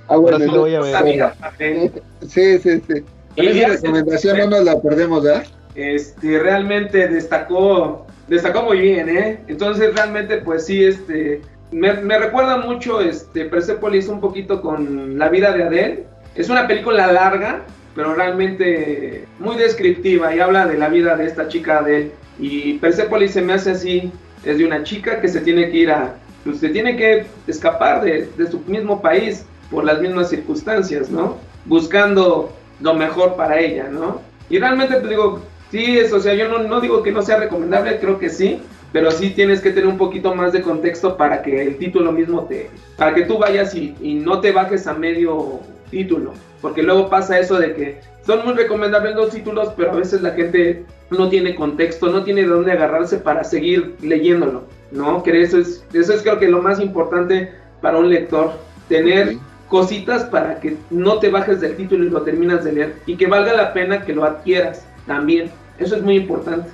ah, 0.08 0.18
bueno, 0.18 0.40
sí 0.40 0.46
lo 0.46 0.60
voy 0.62 0.76
a 0.76 0.82
ver. 0.82 1.92
Sí, 2.28 2.60
sí, 2.60 2.82
sí. 2.88 3.04
Esa 3.36 3.68
recomendación 3.68 4.38
no 4.38 4.48
nos 4.48 4.64
la 4.64 4.82
perdemos, 4.82 5.24
¿verdad? 5.24 5.46
Este, 5.76 6.40
realmente 6.40 7.08
destacó, 7.08 8.08
destacó 8.28 8.64
muy 8.64 8.80
bien, 8.80 9.10
¿eh? 9.10 9.40
Entonces 9.48 9.94
realmente, 9.94 10.38
pues 10.38 10.66
sí, 10.66 10.84
este, 10.84 11.42
me, 11.72 11.94
me 11.94 12.18
recuerda 12.18 12.58
mucho, 12.58 13.02
este, 13.02 13.46
Persepolis 13.46 14.08
un 14.08 14.22
poquito 14.22 14.62
con 14.62 15.20
la 15.20 15.30
vida 15.30 15.52
de 15.52 15.64
Adele. 15.64 16.04
Es 16.36 16.50
una 16.50 16.68
película 16.68 17.12
larga, 17.12 17.64
pero 17.94 18.14
realmente 18.14 19.26
muy 19.40 19.56
descriptiva 19.58 20.34
y 20.34 20.40
habla 20.40 20.66
de 20.66 20.78
la 20.78 20.90
vida 20.90 21.16
de 21.18 21.26
esta 21.26 21.48
chica 21.48 21.80
Adele. 21.80 22.12
Y 22.40 22.74
Persepolis 22.76 23.32
se 23.32 23.42
me 23.42 23.54
hace 23.54 23.72
así, 23.72 24.12
es 24.44 24.58
de 24.58 24.66
una 24.66 24.84
chica 24.84 25.20
que 25.20 25.28
se 25.28 25.42
tiene 25.42 25.70
que 25.70 25.78
ir 25.78 25.92
a, 25.92 26.16
pues 26.44 26.60
se 26.60 26.70
tiene 26.70 26.96
que 26.96 27.26
escapar 27.48 28.02
de, 28.02 28.30
de, 28.38 28.52
su 28.52 28.60
mismo 28.68 29.02
país 29.02 29.46
por 29.72 29.84
las 29.84 30.00
mismas 30.00 30.30
circunstancias, 30.30 31.10
¿no? 31.10 31.38
Buscando 31.66 32.54
lo 32.80 32.94
mejor 32.94 33.36
para 33.36 33.60
ella, 33.60 33.88
¿no? 33.90 34.22
Y 34.50 34.60
realmente 34.60 34.96
te 34.96 35.08
digo, 35.08 35.42
sí, 35.72 35.98
es, 35.98 36.14
o 36.14 36.20
sea, 36.20 36.34
yo 36.34 36.48
no, 36.48 36.60
no 36.60 36.82
digo 36.82 37.04
que 37.04 37.12
no 37.12 37.22
sea 37.22 37.38
recomendable, 37.38 38.00
creo 38.00 38.20
que 38.20 38.30
sí, 38.30 38.62
pero 38.92 39.12
sí 39.12 39.32
tienes 39.32 39.62
que 39.62 39.72
tener 39.72 39.88
un 39.88 39.98
poquito 39.98 40.34
más 40.34 40.54
de 40.54 40.62
contexto 40.62 41.18
para 41.18 41.42
que 41.42 41.62
el 41.62 41.78
título 41.78 42.12
mismo 42.12 42.46
te, 42.46 42.70
para 42.98 43.14
que 43.14 43.24
tú 43.24 43.38
vayas 43.38 43.76
y, 43.76 43.96
y 44.02 44.16
no 44.16 44.40
te 44.40 44.52
bajes 44.52 44.88
a 44.88 44.94
medio 44.94 45.60
título, 45.90 46.34
porque 46.62 46.84
luego 46.84 47.10
pasa 47.10 47.40
eso 47.40 47.58
de 47.58 47.74
que 47.74 48.00
son 48.26 48.44
muy 48.44 48.54
recomendables 48.54 49.16
los 49.16 49.30
títulos, 49.30 49.72
pero 49.78 49.92
a 49.92 49.96
veces 49.96 50.22
la 50.22 50.32
gente 50.32 50.84
no 51.12 51.30
tiene 51.30 51.56
contexto, 51.56 52.08
no 52.08 52.24
tiene 52.24 52.42
de 52.42 52.48
dónde 52.48 52.72
agarrarse 52.72 53.18
para 53.18 53.44
seguir 53.44 53.96
leyéndolo, 54.02 54.64
¿no? 54.92 55.22
Que 55.22 55.42
eso 55.42 55.60
es, 55.60 55.86
eso 55.94 56.14
es 56.14 56.24
creo 56.24 56.40
que 56.40 56.48
lo 56.48 56.62
más 56.62 56.80
importante 56.80 57.52
para 57.82 58.00
un 58.00 58.10
lector, 58.10 58.54
tener. 58.90 59.38
Cositas 59.68 60.24
para 60.26 60.60
que 60.60 60.78
no 60.90 61.20
te 61.20 61.30
bajes 61.30 61.62
del 61.62 61.76
título 61.76 62.04
y 62.04 62.10
lo 62.10 62.22
terminas 62.22 62.64
de 62.64 62.74
leer 62.74 62.96
y 63.06 63.18
que 63.18 63.28
valga 63.28 63.54
la 63.54 63.74
pena 63.74 64.04
que 64.04 64.14
lo 64.14 64.24
adquieras 64.24 64.86
también, 65.06 65.52
eso 65.78 65.96
es 65.96 66.02
muy 66.02 66.16
importante. 66.18 66.70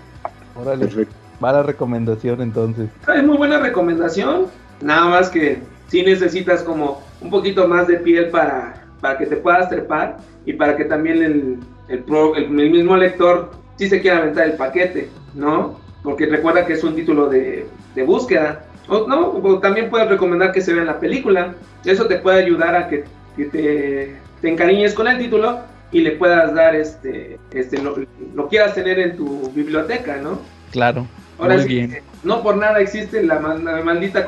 Órale, 0.56 1.08
va 1.44 1.54
la 1.54 1.64
recomendación 1.64 2.42
entonces. 2.42 2.90
Es 3.14 3.24
muy 3.24 3.38
buena 3.38 3.60
recomendación, 3.60 4.48
nada 4.82 5.06
más 5.06 5.30
que 5.30 5.60
si 5.88 6.04
necesitas 6.04 6.64
como 6.64 7.02
un 7.22 7.30
poquito 7.30 7.68
más 7.68 7.88
de 7.88 7.98
piel 7.98 8.30
para, 8.30 8.86
para 9.00 9.18
que 9.18 9.26
te 9.26 9.38
puedas 9.38 9.70
trepar 9.70 10.18
y 10.46 10.54
para 10.54 10.76
que 10.76 10.86
también 10.86 11.22
el, 11.22 11.60
el, 11.88 12.00
pro, 12.00 12.36
el, 12.36 12.44
el 12.44 12.72
mismo 12.72 12.96
lector 12.98 13.52
sí 13.76 13.90
se 13.90 14.02
quiera 14.02 14.18
aventar 14.18 14.46
el 14.46 14.54
paquete, 14.54 15.10
¿no? 15.34 15.80
Porque 16.04 16.26
recuerda 16.26 16.66
que 16.66 16.74
es 16.74 16.84
un 16.84 16.96
título 16.96 17.30
de, 17.30 17.68
de 17.96 18.04
búsqueda. 18.04 18.66
O, 18.92 19.08
no, 19.08 19.32
o 19.32 19.60
también 19.60 19.90
puedes 19.90 20.10
recomendar 20.10 20.52
que 20.52 20.60
se 20.60 20.74
vea 20.74 20.82
en 20.82 20.88
la 20.88 21.00
película. 21.00 21.56
Eso 21.86 22.08
te 22.08 22.18
puede 22.18 22.44
ayudar 22.44 22.76
a 22.76 22.90
que, 22.90 23.06
que 23.38 23.46
te, 23.46 24.16
te, 24.42 24.50
encariñes 24.50 24.94
con 24.94 25.08
el 25.08 25.18
título 25.18 25.60
y 25.94 26.02
le 26.02 26.12
puedas 26.12 26.54
dar 26.54 26.76
este, 26.76 27.40
este 27.54 27.82
lo, 27.82 27.96
lo, 28.36 28.50
quieras 28.50 28.76
tener 28.76 29.00
en 29.00 29.16
tu 29.16 29.50
biblioteca, 29.52 30.18
¿no? 30.18 30.42
Claro. 30.72 31.08
Ahora 31.40 31.56
Muy 31.56 31.64
sí 31.64 31.70
bien. 31.70 32.00
no 32.24 32.44
por 32.44 32.58
nada 32.58 32.82
existe 32.82 33.24
la, 33.24 33.40
maldita, 33.40 34.26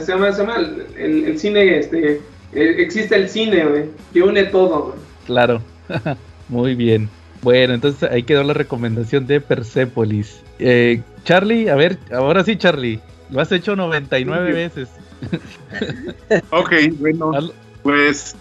se 0.00 0.12
llama, 0.12 0.32
se 0.32 0.42
llama 0.42 0.56
el, 0.96 1.38
cine, 1.38 1.78
este, 1.78 2.22
existe 2.52 3.14
el 3.14 3.28
cine, 3.28 3.90
que 4.14 4.22
une 4.22 4.44
todo. 4.44 4.96
Claro, 5.26 5.60
muy 6.48 6.74
bien. 6.74 7.10
Bueno, 7.42 7.74
entonces 7.74 8.10
ahí 8.10 8.22
quedó 8.22 8.42
la 8.42 8.54
recomendación 8.54 9.26
de 9.26 9.42
Persepolis. 9.42 10.42
Eh, 10.58 11.02
Charlie, 11.24 11.68
a 11.68 11.76
ver, 11.76 11.98
ahora 12.10 12.42
sí, 12.42 12.56
Charlie, 12.56 13.00
lo 13.30 13.40
has 13.40 13.52
hecho 13.52 13.76
99 13.76 14.52
veces. 14.52 14.88
ok, 16.50 16.72
bueno. 16.98 17.32
Pues 17.82 18.36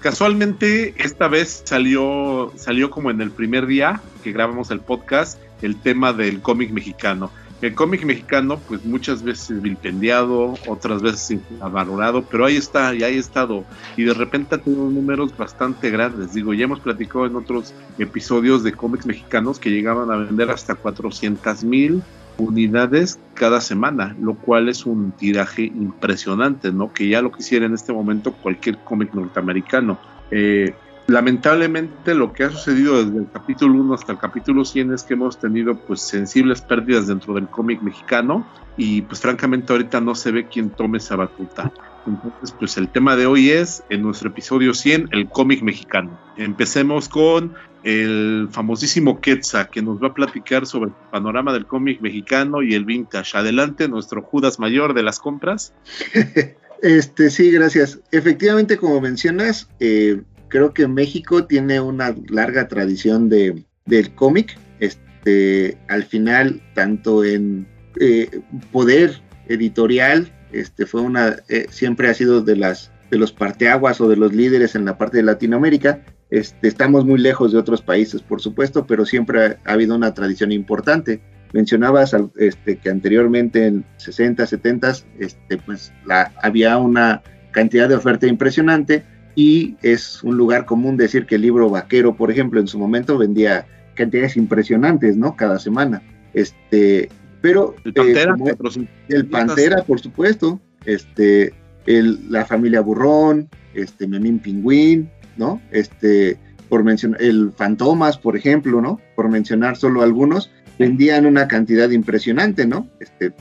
casualmente 0.00 0.94
esta 0.98 1.28
vez 1.28 1.62
salió, 1.64 2.52
salió 2.56 2.90
como 2.90 3.10
en 3.10 3.20
el 3.20 3.30
primer 3.30 3.66
día 3.66 4.02
que 4.22 4.32
grabamos 4.32 4.70
el 4.70 4.80
podcast 4.80 5.38
el 5.62 5.76
tema 5.76 6.12
del 6.12 6.40
cómic 6.40 6.70
mexicano. 6.72 7.30
El 7.62 7.76
cómic 7.76 8.04
mexicano, 8.04 8.58
pues 8.66 8.84
muchas 8.84 9.22
veces 9.22 9.62
vilpendiado, 9.62 10.54
otras 10.66 11.00
veces 11.00 11.38
valorado, 11.60 12.24
pero 12.24 12.44
ahí 12.44 12.56
está, 12.56 12.92
y 12.92 13.04
ahí 13.04 13.16
ha 13.16 13.20
estado. 13.20 13.64
Y 13.96 14.02
de 14.02 14.14
repente 14.14 14.56
ha 14.56 14.58
tenido 14.58 14.90
números 14.90 15.36
bastante 15.36 15.88
grandes. 15.90 16.34
Digo, 16.34 16.54
ya 16.54 16.64
hemos 16.64 16.80
platicado 16.80 17.24
en 17.24 17.36
otros 17.36 17.72
episodios 17.98 18.64
de 18.64 18.72
cómics 18.72 19.06
mexicanos 19.06 19.60
que 19.60 19.70
llegaban 19.70 20.10
a 20.10 20.16
vender 20.16 20.50
hasta 20.50 20.74
400 20.74 21.62
mil 21.62 22.02
unidades 22.38 23.18
cada 23.34 23.60
semana, 23.60 24.16
lo 24.20 24.34
cual 24.34 24.68
es 24.68 24.86
un 24.86 25.12
tiraje 25.12 25.64
impresionante, 25.64 26.72
¿no? 26.72 26.92
Que 26.92 27.08
ya 27.08 27.22
lo 27.22 27.32
quisiera 27.32 27.66
en 27.66 27.74
este 27.74 27.92
momento 27.92 28.32
cualquier 28.32 28.78
cómic 28.78 29.14
norteamericano. 29.14 29.98
Eh, 30.30 30.74
lamentablemente 31.06 32.14
lo 32.14 32.32
que 32.32 32.44
ha 32.44 32.50
sucedido 32.50 33.04
desde 33.04 33.18
el 33.18 33.30
capítulo 33.30 33.80
1 33.80 33.94
hasta 33.94 34.12
el 34.12 34.18
capítulo 34.18 34.64
100 34.64 34.92
es 34.92 35.02
que 35.02 35.14
hemos 35.14 35.38
tenido 35.38 35.74
pues 35.74 36.00
sensibles 36.00 36.62
pérdidas 36.62 37.06
dentro 37.06 37.34
del 37.34 37.48
cómic 37.48 37.82
mexicano 37.82 38.46
y 38.76 39.02
pues 39.02 39.20
francamente 39.20 39.72
ahorita 39.72 40.00
no 40.00 40.14
se 40.14 40.32
ve 40.32 40.46
quién 40.46 40.70
tome 40.70 40.98
esa 40.98 41.16
batuta. 41.16 41.72
Entonces 42.06 42.54
pues 42.58 42.76
el 42.76 42.88
tema 42.88 43.16
de 43.16 43.26
hoy 43.26 43.50
es 43.50 43.84
en 43.88 44.02
nuestro 44.02 44.30
episodio 44.30 44.74
100 44.74 45.10
el 45.12 45.28
cómic 45.28 45.62
mexicano. 45.62 46.18
Empecemos 46.36 47.08
con 47.08 47.54
el 47.84 48.48
famosísimo 48.50 49.20
Quetzal 49.20 49.68
que 49.70 49.82
nos 49.82 50.02
va 50.02 50.08
a 50.08 50.14
platicar 50.14 50.66
sobre 50.66 50.90
el 50.90 50.96
panorama 51.10 51.52
del 51.52 51.66
cómic 51.66 52.00
mexicano 52.00 52.62
y 52.62 52.74
el 52.74 52.84
vintage. 52.84 53.36
Adelante 53.36 53.88
nuestro 53.88 54.22
Judas 54.22 54.58
mayor 54.58 54.94
de 54.94 55.02
las 55.02 55.18
compras. 55.18 55.74
Este, 56.82 57.30
sí, 57.30 57.52
gracias. 57.52 58.00
Efectivamente, 58.10 58.76
como 58.76 59.00
mencionas, 59.00 59.68
eh, 59.78 60.20
creo 60.48 60.74
que 60.74 60.88
México 60.88 61.44
tiene 61.44 61.80
una 61.80 62.12
larga 62.28 62.66
tradición 62.66 63.28
de, 63.28 63.64
del 63.86 64.12
cómic. 64.16 64.58
Este, 64.80 65.78
al 65.88 66.02
final, 66.02 66.60
tanto 66.74 67.22
en 67.22 67.68
eh, 68.00 68.42
poder 68.72 69.22
editorial, 69.46 70.32
este, 70.52 70.86
fue 70.86 71.00
una, 71.00 71.36
eh, 71.48 71.66
siempre 71.70 72.08
ha 72.08 72.14
sido 72.14 72.42
de 72.42 72.56
las 72.56 72.92
de 73.12 73.18
los 73.18 73.30
parteaguas 73.30 74.00
o 74.00 74.08
de 74.08 74.16
los 74.16 74.32
líderes 74.32 74.74
en 74.74 74.86
la 74.86 74.96
parte 74.96 75.18
de 75.18 75.22
Latinoamérica. 75.22 76.00
Este, 76.30 76.66
estamos 76.66 77.04
muy 77.04 77.18
lejos 77.20 77.52
de 77.52 77.58
otros 77.58 77.82
países, 77.82 78.22
por 78.22 78.40
supuesto, 78.40 78.86
pero 78.86 79.04
siempre 79.04 79.44
ha, 79.44 79.58
habido 79.66 79.94
una 79.94 80.14
tradición 80.14 80.50
importante. 80.50 81.20
Mencionabas 81.52 82.16
este, 82.38 82.78
que 82.78 82.88
anteriormente 82.88 83.66
en 83.66 83.84
60, 83.98 84.46
70, 84.46 84.92
este, 85.18 85.58
pues 85.58 85.92
la, 86.06 86.32
había 86.42 86.78
una 86.78 87.22
cantidad 87.50 87.86
de 87.86 87.96
oferta 87.96 88.26
impresionante 88.26 89.04
y 89.34 89.76
es 89.82 90.22
un 90.22 90.38
lugar 90.38 90.64
común 90.64 90.96
decir 90.96 91.26
que 91.26 91.34
el 91.34 91.42
libro 91.42 91.68
vaquero, 91.68 92.16
por 92.16 92.30
ejemplo, 92.30 92.60
en 92.60 92.66
su 92.66 92.78
momento 92.78 93.18
vendía 93.18 93.66
cantidades 93.94 94.38
impresionantes, 94.38 95.18
¿no? 95.18 95.36
Cada 95.36 95.58
semana. 95.58 96.00
Este, 96.32 97.10
pero 97.42 97.74
el 97.84 97.92
Pantera, 97.92 98.36
eh, 98.46 98.86
el 99.08 99.26
Pantera 99.26 99.82
por 99.82 100.00
supuesto, 100.00 100.60
este, 100.86 101.52
el, 101.86 102.30
la 102.30 102.46
familia 102.46 102.80
Burrón, 102.80 103.50
este, 103.74 104.06
Memín 104.06 104.38
Pingüín, 104.38 105.10
¿no? 105.36 105.60
Este, 105.72 106.38
por 106.68 106.84
mencionar, 106.84 107.20
el 107.20 107.52
Fantomas, 107.52 108.16
por 108.16 108.36
ejemplo, 108.36 108.80
¿no? 108.80 109.00
Por 109.16 109.28
mencionar 109.28 109.76
solo 109.76 110.02
algunos, 110.02 110.50
vendían 110.78 111.26
una 111.26 111.48
cantidad 111.48 111.90
impresionante, 111.90 112.66
¿no? 112.66 112.88
Este, 113.00 113.32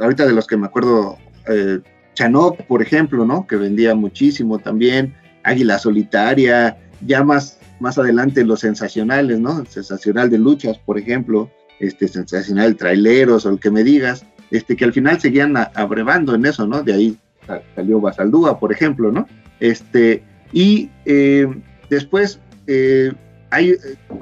ahorita 0.00 0.26
de 0.26 0.32
los 0.32 0.46
que 0.46 0.56
me 0.56 0.66
acuerdo, 0.66 1.18
eh, 1.48 1.80
Chanok, 2.14 2.62
por 2.62 2.82
ejemplo, 2.82 3.24
¿no? 3.24 3.46
Que 3.46 3.56
vendía 3.56 3.94
muchísimo 3.94 4.58
también, 4.58 5.14
Águila 5.44 5.78
Solitaria, 5.78 6.78
ya 7.06 7.22
más, 7.22 7.58
más 7.80 7.98
adelante 7.98 8.44
los 8.44 8.60
sensacionales, 8.60 9.40
¿no? 9.40 9.64
sensacional 9.66 10.30
de 10.30 10.38
luchas, 10.38 10.78
por 10.78 10.98
ejemplo, 10.98 11.50
este 11.82 12.06
sensacional 12.08 12.76
traileros 12.76 13.44
o 13.44 13.50
el 13.50 13.58
que 13.58 13.70
me 13.70 13.82
digas, 13.82 14.24
este 14.50 14.76
que 14.76 14.84
al 14.84 14.92
final 14.92 15.20
seguían 15.20 15.56
abrevando 15.74 16.34
en 16.34 16.46
eso, 16.46 16.66
¿no? 16.66 16.82
De 16.82 16.94
ahí 16.94 17.18
salió 17.74 18.00
Basaldúa, 18.00 18.58
por 18.58 18.72
ejemplo, 18.72 19.10
¿no? 19.10 19.26
Este, 19.58 20.22
y 20.52 20.90
eh, 21.04 21.48
después 21.90 22.40
eh, 22.66 23.12
hay, 23.50 23.74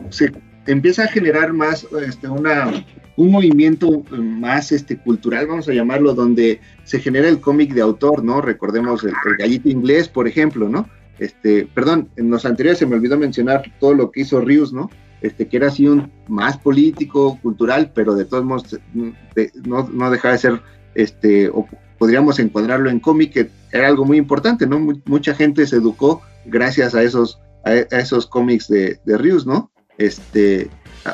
se 0.08 0.32
empieza 0.66 1.04
a 1.04 1.08
generar 1.08 1.52
más 1.52 1.86
este, 2.06 2.28
una, 2.28 2.84
un 3.16 3.30
movimiento 3.30 4.02
más 4.10 4.72
este, 4.72 4.96
cultural, 4.96 5.46
vamos 5.46 5.68
a 5.68 5.74
llamarlo, 5.74 6.14
donde 6.14 6.60
se 6.84 6.98
genera 6.98 7.28
el 7.28 7.40
cómic 7.40 7.74
de 7.74 7.82
autor, 7.82 8.24
¿no? 8.24 8.40
Recordemos 8.40 9.04
el, 9.04 9.10
el, 9.10 9.36
gallito 9.38 9.68
inglés, 9.68 10.08
por 10.08 10.26
ejemplo, 10.26 10.68
¿no? 10.68 10.88
Este, 11.18 11.68
perdón, 11.74 12.08
en 12.16 12.30
los 12.30 12.46
anteriores 12.46 12.78
se 12.78 12.86
me 12.86 12.96
olvidó 12.96 13.18
mencionar 13.18 13.62
todo 13.78 13.92
lo 13.92 14.10
que 14.10 14.22
hizo 14.22 14.40
Rius, 14.40 14.72
¿no? 14.72 14.88
Este, 15.22 15.48
que 15.48 15.56
era 15.58 15.68
así 15.68 15.86
un 15.86 16.10
más 16.28 16.56
político, 16.56 17.38
cultural, 17.42 17.92
pero 17.94 18.14
de 18.14 18.24
todos 18.24 18.44
modos 18.44 18.78
no, 18.94 19.88
no 19.92 20.10
dejaba 20.10 20.32
de 20.32 20.38
ser, 20.38 20.62
este, 20.94 21.48
o 21.48 21.66
podríamos 21.98 22.38
encuadrarlo 22.38 22.88
en 22.88 23.00
cómic, 23.00 23.32
que 23.32 23.50
era 23.72 23.86
algo 23.86 24.06
muy 24.06 24.16
importante, 24.16 24.66
¿no? 24.66 24.80
mucha 25.04 25.34
gente 25.34 25.66
se 25.66 25.76
educó 25.76 26.22
gracias 26.46 26.94
a 26.94 27.02
esos, 27.02 27.38
a, 27.64 27.74
esos 27.74 28.26
cómics 28.26 28.68
de, 28.68 28.98
de 29.04 29.18
Rius, 29.18 29.46
¿no? 29.46 29.70
Este, 29.98 30.70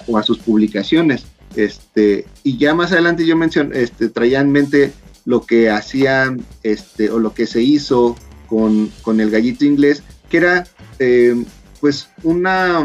o 0.06 0.16
a 0.16 0.22
sus 0.22 0.38
publicaciones. 0.38 1.26
Este, 1.56 2.26
y 2.42 2.58
ya 2.58 2.74
más 2.74 2.92
adelante 2.92 3.26
yo 3.26 3.36
mencioné, 3.36 3.80
este, 3.82 4.08
traía 4.08 4.40
en 4.40 4.52
mente 4.52 4.92
lo 5.24 5.44
que 5.44 5.70
hacían, 5.70 6.44
este, 6.62 7.10
o 7.10 7.18
lo 7.18 7.34
que 7.34 7.46
se 7.46 7.62
hizo 7.62 8.16
con, 8.46 8.90
el 9.18 9.30
gallito 9.30 9.64
inglés, 9.64 10.02
que 10.28 10.36
era 10.36 10.66
eh, 10.98 11.44
pues 11.80 12.10
una 12.22 12.84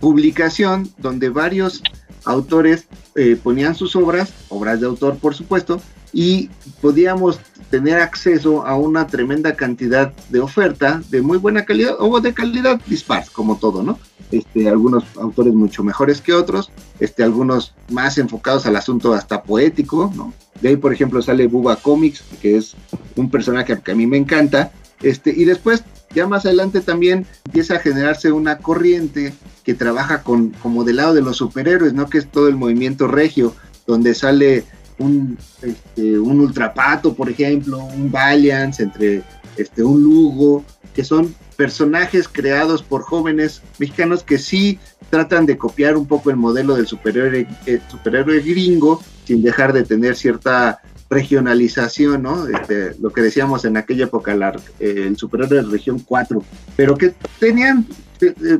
publicación 0.00 0.90
donde 0.98 1.28
varios 1.28 1.82
autores 2.24 2.86
eh, 3.14 3.38
ponían 3.42 3.74
sus 3.74 3.96
obras, 3.96 4.32
obras 4.48 4.80
de 4.80 4.86
autor 4.86 5.18
por 5.18 5.34
supuesto, 5.34 5.80
y 6.12 6.48
podíamos 6.80 7.40
tener 7.70 7.98
acceso 7.98 8.66
a 8.66 8.76
una 8.76 9.06
tremenda 9.06 9.54
cantidad 9.54 10.12
de 10.30 10.40
oferta 10.40 11.02
de 11.10 11.20
muy 11.20 11.38
buena 11.38 11.64
calidad 11.64 11.96
o 11.98 12.20
de 12.20 12.32
calidad 12.32 12.80
dispar, 12.86 13.24
como 13.32 13.56
todo, 13.56 13.82
¿no? 13.82 13.98
Este, 14.30 14.68
algunos 14.68 15.04
autores 15.16 15.54
mucho 15.54 15.82
mejores 15.82 16.20
que 16.20 16.32
otros, 16.32 16.70
este, 16.98 17.22
algunos 17.22 17.74
más 17.90 18.18
enfocados 18.18 18.66
al 18.66 18.76
asunto 18.76 19.12
hasta 19.12 19.42
poético, 19.42 20.12
¿no? 20.14 20.32
De 20.60 20.70
ahí, 20.70 20.76
por 20.76 20.92
ejemplo, 20.92 21.22
sale 21.22 21.46
Buba 21.46 21.76
Comics, 21.76 22.22
que 22.40 22.56
es 22.56 22.74
un 23.16 23.30
personaje 23.30 23.78
que 23.80 23.92
a 23.92 23.94
mí 23.94 24.06
me 24.06 24.16
encanta, 24.16 24.72
este, 25.02 25.30
y 25.30 25.44
después, 25.44 25.84
ya 26.14 26.26
más 26.26 26.46
adelante 26.46 26.80
también 26.80 27.26
empieza 27.46 27.76
a 27.76 27.80
generarse 27.80 28.32
una 28.32 28.58
corriente 28.58 29.34
que 29.68 29.74
trabaja 29.74 30.22
con, 30.22 30.48
como 30.62 30.82
del 30.82 30.96
lado 30.96 31.12
de 31.12 31.20
los 31.20 31.36
superhéroes, 31.36 31.92
¿no? 31.92 32.08
Que 32.08 32.16
es 32.16 32.26
todo 32.26 32.48
el 32.48 32.56
movimiento 32.56 33.06
regio, 33.06 33.54
donde 33.86 34.14
sale 34.14 34.64
un, 34.96 35.36
este, 35.60 36.18
un 36.18 36.40
ultrapato, 36.40 37.12
por 37.12 37.28
ejemplo, 37.28 37.76
un 37.76 38.10
Valiant, 38.10 38.80
entre 38.80 39.22
este, 39.58 39.82
un 39.82 40.02
Lugo, 40.02 40.64
que 40.94 41.04
son 41.04 41.34
personajes 41.56 42.28
creados 42.28 42.82
por 42.82 43.02
jóvenes 43.02 43.60
mexicanos 43.78 44.22
que 44.22 44.38
sí 44.38 44.78
tratan 45.10 45.44
de 45.44 45.58
copiar 45.58 45.98
un 45.98 46.06
poco 46.06 46.30
el 46.30 46.36
modelo 46.36 46.74
del 46.74 46.86
superhéroe, 46.86 47.46
eh, 47.66 47.80
superhéroe 47.90 48.40
gringo, 48.40 49.02
sin 49.26 49.42
dejar 49.42 49.74
de 49.74 49.82
tener 49.82 50.16
cierta 50.16 50.80
regionalización, 51.10 52.22
¿no? 52.22 52.46
Este, 52.48 52.94
lo 53.02 53.10
que 53.10 53.20
decíamos 53.20 53.66
en 53.66 53.76
aquella 53.76 54.04
época, 54.04 54.32
el 54.80 55.16
superior 55.18 55.50
de 55.50 55.60
región 55.60 56.00
4, 56.00 56.42
pero 56.74 56.96
que 56.96 57.14
tenían, 57.38 57.80
eh, 57.80 57.84
eh, 57.84 58.07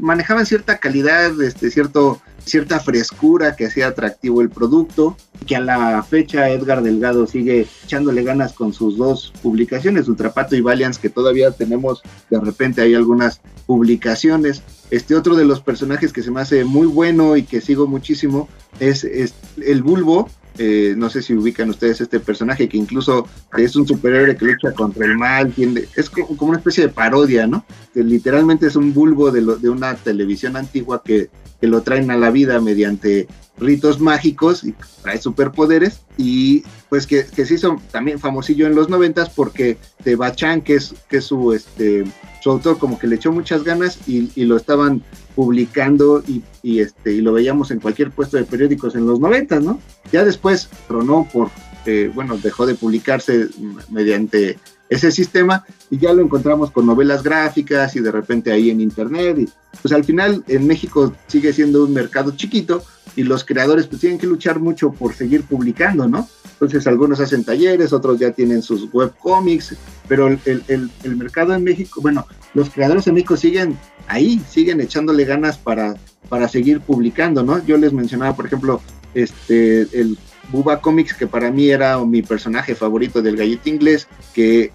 manejaban 0.00 0.46
cierta 0.46 0.78
calidad, 0.78 1.40
este, 1.42 1.70
cierto, 1.70 2.20
cierta 2.44 2.80
frescura 2.80 3.56
que 3.56 3.66
hacía 3.66 3.88
atractivo 3.88 4.40
el 4.40 4.50
producto, 4.50 5.16
que 5.46 5.56
a 5.56 5.60
la 5.60 6.02
fecha 6.02 6.50
Edgar 6.50 6.82
Delgado 6.82 7.26
sigue 7.26 7.66
echándole 7.84 8.22
ganas 8.22 8.52
con 8.52 8.72
sus 8.72 8.96
dos 8.96 9.32
publicaciones, 9.42 10.08
Ultrapato 10.08 10.56
y 10.56 10.60
Valiance, 10.60 11.00
que 11.00 11.10
todavía 11.10 11.50
tenemos, 11.50 12.02
de 12.30 12.40
repente 12.40 12.82
hay 12.82 12.94
algunas 12.94 13.40
publicaciones. 13.66 14.62
Este 14.90 15.14
otro 15.14 15.36
de 15.36 15.44
los 15.44 15.60
personajes 15.60 16.12
que 16.12 16.22
se 16.22 16.30
me 16.30 16.40
hace 16.40 16.64
muy 16.64 16.86
bueno 16.86 17.36
y 17.36 17.42
que 17.42 17.60
sigo 17.60 17.86
muchísimo 17.86 18.48
es, 18.80 19.04
es 19.04 19.34
el 19.64 19.82
Bulbo, 19.82 20.30
eh, 20.58 20.94
no 20.96 21.08
sé 21.08 21.22
si 21.22 21.34
ubican 21.34 21.70
ustedes 21.70 22.00
este 22.00 22.20
personaje 22.20 22.68
que 22.68 22.76
incluso 22.76 23.26
es 23.56 23.76
un 23.76 23.86
superhéroe 23.86 24.36
que 24.36 24.44
lucha 24.44 24.72
contra 24.72 25.06
el 25.06 25.16
mal, 25.16 25.52
es 25.96 26.10
como 26.10 26.50
una 26.50 26.58
especie 26.58 26.86
de 26.86 26.92
parodia, 26.92 27.46
¿no? 27.46 27.64
Que 27.94 28.02
literalmente 28.02 28.66
es 28.66 28.76
un 28.76 28.92
bulbo 28.92 29.30
de, 29.30 29.42
de 29.42 29.68
una 29.68 29.94
televisión 29.94 30.56
antigua 30.56 31.02
que 31.04 31.30
que 31.60 31.66
lo 31.66 31.82
traen 31.82 32.10
a 32.10 32.16
la 32.16 32.30
vida 32.30 32.60
mediante 32.60 33.26
ritos 33.58 34.00
mágicos 34.00 34.62
y 34.62 34.74
trae 35.02 35.18
superpoderes 35.18 36.02
y 36.16 36.62
pues 36.88 37.06
que, 37.06 37.24
que 37.24 37.44
se 37.44 37.54
hizo 37.54 37.80
también 37.90 38.20
famosillo 38.20 38.66
en 38.66 38.74
los 38.74 38.88
noventas 38.88 39.30
porque 39.30 39.76
Tebachan, 40.04 40.62
que 40.62 40.76
es, 40.76 40.94
que 41.08 41.16
es 41.16 41.24
su, 41.24 41.52
este, 41.52 42.04
su 42.40 42.50
autor, 42.50 42.78
como 42.78 42.98
que 42.98 43.08
le 43.08 43.16
echó 43.16 43.32
muchas 43.32 43.64
ganas 43.64 43.98
y, 44.06 44.28
lo 44.44 44.56
estaban 44.56 45.02
publicando 45.38 46.20
y, 46.64 46.80
este, 46.80 47.12
y 47.12 47.20
lo 47.20 47.32
veíamos 47.32 47.70
en 47.70 47.78
cualquier 47.78 48.10
puesto 48.10 48.36
de 48.36 48.42
periódicos 48.42 48.96
en 48.96 49.06
los 49.06 49.20
noventas, 49.20 49.62
¿no? 49.62 49.80
Ya 50.10 50.24
después 50.24 50.68
tronó 50.88 51.28
por, 51.32 51.48
eh, 51.86 52.10
bueno, 52.12 52.36
dejó 52.38 52.66
de 52.66 52.74
publicarse 52.74 53.46
mediante 53.88 54.58
ese 54.88 55.12
sistema 55.12 55.64
y 55.90 55.98
ya 55.98 56.12
lo 56.12 56.22
encontramos 56.22 56.72
con 56.72 56.86
novelas 56.86 57.22
gráficas 57.22 57.94
y 57.94 58.00
de 58.00 58.10
repente 58.10 58.50
ahí 58.50 58.70
en 58.70 58.80
internet 58.80 59.38
y 59.38 59.48
pues 59.80 59.92
al 59.92 60.02
final 60.02 60.42
en 60.48 60.66
México 60.66 61.14
sigue 61.28 61.52
siendo 61.52 61.84
un 61.84 61.92
mercado 61.92 62.32
chiquito 62.32 62.82
y 63.14 63.22
los 63.22 63.44
creadores 63.44 63.86
pues 63.86 64.00
tienen 64.00 64.18
que 64.18 64.26
luchar 64.26 64.58
mucho 64.58 64.90
por 64.90 65.14
seguir 65.14 65.44
publicando, 65.44 66.08
¿no? 66.08 66.28
Entonces 66.54 66.84
algunos 66.88 67.20
hacen 67.20 67.44
talleres, 67.44 67.92
otros 67.92 68.18
ya 68.18 68.32
tienen 68.32 68.60
sus 68.60 68.88
webcomics, 68.92 69.76
pero 70.08 70.26
el, 70.26 70.40
el, 70.46 70.90
el, 71.04 71.16
mercado 71.16 71.54
en 71.54 71.62
México, 71.62 72.00
bueno, 72.00 72.26
los 72.54 72.70
creadores 72.70 73.06
en 73.06 73.14
México 73.14 73.36
siguen 73.36 73.78
ahí, 74.08 74.40
siguen 74.48 74.80
echándole 74.80 75.24
ganas 75.24 75.58
para, 75.58 75.96
para 76.28 76.48
seguir 76.48 76.80
publicando, 76.80 77.42
¿no? 77.42 77.64
Yo 77.64 77.76
les 77.76 77.92
mencionaba, 77.92 78.34
por 78.34 78.46
ejemplo, 78.46 78.80
este, 79.14 79.82
el 79.98 80.18
Buba 80.50 80.80
Comics, 80.80 81.14
que 81.14 81.26
para 81.26 81.50
mí 81.50 81.68
era 81.68 81.98
mi 82.04 82.22
personaje 82.22 82.74
favorito 82.74 83.22
del 83.22 83.36
gallito 83.36 83.68
inglés, 83.68 84.08
que 84.34 84.72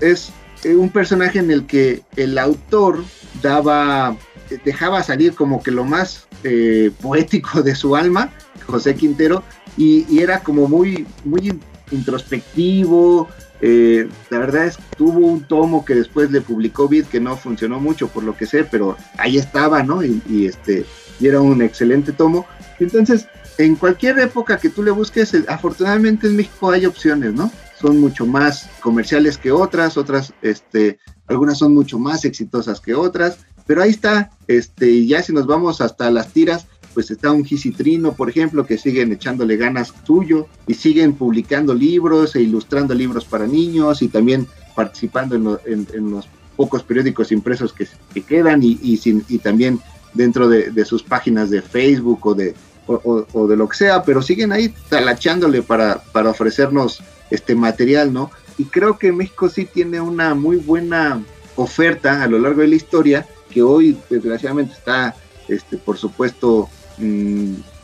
es 0.00 0.32
un 0.64 0.90
personaje 0.90 1.38
en 1.38 1.50
el 1.50 1.66
que 1.66 2.02
el 2.16 2.38
autor 2.38 3.04
daba, 3.42 4.16
dejaba 4.64 5.02
salir 5.02 5.34
como 5.34 5.62
que 5.62 5.70
lo 5.70 5.84
más 5.84 6.26
eh, 6.44 6.90
poético 7.00 7.62
de 7.62 7.74
su 7.74 7.96
alma, 7.96 8.30
José 8.66 8.94
Quintero, 8.94 9.42
y, 9.76 10.20
era 10.20 10.40
como 10.40 10.68
muy, 10.68 11.06
muy 11.24 11.58
introspectivo. 11.90 13.28
Eh, 13.60 14.08
la 14.30 14.38
verdad 14.38 14.66
es 14.66 14.76
que 14.76 14.82
tuvo 14.96 15.26
un 15.26 15.44
tomo 15.44 15.84
que 15.84 15.94
después 15.94 16.30
le 16.30 16.40
publicó 16.40 16.88
Vid 16.88 17.06
que 17.06 17.20
no 17.20 17.36
funcionó 17.36 17.80
mucho 17.80 18.08
por 18.08 18.22
lo 18.22 18.36
que 18.36 18.46
sé, 18.46 18.64
pero 18.64 18.96
ahí 19.16 19.38
estaba, 19.38 19.82
¿no? 19.82 20.04
Y, 20.04 20.22
y 20.28 20.46
este, 20.46 20.84
y 21.20 21.26
era 21.26 21.40
un 21.40 21.62
excelente 21.62 22.12
tomo. 22.12 22.46
Entonces, 22.78 23.26
en 23.58 23.76
cualquier 23.76 24.18
época 24.18 24.58
que 24.58 24.68
tú 24.68 24.82
le 24.82 24.90
busques, 24.90 25.32
eh, 25.34 25.44
afortunadamente 25.48 26.26
en 26.26 26.36
México 26.36 26.70
hay 26.70 26.86
opciones, 26.86 27.32
¿no? 27.32 27.50
Son 27.80 27.98
mucho 27.98 28.26
más 28.26 28.68
comerciales 28.80 29.38
que 29.38 29.52
otras, 29.52 29.96
otras, 29.96 30.32
este, 30.42 30.98
algunas 31.26 31.58
son 31.58 31.74
mucho 31.74 31.98
más 31.98 32.24
exitosas 32.24 32.80
que 32.80 32.94
otras, 32.94 33.38
pero 33.66 33.82
ahí 33.82 33.90
está, 33.90 34.30
este, 34.46 34.90
y 34.90 35.08
ya 35.08 35.22
si 35.22 35.32
nos 35.32 35.46
vamos 35.46 35.80
hasta 35.80 36.10
las 36.10 36.32
tiras, 36.32 36.66
pues 36.96 37.10
está 37.10 37.30
un 37.30 37.44
Gisitrino, 37.44 38.14
por 38.14 38.30
ejemplo, 38.30 38.64
que 38.64 38.78
siguen 38.78 39.12
echándole 39.12 39.58
ganas 39.58 39.92
suyo 40.06 40.46
y 40.66 40.72
siguen 40.72 41.12
publicando 41.12 41.74
libros 41.74 42.34
e 42.34 42.40
ilustrando 42.40 42.94
libros 42.94 43.26
para 43.26 43.46
niños 43.46 44.00
y 44.00 44.08
también 44.08 44.46
participando 44.74 45.60
en, 45.66 46.10
los 46.10 46.26
pocos 46.56 46.82
periódicos 46.82 47.32
impresos 47.32 47.74
que, 47.74 47.86
quedan 48.22 48.62
y, 48.62 48.78
y, 48.82 49.38
también 49.40 49.78
dentro 50.14 50.48
de, 50.48 50.84
sus 50.86 51.02
páginas 51.02 51.50
de 51.50 51.60
Facebook 51.60 52.26
o 52.26 52.34
de, 52.34 52.54
o, 52.86 53.46
de 53.46 53.56
lo 53.58 53.68
que 53.68 53.76
sea, 53.76 54.02
pero 54.02 54.22
siguen 54.22 54.50
ahí 54.50 54.74
talachándole 54.88 55.60
para, 55.60 56.02
para 56.12 56.30
ofrecernos 56.30 57.02
este 57.30 57.54
material, 57.54 58.10
¿no? 58.10 58.30
Y 58.56 58.64
creo 58.64 58.96
que 58.96 59.12
México 59.12 59.50
sí 59.50 59.66
tiene 59.66 60.00
una 60.00 60.34
muy 60.34 60.56
buena 60.56 61.22
oferta 61.56 62.22
a 62.22 62.26
lo 62.26 62.38
largo 62.38 62.62
de 62.62 62.68
la 62.68 62.76
historia, 62.76 63.26
que 63.50 63.60
hoy 63.60 63.98
desgraciadamente 64.08 64.72
está, 64.72 65.14
este, 65.46 65.76
por 65.76 65.98
supuesto, 65.98 66.70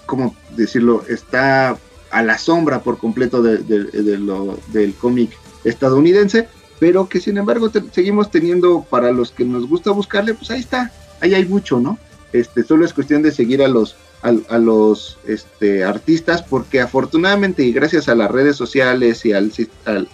¿cómo 0.06 0.34
decirlo? 0.56 1.04
Está 1.08 1.76
a 2.10 2.22
la 2.22 2.38
sombra 2.38 2.82
por 2.82 2.98
completo 2.98 3.42
del 3.42 4.94
cómic 5.00 5.30
estadounidense, 5.64 6.48
pero 6.78 7.08
que 7.08 7.20
sin 7.20 7.38
embargo 7.38 7.70
seguimos 7.92 8.30
teniendo 8.30 8.82
para 8.82 9.12
los 9.12 9.30
que 9.30 9.44
nos 9.44 9.68
gusta 9.68 9.90
buscarle, 9.90 10.34
pues 10.34 10.50
ahí 10.50 10.60
está, 10.60 10.92
ahí 11.20 11.34
hay 11.34 11.44
mucho, 11.44 11.80
¿no? 11.80 11.98
Este, 12.32 12.64
solo 12.64 12.84
es 12.84 12.92
cuestión 12.92 13.22
de 13.22 13.30
seguir 13.30 13.62
a 13.62 13.68
los 13.68 13.96
a, 14.22 14.58
los 14.58 15.18
este, 15.26 15.84
artistas 15.84 16.42
porque 16.42 16.80
afortunadamente 16.80 17.64
y 17.64 17.72
gracias 17.72 18.08
a 18.08 18.14
las 18.14 18.30
redes 18.30 18.56
sociales 18.56 19.26
y 19.26 19.32
al, 19.32 19.52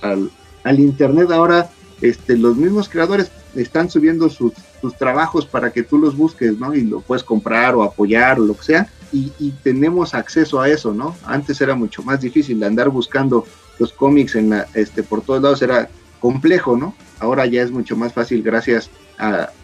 al, 0.00 0.80
internet 0.80 1.30
ahora 1.30 1.70
este, 2.00 2.36
los 2.36 2.56
mismos 2.56 2.88
creadores 2.88 3.30
están 3.54 3.90
subiendo 3.90 4.28
sus, 4.28 4.52
trabajos 4.98 5.44
para 5.46 5.72
que 5.72 5.82
tú 5.82 5.98
los 5.98 6.16
busques, 6.16 6.58
¿no? 6.58 6.74
Y 6.74 6.82
lo 6.82 7.00
puedes 7.00 7.24
comprar 7.24 7.74
o 7.74 7.82
apoyar 7.82 8.38
o 8.38 8.44
lo 8.44 8.56
que 8.56 8.64
sea. 8.64 8.88
Y, 9.12 9.52
tenemos 9.62 10.14
acceso 10.14 10.60
a 10.60 10.68
eso, 10.68 10.92
¿no? 10.92 11.16
Antes 11.24 11.60
era 11.60 11.74
mucho 11.74 12.02
más 12.02 12.20
difícil 12.20 12.62
andar 12.62 12.90
buscando 12.90 13.46
los 13.78 13.92
cómics 13.92 14.34
en 14.34 14.50
la, 14.50 14.66
este, 14.74 15.02
por 15.02 15.22
todos 15.22 15.42
lados, 15.42 15.62
era 15.62 15.88
complejo, 16.20 16.76
¿no? 16.76 16.94
Ahora 17.18 17.46
ya 17.46 17.62
es 17.62 17.70
mucho 17.70 17.96
más 17.96 18.12
fácil 18.12 18.42
gracias 18.42 18.90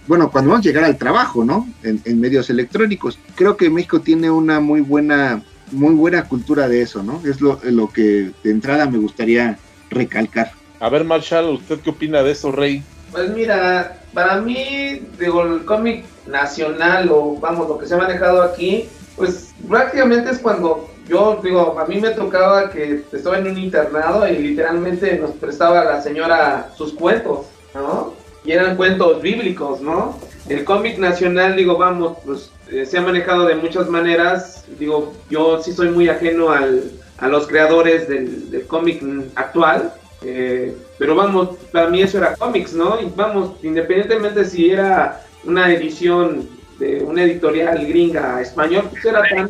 bueno, 0.06 0.30
cuando 0.30 0.50
vamos 0.50 0.66
a 0.66 0.68
llegar 0.68 0.84
al 0.84 0.98
trabajo, 0.98 1.44
¿no? 1.44 1.68
En, 1.82 2.20
medios 2.20 2.50
electrónicos. 2.50 3.18
Creo 3.34 3.56
que 3.56 3.70
México 3.70 4.00
tiene 4.00 4.30
una 4.30 4.60
muy 4.60 4.80
buena, 4.80 5.42
muy 5.70 5.94
buena 5.94 6.24
cultura 6.24 6.68
de 6.68 6.82
eso, 6.82 7.02
¿no? 7.02 7.22
Es 7.24 7.40
lo 7.40 7.88
que 7.90 8.32
de 8.42 8.50
entrada 8.50 8.86
me 8.86 8.98
gustaría 8.98 9.58
recalcar. 9.90 10.52
A 10.84 10.90
ver, 10.90 11.02
Marshall, 11.02 11.54
¿usted 11.54 11.80
qué 11.80 11.88
opina 11.88 12.22
de 12.22 12.32
eso, 12.32 12.52
Rey? 12.52 12.82
Pues 13.10 13.30
mira, 13.30 14.02
para 14.12 14.42
mí, 14.42 15.00
digo, 15.18 15.42
el 15.42 15.64
cómic 15.64 16.04
nacional 16.26 17.08
o 17.10 17.38
vamos, 17.40 17.68
lo 17.70 17.78
que 17.78 17.86
se 17.86 17.94
ha 17.94 17.96
manejado 17.96 18.42
aquí, 18.42 18.86
pues 19.16 19.54
prácticamente 19.66 20.30
es 20.32 20.40
cuando 20.40 20.90
yo 21.08 21.40
digo, 21.42 21.78
a 21.80 21.86
mí 21.86 22.02
me 22.02 22.10
tocaba 22.10 22.68
que 22.68 23.02
estaba 23.10 23.38
en 23.38 23.46
un 23.46 23.56
internado 23.56 24.28
y 24.28 24.36
literalmente 24.36 25.18
nos 25.18 25.30
prestaba 25.30 25.84
la 25.84 26.02
señora 26.02 26.68
sus 26.76 26.92
cuentos, 26.92 27.46
¿no? 27.74 28.12
y 28.44 28.52
eran 28.52 28.76
cuentos 28.76 29.22
bíblicos, 29.22 29.80
¿no? 29.80 30.18
El 30.50 30.64
cómic 30.64 30.98
nacional, 30.98 31.56
digo, 31.56 31.78
vamos, 31.78 32.18
pues 32.26 32.50
eh, 32.70 32.84
se 32.84 32.98
ha 32.98 33.00
manejado 33.00 33.46
de 33.46 33.54
muchas 33.54 33.88
maneras. 33.88 34.66
Digo, 34.78 35.14
yo 35.30 35.62
sí 35.62 35.72
soy 35.72 35.88
muy 35.88 36.10
ajeno 36.10 36.50
al, 36.50 36.90
a 37.18 37.28
los 37.28 37.46
creadores 37.46 38.06
del, 38.06 38.66
cómic 38.66 39.02
actual, 39.34 39.94
eh, 40.24 40.76
pero 40.98 41.14
vamos, 41.14 41.56
para 41.70 41.88
mí 41.88 42.02
eso 42.02 42.18
era 42.18 42.34
cómics, 42.36 42.72
¿no? 42.72 43.00
Y 43.00 43.12
vamos, 43.14 43.52
independientemente 43.62 44.44
si 44.44 44.70
era 44.70 45.22
una 45.44 45.72
edición 45.72 46.48
de 46.78 47.02
una 47.02 47.22
editorial 47.22 47.86
gringa 47.86 48.40
español, 48.40 48.86
pues 48.90 49.04
era 49.04 49.22
tan, 49.28 49.48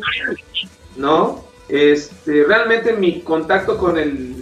¿no? 0.97 1.45
Este, 1.69 2.43
realmente 2.43 2.93
mi 2.93 3.21
contacto 3.21 3.77
con 3.77 3.97
el 3.97 4.35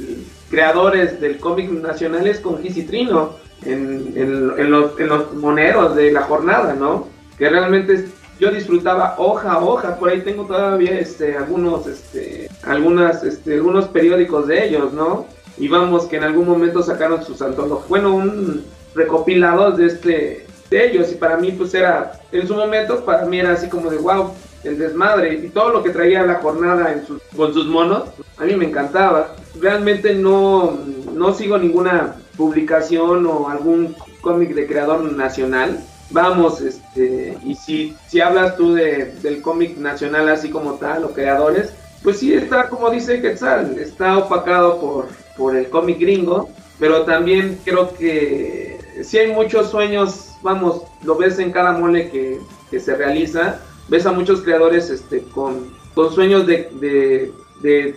creadores 0.53 1.19
del 1.19 1.39
cómic 1.39 1.71
nacional 1.71 2.27
es 2.27 2.39
con 2.39 2.61
Gis 2.61 2.77
en, 2.77 4.13
en, 4.15 4.69
los, 4.69 4.99
en 4.99 5.07
los 5.07 5.33
moneros 5.33 5.95
de 5.95 6.11
la 6.11 6.21
jornada, 6.23 6.75
¿no? 6.75 7.07
Que 7.39 7.49
realmente 7.49 8.05
yo 8.39 8.51
disfrutaba 8.51 9.15
hoja 9.17 9.53
a 9.53 9.63
hoja, 9.63 9.97
por 9.97 10.09
ahí 10.09 10.21
tengo 10.21 10.45
todavía 10.45 10.99
este, 10.99 11.35
algunos, 11.35 11.87
este, 11.87 12.49
algunas, 12.61 13.23
este, 13.23 13.55
algunos 13.55 13.87
periódicos 13.87 14.47
de 14.47 14.67
ellos, 14.67 14.93
¿no? 14.93 15.25
Y 15.57 15.67
vamos, 15.67 16.05
que 16.05 16.17
en 16.17 16.23
algún 16.23 16.47
momento 16.47 16.81
sacaron 16.81 17.23
sus 17.23 17.41
antologías, 17.41 17.89
bueno, 17.89 18.15
un 18.15 18.63
recopilado 18.95 19.71
de 19.71 19.85
este, 19.87 20.47
de 20.69 20.85
ellos, 20.87 21.11
y 21.11 21.15
para 21.15 21.37
mí 21.37 21.51
pues 21.51 21.73
era, 21.73 22.19
en 22.31 22.47
su 22.47 22.55
momento, 22.55 23.05
para 23.05 23.25
mí 23.25 23.39
era 23.39 23.53
así 23.53 23.69
como 23.69 23.89
de 23.89 23.97
wow, 23.97 24.31
el 24.63 24.77
desmadre 24.77 25.33
y 25.33 25.49
todo 25.49 25.69
lo 25.69 25.83
que 25.83 25.89
traía 25.89 26.23
la 26.23 26.35
jornada 26.35 26.93
en 26.93 27.03
con 27.35 27.53
sus 27.53 27.67
monos, 27.67 28.03
a 28.37 28.45
mí 28.45 28.55
me 28.55 28.65
encantaba. 28.65 29.35
Realmente 29.59 30.13
no, 30.15 30.79
no 31.13 31.33
sigo 31.33 31.57
ninguna 31.57 32.15
publicación 32.37 33.25
o 33.25 33.49
algún 33.49 33.95
cómic 34.21 34.53
de 34.53 34.67
creador 34.67 35.03
nacional. 35.11 35.79
Vamos, 36.11 36.61
este, 36.61 37.37
y 37.43 37.55
si, 37.55 37.95
si 38.07 38.21
hablas 38.21 38.55
tú 38.55 38.73
de, 38.73 39.13
del 39.21 39.41
cómic 39.41 39.77
nacional 39.77 40.29
así 40.29 40.49
como 40.49 40.73
tal, 40.75 41.03
o 41.05 41.13
creadores, 41.13 41.73
pues 42.03 42.19
sí 42.19 42.33
está, 42.33 42.69
como 42.69 42.89
dice 42.89 43.21
Quetzal, 43.21 43.77
está 43.79 44.17
opacado 44.17 44.79
por, 44.79 45.07
por 45.37 45.55
el 45.55 45.69
cómic 45.69 45.99
gringo, 45.99 46.49
pero 46.79 47.03
también 47.03 47.57
creo 47.63 47.93
que 47.93 48.79
si 49.01 49.17
hay 49.17 49.31
muchos 49.31 49.71
sueños, 49.71 50.33
vamos, 50.41 50.83
lo 51.03 51.15
ves 51.15 51.39
en 51.39 51.51
cada 51.51 51.71
mole 51.71 52.09
que, 52.09 52.39
que 52.69 52.79
se 52.79 52.95
realiza, 52.95 53.59
ves 53.89 54.05
a 54.05 54.11
muchos 54.11 54.41
creadores 54.41 54.89
este, 54.89 55.21
con, 55.33 55.73
con 55.95 56.11
sueños 56.13 56.45
de, 56.45 56.69
de, 56.79 57.31
de, 57.61 57.95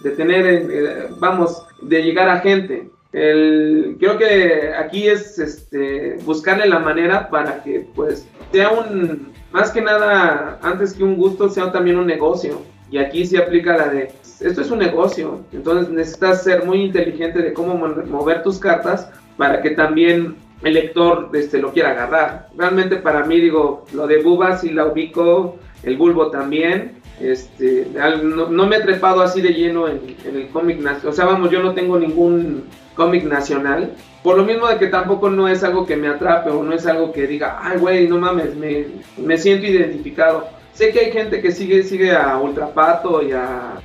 de 0.00 0.10
tener, 0.10 0.46
eh, 0.46 1.08
vamos, 1.18 1.62
de 1.82 2.02
llegar 2.02 2.28
a 2.28 2.40
gente. 2.40 2.90
El, 3.12 3.96
creo 3.98 4.18
que 4.18 4.72
aquí 4.76 5.08
es 5.08 5.38
este, 5.38 6.18
buscarle 6.24 6.66
la 6.66 6.80
manera 6.80 7.30
para 7.30 7.62
que 7.62 7.86
pues 7.94 8.26
sea 8.52 8.70
un, 8.70 9.32
más 9.52 9.70
que 9.70 9.80
nada, 9.80 10.58
antes 10.62 10.92
que 10.92 11.04
un 11.04 11.16
gusto, 11.16 11.48
sea 11.48 11.72
también 11.72 11.98
un 11.98 12.06
negocio. 12.06 12.60
Y 12.90 12.98
aquí 12.98 13.26
se 13.26 13.38
aplica 13.38 13.76
la 13.76 13.88
de, 13.88 14.12
esto 14.40 14.60
es 14.60 14.70
un 14.70 14.78
negocio, 14.78 15.44
entonces 15.52 15.88
necesitas 15.92 16.44
ser 16.44 16.64
muy 16.64 16.82
inteligente 16.82 17.40
de 17.40 17.52
cómo 17.52 17.74
mover 17.74 18.42
tus 18.42 18.58
cartas 18.58 19.10
para 19.36 19.60
que 19.60 19.70
también 19.70 20.36
el 20.62 20.74
lector 20.74 21.30
este, 21.34 21.58
lo 21.58 21.72
quiera 21.72 21.90
agarrar. 21.90 22.48
Realmente 22.56 22.96
para 22.96 23.24
mí, 23.24 23.40
digo, 23.40 23.84
lo 23.92 24.06
de 24.06 24.22
Bubas 24.22 24.64
y 24.64 24.70
la 24.70 24.86
ubico, 24.86 25.56
el 25.82 25.96
Bulbo 25.96 26.30
también. 26.30 26.92
Este, 27.20 27.88
no, 28.22 28.66
me 28.66 28.76
he 28.76 28.80
trepado 28.80 29.22
así 29.22 29.40
de 29.40 29.50
lleno 29.50 29.88
en, 29.88 30.16
el 30.24 30.48
cómic 30.48 30.78
nacional. 30.78 31.08
O 31.08 31.12
sea, 31.12 31.24
vamos, 31.24 31.50
yo 31.50 31.62
no 31.62 31.74
tengo 31.74 31.98
ningún 31.98 32.64
cómic 32.94 33.24
nacional. 33.24 33.92
Por 34.22 34.36
lo 34.36 34.44
mismo 34.44 34.66
de 34.66 34.78
que 34.78 34.88
tampoco 34.88 35.30
no 35.30 35.48
es 35.48 35.62
algo 35.62 35.86
que 35.86 35.96
me 35.96 36.08
atrape 36.08 36.50
o 36.50 36.62
no 36.62 36.74
es 36.74 36.86
algo 36.86 37.12
que 37.12 37.26
diga, 37.26 37.58
ay, 37.62 37.78
güey, 37.78 38.08
no 38.08 38.18
mames, 38.18 38.56
me, 38.56 38.86
me 39.18 39.38
siento 39.38 39.66
identificado. 39.66 40.48
Sé 40.76 40.92
que 40.92 41.00
hay 41.00 41.10
gente 41.10 41.40
que 41.40 41.52
sigue, 41.52 41.82
sigue 41.84 42.14
a 42.14 42.36
Ultrapato 42.38 43.22
y 43.22 43.32
a, 43.32 43.80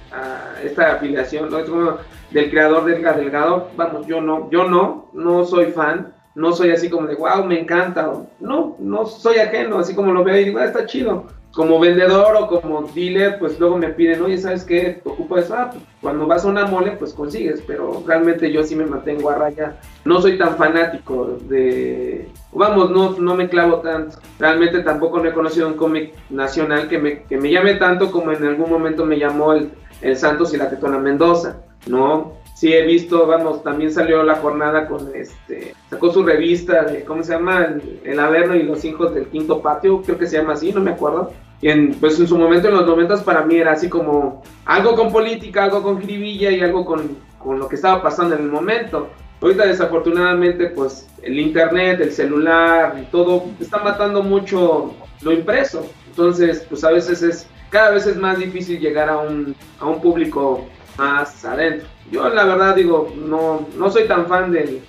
esta 0.62 0.96
afiliación 0.96 1.50
¿no? 1.50 1.98
del 2.32 2.50
creador 2.52 2.84
del 2.84 3.02
Delgado. 3.02 3.70
Vamos, 3.78 4.06
yo 4.08 4.20
no, 4.20 4.52
yo 4.52 4.66
no, 4.66 5.10
no 5.14 5.46
soy 5.46 5.68
fan. 5.68 6.14
No 6.36 6.52
soy 6.52 6.72
así 6.72 6.90
como 6.90 7.08
de, 7.08 7.16
wow, 7.16 7.46
me 7.46 7.62
encanta. 7.62 8.12
No, 8.42 8.76
no 8.78 9.06
soy 9.06 9.38
ajeno, 9.38 9.80
así 9.80 9.96
como 9.96 10.12
lo 10.12 10.26
veo 10.26 10.38
y 10.38 10.46
digo, 10.46 10.60
ah, 10.60 10.66
está 10.66 10.86
chido 10.86 11.28
como 11.54 11.80
vendedor 11.80 12.36
o 12.38 12.48
como 12.48 12.84
dealer, 12.84 13.38
pues 13.38 13.60
luego 13.60 13.78
me 13.78 13.90
piden, 13.90 14.22
oye, 14.22 14.38
¿sabes 14.38 14.64
qué? 14.64 15.02
Ocupo 15.04 15.38
eso. 15.38 15.54
Ah, 15.54 15.70
pues, 15.72 15.84
cuando 16.00 16.26
vas 16.26 16.46
a 16.46 16.48
una 16.48 16.66
mole, 16.66 16.92
pues 16.92 17.14
consigues, 17.14 17.62
pero 17.68 18.04
realmente 18.08 18.52
yo 18.52 18.64
sí 18.64 18.76
me 18.76 18.86
mantengo 18.86 19.30
a 19.30 19.36
raya. 19.36 19.76
No 20.06 20.22
soy 20.22 20.38
tan 20.38 20.56
fanático 20.58 21.38
de. 21.50 22.30
Vamos, 22.54 22.90
no, 22.92 23.12
no 23.20 23.36
me 23.36 23.50
clavo 23.50 23.78
tanto. 23.78 24.18
Realmente 24.40 24.80
tampoco 24.82 25.20
no 25.20 25.30
he 25.30 25.34
conocido 25.34 25.68
un 25.68 25.76
cómic 25.76 26.14
nacional 26.30 26.88
que 26.88 26.98
me, 26.98 27.24
que 27.24 27.38
me 27.38 27.52
llame 27.52 27.76
tanto 27.76 28.12
como 28.12 28.32
en 28.32 28.44
algún 28.46 28.70
momento 28.70 29.06
me 29.06 29.20
llamó 29.20 29.54
el, 29.54 29.72
el 30.02 30.16
Santos 30.16 30.54
y 30.54 30.58
la 30.58 30.70
Tetona 30.70 31.00
Mendoza, 31.00 31.58
¿no? 31.86 32.41
Sí 32.54 32.74
he 32.74 32.86
visto, 32.86 33.26
vamos, 33.28 33.64
también 33.64 33.92
salió 33.92 34.24
la 34.24 34.36
jornada 34.36 34.88
con 34.88 35.12
este, 35.16 35.74
sacó 35.90 36.12
su 36.12 36.24
revista 36.24 36.84
de, 36.84 37.04
¿cómo 37.04 37.24
se 37.24 37.34
llama? 37.34 37.76
El, 38.04 38.20
Averno 38.20 38.56
y 38.56 38.64
los 38.64 38.86
hijos 38.86 39.14
del 39.14 39.28
quinto 39.28 39.62
patio, 39.62 40.02
creo 40.02 40.18
que 40.18 40.28
se 40.28 40.38
llama 40.38 40.54
así, 40.54 40.72
no 40.72 40.82
me 40.82 40.92
acuerdo. 40.92 41.32
Y 41.62 41.70
en, 41.70 41.94
pues 41.96 42.20
en 42.20 42.28
su 42.28 42.38
momento, 42.38 42.68
en 42.68 42.76
los 42.76 42.86
noventas, 42.86 43.22
para 43.22 43.46
mí 43.46 43.56
era 43.56 43.74
así 43.74 43.88
como 43.90 44.42
algo 44.66 44.96
con 44.96 45.12
política, 45.12 45.64
algo 45.64 45.84
con 45.84 46.00
jiribilla 46.00 46.52
y 46.52 46.62
algo 46.62 46.86
con, 46.86 47.18
con 47.38 47.60
lo 47.60 47.68
que 47.68 47.76
estaba 47.76 48.02
pasando 48.02 48.36
en 48.36 48.42
el 48.42 48.50
momento. 48.50 49.10
Ahorita 49.42 49.66
desafortunadamente, 49.66 50.68
pues 50.68 51.08
el 51.24 51.40
internet, 51.40 52.00
el 52.02 52.12
celular 52.12 52.96
y 53.02 53.06
todo 53.12 53.46
está 53.60 53.80
matando 53.80 54.24
mucho 54.24 54.94
lo 55.22 55.32
impreso. 55.32 55.88
Entonces, 56.08 56.66
pues 56.70 56.84
a 56.84 56.92
veces 56.92 57.24
es, 57.24 57.48
cada 57.70 57.92
vez 57.92 58.06
es 58.06 58.18
más 58.18 58.38
difícil 58.38 58.80
llegar 58.80 59.10
a 59.10 59.18
un, 59.18 59.56
a 59.80 59.86
un 59.86 60.02
público 60.02 60.68
más 60.98 61.44
adentro. 61.46 61.88
Yo 62.12 62.30
la 62.30 62.46
verdad 62.46 62.76
digo, 62.76 63.14
no, 63.18 63.68
no 63.78 63.90
soy 63.90 64.08
tan 64.08 64.28
fan 64.28 64.52
de 64.52 64.82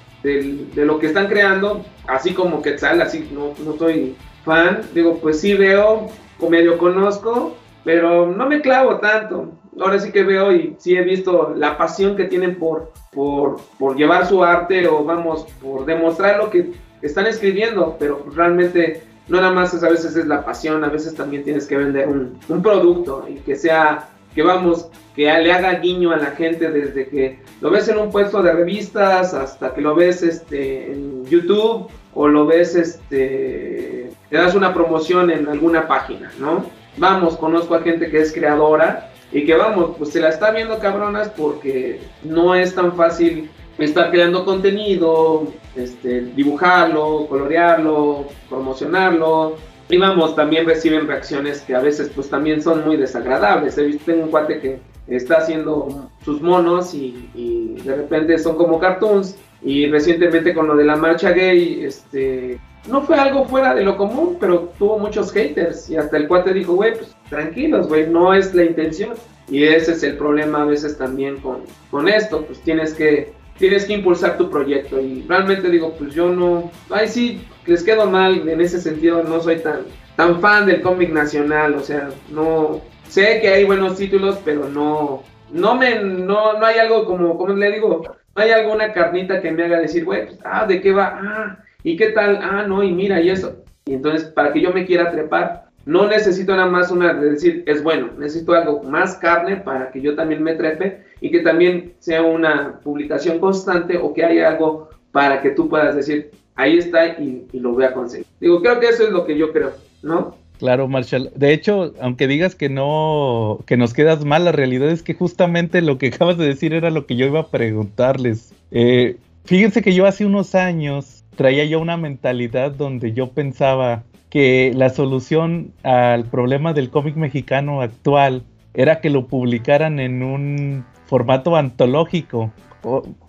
lo 0.75 0.99
que 0.99 1.07
están 1.07 1.29
creando, 1.29 1.85
así 2.07 2.33
como 2.35 2.63
Quetzal, 2.63 3.01
así 3.01 3.29
no, 3.33 3.55
no 3.65 3.77
soy 3.77 4.17
fan. 4.45 4.83
Digo, 4.95 5.19
pues 5.19 5.41
sí 5.41 5.55
veo, 5.55 6.09
medio 6.49 6.79
conozco, 6.79 7.57
pero 7.85 8.27
no 8.27 8.47
me 8.49 8.61
clavo 8.61 8.97
tanto. 8.99 9.53
Ahora 9.81 9.99
sí 9.99 10.13
que 10.13 10.23
veo 10.23 10.53
y 10.53 10.77
sí 10.79 10.97
he 10.97 11.03
visto 11.03 11.55
la 11.57 11.79
pasión 11.79 12.17
que 12.17 12.25
tienen 12.25 12.59
por, 12.59 12.93
por, 13.11 13.61
por 13.79 13.97
llevar 13.97 14.27
su 14.27 14.45
arte 14.45 14.87
o 14.87 15.05
vamos, 15.05 15.47
por 15.63 15.87
demostrar 15.87 16.39
lo 16.39 16.51
que 16.51 16.73
están 17.01 17.27
escribiendo, 17.27 17.97
pero 17.99 18.27
realmente 18.35 19.03
no 19.29 19.41
nada 19.41 19.53
más 19.53 19.83
a 19.83 19.89
veces 19.89 20.15
es 20.17 20.27
la 20.27 20.45
pasión, 20.45 20.85
a 20.85 20.89
veces 20.89 21.15
también 21.15 21.43
tienes 21.43 21.67
que 21.67 21.77
vender 21.77 22.09
un, 22.09 22.39
un 22.49 22.63
producto 22.63 23.25
y 23.29 23.37
que 23.37 23.57
sea 23.57 24.09
que 24.35 24.43
vamos, 24.43 24.89
que 25.15 25.25
le 25.25 25.53
haga 25.53 25.75
guiño 25.75 26.13
a 26.13 26.17
la 26.17 26.33
gente 26.33 26.71
desde 26.71 27.09
que 27.09 27.39
lo 27.61 27.71
ves 27.71 27.89
en 27.89 27.99
un 27.99 28.11
puesto 28.11 28.43
de 28.43 28.53
revistas 28.53 29.35
hasta 29.35 29.75
que 29.75 29.81
lo 29.81 29.95
ves 29.95 30.23
este, 30.23 30.93
en 30.93 31.25
YouTube 31.27 31.89
o 32.15 32.29
lo 32.29 32.47
ves, 32.47 32.75
este, 32.75 34.11
te 34.29 34.37
das 34.37 34.55
una 34.55 34.75
promoción 34.75 35.31
en 35.31 35.49
alguna 35.49 35.87
página, 35.87 36.31
¿no? 36.39 36.65
Vamos, 36.97 37.37
conozco 37.37 37.75
a 37.75 37.83
gente 37.83 38.11
que 38.11 38.21
es 38.21 38.33
creadora 38.33 39.11
y 39.33 39.47
que 39.47 39.55
vamos, 39.55 39.93
pues 39.97 40.11
se 40.11 40.21
la 40.21 40.29
está 40.29 40.51
viendo 40.51 40.79
cabronas 40.79 41.31
porque 41.31 42.01
no 42.23 42.55
es 42.55 42.75
tan 42.75 42.95
fácil 42.95 43.51
estar 43.79 44.11
creando 44.11 44.45
contenido, 44.45 45.49
este, 45.75 46.21
dibujarlo, 46.21 47.27
colorearlo, 47.29 48.27
promocionarlo, 48.49 49.57
y 49.93 49.99
vamos, 49.99 50.35
también 50.35 50.65
reciben 50.65 51.07
reacciones 51.07 51.61
que 51.61 51.75
a 51.75 51.81
veces 51.81 52.11
pues 52.15 52.31
también 52.31 52.63
son 52.63 52.83
muy 52.83 52.97
desagradables. 52.97 53.77
He 53.77 53.83
visto 53.83 54.11
un 54.11 54.31
cuate 54.31 54.59
que 54.59 54.81
está 55.07 55.37
haciendo 55.37 56.09
sus 56.25 56.41
monos 56.41 56.95
y, 56.95 57.77
de 57.85 57.97
repente 57.97 58.39
son 58.39 58.57
como 58.57 58.79
cartoons. 58.79 59.37
Y 59.61 59.87
recientemente 59.89 60.55
con 60.55 60.67
lo 60.67 60.77
de 60.77 60.85
la 60.85 60.97
marcha 60.97 61.33
gay, 61.33 61.85
este, 61.85 62.59
no 62.89 63.03
fue 63.03 63.17
algo 63.17 63.45
fuera 63.45 63.75
de 63.75 63.85
lo 63.85 63.99
común, 63.99 64.39
pero 64.41 64.73
tuvo 64.79 64.99
muchos 64.99 65.31
haters. 65.31 65.91
Y 65.91 65.97
hasta 65.97 66.17
el 66.17 66.27
cuate 66.27 66.55
dijo, 66.55 66.73
güey, 66.73 66.95
pues 66.95 67.15
tranquilos, 67.29 67.87
güey, 67.87 68.09
no 68.09 68.33
es 68.33 68.55
la 68.55 68.65
intención. 68.65 69.13
Y 69.47 69.65
ese 69.65 69.93
es 69.93 70.03
el 70.05 70.17
problema 70.17 70.63
a 70.63 70.65
veces 70.65 70.97
también 70.97 71.37
con, 71.41 71.65
con 71.91 72.09
esto, 72.09 72.47
pues 72.47 72.61
tienes 72.61 72.95
que 72.95 73.35
tienes 73.59 73.85
que 73.85 73.93
impulsar 73.93 74.39
tu 74.39 74.49
proyecto. 74.49 74.99
Y 74.99 75.23
realmente 75.29 75.69
digo, 75.69 75.95
pues 75.99 76.15
yo 76.15 76.31
no, 76.31 76.71
ay 76.89 77.09
sí, 77.09 77.43
les 77.67 77.83
quedo 77.83 78.11
mal 78.11 78.49
en 78.49 78.61
ese 78.61 78.81
sentido, 78.81 79.23
no 79.23 79.41
soy 79.41 79.57
tan, 79.57 79.81
tan 80.17 80.41
fan 80.41 80.67
del 80.67 80.81
cómic 80.81 81.13
nacional, 81.13 81.75
o 81.75 81.81
sea, 81.81 82.11
no, 82.31 82.81
sé 83.13 83.41
que 83.43 83.49
hay 83.49 83.65
buenos 83.65 83.97
títulos, 83.97 84.39
pero 84.43 84.69
no, 84.69 85.23
no 85.51 85.75
me, 85.75 86.01
no, 86.01 86.59
no 86.59 86.65
hay 86.65 86.79
algo 86.79 87.05
como, 87.05 87.37
como 87.37 87.53
le 87.53 87.73
digo, 87.73 88.03
no 88.35 88.43
hay 88.43 88.51
alguna 88.51 88.93
carnita 88.93 89.43
que 89.43 89.51
me 89.51 89.65
haga 89.65 89.81
decir, 89.81 90.05
güey, 90.05 90.27
pues, 90.27 90.39
ah, 90.45 90.65
¿de 90.67 90.81
qué 90.81 90.93
va? 90.93 91.19
Ah, 91.21 91.59
¿y 91.83 91.97
qué 91.97 92.09
tal? 92.09 92.39
Ah, 92.43 92.65
no, 92.67 92.83
y 92.83 92.91
mira, 92.91 93.21
y 93.21 93.29
eso. 93.29 93.63
Y 93.85 93.93
entonces, 93.93 94.29
para 94.31 94.53
que 94.53 94.63
yo 94.63 94.73
me 94.73 94.87
quiera 94.87 95.11
trepar, 95.11 95.67
no 95.85 96.07
necesito 96.07 96.57
nada 96.57 96.71
más 96.71 96.91
una 96.91 97.13
de 97.13 97.33
decir, 97.33 97.65
es 97.67 97.83
bueno, 97.83 98.11
necesito 98.17 98.55
algo 98.55 98.83
más 98.83 99.17
carne 99.17 99.57
para 99.57 99.91
que 99.91 100.01
yo 100.01 100.15
también 100.15 100.43
me 100.43 100.55
trepe 100.55 101.03
y 101.21 101.31
que 101.31 101.41
también 101.41 101.93
sea 101.99 102.23
una 102.23 102.81
publicación 102.83 103.41
constante 103.41 103.99
o 103.99 104.15
que 104.15 104.25
haya 104.25 104.49
algo 104.49 104.89
para 105.11 105.43
que 105.43 105.51
tú 105.51 105.69
puedas 105.69 105.95
decir, 105.95 106.31
ahí 106.57 106.79
está 106.79 107.19
y, 107.19 107.47
lo 107.53 107.73
voy 107.73 107.85
a 107.85 107.93
conseguir. 107.93 108.27
Digo, 108.41 108.61
creo 108.61 108.81
que 108.81 108.89
eso 108.89 109.05
es 109.05 109.11
lo 109.11 109.25
que 109.25 109.37
yo 109.37 109.53
creo, 109.53 109.73
¿no? 110.03 110.37
Claro, 110.59 110.87
Marshall. 110.87 111.31
De 111.35 111.53
hecho, 111.53 111.93
aunque 112.01 112.29
digas 112.29 112.55
que 112.55 112.69
no, 112.69 113.59
que 113.67 113.77
nos 113.77 113.93
quedas 113.93 114.25
mal, 114.25 114.45
la 114.45 114.53
realidad 114.53 114.91
es 114.91 115.03
que 115.03 115.15
justamente 115.15 115.83
lo 115.83 115.99
que 115.99 116.07
acabas 116.15 116.39
de 116.39 116.47
decir 116.47 116.73
era 116.73 116.91
lo 116.91 117.07
que 117.07 117.17
yo 117.17 117.27
iba 117.27 117.41
a 117.41 117.49
preguntarles. 117.49 118.55
Eh, 118.71 119.17
fíjense 119.45 119.83
que 119.83 119.93
yo 119.93 120.07
hace 120.07 120.25
unos 120.25 120.55
años 120.55 121.25
traía 121.37 121.65
yo 121.65 121.81
una 121.81 121.97
mentalidad 121.97 122.73
donde 122.73 123.13
yo 123.13 123.31
pensaba 123.31 124.05
que 124.31 124.73
la 124.75 124.89
solución 124.89 125.73
al 125.83 126.25
problema 126.25 126.73
del 126.73 126.91
cómic 126.91 127.17
mexicano 127.17 127.83
actual 127.83 128.45
era 128.75 129.01
que 129.01 129.11
lo 129.11 129.27
publicaran 129.27 130.01
en 130.01 130.23
un 130.23 130.85
formato 131.07 131.57
antológico. 131.57 132.51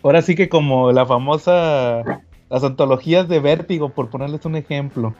ahora 0.02 0.22
sí 0.22 0.36
que 0.36 0.50
como 0.50 0.91
la 0.91 1.06
famosa 1.06 2.22
las 2.54 2.64
antologías 2.64 3.28
de 3.28 3.40
Vértigo, 3.40 3.90
por 3.90 4.12
ponerles 4.12 4.46
un 4.46 4.56
ejemplo. 4.56 5.16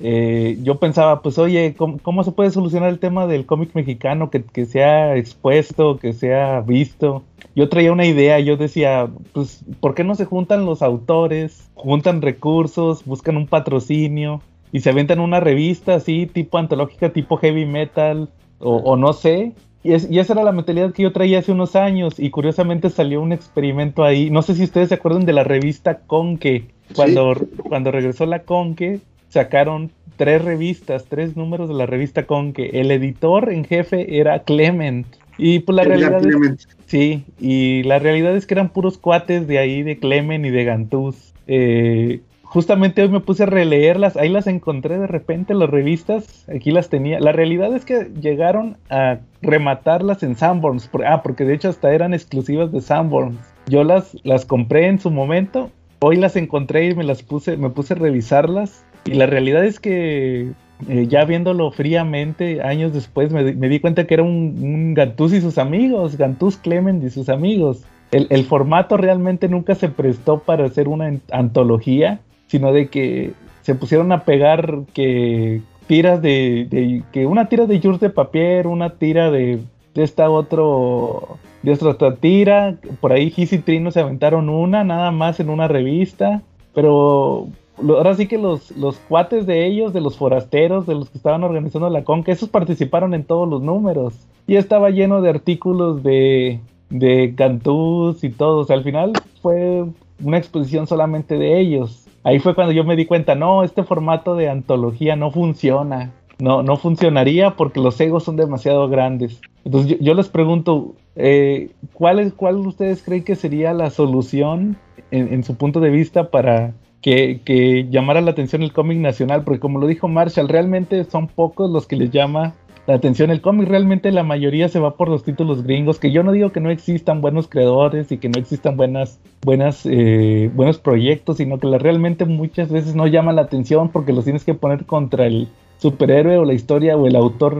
Eh, 0.00 0.58
yo 0.62 0.80
pensaba, 0.80 1.20
pues 1.20 1.36
oye, 1.36 1.76
¿cómo, 1.76 2.24
se 2.24 2.32
puede 2.32 2.50
solucionar 2.50 2.88
el 2.88 2.98
tema 2.98 3.26
del 3.26 3.44
cómic 3.44 3.74
mexicano 3.74 4.30
que, 4.30 4.42
que 4.42 4.64
sea 4.64 5.16
expuesto, 5.16 5.98
que 5.98 6.14
sea 6.14 6.62
visto? 6.62 7.24
Yo 7.54 7.68
traía 7.68 7.92
una 7.92 8.06
idea, 8.06 8.40
yo 8.40 8.56
decía, 8.56 9.06
pues, 9.34 9.66
¿por 9.80 9.94
qué 9.94 10.02
no 10.02 10.14
se 10.14 10.24
juntan 10.24 10.64
los 10.64 10.80
autores, 10.80 11.68
juntan 11.74 12.22
recursos, 12.22 13.04
buscan 13.04 13.36
un 13.36 13.48
patrocinio 13.48 14.40
y 14.72 14.80
se 14.80 14.88
aventan 14.88 15.20
una 15.20 15.40
revista 15.40 15.96
así, 15.96 16.24
tipo 16.24 16.56
antológica, 16.56 17.12
tipo 17.12 17.36
heavy 17.36 17.66
metal, 17.66 18.30
o, 18.60 18.76
o 18.76 18.96
no 18.96 19.12
sé, 19.12 19.52
y, 19.86 20.18
esa 20.18 20.32
era 20.32 20.44
la 20.44 20.52
mentalidad 20.52 20.92
que 20.92 21.02
yo 21.02 21.12
traía 21.12 21.38
hace 21.38 21.52
unos 21.52 21.76
años 21.76 22.18
y 22.18 22.30
curiosamente 22.30 22.90
salió 22.90 23.20
un 23.20 23.32
experimento 23.32 24.04
ahí. 24.04 24.30
No 24.30 24.42
sé 24.42 24.54
si 24.54 24.64
ustedes 24.64 24.88
se 24.88 24.94
acuerdan 24.94 25.24
de 25.24 25.32
la 25.32 25.44
revista 25.44 25.98
Conque. 26.06 26.66
Cuando, 26.94 27.34
cuando 27.68 27.90
regresó 27.90 28.26
la 28.26 28.42
Conque, 28.42 29.00
sacaron 29.28 29.90
tres 30.16 30.42
revistas, 30.44 31.06
tres 31.08 31.36
números 31.36 31.68
de 31.68 31.74
la 31.74 31.86
revista 31.86 32.26
Conque. 32.26 32.70
El 32.74 32.90
editor 32.90 33.52
en 33.52 33.64
jefe 33.64 34.18
era 34.18 34.40
Clement. 34.40 35.06
Y 35.38 35.60
pues 35.60 35.76
la 35.76 35.84
realidad 35.84 36.26
es, 36.26 36.68
sí, 36.86 37.24
y 37.38 37.82
la 37.82 37.98
realidad 37.98 38.34
es 38.34 38.46
que 38.46 38.54
eran 38.54 38.70
puros 38.70 38.96
cuates 38.96 39.46
de 39.46 39.58
ahí, 39.58 39.82
de 39.82 39.98
Clement 39.98 40.46
y 40.46 40.50
de 40.50 40.64
Gantús. 40.64 41.34
Eh, 41.46 42.20
justamente 42.56 43.02
hoy 43.02 43.10
me 43.10 43.20
puse 43.20 43.42
a 43.42 43.46
releerlas, 43.46 44.16
ahí 44.16 44.30
las 44.30 44.46
encontré 44.46 44.98
de 44.98 45.06
repente 45.06 45.52
las 45.52 45.68
revistas, 45.68 46.48
aquí 46.48 46.70
las 46.70 46.88
tenía. 46.88 47.20
La 47.20 47.32
realidad 47.32 47.76
es 47.76 47.84
que 47.84 48.10
llegaron 48.18 48.78
a 48.88 49.18
rematarlas 49.42 50.22
en 50.22 50.36
Sanborns, 50.36 50.88
ah, 51.06 51.20
porque 51.22 51.44
de 51.44 51.52
hecho 51.52 51.68
hasta 51.68 51.92
eran 51.92 52.14
exclusivas 52.14 52.72
de 52.72 52.80
Sanborns. 52.80 53.36
Yo 53.66 53.84
las, 53.84 54.16
las 54.24 54.46
compré 54.46 54.86
en 54.86 54.98
su 54.98 55.10
momento, 55.10 55.70
hoy 55.98 56.16
las 56.16 56.34
encontré 56.34 56.86
y 56.86 56.94
me 56.94 57.04
las 57.04 57.22
puse, 57.22 57.58
me 57.58 57.68
puse 57.68 57.92
a 57.92 57.98
revisarlas 57.98 58.86
y 59.04 59.12
la 59.12 59.26
realidad 59.26 59.62
es 59.62 59.78
que 59.78 60.52
eh, 60.88 61.06
ya 61.10 61.26
viéndolo 61.26 61.70
fríamente, 61.72 62.62
años 62.62 62.94
después 62.94 63.32
me, 63.32 63.44
di 63.52 63.80
cuenta 63.80 64.06
que 64.06 64.14
era 64.14 64.22
un, 64.22 64.56
un 64.62 64.94
Gantús 64.94 65.34
y 65.34 65.42
sus 65.42 65.58
amigos, 65.58 66.16
Gantús 66.16 66.56
Clement 66.56 67.04
y 67.04 67.10
sus 67.10 67.28
amigos. 67.28 67.84
El, 68.12 68.28
el, 68.30 68.44
formato 68.44 68.96
realmente 68.96 69.46
nunca 69.46 69.74
se 69.74 69.90
prestó 69.90 70.38
para 70.38 70.64
hacer 70.64 70.88
una 70.88 71.12
antología 71.30 72.20
sino 72.46 72.72
de 72.72 72.88
que 72.88 73.32
se 73.62 73.74
pusieron 73.74 74.12
a 74.12 74.24
pegar 74.24 74.80
que 74.94 75.62
tiras 75.86 76.20
de, 76.22 77.02
que 77.12 77.26
una 77.26 77.48
tira 77.48 77.66
de 77.66 77.80
Jules 77.80 78.00
de 78.00 78.10
papel, 78.10 78.66
una 78.66 78.90
tira 78.90 79.30
de, 79.30 79.60
de 79.94 80.02
esta 80.02 80.30
otro 80.30 81.38
de 81.62 81.72
otra 81.72 82.14
tira, 82.14 82.76
por 83.00 83.12
ahí 83.12 83.30
Giz 83.30 83.52
y 83.52 83.58
Trino 83.58 83.90
se 83.90 84.00
aventaron 84.00 84.48
una, 84.48 84.84
nada 84.84 85.10
más 85.10 85.40
en 85.40 85.50
una 85.50 85.66
revista, 85.66 86.42
pero 86.74 87.48
ahora 87.78 88.14
sí 88.14 88.28
que 88.28 88.38
los, 88.38 88.70
los 88.76 88.98
cuates 88.98 89.46
de 89.46 89.66
ellos, 89.66 89.92
de 89.92 90.00
los 90.00 90.16
forasteros, 90.16 90.86
de 90.86 90.94
los 90.94 91.10
que 91.10 91.18
estaban 91.18 91.42
organizando 91.42 91.90
la 91.90 92.04
conca, 92.04 92.30
esos 92.30 92.48
participaron 92.48 93.14
en 93.14 93.24
todos 93.24 93.48
los 93.48 93.62
números. 93.62 94.14
Y 94.46 94.56
estaba 94.56 94.90
lleno 94.90 95.22
de 95.22 95.30
artículos 95.30 96.04
de, 96.04 96.60
de 96.90 97.34
Cantús 97.36 98.22
y 98.22 98.30
todo. 98.30 98.64
al 98.72 98.84
final 98.84 99.12
fue 99.42 99.84
una 100.22 100.38
exposición 100.38 100.86
solamente 100.86 101.36
de 101.36 101.58
ellos. 101.58 102.05
Ahí 102.26 102.40
fue 102.40 102.56
cuando 102.56 102.72
yo 102.72 102.82
me 102.82 102.96
di 102.96 103.06
cuenta, 103.06 103.36
no, 103.36 103.62
este 103.62 103.84
formato 103.84 104.34
de 104.34 104.48
antología 104.48 105.14
no 105.14 105.30
funciona. 105.30 106.12
No, 106.38 106.62
no 106.62 106.76
funcionaría 106.76 107.52
porque 107.56 107.80
los 107.80 107.98
egos 108.00 108.24
son 108.24 108.36
demasiado 108.36 108.88
grandes. 108.88 109.40
Entonces 109.64 109.96
yo, 110.00 110.12
les 110.12 110.28
pregunto, 110.28 110.96
eh, 111.14 111.70
¿cuál, 111.92 112.18
es, 112.18 112.32
¿cuál 112.34 112.56
ustedes 112.56 113.02
creen 113.02 113.22
que 113.22 113.36
sería 113.36 113.72
la 113.72 113.90
solución 113.90 114.76
en 115.12 115.44
su 115.44 115.54
punto 115.54 115.78
de 115.78 115.90
vista 115.90 116.30
para, 116.30 116.74
que, 117.00 117.86
llamara 117.90 118.20
la 118.20 118.32
atención 118.32 118.62
el 118.62 118.72
cómic 118.72 118.98
nacional, 118.98 119.44
porque 119.44 119.60
como 119.60 119.78
lo 119.78 119.86
dijo 119.86 120.08
Marshall, 120.08 120.48
realmente 120.48 121.04
son 121.04 121.28
pocos 121.28 121.70
los 121.70 121.86
que 121.86 121.96
les 121.96 122.10
llama 122.10 122.54
la 122.86 122.94
atención 122.94 123.30
el 123.30 123.40
cómic, 123.40 123.68
realmente 123.68 124.12
la 124.12 124.22
mayoría 124.22 124.68
se 124.68 124.78
va 124.78 124.96
por 124.96 125.08
los 125.08 125.24
títulos 125.24 125.64
gringos, 125.64 125.98
que 125.98 126.12
yo 126.12 126.22
no 126.22 126.30
digo 126.32 126.52
que 126.52 126.60
no 126.60 126.70
existan 126.70 127.20
buenos 127.20 127.48
creadores 127.48 128.12
y 128.12 128.18
que 128.18 128.28
no 128.28 128.38
existan 128.38 128.76
buenas, 128.76 129.18
buenas, 129.42 129.84
eh, 129.86 130.50
buenos 130.54 130.78
proyectos, 130.78 131.38
sino 131.38 131.58
que 131.58 131.66
realmente 131.78 132.24
muchas 132.24 132.70
veces 132.70 132.94
no 132.94 133.08
llama 133.08 133.32
la 133.32 133.42
atención 133.42 133.88
porque 133.90 134.12
los 134.12 134.24
tienes 134.24 134.44
que 134.44 134.54
poner 134.54 134.86
contra 134.86 135.26
el 135.26 135.48
superhéroe 135.78 136.38
o 136.38 136.44
la 136.44 136.54
historia 136.54 136.96
o 136.96 137.06
el 137.06 137.16
autor 137.16 137.58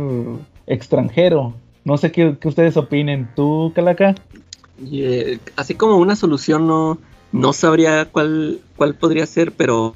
extranjero. 0.66 1.54
No 1.84 1.96
sé 1.96 2.12
qué, 2.12 2.36
ustedes 2.44 2.76
opinen. 2.76 3.28
¿Tú, 3.34 3.72
Calaca? 3.74 4.14
Eh, 4.92 5.38
así 5.56 5.74
como 5.74 5.96
una 5.96 6.14
solución 6.14 6.66
no, 6.66 6.98
no 7.32 7.52
sabría 7.52 8.06
cuál, 8.06 8.60
cuál 8.76 8.94
podría 8.94 9.26
ser, 9.26 9.52
pero 9.52 9.92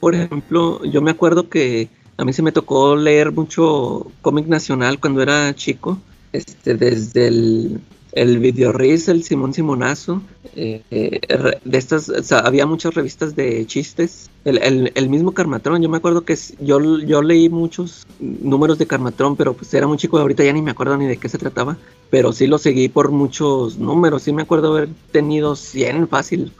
por 0.00 0.14
ejemplo, 0.14 0.84
yo 0.84 1.02
me 1.02 1.10
acuerdo 1.10 1.48
que 1.48 1.88
a 2.18 2.24
mí 2.24 2.32
se 2.32 2.42
me 2.42 2.52
tocó 2.52 2.96
leer 2.96 3.32
mucho 3.32 4.10
cómic 4.20 4.46
nacional 4.46 4.98
cuando 4.98 5.22
era 5.22 5.54
chico, 5.54 5.98
este, 6.32 6.74
desde 6.74 7.28
el, 7.28 7.80
el 8.18 8.38
Videorriz, 8.40 9.08
el 9.08 9.22
Simón 9.22 9.54
Simonazo, 9.54 10.20
eh, 10.56 10.82
eh, 10.90 11.20
de 11.64 11.78
estas, 11.78 12.32
había 12.32 12.66
muchas 12.66 12.94
revistas 12.94 13.36
de 13.36 13.64
chistes, 13.66 14.28
el, 14.44 14.90
el, 14.92 15.08
mismo 15.08 15.32
Carmatrón, 15.32 15.82
yo 15.82 15.88
me 15.88 15.98
acuerdo 15.98 16.22
que 16.22 16.36
yo, 16.58 16.80
yo 17.00 17.22
leí 17.22 17.48
muchos 17.48 18.08
números 18.18 18.78
de 18.78 18.86
Carmatrón, 18.86 19.36
pero 19.36 19.52
pues 19.54 19.72
era 19.72 19.86
muy 19.86 19.98
chico, 19.98 20.18
ahorita 20.18 20.42
ya 20.42 20.52
ni 20.52 20.62
me 20.62 20.72
acuerdo 20.72 20.96
ni 20.96 21.06
de 21.06 21.16
qué 21.16 21.28
se 21.28 21.38
trataba, 21.38 21.76
pero 22.10 22.32
sí 22.32 22.48
lo 22.48 22.58
seguí 22.58 22.88
por 22.88 23.12
muchos 23.12 23.78
números, 23.78 24.22
sí 24.22 24.32
me 24.32 24.42
acuerdo 24.42 24.76
haber 24.76 24.88
tenido 25.12 25.54
100 25.54 26.08
fácil, 26.08 26.52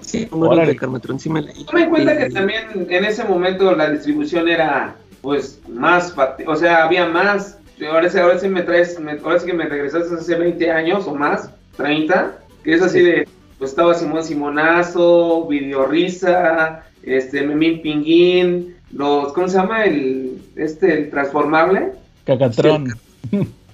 sí, 0.00 0.28
números 0.30 0.68
de 0.68 0.76
Carmatrón 0.76 1.18
sí 1.18 1.28
me 1.28 1.42
leí. 1.42 1.64
Tome 1.64 1.82
en 1.82 1.90
cuenta 1.90 2.16
que 2.16 2.30
también 2.30 2.86
en 2.88 3.04
ese 3.04 3.24
momento 3.24 3.74
la 3.74 3.90
distribución 3.90 4.48
era 4.48 4.96
pues 5.22 5.58
más, 5.68 6.14
o 6.46 6.54
sea, 6.54 6.84
había 6.84 7.08
más 7.08 7.58
ahora 7.88 8.08
sí, 8.08 8.18
ahora 8.18 8.38
sí 8.38 8.48
me 8.48 8.62
traes, 8.62 8.98
ahora 9.24 9.38
sí 9.38 9.46
que 9.46 9.52
me 9.52 9.66
regresaste 9.66 10.14
hace 10.14 10.34
20 10.34 10.70
años 10.70 11.06
o 11.06 11.14
más, 11.14 11.50
30, 11.76 12.38
que 12.62 12.74
es 12.74 12.82
así 12.82 13.00
de, 13.00 13.28
pues 13.58 13.70
estaba 13.70 13.94
Simón 13.94 14.24
Simonazo, 14.24 15.46
Video 15.46 15.86
Risa, 15.86 16.84
este, 17.02 17.42
Memín 17.46 17.82
Pinguín, 17.82 18.76
los, 18.92 19.32
¿cómo 19.32 19.48
se 19.48 19.58
llama? 19.58 19.84
El, 19.84 20.38
este, 20.56 20.98
el 20.98 21.10
transformable. 21.10 21.92
Cacatrón. 22.24 22.94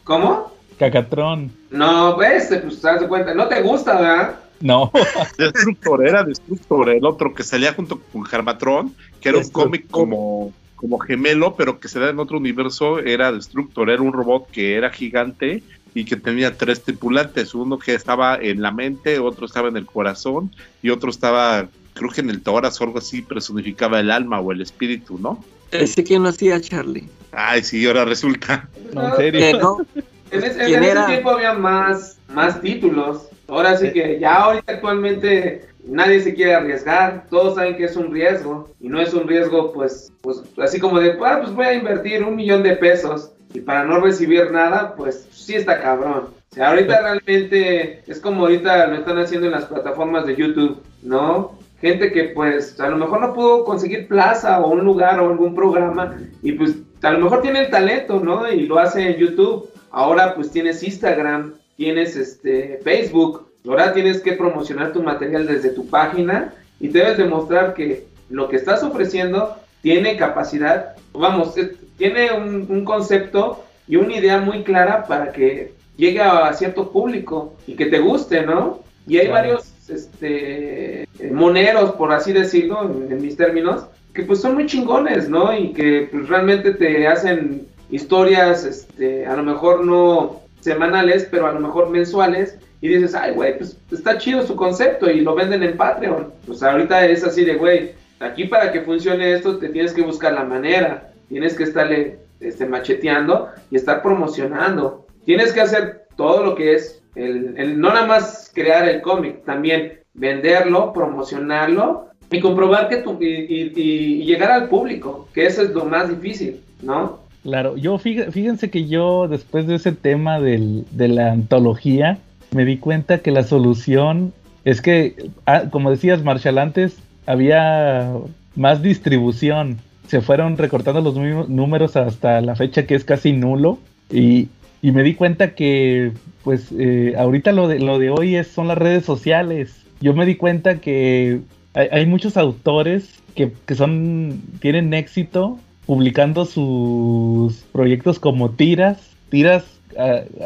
¿Cómo? 0.05 0.53
Cacatrón. 0.79 1.53
No, 1.71 2.15
pues, 2.17 2.49
pues 2.63 2.81
te 2.81 2.87
das 2.87 3.03
cuenta, 3.05 3.35
no 3.35 3.49
te 3.49 3.61
gusta, 3.63 4.01
¿verdad? 4.01 4.41
No. 4.61 4.91
Destructor, 5.39 6.07
era 6.07 6.25
Destructor, 6.25 6.89
el 6.91 7.05
otro 7.05 7.35
que 7.35 7.43
salía 7.43 7.75
junto 7.75 8.01
con 8.13 8.25
Germatrón, 8.25 8.95
que 9.21 9.29
era 9.29 9.39
un 9.39 9.49
cómic 9.51 9.91
como 9.91 10.53
como 10.81 10.99
gemelo, 10.99 11.57
pero 11.57 11.79
que 11.79 11.89
se 11.89 12.01
da 12.01 12.09
en 12.09 12.19
otro 12.19 12.39
universo, 12.39 13.01
era 13.01 13.31
Destructor, 13.31 13.91
era 13.91 14.01
un 14.01 14.15
robot 14.15 14.51
que 14.51 14.77
era 14.77 14.89
gigante 14.89 15.63
y 15.93 16.07
que 16.07 16.17
tenía 16.17 16.57
tres 16.57 16.83
tripulantes, 16.83 17.55
uno 17.55 17.79
que 17.79 17.95
estaba 17.95 18.39
en 18.41 18.63
la 18.63 18.71
mente, 18.71 19.19
otro 19.19 19.45
estaba 19.45 19.69
en 19.69 19.77
el 19.77 19.85
corazón 19.85 20.51
y 20.81 20.89
otro 20.89 21.11
estaba, 21.11 21.69
creo 21.93 22.11
que 22.11 22.23
en 22.23 22.31
el 22.31 22.41
tórax 22.41 22.81
o 22.81 22.85
algo 22.85 22.99
así, 22.99 23.21
personificaba 23.21 24.01
el 24.01 24.11
alma 24.11 24.41
o 24.41 24.53
el 24.53 24.63
espíritu, 24.63 25.19
¿no? 25.19 25.45
Ese 25.71 26.03
quién 26.03 26.23
lo 26.23 26.31
hacía, 26.31 26.59
Charlie. 26.63 27.11
Ay, 27.33 27.63
sí, 27.63 27.87
ahora 27.87 28.07
resulta. 28.07 28.67
No, 28.95 29.11
en 29.11 29.17
serio. 29.17 29.87
En, 30.33 30.45
ese, 30.45 30.65
tiempo 31.09 31.31
había 31.31 31.55
más, 31.55 32.17
más 32.33 32.61
títulos. 32.61 33.31
Ahora 33.49 33.77
sí 33.77 33.91
que 33.91 34.17
ya 34.21 34.37
ahorita 34.37 34.75
actualmente 34.75 35.70
nadie 35.87 36.21
se 36.21 36.35
quiere 36.35 36.55
arriesgar, 36.55 37.27
todos 37.31 37.55
saben 37.55 37.77
que 37.77 37.85
es 37.85 37.97
un 37.97 38.13
riesgo 38.13 38.71
y 38.81 38.89
no 38.89 39.01
es 39.01 39.15
un 39.15 39.27
riesgo 39.27 39.73
pues, 39.73 40.13
pues 40.21 40.43
así 40.59 40.79
como 40.79 40.99
de, 40.99 41.17
ah, 41.25 41.39
pues 41.41 41.55
voy 41.55 41.67
a 41.67 41.75
invertir 41.75 42.23
un 42.23 42.37
millón 42.37 42.63
de 42.63 42.77
pesos 42.77 43.33
y 43.53 43.61
para 43.61 43.85
no 43.85 44.01
recibir 44.01 44.51
nada, 44.51 44.95
pues 44.97 45.27
sí 45.33 45.57
está 45.57 45.81
cabrón. 45.81 46.29
O 46.51 46.55
sea, 46.55 46.71
ahorita 46.71 47.01
realmente 47.01 48.03
es 48.07 48.21
como 48.21 48.43
ahorita 48.43 48.87
lo 48.89 48.97
están 48.97 49.19
haciendo 49.19 49.47
en 49.47 49.53
las 49.53 49.67
plataformas 49.67 50.27
de 50.27 50.37
YouTube, 50.37 50.81
¿no? 51.03 51.59
Gente 51.81 52.13
que 52.13 52.25
pues 52.25 52.79
a 52.81 52.89
lo 52.89 52.97
mejor 52.97 53.21
no 53.21 53.33
pudo 53.33 53.65
conseguir 53.65 54.09
plaza 54.09 54.61
o 54.61 54.71
un 54.71 54.85
lugar 54.85 55.19
o 55.21 55.31
algún 55.31 55.55
programa 55.55 56.19
y 56.43 56.53
pues 56.53 56.77
a 57.03 57.11
lo 57.13 57.21
mejor 57.21 57.41
tiene 57.41 57.61
el 57.61 57.71
talento, 57.71 58.21
¿no? 58.21 58.51
Y 58.51 58.67
lo 58.67 58.79
hace 58.79 59.11
en 59.11 59.17
YouTube. 59.17 59.71
Ahora 59.91 60.35
pues 60.35 60.51
tienes 60.51 60.83
Instagram, 60.83 61.55
tienes 61.77 62.17
este 62.17 62.81
Facebook, 62.85 63.50
Ahora 63.67 63.93
tienes 63.93 64.21
que 64.21 64.33
promocionar 64.33 64.93
tu 64.93 65.03
material 65.03 65.47
desde 65.47 65.71
tu 65.71 65.87
página 65.89 66.53
y 66.79 66.89
debes 66.89 67.19
demostrar 67.19 67.75
que 67.75 68.07
lo 68.31 68.49
que 68.49 68.57
estás 68.57 68.83
ofreciendo 68.83 69.57
tiene 69.83 70.17
capacidad, 70.17 70.97
vamos, 71.13 71.55
tiene 71.97 72.33
un, 72.33 72.85
concepto 72.85 73.65
y 73.87 73.97
una 73.97 74.17
idea 74.17 74.39
muy 74.39 74.63
clara 74.63 75.05
para 75.07 75.33
que 75.33 75.73
llegue 75.97 76.21
a 76.21 76.53
cierto 76.55 76.91
público 76.91 77.55
y 77.67 77.75
que 77.75 77.87
te 77.87 77.99
guste, 77.99 78.43
¿no? 78.43 78.81
Y 79.07 79.19
hay 79.19 79.29
varios 79.29 79.73
este, 79.89 81.07
moneros, 81.31 81.93
por 81.93 82.13
así 82.13 82.33
decirlo, 82.33 82.83
en, 82.83 83.21
mis 83.21 83.37
términos, 83.37 83.85
que 84.15 84.23
pues 84.23 84.41
son 84.41 84.55
muy 84.55 84.67
chingones, 84.67 85.29
¿no? 85.29 85.57
Y 85.57 85.73
que 85.73 86.09
pues, 86.11 86.29
realmente 86.29 86.73
te 86.73 87.07
hacen 87.07 87.67
historias, 87.91 88.65
este, 88.65 89.27
a 89.27 89.37
lo 89.37 89.43
mejor 89.43 89.85
no 89.85 90.41
semanales, 90.61 91.27
pero 91.31 91.47
a 91.47 91.53
lo 91.53 91.61
mejor 91.61 91.91
mensuales, 91.91 92.59
y 92.81 92.89
dices, 92.89 93.15
ay, 93.15 93.33
güey, 93.33 93.59
pues 93.59 93.77
está 93.93 94.17
chido 94.19 94.47
su 94.47 94.57
concepto 94.57 95.11
y 95.11 95.21
lo 95.21 95.35
venden 95.35 95.63
en 95.63 95.77
Patreon. 95.77 96.33
Pues 96.47 96.63
ahorita 96.63 97.07
es 97.07 97.25
así 97.25 97.45
de, 97.45 97.57
güey, 97.57 97.93
aquí 98.21 98.45
para 98.45 98.73
que 98.73 98.81
funcione 98.81 99.33
esto 99.33 99.59
te 99.59 99.69
tienes 99.69 99.93
que 99.93 100.03
buscar 100.03 100.33
la 100.33 100.45
manera, 100.45 101.13
tienes 101.29 101.55
que 101.55 101.65
estarle 101.65 102.19
este, 102.41 102.67
macheteando 102.67 103.49
y 103.71 103.77
estar 103.77 104.03
promocionando. 104.03 105.07
Tienes 105.25 105.53
que 105.53 105.61
hacer 105.61 106.07
todo 106.17 106.43
lo 106.45 106.55
que 106.55 106.75
es, 106.75 107.03
el, 107.15 107.79
no 107.79 107.89
nada 107.89 108.07
más 108.07 108.51
crear 108.55 108.89
el 108.89 109.03
cómic, 109.03 109.45
también 109.45 110.01
venderlo, 110.15 110.93
promocionarlo 110.93 112.07
y 112.31 112.41
comprobar 112.41 112.89
que 112.89 112.99
tu, 112.99 113.19
y, 113.21 114.25
llegar 114.25 114.53
al 114.53 114.69
público, 114.69 115.29
que 115.35 115.47
eso 115.47 115.63
es 115.63 115.71
lo 115.71 115.85
más 115.85 116.09
difícil, 116.09 116.61
¿no? 116.83 117.21
Claro, 117.43 117.77
yo 117.77 117.99
fíjense 117.99 118.71
que 118.71 118.87
yo 118.87 119.27
después 119.29 119.67
de 119.67 119.77
ese 119.77 119.93
tema 119.93 120.41
del, 120.41 120.85
de 120.91 121.09
la 121.09 121.33
antología, 121.33 122.19
me 122.53 122.65
di 122.65 122.79
cuenta 122.79 123.19
que 123.19 123.31
la 123.31 123.43
solución 123.43 124.33
es 124.65 124.83
que, 124.83 125.31
ah, 125.47 125.65
como 125.71 125.91
decías, 125.91 126.23
Marshall, 126.23 126.59
antes 126.59 126.97
había 127.27 128.13
más 128.57 128.83
distribución. 128.83 129.79
Se 130.09 130.21
fueron 130.21 130.59
recortando 130.59 131.01
los 131.01 131.17
números 131.49 131.97
hasta 131.97 132.41
la 132.41 132.57
fecha 132.57 132.87
que 132.87 132.95
es 132.95 133.05
casi 133.05 133.33
nulo. 133.33 133.79
Y, 134.11 134.49
me 134.83 135.03
di 135.03 135.15
cuenta 135.15 135.55
que, 135.55 136.13
pues, 136.43 136.69
eh, 136.77 137.15
ahorita 137.17 137.53
lo 137.53 137.69
de, 137.69 137.79
lo 137.79 137.99
de 137.99 138.11
hoy 138.11 138.37
es, 138.37 138.49
son 138.49 138.69
las 138.69 138.79
redes 138.79 139.05
sociales. 139.05 139.85
Yo 140.01 140.15
me 140.15 140.27
di 140.27 140.37
cuenta 140.37 140.81
que 140.81 141.41
hay, 141.75 142.07
muchos 142.07 142.37
autores 142.37 143.21
que, 143.37 143.53
que, 143.67 143.75
son, 143.75 144.43
tienen 144.61 144.93
éxito 144.95 145.59
publicando 145.87 146.45
sus 146.45 147.65
proyectos 147.73 148.19
como 148.19 148.51
tiras, 148.51 148.99
tiras 149.29 149.65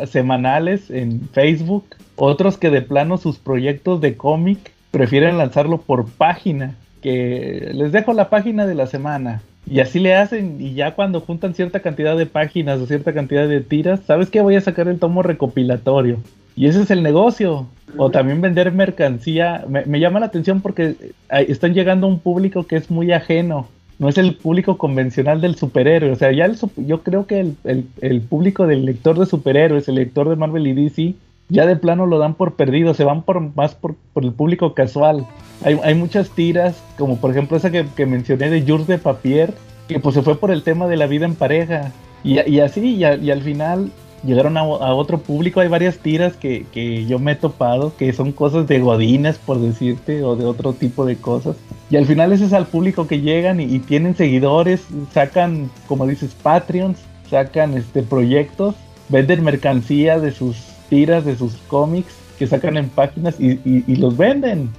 semanales 0.07 0.91
en 0.91 1.29
Facebook, 1.31 1.85
otros 2.17 2.57
que 2.59 2.71
de 2.71 2.83
plano 2.83 3.19
sus 3.19 3.39
proyectos 3.39 4.01
de 4.01 4.17
cómic 4.17 4.73
prefieren 4.91 5.39
lanzarlo 5.39 5.79
por 5.79 6.09
página, 6.09 6.77
que 7.03 7.71
les 7.73 7.93
dejo 7.93 8.13
la 8.13 8.31
página 8.31 8.67
de 8.67 8.75
la 8.75 8.87
semana. 8.87 9.43
Y 9.67 9.81
así 9.81 9.99
le 9.99 10.15
hacen, 10.15 10.61
y 10.61 10.75
ya 10.75 10.95
cuando 10.95 11.21
juntan 11.21 11.55
cierta 11.55 11.81
cantidad 11.81 12.17
de 12.17 12.27
páginas 12.27 12.81
o 12.81 12.87
cierta 12.87 13.13
cantidad 13.13 13.49
de 13.49 13.61
tiras, 13.61 14.01
¿sabes 14.07 14.31
que 14.31 14.41
Voy 14.41 14.57
a 14.57 14.61
sacar 14.61 14.89
el 14.89 14.99
tomo 14.99 15.23
recopilatorio. 15.23 16.19
Y 16.57 16.67
ese 16.67 16.83
es 16.83 16.91
el 16.91 17.03
negocio. 17.03 17.67
O 17.97 18.11
también 18.11 18.41
vender 18.41 18.73
mercancía. 18.73 19.65
Me, 19.69 20.01
llama 20.01 20.21
la 20.21 20.27
atención 20.27 20.61
porque 20.61 20.97
están 21.31 21.75
llegando 21.75 22.07
a 22.07 22.11
un 22.11 22.19
público 22.19 22.67
que 22.67 22.77
es 22.77 22.91
muy 22.91 23.13
ajeno 23.13 23.69
no 23.99 24.09
es 24.09 24.19
el 24.19 24.35
público 24.35 24.79
convencional 24.79 25.41
del 25.41 25.57
superhéroe. 25.57 26.11
O 26.11 26.17
sea, 26.17 26.33
ya 26.33 26.45
el, 26.45 26.57
yo 26.77 27.03
creo 27.03 27.27
que 27.27 27.41
el, 27.41 27.87
el, 28.01 28.21
público 28.21 28.67
del 28.67 28.85
lector 28.85 29.19
de 29.19 29.27
superhéroes, 29.27 29.89
el 29.89 29.97
lector 29.97 30.29
de 30.29 30.37
Marvel 30.37 30.67
y 30.67 30.73
DC, 30.75 31.15
ya 31.49 31.67
de 31.67 31.77
plano 31.77 32.07
lo 32.07 32.19
dan 32.19 32.35
por 32.35 32.55
perdido, 32.55 32.95
se 32.95 33.05
van 33.05 33.23
por 33.23 33.55
más 33.55 33.75
por, 33.75 33.95
por 34.13 34.25
el 34.25 34.33
público 34.33 34.75
casual. 34.75 35.27
Hay, 35.63 35.79
hay, 35.83 35.95
muchas 35.95 36.31
tiras, 36.31 36.83
como 36.99 37.19
por 37.19 37.31
ejemplo 37.31 37.57
esa 37.57 37.71
que, 37.71 37.87
que 37.97 38.07
mencioné 38.07 38.51
de 38.51 38.63
Jules 38.63 38.87
de 38.87 38.99
Papier, 38.99 39.55
que 39.89 40.01
pues 40.01 40.15
se 40.15 40.23
fue 40.23 40.39
por 40.39 40.51
el 40.51 40.63
tema 40.63 40.87
de 40.87 40.97
la 40.97 41.07
vida 41.07 41.27
en 41.27 41.35
pareja. 41.35 41.93
Y, 42.25 42.59
así, 42.61 42.97
y, 42.97 43.05
al 43.05 43.43
final 43.43 43.91
llegaron 44.25 44.57
a, 44.57 44.65
otro 44.65 45.19
público. 45.19 45.61
Hay 45.61 45.69
varias 45.69 45.99
tiras 45.99 46.37
que, 46.37 46.67
que, 46.73 47.07
yo 47.07 47.19
me 47.19 47.33
he 47.33 47.37
topado, 47.37 47.97
que 47.97 48.13
son 48.13 48.33
cosas 48.33 48.67
de 48.67 48.81
godines, 48.81 49.39
por 49.39 49.59
decirte, 49.59 50.23
o 50.23 50.37
de 50.37 50.45
otro 50.45 50.73
tipo 50.73 51.05
de 51.05 51.17
cosas. 51.17 51.57
Y 51.91 51.97
al 51.97 52.07
final 52.07 52.33
ese 52.33 52.47
es 52.47 52.53
al 52.53 52.67
público 52.67 53.07
que 53.07 53.21
llegan 53.21 53.61
y, 53.61 53.65
y 53.65 53.79
tienen 53.79 54.17
seguidores, 54.17 54.85
sacan, 55.13 55.71
como 55.87 56.07
dices, 56.07 56.35
Patreons, 56.43 56.99
sacan 57.29 57.75
este 57.75 58.03
proyectos, 58.03 58.75
venden 59.09 59.45
mercancía 59.45 60.19
de 60.19 60.31
sus 60.31 60.57
tiras, 60.89 61.25
de 61.25 61.37
sus 61.37 61.57
cómics, 61.69 62.15
que 62.39 62.47
sacan 62.47 62.77
en 62.77 62.89
páginas 62.89 63.39
y, 63.39 63.61
y 63.65 63.97
los 63.97 64.17
venden. 64.17 64.71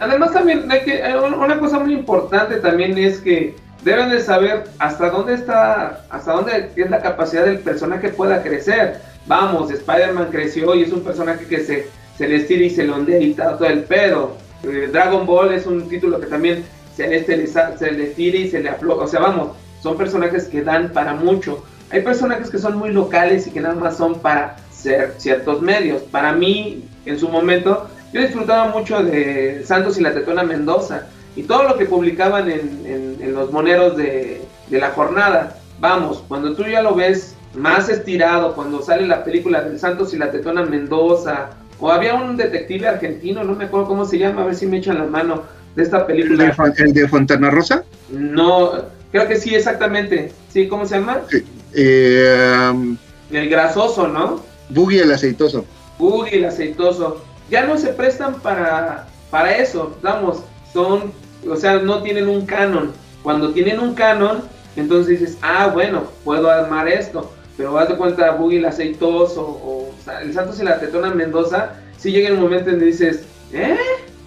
Además 0.00 0.32
también 0.32 0.70
hay 0.70 0.82
que, 0.84 1.02
una 1.36 1.58
cosa 1.58 1.80
muy 1.80 1.92
importante 1.92 2.56
también 2.56 2.96
es 2.96 3.18
que 3.18 3.56
deben 3.88 4.10
de 4.10 4.20
saber 4.20 4.64
hasta 4.78 5.08
dónde 5.08 5.34
está, 5.34 6.04
hasta 6.10 6.32
dónde 6.32 6.70
es 6.76 6.90
la 6.90 7.00
capacidad 7.00 7.46
del 7.46 7.60
personaje 7.60 8.10
pueda 8.10 8.42
crecer. 8.42 9.00
Vamos, 9.26 9.70
Spider-Man 9.70 10.28
creció 10.30 10.74
y 10.74 10.82
es 10.82 10.92
un 10.92 11.00
personaje 11.00 11.46
que 11.46 11.60
se, 11.60 11.88
se 12.16 12.28
le 12.28 12.36
estira 12.36 12.64
y 12.64 12.70
se 12.70 12.84
le 12.84 12.92
ondea 12.92 13.18
y 13.18 13.32
todo 13.32 13.64
el 13.64 13.84
pedo. 13.84 14.36
Eh, 14.62 14.90
Dragon 14.92 15.26
Ball 15.26 15.54
es 15.54 15.66
un 15.66 15.88
título 15.88 16.20
que 16.20 16.26
también 16.26 16.64
se 16.96 17.08
le, 17.08 17.24
se 17.46 17.92
le 17.92 18.04
estira 18.04 18.36
y 18.36 18.50
se 18.50 18.60
le 18.60 18.68
afloja. 18.68 19.04
O 19.04 19.08
sea, 19.08 19.20
vamos, 19.20 19.56
son 19.82 19.96
personajes 19.96 20.44
que 20.48 20.62
dan 20.62 20.90
para 20.90 21.14
mucho. 21.14 21.64
Hay 21.90 22.02
personajes 22.02 22.50
que 22.50 22.58
son 22.58 22.76
muy 22.76 22.90
locales 22.90 23.46
y 23.46 23.50
que 23.50 23.60
nada 23.60 23.74
más 23.74 23.96
son 23.96 24.18
para 24.20 24.56
ser 24.70 25.14
ciertos 25.16 25.62
medios. 25.62 26.02
Para 26.02 26.32
mí, 26.32 26.84
en 27.06 27.18
su 27.18 27.28
momento, 27.28 27.88
yo 28.12 28.20
disfrutaba 28.20 28.68
mucho 28.68 29.02
de 29.02 29.62
Santos 29.64 29.98
y 29.98 30.02
la 30.02 30.12
Tetona 30.12 30.42
Mendoza 30.42 31.06
y 31.38 31.44
todo 31.44 31.62
lo 31.62 31.78
que 31.78 31.86
publicaban 31.86 32.50
en, 32.50 33.16
en, 33.20 33.32
los 33.32 33.52
moneros 33.52 33.96
de, 33.96 34.42
de, 34.68 34.78
la 34.80 34.90
jornada. 34.90 35.60
Vamos, 35.78 36.24
cuando 36.26 36.56
tú 36.56 36.64
ya 36.64 36.82
lo 36.82 36.96
ves 36.96 37.36
más 37.54 37.88
estirado, 37.88 38.56
cuando 38.56 38.82
sale 38.82 39.06
la 39.06 39.22
película 39.22 39.62
del 39.62 39.78
Santos 39.78 40.12
y 40.12 40.18
la 40.18 40.32
Tetona 40.32 40.64
Mendoza, 40.64 41.50
o 41.78 41.92
había 41.92 42.14
un 42.14 42.36
detective 42.36 42.88
argentino, 42.88 43.44
no 43.44 43.54
me 43.54 43.66
acuerdo 43.66 43.86
cómo 43.86 44.04
se 44.04 44.18
llama, 44.18 44.42
a 44.42 44.46
ver 44.46 44.56
si 44.56 44.66
me 44.66 44.78
echan 44.78 44.98
la 44.98 45.04
mano 45.04 45.44
de 45.76 45.84
esta 45.84 46.08
película. 46.08 46.52
¿El 46.76 46.92
de, 46.92 47.06
Fontana 47.06 47.50
Rosa? 47.50 47.84
No, 48.10 48.72
creo 49.12 49.28
que 49.28 49.36
sí, 49.36 49.54
exactamente. 49.54 50.32
¿Sí? 50.48 50.66
¿Cómo 50.66 50.86
se 50.86 50.96
llama? 50.96 51.20
Eh, 51.72 52.68
um, 52.72 52.96
el 53.30 53.48
grasoso, 53.48 54.08
¿no? 54.08 54.42
Boogie 54.70 55.02
el 55.02 55.12
aceitoso. 55.12 55.64
Boogie 56.00 56.38
el 56.38 56.46
aceitoso. 56.46 57.22
Ya 57.48 57.64
no 57.64 57.78
se 57.78 57.90
prestan 57.90 58.40
para, 58.40 59.06
para 59.30 59.56
eso, 59.56 59.96
vamos, 60.02 60.42
son 60.72 61.12
o 61.46 61.56
sea, 61.56 61.78
no 61.78 62.02
tienen 62.02 62.28
un 62.28 62.46
canon. 62.46 62.92
Cuando 63.22 63.50
tienen 63.52 63.80
un 63.80 63.94
canon, 63.94 64.42
entonces 64.76 65.20
dices, 65.20 65.38
ah, 65.42 65.70
bueno, 65.72 66.04
puedo 66.24 66.50
armar 66.50 66.88
esto. 66.88 67.32
Pero 67.56 67.72
vas 67.72 67.88
de 67.88 67.96
cuenta, 67.96 68.30
Boogie 68.32 68.58
el 68.58 68.64
aceitoso 68.64 69.42
o, 69.42 69.92
el 70.22 70.32
Santos 70.32 70.60
y 70.60 70.64
la 70.64 70.78
Tetona 70.78 71.10
Mendoza, 71.10 71.72
si 71.96 72.12
llega 72.12 72.32
un 72.32 72.40
momento 72.40 72.70
en 72.70 72.78
que 72.78 72.84
dices, 72.86 73.26
¿eh? 73.52 73.76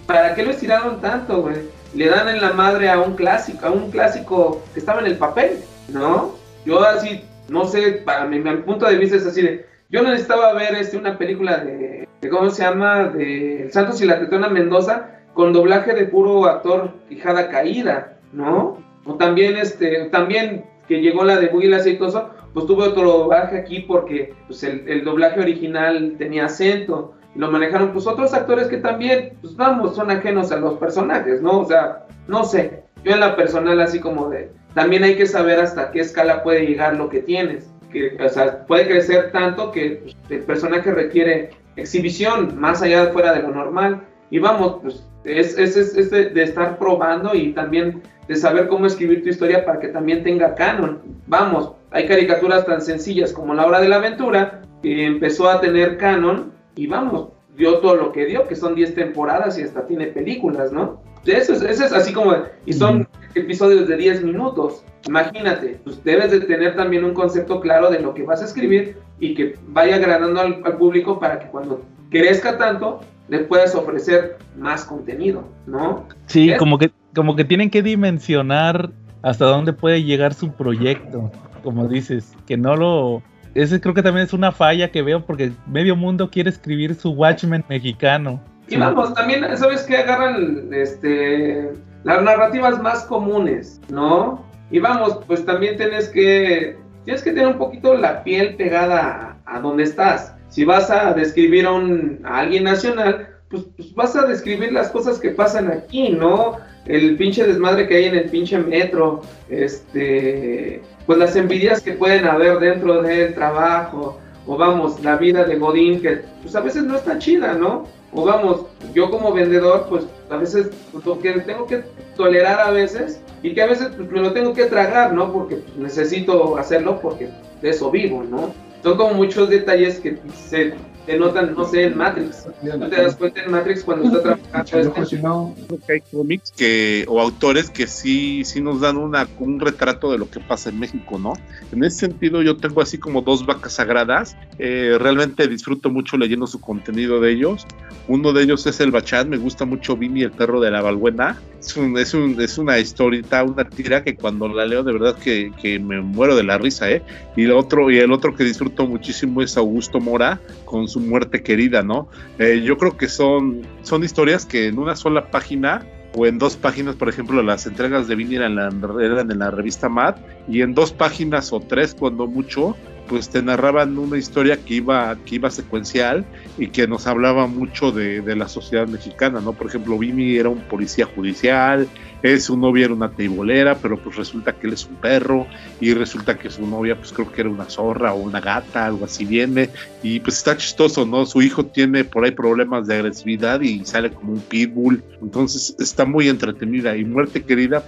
¿Para 0.06 0.34
qué 0.34 0.42
lo 0.42 0.50
estiraron 0.50 1.00
tanto, 1.00 1.40
güey? 1.40 1.56
Le 1.94 2.08
dan 2.08 2.28
en 2.28 2.42
la 2.42 2.52
madre 2.52 2.90
a 2.90 3.00
un 3.00 3.16
clásico, 3.16 3.66
a 3.66 3.70
un 3.70 3.90
clásico 3.90 4.62
que 4.74 4.80
estaba 4.80 5.00
en 5.00 5.06
el 5.06 5.16
papel, 5.16 5.58
¿no? 5.88 6.34
Yo 6.66 6.84
así, 6.84 7.24
no 7.48 7.64
sé, 7.64 8.02
para 8.04 8.26
mi, 8.26 8.38
mi 8.38 8.56
punto 8.58 8.86
de 8.86 8.96
vista 8.96 9.16
es 9.16 9.26
así 9.26 9.40
de, 9.40 9.66
yo 9.88 10.02
necesitaba 10.02 10.52
ver 10.52 10.74
este, 10.74 10.96
una 10.98 11.16
película 11.16 11.58
de, 11.58 12.06
de 12.20 12.28
¿cómo 12.28 12.50
se 12.50 12.62
llama? 12.62 13.04
De 13.04 13.64
El 13.64 13.72
Santos 13.72 14.00
y 14.02 14.06
la 14.06 14.20
Tetona 14.20 14.48
Mendoza, 14.48 15.08
con 15.34 15.52
doblaje 15.52 15.94
de 15.94 16.06
puro 16.06 16.46
actor 16.46 16.92
quijada 17.08 17.48
caída, 17.48 18.18
¿no? 18.32 18.78
O 19.04 19.14
también, 19.14 19.56
este, 19.56 20.06
también 20.06 20.64
que 20.86 21.00
llegó 21.00 21.24
la 21.24 21.38
de 21.38 21.46
el 21.46 21.74
Aceitoso, 21.74 22.30
pues 22.52 22.66
tuve 22.66 22.88
otro 22.88 23.10
doblaje 23.10 23.58
aquí 23.58 23.80
porque 23.80 24.34
pues, 24.46 24.62
el, 24.62 25.04
doblaje 25.04 25.40
original 25.40 26.16
tenía 26.18 26.46
acento 26.46 27.14
y 27.34 27.38
lo 27.38 27.50
manejaron 27.50 27.92
pues 27.92 28.06
otros 28.06 28.34
actores 28.34 28.68
que 28.68 28.76
también, 28.76 29.38
pues 29.40 29.56
vamos, 29.56 29.96
son 29.96 30.10
ajenos 30.10 30.52
a 30.52 30.56
los 30.56 30.74
personajes, 30.74 31.40
¿no? 31.40 31.60
O 31.60 31.64
sea, 31.64 32.06
no 32.28 32.44
sé, 32.44 32.82
yo 33.04 33.12
en 33.12 33.20
la 33.20 33.36
personal 33.36 33.80
así 33.80 34.00
como 34.00 34.28
de, 34.28 34.50
también 34.74 35.02
hay 35.02 35.16
que 35.16 35.26
saber 35.26 35.60
hasta 35.60 35.90
qué 35.90 36.00
escala 36.00 36.42
puede 36.42 36.66
llegar 36.66 36.96
lo 36.96 37.08
que 37.08 37.20
tienes, 37.20 37.70
que, 37.90 38.18
o 38.22 38.28
sea, 38.28 38.66
puede 38.66 38.86
crecer 38.86 39.32
tanto 39.32 39.72
que 39.72 40.02
pues, 40.02 40.16
el 40.28 40.44
personaje 40.44 40.92
requiere 40.92 41.50
exhibición 41.76 42.60
más 42.60 42.82
allá 42.82 43.06
fuera 43.06 43.32
de 43.32 43.42
lo 43.42 43.48
normal 43.48 44.02
y 44.32 44.38
vamos, 44.38 44.78
pues 44.80 45.06
es, 45.24 45.58
es, 45.58 45.76
es, 45.76 46.10
de, 46.10 46.42
estar 46.42 46.78
probando 46.78 47.34
y 47.34 47.52
también 47.52 48.00
de 48.26 48.34
saber 48.34 48.66
cómo 48.66 48.86
escribir 48.86 49.22
tu 49.22 49.28
historia 49.28 49.62
para 49.62 49.78
que 49.78 49.88
también 49.88 50.24
tenga 50.24 50.54
canon. 50.54 51.02
Vamos, 51.26 51.72
hay 51.90 52.08
caricaturas 52.08 52.64
tan 52.64 52.80
sencillas 52.80 53.30
como 53.34 53.52
La 53.52 53.66
Hora 53.66 53.82
de 53.82 53.90
la 53.90 53.96
Aventura, 53.96 54.62
que 54.82 55.04
empezó 55.04 55.50
a 55.50 55.60
tener 55.60 55.98
canon 55.98 56.50
y 56.74 56.86
vamos, 56.86 57.28
dio 57.58 57.80
todo 57.80 57.94
lo 57.94 58.10
que 58.10 58.24
dio, 58.24 58.48
que 58.48 58.56
son 58.56 58.74
10 58.74 58.94
temporadas 58.94 59.58
y 59.58 59.64
hasta 59.64 59.86
tiene 59.86 60.06
películas, 60.06 60.72
¿no? 60.72 61.02
Eso 61.26 61.52
es, 61.52 61.60
eso 61.60 61.84
es 61.84 61.92
así 61.92 62.14
como, 62.14 62.34
y 62.64 62.72
son 62.72 63.06
episodios 63.34 63.86
de 63.86 63.98
10 63.98 64.24
minutos. 64.24 64.82
Imagínate, 65.06 65.78
pues 65.84 66.02
debes 66.04 66.30
de 66.30 66.40
tener 66.40 66.74
también 66.74 67.04
un 67.04 67.12
concepto 67.12 67.60
claro 67.60 67.90
de 67.90 68.00
lo 68.00 68.14
que 68.14 68.22
vas 68.22 68.40
a 68.40 68.46
escribir 68.46 68.96
y 69.20 69.34
que 69.34 69.56
vaya 69.68 69.96
agradando 69.96 70.40
al, 70.40 70.62
al 70.64 70.78
público 70.78 71.20
para 71.20 71.38
que 71.38 71.48
cuando 71.48 71.82
crezca 72.10 72.56
tanto, 72.56 73.00
le 73.32 73.38
puedes 73.38 73.74
ofrecer 73.74 74.36
más 74.58 74.84
contenido, 74.84 75.48
¿no? 75.66 76.06
Sí, 76.26 76.52
como 76.58 76.76
que, 76.76 76.92
como 77.14 77.34
que 77.34 77.46
tienen 77.46 77.70
que 77.70 77.82
dimensionar 77.82 78.90
hasta 79.22 79.46
dónde 79.46 79.72
puede 79.72 80.02
llegar 80.02 80.34
su 80.34 80.52
proyecto, 80.52 81.32
como 81.64 81.88
dices, 81.88 82.34
que 82.46 82.58
no 82.58 82.76
lo... 82.76 83.22
Ese 83.54 83.80
creo 83.80 83.94
que 83.94 84.02
también 84.02 84.26
es 84.26 84.34
una 84.34 84.52
falla 84.52 84.90
que 84.90 85.00
veo 85.00 85.24
porque 85.24 85.50
medio 85.66 85.96
mundo 85.96 86.28
quiere 86.30 86.50
escribir 86.50 86.94
su 86.94 87.12
Watchmen 87.12 87.64
mexicano. 87.70 88.38
Y 88.68 88.76
vamos, 88.76 89.14
también, 89.14 89.46
¿sabes 89.56 89.84
qué? 89.84 89.96
Agarran 89.96 90.68
este, 90.70 91.72
las 92.04 92.22
narrativas 92.22 92.82
más 92.82 93.04
comunes, 93.04 93.80
¿no? 93.88 94.44
Y 94.70 94.78
vamos, 94.78 95.20
pues 95.26 95.42
también 95.46 95.78
tienes 95.78 96.10
que, 96.10 96.76
tienes 97.06 97.22
que 97.22 97.30
tener 97.30 97.46
un 97.46 97.56
poquito 97.56 97.94
la 97.94 98.22
piel 98.24 98.56
pegada 98.56 99.38
a, 99.46 99.56
a 99.56 99.60
donde 99.60 99.84
estás 99.84 100.34
si 100.52 100.66
vas 100.66 100.90
a 100.90 101.14
describir 101.14 101.64
a, 101.64 101.72
un, 101.72 102.20
a 102.24 102.40
alguien 102.40 102.64
nacional, 102.64 103.26
pues, 103.48 103.64
pues, 103.74 103.94
vas 103.94 104.14
a 104.16 104.26
describir 104.26 104.70
las 104.70 104.90
cosas 104.90 105.18
que 105.18 105.30
pasan 105.30 105.68
aquí, 105.68 106.10
¿no? 106.10 106.58
El 106.84 107.16
pinche 107.16 107.46
desmadre 107.46 107.88
que 107.88 107.96
hay 107.96 108.04
en 108.04 108.16
el 108.16 108.28
pinche 108.28 108.58
metro, 108.58 109.22
este, 109.48 110.82
pues 111.06 111.18
las 111.18 111.36
envidias 111.36 111.80
que 111.80 111.92
pueden 111.92 112.26
haber 112.26 112.58
dentro 112.58 113.00
del 113.00 113.34
trabajo, 113.34 114.18
o 114.46 114.58
vamos, 114.58 115.02
la 115.02 115.16
vida 115.16 115.44
de 115.44 115.56
Godín, 115.56 116.02
que 116.02 116.20
pues 116.42 116.54
a 116.54 116.60
veces 116.60 116.84
no 116.84 116.96
está 116.96 117.18
chida, 117.18 117.54
¿no? 117.54 117.86
O 118.12 118.22
vamos, 118.22 118.66
yo 118.92 119.10
como 119.10 119.32
vendedor, 119.32 119.86
pues 119.88 120.04
a 120.28 120.36
veces 120.36 120.68
pues, 120.92 121.06
lo 121.06 121.18
que 121.18 121.32
tengo 121.40 121.66
que 121.66 121.82
tolerar 122.14 122.60
a 122.60 122.70
veces 122.70 123.22
y 123.42 123.54
que 123.54 123.62
a 123.62 123.66
veces 123.66 123.88
pues, 123.96 124.10
me 124.10 124.20
lo 124.20 124.34
tengo 124.34 124.52
que 124.52 124.66
tragar, 124.66 125.14
¿no? 125.14 125.32
Porque 125.32 125.60
necesito 125.78 126.58
hacerlo 126.58 127.00
porque 127.00 127.30
de 127.62 127.70
eso 127.70 127.90
vivo, 127.90 128.22
¿no? 128.22 128.52
Son 128.82 128.96
como 128.96 129.14
muchos 129.14 129.48
detalles 129.48 130.00
que 130.00 130.16
se 130.48 130.74
te 131.06 131.18
notan, 131.18 131.54
no 131.54 131.66
sé, 131.66 131.84
en 131.84 131.96
Matrix. 131.96 132.46
¿No 132.62 132.88
te 132.88 133.02
das 133.02 133.16
cuenta 133.16 133.42
en 133.42 133.50
Matrix 133.50 133.82
cuando 133.82 134.06
está 134.06 134.22
trabajando 134.22 135.54
este? 135.68 135.92
Hay 135.92 136.00
cómics 136.00 136.52
que, 136.56 137.04
o 137.08 137.20
autores 137.20 137.70
que 137.70 137.86
sí, 137.86 138.44
sí 138.44 138.60
nos 138.60 138.80
dan 138.80 138.96
una, 138.96 139.28
un 139.38 139.58
retrato 139.58 140.12
de 140.12 140.18
lo 140.18 140.30
que 140.30 140.40
pasa 140.40 140.70
en 140.70 140.78
México, 140.78 141.18
¿no? 141.18 141.32
En 141.72 141.82
ese 141.84 141.98
sentido 142.06 142.42
yo 142.42 142.56
tengo 142.56 142.80
así 142.80 142.98
como 142.98 143.22
dos 143.22 143.44
vacas 143.46 143.74
sagradas. 143.74 144.36
Eh, 144.58 144.96
realmente 145.00 145.48
disfruto 145.48 145.90
mucho 145.90 146.16
leyendo 146.16 146.46
su 146.46 146.60
contenido 146.60 147.20
de 147.20 147.32
ellos. 147.32 147.66
Uno 148.08 148.32
de 148.32 148.42
ellos 148.42 148.66
es 148.66 148.80
el 148.80 148.90
Bachat, 148.90 149.26
me 149.26 149.36
gusta 149.36 149.64
mucho 149.64 149.96
Vini, 149.96 150.22
el 150.22 150.32
perro 150.32 150.60
de 150.60 150.70
la 150.70 150.82
Balbuena. 150.82 151.40
Es, 151.60 151.76
un, 151.76 151.96
es, 151.96 152.14
un, 152.14 152.40
es 152.40 152.58
una 152.58 152.78
historita, 152.78 153.44
una 153.44 153.68
tira 153.68 154.02
que 154.02 154.16
cuando 154.16 154.48
la 154.48 154.66
leo 154.66 154.82
de 154.82 154.92
verdad 154.92 155.16
que, 155.16 155.52
que 155.60 155.78
me 155.78 156.00
muero 156.00 156.34
de 156.34 156.42
la 156.42 156.58
risa, 156.58 156.90
¿eh? 156.90 157.02
Y 157.36 157.44
el 157.44 157.52
otro, 157.52 157.90
y 157.90 157.98
el 157.98 158.12
otro 158.12 158.34
que 158.34 158.42
disfruto 158.42 158.86
muchísimo 158.86 159.42
es 159.42 159.56
Augusto 159.56 160.00
Mora 160.00 160.40
con 160.64 160.88
su 160.92 161.00
muerte 161.00 161.42
querida, 161.42 161.82
¿no? 161.82 162.08
Eh, 162.38 162.62
yo 162.64 162.78
creo 162.78 162.96
que 162.96 163.08
son, 163.08 163.62
son 163.82 164.04
historias 164.04 164.46
que 164.46 164.68
en 164.68 164.78
una 164.78 164.94
sola 164.94 165.30
página 165.30 165.86
o 166.14 166.26
en 166.26 166.38
dos 166.38 166.56
páginas, 166.56 166.94
por 166.96 167.08
ejemplo, 167.08 167.42
las 167.42 167.66
entregas 167.66 168.06
de 168.06 168.16
Vini 168.16 168.36
eran, 168.36 168.58
en 168.58 169.38
la 169.38 169.50
revista 169.50 169.88
Mad, 169.88 170.16
y 170.46 170.60
en 170.60 170.74
dos 170.74 170.92
páginas 170.92 171.52
o 171.52 171.60
tres, 171.60 171.94
cuando 171.98 172.26
mucho, 172.26 172.76
pues 173.08 173.30
te 173.30 173.42
narraban 173.42 173.96
una 173.98 174.18
historia 174.18 174.58
que 174.58 174.74
iba, 174.74 175.16
que 175.24 175.36
iba 175.36 175.50
secuencial 175.50 176.24
y 176.58 176.68
que 176.68 176.86
nos 176.86 177.06
hablaba 177.06 177.46
mucho 177.46 177.92
de, 177.92 178.20
de 178.20 178.36
la 178.36 178.48
sociedad 178.48 178.86
mexicana, 178.86 179.40
¿no? 179.40 179.54
Por 179.54 179.68
ejemplo, 179.68 179.98
Vini 179.98 180.36
era 180.36 180.50
un 180.50 180.60
policía 180.60 181.06
judicial, 181.06 181.88
eh, 182.22 182.38
su 182.38 182.56
novia 182.56 182.86
era 182.86 182.94
una 182.94 183.10
teibolera, 183.10 183.76
pero 183.76 183.96
pues 183.96 184.16
resulta 184.16 184.52
que 184.52 184.66
él 184.66 184.74
es 184.74 184.86
un 184.86 184.96
perro 184.96 185.46
y 185.80 185.94
resulta 185.94 186.38
que 186.38 186.50
su 186.50 186.66
novia 186.66 186.96
pues 186.96 187.12
creo 187.12 187.30
que 187.30 187.40
era 187.42 187.50
una 187.50 187.68
zorra 187.68 188.14
o 188.14 188.20
una 188.20 188.40
gata, 188.40 188.86
algo 188.86 189.04
así 189.04 189.24
viene 189.24 189.70
y 190.02 190.20
pues 190.20 190.38
está 190.38 190.56
chistoso, 190.56 191.04
¿no? 191.04 191.26
Su 191.26 191.42
hijo 191.42 191.66
tiene 191.66 192.04
por 192.04 192.24
ahí 192.24 192.30
problemas 192.30 192.86
de 192.86 192.96
agresividad 192.96 193.60
y 193.60 193.84
sale 193.84 194.10
como 194.10 194.32
un 194.32 194.40
pitbull, 194.40 195.02
entonces 195.20 195.74
está 195.78 196.04
muy 196.04 196.28
entretenida 196.28 196.96
y 196.96 197.04
Muerte 197.04 197.42
Querida 197.42 197.84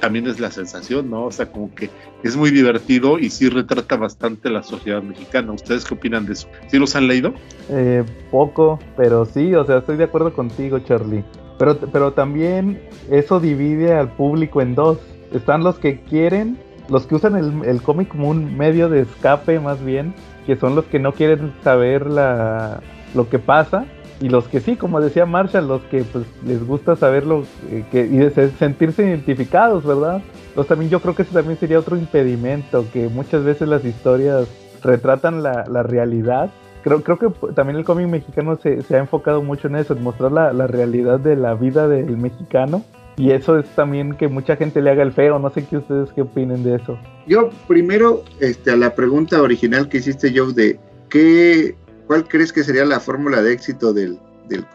también 0.00 0.26
es 0.26 0.40
la 0.40 0.50
sensación, 0.50 1.10
¿no? 1.10 1.26
O 1.26 1.32
sea, 1.32 1.46
como 1.46 1.74
que 1.74 1.90
es 2.22 2.36
muy 2.36 2.50
divertido 2.50 3.18
y 3.18 3.30
sí 3.30 3.48
retrata 3.48 3.96
bastante 3.96 4.48
la 4.48 4.62
sociedad 4.62 5.02
mexicana. 5.02 5.52
¿Ustedes 5.52 5.84
qué 5.84 5.94
opinan 5.94 6.24
de 6.24 6.32
eso? 6.32 6.48
¿Sí 6.68 6.78
los 6.78 6.96
han 6.96 7.06
leído? 7.06 7.34
Eh, 7.68 8.02
poco, 8.30 8.78
pero 8.96 9.26
sí, 9.26 9.54
o 9.54 9.64
sea, 9.64 9.78
estoy 9.78 9.96
de 9.96 10.04
acuerdo 10.04 10.32
contigo, 10.32 10.78
Charlie. 10.78 11.22
Pero, 11.58 11.76
pero 11.76 12.12
también 12.12 12.82
eso 13.10 13.40
divide 13.40 13.94
al 13.94 14.08
público 14.08 14.60
en 14.60 14.74
dos. 14.74 14.98
Están 15.32 15.62
los 15.62 15.78
que 15.78 16.00
quieren, 16.00 16.58
los 16.88 17.06
que 17.06 17.14
usan 17.14 17.36
el, 17.36 17.64
el 17.64 17.82
cómic 17.82 18.08
como 18.08 18.28
un 18.28 18.56
medio 18.56 18.88
de 18.88 19.00
escape 19.00 19.60
más 19.60 19.84
bien, 19.84 20.14
que 20.46 20.56
son 20.56 20.74
los 20.74 20.84
que 20.86 20.98
no 20.98 21.12
quieren 21.12 21.52
saber 21.62 22.06
la, 22.06 22.80
lo 23.14 23.28
que 23.28 23.38
pasa, 23.38 23.86
y 24.20 24.28
los 24.28 24.46
que 24.48 24.60
sí, 24.60 24.76
como 24.76 25.00
decía 25.00 25.26
Marshall, 25.26 25.66
los 25.68 25.82
que 25.82 26.04
pues, 26.04 26.24
les 26.46 26.64
gusta 26.64 26.96
saberlo 26.96 27.44
eh, 27.70 27.84
que, 27.90 28.06
y 28.06 28.50
sentirse 28.58 29.04
identificados, 29.04 29.84
¿verdad? 29.84 30.22
Entonces 30.48 30.68
también 30.68 30.90
yo 30.90 31.00
creo 31.00 31.14
que 31.14 31.22
ese 31.22 31.32
también 31.32 31.58
sería 31.58 31.78
otro 31.78 31.96
impedimento, 31.96 32.86
que 32.92 33.08
muchas 33.08 33.44
veces 33.44 33.68
las 33.68 33.84
historias 33.84 34.48
retratan 34.82 35.42
la, 35.42 35.64
la 35.68 35.82
realidad 35.82 36.50
creo, 36.84 37.02
creo 37.02 37.18
que 37.18 37.52
también 37.54 37.78
el 37.78 37.84
cómic 37.84 38.06
mexicano 38.06 38.58
se, 38.62 38.84
ha 38.94 38.98
enfocado 38.98 39.42
mucho 39.42 39.68
en 39.68 39.76
eso, 39.76 39.94
en 39.94 40.02
mostrar 40.02 40.30
la, 40.30 40.66
realidad 40.66 41.18
de 41.18 41.34
la 41.34 41.54
vida 41.54 41.88
del 41.88 42.16
mexicano. 42.18 42.84
Y 43.16 43.30
eso 43.30 43.58
es 43.58 43.66
también 43.74 44.16
que 44.16 44.28
mucha 44.28 44.56
gente 44.56 44.82
le 44.82 44.90
haga 44.90 45.02
el 45.02 45.12
feo. 45.12 45.38
No 45.38 45.50
sé 45.50 45.64
qué 45.64 45.78
ustedes 45.78 46.10
qué 46.12 46.22
opinen 46.22 46.62
de 46.62 46.76
eso. 46.76 46.98
Yo 47.26 47.50
primero, 47.66 48.24
este, 48.40 48.72
a 48.72 48.76
la 48.76 48.94
pregunta 48.94 49.40
original 49.40 49.88
que 49.88 49.98
hiciste, 49.98 50.32
Joe, 50.36 50.52
de 50.52 50.78
qué, 51.08 51.76
cuál 52.06 52.28
crees 52.28 52.52
que 52.52 52.64
sería 52.64 52.84
la 52.84 53.00
fórmula 53.00 53.40
de 53.40 53.52
éxito 53.52 53.92
del, 53.92 54.18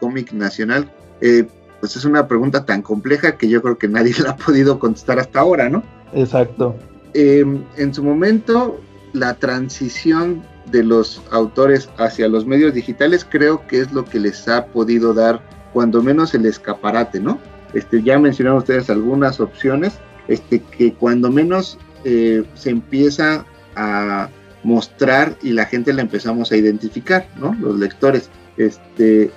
cómic 0.00 0.32
nacional, 0.32 0.90
eh, 1.20 1.46
pues 1.78 1.96
es 1.96 2.04
una 2.04 2.26
pregunta 2.26 2.64
tan 2.64 2.82
compleja 2.82 3.36
que 3.36 3.48
yo 3.48 3.62
creo 3.62 3.78
que 3.78 3.88
nadie 3.88 4.14
la 4.22 4.30
ha 4.30 4.36
podido 4.36 4.78
contestar 4.78 5.20
hasta 5.20 5.40
ahora, 5.40 5.68
¿no? 5.68 5.82
Exacto. 6.12 6.74
Eh, 7.14 7.44
en 7.76 7.94
su 7.94 8.02
momento, 8.02 8.80
la 9.12 9.34
transición 9.34 10.42
de 10.70 10.84
los 10.84 11.22
autores 11.30 11.88
hacia 11.98 12.28
los 12.28 12.46
medios 12.46 12.74
digitales 12.74 13.26
creo 13.28 13.66
que 13.66 13.80
es 13.80 13.92
lo 13.92 14.04
que 14.04 14.20
les 14.20 14.48
ha 14.48 14.66
podido 14.66 15.14
dar 15.14 15.40
cuando 15.72 16.02
menos 16.02 16.34
el 16.34 16.46
escaparate, 16.46 17.20
¿no? 17.20 17.38
Este, 17.74 18.02
ya 18.02 18.18
mencionaron 18.18 18.58
ustedes 18.58 18.90
algunas 18.90 19.40
opciones, 19.40 19.94
este, 20.28 20.60
que 20.60 20.94
cuando 20.94 21.30
menos 21.30 21.78
eh, 22.04 22.44
se 22.54 22.70
empieza 22.70 23.44
a 23.76 24.28
mostrar 24.62 25.36
y 25.42 25.52
la 25.52 25.64
gente 25.66 25.92
la 25.92 26.02
empezamos 26.02 26.52
a 26.52 26.56
identificar, 26.56 27.26
¿no? 27.38 27.54
Los 27.60 27.78
lectores. 27.78 28.28
Este, 28.56 29.30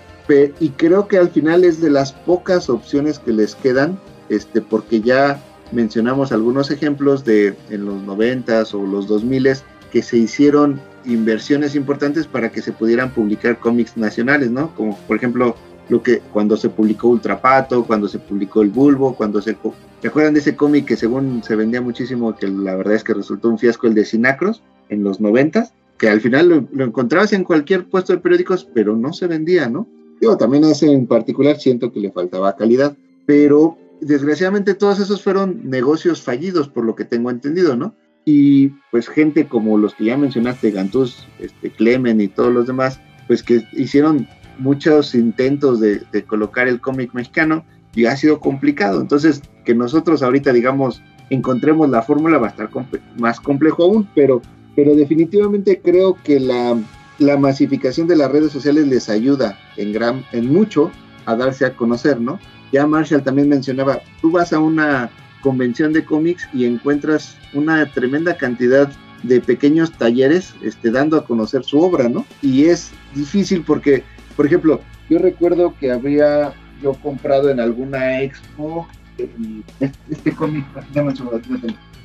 y 0.60 0.70
creo 0.70 1.08
que 1.08 1.18
al 1.18 1.30
final 1.30 1.64
es 1.64 1.82
de 1.82 1.90
las 1.90 2.14
pocas 2.14 2.70
opciones 2.70 3.20
que 3.20 3.34
les 3.34 3.56
quedan, 3.56 4.00
este, 4.30 4.62
porque 4.62 5.02
ya 5.02 5.42
mencionamos 5.72 6.32
algunos 6.32 6.72
ejemplos 6.72 7.26
de 7.26 7.56
en 7.70 7.86
los 7.86 8.02
noventas 8.04 8.74
o 8.74 8.86
los 8.86 9.08
2000 9.08 9.48
que 9.94 10.02
se 10.02 10.18
hicieron 10.18 10.82
inversiones 11.06 11.76
importantes 11.76 12.26
para 12.26 12.52
que 12.52 12.64
se 12.64 12.72
pudieran 12.72 13.11
publicar 13.11 13.60
cómics 13.60 13.95
nacionales, 13.95 14.49
¿no? 14.49 14.74
Como 14.74 14.98
por 15.07 15.18
ejemplo 15.18 15.56
lo 15.88 16.02
que 16.02 16.18
cuando 16.34 16.57
se 16.57 16.70
publicó 16.70 17.10
Ultrapato, 17.10 17.86
cuando 17.86 18.07
se 18.07 18.18
publicó 18.18 18.64
El 18.64 18.72
Bulbo, 18.72 19.15
cuando 19.15 19.40
se 19.40 19.56
¿Se 20.02 20.07
acuerdan 20.07 20.34
de 20.34 20.40
ese 20.40 20.56
cómic 20.56 20.86
que 20.88 20.98
según 20.98 21.44
se 21.44 21.56
vendía 21.56 21.80
muchísimo, 21.80 22.36
que 22.36 22.48
la 22.48 22.76
verdad 22.76 22.95
es 22.95 23.03
que 23.03 23.14
resultó 23.14 23.49
un 23.49 23.60
fiasco 23.60 23.86
el 23.86 23.94
de 23.94 24.03
Sinacros 24.03 24.64
en 24.90 25.03
los 25.03 25.22
noventas, 25.22 25.74
que 25.99 26.10
al 26.10 26.22
final 26.22 26.49
lo, 26.49 26.68
lo, 26.72 26.86
encontrabas 26.86 27.32
en 27.32 27.44
cualquier 27.44 27.86
puesto 27.86 28.14
de 28.14 28.20
periódicos, 28.20 28.68
pero 28.74 28.98
no 28.98 29.14
se 29.14 29.28
vendía, 29.28 29.70
¿no? 29.70 29.88
Digo, 30.20 30.36
también 30.38 30.64
ese 30.64 30.91
en 30.91 31.06
particular 31.06 31.60
siento 31.60 31.91
que 31.91 31.99
le 31.99 32.11
faltaba 32.11 32.56
calidad, 32.56 32.98
pero 33.28 33.78
desgraciadamente 34.02 34.74
todos 34.74 34.99
esos 34.99 35.22
fueron 35.22 35.70
negocios 35.70 36.24
fallidos, 36.24 36.68
por 36.68 36.84
lo 36.84 36.95
que 36.95 37.06
tengo 37.06 37.30
entendido, 37.30 37.76
¿no? 37.76 37.94
Y 38.26 38.70
pues 38.91 39.08
gente 39.08 39.48
como 39.48 39.78
los 39.78 39.95
que 39.95 40.06
ya 40.06 40.18
mencionaste, 40.18 40.72
Gantús, 40.72 41.28
este, 41.40 41.70
Clemen 41.70 42.22
y 42.22 42.28
todos 42.28 42.54
los 42.54 42.68
demás, 42.68 43.00
pues 43.28 43.44
que 43.44 43.66
hicieron 43.74 44.28
muchos 44.58 45.16
intentos 45.16 45.80
de, 45.80 46.02
colocar 46.26 46.68
el 46.68 46.80
cómic 46.80 47.14
mexicano 47.14 47.66
y 47.95 48.06
ha 48.06 48.16
sido 48.16 48.40
complicado. 48.40 49.02
Entonces, 49.02 49.41
que 49.66 49.76
nosotros 49.76 50.24
ahorita, 50.24 50.54
digamos, 50.54 51.02
encontremos 51.30 51.90
la 51.90 52.02
fórmula 52.02 52.38
va 52.38 52.48
a 52.48 52.50
estar 52.52 52.70
más 53.18 53.40
complejo 53.40 53.84
aún, 53.84 54.08
pero, 54.16 54.41
pero 54.76 54.95
definitivamente 54.95 55.82
creo 55.84 56.18
que 56.24 56.40
la, 56.40 56.78
la, 57.20 57.38
masificación 57.38 58.08
de 58.08 58.16
las 58.16 58.32
redes 58.32 58.52
sociales 58.52 58.88
les 58.88 59.10
ayuda 59.10 59.58
en, 59.78 59.91
gran, 59.91 60.24
en 60.32 60.52
mucho 60.52 60.91
a 61.26 61.36
darse 61.36 61.66
a 61.66 61.76
conocer, 61.76 62.20
¿no? 62.20 62.40
Ya 62.72 62.88
Marshall 62.88 63.24
también 63.24 63.50
mencionaba, 63.50 64.02
tú 64.22 64.32
vas 64.32 64.52
a 64.52 64.60
una 64.60 65.10
convención 65.44 65.94
de 65.94 66.06
cómics 66.06 66.48
y 66.53 66.65
encuentras 66.65 67.38
una 67.53 67.86
tremenda 67.91 68.38
cantidad 68.38 68.90
de 69.24 69.41
pequeños 69.41 69.91
talleres 69.91 70.56
este, 70.64 70.90
dando 70.90 71.18
a 71.18 71.26
conocer 71.26 71.64
su 71.64 71.80
obra, 71.80 72.10
¿no? 72.10 72.26
Y 72.41 72.65
es 72.65 72.91
difícil 73.14 73.64
porque, 73.65 74.03
por 74.36 74.45
ejemplo, 74.45 74.82
yo 75.10 75.20
recuerdo 75.20 75.76
que 75.80 75.91
había 75.91 76.53
yo 76.82 76.94
comprado 76.94 77.49
en 77.49 77.60
alguna 77.60 78.22
expo 78.22 78.88
este, 79.18 79.91
este 80.10 80.32
cómic, 80.34 80.65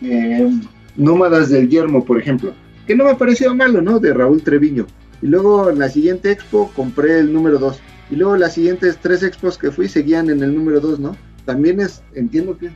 eh, 0.03 0.61
Nómadas 0.97 1.49
del 1.49 1.69
Yermo, 1.69 2.05
por 2.05 2.21
ejemplo, 2.21 2.53
que 2.87 2.95
no 2.95 3.05
me 3.05 3.15
pareció 3.15 3.55
malo, 3.55 3.81
¿no? 3.81 3.99
De 3.99 4.13
Raúl 4.13 4.43
Treviño. 4.43 4.87
Y 5.23 5.27
luego 5.27 5.71
en 5.71 5.79
la 5.79 5.89
siguiente 5.89 6.31
expo 6.31 6.71
compré 6.75 7.21
el 7.21 7.33
número 7.33 7.59
2. 7.59 7.81
Y 8.11 8.17
luego 8.17 8.37
las 8.37 8.55
siguientes 8.55 8.99
tres 9.01 9.23
expos 9.23 9.59
que 9.59 9.71
fui 9.71 9.89
seguían 9.89 10.31
en 10.31 10.43
el 10.43 10.55
número 10.55 10.81
2, 10.81 11.01
¿no? 11.01 11.17
También 11.49 11.81
es, 11.81 12.03
entiendo 12.15 12.59
que 12.59 12.67
es 12.67 12.73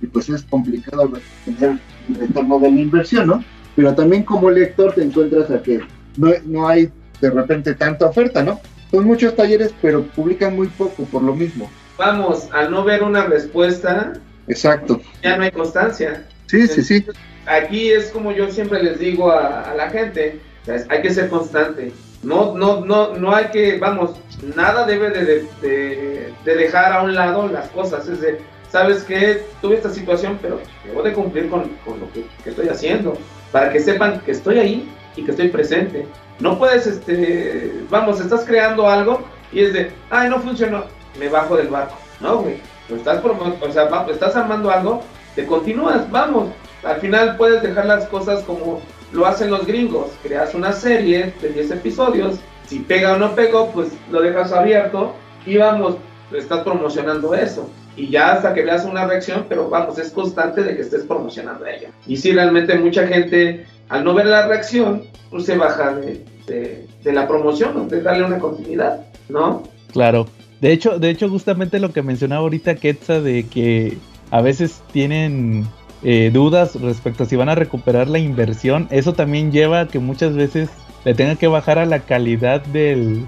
y 0.00 0.06
pues 0.06 0.30
es 0.30 0.44
complicado 0.44 1.12
tener 1.44 1.78
el 2.08 2.14
retorno 2.14 2.58
de 2.58 2.70
la 2.70 2.80
inversión, 2.80 3.26
¿no? 3.26 3.44
Pero 3.76 3.94
también 3.94 4.22
como 4.22 4.50
lector 4.50 4.94
te 4.94 5.02
encuentras 5.02 5.50
a 5.50 5.62
que 5.62 5.80
no, 6.16 6.30
no 6.46 6.66
hay 6.66 6.90
de 7.20 7.30
repente 7.30 7.74
tanta 7.74 8.06
oferta, 8.06 8.42
¿no? 8.42 8.58
Son 8.90 9.04
muchos 9.04 9.36
talleres, 9.36 9.74
pero 9.82 10.04
publican 10.04 10.56
muy 10.56 10.68
poco 10.68 11.04
por 11.04 11.22
lo 11.22 11.34
mismo. 11.34 11.70
Vamos, 11.98 12.48
al 12.52 12.70
no 12.70 12.82
ver 12.82 13.02
una 13.02 13.26
respuesta, 13.26 14.14
exacto. 14.48 15.02
Ya 15.22 15.36
no 15.36 15.42
hay 15.42 15.50
constancia. 15.50 16.24
Sí, 16.46 16.66
sí, 16.66 16.82
sí. 16.82 17.04
Aquí 17.44 17.90
es 17.90 18.06
como 18.06 18.32
yo 18.32 18.50
siempre 18.50 18.82
les 18.82 18.98
digo 19.00 19.30
a, 19.30 19.74
la 19.76 19.90
gente, 19.90 20.40
hay 20.88 21.02
que 21.02 21.10
ser 21.10 21.28
constante. 21.28 21.92
No, 22.24 22.54
no, 22.56 22.84
no, 22.84 23.14
no 23.14 23.34
hay 23.34 23.46
que, 23.46 23.78
vamos, 23.78 24.12
nada 24.56 24.86
debe 24.86 25.10
de, 25.10 26.32
dejar 26.44 26.92
a 26.92 27.02
un 27.02 27.14
lado 27.14 27.48
las 27.48 27.68
cosas. 27.68 28.08
Es 28.08 28.20
de, 28.20 28.40
sabes 28.70 29.04
que 29.04 29.44
tuve 29.60 29.76
esta 29.76 29.90
situación, 29.90 30.38
pero 30.40 30.58
debo 30.84 31.02
de 31.02 31.12
cumplir 31.12 31.50
con, 31.50 31.62
lo 31.86 32.12
que, 32.12 32.24
estoy 32.48 32.68
haciendo, 32.68 33.16
para 33.52 33.70
que 33.70 33.80
sepan 33.80 34.20
que 34.20 34.32
estoy 34.32 34.58
ahí 34.58 34.88
y 35.16 35.24
que 35.24 35.32
estoy 35.32 35.48
presente. 35.48 36.06
No 36.40 36.58
puedes, 36.58 36.86
este, 36.86 37.72
vamos, 37.90 38.20
estás 38.20 38.44
creando 38.44 38.88
algo 38.88 39.22
y 39.52 39.60
es 39.60 39.72
de, 39.72 39.92
ay, 40.10 40.28
no 40.28 40.40
funcionó, 40.40 40.84
me 41.18 41.28
bajo 41.28 41.56
del 41.56 41.68
barco. 41.68 41.96
No, 42.20 42.38
güey, 42.38 42.56
estás, 42.88 43.22
o 43.24 43.72
sea, 43.72 44.06
estás 44.10 44.36
armando 44.36 44.70
algo, 44.70 45.02
te 45.34 45.46
continúas, 45.46 46.10
vamos. 46.10 46.48
Al 46.82 47.00
final 47.00 47.36
puedes 47.36 47.62
dejar 47.62 47.86
las 47.86 48.06
cosas 48.08 48.42
como 48.42 48.80
lo 49.14 49.26
hacen 49.26 49.50
los 49.50 49.66
gringos. 49.66 50.08
Creas 50.22 50.54
una 50.54 50.72
serie 50.72 51.32
de 51.40 51.48
10 51.48 51.70
episodios. 51.70 52.38
Si 52.66 52.80
pega 52.80 53.14
o 53.14 53.18
no 53.18 53.34
pegó, 53.34 53.70
pues 53.70 53.88
lo 54.10 54.20
dejas 54.20 54.52
abierto 54.52 55.14
y 55.46 55.56
vamos, 55.56 55.96
estás 56.36 56.60
promocionando 56.60 57.34
eso. 57.34 57.70
Y 57.96 58.08
ya 58.10 58.32
hasta 58.32 58.52
que 58.52 58.64
veas 58.64 58.84
una 58.84 59.06
reacción, 59.06 59.46
pero 59.48 59.70
vamos, 59.70 59.98
es 59.98 60.10
constante 60.10 60.62
de 60.62 60.74
que 60.74 60.82
estés 60.82 61.04
promocionando 61.04 61.64
ella. 61.66 61.90
Y 62.06 62.16
si 62.16 62.32
realmente 62.32 62.76
mucha 62.76 63.06
gente, 63.06 63.66
al 63.88 64.04
no 64.04 64.14
ver 64.14 64.26
la 64.26 64.48
reacción, 64.48 65.04
pues 65.30 65.44
se 65.44 65.56
baja 65.56 65.94
de, 65.94 66.86
la 67.04 67.28
promoción, 67.28 67.88
de 67.88 68.02
darle 68.02 68.24
una 68.24 68.38
continuidad, 68.38 69.06
¿no? 69.28 69.62
Claro. 69.92 70.26
De 70.60 70.72
hecho, 70.72 70.98
de 70.98 71.10
hecho, 71.10 71.28
justamente 71.28 71.78
lo 71.78 71.92
que 71.92 72.02
mencionaba 72.02 72.42
ahorita 72.42 72.74
Ketza 72.76 73.20
de 73.20 73.46
que 73.46 73.98
a 74.30 74.40
veces 74.40 74.82
tienen 74.92 75.66
eh, 76.04 76.30
dudas 76.30 76.78
respecto 76.80 77.22
a 77.22 77.26
si 77.26 77.34
van 77.34 77.48
a 77.48 77.54
recuperar 77.54 78.08
la 78.08 78.18
inversión, 78.18 78.86
eso 78.90 79.14
también 79.14 79.50
lleva 79.50 79.80
a 79.80 79.88
que 79.88 79.98
muchas 79.98 80.34
veces 80.34 80.68
le 81.04 81.14
tengan 81.14 81.38
que 81.38 81.48
bajar 81.48 81.78
a 81.78 81.86
la 81.86 82.00
calidad 82.00 82.62
del, 82.66 83.26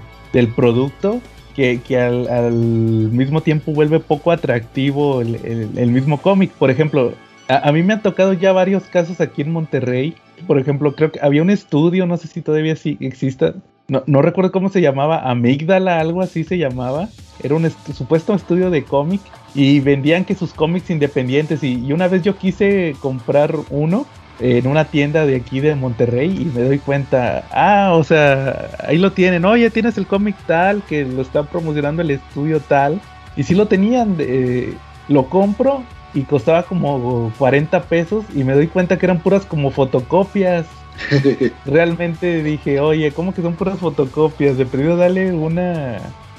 producto, 0.55 1.19
que, 1.55 1.81
al, 1.97 2.53
mismo 2.53 3.41
tiempo 3.41 3.71
vuelve 3.71 3.99
poco 3.99 4.31
atractivo 4.31 5.21
el, 5.21 5.91
mismo 5.91 6.21
cómic. 6.21 6.51
Por 6.51 6.69
ejemplo, 6.69 7.13
a, 7.47 7.71
mí 7.71 7.81
me 7.81 7.93
han 7.93 8.03
tocado 8.03 8.33
ya 8.33 8.51
varios 8.51 8.83
casos 8.83 9.21
aquí 9.21 9.41
en 9.41 9.51
Monterrey. 9.51 10.15
Por 10.45 10.59
ejemplo, 10.59 10.95
creo 10.95 11.11
que 11.11 11.19
había 11.19 11.41
un 11.41 11.49
estudio, 11.49 12.05
no 12.05 12.17
sé 12.17 12.27
si 12.27 12.41
todavía 12.41 12.75
sí 12.75 12.97
exista, 12.99 13.55
no, 13.87 14.03
no 14.05 14.21
recuerdo 14.21 14.51
cómo 14.51 14.69
se 14.69 14.81
llamaba, 14.81 15.29
Amígdala, 15.29 15.99
algo 15.99 16.21
así 16.21 16.43
se 16.43 16.59
llamaba. 16.59 17.09
Era 17.41 17.55
un 17.55 17.69
supuesto 17.93 18.35
estudio 18.35 18.69
de 18.69 18.83
cómic 18.83 19.21
y 19.57 19.79
vendían 19.79 20.23
que 20.23 20.35
sus 20.35 20.53
cómics 20.53 20.91
independientes 20.91 21.63
y, 21.63 21.83
y, 21.83 21.91
una 21.91 22.07
vez 22.07 22.21
yo 22.21 22.37
quise 22.37 22.95
comprar 23.01 23.55
uno 23.71 24.05
en 24.39 24.67
una 24.67 24.85
tienda 24.85 25.25
de 25.25 25.35
aquí 25.35 25.61
de 25.61 25.73
Monterrey 25.73 26.29
y 26.29 26.45
me 26.45 26.61
doy 26.61 26.77
cuenta, 26.77 27.43
ah, 27.51 27.93
o 27.95 28.03
sea, 28.03 28.69
ahí 28.87 28.99
lo 28.99 29.13
tienen, 29.13 29.45
oye, 29.45 29.71
tienes 29.71 29.97
el 29.97 30.05
cómic 30.05 30.35
tal, 30.45 30.83
que 30.83 31.05
lo 31.05 31.23
están 31.23 31.47
promocionando 31.47 32.03
el 32.03 32.11
estudio 32.11 32.59
tal, 32.59 33.01
y 33.35 33.43
si 33.43 33.55
lo 33.55 33.67
tenían, 33.67 34.15
eh, 34.19 34.75
lo 35.07 35.27
compro 35.27 35.83
y 36.13 36.21
costaba 36.21 36.61
como 36.61 37.33
40 37.39 37.81
pesos 37.83 38.25
y 38.35 38.43
me 38.43 38.53
doy 38.53 38.67
cuenta 38.67 38.99
que 38.99 39.07
eran 39.07 39.19
puras 39.21 39.43
como 39.43 39.71
fotocopias. 39.71 40.67
Realmente 41.65 42.43
dije, 42.43 42.79
oye, 42.79 43.11
¿cómo 43.11 43.33
que 43.33 43.41
son 43.41 43.55
puras 43.55 43.79
fotocopias? 43.79 44.57
De 44.57 44.67
perdido 44.67 44.97
dale 44.97 45.33
una, 45.33 45.97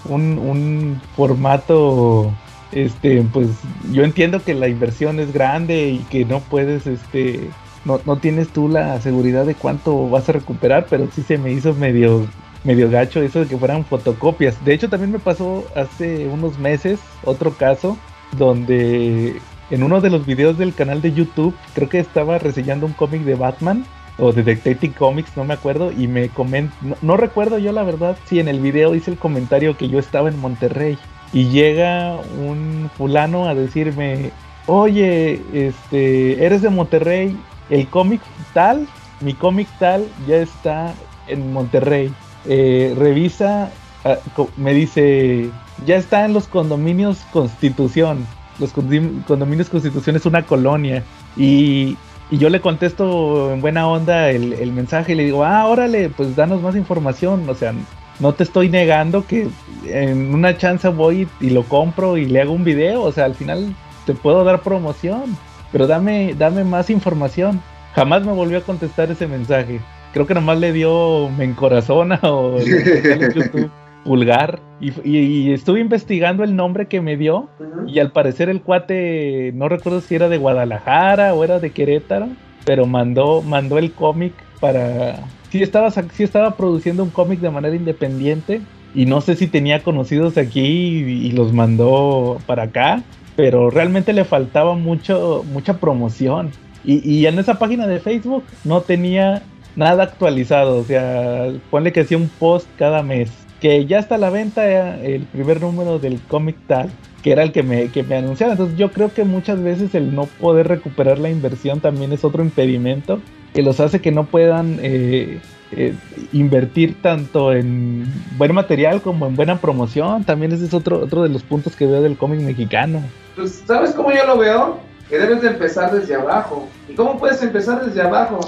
un, 0.08 0.38
un 0.38 1.00
formato 1.16 2.32
este, 2.72 3.22
pues 3.32 3.48
yo 3.92 4.04
entiendo 4.04 4.42
que 4.42 4.54
la 4.54 4.68
inversión 4.68 5.20
es 5.20 5.32
grande 5.32 5.88
y 5.90 5.98
que 6.10 6.24
no 6.24 6.40
puedes, 6.40 6.86
este, 6.86 7.48
no, 7.84 8.16
tienes 8.16 8.48
tú 8.48 8.68
la 8.68 9.00
seguridad 9.00 9.46
de 9.46 9.54
cuánto 9.54 10.08
vas 10.08 10.28
a 10.28 10.32
recuperar, 10.32 10.86
pero 10.90 11.08
sí 11.10 11.22
se 11.22 11.38
me 11.38 11.52
hizo 11.52 11.72
medio, 11.74 12.26
medio 12.64 12.90
gacho 12.90 13.22
eso 13.22 13.40
de 13.40 13.46
que 13.46 13.56
fueran 13.56 13.84
fotocopias. 13.84 14.62
De 14.64 14.74
hecho, 14.74 14.88
también 14.88 15.12
me 15.12 15.18
pasó 15.18 15.64
hace 15.74 16.26
unos 16.26 16.58
meses 16.58 17.00
otro 17.24 17.52
caso 17.52 17.96
donde 18.36 19.40
en 19.70 19.82
uno 19.82 20.00
de 20.00 20.10
los 20.10 20.26
videos 20.26 20.58
del 20.58 20.74
canal 20.74 21.00
de 21.00 21.12
YouTube, 21.12 21.54
creo 21.74 21.88
que 21.88 21.98
estaba 21.98 22.38
reseñando 22.38 22.86
un 22.86 22.92
cómic 22.92 23.22
de 23.22 23.34
Batman 23.34 23.84
o 24.18 24.32
de 24.32 24.42
Detective 24.42 24.94
Comics, 24.94 25.36
no 25.36 25.44
me 25.44 25.54
acuerdo, 25.54 25.92
y 25.92 26.08
me 26.08 26.28
comentó, 26.28 26.74
no, 26.82 26.96
no, 27.02 27.16
recuerdo 27.16 27.58
yo 27.58 27.72
la 27.72 27.84
verdad 27.84 28.16
si 28.26 28.40
en 28.40 28.48
el 28.48 28.60
video 28.60 28.94
hice 28.94 29.12
el 29.12 29.18
comentario 29.18 29.76
que 29.76 29.88
yo 29.88 29.98
estaba 29.98 30.28
en 30.28 30.38
Monterrey 30.38 30.98
y 31.32 31.48
llega 31.48 32.16
un 32.16 32.90
fulano 32.96 33.46
a 33.46 33.54
decirme, 33.54 34.30
oye, 34.66 35.42
este, 35.52 36.44
eres 36.44 36.62
de 36.62 36.70
Monterrey, 36.70 37.36
el 37.70 37.86
cómic 37.88 38.20
tal, 38.54 38.86
mi 39.20 39.34
cómic 39.34 39.68
tal 39.78 40.06
ya 40.26 40.36
está 40.36 40.94
en 41.26 41.52
Monterrey. 41.52 42.12
Eh, 42.46 42.94
revisa, 42.96 43.70
uh, 44.04 44.46
me 44.56 44.72
dice, 44.72 45.50
ya 45.84 45.96
está 45.96 46.24
en 46.24 46.32
los 46.32 46.46
condominios 46.46 47.18
Constitución. 47.32 48.26
Los 48.58 48.72
condominios 48.72 49.68
Constitución 49.68 50.16
es 50.16 50.26
una 50.26 50.42
colonia. 50.42 51.04
Y, 51.36 51.96
y 52.30 52.38
yo 52.38 52.48
le 52.48 52.60
contesto 52.60 53.52
en 53.52 53.60
buena 53.60 53.86
onda 53.88 54.30
el, 54.30 54.52
el, 54.54 54.72
mensaje 54.72 55.12
y 55.12 55.16
le 55.16 55.24
digo, 55.24 55.44
ah, 55.44 55.66
órale, 55.66 56.08
pues 56.08 56.34
danos 56.34 56.62
más 56.62 56.74
información. 56.76 57.48
O 57.48 57.54
sea, 57.54 57.74
no 58.20 58.32
te 58.32 58.44
estoy 58.44 58.68
negando 58.68 59.26
que 59.26 59.48
en 59.86 60.34
una 60.34 60.56
chance 60.56 60.88
voy 60.88 61.28
y 61.40 61.50
lo 61.50 61.62
compro 61.64 62.16
y 62.16 62.26
le 62.26 62.40
hago 62.40 62.52
un 62.52 62.64
video. 62.64 63.02
O 63.02 63.12
sea, 63.12 63.24
al 63.24 63.34
final 63.34 63.74
te 64.06 64.14
puedo 64.14 64.44
dar 64.44 64.62
promoción 64.62 65.36
pero 65.72 65.86
dame, 65.86 66.34
dame 66.36 66.64
más 66.64 66.90
información. 66.90 67.60
Jamás 67.94 68.24
me 68.24 68.32
volvió 68.32 68.58
a 68.58 68.62
contestar 68.62 69.10
ese 69.10 69.26
mensaje. 69.26 69.80
Creo 70.12 70.26
que 70.26 70.34
nomás 70.34 70.58
le 70.58 70.72
dio 70.72 71.28
me 71.36 71.44
encorazona 71.44 72.18
o 72.22 72.58
en 72.60 73.32
YouTube 73.32 73.70
pulgar. 74.04 74.60
Y, 74.80 74.92
y, 75.02 75.18
y, 75.18 75.52
estuve 75.52 75.80
investigando 75.80 76.44
el 76.44 76.54
nombre 76.56 76.86
que 76.86 77.00
me 77.00 77.16
dio. 77.16 77.48
Uh 77.58 77.64
-huh. 77.64 77.90
Y 77.90 77.98
al 77.98 78.12
parecer 78.12 78.48
el 78.48 78.62
cuate, 78.62 79.52
no 79.54 79.68
recuerdo 79.68 80.00
si 80.00 80.14
era 80.14 80.28
de 80.28 80.38
Guadalajara 80.38 81.34
o 81.34 81.44
era 81.44 81.58
de 81.58 81.70
Querétaro, 81.70 82.28
pero 82.64 82.86
mandó, 82.86 83.42
mandó 83.42 83.78
el 83.78 83.92
cómic 83.92 84.32
para. 84.60 85.16
Sí 85.50 85.62
estaba, 85.62 85.90
sí 85.90 86.22
estaba 86.22 86.56
produciendo 86.56 87.02
un 87.02 87.10
cómic 87.10 87.40
de 87.40 87.50
manera 87.50 87.74
independiente. 87.74 88.60
Y 88.94 89.06
no 89.06 89.20
sé 89.20 89.36
si 89.36 89.46
tenía 89.46 89.82
conocidos 89.82 90.38
aquí 90.38 90.60
y, 90.60 91.30
los 91.32 91.52
mandó 91.52 92.38
para 92.46 92.64
acá 92.64 93.02
pero 93.36 93.70
realmente 93.70 94.12
le 94.12 94.24
faltaba 94.24 94.74
mucho, 94.74 95.44
mucha 95.52 95.78
promoción. 95.78 96.50
Y, 96.84 97.08
y, 97.08 97.24
en 97.26 97.38
esa 97.38 97.56
página 97.56 97.86
de 97.86 98.00
Facebook 98.00 98.42
no 98.64 98.80
tenía 98.80 99.44
nada 99.76 100.02
actualizado, 100.02 100.78
o 100.78 100.82
sea, 100.82 101.52
ponle 101.70 101.92
que 101.92 102.00
hacía 102.00 102.16
un 102.16 102.28
post 102.28 102.66
cada 102.76 103.04
mes, 103.04 103.30
que 103.60 103.86
ya 103.86 104.00
está 104.00 104.16
a 104.16 104.18
la 104.18 104.30
venta 104.30 104.96
el 105.00 105.22
primer 105.22 105.60
número 105.60 106.00
del 106.00 106.20
cómic 106.22 106.56
tal, 106.66 106.90
que 107.22 107.30
era 107.30 107.44
el 107.44 107.52
que 107.52 107.62
me, 107.62 107.86
que 107.90 108.02
me 108.02 108.16
anunciaba. 108.16 108.54
Entonces 108.54 108.76
yo 108.76 108.90
creo 108.90 109.14
que 109.14 109.22
muchas 109.22 109.62
veces 109.62 109.94
el 109.94 110.16
no 110.16 110.24
poder 110.24 110.66
recuperar 110.66 111.20
la 111.20 111.30
inversión 111.30 111.78
también 111.78 112.12
es 112.12 112.24
otro 112.24 112.42
impedimento 112.42 113.20
que 113.54 113.62
los 113.62 113.80
hace 113.80 114.00
que 114.00 114.12
no 114.12 114.24
puedan 114.24 114.78
eh, 114.82 115.40
eh, 115.72 115.94
invertir 116.32 117.00
tanto 117.02 117.52
en 117.52 118.06
buen 118.36 118.54
material 118.54 119.02
como 119.02 119.26
en 119.26 119.36
buena 119.36 119.60
promoción. 119.60 120.24
También 120.24 120.52
ese 120.52 120.64
es 120.64 120.74
otro, 120.74 121.00
otro 121.00 121.22
de 121.22 121.28
los 121.28 121.42
puntos 121.42 121.76
que 121.76 121.86
veo 121.86 122.02
del 122.02 122.16
cómic 122.16 122.40
mexicano. 122.40 123.02
Pues, 123.36 123.62
¿sabes 123.66 123.92
cómo 123.92 124.10
yo 124.10 124.24
lo 124.26 124.38
veo? 124.38 124.78
Que 125.08 125.18
debes 125.18 125.42
de 125.42 125.48
empezar 125.48 125.92
desde 125.92 126.14
abajo. 126.14 126.68
¿Y 126.88 126.94
cómo 126.94 127.18
puedes 127.18 127.42
empezar 127.42 127.84
desde 127.84 128.02
abajo? 128.02 128.40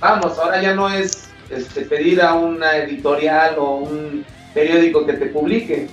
Vamos, 0.00 0.38
ahora 0.38 0.62
ya 0.62 0.74
no 0.74 0.88
es 0.88 1.28
este, 1.50 1.82
pedir 1.82 2.22
a 2.22 2.34
una 2.34 2.76
editorial 2.76 3.56
o 3.58 3.76
un 3.76 4.24
periódico 4.54 5.04
que 5.06 5.14
te 5.14 5.26
publique. 5.26 5.88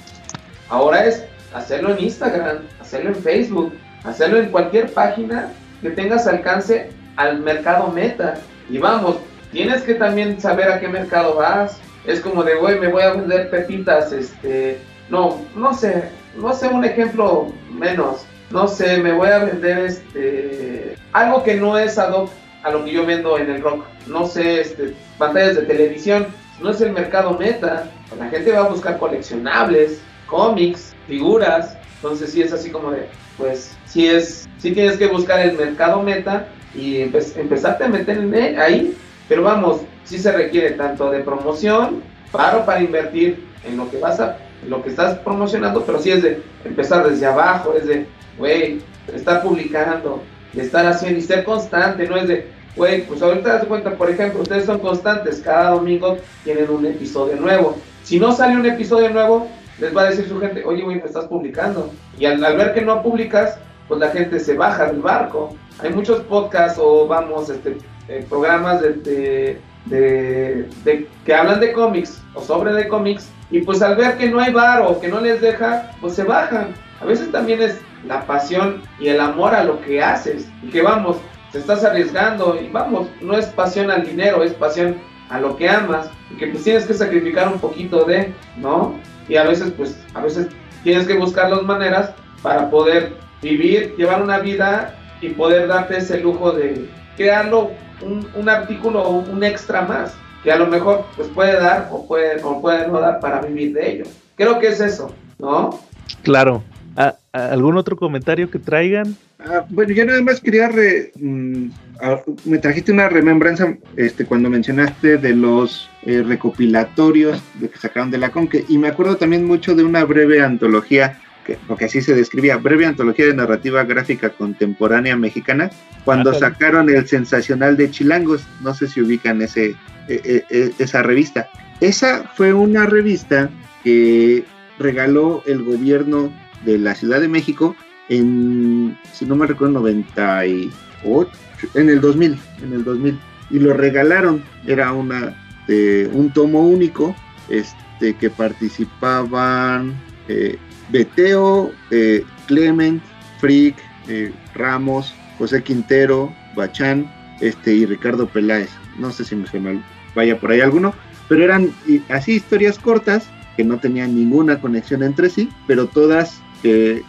Ahora 0.70 1.06
es 1.06 1.24
hacerlo 1.54 1.96
en 1.96 2.04
Instagram, 2.04 2.60
hacerlo 2.80 3.10
en 3.10 3.16
Facebook, 3.16 3.74
hacerlo 4.04 4.38
en 4.38 4.50
cualquier 4.50 4.92
página 4.94 5.52
que 5.82 5.90
tengas 5.90 6.28
alcance 6.28 6.90
al 7.18 7.40
mercado 7.42 7.90
meta. 7.90 8.40
Y 8.70 8.78
vamos, 8.78 9.18
tienes 9.52 9.84
que 9.84 9.96
también 9.96 10.40
saber 10.40 10.72
a 10.72 10.80
qué 10.80 10.88
mercado 10.88 11.36
vas. 11.36 11.80
Es 12.06 12.22
como 12.22 12.44
de, 12.44 12.56
güey, 12.56 12.80
me 12.80 12.88
voy 12.88 13.02
a 13.02 13.12
vender 13.12 13.50
pepitas, 13.50 14.14
este, 14.14 14.80
no, 15.10 15.42
no 15.56 15.74
sé, 15.74 16.10
no 16.38 16.54
sé 16.54 16.68
un 16.68 16.86
ejemplo 16.86 17.52
menos. 17.70 18.26
No 18.50 18.68
sé, 18.68 18.98
me 18.98 19.12
voy 19.12 19.28
a 19.28 19.40
vender 19.40 19.78
este 19.80 20.96
algo 21.12 21.44
que 21.44 21.56
no 21.56 21.78
es 21.78 21.98
ad 21.98 22.14
hoc 22.14 22.30
a 22.64 22.72
lo 22.72 22.86
que 22.86 22.92
yo 22.92 23.06
vendo 23.06 23.38
en 23.38 23.50
el 23.50 23.62
rock. 23.62 23.84
No 24.08 24.26
sé, 24.26 24.62
este, 24.62 24.94
pantallas 25.18 25.56
de 25.56 25.64
televisión. 25.64 26.28
No 26.62 26.70
es 26.70 26.80
el 26.80 26.94
mercado 26.94 27.38
meta. 27.38 27.90
La 28.18 28.30
gente 28.30 28.52
va 28.52 28.60
a 28.60 28.70
buscar 28.70 28.98
coleccionables, 29.00 30.00
cómics, 30.28 30.96
figuras. 31.08 31.78
Entonces 31.96 32.32
sí 32.32 32.42
es 32.42 32.54
así 32.54 32.70
como 32.70 32.92
de, 32.92 33.10
pues, 33.38 33.76
sí 33.86 34.08
es, 34.08 34.48
sí 34.60 34.72
tienes 34.72 34.98
que 34.98 35.08
buscar 35.08 35.42
el 35.42 35.58
mercado 35.58 36.02
meta 36.02 36.48
y 36.78 37.02
empe 37.02 37.20
empezarte 37.36 37.84
a 37.84 37.90
meter 37.90 38.20
ahí. 38.60 38.96
Pero 39.28 39.44
vamos, 39.44 39.82
sí 40.06 40.18
se 40.18 40.32
requiere 40.32 40.72
tanto 40.72 41.10
de 41.10 41.20
promoción, 41.20 42.02
paro 42.32 42.66
para 42.66 42.82
invertir 42.82 43.46
en 43.68 43.76
lo 43.76 43.90
que 43.90 43.98
vas 43.98 44.20
a, 44.20 44.38
lo 44.68 44.82
que 44.82 44.90
estás 44.90 45.18
promocionando, 45.20 45.84
pero 45.84 46.00
sí 46.00 46.12
es 46.12 46.24
de 46.24 46.42
empezar 46.64 47.10
desde 47.10 47.26
abajo, 47.26 47.74
es 47.74 47.88
de, 47.88 48.06
güey, 48.38 48.80
estar 49.14 49.42
publicando, 49.42 50.24
estar 50.56 50.86
haciendo 50.86 51.20
y 51.20 51.22
ser 51.22 51.44
constante, 51.44 52.08
no 52.08 52.16
es 52.16 52.28
de, 52.28 52.48
güey, 52.76 53.02
pues 53.06 53.22
ahorita 53.22 53.54
das 53.54 53.66
cuenta, 53.66 53.92
por 53.92 54.10
ejemplo, 54.10 54.42
ustedes 54.42 54.66
son 54.66 54.80
constantes, 54.80 55.42
cada 55.44 55.72
domingo 55.72 56.18
tienen 56.44 56.70
un 56.70 56.86
episodio 56.86 57.36
nuevo. 57.36 57.76
Si 58.04 58.20
no 58.20 58.32
sale 58.32 58.56
un 58.56 58.66
episodio 58.66 59.10
nuevo, 59.10 59.50
les 59.80 59.96
va 59.96 60.04
a 60.04 60.10
decir 60.10 60.28
su 60.28 60.40
gente, 60.40 60.64
oye, 60.64 60.84
güey, 60.84 60.98
me 60.98 61.06
estás 61.06 61.26
publicando. 61.26 61.92
Y 62.18 62.26
al 62.26 62.40
ver 62.40 62.74
que 62.74 62.82
no 62.82 63.04
publicas, 63.04 63.60
pues 63.88 64.00
la 64.00 64.10
gente 64.10 64.40
se 64.40 64.56
baja 64.56 64.86
del 64.86 65.02
barco. 65.02 65.56
Hay 65.80 65.92
muchos 65.92 66.22
podcasts 66.22 66.80
o 66.82 67.08
vamos, 67.08 67.50
este, 67.50 67.78
eh, 68.08 68.26
programas 68.30 68.82
de, 68.82 69.60
de, 69.86 70.70
de, 70.84 71.08
que 71.26 71.34
hablan 71.34 71.60
de 71.60 71.74
cómics 71.74 72.22
o 72.34 72.42
sobre 72.42 72.74
de 72.74 72.88
cómics 72.88 73.30
y 73.50 73.62
pues 73.62 73.82
al 73.82 73.96
ver 73.96 74.18
que 74.18 74.30
no 74.30 74.40
hay 74.40 74.52
bar 74.52 74.82
o 74.82 75.00
que 75.00 75.08
no 75.08 75.22
les 75.22 75.42
deja, 75.42 75.92
pues 76.02 76.14
se 76.14 76.24
bajan. 76.24 76.74
A 77.02 77.06
veces 77.06 77.32
también 77.32 77.62
es 77.62 77.80
la 78.06 78.26
pasión 78.26 78.82
y 79.00 79.08
el 79.10 79.20
amor 79.20 79.54
a 79.54 79.64
lo 79.64 79.82
que 79.82 80.02
haces 80.02 80.48
y 80.64 80.70
que 80.70 80.82
vamos, 80.82 81.18
te 81.52 81.60
estás 81.60 81.84
arriesgando 81.84 82.60
y 82.60 82.70
vamos, 82.70 83.08
no 83.22 83.38
es 83.38 83.46
pasión 83.48 83.92
al 83.92 84.04
dinero, 84.04 84.44
es 84.44 84.54
pasión 84.54 84.98
a 85.30 85.40
lo 85.40 85.56
que 85.56 85.70
amas 85.70 86.10
y 86.32 86.38
que 86.38 86.48
pues 86.48 86.64
tienes 86.64 86.86
que 86.86 86.94
sacrificar 86.94 87.48
un 87.48 87.60
poquito 87.60 88.06
de, 88.06 88.34
¿no? 88.58 88.96
Y 89.28 89.36
a 89.36 89.44
veces 89.44 89.74
pues, 89.76 90.00
a 90.14 90.22
veces 90.22 90.48
tienes 90.84 91.08
que 91.08 91.18
buscar 91.18 91.50
las 91.50 91.64
maneras 91.64 92.12
para 92.42 92.70
poder 92.70 93.18
vivir, 93.42 93.96
llevar 93.98 94.22
una 94.22 94.40
vida 94.40 94.96
y 95.22 95.30
poder 95.30 95.68
darte 95.68 95.98
ese 95.98 96.20
lujo 96.20 96.52
de 96.52 96.88
crearlo 97.16 97.72
un, 98.02 98.28
un 98.36 98.50
artículo 98.50 99.02
o 99.02 99.18
un 99.20 99.44
extra 99.44 99.82
más 99.82 100.16
que 100.44 100.52
a 100.52 100.58
lo 100.58 100.68
mejor 100.68 101.06
pues 101.16 101.28
puede 101.30 101.54
dar 101.54 101.90
o 101.92 102.08
puede, 102.08 102.42
o 102.44 102.62
puede 102.62 102.88
no 102.88 103.00
dar 103.00 103.20
para 103.20 103.42
vivir 103.42 103.74
de 103.74 103.92
ello. 103.92 104.04
Creo 104.36 104.60
que 104.60 104.68
es 104.68 104.80
eso, 104.80 105.14
¿no? 105.40 105.80
Claro. 106.24 106.64
¿A, 106.96 107.16
a 107.32 107.50
¿Algún 107.50 107.78
otro 107.78 107.96
comentario 107.96 108.50
que 108.50 108.60
traigan? 108.60 109.16
Ah, 109.40 109.66
bueno, 109.70 109.94
yo 109.94 110.04
nada 110.06 110.22
más 110.22 110.42
quería 110.42 110.68
re, 110.68 111.12
mm, 111.16 111.70
a, 112.02 112.22
me 112.46 112.58
trajiste 112.58 112.92
una 112.92 113.08
remembranza 113.08 113.78
este, 113.96 114.26
cuando 114.26 114.50
mencionaste 114.50 115.18
de 115.18 115.36
los 115.36 115.90
eh, 116.04 116.24
recopilatorios 116.26 117.42
de 117.60 117.70
que 117.70 117.78
sacaron 117.78 118.10
de 118.10 118.18
la 118.18 118.30
Conque 118.30 118.66
y 118.68 118.78
me 118.78 118.88
acuerdo 118.88 119.18
también 119.18 119.46
mucho 119.46 119.76
de 119.76 119.84
una 119.84 120.04
breve 120.06 120.42
antología 120.42 121.22
que, 121.48 121.58
porque 121.68 121.86
así 121.86 122.02
se 122.02 122.14
describía, 122.14 122.58
breve 122.58 122.86
antología 122.86 123.26
de 123.26 123.34
narrativa 123.34 123.84
gráfica 123.86 124.30
contemporánea 124.30 125.16
mexicana, 125.16 125.72
cuando 126.06 126.32
ah, 126.32 126.36
sacaron 126.36 126.90
el 126.90 127.08
sensacional 127.08 127.78
de 127.78 127.90
Chilangos, 127.90 128.46
no 128.62 128.74
sé 128.74 128.88
si 128.88 129.02
ubican 129.02 129.42
ese, 129.42 129.76
eh, 130.10 130.44
eh, 130.50 130.72
esa 130.78 131.02
revista. 131.02 131.50
esa 131.80 132.30
fue 132.36 132.54
una 132.54 132.86
revista 132.86 133.50
que 133.84 134.44
regaló 134.78 135.42
el 135.48 135.64
gobierno 135.64 136.32
de 136.66 136.78
la 136.78 136.94
Ciudad 136.94 137.22
de 137.22 137.28
México 137.28 137.76
en, 138.10 138.98
si 139.14 139.26
no 139.26 139.36
me 139.36 139.48
recuerdo, 139.48 139.80
98, 139.80 141.32
en 141.74 141.90
el 141.90 142.02
2000, 142.02 142.38
en 142.64 142.74
el 142.74 142.84
2000, 142.84 143.20
y 143.50 143.60
lo 143.60 143.74
regalaron, 143.74 144.44
era 144.66 144.94
una, 144.94 145.36
de 145.68 146.10
un 146.14 146.32
tomo 146.32 146.62
único, 146.62 147.16
este, 147.50 148.16
que 148.16 148.30
participaban 148.30 149.94
eh, 150.28 150.58
Beteo, 150.90 151.72
eh, 151.92 152.24
Clement, 152.48 153.02
Frick, 153.40 153.76
eh, 154.08 154.32
Ramos, 154.56 155.14
José 155.38 155.64
Quintero, 155.64 156.34
Bachán, 156.56 157.12
este, 157.42 157.74
y 157.74 157.86
Ricardo 157.86 158.28
Peláez, 158.28 158.70
no 158.98 159.12
sé 159.12 159.26
si 159.26 159.36
me, 159.36 159.82
vaya 160.16 160.40
por 160.40 160.52
ahí 160.52 160.62
alguno, 160.62 160.94
pero 161.30 161.44
eran 161.44 161.72
así 162.10 162.34
historias 162.34 162.80
cortas 162.80 163.30
que 163.56 163.64
no 163.64 163.80
tenían 163.80 164.16
ninguna 164.16 164.60
conexión 164.60 165.04
entre 165.04 165.30
sí, 165.30 165.50
pero 165.68 165.88
todas 165.88 166.42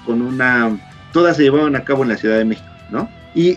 con 0.05 0.23
una, 0.23 0.79
todas 1.13 1.37
se 1.37 1.45
llevaban 1.45 1.75
a 1.75 1.83
cabo 1.83 2.03
en 2.03 2.11
la 2.11 2.17
Ciudad 2.17 2.39
de 2.39 2.45
México, 2.45 2.69
¿no? 2.91 3.09
Y 3.35 3.57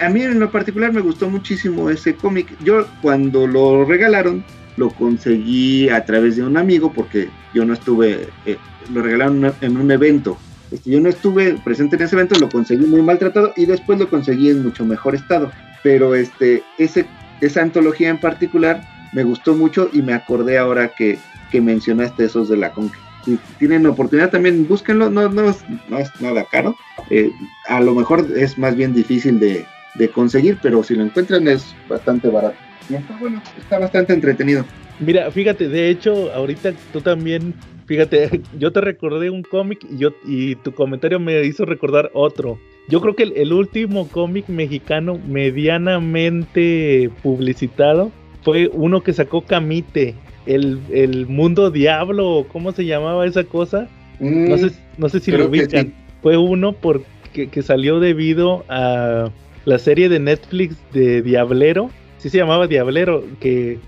a 0.00 0.08
mí, 0.08 0.22
en 0.22 0.38
lo 0.38 0.50
particular 0.50 0.92
me 0.92 1.00
gustó 1.00 1.28
muchísimo 1.28 1.90
ese 1.90 2.14
cómic. 2.14 2.48
Yo 2.62 2.86
cuando 3.02 3.46
lo 3.46 3.84
regalaron 3.84 4.44
lo 4.76 4.90
conseguí 4.90 5.88
a 5.88 6.04
través 6.04 6.36
de 6.36 6.42
un 6.42 6.56
amigo 6.56 6.92
porque 6.92 7.28
yo 7.54 7.64
no 7.64 7.74
estuve, 7.74 8.28
eh, 8.46 8.56
lo 8.92 9.02
regalaron 9.02 9.52
en 9.60 9.76
un 9.76 9.90
evento. 9.90 10.36
Este, 10.70 10.90
yo 10.90 11.00
no 11.00 11.08
estuve 11.08 11.54
presente 11.64 11.96
en 11.96 12.02
ese 12.02 12.16
evento, 12.16 12.38
lo 12.38 12.48
conseguí 12.48 12.86
muy 12.86 13.02
maltratado 13.02 13.52
y 13.56 13.66
después 13.66 13.98
lo 13.98 14.08
conseguí 14.08 14.50
en 14.50 14.62
mucho 14.62 14.84
mejor 14.84 15.14
estado. 15.14 15.52
Pero 15.82 16.14
este, 16.14 16.62
ese, 16.78 17.06
esa 17.40 17.62
antología 17.62 18.08
en 18.08 18.18
particular 18.18 18.82
me 19.12 19.22
gustó 19.22 19.54
mucho 19.54 19.90
y 19.92 20.02
me 20.02 20.14
acordé 20.14 20.58
ahora 20.58 20.88
que, 20.88 21.18
que 21.50 21.60
mencionaste 21.60 22.24
esos 22.24 22.48
de 22.48 22.56
la 22.56 22.72
Conque 22.72 22.98
si 23.24 23.38
tienen 23.58 23.86
oportunidad 23.86 24.30
también 24.30 24.68
búsquenlo, 24.68 25.10
no, 25.10 25.28
no, 25.28 25.48
es, 25.48 25.64
no 25.88 25.98
es 25.98 26.08
nada 26.20 26.44
caro, 26.50 26.76
eh, 27.10 27.30
a 27.68 27.80
lo 27.80 27.94
mejor 27.94 28.26
es 28.36 28.58
más 28.58 28.76
bien 28.76 28.94
difícil 28.94 29.40
de, 29.40 29.66
conseguir, 30.12 30.58
pero 30.60 30.82
si 30.82 30.96
lo 30.96 31.04
encuentran 31.04 31.46
es 31.46 31.74
bastante 31.88 32.28
barato. 32.28 32.56
Y 32.88 32.94
está 32.94 33.16
bueno, 33.18 33.42
está 33.58 33.78
bastante 33.78 34.12
entretenido. 34.12 34.64
Mira, 35.00 35.30
fíjate, 35.30 35.68
de 35.68 35.90
hecho, 35.90 36.32
ahorita 36.32 36.72
tú 36.92 37.00
también, 37.00 37.54
fíjate, 37.86 38.42
yo 38.58 38.72
te 38.72 38.80
recordé 38.80 39.30
un 39.30 39.42
cómic 39.42 39.84
y, 39.90 39.98
yo, 39.98 40.10
y 40.26 40.56
tu 40.56 40.72
comentario 40.72 41.18
me 41.18 41.44
hizo 41.44 41.64
recordar 41.64 42.10
otro. 42.14 42.58
Yo 42.88 43.00
creo 43.00 43.16
que 43.16 43.22
el, 43.24 43.32
el 43.36 43.52
último 43.52 44.08
cómic 44.08 44.48
mexicano 44.48 45.18
medianamente 45.26 47.10
publicitado 47.22 48.12
fue 48.42 48.68
uno 48.72 49.02
que 49.02 49.14
sacó 49.14 49.40
Camite, 49.40 50.14
el, 50.46 51.26
mundo 51.26 51.70
diablo, 51.70 52.46
¿cómo 52.52 52.72
se 52.72 52.84
llamaba 52.84 53.26
esa 53.26 53.44
cosa? 53.44 53.88
no, 54.20 54.58
sé, 54.58 54.70
no 54.98 55.08
sé 55.08 55.20
si 55.20 55.32
lo 55.32 55.46
ubican. 55.48 55.94
Fue 56.22 56.36
uno 56.36 56.72
porque, 56.72 57.48
que 57.48 57.62
salió 57.62 58.00
debido 58.00 58.64
a 58.68 59.30
la 59.64 59.78
serie 59.78 60.08
de 60.08 60.20
Netflix 60.20 60.76
de 60.92 61.22
Diablero. 61.22 61.90
Sí 62.24 62.30
se 62.30 62.38
llamaba 62.38 62.66
Diablero, 62.66 63.22
que, 63.38 63.78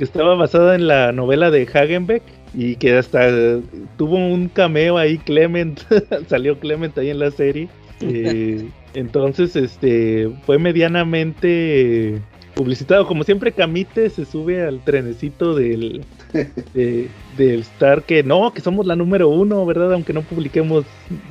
estaba 0.00 0.34
basada 0.34 0.74
en 0.74 0.86
la 0.86 1.12
novela 1.12 1.50
de 1.50 1.62
Hagenbeck 1.62 2.22
y 2.52 2.76
que 2.76 2.98
hasta 2.98 3.58
tuvo 3.96 4.16
un 4.16 4.50
cameo 4.50 4.98
ahí 4.98 5.16
Clement, 5.16 5.80
salió 6.28 6.58
Clement 6.58 6.98
ahí 6.98 7.08
en 7.08 7.20
la 7.20 7.30
serie. 7.30 7.70
Eh, 8.02 8.68
entonces, 8.92 9.56
este, 9.56 10.30
fue 10.44 10.58
medianamente 10.58 12.20
publicitado. 12.54 13.06
Como 13.06 13.24
siempre, 13.24 13.52
Camite 13.52 14.10
se 14.10 14.26
sube 14.26 14.62
al 14.62 14.84
trenecito 14.84 15.54
del, 15.54 16.04
del 17.38 17.60
Star 17.60 18.02
que 18.02 18.22
no, 18.22 18.52
que 18.52 18.60
somos 18.60 18.84
la 18.84 18.94
número 18.94 19.30
uno, 19.30 19.64
¿verdad? 19.64 19.94
Aunque 19.94 20.12
no 20.12 20.20
publiquemos 20.20 20.84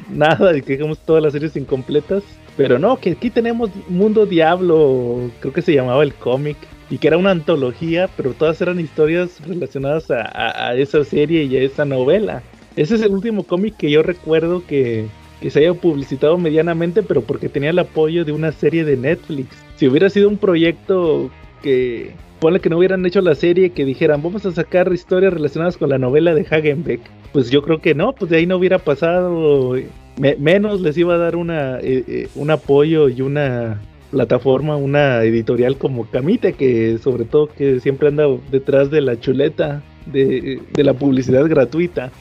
nada 0.10 0.58
y 0.58 0.64
que 0.64 0.74
dejemos 0.74 0.98
todas 0.98 1.22
las 1.22 1.34
series 1.34 1.56
incompletas. 1.56 2.24
Pero 2.60 2.78
no, 2.78 2.98
que 2.98 3.12
aquí 3.12 3.30
tenemos 3.30 3.70
Mundo 3.88 4.26
Diablo, 4.26 5.32
creo 5.40 5.54
que 5.54 5.62
se 5.62 5.74
llamaba 5.74 6.04
el 6.04 6.14
cómic, 6.14 6.58
y 6.90 6.98
que 6.98 7.08
era 7.08 7.16
una 7.16 7.32
antología, 7.32 8.10
pero 8.18 8.34
todas 8.34 8.60
eran 8.60 8.82
historias 8.82 9.40
relacionadas 9.48 10.12
a, 10.12 10.68
a 10.68 10.76
esa 10.76 11.06
serie 11.06 11.46
y 11.46 11.56
a 11.56 11.62
esa 11.62 11.86
novela. 11.86 12.44
Ese 12.76 12.96
es 12.96 13.02
el 13.02 13.12
último 13.12 13.44
cómic 13.44 13.78
que 13.78 13.90
yo 13.90 14.04
recuerdo 14.04 14.62
que, 14.68 15.06
que 15.40 15.50
se 15.50 15.60
haya 15.60 15.74
publicitado 15.74 16.38
medianamente, 16.38 17.02
pero 17.02 17.22
porque 17.22 17.48
tenía 17.48 17.70
el 17.70 17.80
apoyo 17.80 18.26
de 18.26 18.34
una 18.34 18.52
serie 18.52 18.84
de 18.84 18.98
Netflix. 18.98 19.56
Si 19.78 19.88
hubiera 19.88 20.10
sido 20.10 20.28
un 20.28 20.38
proyecto 20.38 21.32
que, 21.64 22.12
ponle 22.42 22.60
que 22.60 22.70
no 22.70 22.78
hubieran 22.78 23.06
hecho 23.06 23.22
la 23.22 23.36
serie, 23.36 23.70
que 23.70 23.86
dijeran, 23.86 24.22
vamos 24.22 24.46
a 24.46 24.52
sacar 24.52 24.92
historias 24.92 25.34
relacionadas 25.34 25.78
con 25.78 25.92
la 25.92 25.98
novela 25.98 26.34
de 26.34 26.46
Hagenbeck, 26.46 27.00
pues 27.32 27.52
yo 27.52 27.62
creo 27.62 27.80
que 27.80 27.96
no, 27.96 28.12
pues 28.12 28.30
de 28.30 28.38
ahí 28.38 28.46
no 28.46 28.58
hubiera 28.58 28.80
pasado, 28.80 29.78
menos 30.20 30.82
les 30.82 30.98
iba 30.98 31.16
a 31.16 31.18
dar 31.18 31.36
una, 31.36 31.80
eh, 31.80 32.04
eh, 32.08 32.30
un 32.36 32.52
apoyo 32.52 33.10
y 33.10 33.22
una 33.22 33.82
plataforma, 34.12 34.76
una 34.76 35.24
editorial 35.24 35.78
como 35.78 36.10
Camite, 36.10 36.54
que 36.54 36.98
sobre 36.98 37.26
todo 37.26 37.48
que 37.48 37.80
siempre 37.80 38.08
anda 38.08 38.26
detrás 38.52 38.90
de 38.92 39.02
la 39.02 39.20
chuleta, 39.20 39.84
de, 40.06 40.62
de 40.74 40.84
la 40.84 40.94
publicidad 40.94 41.48
gratuita. 41.48 42.12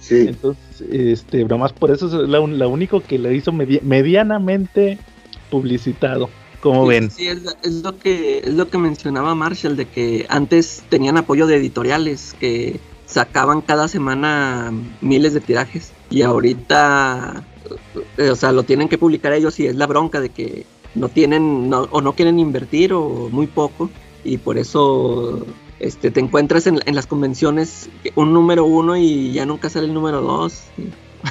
Sí. 0.00 0.26
Entonces, 0.28 0.82
este, 0.90 1.44
más 1.44 1.72
por 1.72 1.90
eso 1.90 2.06
es 2.06 2.28
la, 2.28 2.40
único 2.40 3.00
que 3.00 3.18
le 3.18 3.34
hizo 3.34 3.52
medianamente 3.52 4.98
publicitado. 5.50 6.28
Como 6.60 6.86
ven. 6.86 7.10
Sí, 7.10 7.26
es, 7.26 7.42
lo 7.82 7.98
que 7.98 8.38
es 8.38 8.54
lo 8.54 8.68
que 8.68 8.78
mencionaba 8.78 9.34
Marshall 9.34 9.76
de 9.76 9.86
que 9.86 10.26
antes 10.28 10.84
tenían 10.88 11.16
apoyo 11.16 11.48
de 11.48 11.56
editoriales 11.56 12.36
que 12.38 12.78
sacaban 13.06 13.62
cada 13.62 13.88
semana 13.88 14.72
miles 15.00 15.34
de 15.34 15.40
tirajes 15.40 15.92
y 16.12 16.22
ahorita 16.22 17.44
eh, 18.18 18.30
o 18.30 18.36
sea, 18.36 18.52
lo 18.52 18.62
tienen 18.62 18.88
que 18.88 18.98
publicar 18.98 19.32
ellos 19.32 19.58
y 19.60 19.66
es 19.66 19.76
la 19.76 19.86
bronca 19.86 20.20
de 20.20 20.28
que 20.28 20.66
no 20.94 21.08
tienen 21.08 21.70
o 21.72 22.00
no 22.00 22.12
quieren 22.12 22.38
invertir 22.38 22.92
o 22.92 23.28
muy 23.30 23.46
poco 23.46 23.90
y 24.24 24.38
por 24.38 24.58
eso 24.58 25.44
este, 25.80 26.10
te 26.10 26.20
encuentras 26.20 26.66
en, 26.66 26.80
las 26.86 27.06
convenciones 27.06 27.88
un 28.14 28.32
número 28.32 28.64
uno 28.64 28.96
y 28.96 29.32
ya 29.32 29.46
nunca 29.46 29.70
sale 29.70 29.86
el 29.86 29.94
número 29.94 30.20
dos. 30.20 30.64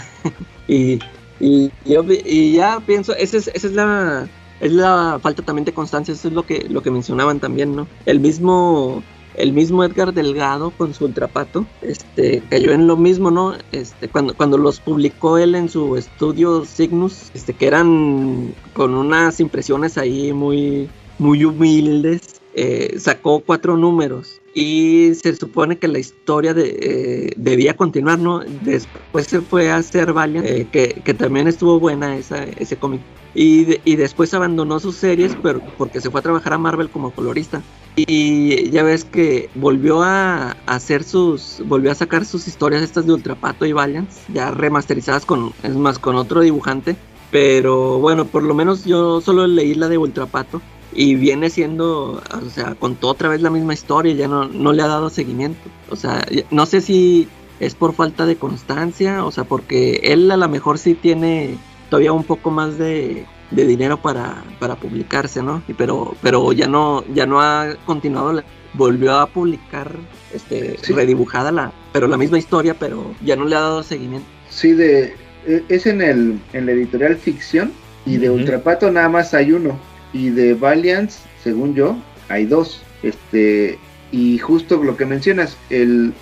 y, 0.67 0.99
y, 1.39 2.51
ya 2.51 2.79
pienso, 2.79 3.15
esa 3.15 3.37
es, 3.37 3.47
esa 3.47 3.67
es 3.67 3.73
la 3.73 4.27
es 4.59 4.71
la 4.71 5.19
falta 5.21 5.41
también 5.41 5.65
de 5.65 5.73
constancia, 5.73 6.13
eso 6.13 6.27
es 6.27 6.33
lo 6.35 6.45
que, 6.45 6.67
lo 6.69 6.83
que 6.83 6.91
mencionaban 6.91 7.39
también, 7.39 7.75
¿no? 7.75 7.87
El 8.05 8.19
mismo, 8.19 9.01
el 9.35 9.53
mismo 9.53 9.83
Edgar 9.83 10.13
Delgado 10.13 10.71
con 10.71 10.93
su 10.93 11.05
ultrapato, 11.05 11.65
este, 11.81 12.43
cayó 12.49 12.71
en 12.71 12.87
lo 12.87 12.97
mismo, 12.97 13.31
¿no? 13.31 13.55
Este, 13.71 14.07
cuando, 14.07 14.35
cuando 14.35 14.57
los 14.57 14.79
publicó 14.79 15.37
él 15.37 15.55
en 15.55 15.69
su 15.69 15.95
estudio 15.95 16.65
Cygnus, 16.65 17.31
este, 17.33 17.53
que 17.53 17.67
eran 17.67 18.53
con 18.73 18.95
unas 18.95 19.39
impresiones 19.39 19.97
ahí 19.97 20.33
muy, 20.33 20.89
muy 21.19 21.45
humildes, 21.45 22.40
eh, 22.53 22.95
sacó 22.99 23.39
cuatro 23.39 23.77
números 23.77 24.41
y 24.53 25.13
se 25.15 25.33
supone 25.35 25.77
que 25.77 25.87
la 25.87 25.99
historia 25.99 26.53
eh, 26.57 27.31
debía 27.37 27.77
continuar, 27.77 28.19
¿no? 28.19 28.39
Después 28.39 29.27
se 29.27 29.39
fue 29.39 29.71
a 29.71 29.77
hacer 29.77 30.11
Valiant, 30.11 30.45
eh, 30.45 30.67
que, 30.69 31.01
que, 31.05 31.13
también 31.13 31.47
estuvo 31.47 31.79
buena 31.79 32.17
esa, 32.17 32.43
ese 32.43 32.75
cómic. 32.75 32.99
Y, 33.33 33.79
y, 33.85 33.95
después 33.95 34.33
abandonó 34.33 34.81
sus 34.81 34.97
series 34.97 35.37
pero 35.41 35.61
porque 35.77 36.01
se 36.01 36.09
fue 36.11 36.19
a 36.19 36.23
trabajar 36.23 36.51
a 36.51 36.57
Marvel 36.57 36.89
como 36.89 37.11
colorista. 37.11 37.61
Y 37.95 38.69
ya 38.71 38.83
ves 38.83 39.05
que 39.05 39.49
volvió 39.55 40.01
a, 40.03 40.57
hacer 40.65 41.05
sus, 41.05 41.61
volvió 41.65 41.91
a 41.91 41.95
sacar 41.95 42.25
sus 42.25 42.49
historias 42.49 42.81
estas 42.81 43.05
de 43.05 43.13
Ultrapato 43.13 43.65
y 43.65 43.71
Valiant, 43.71 44.09
ya 44.33 44.51
remasterizadas 44.51 45.25
con, 45.25 45.53
es 45.63 45.75
más, 45.75 45.99
con 45.99 46.17
otro 46.17 46.41
dibujante. 46.41 46.97
Pero 47.31 47.99
bueno, 47.99 48.25
por 48.25 48.43
lo 48.43 48.53
menos 48.53 48.83
yo 48.83 49.21
solo 49.21 49.47
leí 49.47 49.73
la 49.75 49.87
de 49.87 49.97
Ultrapato 49.97 50.61
y 50.93 51.15
viene 51.15 51.49
siendo, 51.49 52.21
o 52.31 52.49
sea, 52.53 52.75
contó 52.75 53.07
otra 53.09 53.29
vez 53.29 53.41
la 53.41 53.49
misma 53.49 53.73
historia, 53.73 54.13
ya 54.13 54.27
no, 54.27 54.47
no 54.47 54.73
le 54.73 54.81
ha 54.81 54.87
dado 54.87 55.09
seguimiento. 55.09 55.69
O 55.89 55.95
sea, 55.95 56.25
no 56.49 56.65
sé 56.65 56.81
si 56.81 57.27
es 57.59 57.75
por 57.75 57.93
falta 57.93 58.25
de 58.25 58.35
constancia, 58.35 59.23
o 59.23 59.31
sea, 59.31 59.43
porque 59.43 60.01
él 60.03 60.29
a 60.31 60.37
lo 60.37 60.49
mejor 60.49 60.77
sí 60.77 60.95
tiene 60.95 61.57
todavía 61.89 62.11
un 62.11 62.23
poco 62.23 62.51
más 62.51 62.77
de, 62.77 63.25
dinero 63.51 64.01
para, 64.01 64.43
para 64.59 64.75
publicarse, 64.75 65.43
¿no? 65.43 65.61
Pero, 65.77 66.15
pero 66.21 66.51
ya 66.53 66.67
no, 66.67 67.03
ya 67.13 67.25
no 67.25 67.41
ha 67.41 67.75
continuado, 67.85 68.41
volvió 68.73 69.15
a 69.15 69.27
publicar 69.27 69.91
este 70.33 70.77
redibujada 70.93 71.51
la, 71.51 71.71
pero 71.91 72.07
la 72.07 72.17
misma 72.17 72.37
historia, 72.37 72.75
pero 72.79 73.13
ya 73.23 73.35
no 73.35 73.45
le 73.45 73.55
ha 73.55 73.59
dado 73.59 73.83
seguimiento. 73.83 74.27
Sí, 74.49 74.71
de 74.71 75.15
e, 75.45 75.63
es 75.69 75.85
en 75.85 76.01
el 76.01 76.39
en 76.53 76.65
la 76.65 76.71
editorial 76.71 77.17
ficción 77.17 77.73
y 78.05 78.17
de 78.17 78.29
Ultrapato 78.29 78.89
nada 78.89 79.09
más 79.09 79.33
hay 79.33 79.51
uno 79.51 79.77
y 80.13 80.29
de 80.29 80.53
Valiant, 80.53 81.11
según 81.43 81.73
yo, 81.75 81.97
hay 82.29 82.45
dos. 82.45 82.81
Este, 83.03 83.77
y 84.11 84.37
justo 84.37 84.83
lo 84.83 84.97
que 84.97 85.05
mencionas, 85.05 85.57
el, 85.69 86.13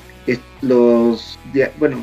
los, 0.62 1.40
bueno, 1.78 1.98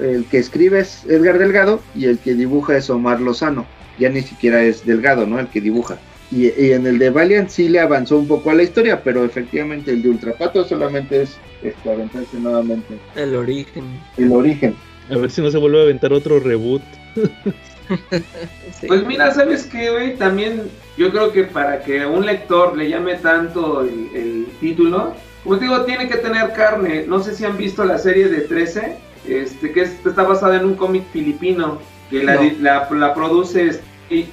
el 0.00 0.24
que 0.26 0.38
escribe 0.38 0.80
es 0.80 1.04
Edgar 1.06 1.38
Delgado 1.38 1.80
y 1.94 2.06
el 2.06 2.18
que 2.18 2.34
dibuja 2.34 2.76
es 2.76 2.90
Omar 2.90 3.20
Lozano. 3.20 3.66
Ya 3.98 4.08
ni 4.08 4.22
siquiera 4.22 4.62
es 4.62 4.86
Delgado, 4.86 5.26
¿no? 5.26 5.38
El 5.38 5.48
que 5.48 5.60
dibuja. 5.60 5.98
Y, 6.30 6.46
y 6.46 6.72
en 6.72 6.86
el 6.86 6.98
de 6.98 7.10
Valiant 7.10 7.48
sí 7.48 7.68
le 7.68 7.80
avanzó 7.80 8.16
un 8.16 8.28
poco 8.28 8.50
a 8.50 8.54
la 8.54 8.62
historia, 8.62 9.02
pero 9.02 9.24
efectivamente 9.24 9.90
el 9.90 10.02
de 10.02 10.10
Ultrapato 10.10 10.64
solamente 10.64 11.22
es 11.22 11.36
este, 11.62 11.90
aventarse 11.90 12.38
nuevamente 12.38 12.98
El 13.16 13.34
origen. 13.34 13.84
el 14.16 14.32
origen. 14.32 14.76
A 15.10 15.16
ver 15.18 15.30
si 15.30 15.42
no 15.42 15.50
se 15.50 15.58
vuelve 15.58 15.80
a 15.80 15.82
aventar 15.82 16.12
otro 16.12 16.38
reboot. 16.40 16.82
Sí. 17.14 17.22
Pues 18.86 19.04
mira, 19.04 19.34
¿sabes 19.34 19.64
qué, 19.64 19.90
güey? 19.90 20.16
También 20.16 20.62
yo 20.96 21.10
creo 21.10 21.32
que 21.32 21.44
para 21.44 21.82
que 21.82 22.02
a 22.02 22.08
un 22.08 22.26
lector 22.26 22.76
le 22.76 22.88
llame 22.88 23.14
tanto 23.16 23.82
el, 23.82 24.08
el 24.14 24.46
título, 24.60 25.14
como 25.44 25.56
te 25.58 25.64
digo, 25.64 25.82
tiene 25.84 26.08
que 26.08 26.16
tener 26.16 26.52
carne. 26.52 27.04
No 27.06 27.20
sé 27.20 27.34
si 27.34 27.44
han 27.44 27.56
visto 27.56 27.84
la 27.84 27.96
serie 27.98 28.28
de 28.28 28.42
13, 28.42 28.96
este, 29.26 29.72
que 29.72 29.82
es- 29.82 30.04
está 30.06 30.22
basada 30.24 30.56
en 30.56 30.64
un 30.66 30.74
cómic 30.74 31.04
filipino, 31.12 31.78
que 32.10 32.22
la, 32.22 32.34
No. 32.34 32.42
la, 32.60 32.88
la 32.90 33.14
produce 33.14 33.80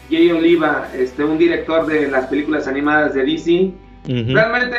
Jay 0.10 0.32
Oliva, 0.32 0.90
este, 0.96 1.24
un 1.24 1.38
director 1.38 1.86
de 1.86 2.08
las 2.10 2.26
películas 2.28 2.68
animadas 2.68 3.14
de 3.14 3.24
DC. 3.24 3.72
Realmente, 4.34 4.78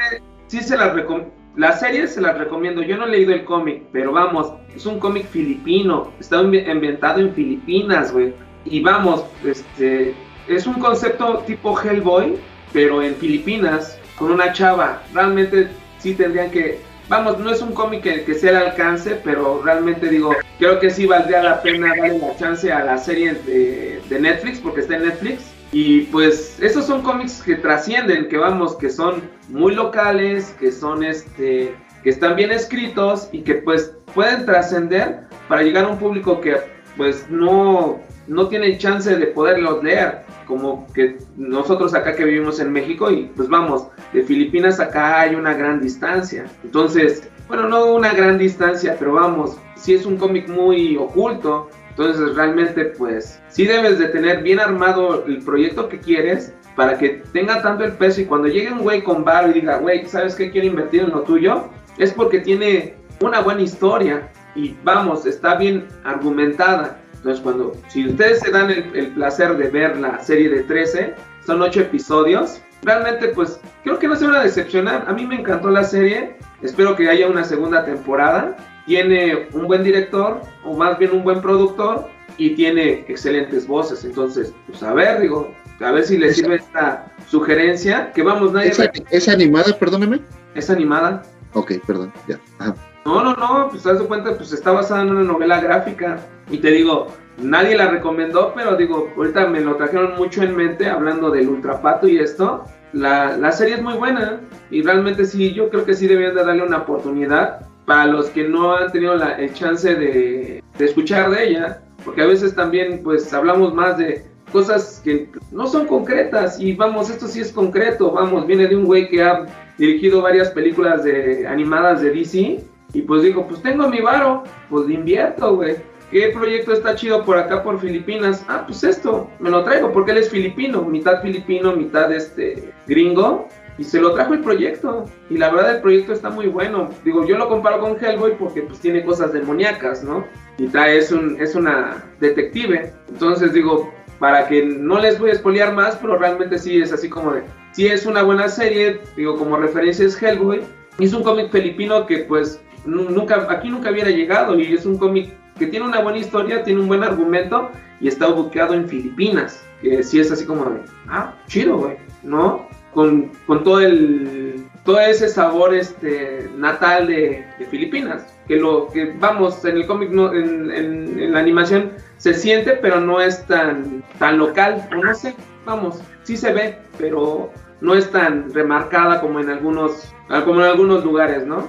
sí 0.48 0.60
se 0.60 0.76
las 0.76 0.92
recomiendo. 0.94 1.32
La 1.56 1.72
serie 1.72 2.06
se 2.06 2.20
las 2.20 2.36
recomiendo. 2.38 2.82
Yo 2.82 2.96
no 2.96 3.06
he 3.06 3.10
leído 3.10 3.32
el 3.32 3.44
cómic, 3.44 3.82
pero 3.92 4.12
vamos, 4.12 4.52
es 4.76 4.86
un 4.86 4.98
cómic 5.00 5.26
filipino. 5.28 6.12
Está 6.20 6.38
ambientado 6.38 7.20
en 7.20 7.32
Filipinas, 7.34 8.12
güey. 8.12 8.32
Y 8.64 8.80
vamos, 8.80 9.24
este, 9.44 10.14
es 10.48 10.66
un 10.66 10.74
concepto 10.74 11.38
tipo 11.46 11.78
Hellboy, 11.80 12.36
pero 12.72 13.02
en 13.02 13.14
Filipinas, 13.16 13.98
con 14.18 14.32
una 14.32 14.52
chava. 14.52 15.02
Realmente 15.14 15.68
sí 15.98 16.14
tendrían 16.14 16.50
que. 16.50 16.80
Vamos, 17.08 17.38
no 17.38 17.50
es 17.50 17.62
un 17.62 17.72
cómic 17.72 18.02
que, 18.02 18.24
que 18.24 18.34
sea 18.34 18.50
al 18.50 18.66
alcance, 18.68 19.18
pero 19.24 19.62
realmente 19.64 20.08
digo, 20.08 20.34
creo 20.58 20.78
que 20.78 20.90
sí 20.90 21.06
valdría 21.06 21.42
la 21.42 21.62
pena 21.62 21.94
darle 21.96 22.18
la 22.18 22.36
chance 22.36 22.70
a 22.70 22.84
la 22.84 22.98
serie 22.98 23.32
de, 23.32 24.02
de 24.10 24.20
Netflix, 24.20 24.58
porque 24.60 24.80
está 24.80 24.96
en 24.96 25.04
Netflix. 25.04 25.44
Y 25.72 26.02
pues 26.02 26.58
esos 26.60 26.86
son 26.86 27.02
cómics 27.02 27.42
que 27.42 27.54
trascienden, 27.54 28.28
que 28.28 28.36
vamos, 28.36 28.76
que 28.76 28.90
son 28.90 29.22
muy 29.48 29.74
locales, 29.74 30.54
que 30.58 30.72
son 30.72 31.02
este, 31.02 31.74
que 32.02 32.10
están 32.10 32.36
bien 32.36 32.50
escritos 32.50 33.28
y 33.32 33.42
que 33.42 33.54
pues 33.54 33.92
pueden 34.14 34.46
trascender 34.46 35.20
para 35.46 35.62
llegar 35.62 35.84
a 35.84 35.88
un 35.88 35.98
público 35.98 36.40
que 36.40 36.56
pues 36.96 37.28
no, 37.30 38.00
no 38.26 38.48
tiene 38.48 38.76
chance 38.78 39.14
de 39.14 39.26
poderlos 39.28 39.82
leer, 39.82 40.22
como 40.48 40.86
que 40.94 41.18
nosotros 41.36 41.94
acá 41.94 42.16
que 42.16 42.24
vivimos 42.24 42.58
en 42.58 42.72
México 42.72 43.10
y 43.10 43.30
pues 43.36 43.48
vamos, 43.48 43.86
de 44.12 44.22
Filipinas 44.22 44.80
acá 44.80 45.20
hay 45.20 45.34
una 45.34 45.52
gran 45.52 45.78
distancia. 45.78 46.46
Entonces, 46.64 47.28
bueno, 47.46 47.68
no 47.68 47.94
una 47.94 48.14
gran 48.14 48.38
distancia, 48.38 48.96
pero 48.98 49.12
vamos, 49.12 49.58
sí 49.76 49.94
es 49.94 50.06
un 50.06 50.16
cómic 50.16 50.48
muy 50.48 50.96
oculto, 50.96 51.68
entonces 51.90 52.34
realmente 52.34 52.86
pues 52.86 53.40
sí 53.48 53.66
debes 53.66 53.98
de 53.98 54.08
tener 54.08 54.42
bien 54.42 54.58
armado 54.58 55.24
el 55.26 55.38
proyecto 55.44 55.88
que 55.88 55.98
quieres 55.98 56.54
para 56.74 56.96
que 56.96 57.22
tenga 57.32 57.60
tanto 57.60 57.84
el 57.84 57.92
peso 57.92 58.20
y 58.20 58.24
cuando 58.24 58.48
llegue 58.48 58.72
un 58.72 58.80
güey 58.80 59.02
con 59.02 59.24
bar 59.24 59.50
y 59.50 59.52
diga, 59.52 59.78
güey, 59.78 60.06
¿sabes 60.06 60.34
qué 60.34 60.50
quiero 60.50 60.66
invertir 60.66 61.02
en 61.02 61.10
lo 61.10 61.22
tuyo? 61.22 61.68
Es 61.98 62.12
porque 62.12 62.38
tiene 62.40 62.94
una 63.20 63.40
buena 63.40 63.62
historia 63.62 64.30
y 64.54 64.76
vamos, 64.84 65.26
está 65.26 65.56
bien 65.56 65.88
argumentada. 66.04 67.00
Entonces 67.28 67.44
cuando, 67.44 67.76
si 67.88 68.08
ustedes 68.08 68.40
se 68.40 68.50
dan 68.50 68.70
el, 68.70 68.90
el 68.94 69.08
placer 69.08 69.54
de 69.58 69.68
ver 69.68 69.98
la 69.98 70.18
serie 70.18 70.48
de 70.48 70.62
13, 70.62 71.14
son 71.44 71.60
ocho 71.60 71.80
episodios, 71.82 72.62
realmente 72.82 73.28
pues 73.28 73.60
creo 73.84 73.98
que 73.98 74.08
no 74.08 74.16
se 74.16 74.26
van 74.26 74.36
a 74.36 74.42
decepcionar. 74.44 75.04
A 75.06 75.12
mí 75.12 75.26
me 75.26 75.34
encantó 75.34 75.68
la 75.68 75.84
serie, 75.84 76.36
espero 76.62 76.96
que 76.96 77.06
haya 77.10 77.28
una 77.28 77.44
segunda 77.44 77.84
temporada. 77.84 78.56
Tiene 78.86 79.46
un 79.52 79.66
buen 79.66 79.84
director, 79.84 80.40
o 80.64 80.74
más 80.74 80.98
bien 80.98 81.10
un 81.10 81.22
buen 81.22 81.42
productor, 81.42 82.08
y 82.38 82.54
tiene 82.54 83.04
excelentes 83.08 83.66
voces. 83.66 84.06
Entonces, 84.06 84.54
pues 84.66 84.82
a 84.82 84.94
ver, 84.94 85.20
digo, 85.20 85.54
a 85.80 85.90
ver 85.90 86.04
si 86.04 86.16
les 86.16 86.36
sirve 86.36 86.56
esta 86.56 87.12
sugerencia. 87.28 88.10
Que 88.14 88.22
vamos, 88.22 88.54
nadie 88.54 88.70
¿Es, 88.70 88.80
es 89.10 89.28
animada, 89.28 89.78
perdóneme? 89.78 90.22
es 90.54 90.70
animada. 90.70 91.24
Ok, 91.52 91.72
perdón, 91.86 92.10
ya. 92.26 92.40
Ajá. 92.58 92.74
No, 93.04 93.22
no, 93.22 93.34
no, 93.34 93.68
pues 93.70 93.86
haz 93.86 93.98
de 93.98 94.06
cuenta, 94.06 94.36
pues 94.36 94.52
está 94.52 94.72
basada 94.72 95.02
en 95.02 95.10
una 95.10 95.22
novela 95.22 95.60
gráfica. 95.60 96.18
Y 96.50 96.58
te 96.58 96.70
digo, 96.70 97.08
nadie 97.38 97.76
la 97.76 97.88
recomendó, 97.88 98.52
pero 98.54 98.76
digo, 98.76 99.10
ahorita 99.16 99.46
me 99.46 99.60
lo 99.60 99.76
trajeron 99.76 100.16
mucho 100.16 100.42
en 100.42 100.56
mente 100.56 100.88
hablando 100.88 101.30
del 101.30 101.48
ultrapato 101.48 102.08
y 102.08 102.18
esto. 102.18 102.64
La, 102.92 103.36
la 103.36 103.52
serie 103.52 103.74
es 103.76 103.82
muy 103.82 103.94
buena 103.94 104.40
y 104.70 104.82
realmente 104.82 105.24
sí, 105.24 105.52
yo 105.52 105.68
creo 105.68 105.84
que 105.84 105.94
sí 105.94 106.06
deberían 106.06 106.34
de 106.34 106.44
darle 106.44 106.62
una 106.62 106.78
oportunidad 106.78 107.60
para 107.84 108.06
los 108.06 108.26
que 108.30 108.48
no 108.48 108.74
han 108.74 108.92
tenido 108.92 109.14
la, 109.14 109.32
el 109.32 109.52
chance 109.52 109.94
de, 109.94 110.62
de 110.78 110.84
escuchar 110.84 111.30
de 111.30 111.48
ella, 111.48 111.80
porque 112.04 112.22
a 112.22 112.26
veces 112.26 112.54
también 112.54 113.02
pues 113.02 113.32
hablamos 113.32 113.74
más 113.74 113.98
de 113.98 114.26
cosas 114.52 115.00
que 115.04 115.30
no 115.52 115.66
son 115.66 115.86
concretas 115.86 116.60
y 116.60 116.74
vamos, 116.74 117.10
esto 117.10 117.26
sí 117.26 117.40
es 117.40 117.52
concreto, 117.52 118.12
vamos, 118.12 118.46
viene 118.46 118.66
de 118.66 118.76
un 118.76 118.84
güey 118.84 119.08
que 119.08 119.22
ha 119.22 119.46
dirigido 119.76 120.22
varias 120.22 120.50
películas 120.50 121.04
de 121.04 121.46
animadas 121.46 122.00
de 122.00 122.10
DC 122.10 122.64
y 122.92 123.02
pues 123.02 123.22
digo, 123.22 123.46
pues 123.46 123.62
tengo 123.62 123.88
mi 123.88 124.00
varo, 124.00 124.44
pues 124.70 124.88
invierto, 124.88 125.56
güey. 125.56 125.76
¿Qué 126.10 126.30
proyecto 126.30 126.72
está 126.72 126.94
chido 126.94 127.22
por 127.22 127.36
acá 127.36 127.62
por 127.62 127.78
Filipinas? 127.78 128.42
Ah, 128.48 128.64
pues 128.66 128.82
esto, 128.82 129.28
me 129.40 129.50
lo 129.50 129.62
traigo 129.62 129.92
porque 129.92 130.12
él 130.12 130.18
es 130.18 130.30
filipino, 130.30 130.82
mitad 130.82 131.20
filipino, 131.20 131.76
mitad 131.76 132.10
este 132.10 132.72
gringo 132.86 133.46
y 133.76 133.84
se 133.84 134.00
lo 134.00 134.14
trajo 134.14 134.32
el 134.32 134.40
proyecto 134.40 135.04
y 135.28 135.36
la 135.36 135.50
verdad 135.50 135.76
el 135.76 135.82
proyecto 135.82 136.14
está 136.14 136.30
muy 136.30 136.46
bueno. 136.46 136.88
Digo, 137.04 137.26
yo 137.26 137.36
lo 137.36 137.48
comparo 137.48 137.80
con 137.80 138.02
Hellboy 138.02 138.36
porque 138.38 138.62
pues 138.62 138.80
tiene 138.80 139.04
cosas 139.04 139.34
demoníacas, 139.34 140.02
¿no? 140.02 140.24
Y 140.56 140.68
trae 140.68 140.96
es 140.96 141.12
un 141.12 141.36
es 141.38 141.54
una 141.54 142.02
detective. 142.20 142.90
Entonces 143.10 143.52
digo, 143.52 143.92
para 144.18 144.48
que 144.48 144.64
no 144.64 144.98
les 144.98 145.18
voy 145.18 145.28
a 145.28 145.34
espolear 145.34 145.74
más, 145.74 145.96
pero 145.96 146.16
realmente 146.16 146.58
sí 146.58 146.80
es 146.80 146.90
así 146.90 147.10
como 147.10 147.32
de, 147.32 147.42
sí 147.72 147.86
es 147.86 148.06
una 148.06 148.22
buena 148.22 148.48
serie, 148.48 149.02
digo, 149.14 149.36
como 149.36 149.58
referencia 149.58 150.06
es 150.06 150.20
Hellboy. 150.20 150.62
Es 150.98 151.12
un 151.12 151.22
cómic 151.22 151.52
filipino 151.52 152.06
que 152.06 152.18
pues 152.20 152.60
nunca, 152.86 153.46
aquí 153.50 153.68
nunca 153.68 153.90
hubiera 153.90 154.10
llegado 154.10 154.58
y 154.58 154.72
es 154.74 154.86
un 154.86 154.98
cómic 154.98 155.32
que 155.58 155.66
tiene 155.66 155.86
una 155.86 156.00
buena 156.00 156.18
historia, 156.18 156.62
tiene 156.62 156.80
un 156.80 156.88
buen 156.88 157.02
argumento 157.02 157.70
y 158.00 158.08
está 158.08 158.28
ubicado 158.28 158.74
en 158.74 158.88
Filipinas, 158.88 159.62
que 159.82 160.02
sí 160.02 160.20
es 160.20 160.30
así 160.30 160.44
como 160.46 160.64
de, 160.66 160.80
ah, 161.08 161.34
chido, 161.48 161.78
güey, 161.78 161.96
¿no? 162.22 162.66
Con, 162.94 163.30
con 163.46 163.64
todo 163.64 163.80
el 163.80 164.64
todo 164.84 165.00
ese 165.00 165.28
sabor 165.28 165.74
este 165.74 166.48
natal 166.56 167.08
de, 167.08 167.44
Filipinas, 167.70 168.24
que 168.46 168.56
lo 168.56 168.88
que 168.88 169.12
vamos 169.20 169.62
en 169.66 169.76
el 169.76 169.86
cómic 169.86 170.10
no, 170.10 170.32
en, 170.32 170.70
en- 170.70 171.18
en 171.20 171.32
la 171.32 171.40
animación 171.40 171.92
se 172.16 172.32
siente, 172.32 172.72
pero 172.80 172.98
no 173.00 173.20
es 173.20 173.44
tan 173.46 174.02
tan 174.18 174.38
local, 174.38 174.88
o 174.92 174.94
no 175.04 175.14
sé, 175.14 175.34
vamos, 175.66 176.00
sí 176.22 176.36
se 176.38 176.52
ve, 176.54 176.78
pero 176.96 177.52
no 177.82 177.94
es 177.94 178.10
tan 178.10 178.50
remarcada 178.54 179.20
como 179.20 179.40
en 179.40 179.50
algunos 179.50 180.10
como 180.46 180.60
en 180.60 180.66
algunos 180.66 181.04
lugares, 181.04 181.46
¿no? 181.46 181.68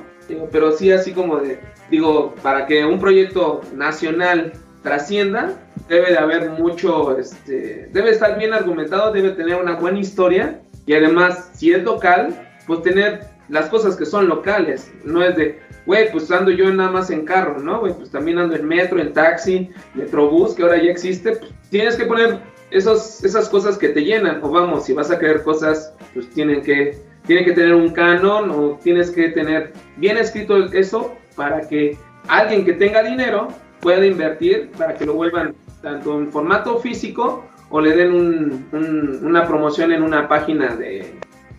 Pero 0.52 0.72
sí 0.72 0.92
así 0.92 1.12
como 1.14 1.38
de 1.38 1.60
digo, 1.90 2.36
para 2.42 2.66
que 2.66 2.86
un 2.86 3.00
proyecto 3.00 3.62
nacional 3.76 4.54
trascienda, 4.84 5.58
debe 5.88 6.12
de 6.12 6.18
haber 6.18 6.52
mucho, 6.52 7.18
este, 7.18 7.90
debe 7.92 8.12
estar 8.12 8.38
bien 8.38 8.54
argumentado, 8.54 9.12
debe 9.12 9.32
tener 9.32 9.56
una 9.56 9.76
buena 9.76 10.00
historia 10.00 10.62
y 10.86 10.94
además, 10.94 11.52
si 11.54 11.72
es 11.72 11.84
local, 11.84 12.36
pues 12.68 12.82
tener 12.84 13.22
las 13.50 13.68
cosas 13.70 13.96
que 13.96 14.06
son 14.06 14.28
locales, 14.28 14.92
no 15.04 15.24
es 15.24 15.36
de, 15.36 15.60
güey, 15.86 16.12
pues 16.12 16.30
ando 16.32 16.52
yo 16.52 16.72
nada 16.72 16.92
más 16.92 17.10
en 17.10 17.26
carro, 17.26 17.60
¿no? 17.60 17.80
Güey, 17.80 17.94
pues 17.94 18.12
también 18.12 18.38
ando 18.38 18.56
en 18.56 18.68
metro, 18.68 19.00
en 19.00 19.12
taxi, 19.12 19.72
metrobús, 19.96 20.54
que 20.54 20.62
ahora 20.62 20.78
ya 20.78 20.92
existe, 20.92 21.32
pues 21.32 21.52
tienes 21.72 21.96
que 21.96 22.06
poner 22.06 22.40
esos, 22.70 23.24
esas 23.24 23.50
cosas 23.50 23.78
que 23.78 23.90
te 23.90 24.02
llenan, 24.02 24.40
o 24.44 24.50
vamos, 24.50 24.86
si 24.86 24.94
vas 24.94 25.10
a 25.10 25.18
crear 25.18 25.42
cosas, 25.42 25.94
pues 26.14 26.30
tienen 26.30 26.62
que, 26.62 27.02
tienen 27.30 27.46
que 27.46 27.52
tener 27.54 27.76
un 27.76 27.90
canon 27.92 28.50
o 28.50 28.80
tienes 28.84 29.12
que 29.12 29.30
tener 29.30 29.72
bien 29.98 30.18
escrito 30.18 30.58
eso 30.74 31.16
para 31.36 31.62
que 31.68 31.96
alguien 32.28 32.66
que 32.66 32.74
tenga 32.74 33.04
dinero 33.04 33.50
pueda 33.82 34.04
invertir 34.04 34.72
para 34.76 34.96
que 34.96 35.06
lo 35.06 35.14
vuelvan 35.14 35.54
tanto 35.84 36.18
en 36.20 36.32
formato 36.32 36.80
físico 36.80 37.46
o 37.70 37.82
le 37.82 37.96
den 37.96 38.14
un- 38.16 38.66
un- 38.72 39.20
una 39.24 39.46
promoción 39.48 39.92
en 39.92 40.02
una 40.02 40.28
página 40.28 40.76
de, 40.76 41.06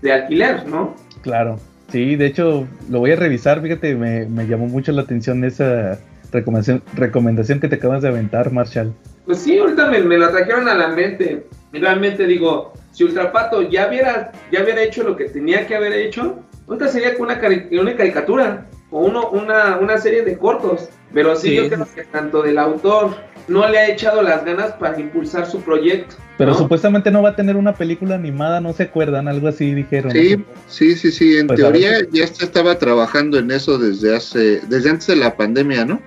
de 0.03 0.13
alquiler, 0.13 0.67
¿no? 0.67 0.97
Claro. 1.23 1.61
Sí, 1.93 2.17
de 2.17 2.27
hecho, 2.27 2.67
lo 2.91 2.99
voy 2.99 3.13
a 3.13 3.17
revisar. 3.17 3.63
Fíjate, 3.63 3.95
me, 3.95 4.27
me 4.27 4.49
llamó 4.49 4.67
mucho 4.67 4.91
la 4.91 5.03
atención 5.03 5.45
esa 5.45 6.01
recomendación, 6.33 6.83
recomendación 6.97 7.61
que 7.61 7.69
te 7.69 7.77
acabas 7.77 8.03
de 8.03 8.09
aventar, 8.09 8.51
Marshall. 8.53 8.93
Pues 9.25 9.39
sí, 9.39 9.57
ahorita 9.57 9.87
me, 9.89 10.01
me 10.01 10.19
la 10.19 10.33
trajeron 10.33 10.69
a 10.69 10.75
la 10.75 10.89
mente. 10.89 11.47
Y 11.73 11.79
realmente 11.79 12.27
digo, 12.27 12.73
si 12.91 13.05
Ultrapato 13.05 13.62
ya 13.62 13.89
hubiera, 13.89 14.33
ya 14.53 14.62
hubiera 14.62 14.83
hecho 14.83 15.03
lo 15.03 15.17
que 15.17 15.25
tenía 15.27 15.67
que 15.67 15.77
haber 15.77 15.93
hecho, 15.93 16.41
ahorita 16.69 16.89
sería 16.89 17.12
una, 17.19 17.41
cari- 17.41 17.69
una 17.81 17.95
caricatura 17.97 18.67
o 18.91 19.01
uno, 19.05 19.29
una, 19.31 19.77
una 19.79 19.99
serie 19.99 20.23
de 20.25 20.37
cortos. 20.37 20.89
Pero 21.12 21.35
sí, 21.37 21.49
Sí. 21.49 21.57
yo 21.57 21.69
creo 21.69 21.87
que 21.95 22.05
tanto 22.05 22.43
del 22.43 22.59
autor 22.59 23.17
no 23.49 23.69
le 23.69 23.79
ha 23.79 23.89
echado 23.89 24.23
las 24.23 24.45
ganas 24.45 24.73
para 24.75 24.99
impulsar 25.01 25.45
su 25.47 25.61
proyecto. 25.61 26.15
Pero 26.39 26.53
¿no? 26.53 26.59
supuestamente 26.59 27.11
no 27.11 27.21
va 27.23 27.31
a 27.31 27.37
tener 27.37 27.57
una 27.57 27.75
película 27.75 28.15
animada, 28.15 28.61
¿no 28.61 28.73
se 28.73 28.85
acuerdan? 28.85 29.27
Algo 29.27 29.49
así 29.49 29.75
dijeron. 29.75 30.12
Sí, 30.12 30.45
sí, 30.69 30.95
sí, 30.95 31.11
sí. 31.11 31.37
En 31.39 31.49
Pues 31.49 31.59
a 31.61 31.65
teoría 31.65 31.99
ya 32.12 32.27
se 32.29 32.45
estaba 32.45 32.79
trabajando 32.79 33.39
en 33.39 33.51
eso 33.51 33.77
desde 33.77 34.15
hace, 34.15 34.61
desde 34.69 34.91
antes 34.91 35.09
de 35.09 35.17
la 35.17 35.37
pandemia, 35.37 35.85
¿no? 35.85 36.01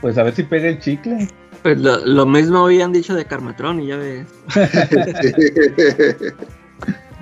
Pues 0.00 0.16
a 0.16 0.22
ver 0.22 0.34
si 0.34 0.42
pega 0.42 0.68
el 0.68 0.78
chicle. 0.80 1.28
Pues 1.66 1.80
lo, 1.80 1.96
lo 2.06 2.26
mismo 2.26 2.64
habían 2.64 2.92
dicho 2.92 3.12
de 3.12 3.24
Carmatrón 3.24 3.80
y 3.80 3.88
ya 3.88 3.96
ves. 3.96 4.28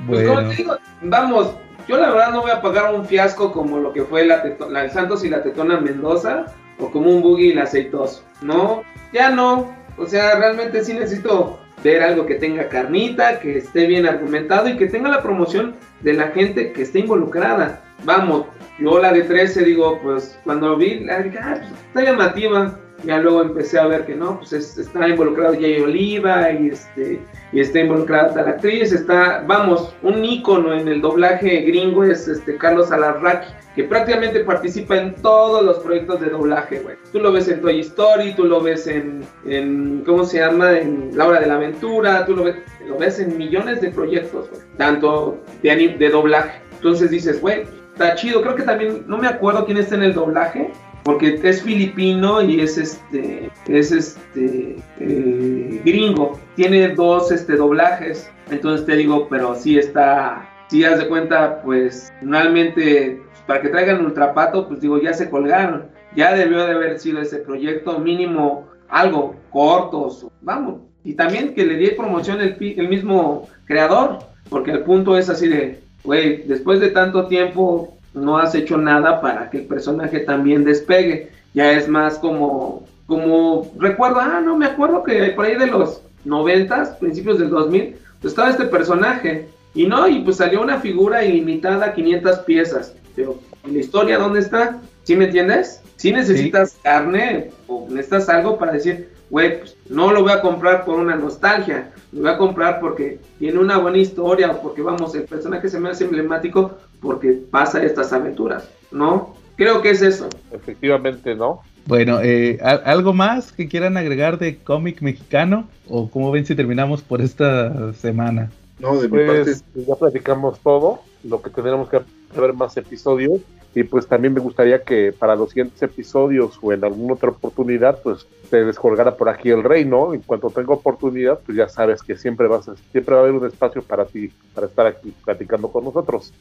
Pues 0.07 0.29
como 0.29 0.49
te 0.51 0.57
digo, 0.57 0.77
vamos, 1.01 1.55
yo 1.89 1.97
la 1.97 2.11
verdad 2.11 2.31
no 2.31 2.43
voy 2.43 2.51
a 2.51 2.61
pagar 2.61 2.95
un 2.95 3.07
fiasco 3.07 3.51
como 3.53 3.79
lo 3.79 3.95
que 3.95 4.03
fue 4.03 4.27
la, 4.27 4.45
la 4.69 4.91
Santos 4.91 5.25
y 5.25 5.31
la 5.31 5.43
Tetona 5.43 5.81
Mendoza, 5.81 6.45
o 6.79 6.91
como 6.91 7.09
un 7.09 7.23
buggy 7.23 7.53
el 7.53 7.59
aceitoso. 7.59 8.23
No, 8.43 8.83
ya 9.15 9.31
no. 9.31 9.75
O 9.97 10.05
sea, 10.05 10.35
realmente 10.35 10.85
sí 10.85 10.93
necesito 10.93 11.59
ver 11.83 12.03
algo 12.03 12.27
que 12.27 12.35
tenga 12.35 12.69
carnita, 12.69 13.41
que 13.41 13.57
esté 13.57 13.87
bien 13.87 14.07
argumentado 14.07 14.69
y 14.69 14.77
que 14.77 14.89
tenga 14.89 15.09
la 15.09 15.23
promoción 15.23 15.75
de 16.03 16.13
la 16.13 16.29
gente 16.33 16.71
que 16.75 16.83
esté 16.83 16.99
involucrada. 16.99 17.83
Vamos, 18.05 18.45
yo 18.79 18.99
la 18.99 19.11
de 19.11 19.23
13 19.23 19.65
digo, 19.65 19.99
pues 20.03 20.39
cuando 20.45 20.77
vi, 20.77 21.01
la 21.01 21.21
dije, 21.21 21.39
ah, 21.41 21.55
pues, 21.61 21.71
está 21.89 22.03
llamativa. 22.03 22.79
Ya 23.05 23.19
luego 23.19 23.43
empecé 23.43 23.79
a 23.79 23.87
ver 23.87 24.07
que 24.07 24.15
no, 24.15 24.39
pues 24.39 24.53
está 24.53 25.09
involucrado 25.09 25.55
Jay 25.55 25.81
Oliva 25.81 26.51
y, 26.53 26.69
este, 26.69 27.21
y 27.53 27.61
está 27.61 27.81
involucrada 27.81 28.43
la 28.43 28.51
actriz, 28.51 28.93
está, 28.93 29.45
vamos, 29.47 29.95
un 30.03 30.25
ícono 30.25 30.73
en 30.73 30.89
el 30.89 31.01
doblaje 31.01 31.63
gringo 31.63 32.05
es 32.05 32.27
este 32.29 32.57
Carlos 32.57 32.91
Alarraqui 32.91 33.49
que 33.75 33.85
prácticamente 33.85 34.41
participa 34.41 34.97
en 34.97 35.15
todos 35.17 35.65
los 35.65 35.79
proyectos 35.81 36.21
de 36.21 36.31
doblaje, 36.31 36.79
güey. 36.81 36.97
Tú 37.13 37.19
lo 37.19 37.33
ves 37.33 37.49
en 37.49 37.61
Toy 37.61 37.81
Story, 37.81 38.35
tú 38.35 38.45
lo 38.45 38.61
ves 38.61 38.87
en, 38.87 39.25
en 39.47 40.03
¿cómo 40.07 40.25
se 40.25 40.39
llama? 40.39 40.79
En 40.79 41.11
La 41.17 41.27
Hora 41.27 41.41
de 41.41 41.47
la 41.47 41.57
Aventura, 41.57 42.25
tú 42.25 42.37
lo 42.37 42.45
ves, 42.45 42.57
lo 42.87 42.97
ves 42.99 43.19
en 43.19 43.37
millones 43.37 43.81
de 43.81 43.91
proyectos, 43.91 44.49
güey. 44.51 44.63
Tanto 44.77 45.39
de, 45.63 45.97
de 45.99 46.09
doblaje. 46.09 46.61
Entonces 46.77 47.11
dices, 47.11 47.41
güey, 47.41 47.65
está 47.93 48.15
chido. 48.15 48.43
Creo 48.43 48.55
que 48.55 48.63
también, 48.63 49.05
no 49.09 49.19
me 49.19 49.27
acuerdo 49.27 49.65
quién 49.65 49.79
está 49.79 49.97
en 49.97 50.05
el 50.05 50.15
doblaje, 50.15 50.71
porque 51.05 51.39
es 51.43 51.63
filipino 51.63 52.41
y 52.43 52.61
es 52.61 52.79
este, 52.79 53.51
es 53.69 53.93
este, 53.93 54.77
eh, 54.99 55.81
gringo. 55.85 56.41
Tiene 56.57 56.89
dos 56.89 57.31
este, 57.31 57.57
doblajes. 57.57 58.31
Entonces 58.51 58.87
te 58.87 58.97
digo, 58.97 59.29
pero 59.29 59.55
sí 59.55 59.79
está, 59.79 60.49
si 60.69 60.83
haz 60.83 60.99
de 60.99 61.09
cuenta, 61.09 61.61
pues, 61.63 62.13
normalmente 62.23 63.23
para 63.47 63.61
que 63.61 63.69
traigan 63.69 64.05
Ultrapato, 64.05 64.67
pues 64.67 64.81
digo, 64.81 64.99
ya 64.99 65.13
se 65.13 65.29
colgaron. 65.29 65.87
Ya 66.17 66.35
debió 66.35 66.65
de 66.65 66.73
haber 66.73 66.99
sido 66.99 67.21
ese 67.21 67.39
proyecto 67.39 67.99
mínimo 67.99 68.69
algo 68.89 69.37
cortos, 69.51 70.27
vamos. 70.41 70.81
Y 71.05 71.15
también 71.15 71.55
que 71.55 71.67
le 71.67 71.77
di 71.77 71.89
promoción 71.91 72.41
el, 72.41 72.57
el 72.59 72.89
mismo 72.89 73.49
creador, 73.67 74.21
porque 74.49 74.71
el 74.71 74.85
punto 74.85 75.19
es 75.19 75.29
así 75.29 75.49
de, 75.49 75.81
güey, 76.03 76.45
después 76.45 76.81
de 76.81 76.91
tanto 76.91 77.27
tiempo 77.27 77.94
no 78.15 78.39
has 78.39 78.55
hecho 78.55 78.77
nada 78.77 79.21
para 79.21 79.51
que 79.51 79.59
el 79.59 79.67
personaje 79.67 80.21
también 80.21 80.65
despegue. 80.65 81.31
Ya 81.53 81.73
es 81.73 81.89
más 81.89 82.19
como, 82.19 82.87
como, 83.07 83.73
recuerdo, 83.79 84.21
ah, 84.21 84.41
no, 84.45 84.57
me 84.57 84.67
acuerdo 84.67 85.03
que 85.03 85.31
por 85.31 85.45
ahí 85.45 85.57
de 85.57 85.67
los 85.67 86.03
noventas, 86.25 86.91
principios 86.97 87.39
del 87.39 87.51
2000, 87.51 87.97
pues 88.21 88.33
estaba 88.33 88.51
este 88.51 88.65
personaje. 88.65 89.49
Y 89.75 89.87
no, 89.87 90.09
y 90.09 90.21
pues 90.21 90.37
salió 90.37 90.63
una 90.63 90.79
figura 90.79 91.25
ilimitada, 91.25 91.93
500 91.93 92.39
piezas 92.41 92.95
pero 93.15 93.39
en 93.65 93.75
la 93.75 93.81
historia, 93.81 94.19
¿dónde 94.19 94.41
está? 94.41 94.81
¿Sí 95.05 95.17
me 95.17 95.27
entiendes? 95.27 95.81
Si 95.97 96.13
necesitas 96.13 96.77
carne 96.83 97.51
o 97.67 97.87
necesitas 97.89 98.29
algo 98.29 98.59
para 98.59 98.73
decir, 98.73 99.11
güey, 99.31 99.61
pues 99.61 99.77
no 99.89 100.13
lo 100.13 100.23
voy 100.23 100.33
a 100.33 100.41
comprar 100.41 100.85
por 100.85 100.99
una 100.99 101.17
nostalgia, 101.17 101.93
lo 102.13 102.23
voy 102.23 102.31
a 102.31 102.39
comprar 102.39 102.81
porque 102.81 103.19
tiene 103.39 103.59
una 103.59 103.79
buena 103.79 103.99
historia 103.99 104.51
o 104.51 104.61
porque, 104.61 104.83
vamos, 104.83 105.15
el 105.15 105.25
personaje 105.25 105.69
se 105.69 105.79
me 105.79 105.91
hace 105.91 106.05
emblemático 106.05 106.79
porque 107.05 107.33
pasa 107.51 107.85
estas 107.85 108.13
aventuras, 108.13 108.69
¿no? 108.91 109.35
Creo 109.57 109.83
que 109.83 109.91
es 109.91 110.03
eso. 110.03 110.29
Efectivamente, 110.51 111.35
¿no? 111.35 111.61
Bueno, 111.87 112.21
eh, 112.23 112.59
¿algo 112.63 113.13
más 113.13 113.53
que 113.53 113.69
quieran 113.69 113.97
agregar 113.97 114.39
de 114.39 114.57
cómic 114.57 115.03
mexicano? 115.03 115.69
¿O 115.87 116.09
cómo 116.09 116.31
ven 116.31 116.47
si 116.47 116.55
terminamos 116.55 117.03
por 117.03 117.21
esta 117.21 117.93
semana? 117.93 118.51
No, 118.79 118.97
de 118.97 119.09
mi 119.09 119.19
pues, 119.19 119.63
parte 119.63 119.85
ya 119.87 119.95
platicamos 119.95 120.59
todo, 120.61 121.01
lo 121.23 121.43
que 121.43 121.51
tendremos 121.51 121.89
que 121.89 122.01
ver 122.35 122.55
más 122.55 122.77
episodios 122.77 123.41
y 123.75 123.83
pues 123.83 124.07
también 124.07 124.33
me 124.33 124.41
gustaría 124.41 124.83
que 124.83 125.13
para 125.13 125.35
los 125.35 125.51
siguientes 125.51 125.83
episodios 125.83 126.59
o 126.63 126.73
en 126.73 126.85
alguna 126.85 127.15
otra 127.15 127.31
oportunidad 127.31 128.01
pues 128.03 128.27
te 128.51 128.65
descolgara 128.65 129.17
por 129.17 129.29
aquí 129.29 129.51
el 129.51 129.65
rey, 129.65 129.85
¿no? 129.85 130.15
En 130.15 130.21
cuanto 130.21 130.49
tenga 130.51 130.75
oportunidad 130.75 131.41
pues 131.45 131.59
ya 131.59 131.69
sabes 131.69 132.03
que 132.03 132.17
siempre 132.17 132.47
vas 132.47 132.69
a, 132.69 132.77
siempre 132.93 133.15
va 133.15 133.21
a 133.21 133.25
haber 133.25 133.35
un 133.35 133.47
espacio 133.47 133.83
para 133.83 134.05
ti 134.05 134.31
para 134.55 134.69
estar 134.69 134.87
aquí 134.87 135.13
platicando 135.25 135.69
con 135.69 135.85
nosotros. 135.85 136.33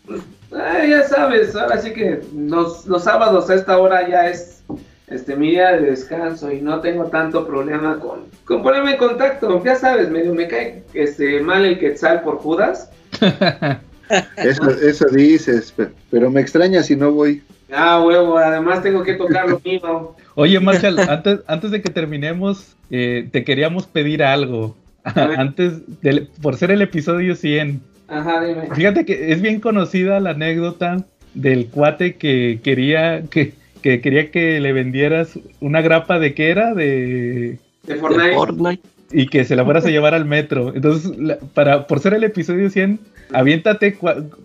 ya 0.52 1.04
sabes, 1.04 1.56
ahora 1.56 1.80
sí 1.80 1.92
que 1.94 2.22
los, 2.36 2.86
los 2.86 3.04
sábados 3.04 3.50
a 3.50 3.56
esta 3.56 3.78
hora 3.80 4.08
ya 4.08 4.30
es 4.30 4.64
este 5.08 5.36
mi 5.36 5.52
día 5.52 5.74
de 5.74 5.82
descanso 5.82 6.52
y 6.52 6.62
no 6.62 6.82
tengo 6.82 7.06
tanto 7.06 7.46
problema 7.46 8.00
con, 8.00 8.26
con 8.46 8.64
ponerme 8.64 8.92
en 8.92 8.98
contacto. 8.98 9.64
Ya 9.64 9.76
sabes, 9.76 10.10
medio 10.10 10.34
me 10.34 10.48
cae 10.48 10.84
este 10.94 11.42
mal 11.42 11.66
el 11.66 11.80
quetzal 11.80 12.22
por 12.22 12.38
Judas. 12.38 12.92
Eso, 14.38 14.70
eso 14.70 15.06
dices, 15.08 15.74
pero 16.10 16.30
me 16.30 16.42
extraña 16.42 16.84
si 16.84 16.96
no 16.96 17.12
voy. 17.12 17.42
Ah, 17.72 18.02
huevo, 18.02 18.38
además 18.38 18.84
tengo 18.84 19.04
que 19.04 19.14
tocar 19.14 19.50
lo 19.50 19.60
mío. 19.64 20.16
Oye, 20.36 20.60
Marshall, 20.60 21.00
antes, 21.00 21.40
antes 21.48 21.72
de 21.72 21.82
que 21.82 21.90
terminemos, 21.90 22.76
eh, 22.92 23.28
te 23.32 23.44
queríamos 23.44 23.88
pedir 23.88 24.24
algo. 24.24 24.76
antes, 25.04 25.82
de, 26.02 26.28
por 26.42 26.56
ser 26.56 26.72
el 26.72 26.82
episodio 26.82 27.36
100. 27.36 27.82
Ajá, 28.08 28.44
dime. 28.44 28.70
Fíjate 28.74 29.06
que 29.06 29.32
es 29.32 29.42
bien 29.42 29.60
conocida 29.60 30.20
la 30.20 30.32
anécdota 30.32 31.06
del 31.34 31.68
cuate 31.68 32.16
que 32.16 32.60
quería 32.64 33.24
que, 33.24 33.54
que 33.82 34.02
quería 34.02 34.30
que 34.30 34.60
le 34.60 34.72
vendieras 34.72 35.40
una 35.60 35.82
grapa 35.82 36.20
de 36.20 36.34
qué 36.34 36.52
era 36.52 36.74
de, 36.74 37.58
de 37.88 37.96
Fortnite. 37.96 38.84
y 39.12 39.28
que 39.28 39.46
se 39.46 39.56
la 39.56 39.66
fueras 39.66 39.86
a 39.86 39.90
llevar 39.90 40.14
al 40.14 40.26
metro. 40.26 40.74
Entonces, 40.76 41.12
para 41.54 41.88
por 41.88 42.00
ser 42.00 42.14
el 42.14 42.24
episodio 42.24 42.70
100, 42.70 43.00
aviéntate 43.32 43.98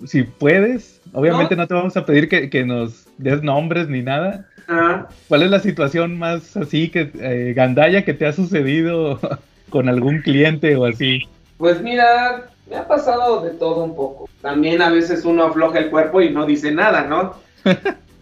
si 0.07 0.23
puedes. 0.23 1.01
Obviamente 1.13 1.57
no, 1.57 1.67
te 1.67 1.75
vamos 1.75 1.97
a 1.97 2.05
pedir 2.05 2.29
que, 2.29 2.65
nos 2.65 3.07
des 3.19 3.43
nombres 3.43 3.89
ni 3.89 4.03
nada. 4.03 4.47
¿Cuál 5.29 5.43
es 5.43 5.51
la 5.51 5.61
situación 5.61 6.19
más 6.19 6.57
así 6.57 6.91
que 6.91 7.11
eh, 7.21 7.55
gandalla 7.57 8.05
que 8.05 8.13
te 8.13 8.27
ha 8.27 8.33
sucedido 8.33 9.19
con 9.71 9.89
algún 9.89 10.21
cliente 10.21 10.77
o 10.77 10.85
así? 10.85 11.27
Pues 11.57 11.81
mira, 11.81 12.51
me 12.69 12.77
ha 12.77 12.87
pasado 12.87 13.43
de 13.43 13.51
todo 13.51 13.85
un 13.85 13.97
poco. 13.97 14.29
También 14.43 14.83
a 14.83 14.91
veces 14.91 15.25
uno 15.25 15.45
afloja 15.45 15.79
el 15.79 15.91
cuerpo 15.91 16.21
y 16.21 16.31
no 16.31 16.47
dice 16.47 16.71
nada, 16.73 17.05
¿no? 17.05 17.35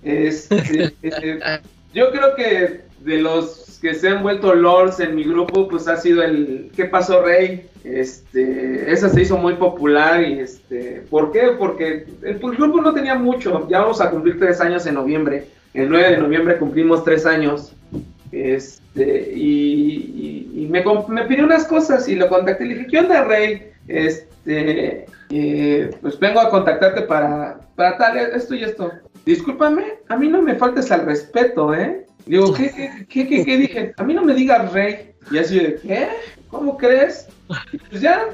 Este, 0.03 0.95
eh, 1.03 1.61
yo 1.93 2.13
creo 2.13 2.37
que 2.37 2.86
de 3.07 3.19
los 3.19 3.79
que 3.81 3.95
se 3.95 4.09
han 4.09 4.23
vuelto 4.23 4.53
lords 4.53 5.01
en 5.01 5.15
mi 5.15 5.23
grupo, 5.23 5.69
pues 5.69 5.87
ha 5.87 5.97
sido 5.97 6.23
el 6.23 6.71
¿Qué 6.75 6.87
pasó, 6.87 7.23
Rey? 7.23 7.69
Este, 7.85 8.91
esa 8.91 9.09
se 9.09 9.23
hizo 9.23 9.37
muy 9.39 9.55
popular 9.55 10.23
y 10.23 10.41
este, 10.41 11.05
¿por 11.09 11.31
qué? 11.31 11.53
Porque 11.57 12.05
el, 12.23 12.39
grupo 12.39 12.81
no 12.81 12.93
tenía 12.93 13.15
mucho, 13.15 13.67
ya 13.69 13.83
vamos 13.83 14.01
a 14.01 14.11
cumplir 14.11 14.41
tres 14.41 14.61
años 14.61 14.87
en 14.87 14.95
noviembre, 14.95 15.47
el 15.73 15.89
9 15.89 16.11
de 16.11 16.19
noviembre 16.19 16.59
cumplimos 16.59 17.05
tres 17.05 17.25
años, 17.27 17.73
este, 18.33 19.33
y, 19.33 20.67
me, 20.69 20.83
me, 21.09 21.25
pidió 21.27 21.45
unas 21.45 21.65
cosas 21.67 22.09
y 22.09 22.17
lo 22.17 22.29
contacté 22.29 22.65
y 22.65 22.69
le 22.69 22.75
dije, 22.75 22.87
¿qué 22.89 22.99
onda, 22.99 23.23
Rey? 23.23 23.71
Este, 23.87 25.07
eh, 25.31 25.91
pues 26.01 26.19
vengo 26.19 26.41
a 26.41 26.51
contactarte 26.51 27.03
para, 27.03 27.61
para 27.77 27.97
tal, 27.99 28.17
esto 28.17 28.55
y 28.57 28.65
esto. 28.65 28.91
Discúlpame, 29.25 29.85
a 30.09 30.17
mí 30.17 30.29
no 30.29 30.43
me 30.43 30.57
faltes 30.57 30.91
al 30.91 31.07
respeto, 31.07 31.73
¿eh? 31.73 32.06
Digo, 32.27 32.53
¿qué, 32.53 33.07
qué, 33.09 33.29
qué, 33.29 33.45
qué, 33.45 33.57
dije? 33.57 33.95
A 33.97 34.03
mí 34.03 34.13
no 34.13 34.25
me 34.25 34.35
digas 34.35 34.73
rey. 34.73 35.13
Y 35.31 35.39
así 35.39 35.59
de, 35.59 35.77
¿qué? 35.77 36.09
¿Cómo 36.51 36.77
crees? 36.77 37.29
pues 37.91 38.03
ya, 38.03 38.27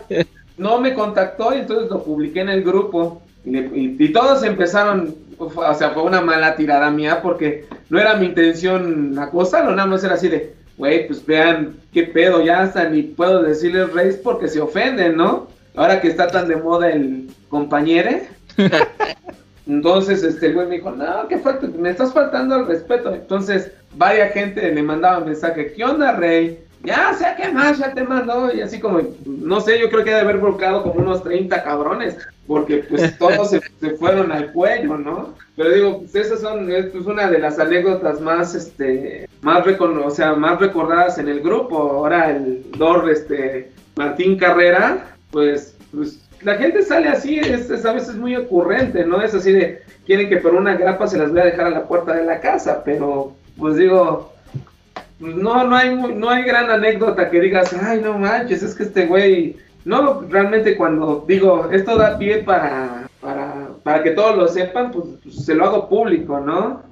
no 0.56 0.80
me 0.80 0.94
contactó 0.94 1.54
y 1.54 1.60
entonces 1.60 1.90
lo 1.90 2.02
publiqué 2.02 2.40
en 2.40 2.48
el 2.48 2.62
grupo. 2.62 3.22
Y, 3.44 4.12
todos 4.12 4.44
empezaron, 4.44 5.14
o 5.38 5.74
sea, 5.74 5.90
fue 5.90 6.04
una 6.04 6.20
mala 6.20 6.54
tirada 6.56 6.90
mía 6.90 7.20
porque 7.20 7.66
no 7.90 7.98
era 7.98 8.16
mi 8.16 8.26
intención 8.26 9.18
acosarlo, 9.18 9.74
nada 9.74 9.88
más 9.88 10.04
era 10.04 10.14
así 10.14 10.28
de, 10.28 10.54
güey, 10.78 11.06
pues 11.06 11.26
vean 11.26 11.76
qué 11.92 12.04
pedo, 12.04 12.42
ya 12.42 12.62
hasta 12.62 12.88
ni 12.88 13.02
puedo 13.02 13.42
decirles 13.42 13.92
reyes 13.92 14.16
porque 14.16 14.48
se 14.48 14.60
ofenden, 14.60 15.16
¿no? 15.16 15.48
Ahora 15.74 16.00
que 16.00 16.08
está 16.08 16.28
tan 16.28 16.48
de 16.48 16.56
moda 16.56 16.90
el 16.90 17.28
compañere. 17.48 18.28
Entonces, 19.66 20.22
este 20.22 20.52
güey 20.52 20.66
me 20.66 20.76
dijo, 20.76 20.90
no, 20.90 21.28
qué 21.28 21.38
falta, 21.38 21.68
me 21.68 21.90
estás 21.90 22.12
faltando 22.12 22.54
al 22.54 22.66
respeto. 22.66 23.14
Entonces, 23.14 23.70
varias 23.94 24.32
gente 24.32 24.72
le 24.72 24.82
mandaba 24.82 25.24
mensaje, 25.24 25.72
¿qué 25.72 25.84
onda, 25.84 26.12
Rey? 26.12 26.64
Ya 26.84 27.14
sé 27.14 27.26
qué 27.40 27.48
más, 27.52 27.78
ya 27.78 27.94
te 27.94 28.02
mandó. 28.02 28.52
Y 28.52 28.60
así 28.60 28.80
como, 28.80 29.00
no 29.24 29.60
sé, 29.60 29.78
yo 29.78 29.88
creo 29.88 30.02
que 30.02 30.10
ha 30.12 30.16
de 30.16 30.22
haber 30.22 30.38
volcado 30.38 30.82
como 30.82 31.00
unos 31.00 31.22
30 31.22 31.62
cabrones, 31.62 32.16
porque 32.46 32.78
pues 32.78 33.16
todos 33.18 33.50
se, 33.50 33.60
fueron 33.98 34.32
al 34.32 34.52
cuello, 34.52 34.96
¿no? 34.98 35.34
Pero 35.56 35.70
digo, 35.70 35.98
pues 36.00 36.14
esas 36.14 36.40
son, 36.40 36.70
es 36.70 36.86
pues, 36.86 37.06
una 37.06 37.30
de 37.30 37.38
las 37.38 37.58
anécdotas 37.58 38.20
más, 38.20 38.54
este, 38.56 39.28
más, 39.42 39.64
o 39.66 40.10
sea, 40.10 40.34
más 40.34 40.58
recordadas 40.58 41.18
en 41.18 41.28
el 41.28 41.40
grupo. 41.40 41.78
Ahora 41.78 42.30
el 42.30 42.64
Dor, 42.72 43.08
este, 43.08 43.70
Martín 43.94 44.36
Carrera, 44.36 45.14
pues, 45.30 45.76
pues 45.94 46.21
la 46.44 46.56
gente 46.56 46.82
sale 46.82 47.08
así, 47.08 47.38
es, 47.38 47.84
a 47.84 47.92
veces 47.92 48.16
muy 48.16 48.36
ocurrente, 48.36 49.04
¿no? 49.04 49.22
Es 49.22 49.34
así 49.34 49.52
de, 49.52 49.82
quieren 50.06 50.28
que 50.28 50.38
por 50.38 50.54
una 50.54 50.74
grapa 50.74 51.06
se 51.06 51.18
las 51.18 51.30
voy 51.30 51.40
a 51.40 51.46
dejar 51.46 51.66
a 51.66 51.70
la 51.70 51.84
puerta 51.84 52.14
de 52.14 52.24
la 52.24 52.40
casa, 52.40 52.82
pero 52.84 53.32
pues 53.58 53.76
digo, 53.76 54.32
no, 55.18 55.64
no 55.64 55.76
hay, 55.76 55.94
no 55.94 56.30
hay 56.30 56.42
gran 56.42 56.70
anécdota 56.70 57.30
que 57.30 57.40
digas, 57.40 57.74
ay, 57.80 58.00
no 58.00 58.18
manches, 58.18 58.62
es 58.62 58.74
que 58.74 58.84
este 58.84 59.06
güey 59.06 59.56
no, 59.84 60.22
realmente 60.28 60.76
cuando 60.76 61.24
digo, 61.26 61.68
esto 61.72 61.96
da 61.96 62.18
pie 62.18 62.38
para, 62.38 63.08
para, 63.20 63.68
para 63.82 64.02
que 64.02 64.12
todos 64.12 64.36
lo 64.36 64.48
sepan, 64.48 64.90
pues, 64.90 65.04
pues, 65.22 65.44
se 65.44 65.54
lo 65.54 65.64
hago 65.64 65.88
público, 65.88 66.40
¿no? 66.40 66.82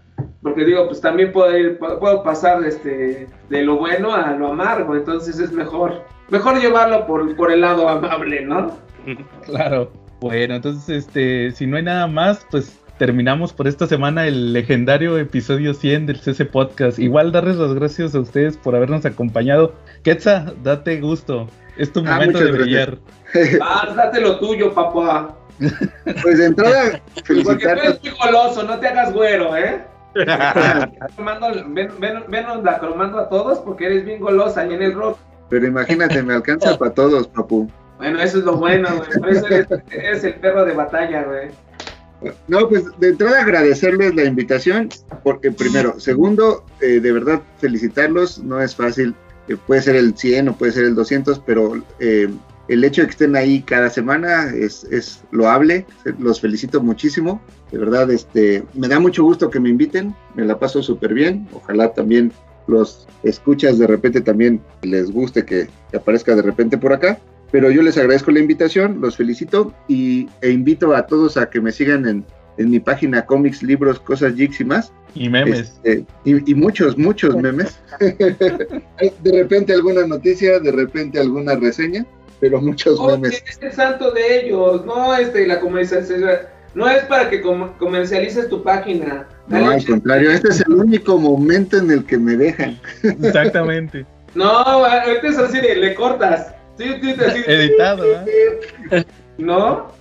Porque 0.43 0.65
digo, 0.65 0.87
pues 0.87 1.01
también 1.01 1.33
puedo, 1.33 1.57
ir, 1.57 1.79
puedo 1.79 2.23
pasar 2.23 2.65
este, 2.65 3.29
de 3.49 3.63
lo 3.63 3.77
bueno 3.77 4.13
a 4.13 4.33
lo 4.33 4.49
amargo, 4.49 4.97
entonces 4.97 5.39
es 5.39 5.53
mejor, 5.53 6.03
mejor 6.31 6.61
llevarlo 6.61 7.07
por, 7.07 7.35
por 7.37 7.53
el 7.53 7.61
lado 7.61 7.89
amable, 7.89 8.45
¿no? 8.45 8.73
Claro. 9.45 9.93
Bueno, 10.21 10.55
entonces, 10.55 11.05
este, 11.07 11.51
si 11.53 11.67
no 11.67 11.79
hay 11.79 11.83
nada 11.83 12.07
más, 12.07 12.47
pues 12.51 12.79
terminamos 12.99 13.55
por 13.55 13.67
esta 13.67 13.87
semana 13.87 14.27
el 14.27 14.53
legendario 14.53 15.17
episodio 15.17 15.73
100 15.73 16.07
del 16.07 16.21
CC 16.21 16.45
Podcast. 16.45 16.99
Igual 16.99 17.33
darles 17.33 17.57
las 17.57 17.73
gracias 17.73 18.15
a 18.15 18.21
ustedes 18.21 18.59
por 18.59 18.77
habernos 18.77 19.07
acompañado. 19.07 19.75
Quetza, 20.03 20.53
date 20.63 21.01
gusto. 21.01 21.49
Es 21.79 21.91
tu 21.91 22.01
ah, 22.01 22.13
momento 22.13 22.39
de 22.39 22.53
brillar. 22.53 22.99
Ah, 23.63 23.95
date 23.97 24.21
lo 24.21 24.39
tuyo, 24.39 24.75
papá. 24.75 25.37
Pues 26.23 26.39
de 26.39 26.47
entrada, 26.47 27.01
Porque 27.15 27.43
tú 27.43 27.69
eres 27.69 28.03
muy 28.03 28.11
goloso, 28.11 28.63
no 28.65 28.79
te 28.79 28.89
hagas 28.89 29.13
güero, 29.13 29.57
¿eh? 29.57 29.83
ven, 30.15 31.89
ven, 32.01 32.25
ven 32.29 32.65
la 32.65 32.79
cromando 32.81 33.19
a 33.19 33.29
todos 33.29 33.61
porque 33.61 33.87
eres 33.87 34.05
bien 34.05 34.21
golosa 34.21 34.63
ahí 34.63 34.75
en 34.75 34.83
el 34.83 34.95
rock. 34.95 35.17
Pero 35.49 35.67
imagínate, 35.67 36.23
me 36.23 36.35
alcanza 36.35 36.77
para 36.77 36.93
todos, 36.93 37.29
papu. 37.29 37.71
Bueno, 38.01 38.19
eso 38.19 38.39
es 38.39 38.45
lo 38.45 38.57
bueno, 38.57 38.89
güey. 38.97 39.37
Eso 39.37 39.47
eres 39.91 40.25
el 40.25 40.35
perro 40.37 40.65
de 40.65 40.73
batalla, 40.73 41.23
güey. 41.25 41.51
No, 42.49 42.67
pues 42.67 42.85
de 42.99 43.11
entrada 43.11 43.43
agradecerles 43.43 44.15
la 44.15 44.25
invitación, 44.25 44.89
porque 45.23 45.51
primero, 45.53 46.01
segundo, 46.01 46.65
eh, 46.81 46.99
de 47.01 47.13
verdad 47.13 47.43
felicitarlos, 47.59 48.39
no 48.39 48.59
es 48.59 48.75
fácil, 48.75 49.15
eh, 49.49 49.57
puede 49.67 49.83
ser 49.83 49.97
el 49.97 50.17
100 50.17 50.49
o 50.49 50.57
puede 50.57 50.73
ser 50.73 50.85
el 50.85 50.95
200, 50.95 51.41
pero 51.41 51.83
eh, 51.99 52.31
el 52.69 52.85
hecho 52.85 53.03
de 53.03 53.09
que 53.09 53.13
estén 53.13 53.37
ahí 53.37 53.61
cada 53.61 53.91
semana 53.91 54.49
es, 54.55 54.85
es 54.85 55.23
loable, 55.31 55.85
los 56.19 56.41
felicito 56.41 56.81
muchísimo, 56.81 57.43
de 57.71 57.79
verdad, 57.79 58.11
este, 58.11 58.65
me 58.73 58.89
da 58.89 58.99
mucho 58.99 59.25
gusto 59.25 59.51
que 59.51 59.61
me 59.61 59.69
inviten, 59.69 60.15
me 60.35 60.47
la 60.47 60.59
paso 60.59 60.83
súper 60.83 61.13
bien, 61.13 61.47
ojalá 61.53 61.93
también 61.93 62.33
los 62.67 63.07
escuchas 63.25 63.79
de 63.79 63.87
repente 63.87 64.21
también 64.21 64.63
les 64.83 65.11
guste 65.11 65.45
que 65.45 65.69
aparezca 65.95 66.35
de 66.35 66.43
repente 66.43 66.79
por 66.79 66.93
acá. 66.93 67.19
Pero 67.51 67.71
yo 67.71 67.83
les 67.83 67.97
agradezco 67.97 68.31
la 68.31 68.41
invitación, 68.41 69.01
los 69.01 69.17
felicito 69.17 69.75
y, 69.89 70.29
e 70.41 70.51
invito 70.51 70.95
a 70.95 71.07
todos 71.07 71.37
a 71.37 71.51
que 71.51 71.61
me 71.61 71.73
sigan 71.73 72.07
en, 72.07 72.25
mi 72.59 72.79
página 72.79 73.25
cómics, 73.25 73.63
libros, 73.63 73.99
cosas, 74.01 74.35
jigs 74.35 74.61
y 74.61 74.65
más. 74.65 74.93
Y 75.15 75.31
memes. 75.31 75.81
Este, 75.83 76.05
y, 76.25 76.55
muchos, 76.55 76.99
muchos 76.99 77.35
memes. 77.37 77.81
de 78.01 79.33
repente 79.33 79.73
alguna 79.73 80.07
noticia, 80.07 80.61
de 80.61 80.71
repente 80.71 81.19
alguna 81.19 81.57
reseña, 81.57 82.05
pero 82.39 82.61
muchos 82.61 83.01
memes. 83.01 83.43
Es 83.49 83.59
el 83.63 83.73
santo 83.73 84.11
de 84.13 84.41
ellos, 84.41 84.85
no 84.85 85.17
este, 85.17 85.47
la 85.47 85.59
comercialización. 85.59 86.29
No 86.75 86.89
es 86.89 87.03
para 87.05 87.31
que 87.31 87.41
comercialices 87.41 88.49
tu 88.49 88.63
página. 88.63 89.27
no, 89.49 89.71
al 89.71 89.85
contrario, 89.85 90.31
este 90.31 90.49
es 90.49 90.61
el 90.61 90.75
único 90.75 91.19
momento 91.19 91.79
en 91.79 91.91
el 91.91 92.05
que 92.05 92.19
me 92.19 92.37
dejan. 92.37 92.79
Exactamente. 93.03 94.05
no, 94.35 94.87
este 94.87 95.29
es 95.29 95.39
así 95.39 95.61
de 95.61 95.77
le 95.77 95.95
cortas. 95.95 96.55
Editado, 96.81 98.05
¿no? 99.39 99.93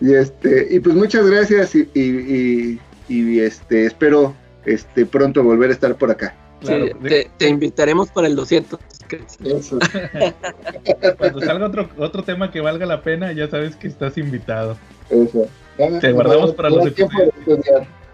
Y 0.00 0.14
este, 0.14 0.68
y 0.70 0.80
pues 0.80 0.94
muchas 0.94 1.28
gracias 1.28 1.74
y, 1.74 2.80
y, 3.08 3.40
este 3.40 3.86
espero 3.86 4.34
este 4.64 5.06
pronto 5.06 5.42
volver 5.42 5.70
a 5.70 5.74
estar 5.74 5.94
por 5.96 6.10
acá. 6.10 6.34
te, 6.60 7.48
invitaremos 7.48 8.10
para 8.10 8.26
el 8.26 8.36
200. 8.36 8.80
Cuando 11.18 11.40
salga 11.40 11.66
otro, 11.66 11.88
otro 11.98 12.22
tema 12.22 12.50
que 12.50 12.60
valga 12.60 12.86
la 12.86 13.02
pena, 13.02 13.32
ya 13.32 13.48
sabes 13.48 13.76
que 13.76 13.88
estás 13.88 14.16
invitado. 14.16 14.78
Te 16.00 16.12
guardamos 16.12 16.54
para 16.54 16.70
los 16.70 16.86
episodios. 16.86 17.34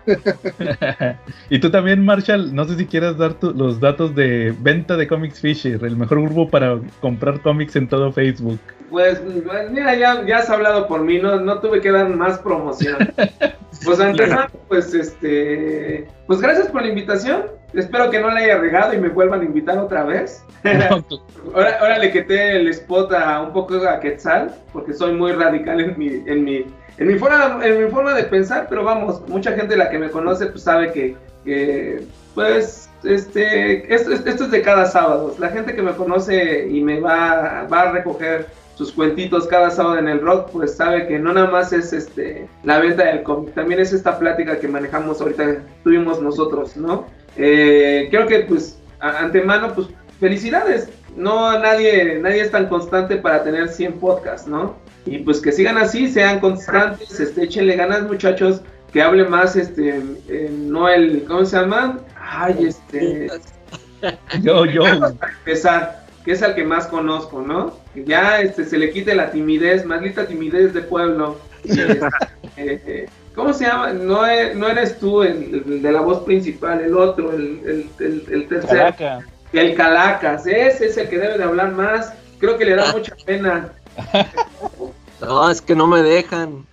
y 1.50 1.58
tú 1.58 1.70
también, 1.70 2.04
Marshall, 2.04 2.54
no 2.54 2.64
sé 2.64 2.76
si 2.76 2.86
quieras 2.86 3.16
dar 3.18 3.36
los 3.42 3.80
datos 3.80 4.14
de 4.14 4.54
venta 4.60 4.96
de 4.96 5.06
Comics 5.06 5.40
Fisher, 5.40 5.84
el 5.84 5.96
mejor 5.96 6.22
grupo 6.22 6.48
para 6.48 6.78
comprar 7.00 7.40
cómics 7.40 7.76
en 7.76 7.88
todo 7.88 8.12
Facebook. 8.12 8.60
Pues, 8.90 9.22
mira, 9.70 9.94
ya, 9.94 10.26
ya 10.26 10.38
has 10.38 10.50
hablado 10.50 10.88
por 10.88 11.02
mí, 11.02 11.18
no, 11.18 11.40
no 11.40 11.60
tuve 11.60 11.80
que 11.80 11.92
dar 11.92 12.08
más 12.08 12.38
promoción. 12.40 13.12
pues 13.84 14.00
antes, 14.00 14.34
pues 14.68 14.92
este, 14.94 16.08
pues 16.26 16.40
gracias 16.40 16.68
por 16.68 16.82
la 16.82 16.88
invitación. 16.88 17.44
Espero 17.72 18.10
que 18.10 18.18
no 18.18 18.30
le 18.30 18.40
haya 18.40 18.58
regado 18.58 18.92
y 18.92 18.98
me 18.98 19.08
vuelvan 19.08 19.42
a 19.42 19.44
invitar 19.44 19.78
otra 19.78 20.02
vez. 20.02 20.44
ahora, 21.54 21.78
ahora, 21.80 21.98
le 21.98 22.10
quité 22.10 22.56
el 22.56 22.68
spot 22.68 23.12
a 23.12 23.40
un 23.40 23.52
poco 23.52 23.76
a 23.88 24.00
Quetzal, 24.00 24.52
porque 24.72 24.92
soy 24.92 25.12
muy 25.12 25.32
radical 25.32 25.80
en 25.80 25.96
mi, 25.96 26.08
en 26.26 26.44
mi 26.44 26.66
en 27.00 27.08
mi 27.08 27.18
forma, 27.18 27.58
en 27.64 27.82
mi 27.82 27.90
forma 27.90 28.14
de 28.14 28.24
pensar, 28.24 28.66
pero 28.68 28.84
vamos, 28.84 29.26
mucha 29.26 29.52
gente 29.52 29.74
la 29.74 29.88
que 29.88 29.98
me 29.98 30.10
conoce 30.10 30.46
pues 30.46 30.62
sabe 30.62 30.92
que, 30.92 32.04
pues, 32.34 32.90
este, 33.02 33.92
esto, 33.92 34.12
es 34.12 34.50
de 34.50 34.60
cada 34.60 34.84
sábado. 34.84 35.34
La 35.38 35.48
gente 35.48 35.74
que 35.74 35.80
me 35.80 35.92
conoce 35.92 36.68
y 36.68 36.82
me 36.82 37.00
va, 37.00 37.66
va 37.72 37.80
a 37.80 37.92
recoger 37.92 38.48
sus 38.74 38.92
cuentitos 38.92 39.46
cada 39.46 39.70
sábado 39.70 39.98
en 39.98 40.08
el 40.08 40.20
rock, 40.20 40.50
pues 40.50 40.76
sabe 40.76 41.06
que 41.06 41.18
no 41.18 41.32
nada 41.32 41.50
más 41.50 41.72
es 41.72 41.94
este 41.94 42.46
la 42.64 42.78
venta 42.78 43.04
del 43.04 43.22
cómic, 43.22 43.54
también 43.54 43.80
es 43.80 43.92
esta 43.94 44.18
plática 44.18 44.58
que 44.58 44.68
manejamos 44.68 45.22
ahorita, 45.22 45.56
tuvimos 45.82 46.20
nosotros, 46.20 46.76
¿no? 46.76 47.06
Eh, 47.36 48.08
creo 48.10 48.26
que 48.26 48.40
pues 48.40 48.78
antemano, 49.00 49.74
pues 49.74 49.88
felicidades. 50.18 50.90
No 51.16 51.58
nadie, 51.58 52.18
nadie 52.20 52.42
es 52.42 52.50
tan 52.50 52.68
constante 52.68 53.16
para 53.16 53.42
tener 53.42 53.68
100 53.68 53.94
podcasts, 53.94 54.46
¿no? 54.46 54.76
Y 55.06 55.18
pues 55.18 55.40
que 55.40 55.52
sigan 55.52 55.78
así, 55.78 56.08
sean 56.08 56.40
constantes, 56.40 57.18
este, 57.18 57.44
échenle 57.44 57.76
ganas 57.76 58.02
muchachos, 58.02 58.60
que 58.92 59.02
hable 59.02 59.24
más, 59.24 59.56
este, 59.56 60.02
no 60.50 60.88
el, 60.88 61.24
¿cómo 61.24 61.44
se 61.44 61.56
llama? 61.56 62.00
Ay, 62.18 62.66
este... 62.66 63.28
Yo, 64.42 64.64
yo. 64.64 64.86
empezar, 64.86 66.06
que 66.24 66.32
es 66.32 66.40
el 66.40 66.54
que 66.54 66.64
más 66.64 66.86
conozco, 66.86 67.42
¿no? 67.42 67.76
Que 67.92 68.02
ya 68.04 68.40
este, 68.40 68.64
se 68.64 68.78
le 68.78 68.90
quite 68.90 69.14
la 69.14 69.30
timidez, 69.30 69.84
maldita 69.84 70.26
timidez 70.26 70.72
de 70.74 70.82
pueblo. 70.82 71.38
Este, 72.56 73.02
eh, 73.02 73.08
¿Cómo 73.34 73.52
se 73.52 73.64
llama? 73.64 73.92
No, 73.92 74.26
e, 74.26 74.54
no 74.54 74.68
eres 74.68 74.98
tú 74.98 75.22
el, 75.22 75.82
de 75.82 75.92
la 75.92 76.00
voz 76.00 76.24
principal, 76.24 76.80
el 76.80 76.96
otro, 76.96 77.32
el, 77.32 77.88
el, 77.98 78.24
el, 78.30 78.48
tercero. 78.48 78.94
El 79.52 79.74
Calacas, 79.74 80.46
ese 80.46 80.86
es 80.86 80.96
el 80.96 81.08
que 81.08 81.18
debe 81.18 81.38
de 81.38 81.44
hablar 81.44 81.72
más. 81.72 82.12
Creo 82.38 82.56
que 82.58 82.64
le 82.64 82.76
da 82.76 82.92
mucha 82.92 83.14
pena. 83.24 83.72
No, 85.20 85.50
es 85.50 85.60
que 85.60 85.74
no 85.74 85.86
me 85.86 86.02
dejan. 86.02 86.66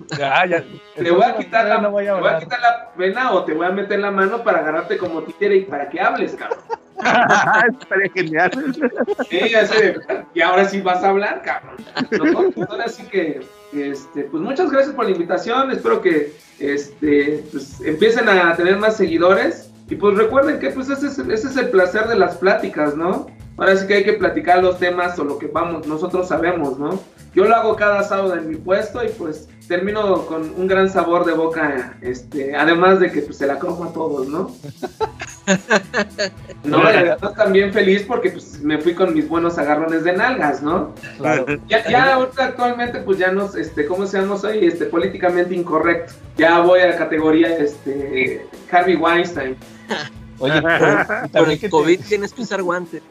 Te 0.96 1.12
voy 1.12 1.24
a 1.24 1.36
quitar 1.36 1.66
la, 1.68 1.80
no 1.80 1.92
voy 1.92 2.08
a, 2.08 2.16
voy 2.16 2.30
a 2.30 2.40
quitar 2.40 2.60
la 2.62 2.92
pena 2.98 3.32
o 3.32 3.44
te 3.44 3.54
voy 3.54 3.66
a 3.66 3.72
meter 3.72 4.00
la 4.00 4.12
mano 4.12 4.44
para 4.44 4.60
agarrarte 4.60 4.98
como 4.98 5.22
títere 5.24 5.58
y 5.58 5.66
para 5.66 5.90
que 5.90 6.00
hables, 6.00 6.36
cabrón. 6.36 6.60
Estaría 7.82 8.12
genial. 8.14 8.52
Sí, 9.30 9.40
y 10.34 10.42
ahora 10.42 10.66
sí 10.66 10.82
vas 10.82 11.04
a 11.04 11.10
hablar, 11.10 11.42
cabrón. 11.44 12.54
Pues 12.54 12.70
ahora 12.70 12.88
sí 12.88 13.04
que, 13.04 13.46
este, 13.74 14.24
pues 14.24 14.42
muchas 14.42 14.72
gracias 14.72 14.96
por 14.96 15.06
la 15.06 15.12
invitación. 15.12 15.72
Espero 15.72 16.02
que 16.02 16.34
este, 16.60 17.44
pues, 17.52 17.82
empiecen 17.82 18.30
a 18.30 18.56
tener 18.56 18.78
más 18.78 18.98
seguidores. 18.98 19.72
Y 19.90 19.96
pues 19.96 20.18
recuerden 20.18 20.60
que 20.60 20.70
pues 20.72 20.90
ese 20.90 21.08
es, 21.08 21.18
ese 21.18 21.48
es 21.48 21.56
el 21.56 21.70
placer 21.70 22.08
de 22.08 22.18
las 22.18 22.36
pláticas, 22.36 22.96
¿no? 22.96 23.28
Ahora 23.58 23.76
sí 23.76 23.88
que 23.88 23.96
hay 23.96 24.04
que 24.04 24.14
platicar 24.14 24.62
los 24.62 24.78
temas 24.80 25.18
o 25.18 25.24
lo 25.24 25.38
que 25.38 25.48
vamos, 25.48 25.88
nosotros 25.88 26.28
sabemos, 26.28 26.78
¿no? 26.78 27.00
Yo 27.38 27.46
lo 27.46 27.56
hago 27.56 27.76
cada 27.76 28.02
sábado 28.02 28.34
en 28.34 28.50
mi 28.50 28.56
puesto 28.56 29.06
y 29.06 29.10
pues 29.10 29.48
termino 29.68 30.26
con 30.26 30.56
un 30.58 30.66
gran 30.66 30.90
sabor 30.90 31.24
de 31.24 31.34
boca, 31.34 31.96
este, 32.02 32.56
además 32.56 33.00
de 33.00 33.12
que 33.12 33.22
pues, 33.22 33.38
se 33.38 33.46
la 33.46 33.60
como 33.60 33.84
a 33.84 33.94
todos, 33.94 34.28
¿no? 34.28 34.56
no, 36.64 36.84
y 36.92 36.96
además 36.96 37.36
también 37.36 37.72
feliz 37.72 38.04
porque 38.08 38.32
pues 38.32 38.60
me 38.64 38.80
fui 38.80 38.96
con 38.96 39.14
mis 39.14 39.30
buenos 39.30 39.60
agarrones 39.60 40.04
de 40.04 40.14
nalgas, 40.14 40.64
¿no? 40.64 40.96
Claro. 41.20 41.46
Ya, 41.68 41.88
ya 41.88 42.16
ahorita 42.16 42.44
actualmente 42.44 43.02
pues 43.02 43.20
ya 43.20 43.32
no, 43.32 43.46
este, 43.56 43.86
¿cómo 43.86 44.08
se 44.08 44.20
llama? 44.20 44.36
Soy 44.40 44.66
este, 44.66 44.86
políticamente 44.86 45.54
incorrecto. 45.54 46.14
Ya 46.38 46.62
voy 46.62 46.80
a 46.80 46.88
la 46.88 46.98
categoría, 46.98 47.56
este, 47.56 48.48
Harvey 48.72 48.96
Weinstein. 48.96 49.56
Oye, 50.40 50.60
por, 50.60 51.52
el 51.52 51.70
COVID 51.70 52.00
tienes 52.00 52.34
que 52.34 52.42
usar 52.42 52.64
guantes. 52.64 53.04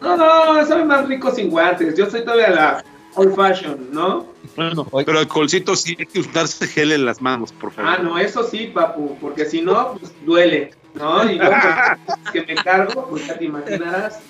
No, 0.00 0.16
no, 0.16 0.64
soy 0.64 0.84
más 0.84 1.08
rico 1.08 1.32
sin 1.32 1.50
guantes. 1.50 1.96
Yo 1.96 2.08
soy 2.08 2.22
todavía 2.22 2.50
la 2.50 2.84
old 3.18 3.34
fashion, 3.34 3.88
¿no? 3.92 4.26
Bueno, 4.56 4.86
pero 5.04 5.20
el 5.20 5.28
colcito 5.28 5.76
sí 5.76 5.96
hay 5.98 6.06
que 6.06 6.20
usarse 6.20 6.66
gel 6.66 6.92
en 6.92 7.04
las 7.04 7.20
manos, 7.20 7.52
por 7.52 7.72
favor. 7.72 7.92
Ah, 7.92 8.02
no, 8.02 8.18
eso 8.18 8.44
sí, 8.44 8.70
papu, 8.72 9.16
porque 9.20 9.44
si 9.44 9.60
no, 9.60 9.94
pues 9.98 10.12
duele. 10.24 10.70
¿no? 10.94 11.30
Y 11.30 11.38
yo 11.38 11.44
pues, 11.44 12.18
que 12.32 12.42
me 12.42 12.54
cargo, 12.62 13.06
pues 13.08 13.26
ya 13.26 13.38
te 13.38 13.44
imaginarás. 13.44 14.20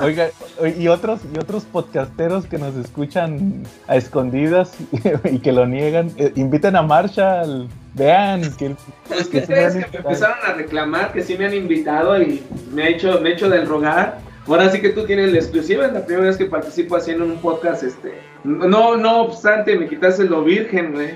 Oiga, 0.00 0.30
y 0.78 0.88
otros, 0.88 1.20
y 1.34 1.38
otros 1.38 1.64
podcasteros 1.64 2.46
que 2.46 2.58
nos 2.58 2.74
escuchan 2.76 3.64
a 3.88 3.96
escondidas 3.96 4.76
y 5.24 5.38
que 5.38 5.52
lo 5.52 5.66
niegan, 5.66 6.12
eh, 6.16 6.32
inviten 6.36 6.76
a 6.76 6.82
Marshall, 6.82 7.68
vean 7.94 8.54
que... 8.56 8.76
Es 9.10 9.28
que, 9.28 9.42
crees 9.42 9.74
que 9.74 9.86
me 9.90 9.98
empezaron 9.98 10.38
a 10.44 10.52
reclamar 10.52 11.12
que 11.12 11.22
sí 11.22 11.36
me 11.36 11.46
han 11.46 11.54
invitado 11.54 12.20
y 12.20 12.42
me 12.72 12.84
ha 12.84 12.88
hecho, 12.88 13.20
me 13.20 13.30
he 13.30 13.32
hecho 13.32 13.48
del 13.48 13.66
rogar 13.66 14.18
Ahora 14.46 14.70
sí 14.70 14.80
que 14.80 14.90
tú 14.90 15.04
tienes 15.04 15.32
la 15.32 15.38
exclusiva, 15.38 15.86
es 15.86 15.92
la 15.92 16.04
primera 16.04 16.26
vez 16.26 16.36
que 16.36 16.46
participo 16.46 16.96
haciendo 16.96 17.24
un 17.24 17.40
podcast, 17.40 17.84
este, 17.84 18.14
no, 18.42 18.96
no 18.96 19.22
obstante, 19.22 19.78
me 19.78 19.88
quitaste 19.88 20.24
lo 20.24 20.42
virgen, 20.42 20.92
güey. 20.92 21.14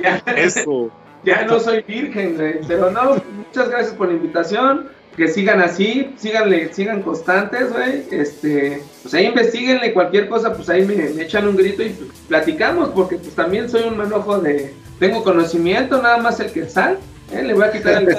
ya, 0.00 0.22
Eso. 0.36 0.90
Ya 1.22 1.44
no 1.44 1.60
soy 1.60 1.82
virgen, 1.82 2.34
güey, 2.36 2.60
pero 2.66 2.90
no, 2.90 3.22
muchas 3.36 3.68
gracias 3.68 3.94
por 3.94 4.08
la 4.08 4.14
invitación, 4.14 4.88
que 5.18 5.28
sigan 5.28 5.60
así, 5.60 6.14
síganle, 6.16 6.72
sigan 6.72 7.02
constantes, 7.02 7.70
güey, 7.70 8.04
este, 8.10 8.82
pues 9.02 9.12
ahí 9.12 9.26
investiguenle 9.26 9.92
cualquier 9.92 10.30
cosa, 10.30 10.54
pues 10.54 10.70
ahí 10.70 10.82
me, 10.82 10.94
me 10.94 11.22
echan 11.22 11.46
un 11.46 11.56
grito 11.56 11.82
y 11.82 11.94
platicamos, 12.26 12.88
porque 12.88 13.16
pues 13.16 13.34
también 13.34 13.68
soy 13.68 13.82
un 13.82 13.98
manojo 13.98 14.38
de, 14.38 14.72
tengo 14.98 15.22
conocimiento, 15.22 16.00
nada 16.00 16.16
más 16.16 16.40
el 16.40 16.52
que 16.52 16.66
sal, 16.66 16.98
¿eh? 17.32 17.42
le 17.42 17.54
voy 17.54 17.64
a 17.64 17.72
quitar 17.72 18.02
el 18.02 18.16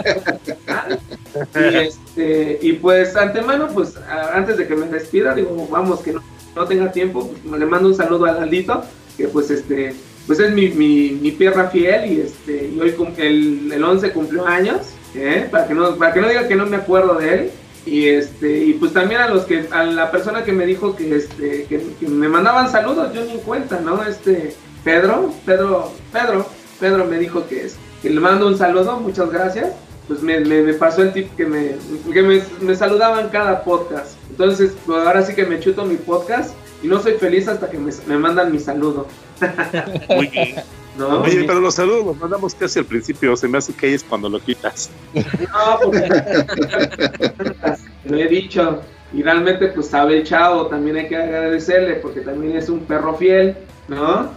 y, 1.56 1.76
este, 1.76 2.60
y 2.62 2.74
pues 2.74 3.16
antemano, 3.16 3.70
pues 3.74 3.96
antes 4.34 4.58
de 4.58 4.68
que 4.68 4.76
me 4.76 4.88
despida, 4.88 5.34
digo, 5.34 5.68
vamos, 5.70 6.02
que 6.02 6.14
no, 6.14 6.24
no 6.56 6.66
tenga 6.66 6.92
tiempo, 6.92 7.32
pues 7.48 7.60
le 7.60 7.66
mando 7.66 7.90
un 7.90 7.96
saludo 7.96 8.26
a 8.26 8.34
Laldito, 8.34 8.84
que 9.18 9.28
pues 9.28 9.50
este, 9.50 9.94
pues 10.28 10.40
es 10.40 10.52
mi, 10.52 10.70
mi, 10.70 11.12
mi 11.22 11.32
perra 11.32 11.70
fiel 11.70 12.12
y 12.12 12.22
este, 12.22 12.68
y 12.68 12.80
hoy 12.80 12.96
el, 13.18 13.72
el 13.72 13.84
11 13.84 14.12
cumplió 14.12 14.46
años, 14.46 14.94
¿eh? 15.16 15.48
para 15.50 15.68
que 15.68 15.74
no, 15.74 15.96
para 15.96 16.14
que 16.14 16.22
no 16.22 16.28
diga 16.28 16.48
que 16.48 16.56
no 16.56 16.66
me 16.66 16.78
acuerdo 16.78 17.16
de 17.16 17.34
él. 17.34 17.52
Y 17.84 18.10
este, 18.10 18.64
y 18.64 18.74
pues 18.74 18.94
también 18.94 19.22
a 19.22 19.28
los 19.28 19.46
que, 19.46 19.68
a 19.72 19.84
la 19.84 20.12
persona 20.12 20.44
que 20.44 20.52
me 20.52 20.68
dijo 20.68 20.96
que 20.96 21.16
este, 21.16 21.66
que, 21.66 22.08
me 22.08 22.30
mandaban 22.30 22.72
saludos, 22.72 23.12
yo 23.12 23.26
ni 23.26 23.32
en 23.32 23.40
cuenta, 23.40 23.80
¿no? 23.80 24.04
Este, 24.04 24.56
Pedro, 24.84 25.34
Pedro, 25.48 25.92
Pedro, 26.14 26.48
Pedro 26.80 27.06
me 27.06 27.18
dijo 27.18 27.48
que 27.48 27.66
es, 27.66 27.78
que 28.02 28.10
le 28.10 28.20
mando 28.20 28.48
un 28.48 28.58
saludo, 28.58 29.00
muchas 29.00 29.32
gracias. 29.32 29.74
Pues 30.08 30.22
me, 30.22 30.40
me, 30.42 30.62
me 30.62 30.74
pasó 30.74 31.04
el 31.04 31.14
tip 31.14 31.36
que 31.36 31.46
me, 31.46 31.76
que 32.12 32.22
me, 32.22 32.42
me 32.60 32.76
saludaban 32.76 33.30
cada 33.30 33.64
podcast. 33.64 34.16
Entonces, 34.30 34.74
pues 34.86 35.06
ahora 35.06 35.22
sí 35.24 35.34
que 35.36 35.46
me 35.46 35.60
chuto 35.60 35.86
mi 35.86 35.96
podcast 35.96 36.54
y 36.84 36.88
no 36.88 37.02
soy 37.02 37.14
feliz 37.14 37.48
hasta 37.48 37.70
que 37.70 37.78
me, 37.78 37.92
me 38.08 38.18
mandan 38.18 38.52
mi 38.52 38.60
saludo. 38.60 39.08
Muy 40.10 40.28
bien. 40.28 40.56
¿No? 40.98 41.22
Oye, 41.22 41.46
pero 41.46 41.62
los 41.62 41.76
saludos 41.76 42.06
los 42.06 42.18
mandamos 42.18 42.54
casi 42.54 42.80
al 42.80 42.86
principio. 42.86 43.36
Se 43.38 43.48
me 43.48 43.58
hace 43.60 43.74
que 43.74 43.94
es 43.94 44.04
cuando 44.04 44.28
lo 44.28 44.40
quitas. 44.40 44.90
No, 45.14 45.80
porque 45.84 46.10
lo 48.06 48.18
he 48.18 48.28
dicho. 48.28 48.82
Y 49.14 49.24
realmente, 49.24 49.68
pues 49.68 49.88
sabe 49.88 50.18
el 50.18 50.24
chavo, 50.24 50.68
también 50.68 50.98
hay 50.98 51.08
que 51.08 51.18
agradecerle, 51.18 51.96
porque 51.96 52.22
también 52.22 52.56
es 52.56 52.70
un 52.70 52.80
perro 52.82 53.16
fiel, 53.16 53.58
¿no? 53.88 54.30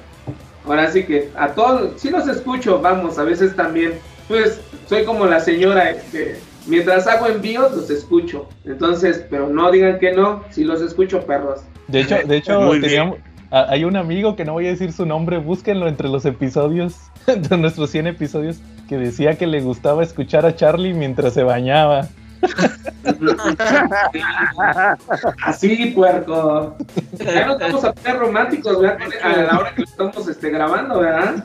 Ahora 0.66 0.90
sí 0.90 1.04
que 1.04 1.30
a 1.36 1.48
todos, 1.48 2.00
sí 2.00 2.10
los 2.10 2.26
escucho, 2.28 2.80
vamos, 2.80 3.18
a 3.18 3.24
veces 3.24 3.54
también, 3.54 3.92
pues 4.28 4.60
soy 4.88 5.04
como 5.04 5.26
la 5.26 5.40
señora, 5.40 5.94
que 6.10 6.36
mientras 6.66 7.06
hago 7.06 7.26
envíos, 7.26 7.72
los 7.76 7.90
escucho. 7.90 8.48
Entonces, 8.64 9.24
pero 9.28 9.48
no 9.48 9.70
digan 9.70 9.98
que 9.98 10.12
no, 10.12 10.42
sí 10.50 10.64
los 10.64 10.80
escucho, 10.80 11.20
perros. 11.26 11.60
De 11.88 12.00
hecho, 12.00 12.16
de 12.26 12.36
hecho 12.38 12.58
teníamos- 12.80 13.18
a- 13.50 13.70
hay 13.70 13.84
un 13.84 13.96
amigo 13.96 14.36
que 14.36 14.44
no 14.44 14.54
voy 14.54 14.66
a 14.66 14.70
decir 14.70 14.92
su 14.92 15.04
nombre, 15.06 15.38
búsquenlo 15.38 15.86
entre 15.86 16.08
los 16.08 16.24
episodios, 16.24 16.94
de 17.26 17.56
nuestros 17.58 17.90
100 17.90 18.06
episodios, 18.08 18.58
que 18.88 18.96
decía 18.96 19.36
que 19.36 19.46
le 19.46 19.60
gustaba 19.60 20.02
escuchar 20.02 20.44
a 20.46 20.56
Charlie 20.56 20.94
mientras 20.94 21.34
se 21.34 21.42
bañaba. 21.42 22.08
Así, 25.44 25.92
puerco. 25.94 26.76
Ya 27.18 27.46
nos 27.46 27.58
vamos 27.58 27.84
a 27.84 27.92
poner 27.92 28.18
románticos, 28.18 28.80
¿verdad? 28.80 28.98
A 29.22 29.42
la 29.42 29.58
hora 29.58 29.74
que 29.74 29.82
lo 29.82 29.86
estamos 29.86 30.28
este, 30.28 30.50
grabando, 30.50 31.00
¿verdad? 31.00 31.44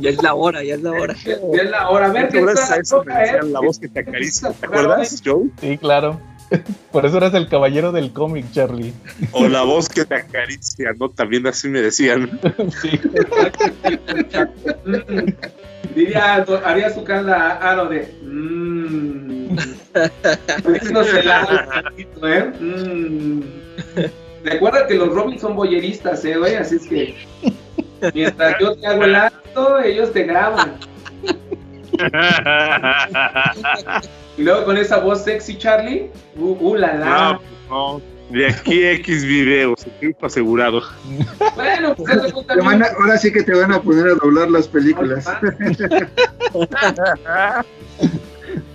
Ya 0.00 0.10
es 0.10 0.22
la 0.22 0.34
hora, 0.34 0.62
ya 0.62 0.74
es 0.74 0.82
la 0.82 0.90
hora. 0.90 1.14
Ya 1.24 1.62
es 1.62 1.70
la 1.70 1.88
hora. 1.88 2.06
A 2.06 2.12
ver, 2.12 2.28
¿qué 2.28 2.42
la 2.42 3.60
voz 3.60 3.78
que 3.78 3.88
te 3.88 4.00
acaricia. 4.00 4.52
¿Te 4.52 4.66
acuerdas, 4.66 5.22
Joe? 5.24 5.48
Sí, 5.60 5.78
claro. 5.78 6.20
Por 6.90 7.06
eso 7.06 7.16
eras 7.16 7.34
el 7.34 7.48
caballero 7.48 7.92
del 7.92 8.12
cómic, 8.12 8.46
Charlie. 8.52 8.92
O 9.32 9.48
la 9.48 9.62
voz 9.62 9.88
que 9.88 10.04
te 10.04 10.16
acaricia, 10.16 10.92
¿no? 10.98 11.10
También 11.10 11.46
así 11.46 11.68
me 11.68 11.80
decían. 11.80 12.40
Sí. 12.80 13.00
Diría, 15.94 16.44
haría 16.64 16.90
su 16.90 17.04
cara 17.04 17.58
Aro 17.58 17.86
de. 17.86 18.12
Mmm. 18.22 19.56
¿eh? 22.22 22.52
Mm. 22.60 23.42
Recuerda 24.44 24.86
que 24.86 24.94
los 24.94 25.08
Robins 25.08 25.40
son 25.40 25.54
boyeristas, 25.54 26.24
¿eh, 26.24 26.36
güey? 26.36 26.56
Así 26.56 26.76
es 26.76 26.86
que. 26.86 27.14
Mientras 28.14 28.56
yo 28.60 28.76
te 28.76 28.86
hago 28.86 29.04
el 29.04 29.14
acto, 29.14 29.80
ellos 29.80 30.12
te 30.12 30.24
graban. 30.24 30.76
Y 34.36 34.42
luego 34.42 34.64
con 34.64 34.76
esa 34.76 34.98
voz 34.98 35.24
sexy, 35.24 35.58
Charlie. 35.58 36.10
Uh, 36.36 36.56
uh 36.60 36.74
la 36.76 36.94
la. 36.94 37.40
No, 37.68 37.98
no. 37.98 38.02
De 38.30 38.46
aquí 38.46 38.82
X 38.82 39.26
videos, 39.26 39.86
equipo 39.86 40.24
asegurado. 40.24 40.80
Bueno, 41.54 41.94
pues 41.94 42.16
eso 42.16 42.28
tú 42.30 42.42
Te 42.44 42.54
van 42.56 42.80
también. 42.80 42.82
a- 42.84 43.02
ahora 43.02 43.18
sí 43.18 43.30
que 43.30 43.42
te 43.42 43.52
van 43.52 43.72
a 43.72 43.82
poner 43.82 44.06
a 44.06 44.14
doblar 44.14 44.50
las 44.50 44.66
películas. 44.68 45.26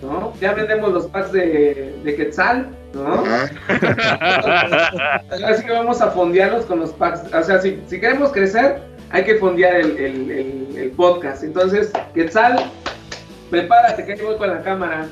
¿No? 0.02 0.34
Ya 0.40 0.54
vendemos 0.54 0.94
los 0.94 1.06
packs 1.08 1.32
de, 1.32 1.96
de 2.04 2.16
Quetzal, 2.16 2.70
¿no? 2.94 3.24
Así 5.48 5.66
que 5.66 5.72
vamos 5.72 6.02
a 6.02 6.12
fondearlos 6.12 6.66
con 6.66 6.80
los 6.80 6.92
packs. 6.92 7.34
O 7.34 7.44
sea, 7.44 7.60
si, 7.62 7.80
si 7.88 8.00
queremos 8.00 8.32
crecer, 8.32 8.80
hay 9.10 9.24
que 9.24 9.36
fondear 9.36 9.76
el, 9.76 9.98
el- 9.98 10.32
el- 10.32 10.78
el 10.78 10.90
podcast. 10.92 11.44
Entonces, 11.44 11.92
Quetzal, 12.14 12.72
prepárate 13.50 14.06
que 14.06 14.14
ahí 14.14 14.22
voy 14.22 14.38
con 14.38 14.50
la 14.50 14.62
cámara. 14.62 15.08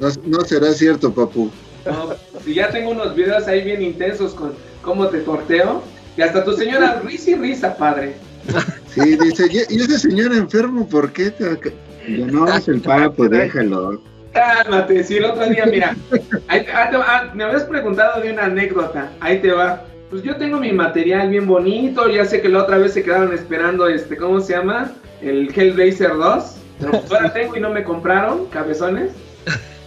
No, 0.00 0.08
no 0.24 0.40
será 0.44 0.72
cierto, 0.72 1.12
papu. 1.12 1.50
No, 1.84 2.14
si 2.44 2.54
ya 2.54 2.70
tengo 2.70 2.90
unos 2.90 3.14
videos 3.14 3.46
ahí 3.46 3.62
bien 3.62 3.82
intensos 3.82 4.34
con 4.34 4.54
cómo 4.82 5.08
te 5.08 5.20
torteo. 5.20 5.82
Y 6.16 6.22
hasta 6.22 6.44
tu 6.44 6.52
señora 6.54 7.00
risa 7.04 7.30
y 7.30 7.34
risa, 7.34 7.76
padre. 7.76 8.14
Sí, 8.88 9.16
dice, 9.16 9.48
¿y 9.68 9.80
ese 9.80 9.98
señor 9.98 10.32
enfermo 10.32 10.88
por 10.88 11.12
qué? 11.12 11.30
Te... 11.30 11.44
ac-?" 11.44 11.72
Yo, 12.08 12.26
no, 12.26 12.48
es 12.48 12.68
el 12.68 12.80
papu, 12.80 13.28
déjalo. 13.28 14.00
Cálmate, 14.32 15.02
si 15.02 15.16
el 15.16 15.24
otro 15.24 15.48
día, 15.48 15.66
mira, 15.66 15.96
ahí 16.48 16.64
ah, 16.72 16.90
te 16.90 16.96
ah, 16.96 17.30
me 17.34 17.44
habías 17.44 17.64
preguntado 17.64 18.20
de 18.20 18.32
una 18.32 18.44
anécdota, 18.44 19.10
ahí 19.20 19.40
te 19.40 19.50
va. 19.50 19.84
Pues 20.10 20.22
yo 20.22 20.36
tengo 20.36 20.58
mi 20.58 20.72
material 20.72 21.30
bien 21.30 21.46
bonito, 21.46 22.08
ya 22.08 22.24
sé 22.24 22.40
que 22.40 22.48
la 22.48 22.62
otra 22.62 22.78
vez 22.78 22.92
se 22.92 23.02
quedaron 23.02 23.32
esperando, 23.32 23.88
este, 23.88 24.16
¿cómo 24.16 24.40
se 24.40 24.52
llama? 24.52 24.92
El 25.20 25.52
Hellraiser 25.54 26.16
2, 26.16 26.56
pero 26.80 26.92
pues 26.92 27.12
ahora 27.12 27.32
tengo 27.32 27.56
y 27.56 27.60
no 27.60 27.70
me 27.70 27.82
compraron, 27.82 28.46
cabezones. 28.46 29.12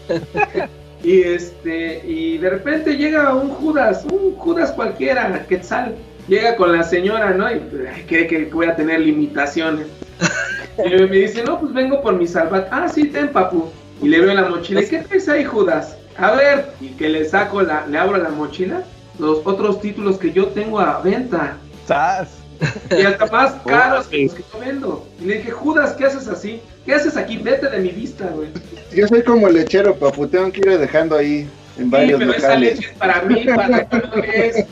Y 1.04 1.22
este, 1.22 2.06
y 2.06 2.38
de 2.40 2.50
repente 2.50 2.98
llega 2.98 3.34
un 3.34 3.50
Judas, 3.50 4.06
un 4.12 4.36
Judas 4.36 4.72
cualquiera, 4.74 5.46
Quetzal, 5.48 5.96
llega 6.28 6.56
con 6.56 6.74
la 6.76 6.84
señora, 6.84 7.32
¿no? 7.32 7.50
Y 7.50 7.54
ay, 7.54 8.06
cree 8.08 8.28
que 8.28 8.46
voy 8.46 8.68
a 8.68 8.76
tener 8.76 9.02
limitaciones. 9.02 9.88
Y 10.86 10.90
me 10.92 11.08
dice, 11.08 11.44
no, 11.44 11.60
pues 11.60 11.74
vengo 11.74 12.02
por 12.02 12.16
mi 12.16 12.26
salvat. 12.26 12.70
Ah, 12.72 12.88
sí, 12.88 13.06
ten, 13.08 13.28
papu. 13.34 13.70
Y 14.02 14.08
le 14.08 14.22
veo 14.22 14.34
la 14.34 14.48
mochila. 14.48 14.82
¿Y 14.82 14.88
qué 14.88 15.00
traes 15.00 15.28
ahí, 15.28 15.44
Judas? 15.44 15.98
A 16.18 16.32
ver. 16.32 16.68
Y 16.80 16.92
que 16.92 17.10
le 17.10 17.26
saco, 17.26 17.62
la, 17.62 17.86
le 17.86 17.98
abro 17.98 18.16
la 18.16 18.30
mochila. 18.30 18.84
Los 19.18 19.40
otros 19.46 19.82
títulos 19.82 20.18
que 20.18 20.32
yo 20.32 20.48
tengo 20.48 20.80
a 20.80 21.02
venta. 21.02 21.58
¡Sas! 21.86 22.39
Y 22.92 23.02
hasta 23.04 23.26
más 23.28 23.54
caros 23.66 24.08
que 24.08 24.24
los 24.26 24.34
que 24.34 24.44
yo 24.54 24.60
vendo. 24.60 25.08
Y 25.22 25.26
le 25.26 25.38
dije, 25.38 25.52
Judas, 25.52 25.94
¿qué 25.94 26.06
haces 26.06 26.28
así? 26.28 26.62
¿Qué 26.86 26.94
haces 26.94 27.16
aquí? 27.18 27.38
Vete 27.38 27.70
de 27.70 27.80
mi 27.80 27.90
vista, 27.90 28.26
güey. 28.28 28.50
Yo 28.94 29.08
soy 29.08 29.24
como 29.24 29.48
el 29.48 29.56
lechero, 29.56 29.96
papu, 29.96 30.28
tengo 30.28 30.52
que 30.52 30.60
ir 30.60 30.78
dejando 30.78 31.16
ahí 31.16 31.48
en 31.78 31.86
Sí, 31.86 31.90
varios 31.90 32.20
pero 32.20 32.32
esa 32.32 32.48
locales. 32.48 32.76
leche 32.76 32.90
es 32.92 32.98
para 32.98 33.22
mí, 33.24 33.46
para 33.56 33.88
no 33.92 34.22
ves. 34.22 34.66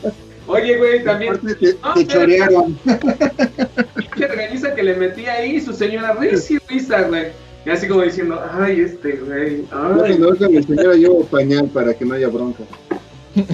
Oye, 0.46 0.76
güey, 0.78 1.04
también. 1.04 1.38
Te, 1.38 1.74
No, 1.82 1.94
te 1.94 2.06
chorearon. 2.06 2.78
pinche 2.84 4.26
reganiza 4.26 4.74
que 4.74 4.82
le 4.82 4.94
metí 4.94 5.26
ahí, 5.26 5.60
su 5.60 5.72
señora 5.72 6.14
risa 6.14 6.54
y 6.54 6.58
risa, 6.68 7.02
güey. 7.02 7.26
Y 7.66 7.70
así 7.70 7.86
como 7.86 8.02
diciendo, 8.02 8.42
ay, 8.58 8.80
este, 8.80 9.12
güey, 9.12 9.64
ay. 9.70 10.16
voy 10.18 10.38
con 10.38 10.52
mi 10.52 10.62
señora 10.62 10.94
llevo 10.94 11.24
pañal 11.26 11.66
para 11.66 11.92
que 11.92 12.04
no 12.04 12.14
haya 12.14 12.28
bronca. 12.28 12.62
Sí, 13.34 13.44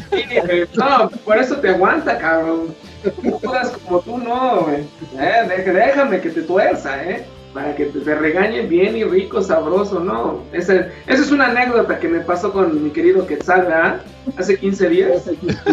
güey, 0.46 0.66
no, 0.74 1.10
por 1.24 1.36
eso 1.38 1.56
te 1.56 1.70
aguanta, 1.70 2.16
cabrón. 2.18 2.74
No 3.22 3.38
jodas 3.38 3.70
como 3.70 4.00
tú, 4.00 4.18
no, 4.18 4.62
güey. 4.62 4.80
Eh, 5.18 5.62
déjame 5.72 6.20
que 6.20 6.30
te 6.30 6.42
tuerza, 6.42 7.02
¿eh? 7.04 7.24
Para 7.52 7.74
que 7.76 7.86
te, 7.86 8.00
te 8.00 8.14
regañen 8.14 8.68
bien 8.68 8.96
y 8.96 9.04
rico, 9.04 9.42
sabroso, 9.42 10.00
¿no? 10.00 10.42
Esa, 10.52 10.74
esa 11.06 11.22
es 11.22 11.30
una 11.30 11.46
anécdota 11.46 11.98
que 12.00 12.08
me 12.08 12.20
pasó 12.20 12.52
con 12.52 12.82
mi 12.82 12.90
querido 12.90 13.26
Quetzal, 13.26 13.62
¿verdad? 13.66 14.00
Hace 14.36 14.58
15 14.58 14.88
días. 14.88 15.22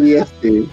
Y 0.02 0.14
este, 0.14 0.64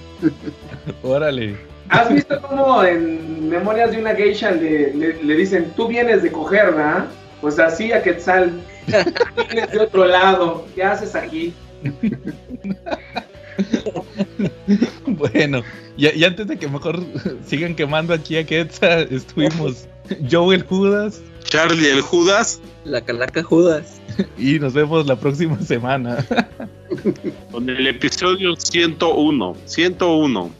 Órale. 1.02 1.56
¿Has 1.88 2.12
visto 2.12 2.40
cómo 2.42 2.84
en 2.84 3.48
Memorias 3.48 3.92
de 3.92 3.98
una 4.00 4.14
Geisha 4.14 4.50
le, 4.50 4.92
le- 4.92 5.22
le 5.22 5.34
dicen, 5.34 5.72
tú 5.74 5.88
vienes 5.88 6.22
de 6.22 6.30
coger, 6.30 6.66
¿verdad? 6.72 7.06
Pues 7.40 7.58
así 7.58 7.92
a 7.92 8.02
Quetzal. 8.02 8.52
Vienes 9.36 9.70
de 9.70 9.78
otro 9.80 10.04
lado. 10.06 10.66
¿Qué 10.74 10.82
haces 10.82 11.14
aquí? 11.14 11.54
Bueno, 15.06 15.62
y, 15.99 16.23
antes 16.23 16.47
de 16.47 16.57
que 16.57 16.68
mejor 16.68 17.05
sigan 17.44 17.75
quemando 17.75 18.15
aquí 18.15 18.36
a 18.36 18.47
Quetza, 18.47 19.01
estuvimos 19.01 19.89
Joe 20.31 20.55
el 20.55 20.62
Judas. 20.62 21.20
Charlie 21.43 21.91
el 21.91 22.02
Judas. 22.02 22.60
La 22.85 23.01
Calaca 23.01 23.43
Judas. 23.43 24.01
Y 24.39 24.60
nos 24.60 24.75
vemos 24.75 25.07
la 25.07 25.17
próxima 25.17 25.60
semana. 25.60 26.25
Con 27.51 27.68
el 27.68 27.86
episodio 27.89 28.55
101. 28.55 29.57
101. 29.65 30.51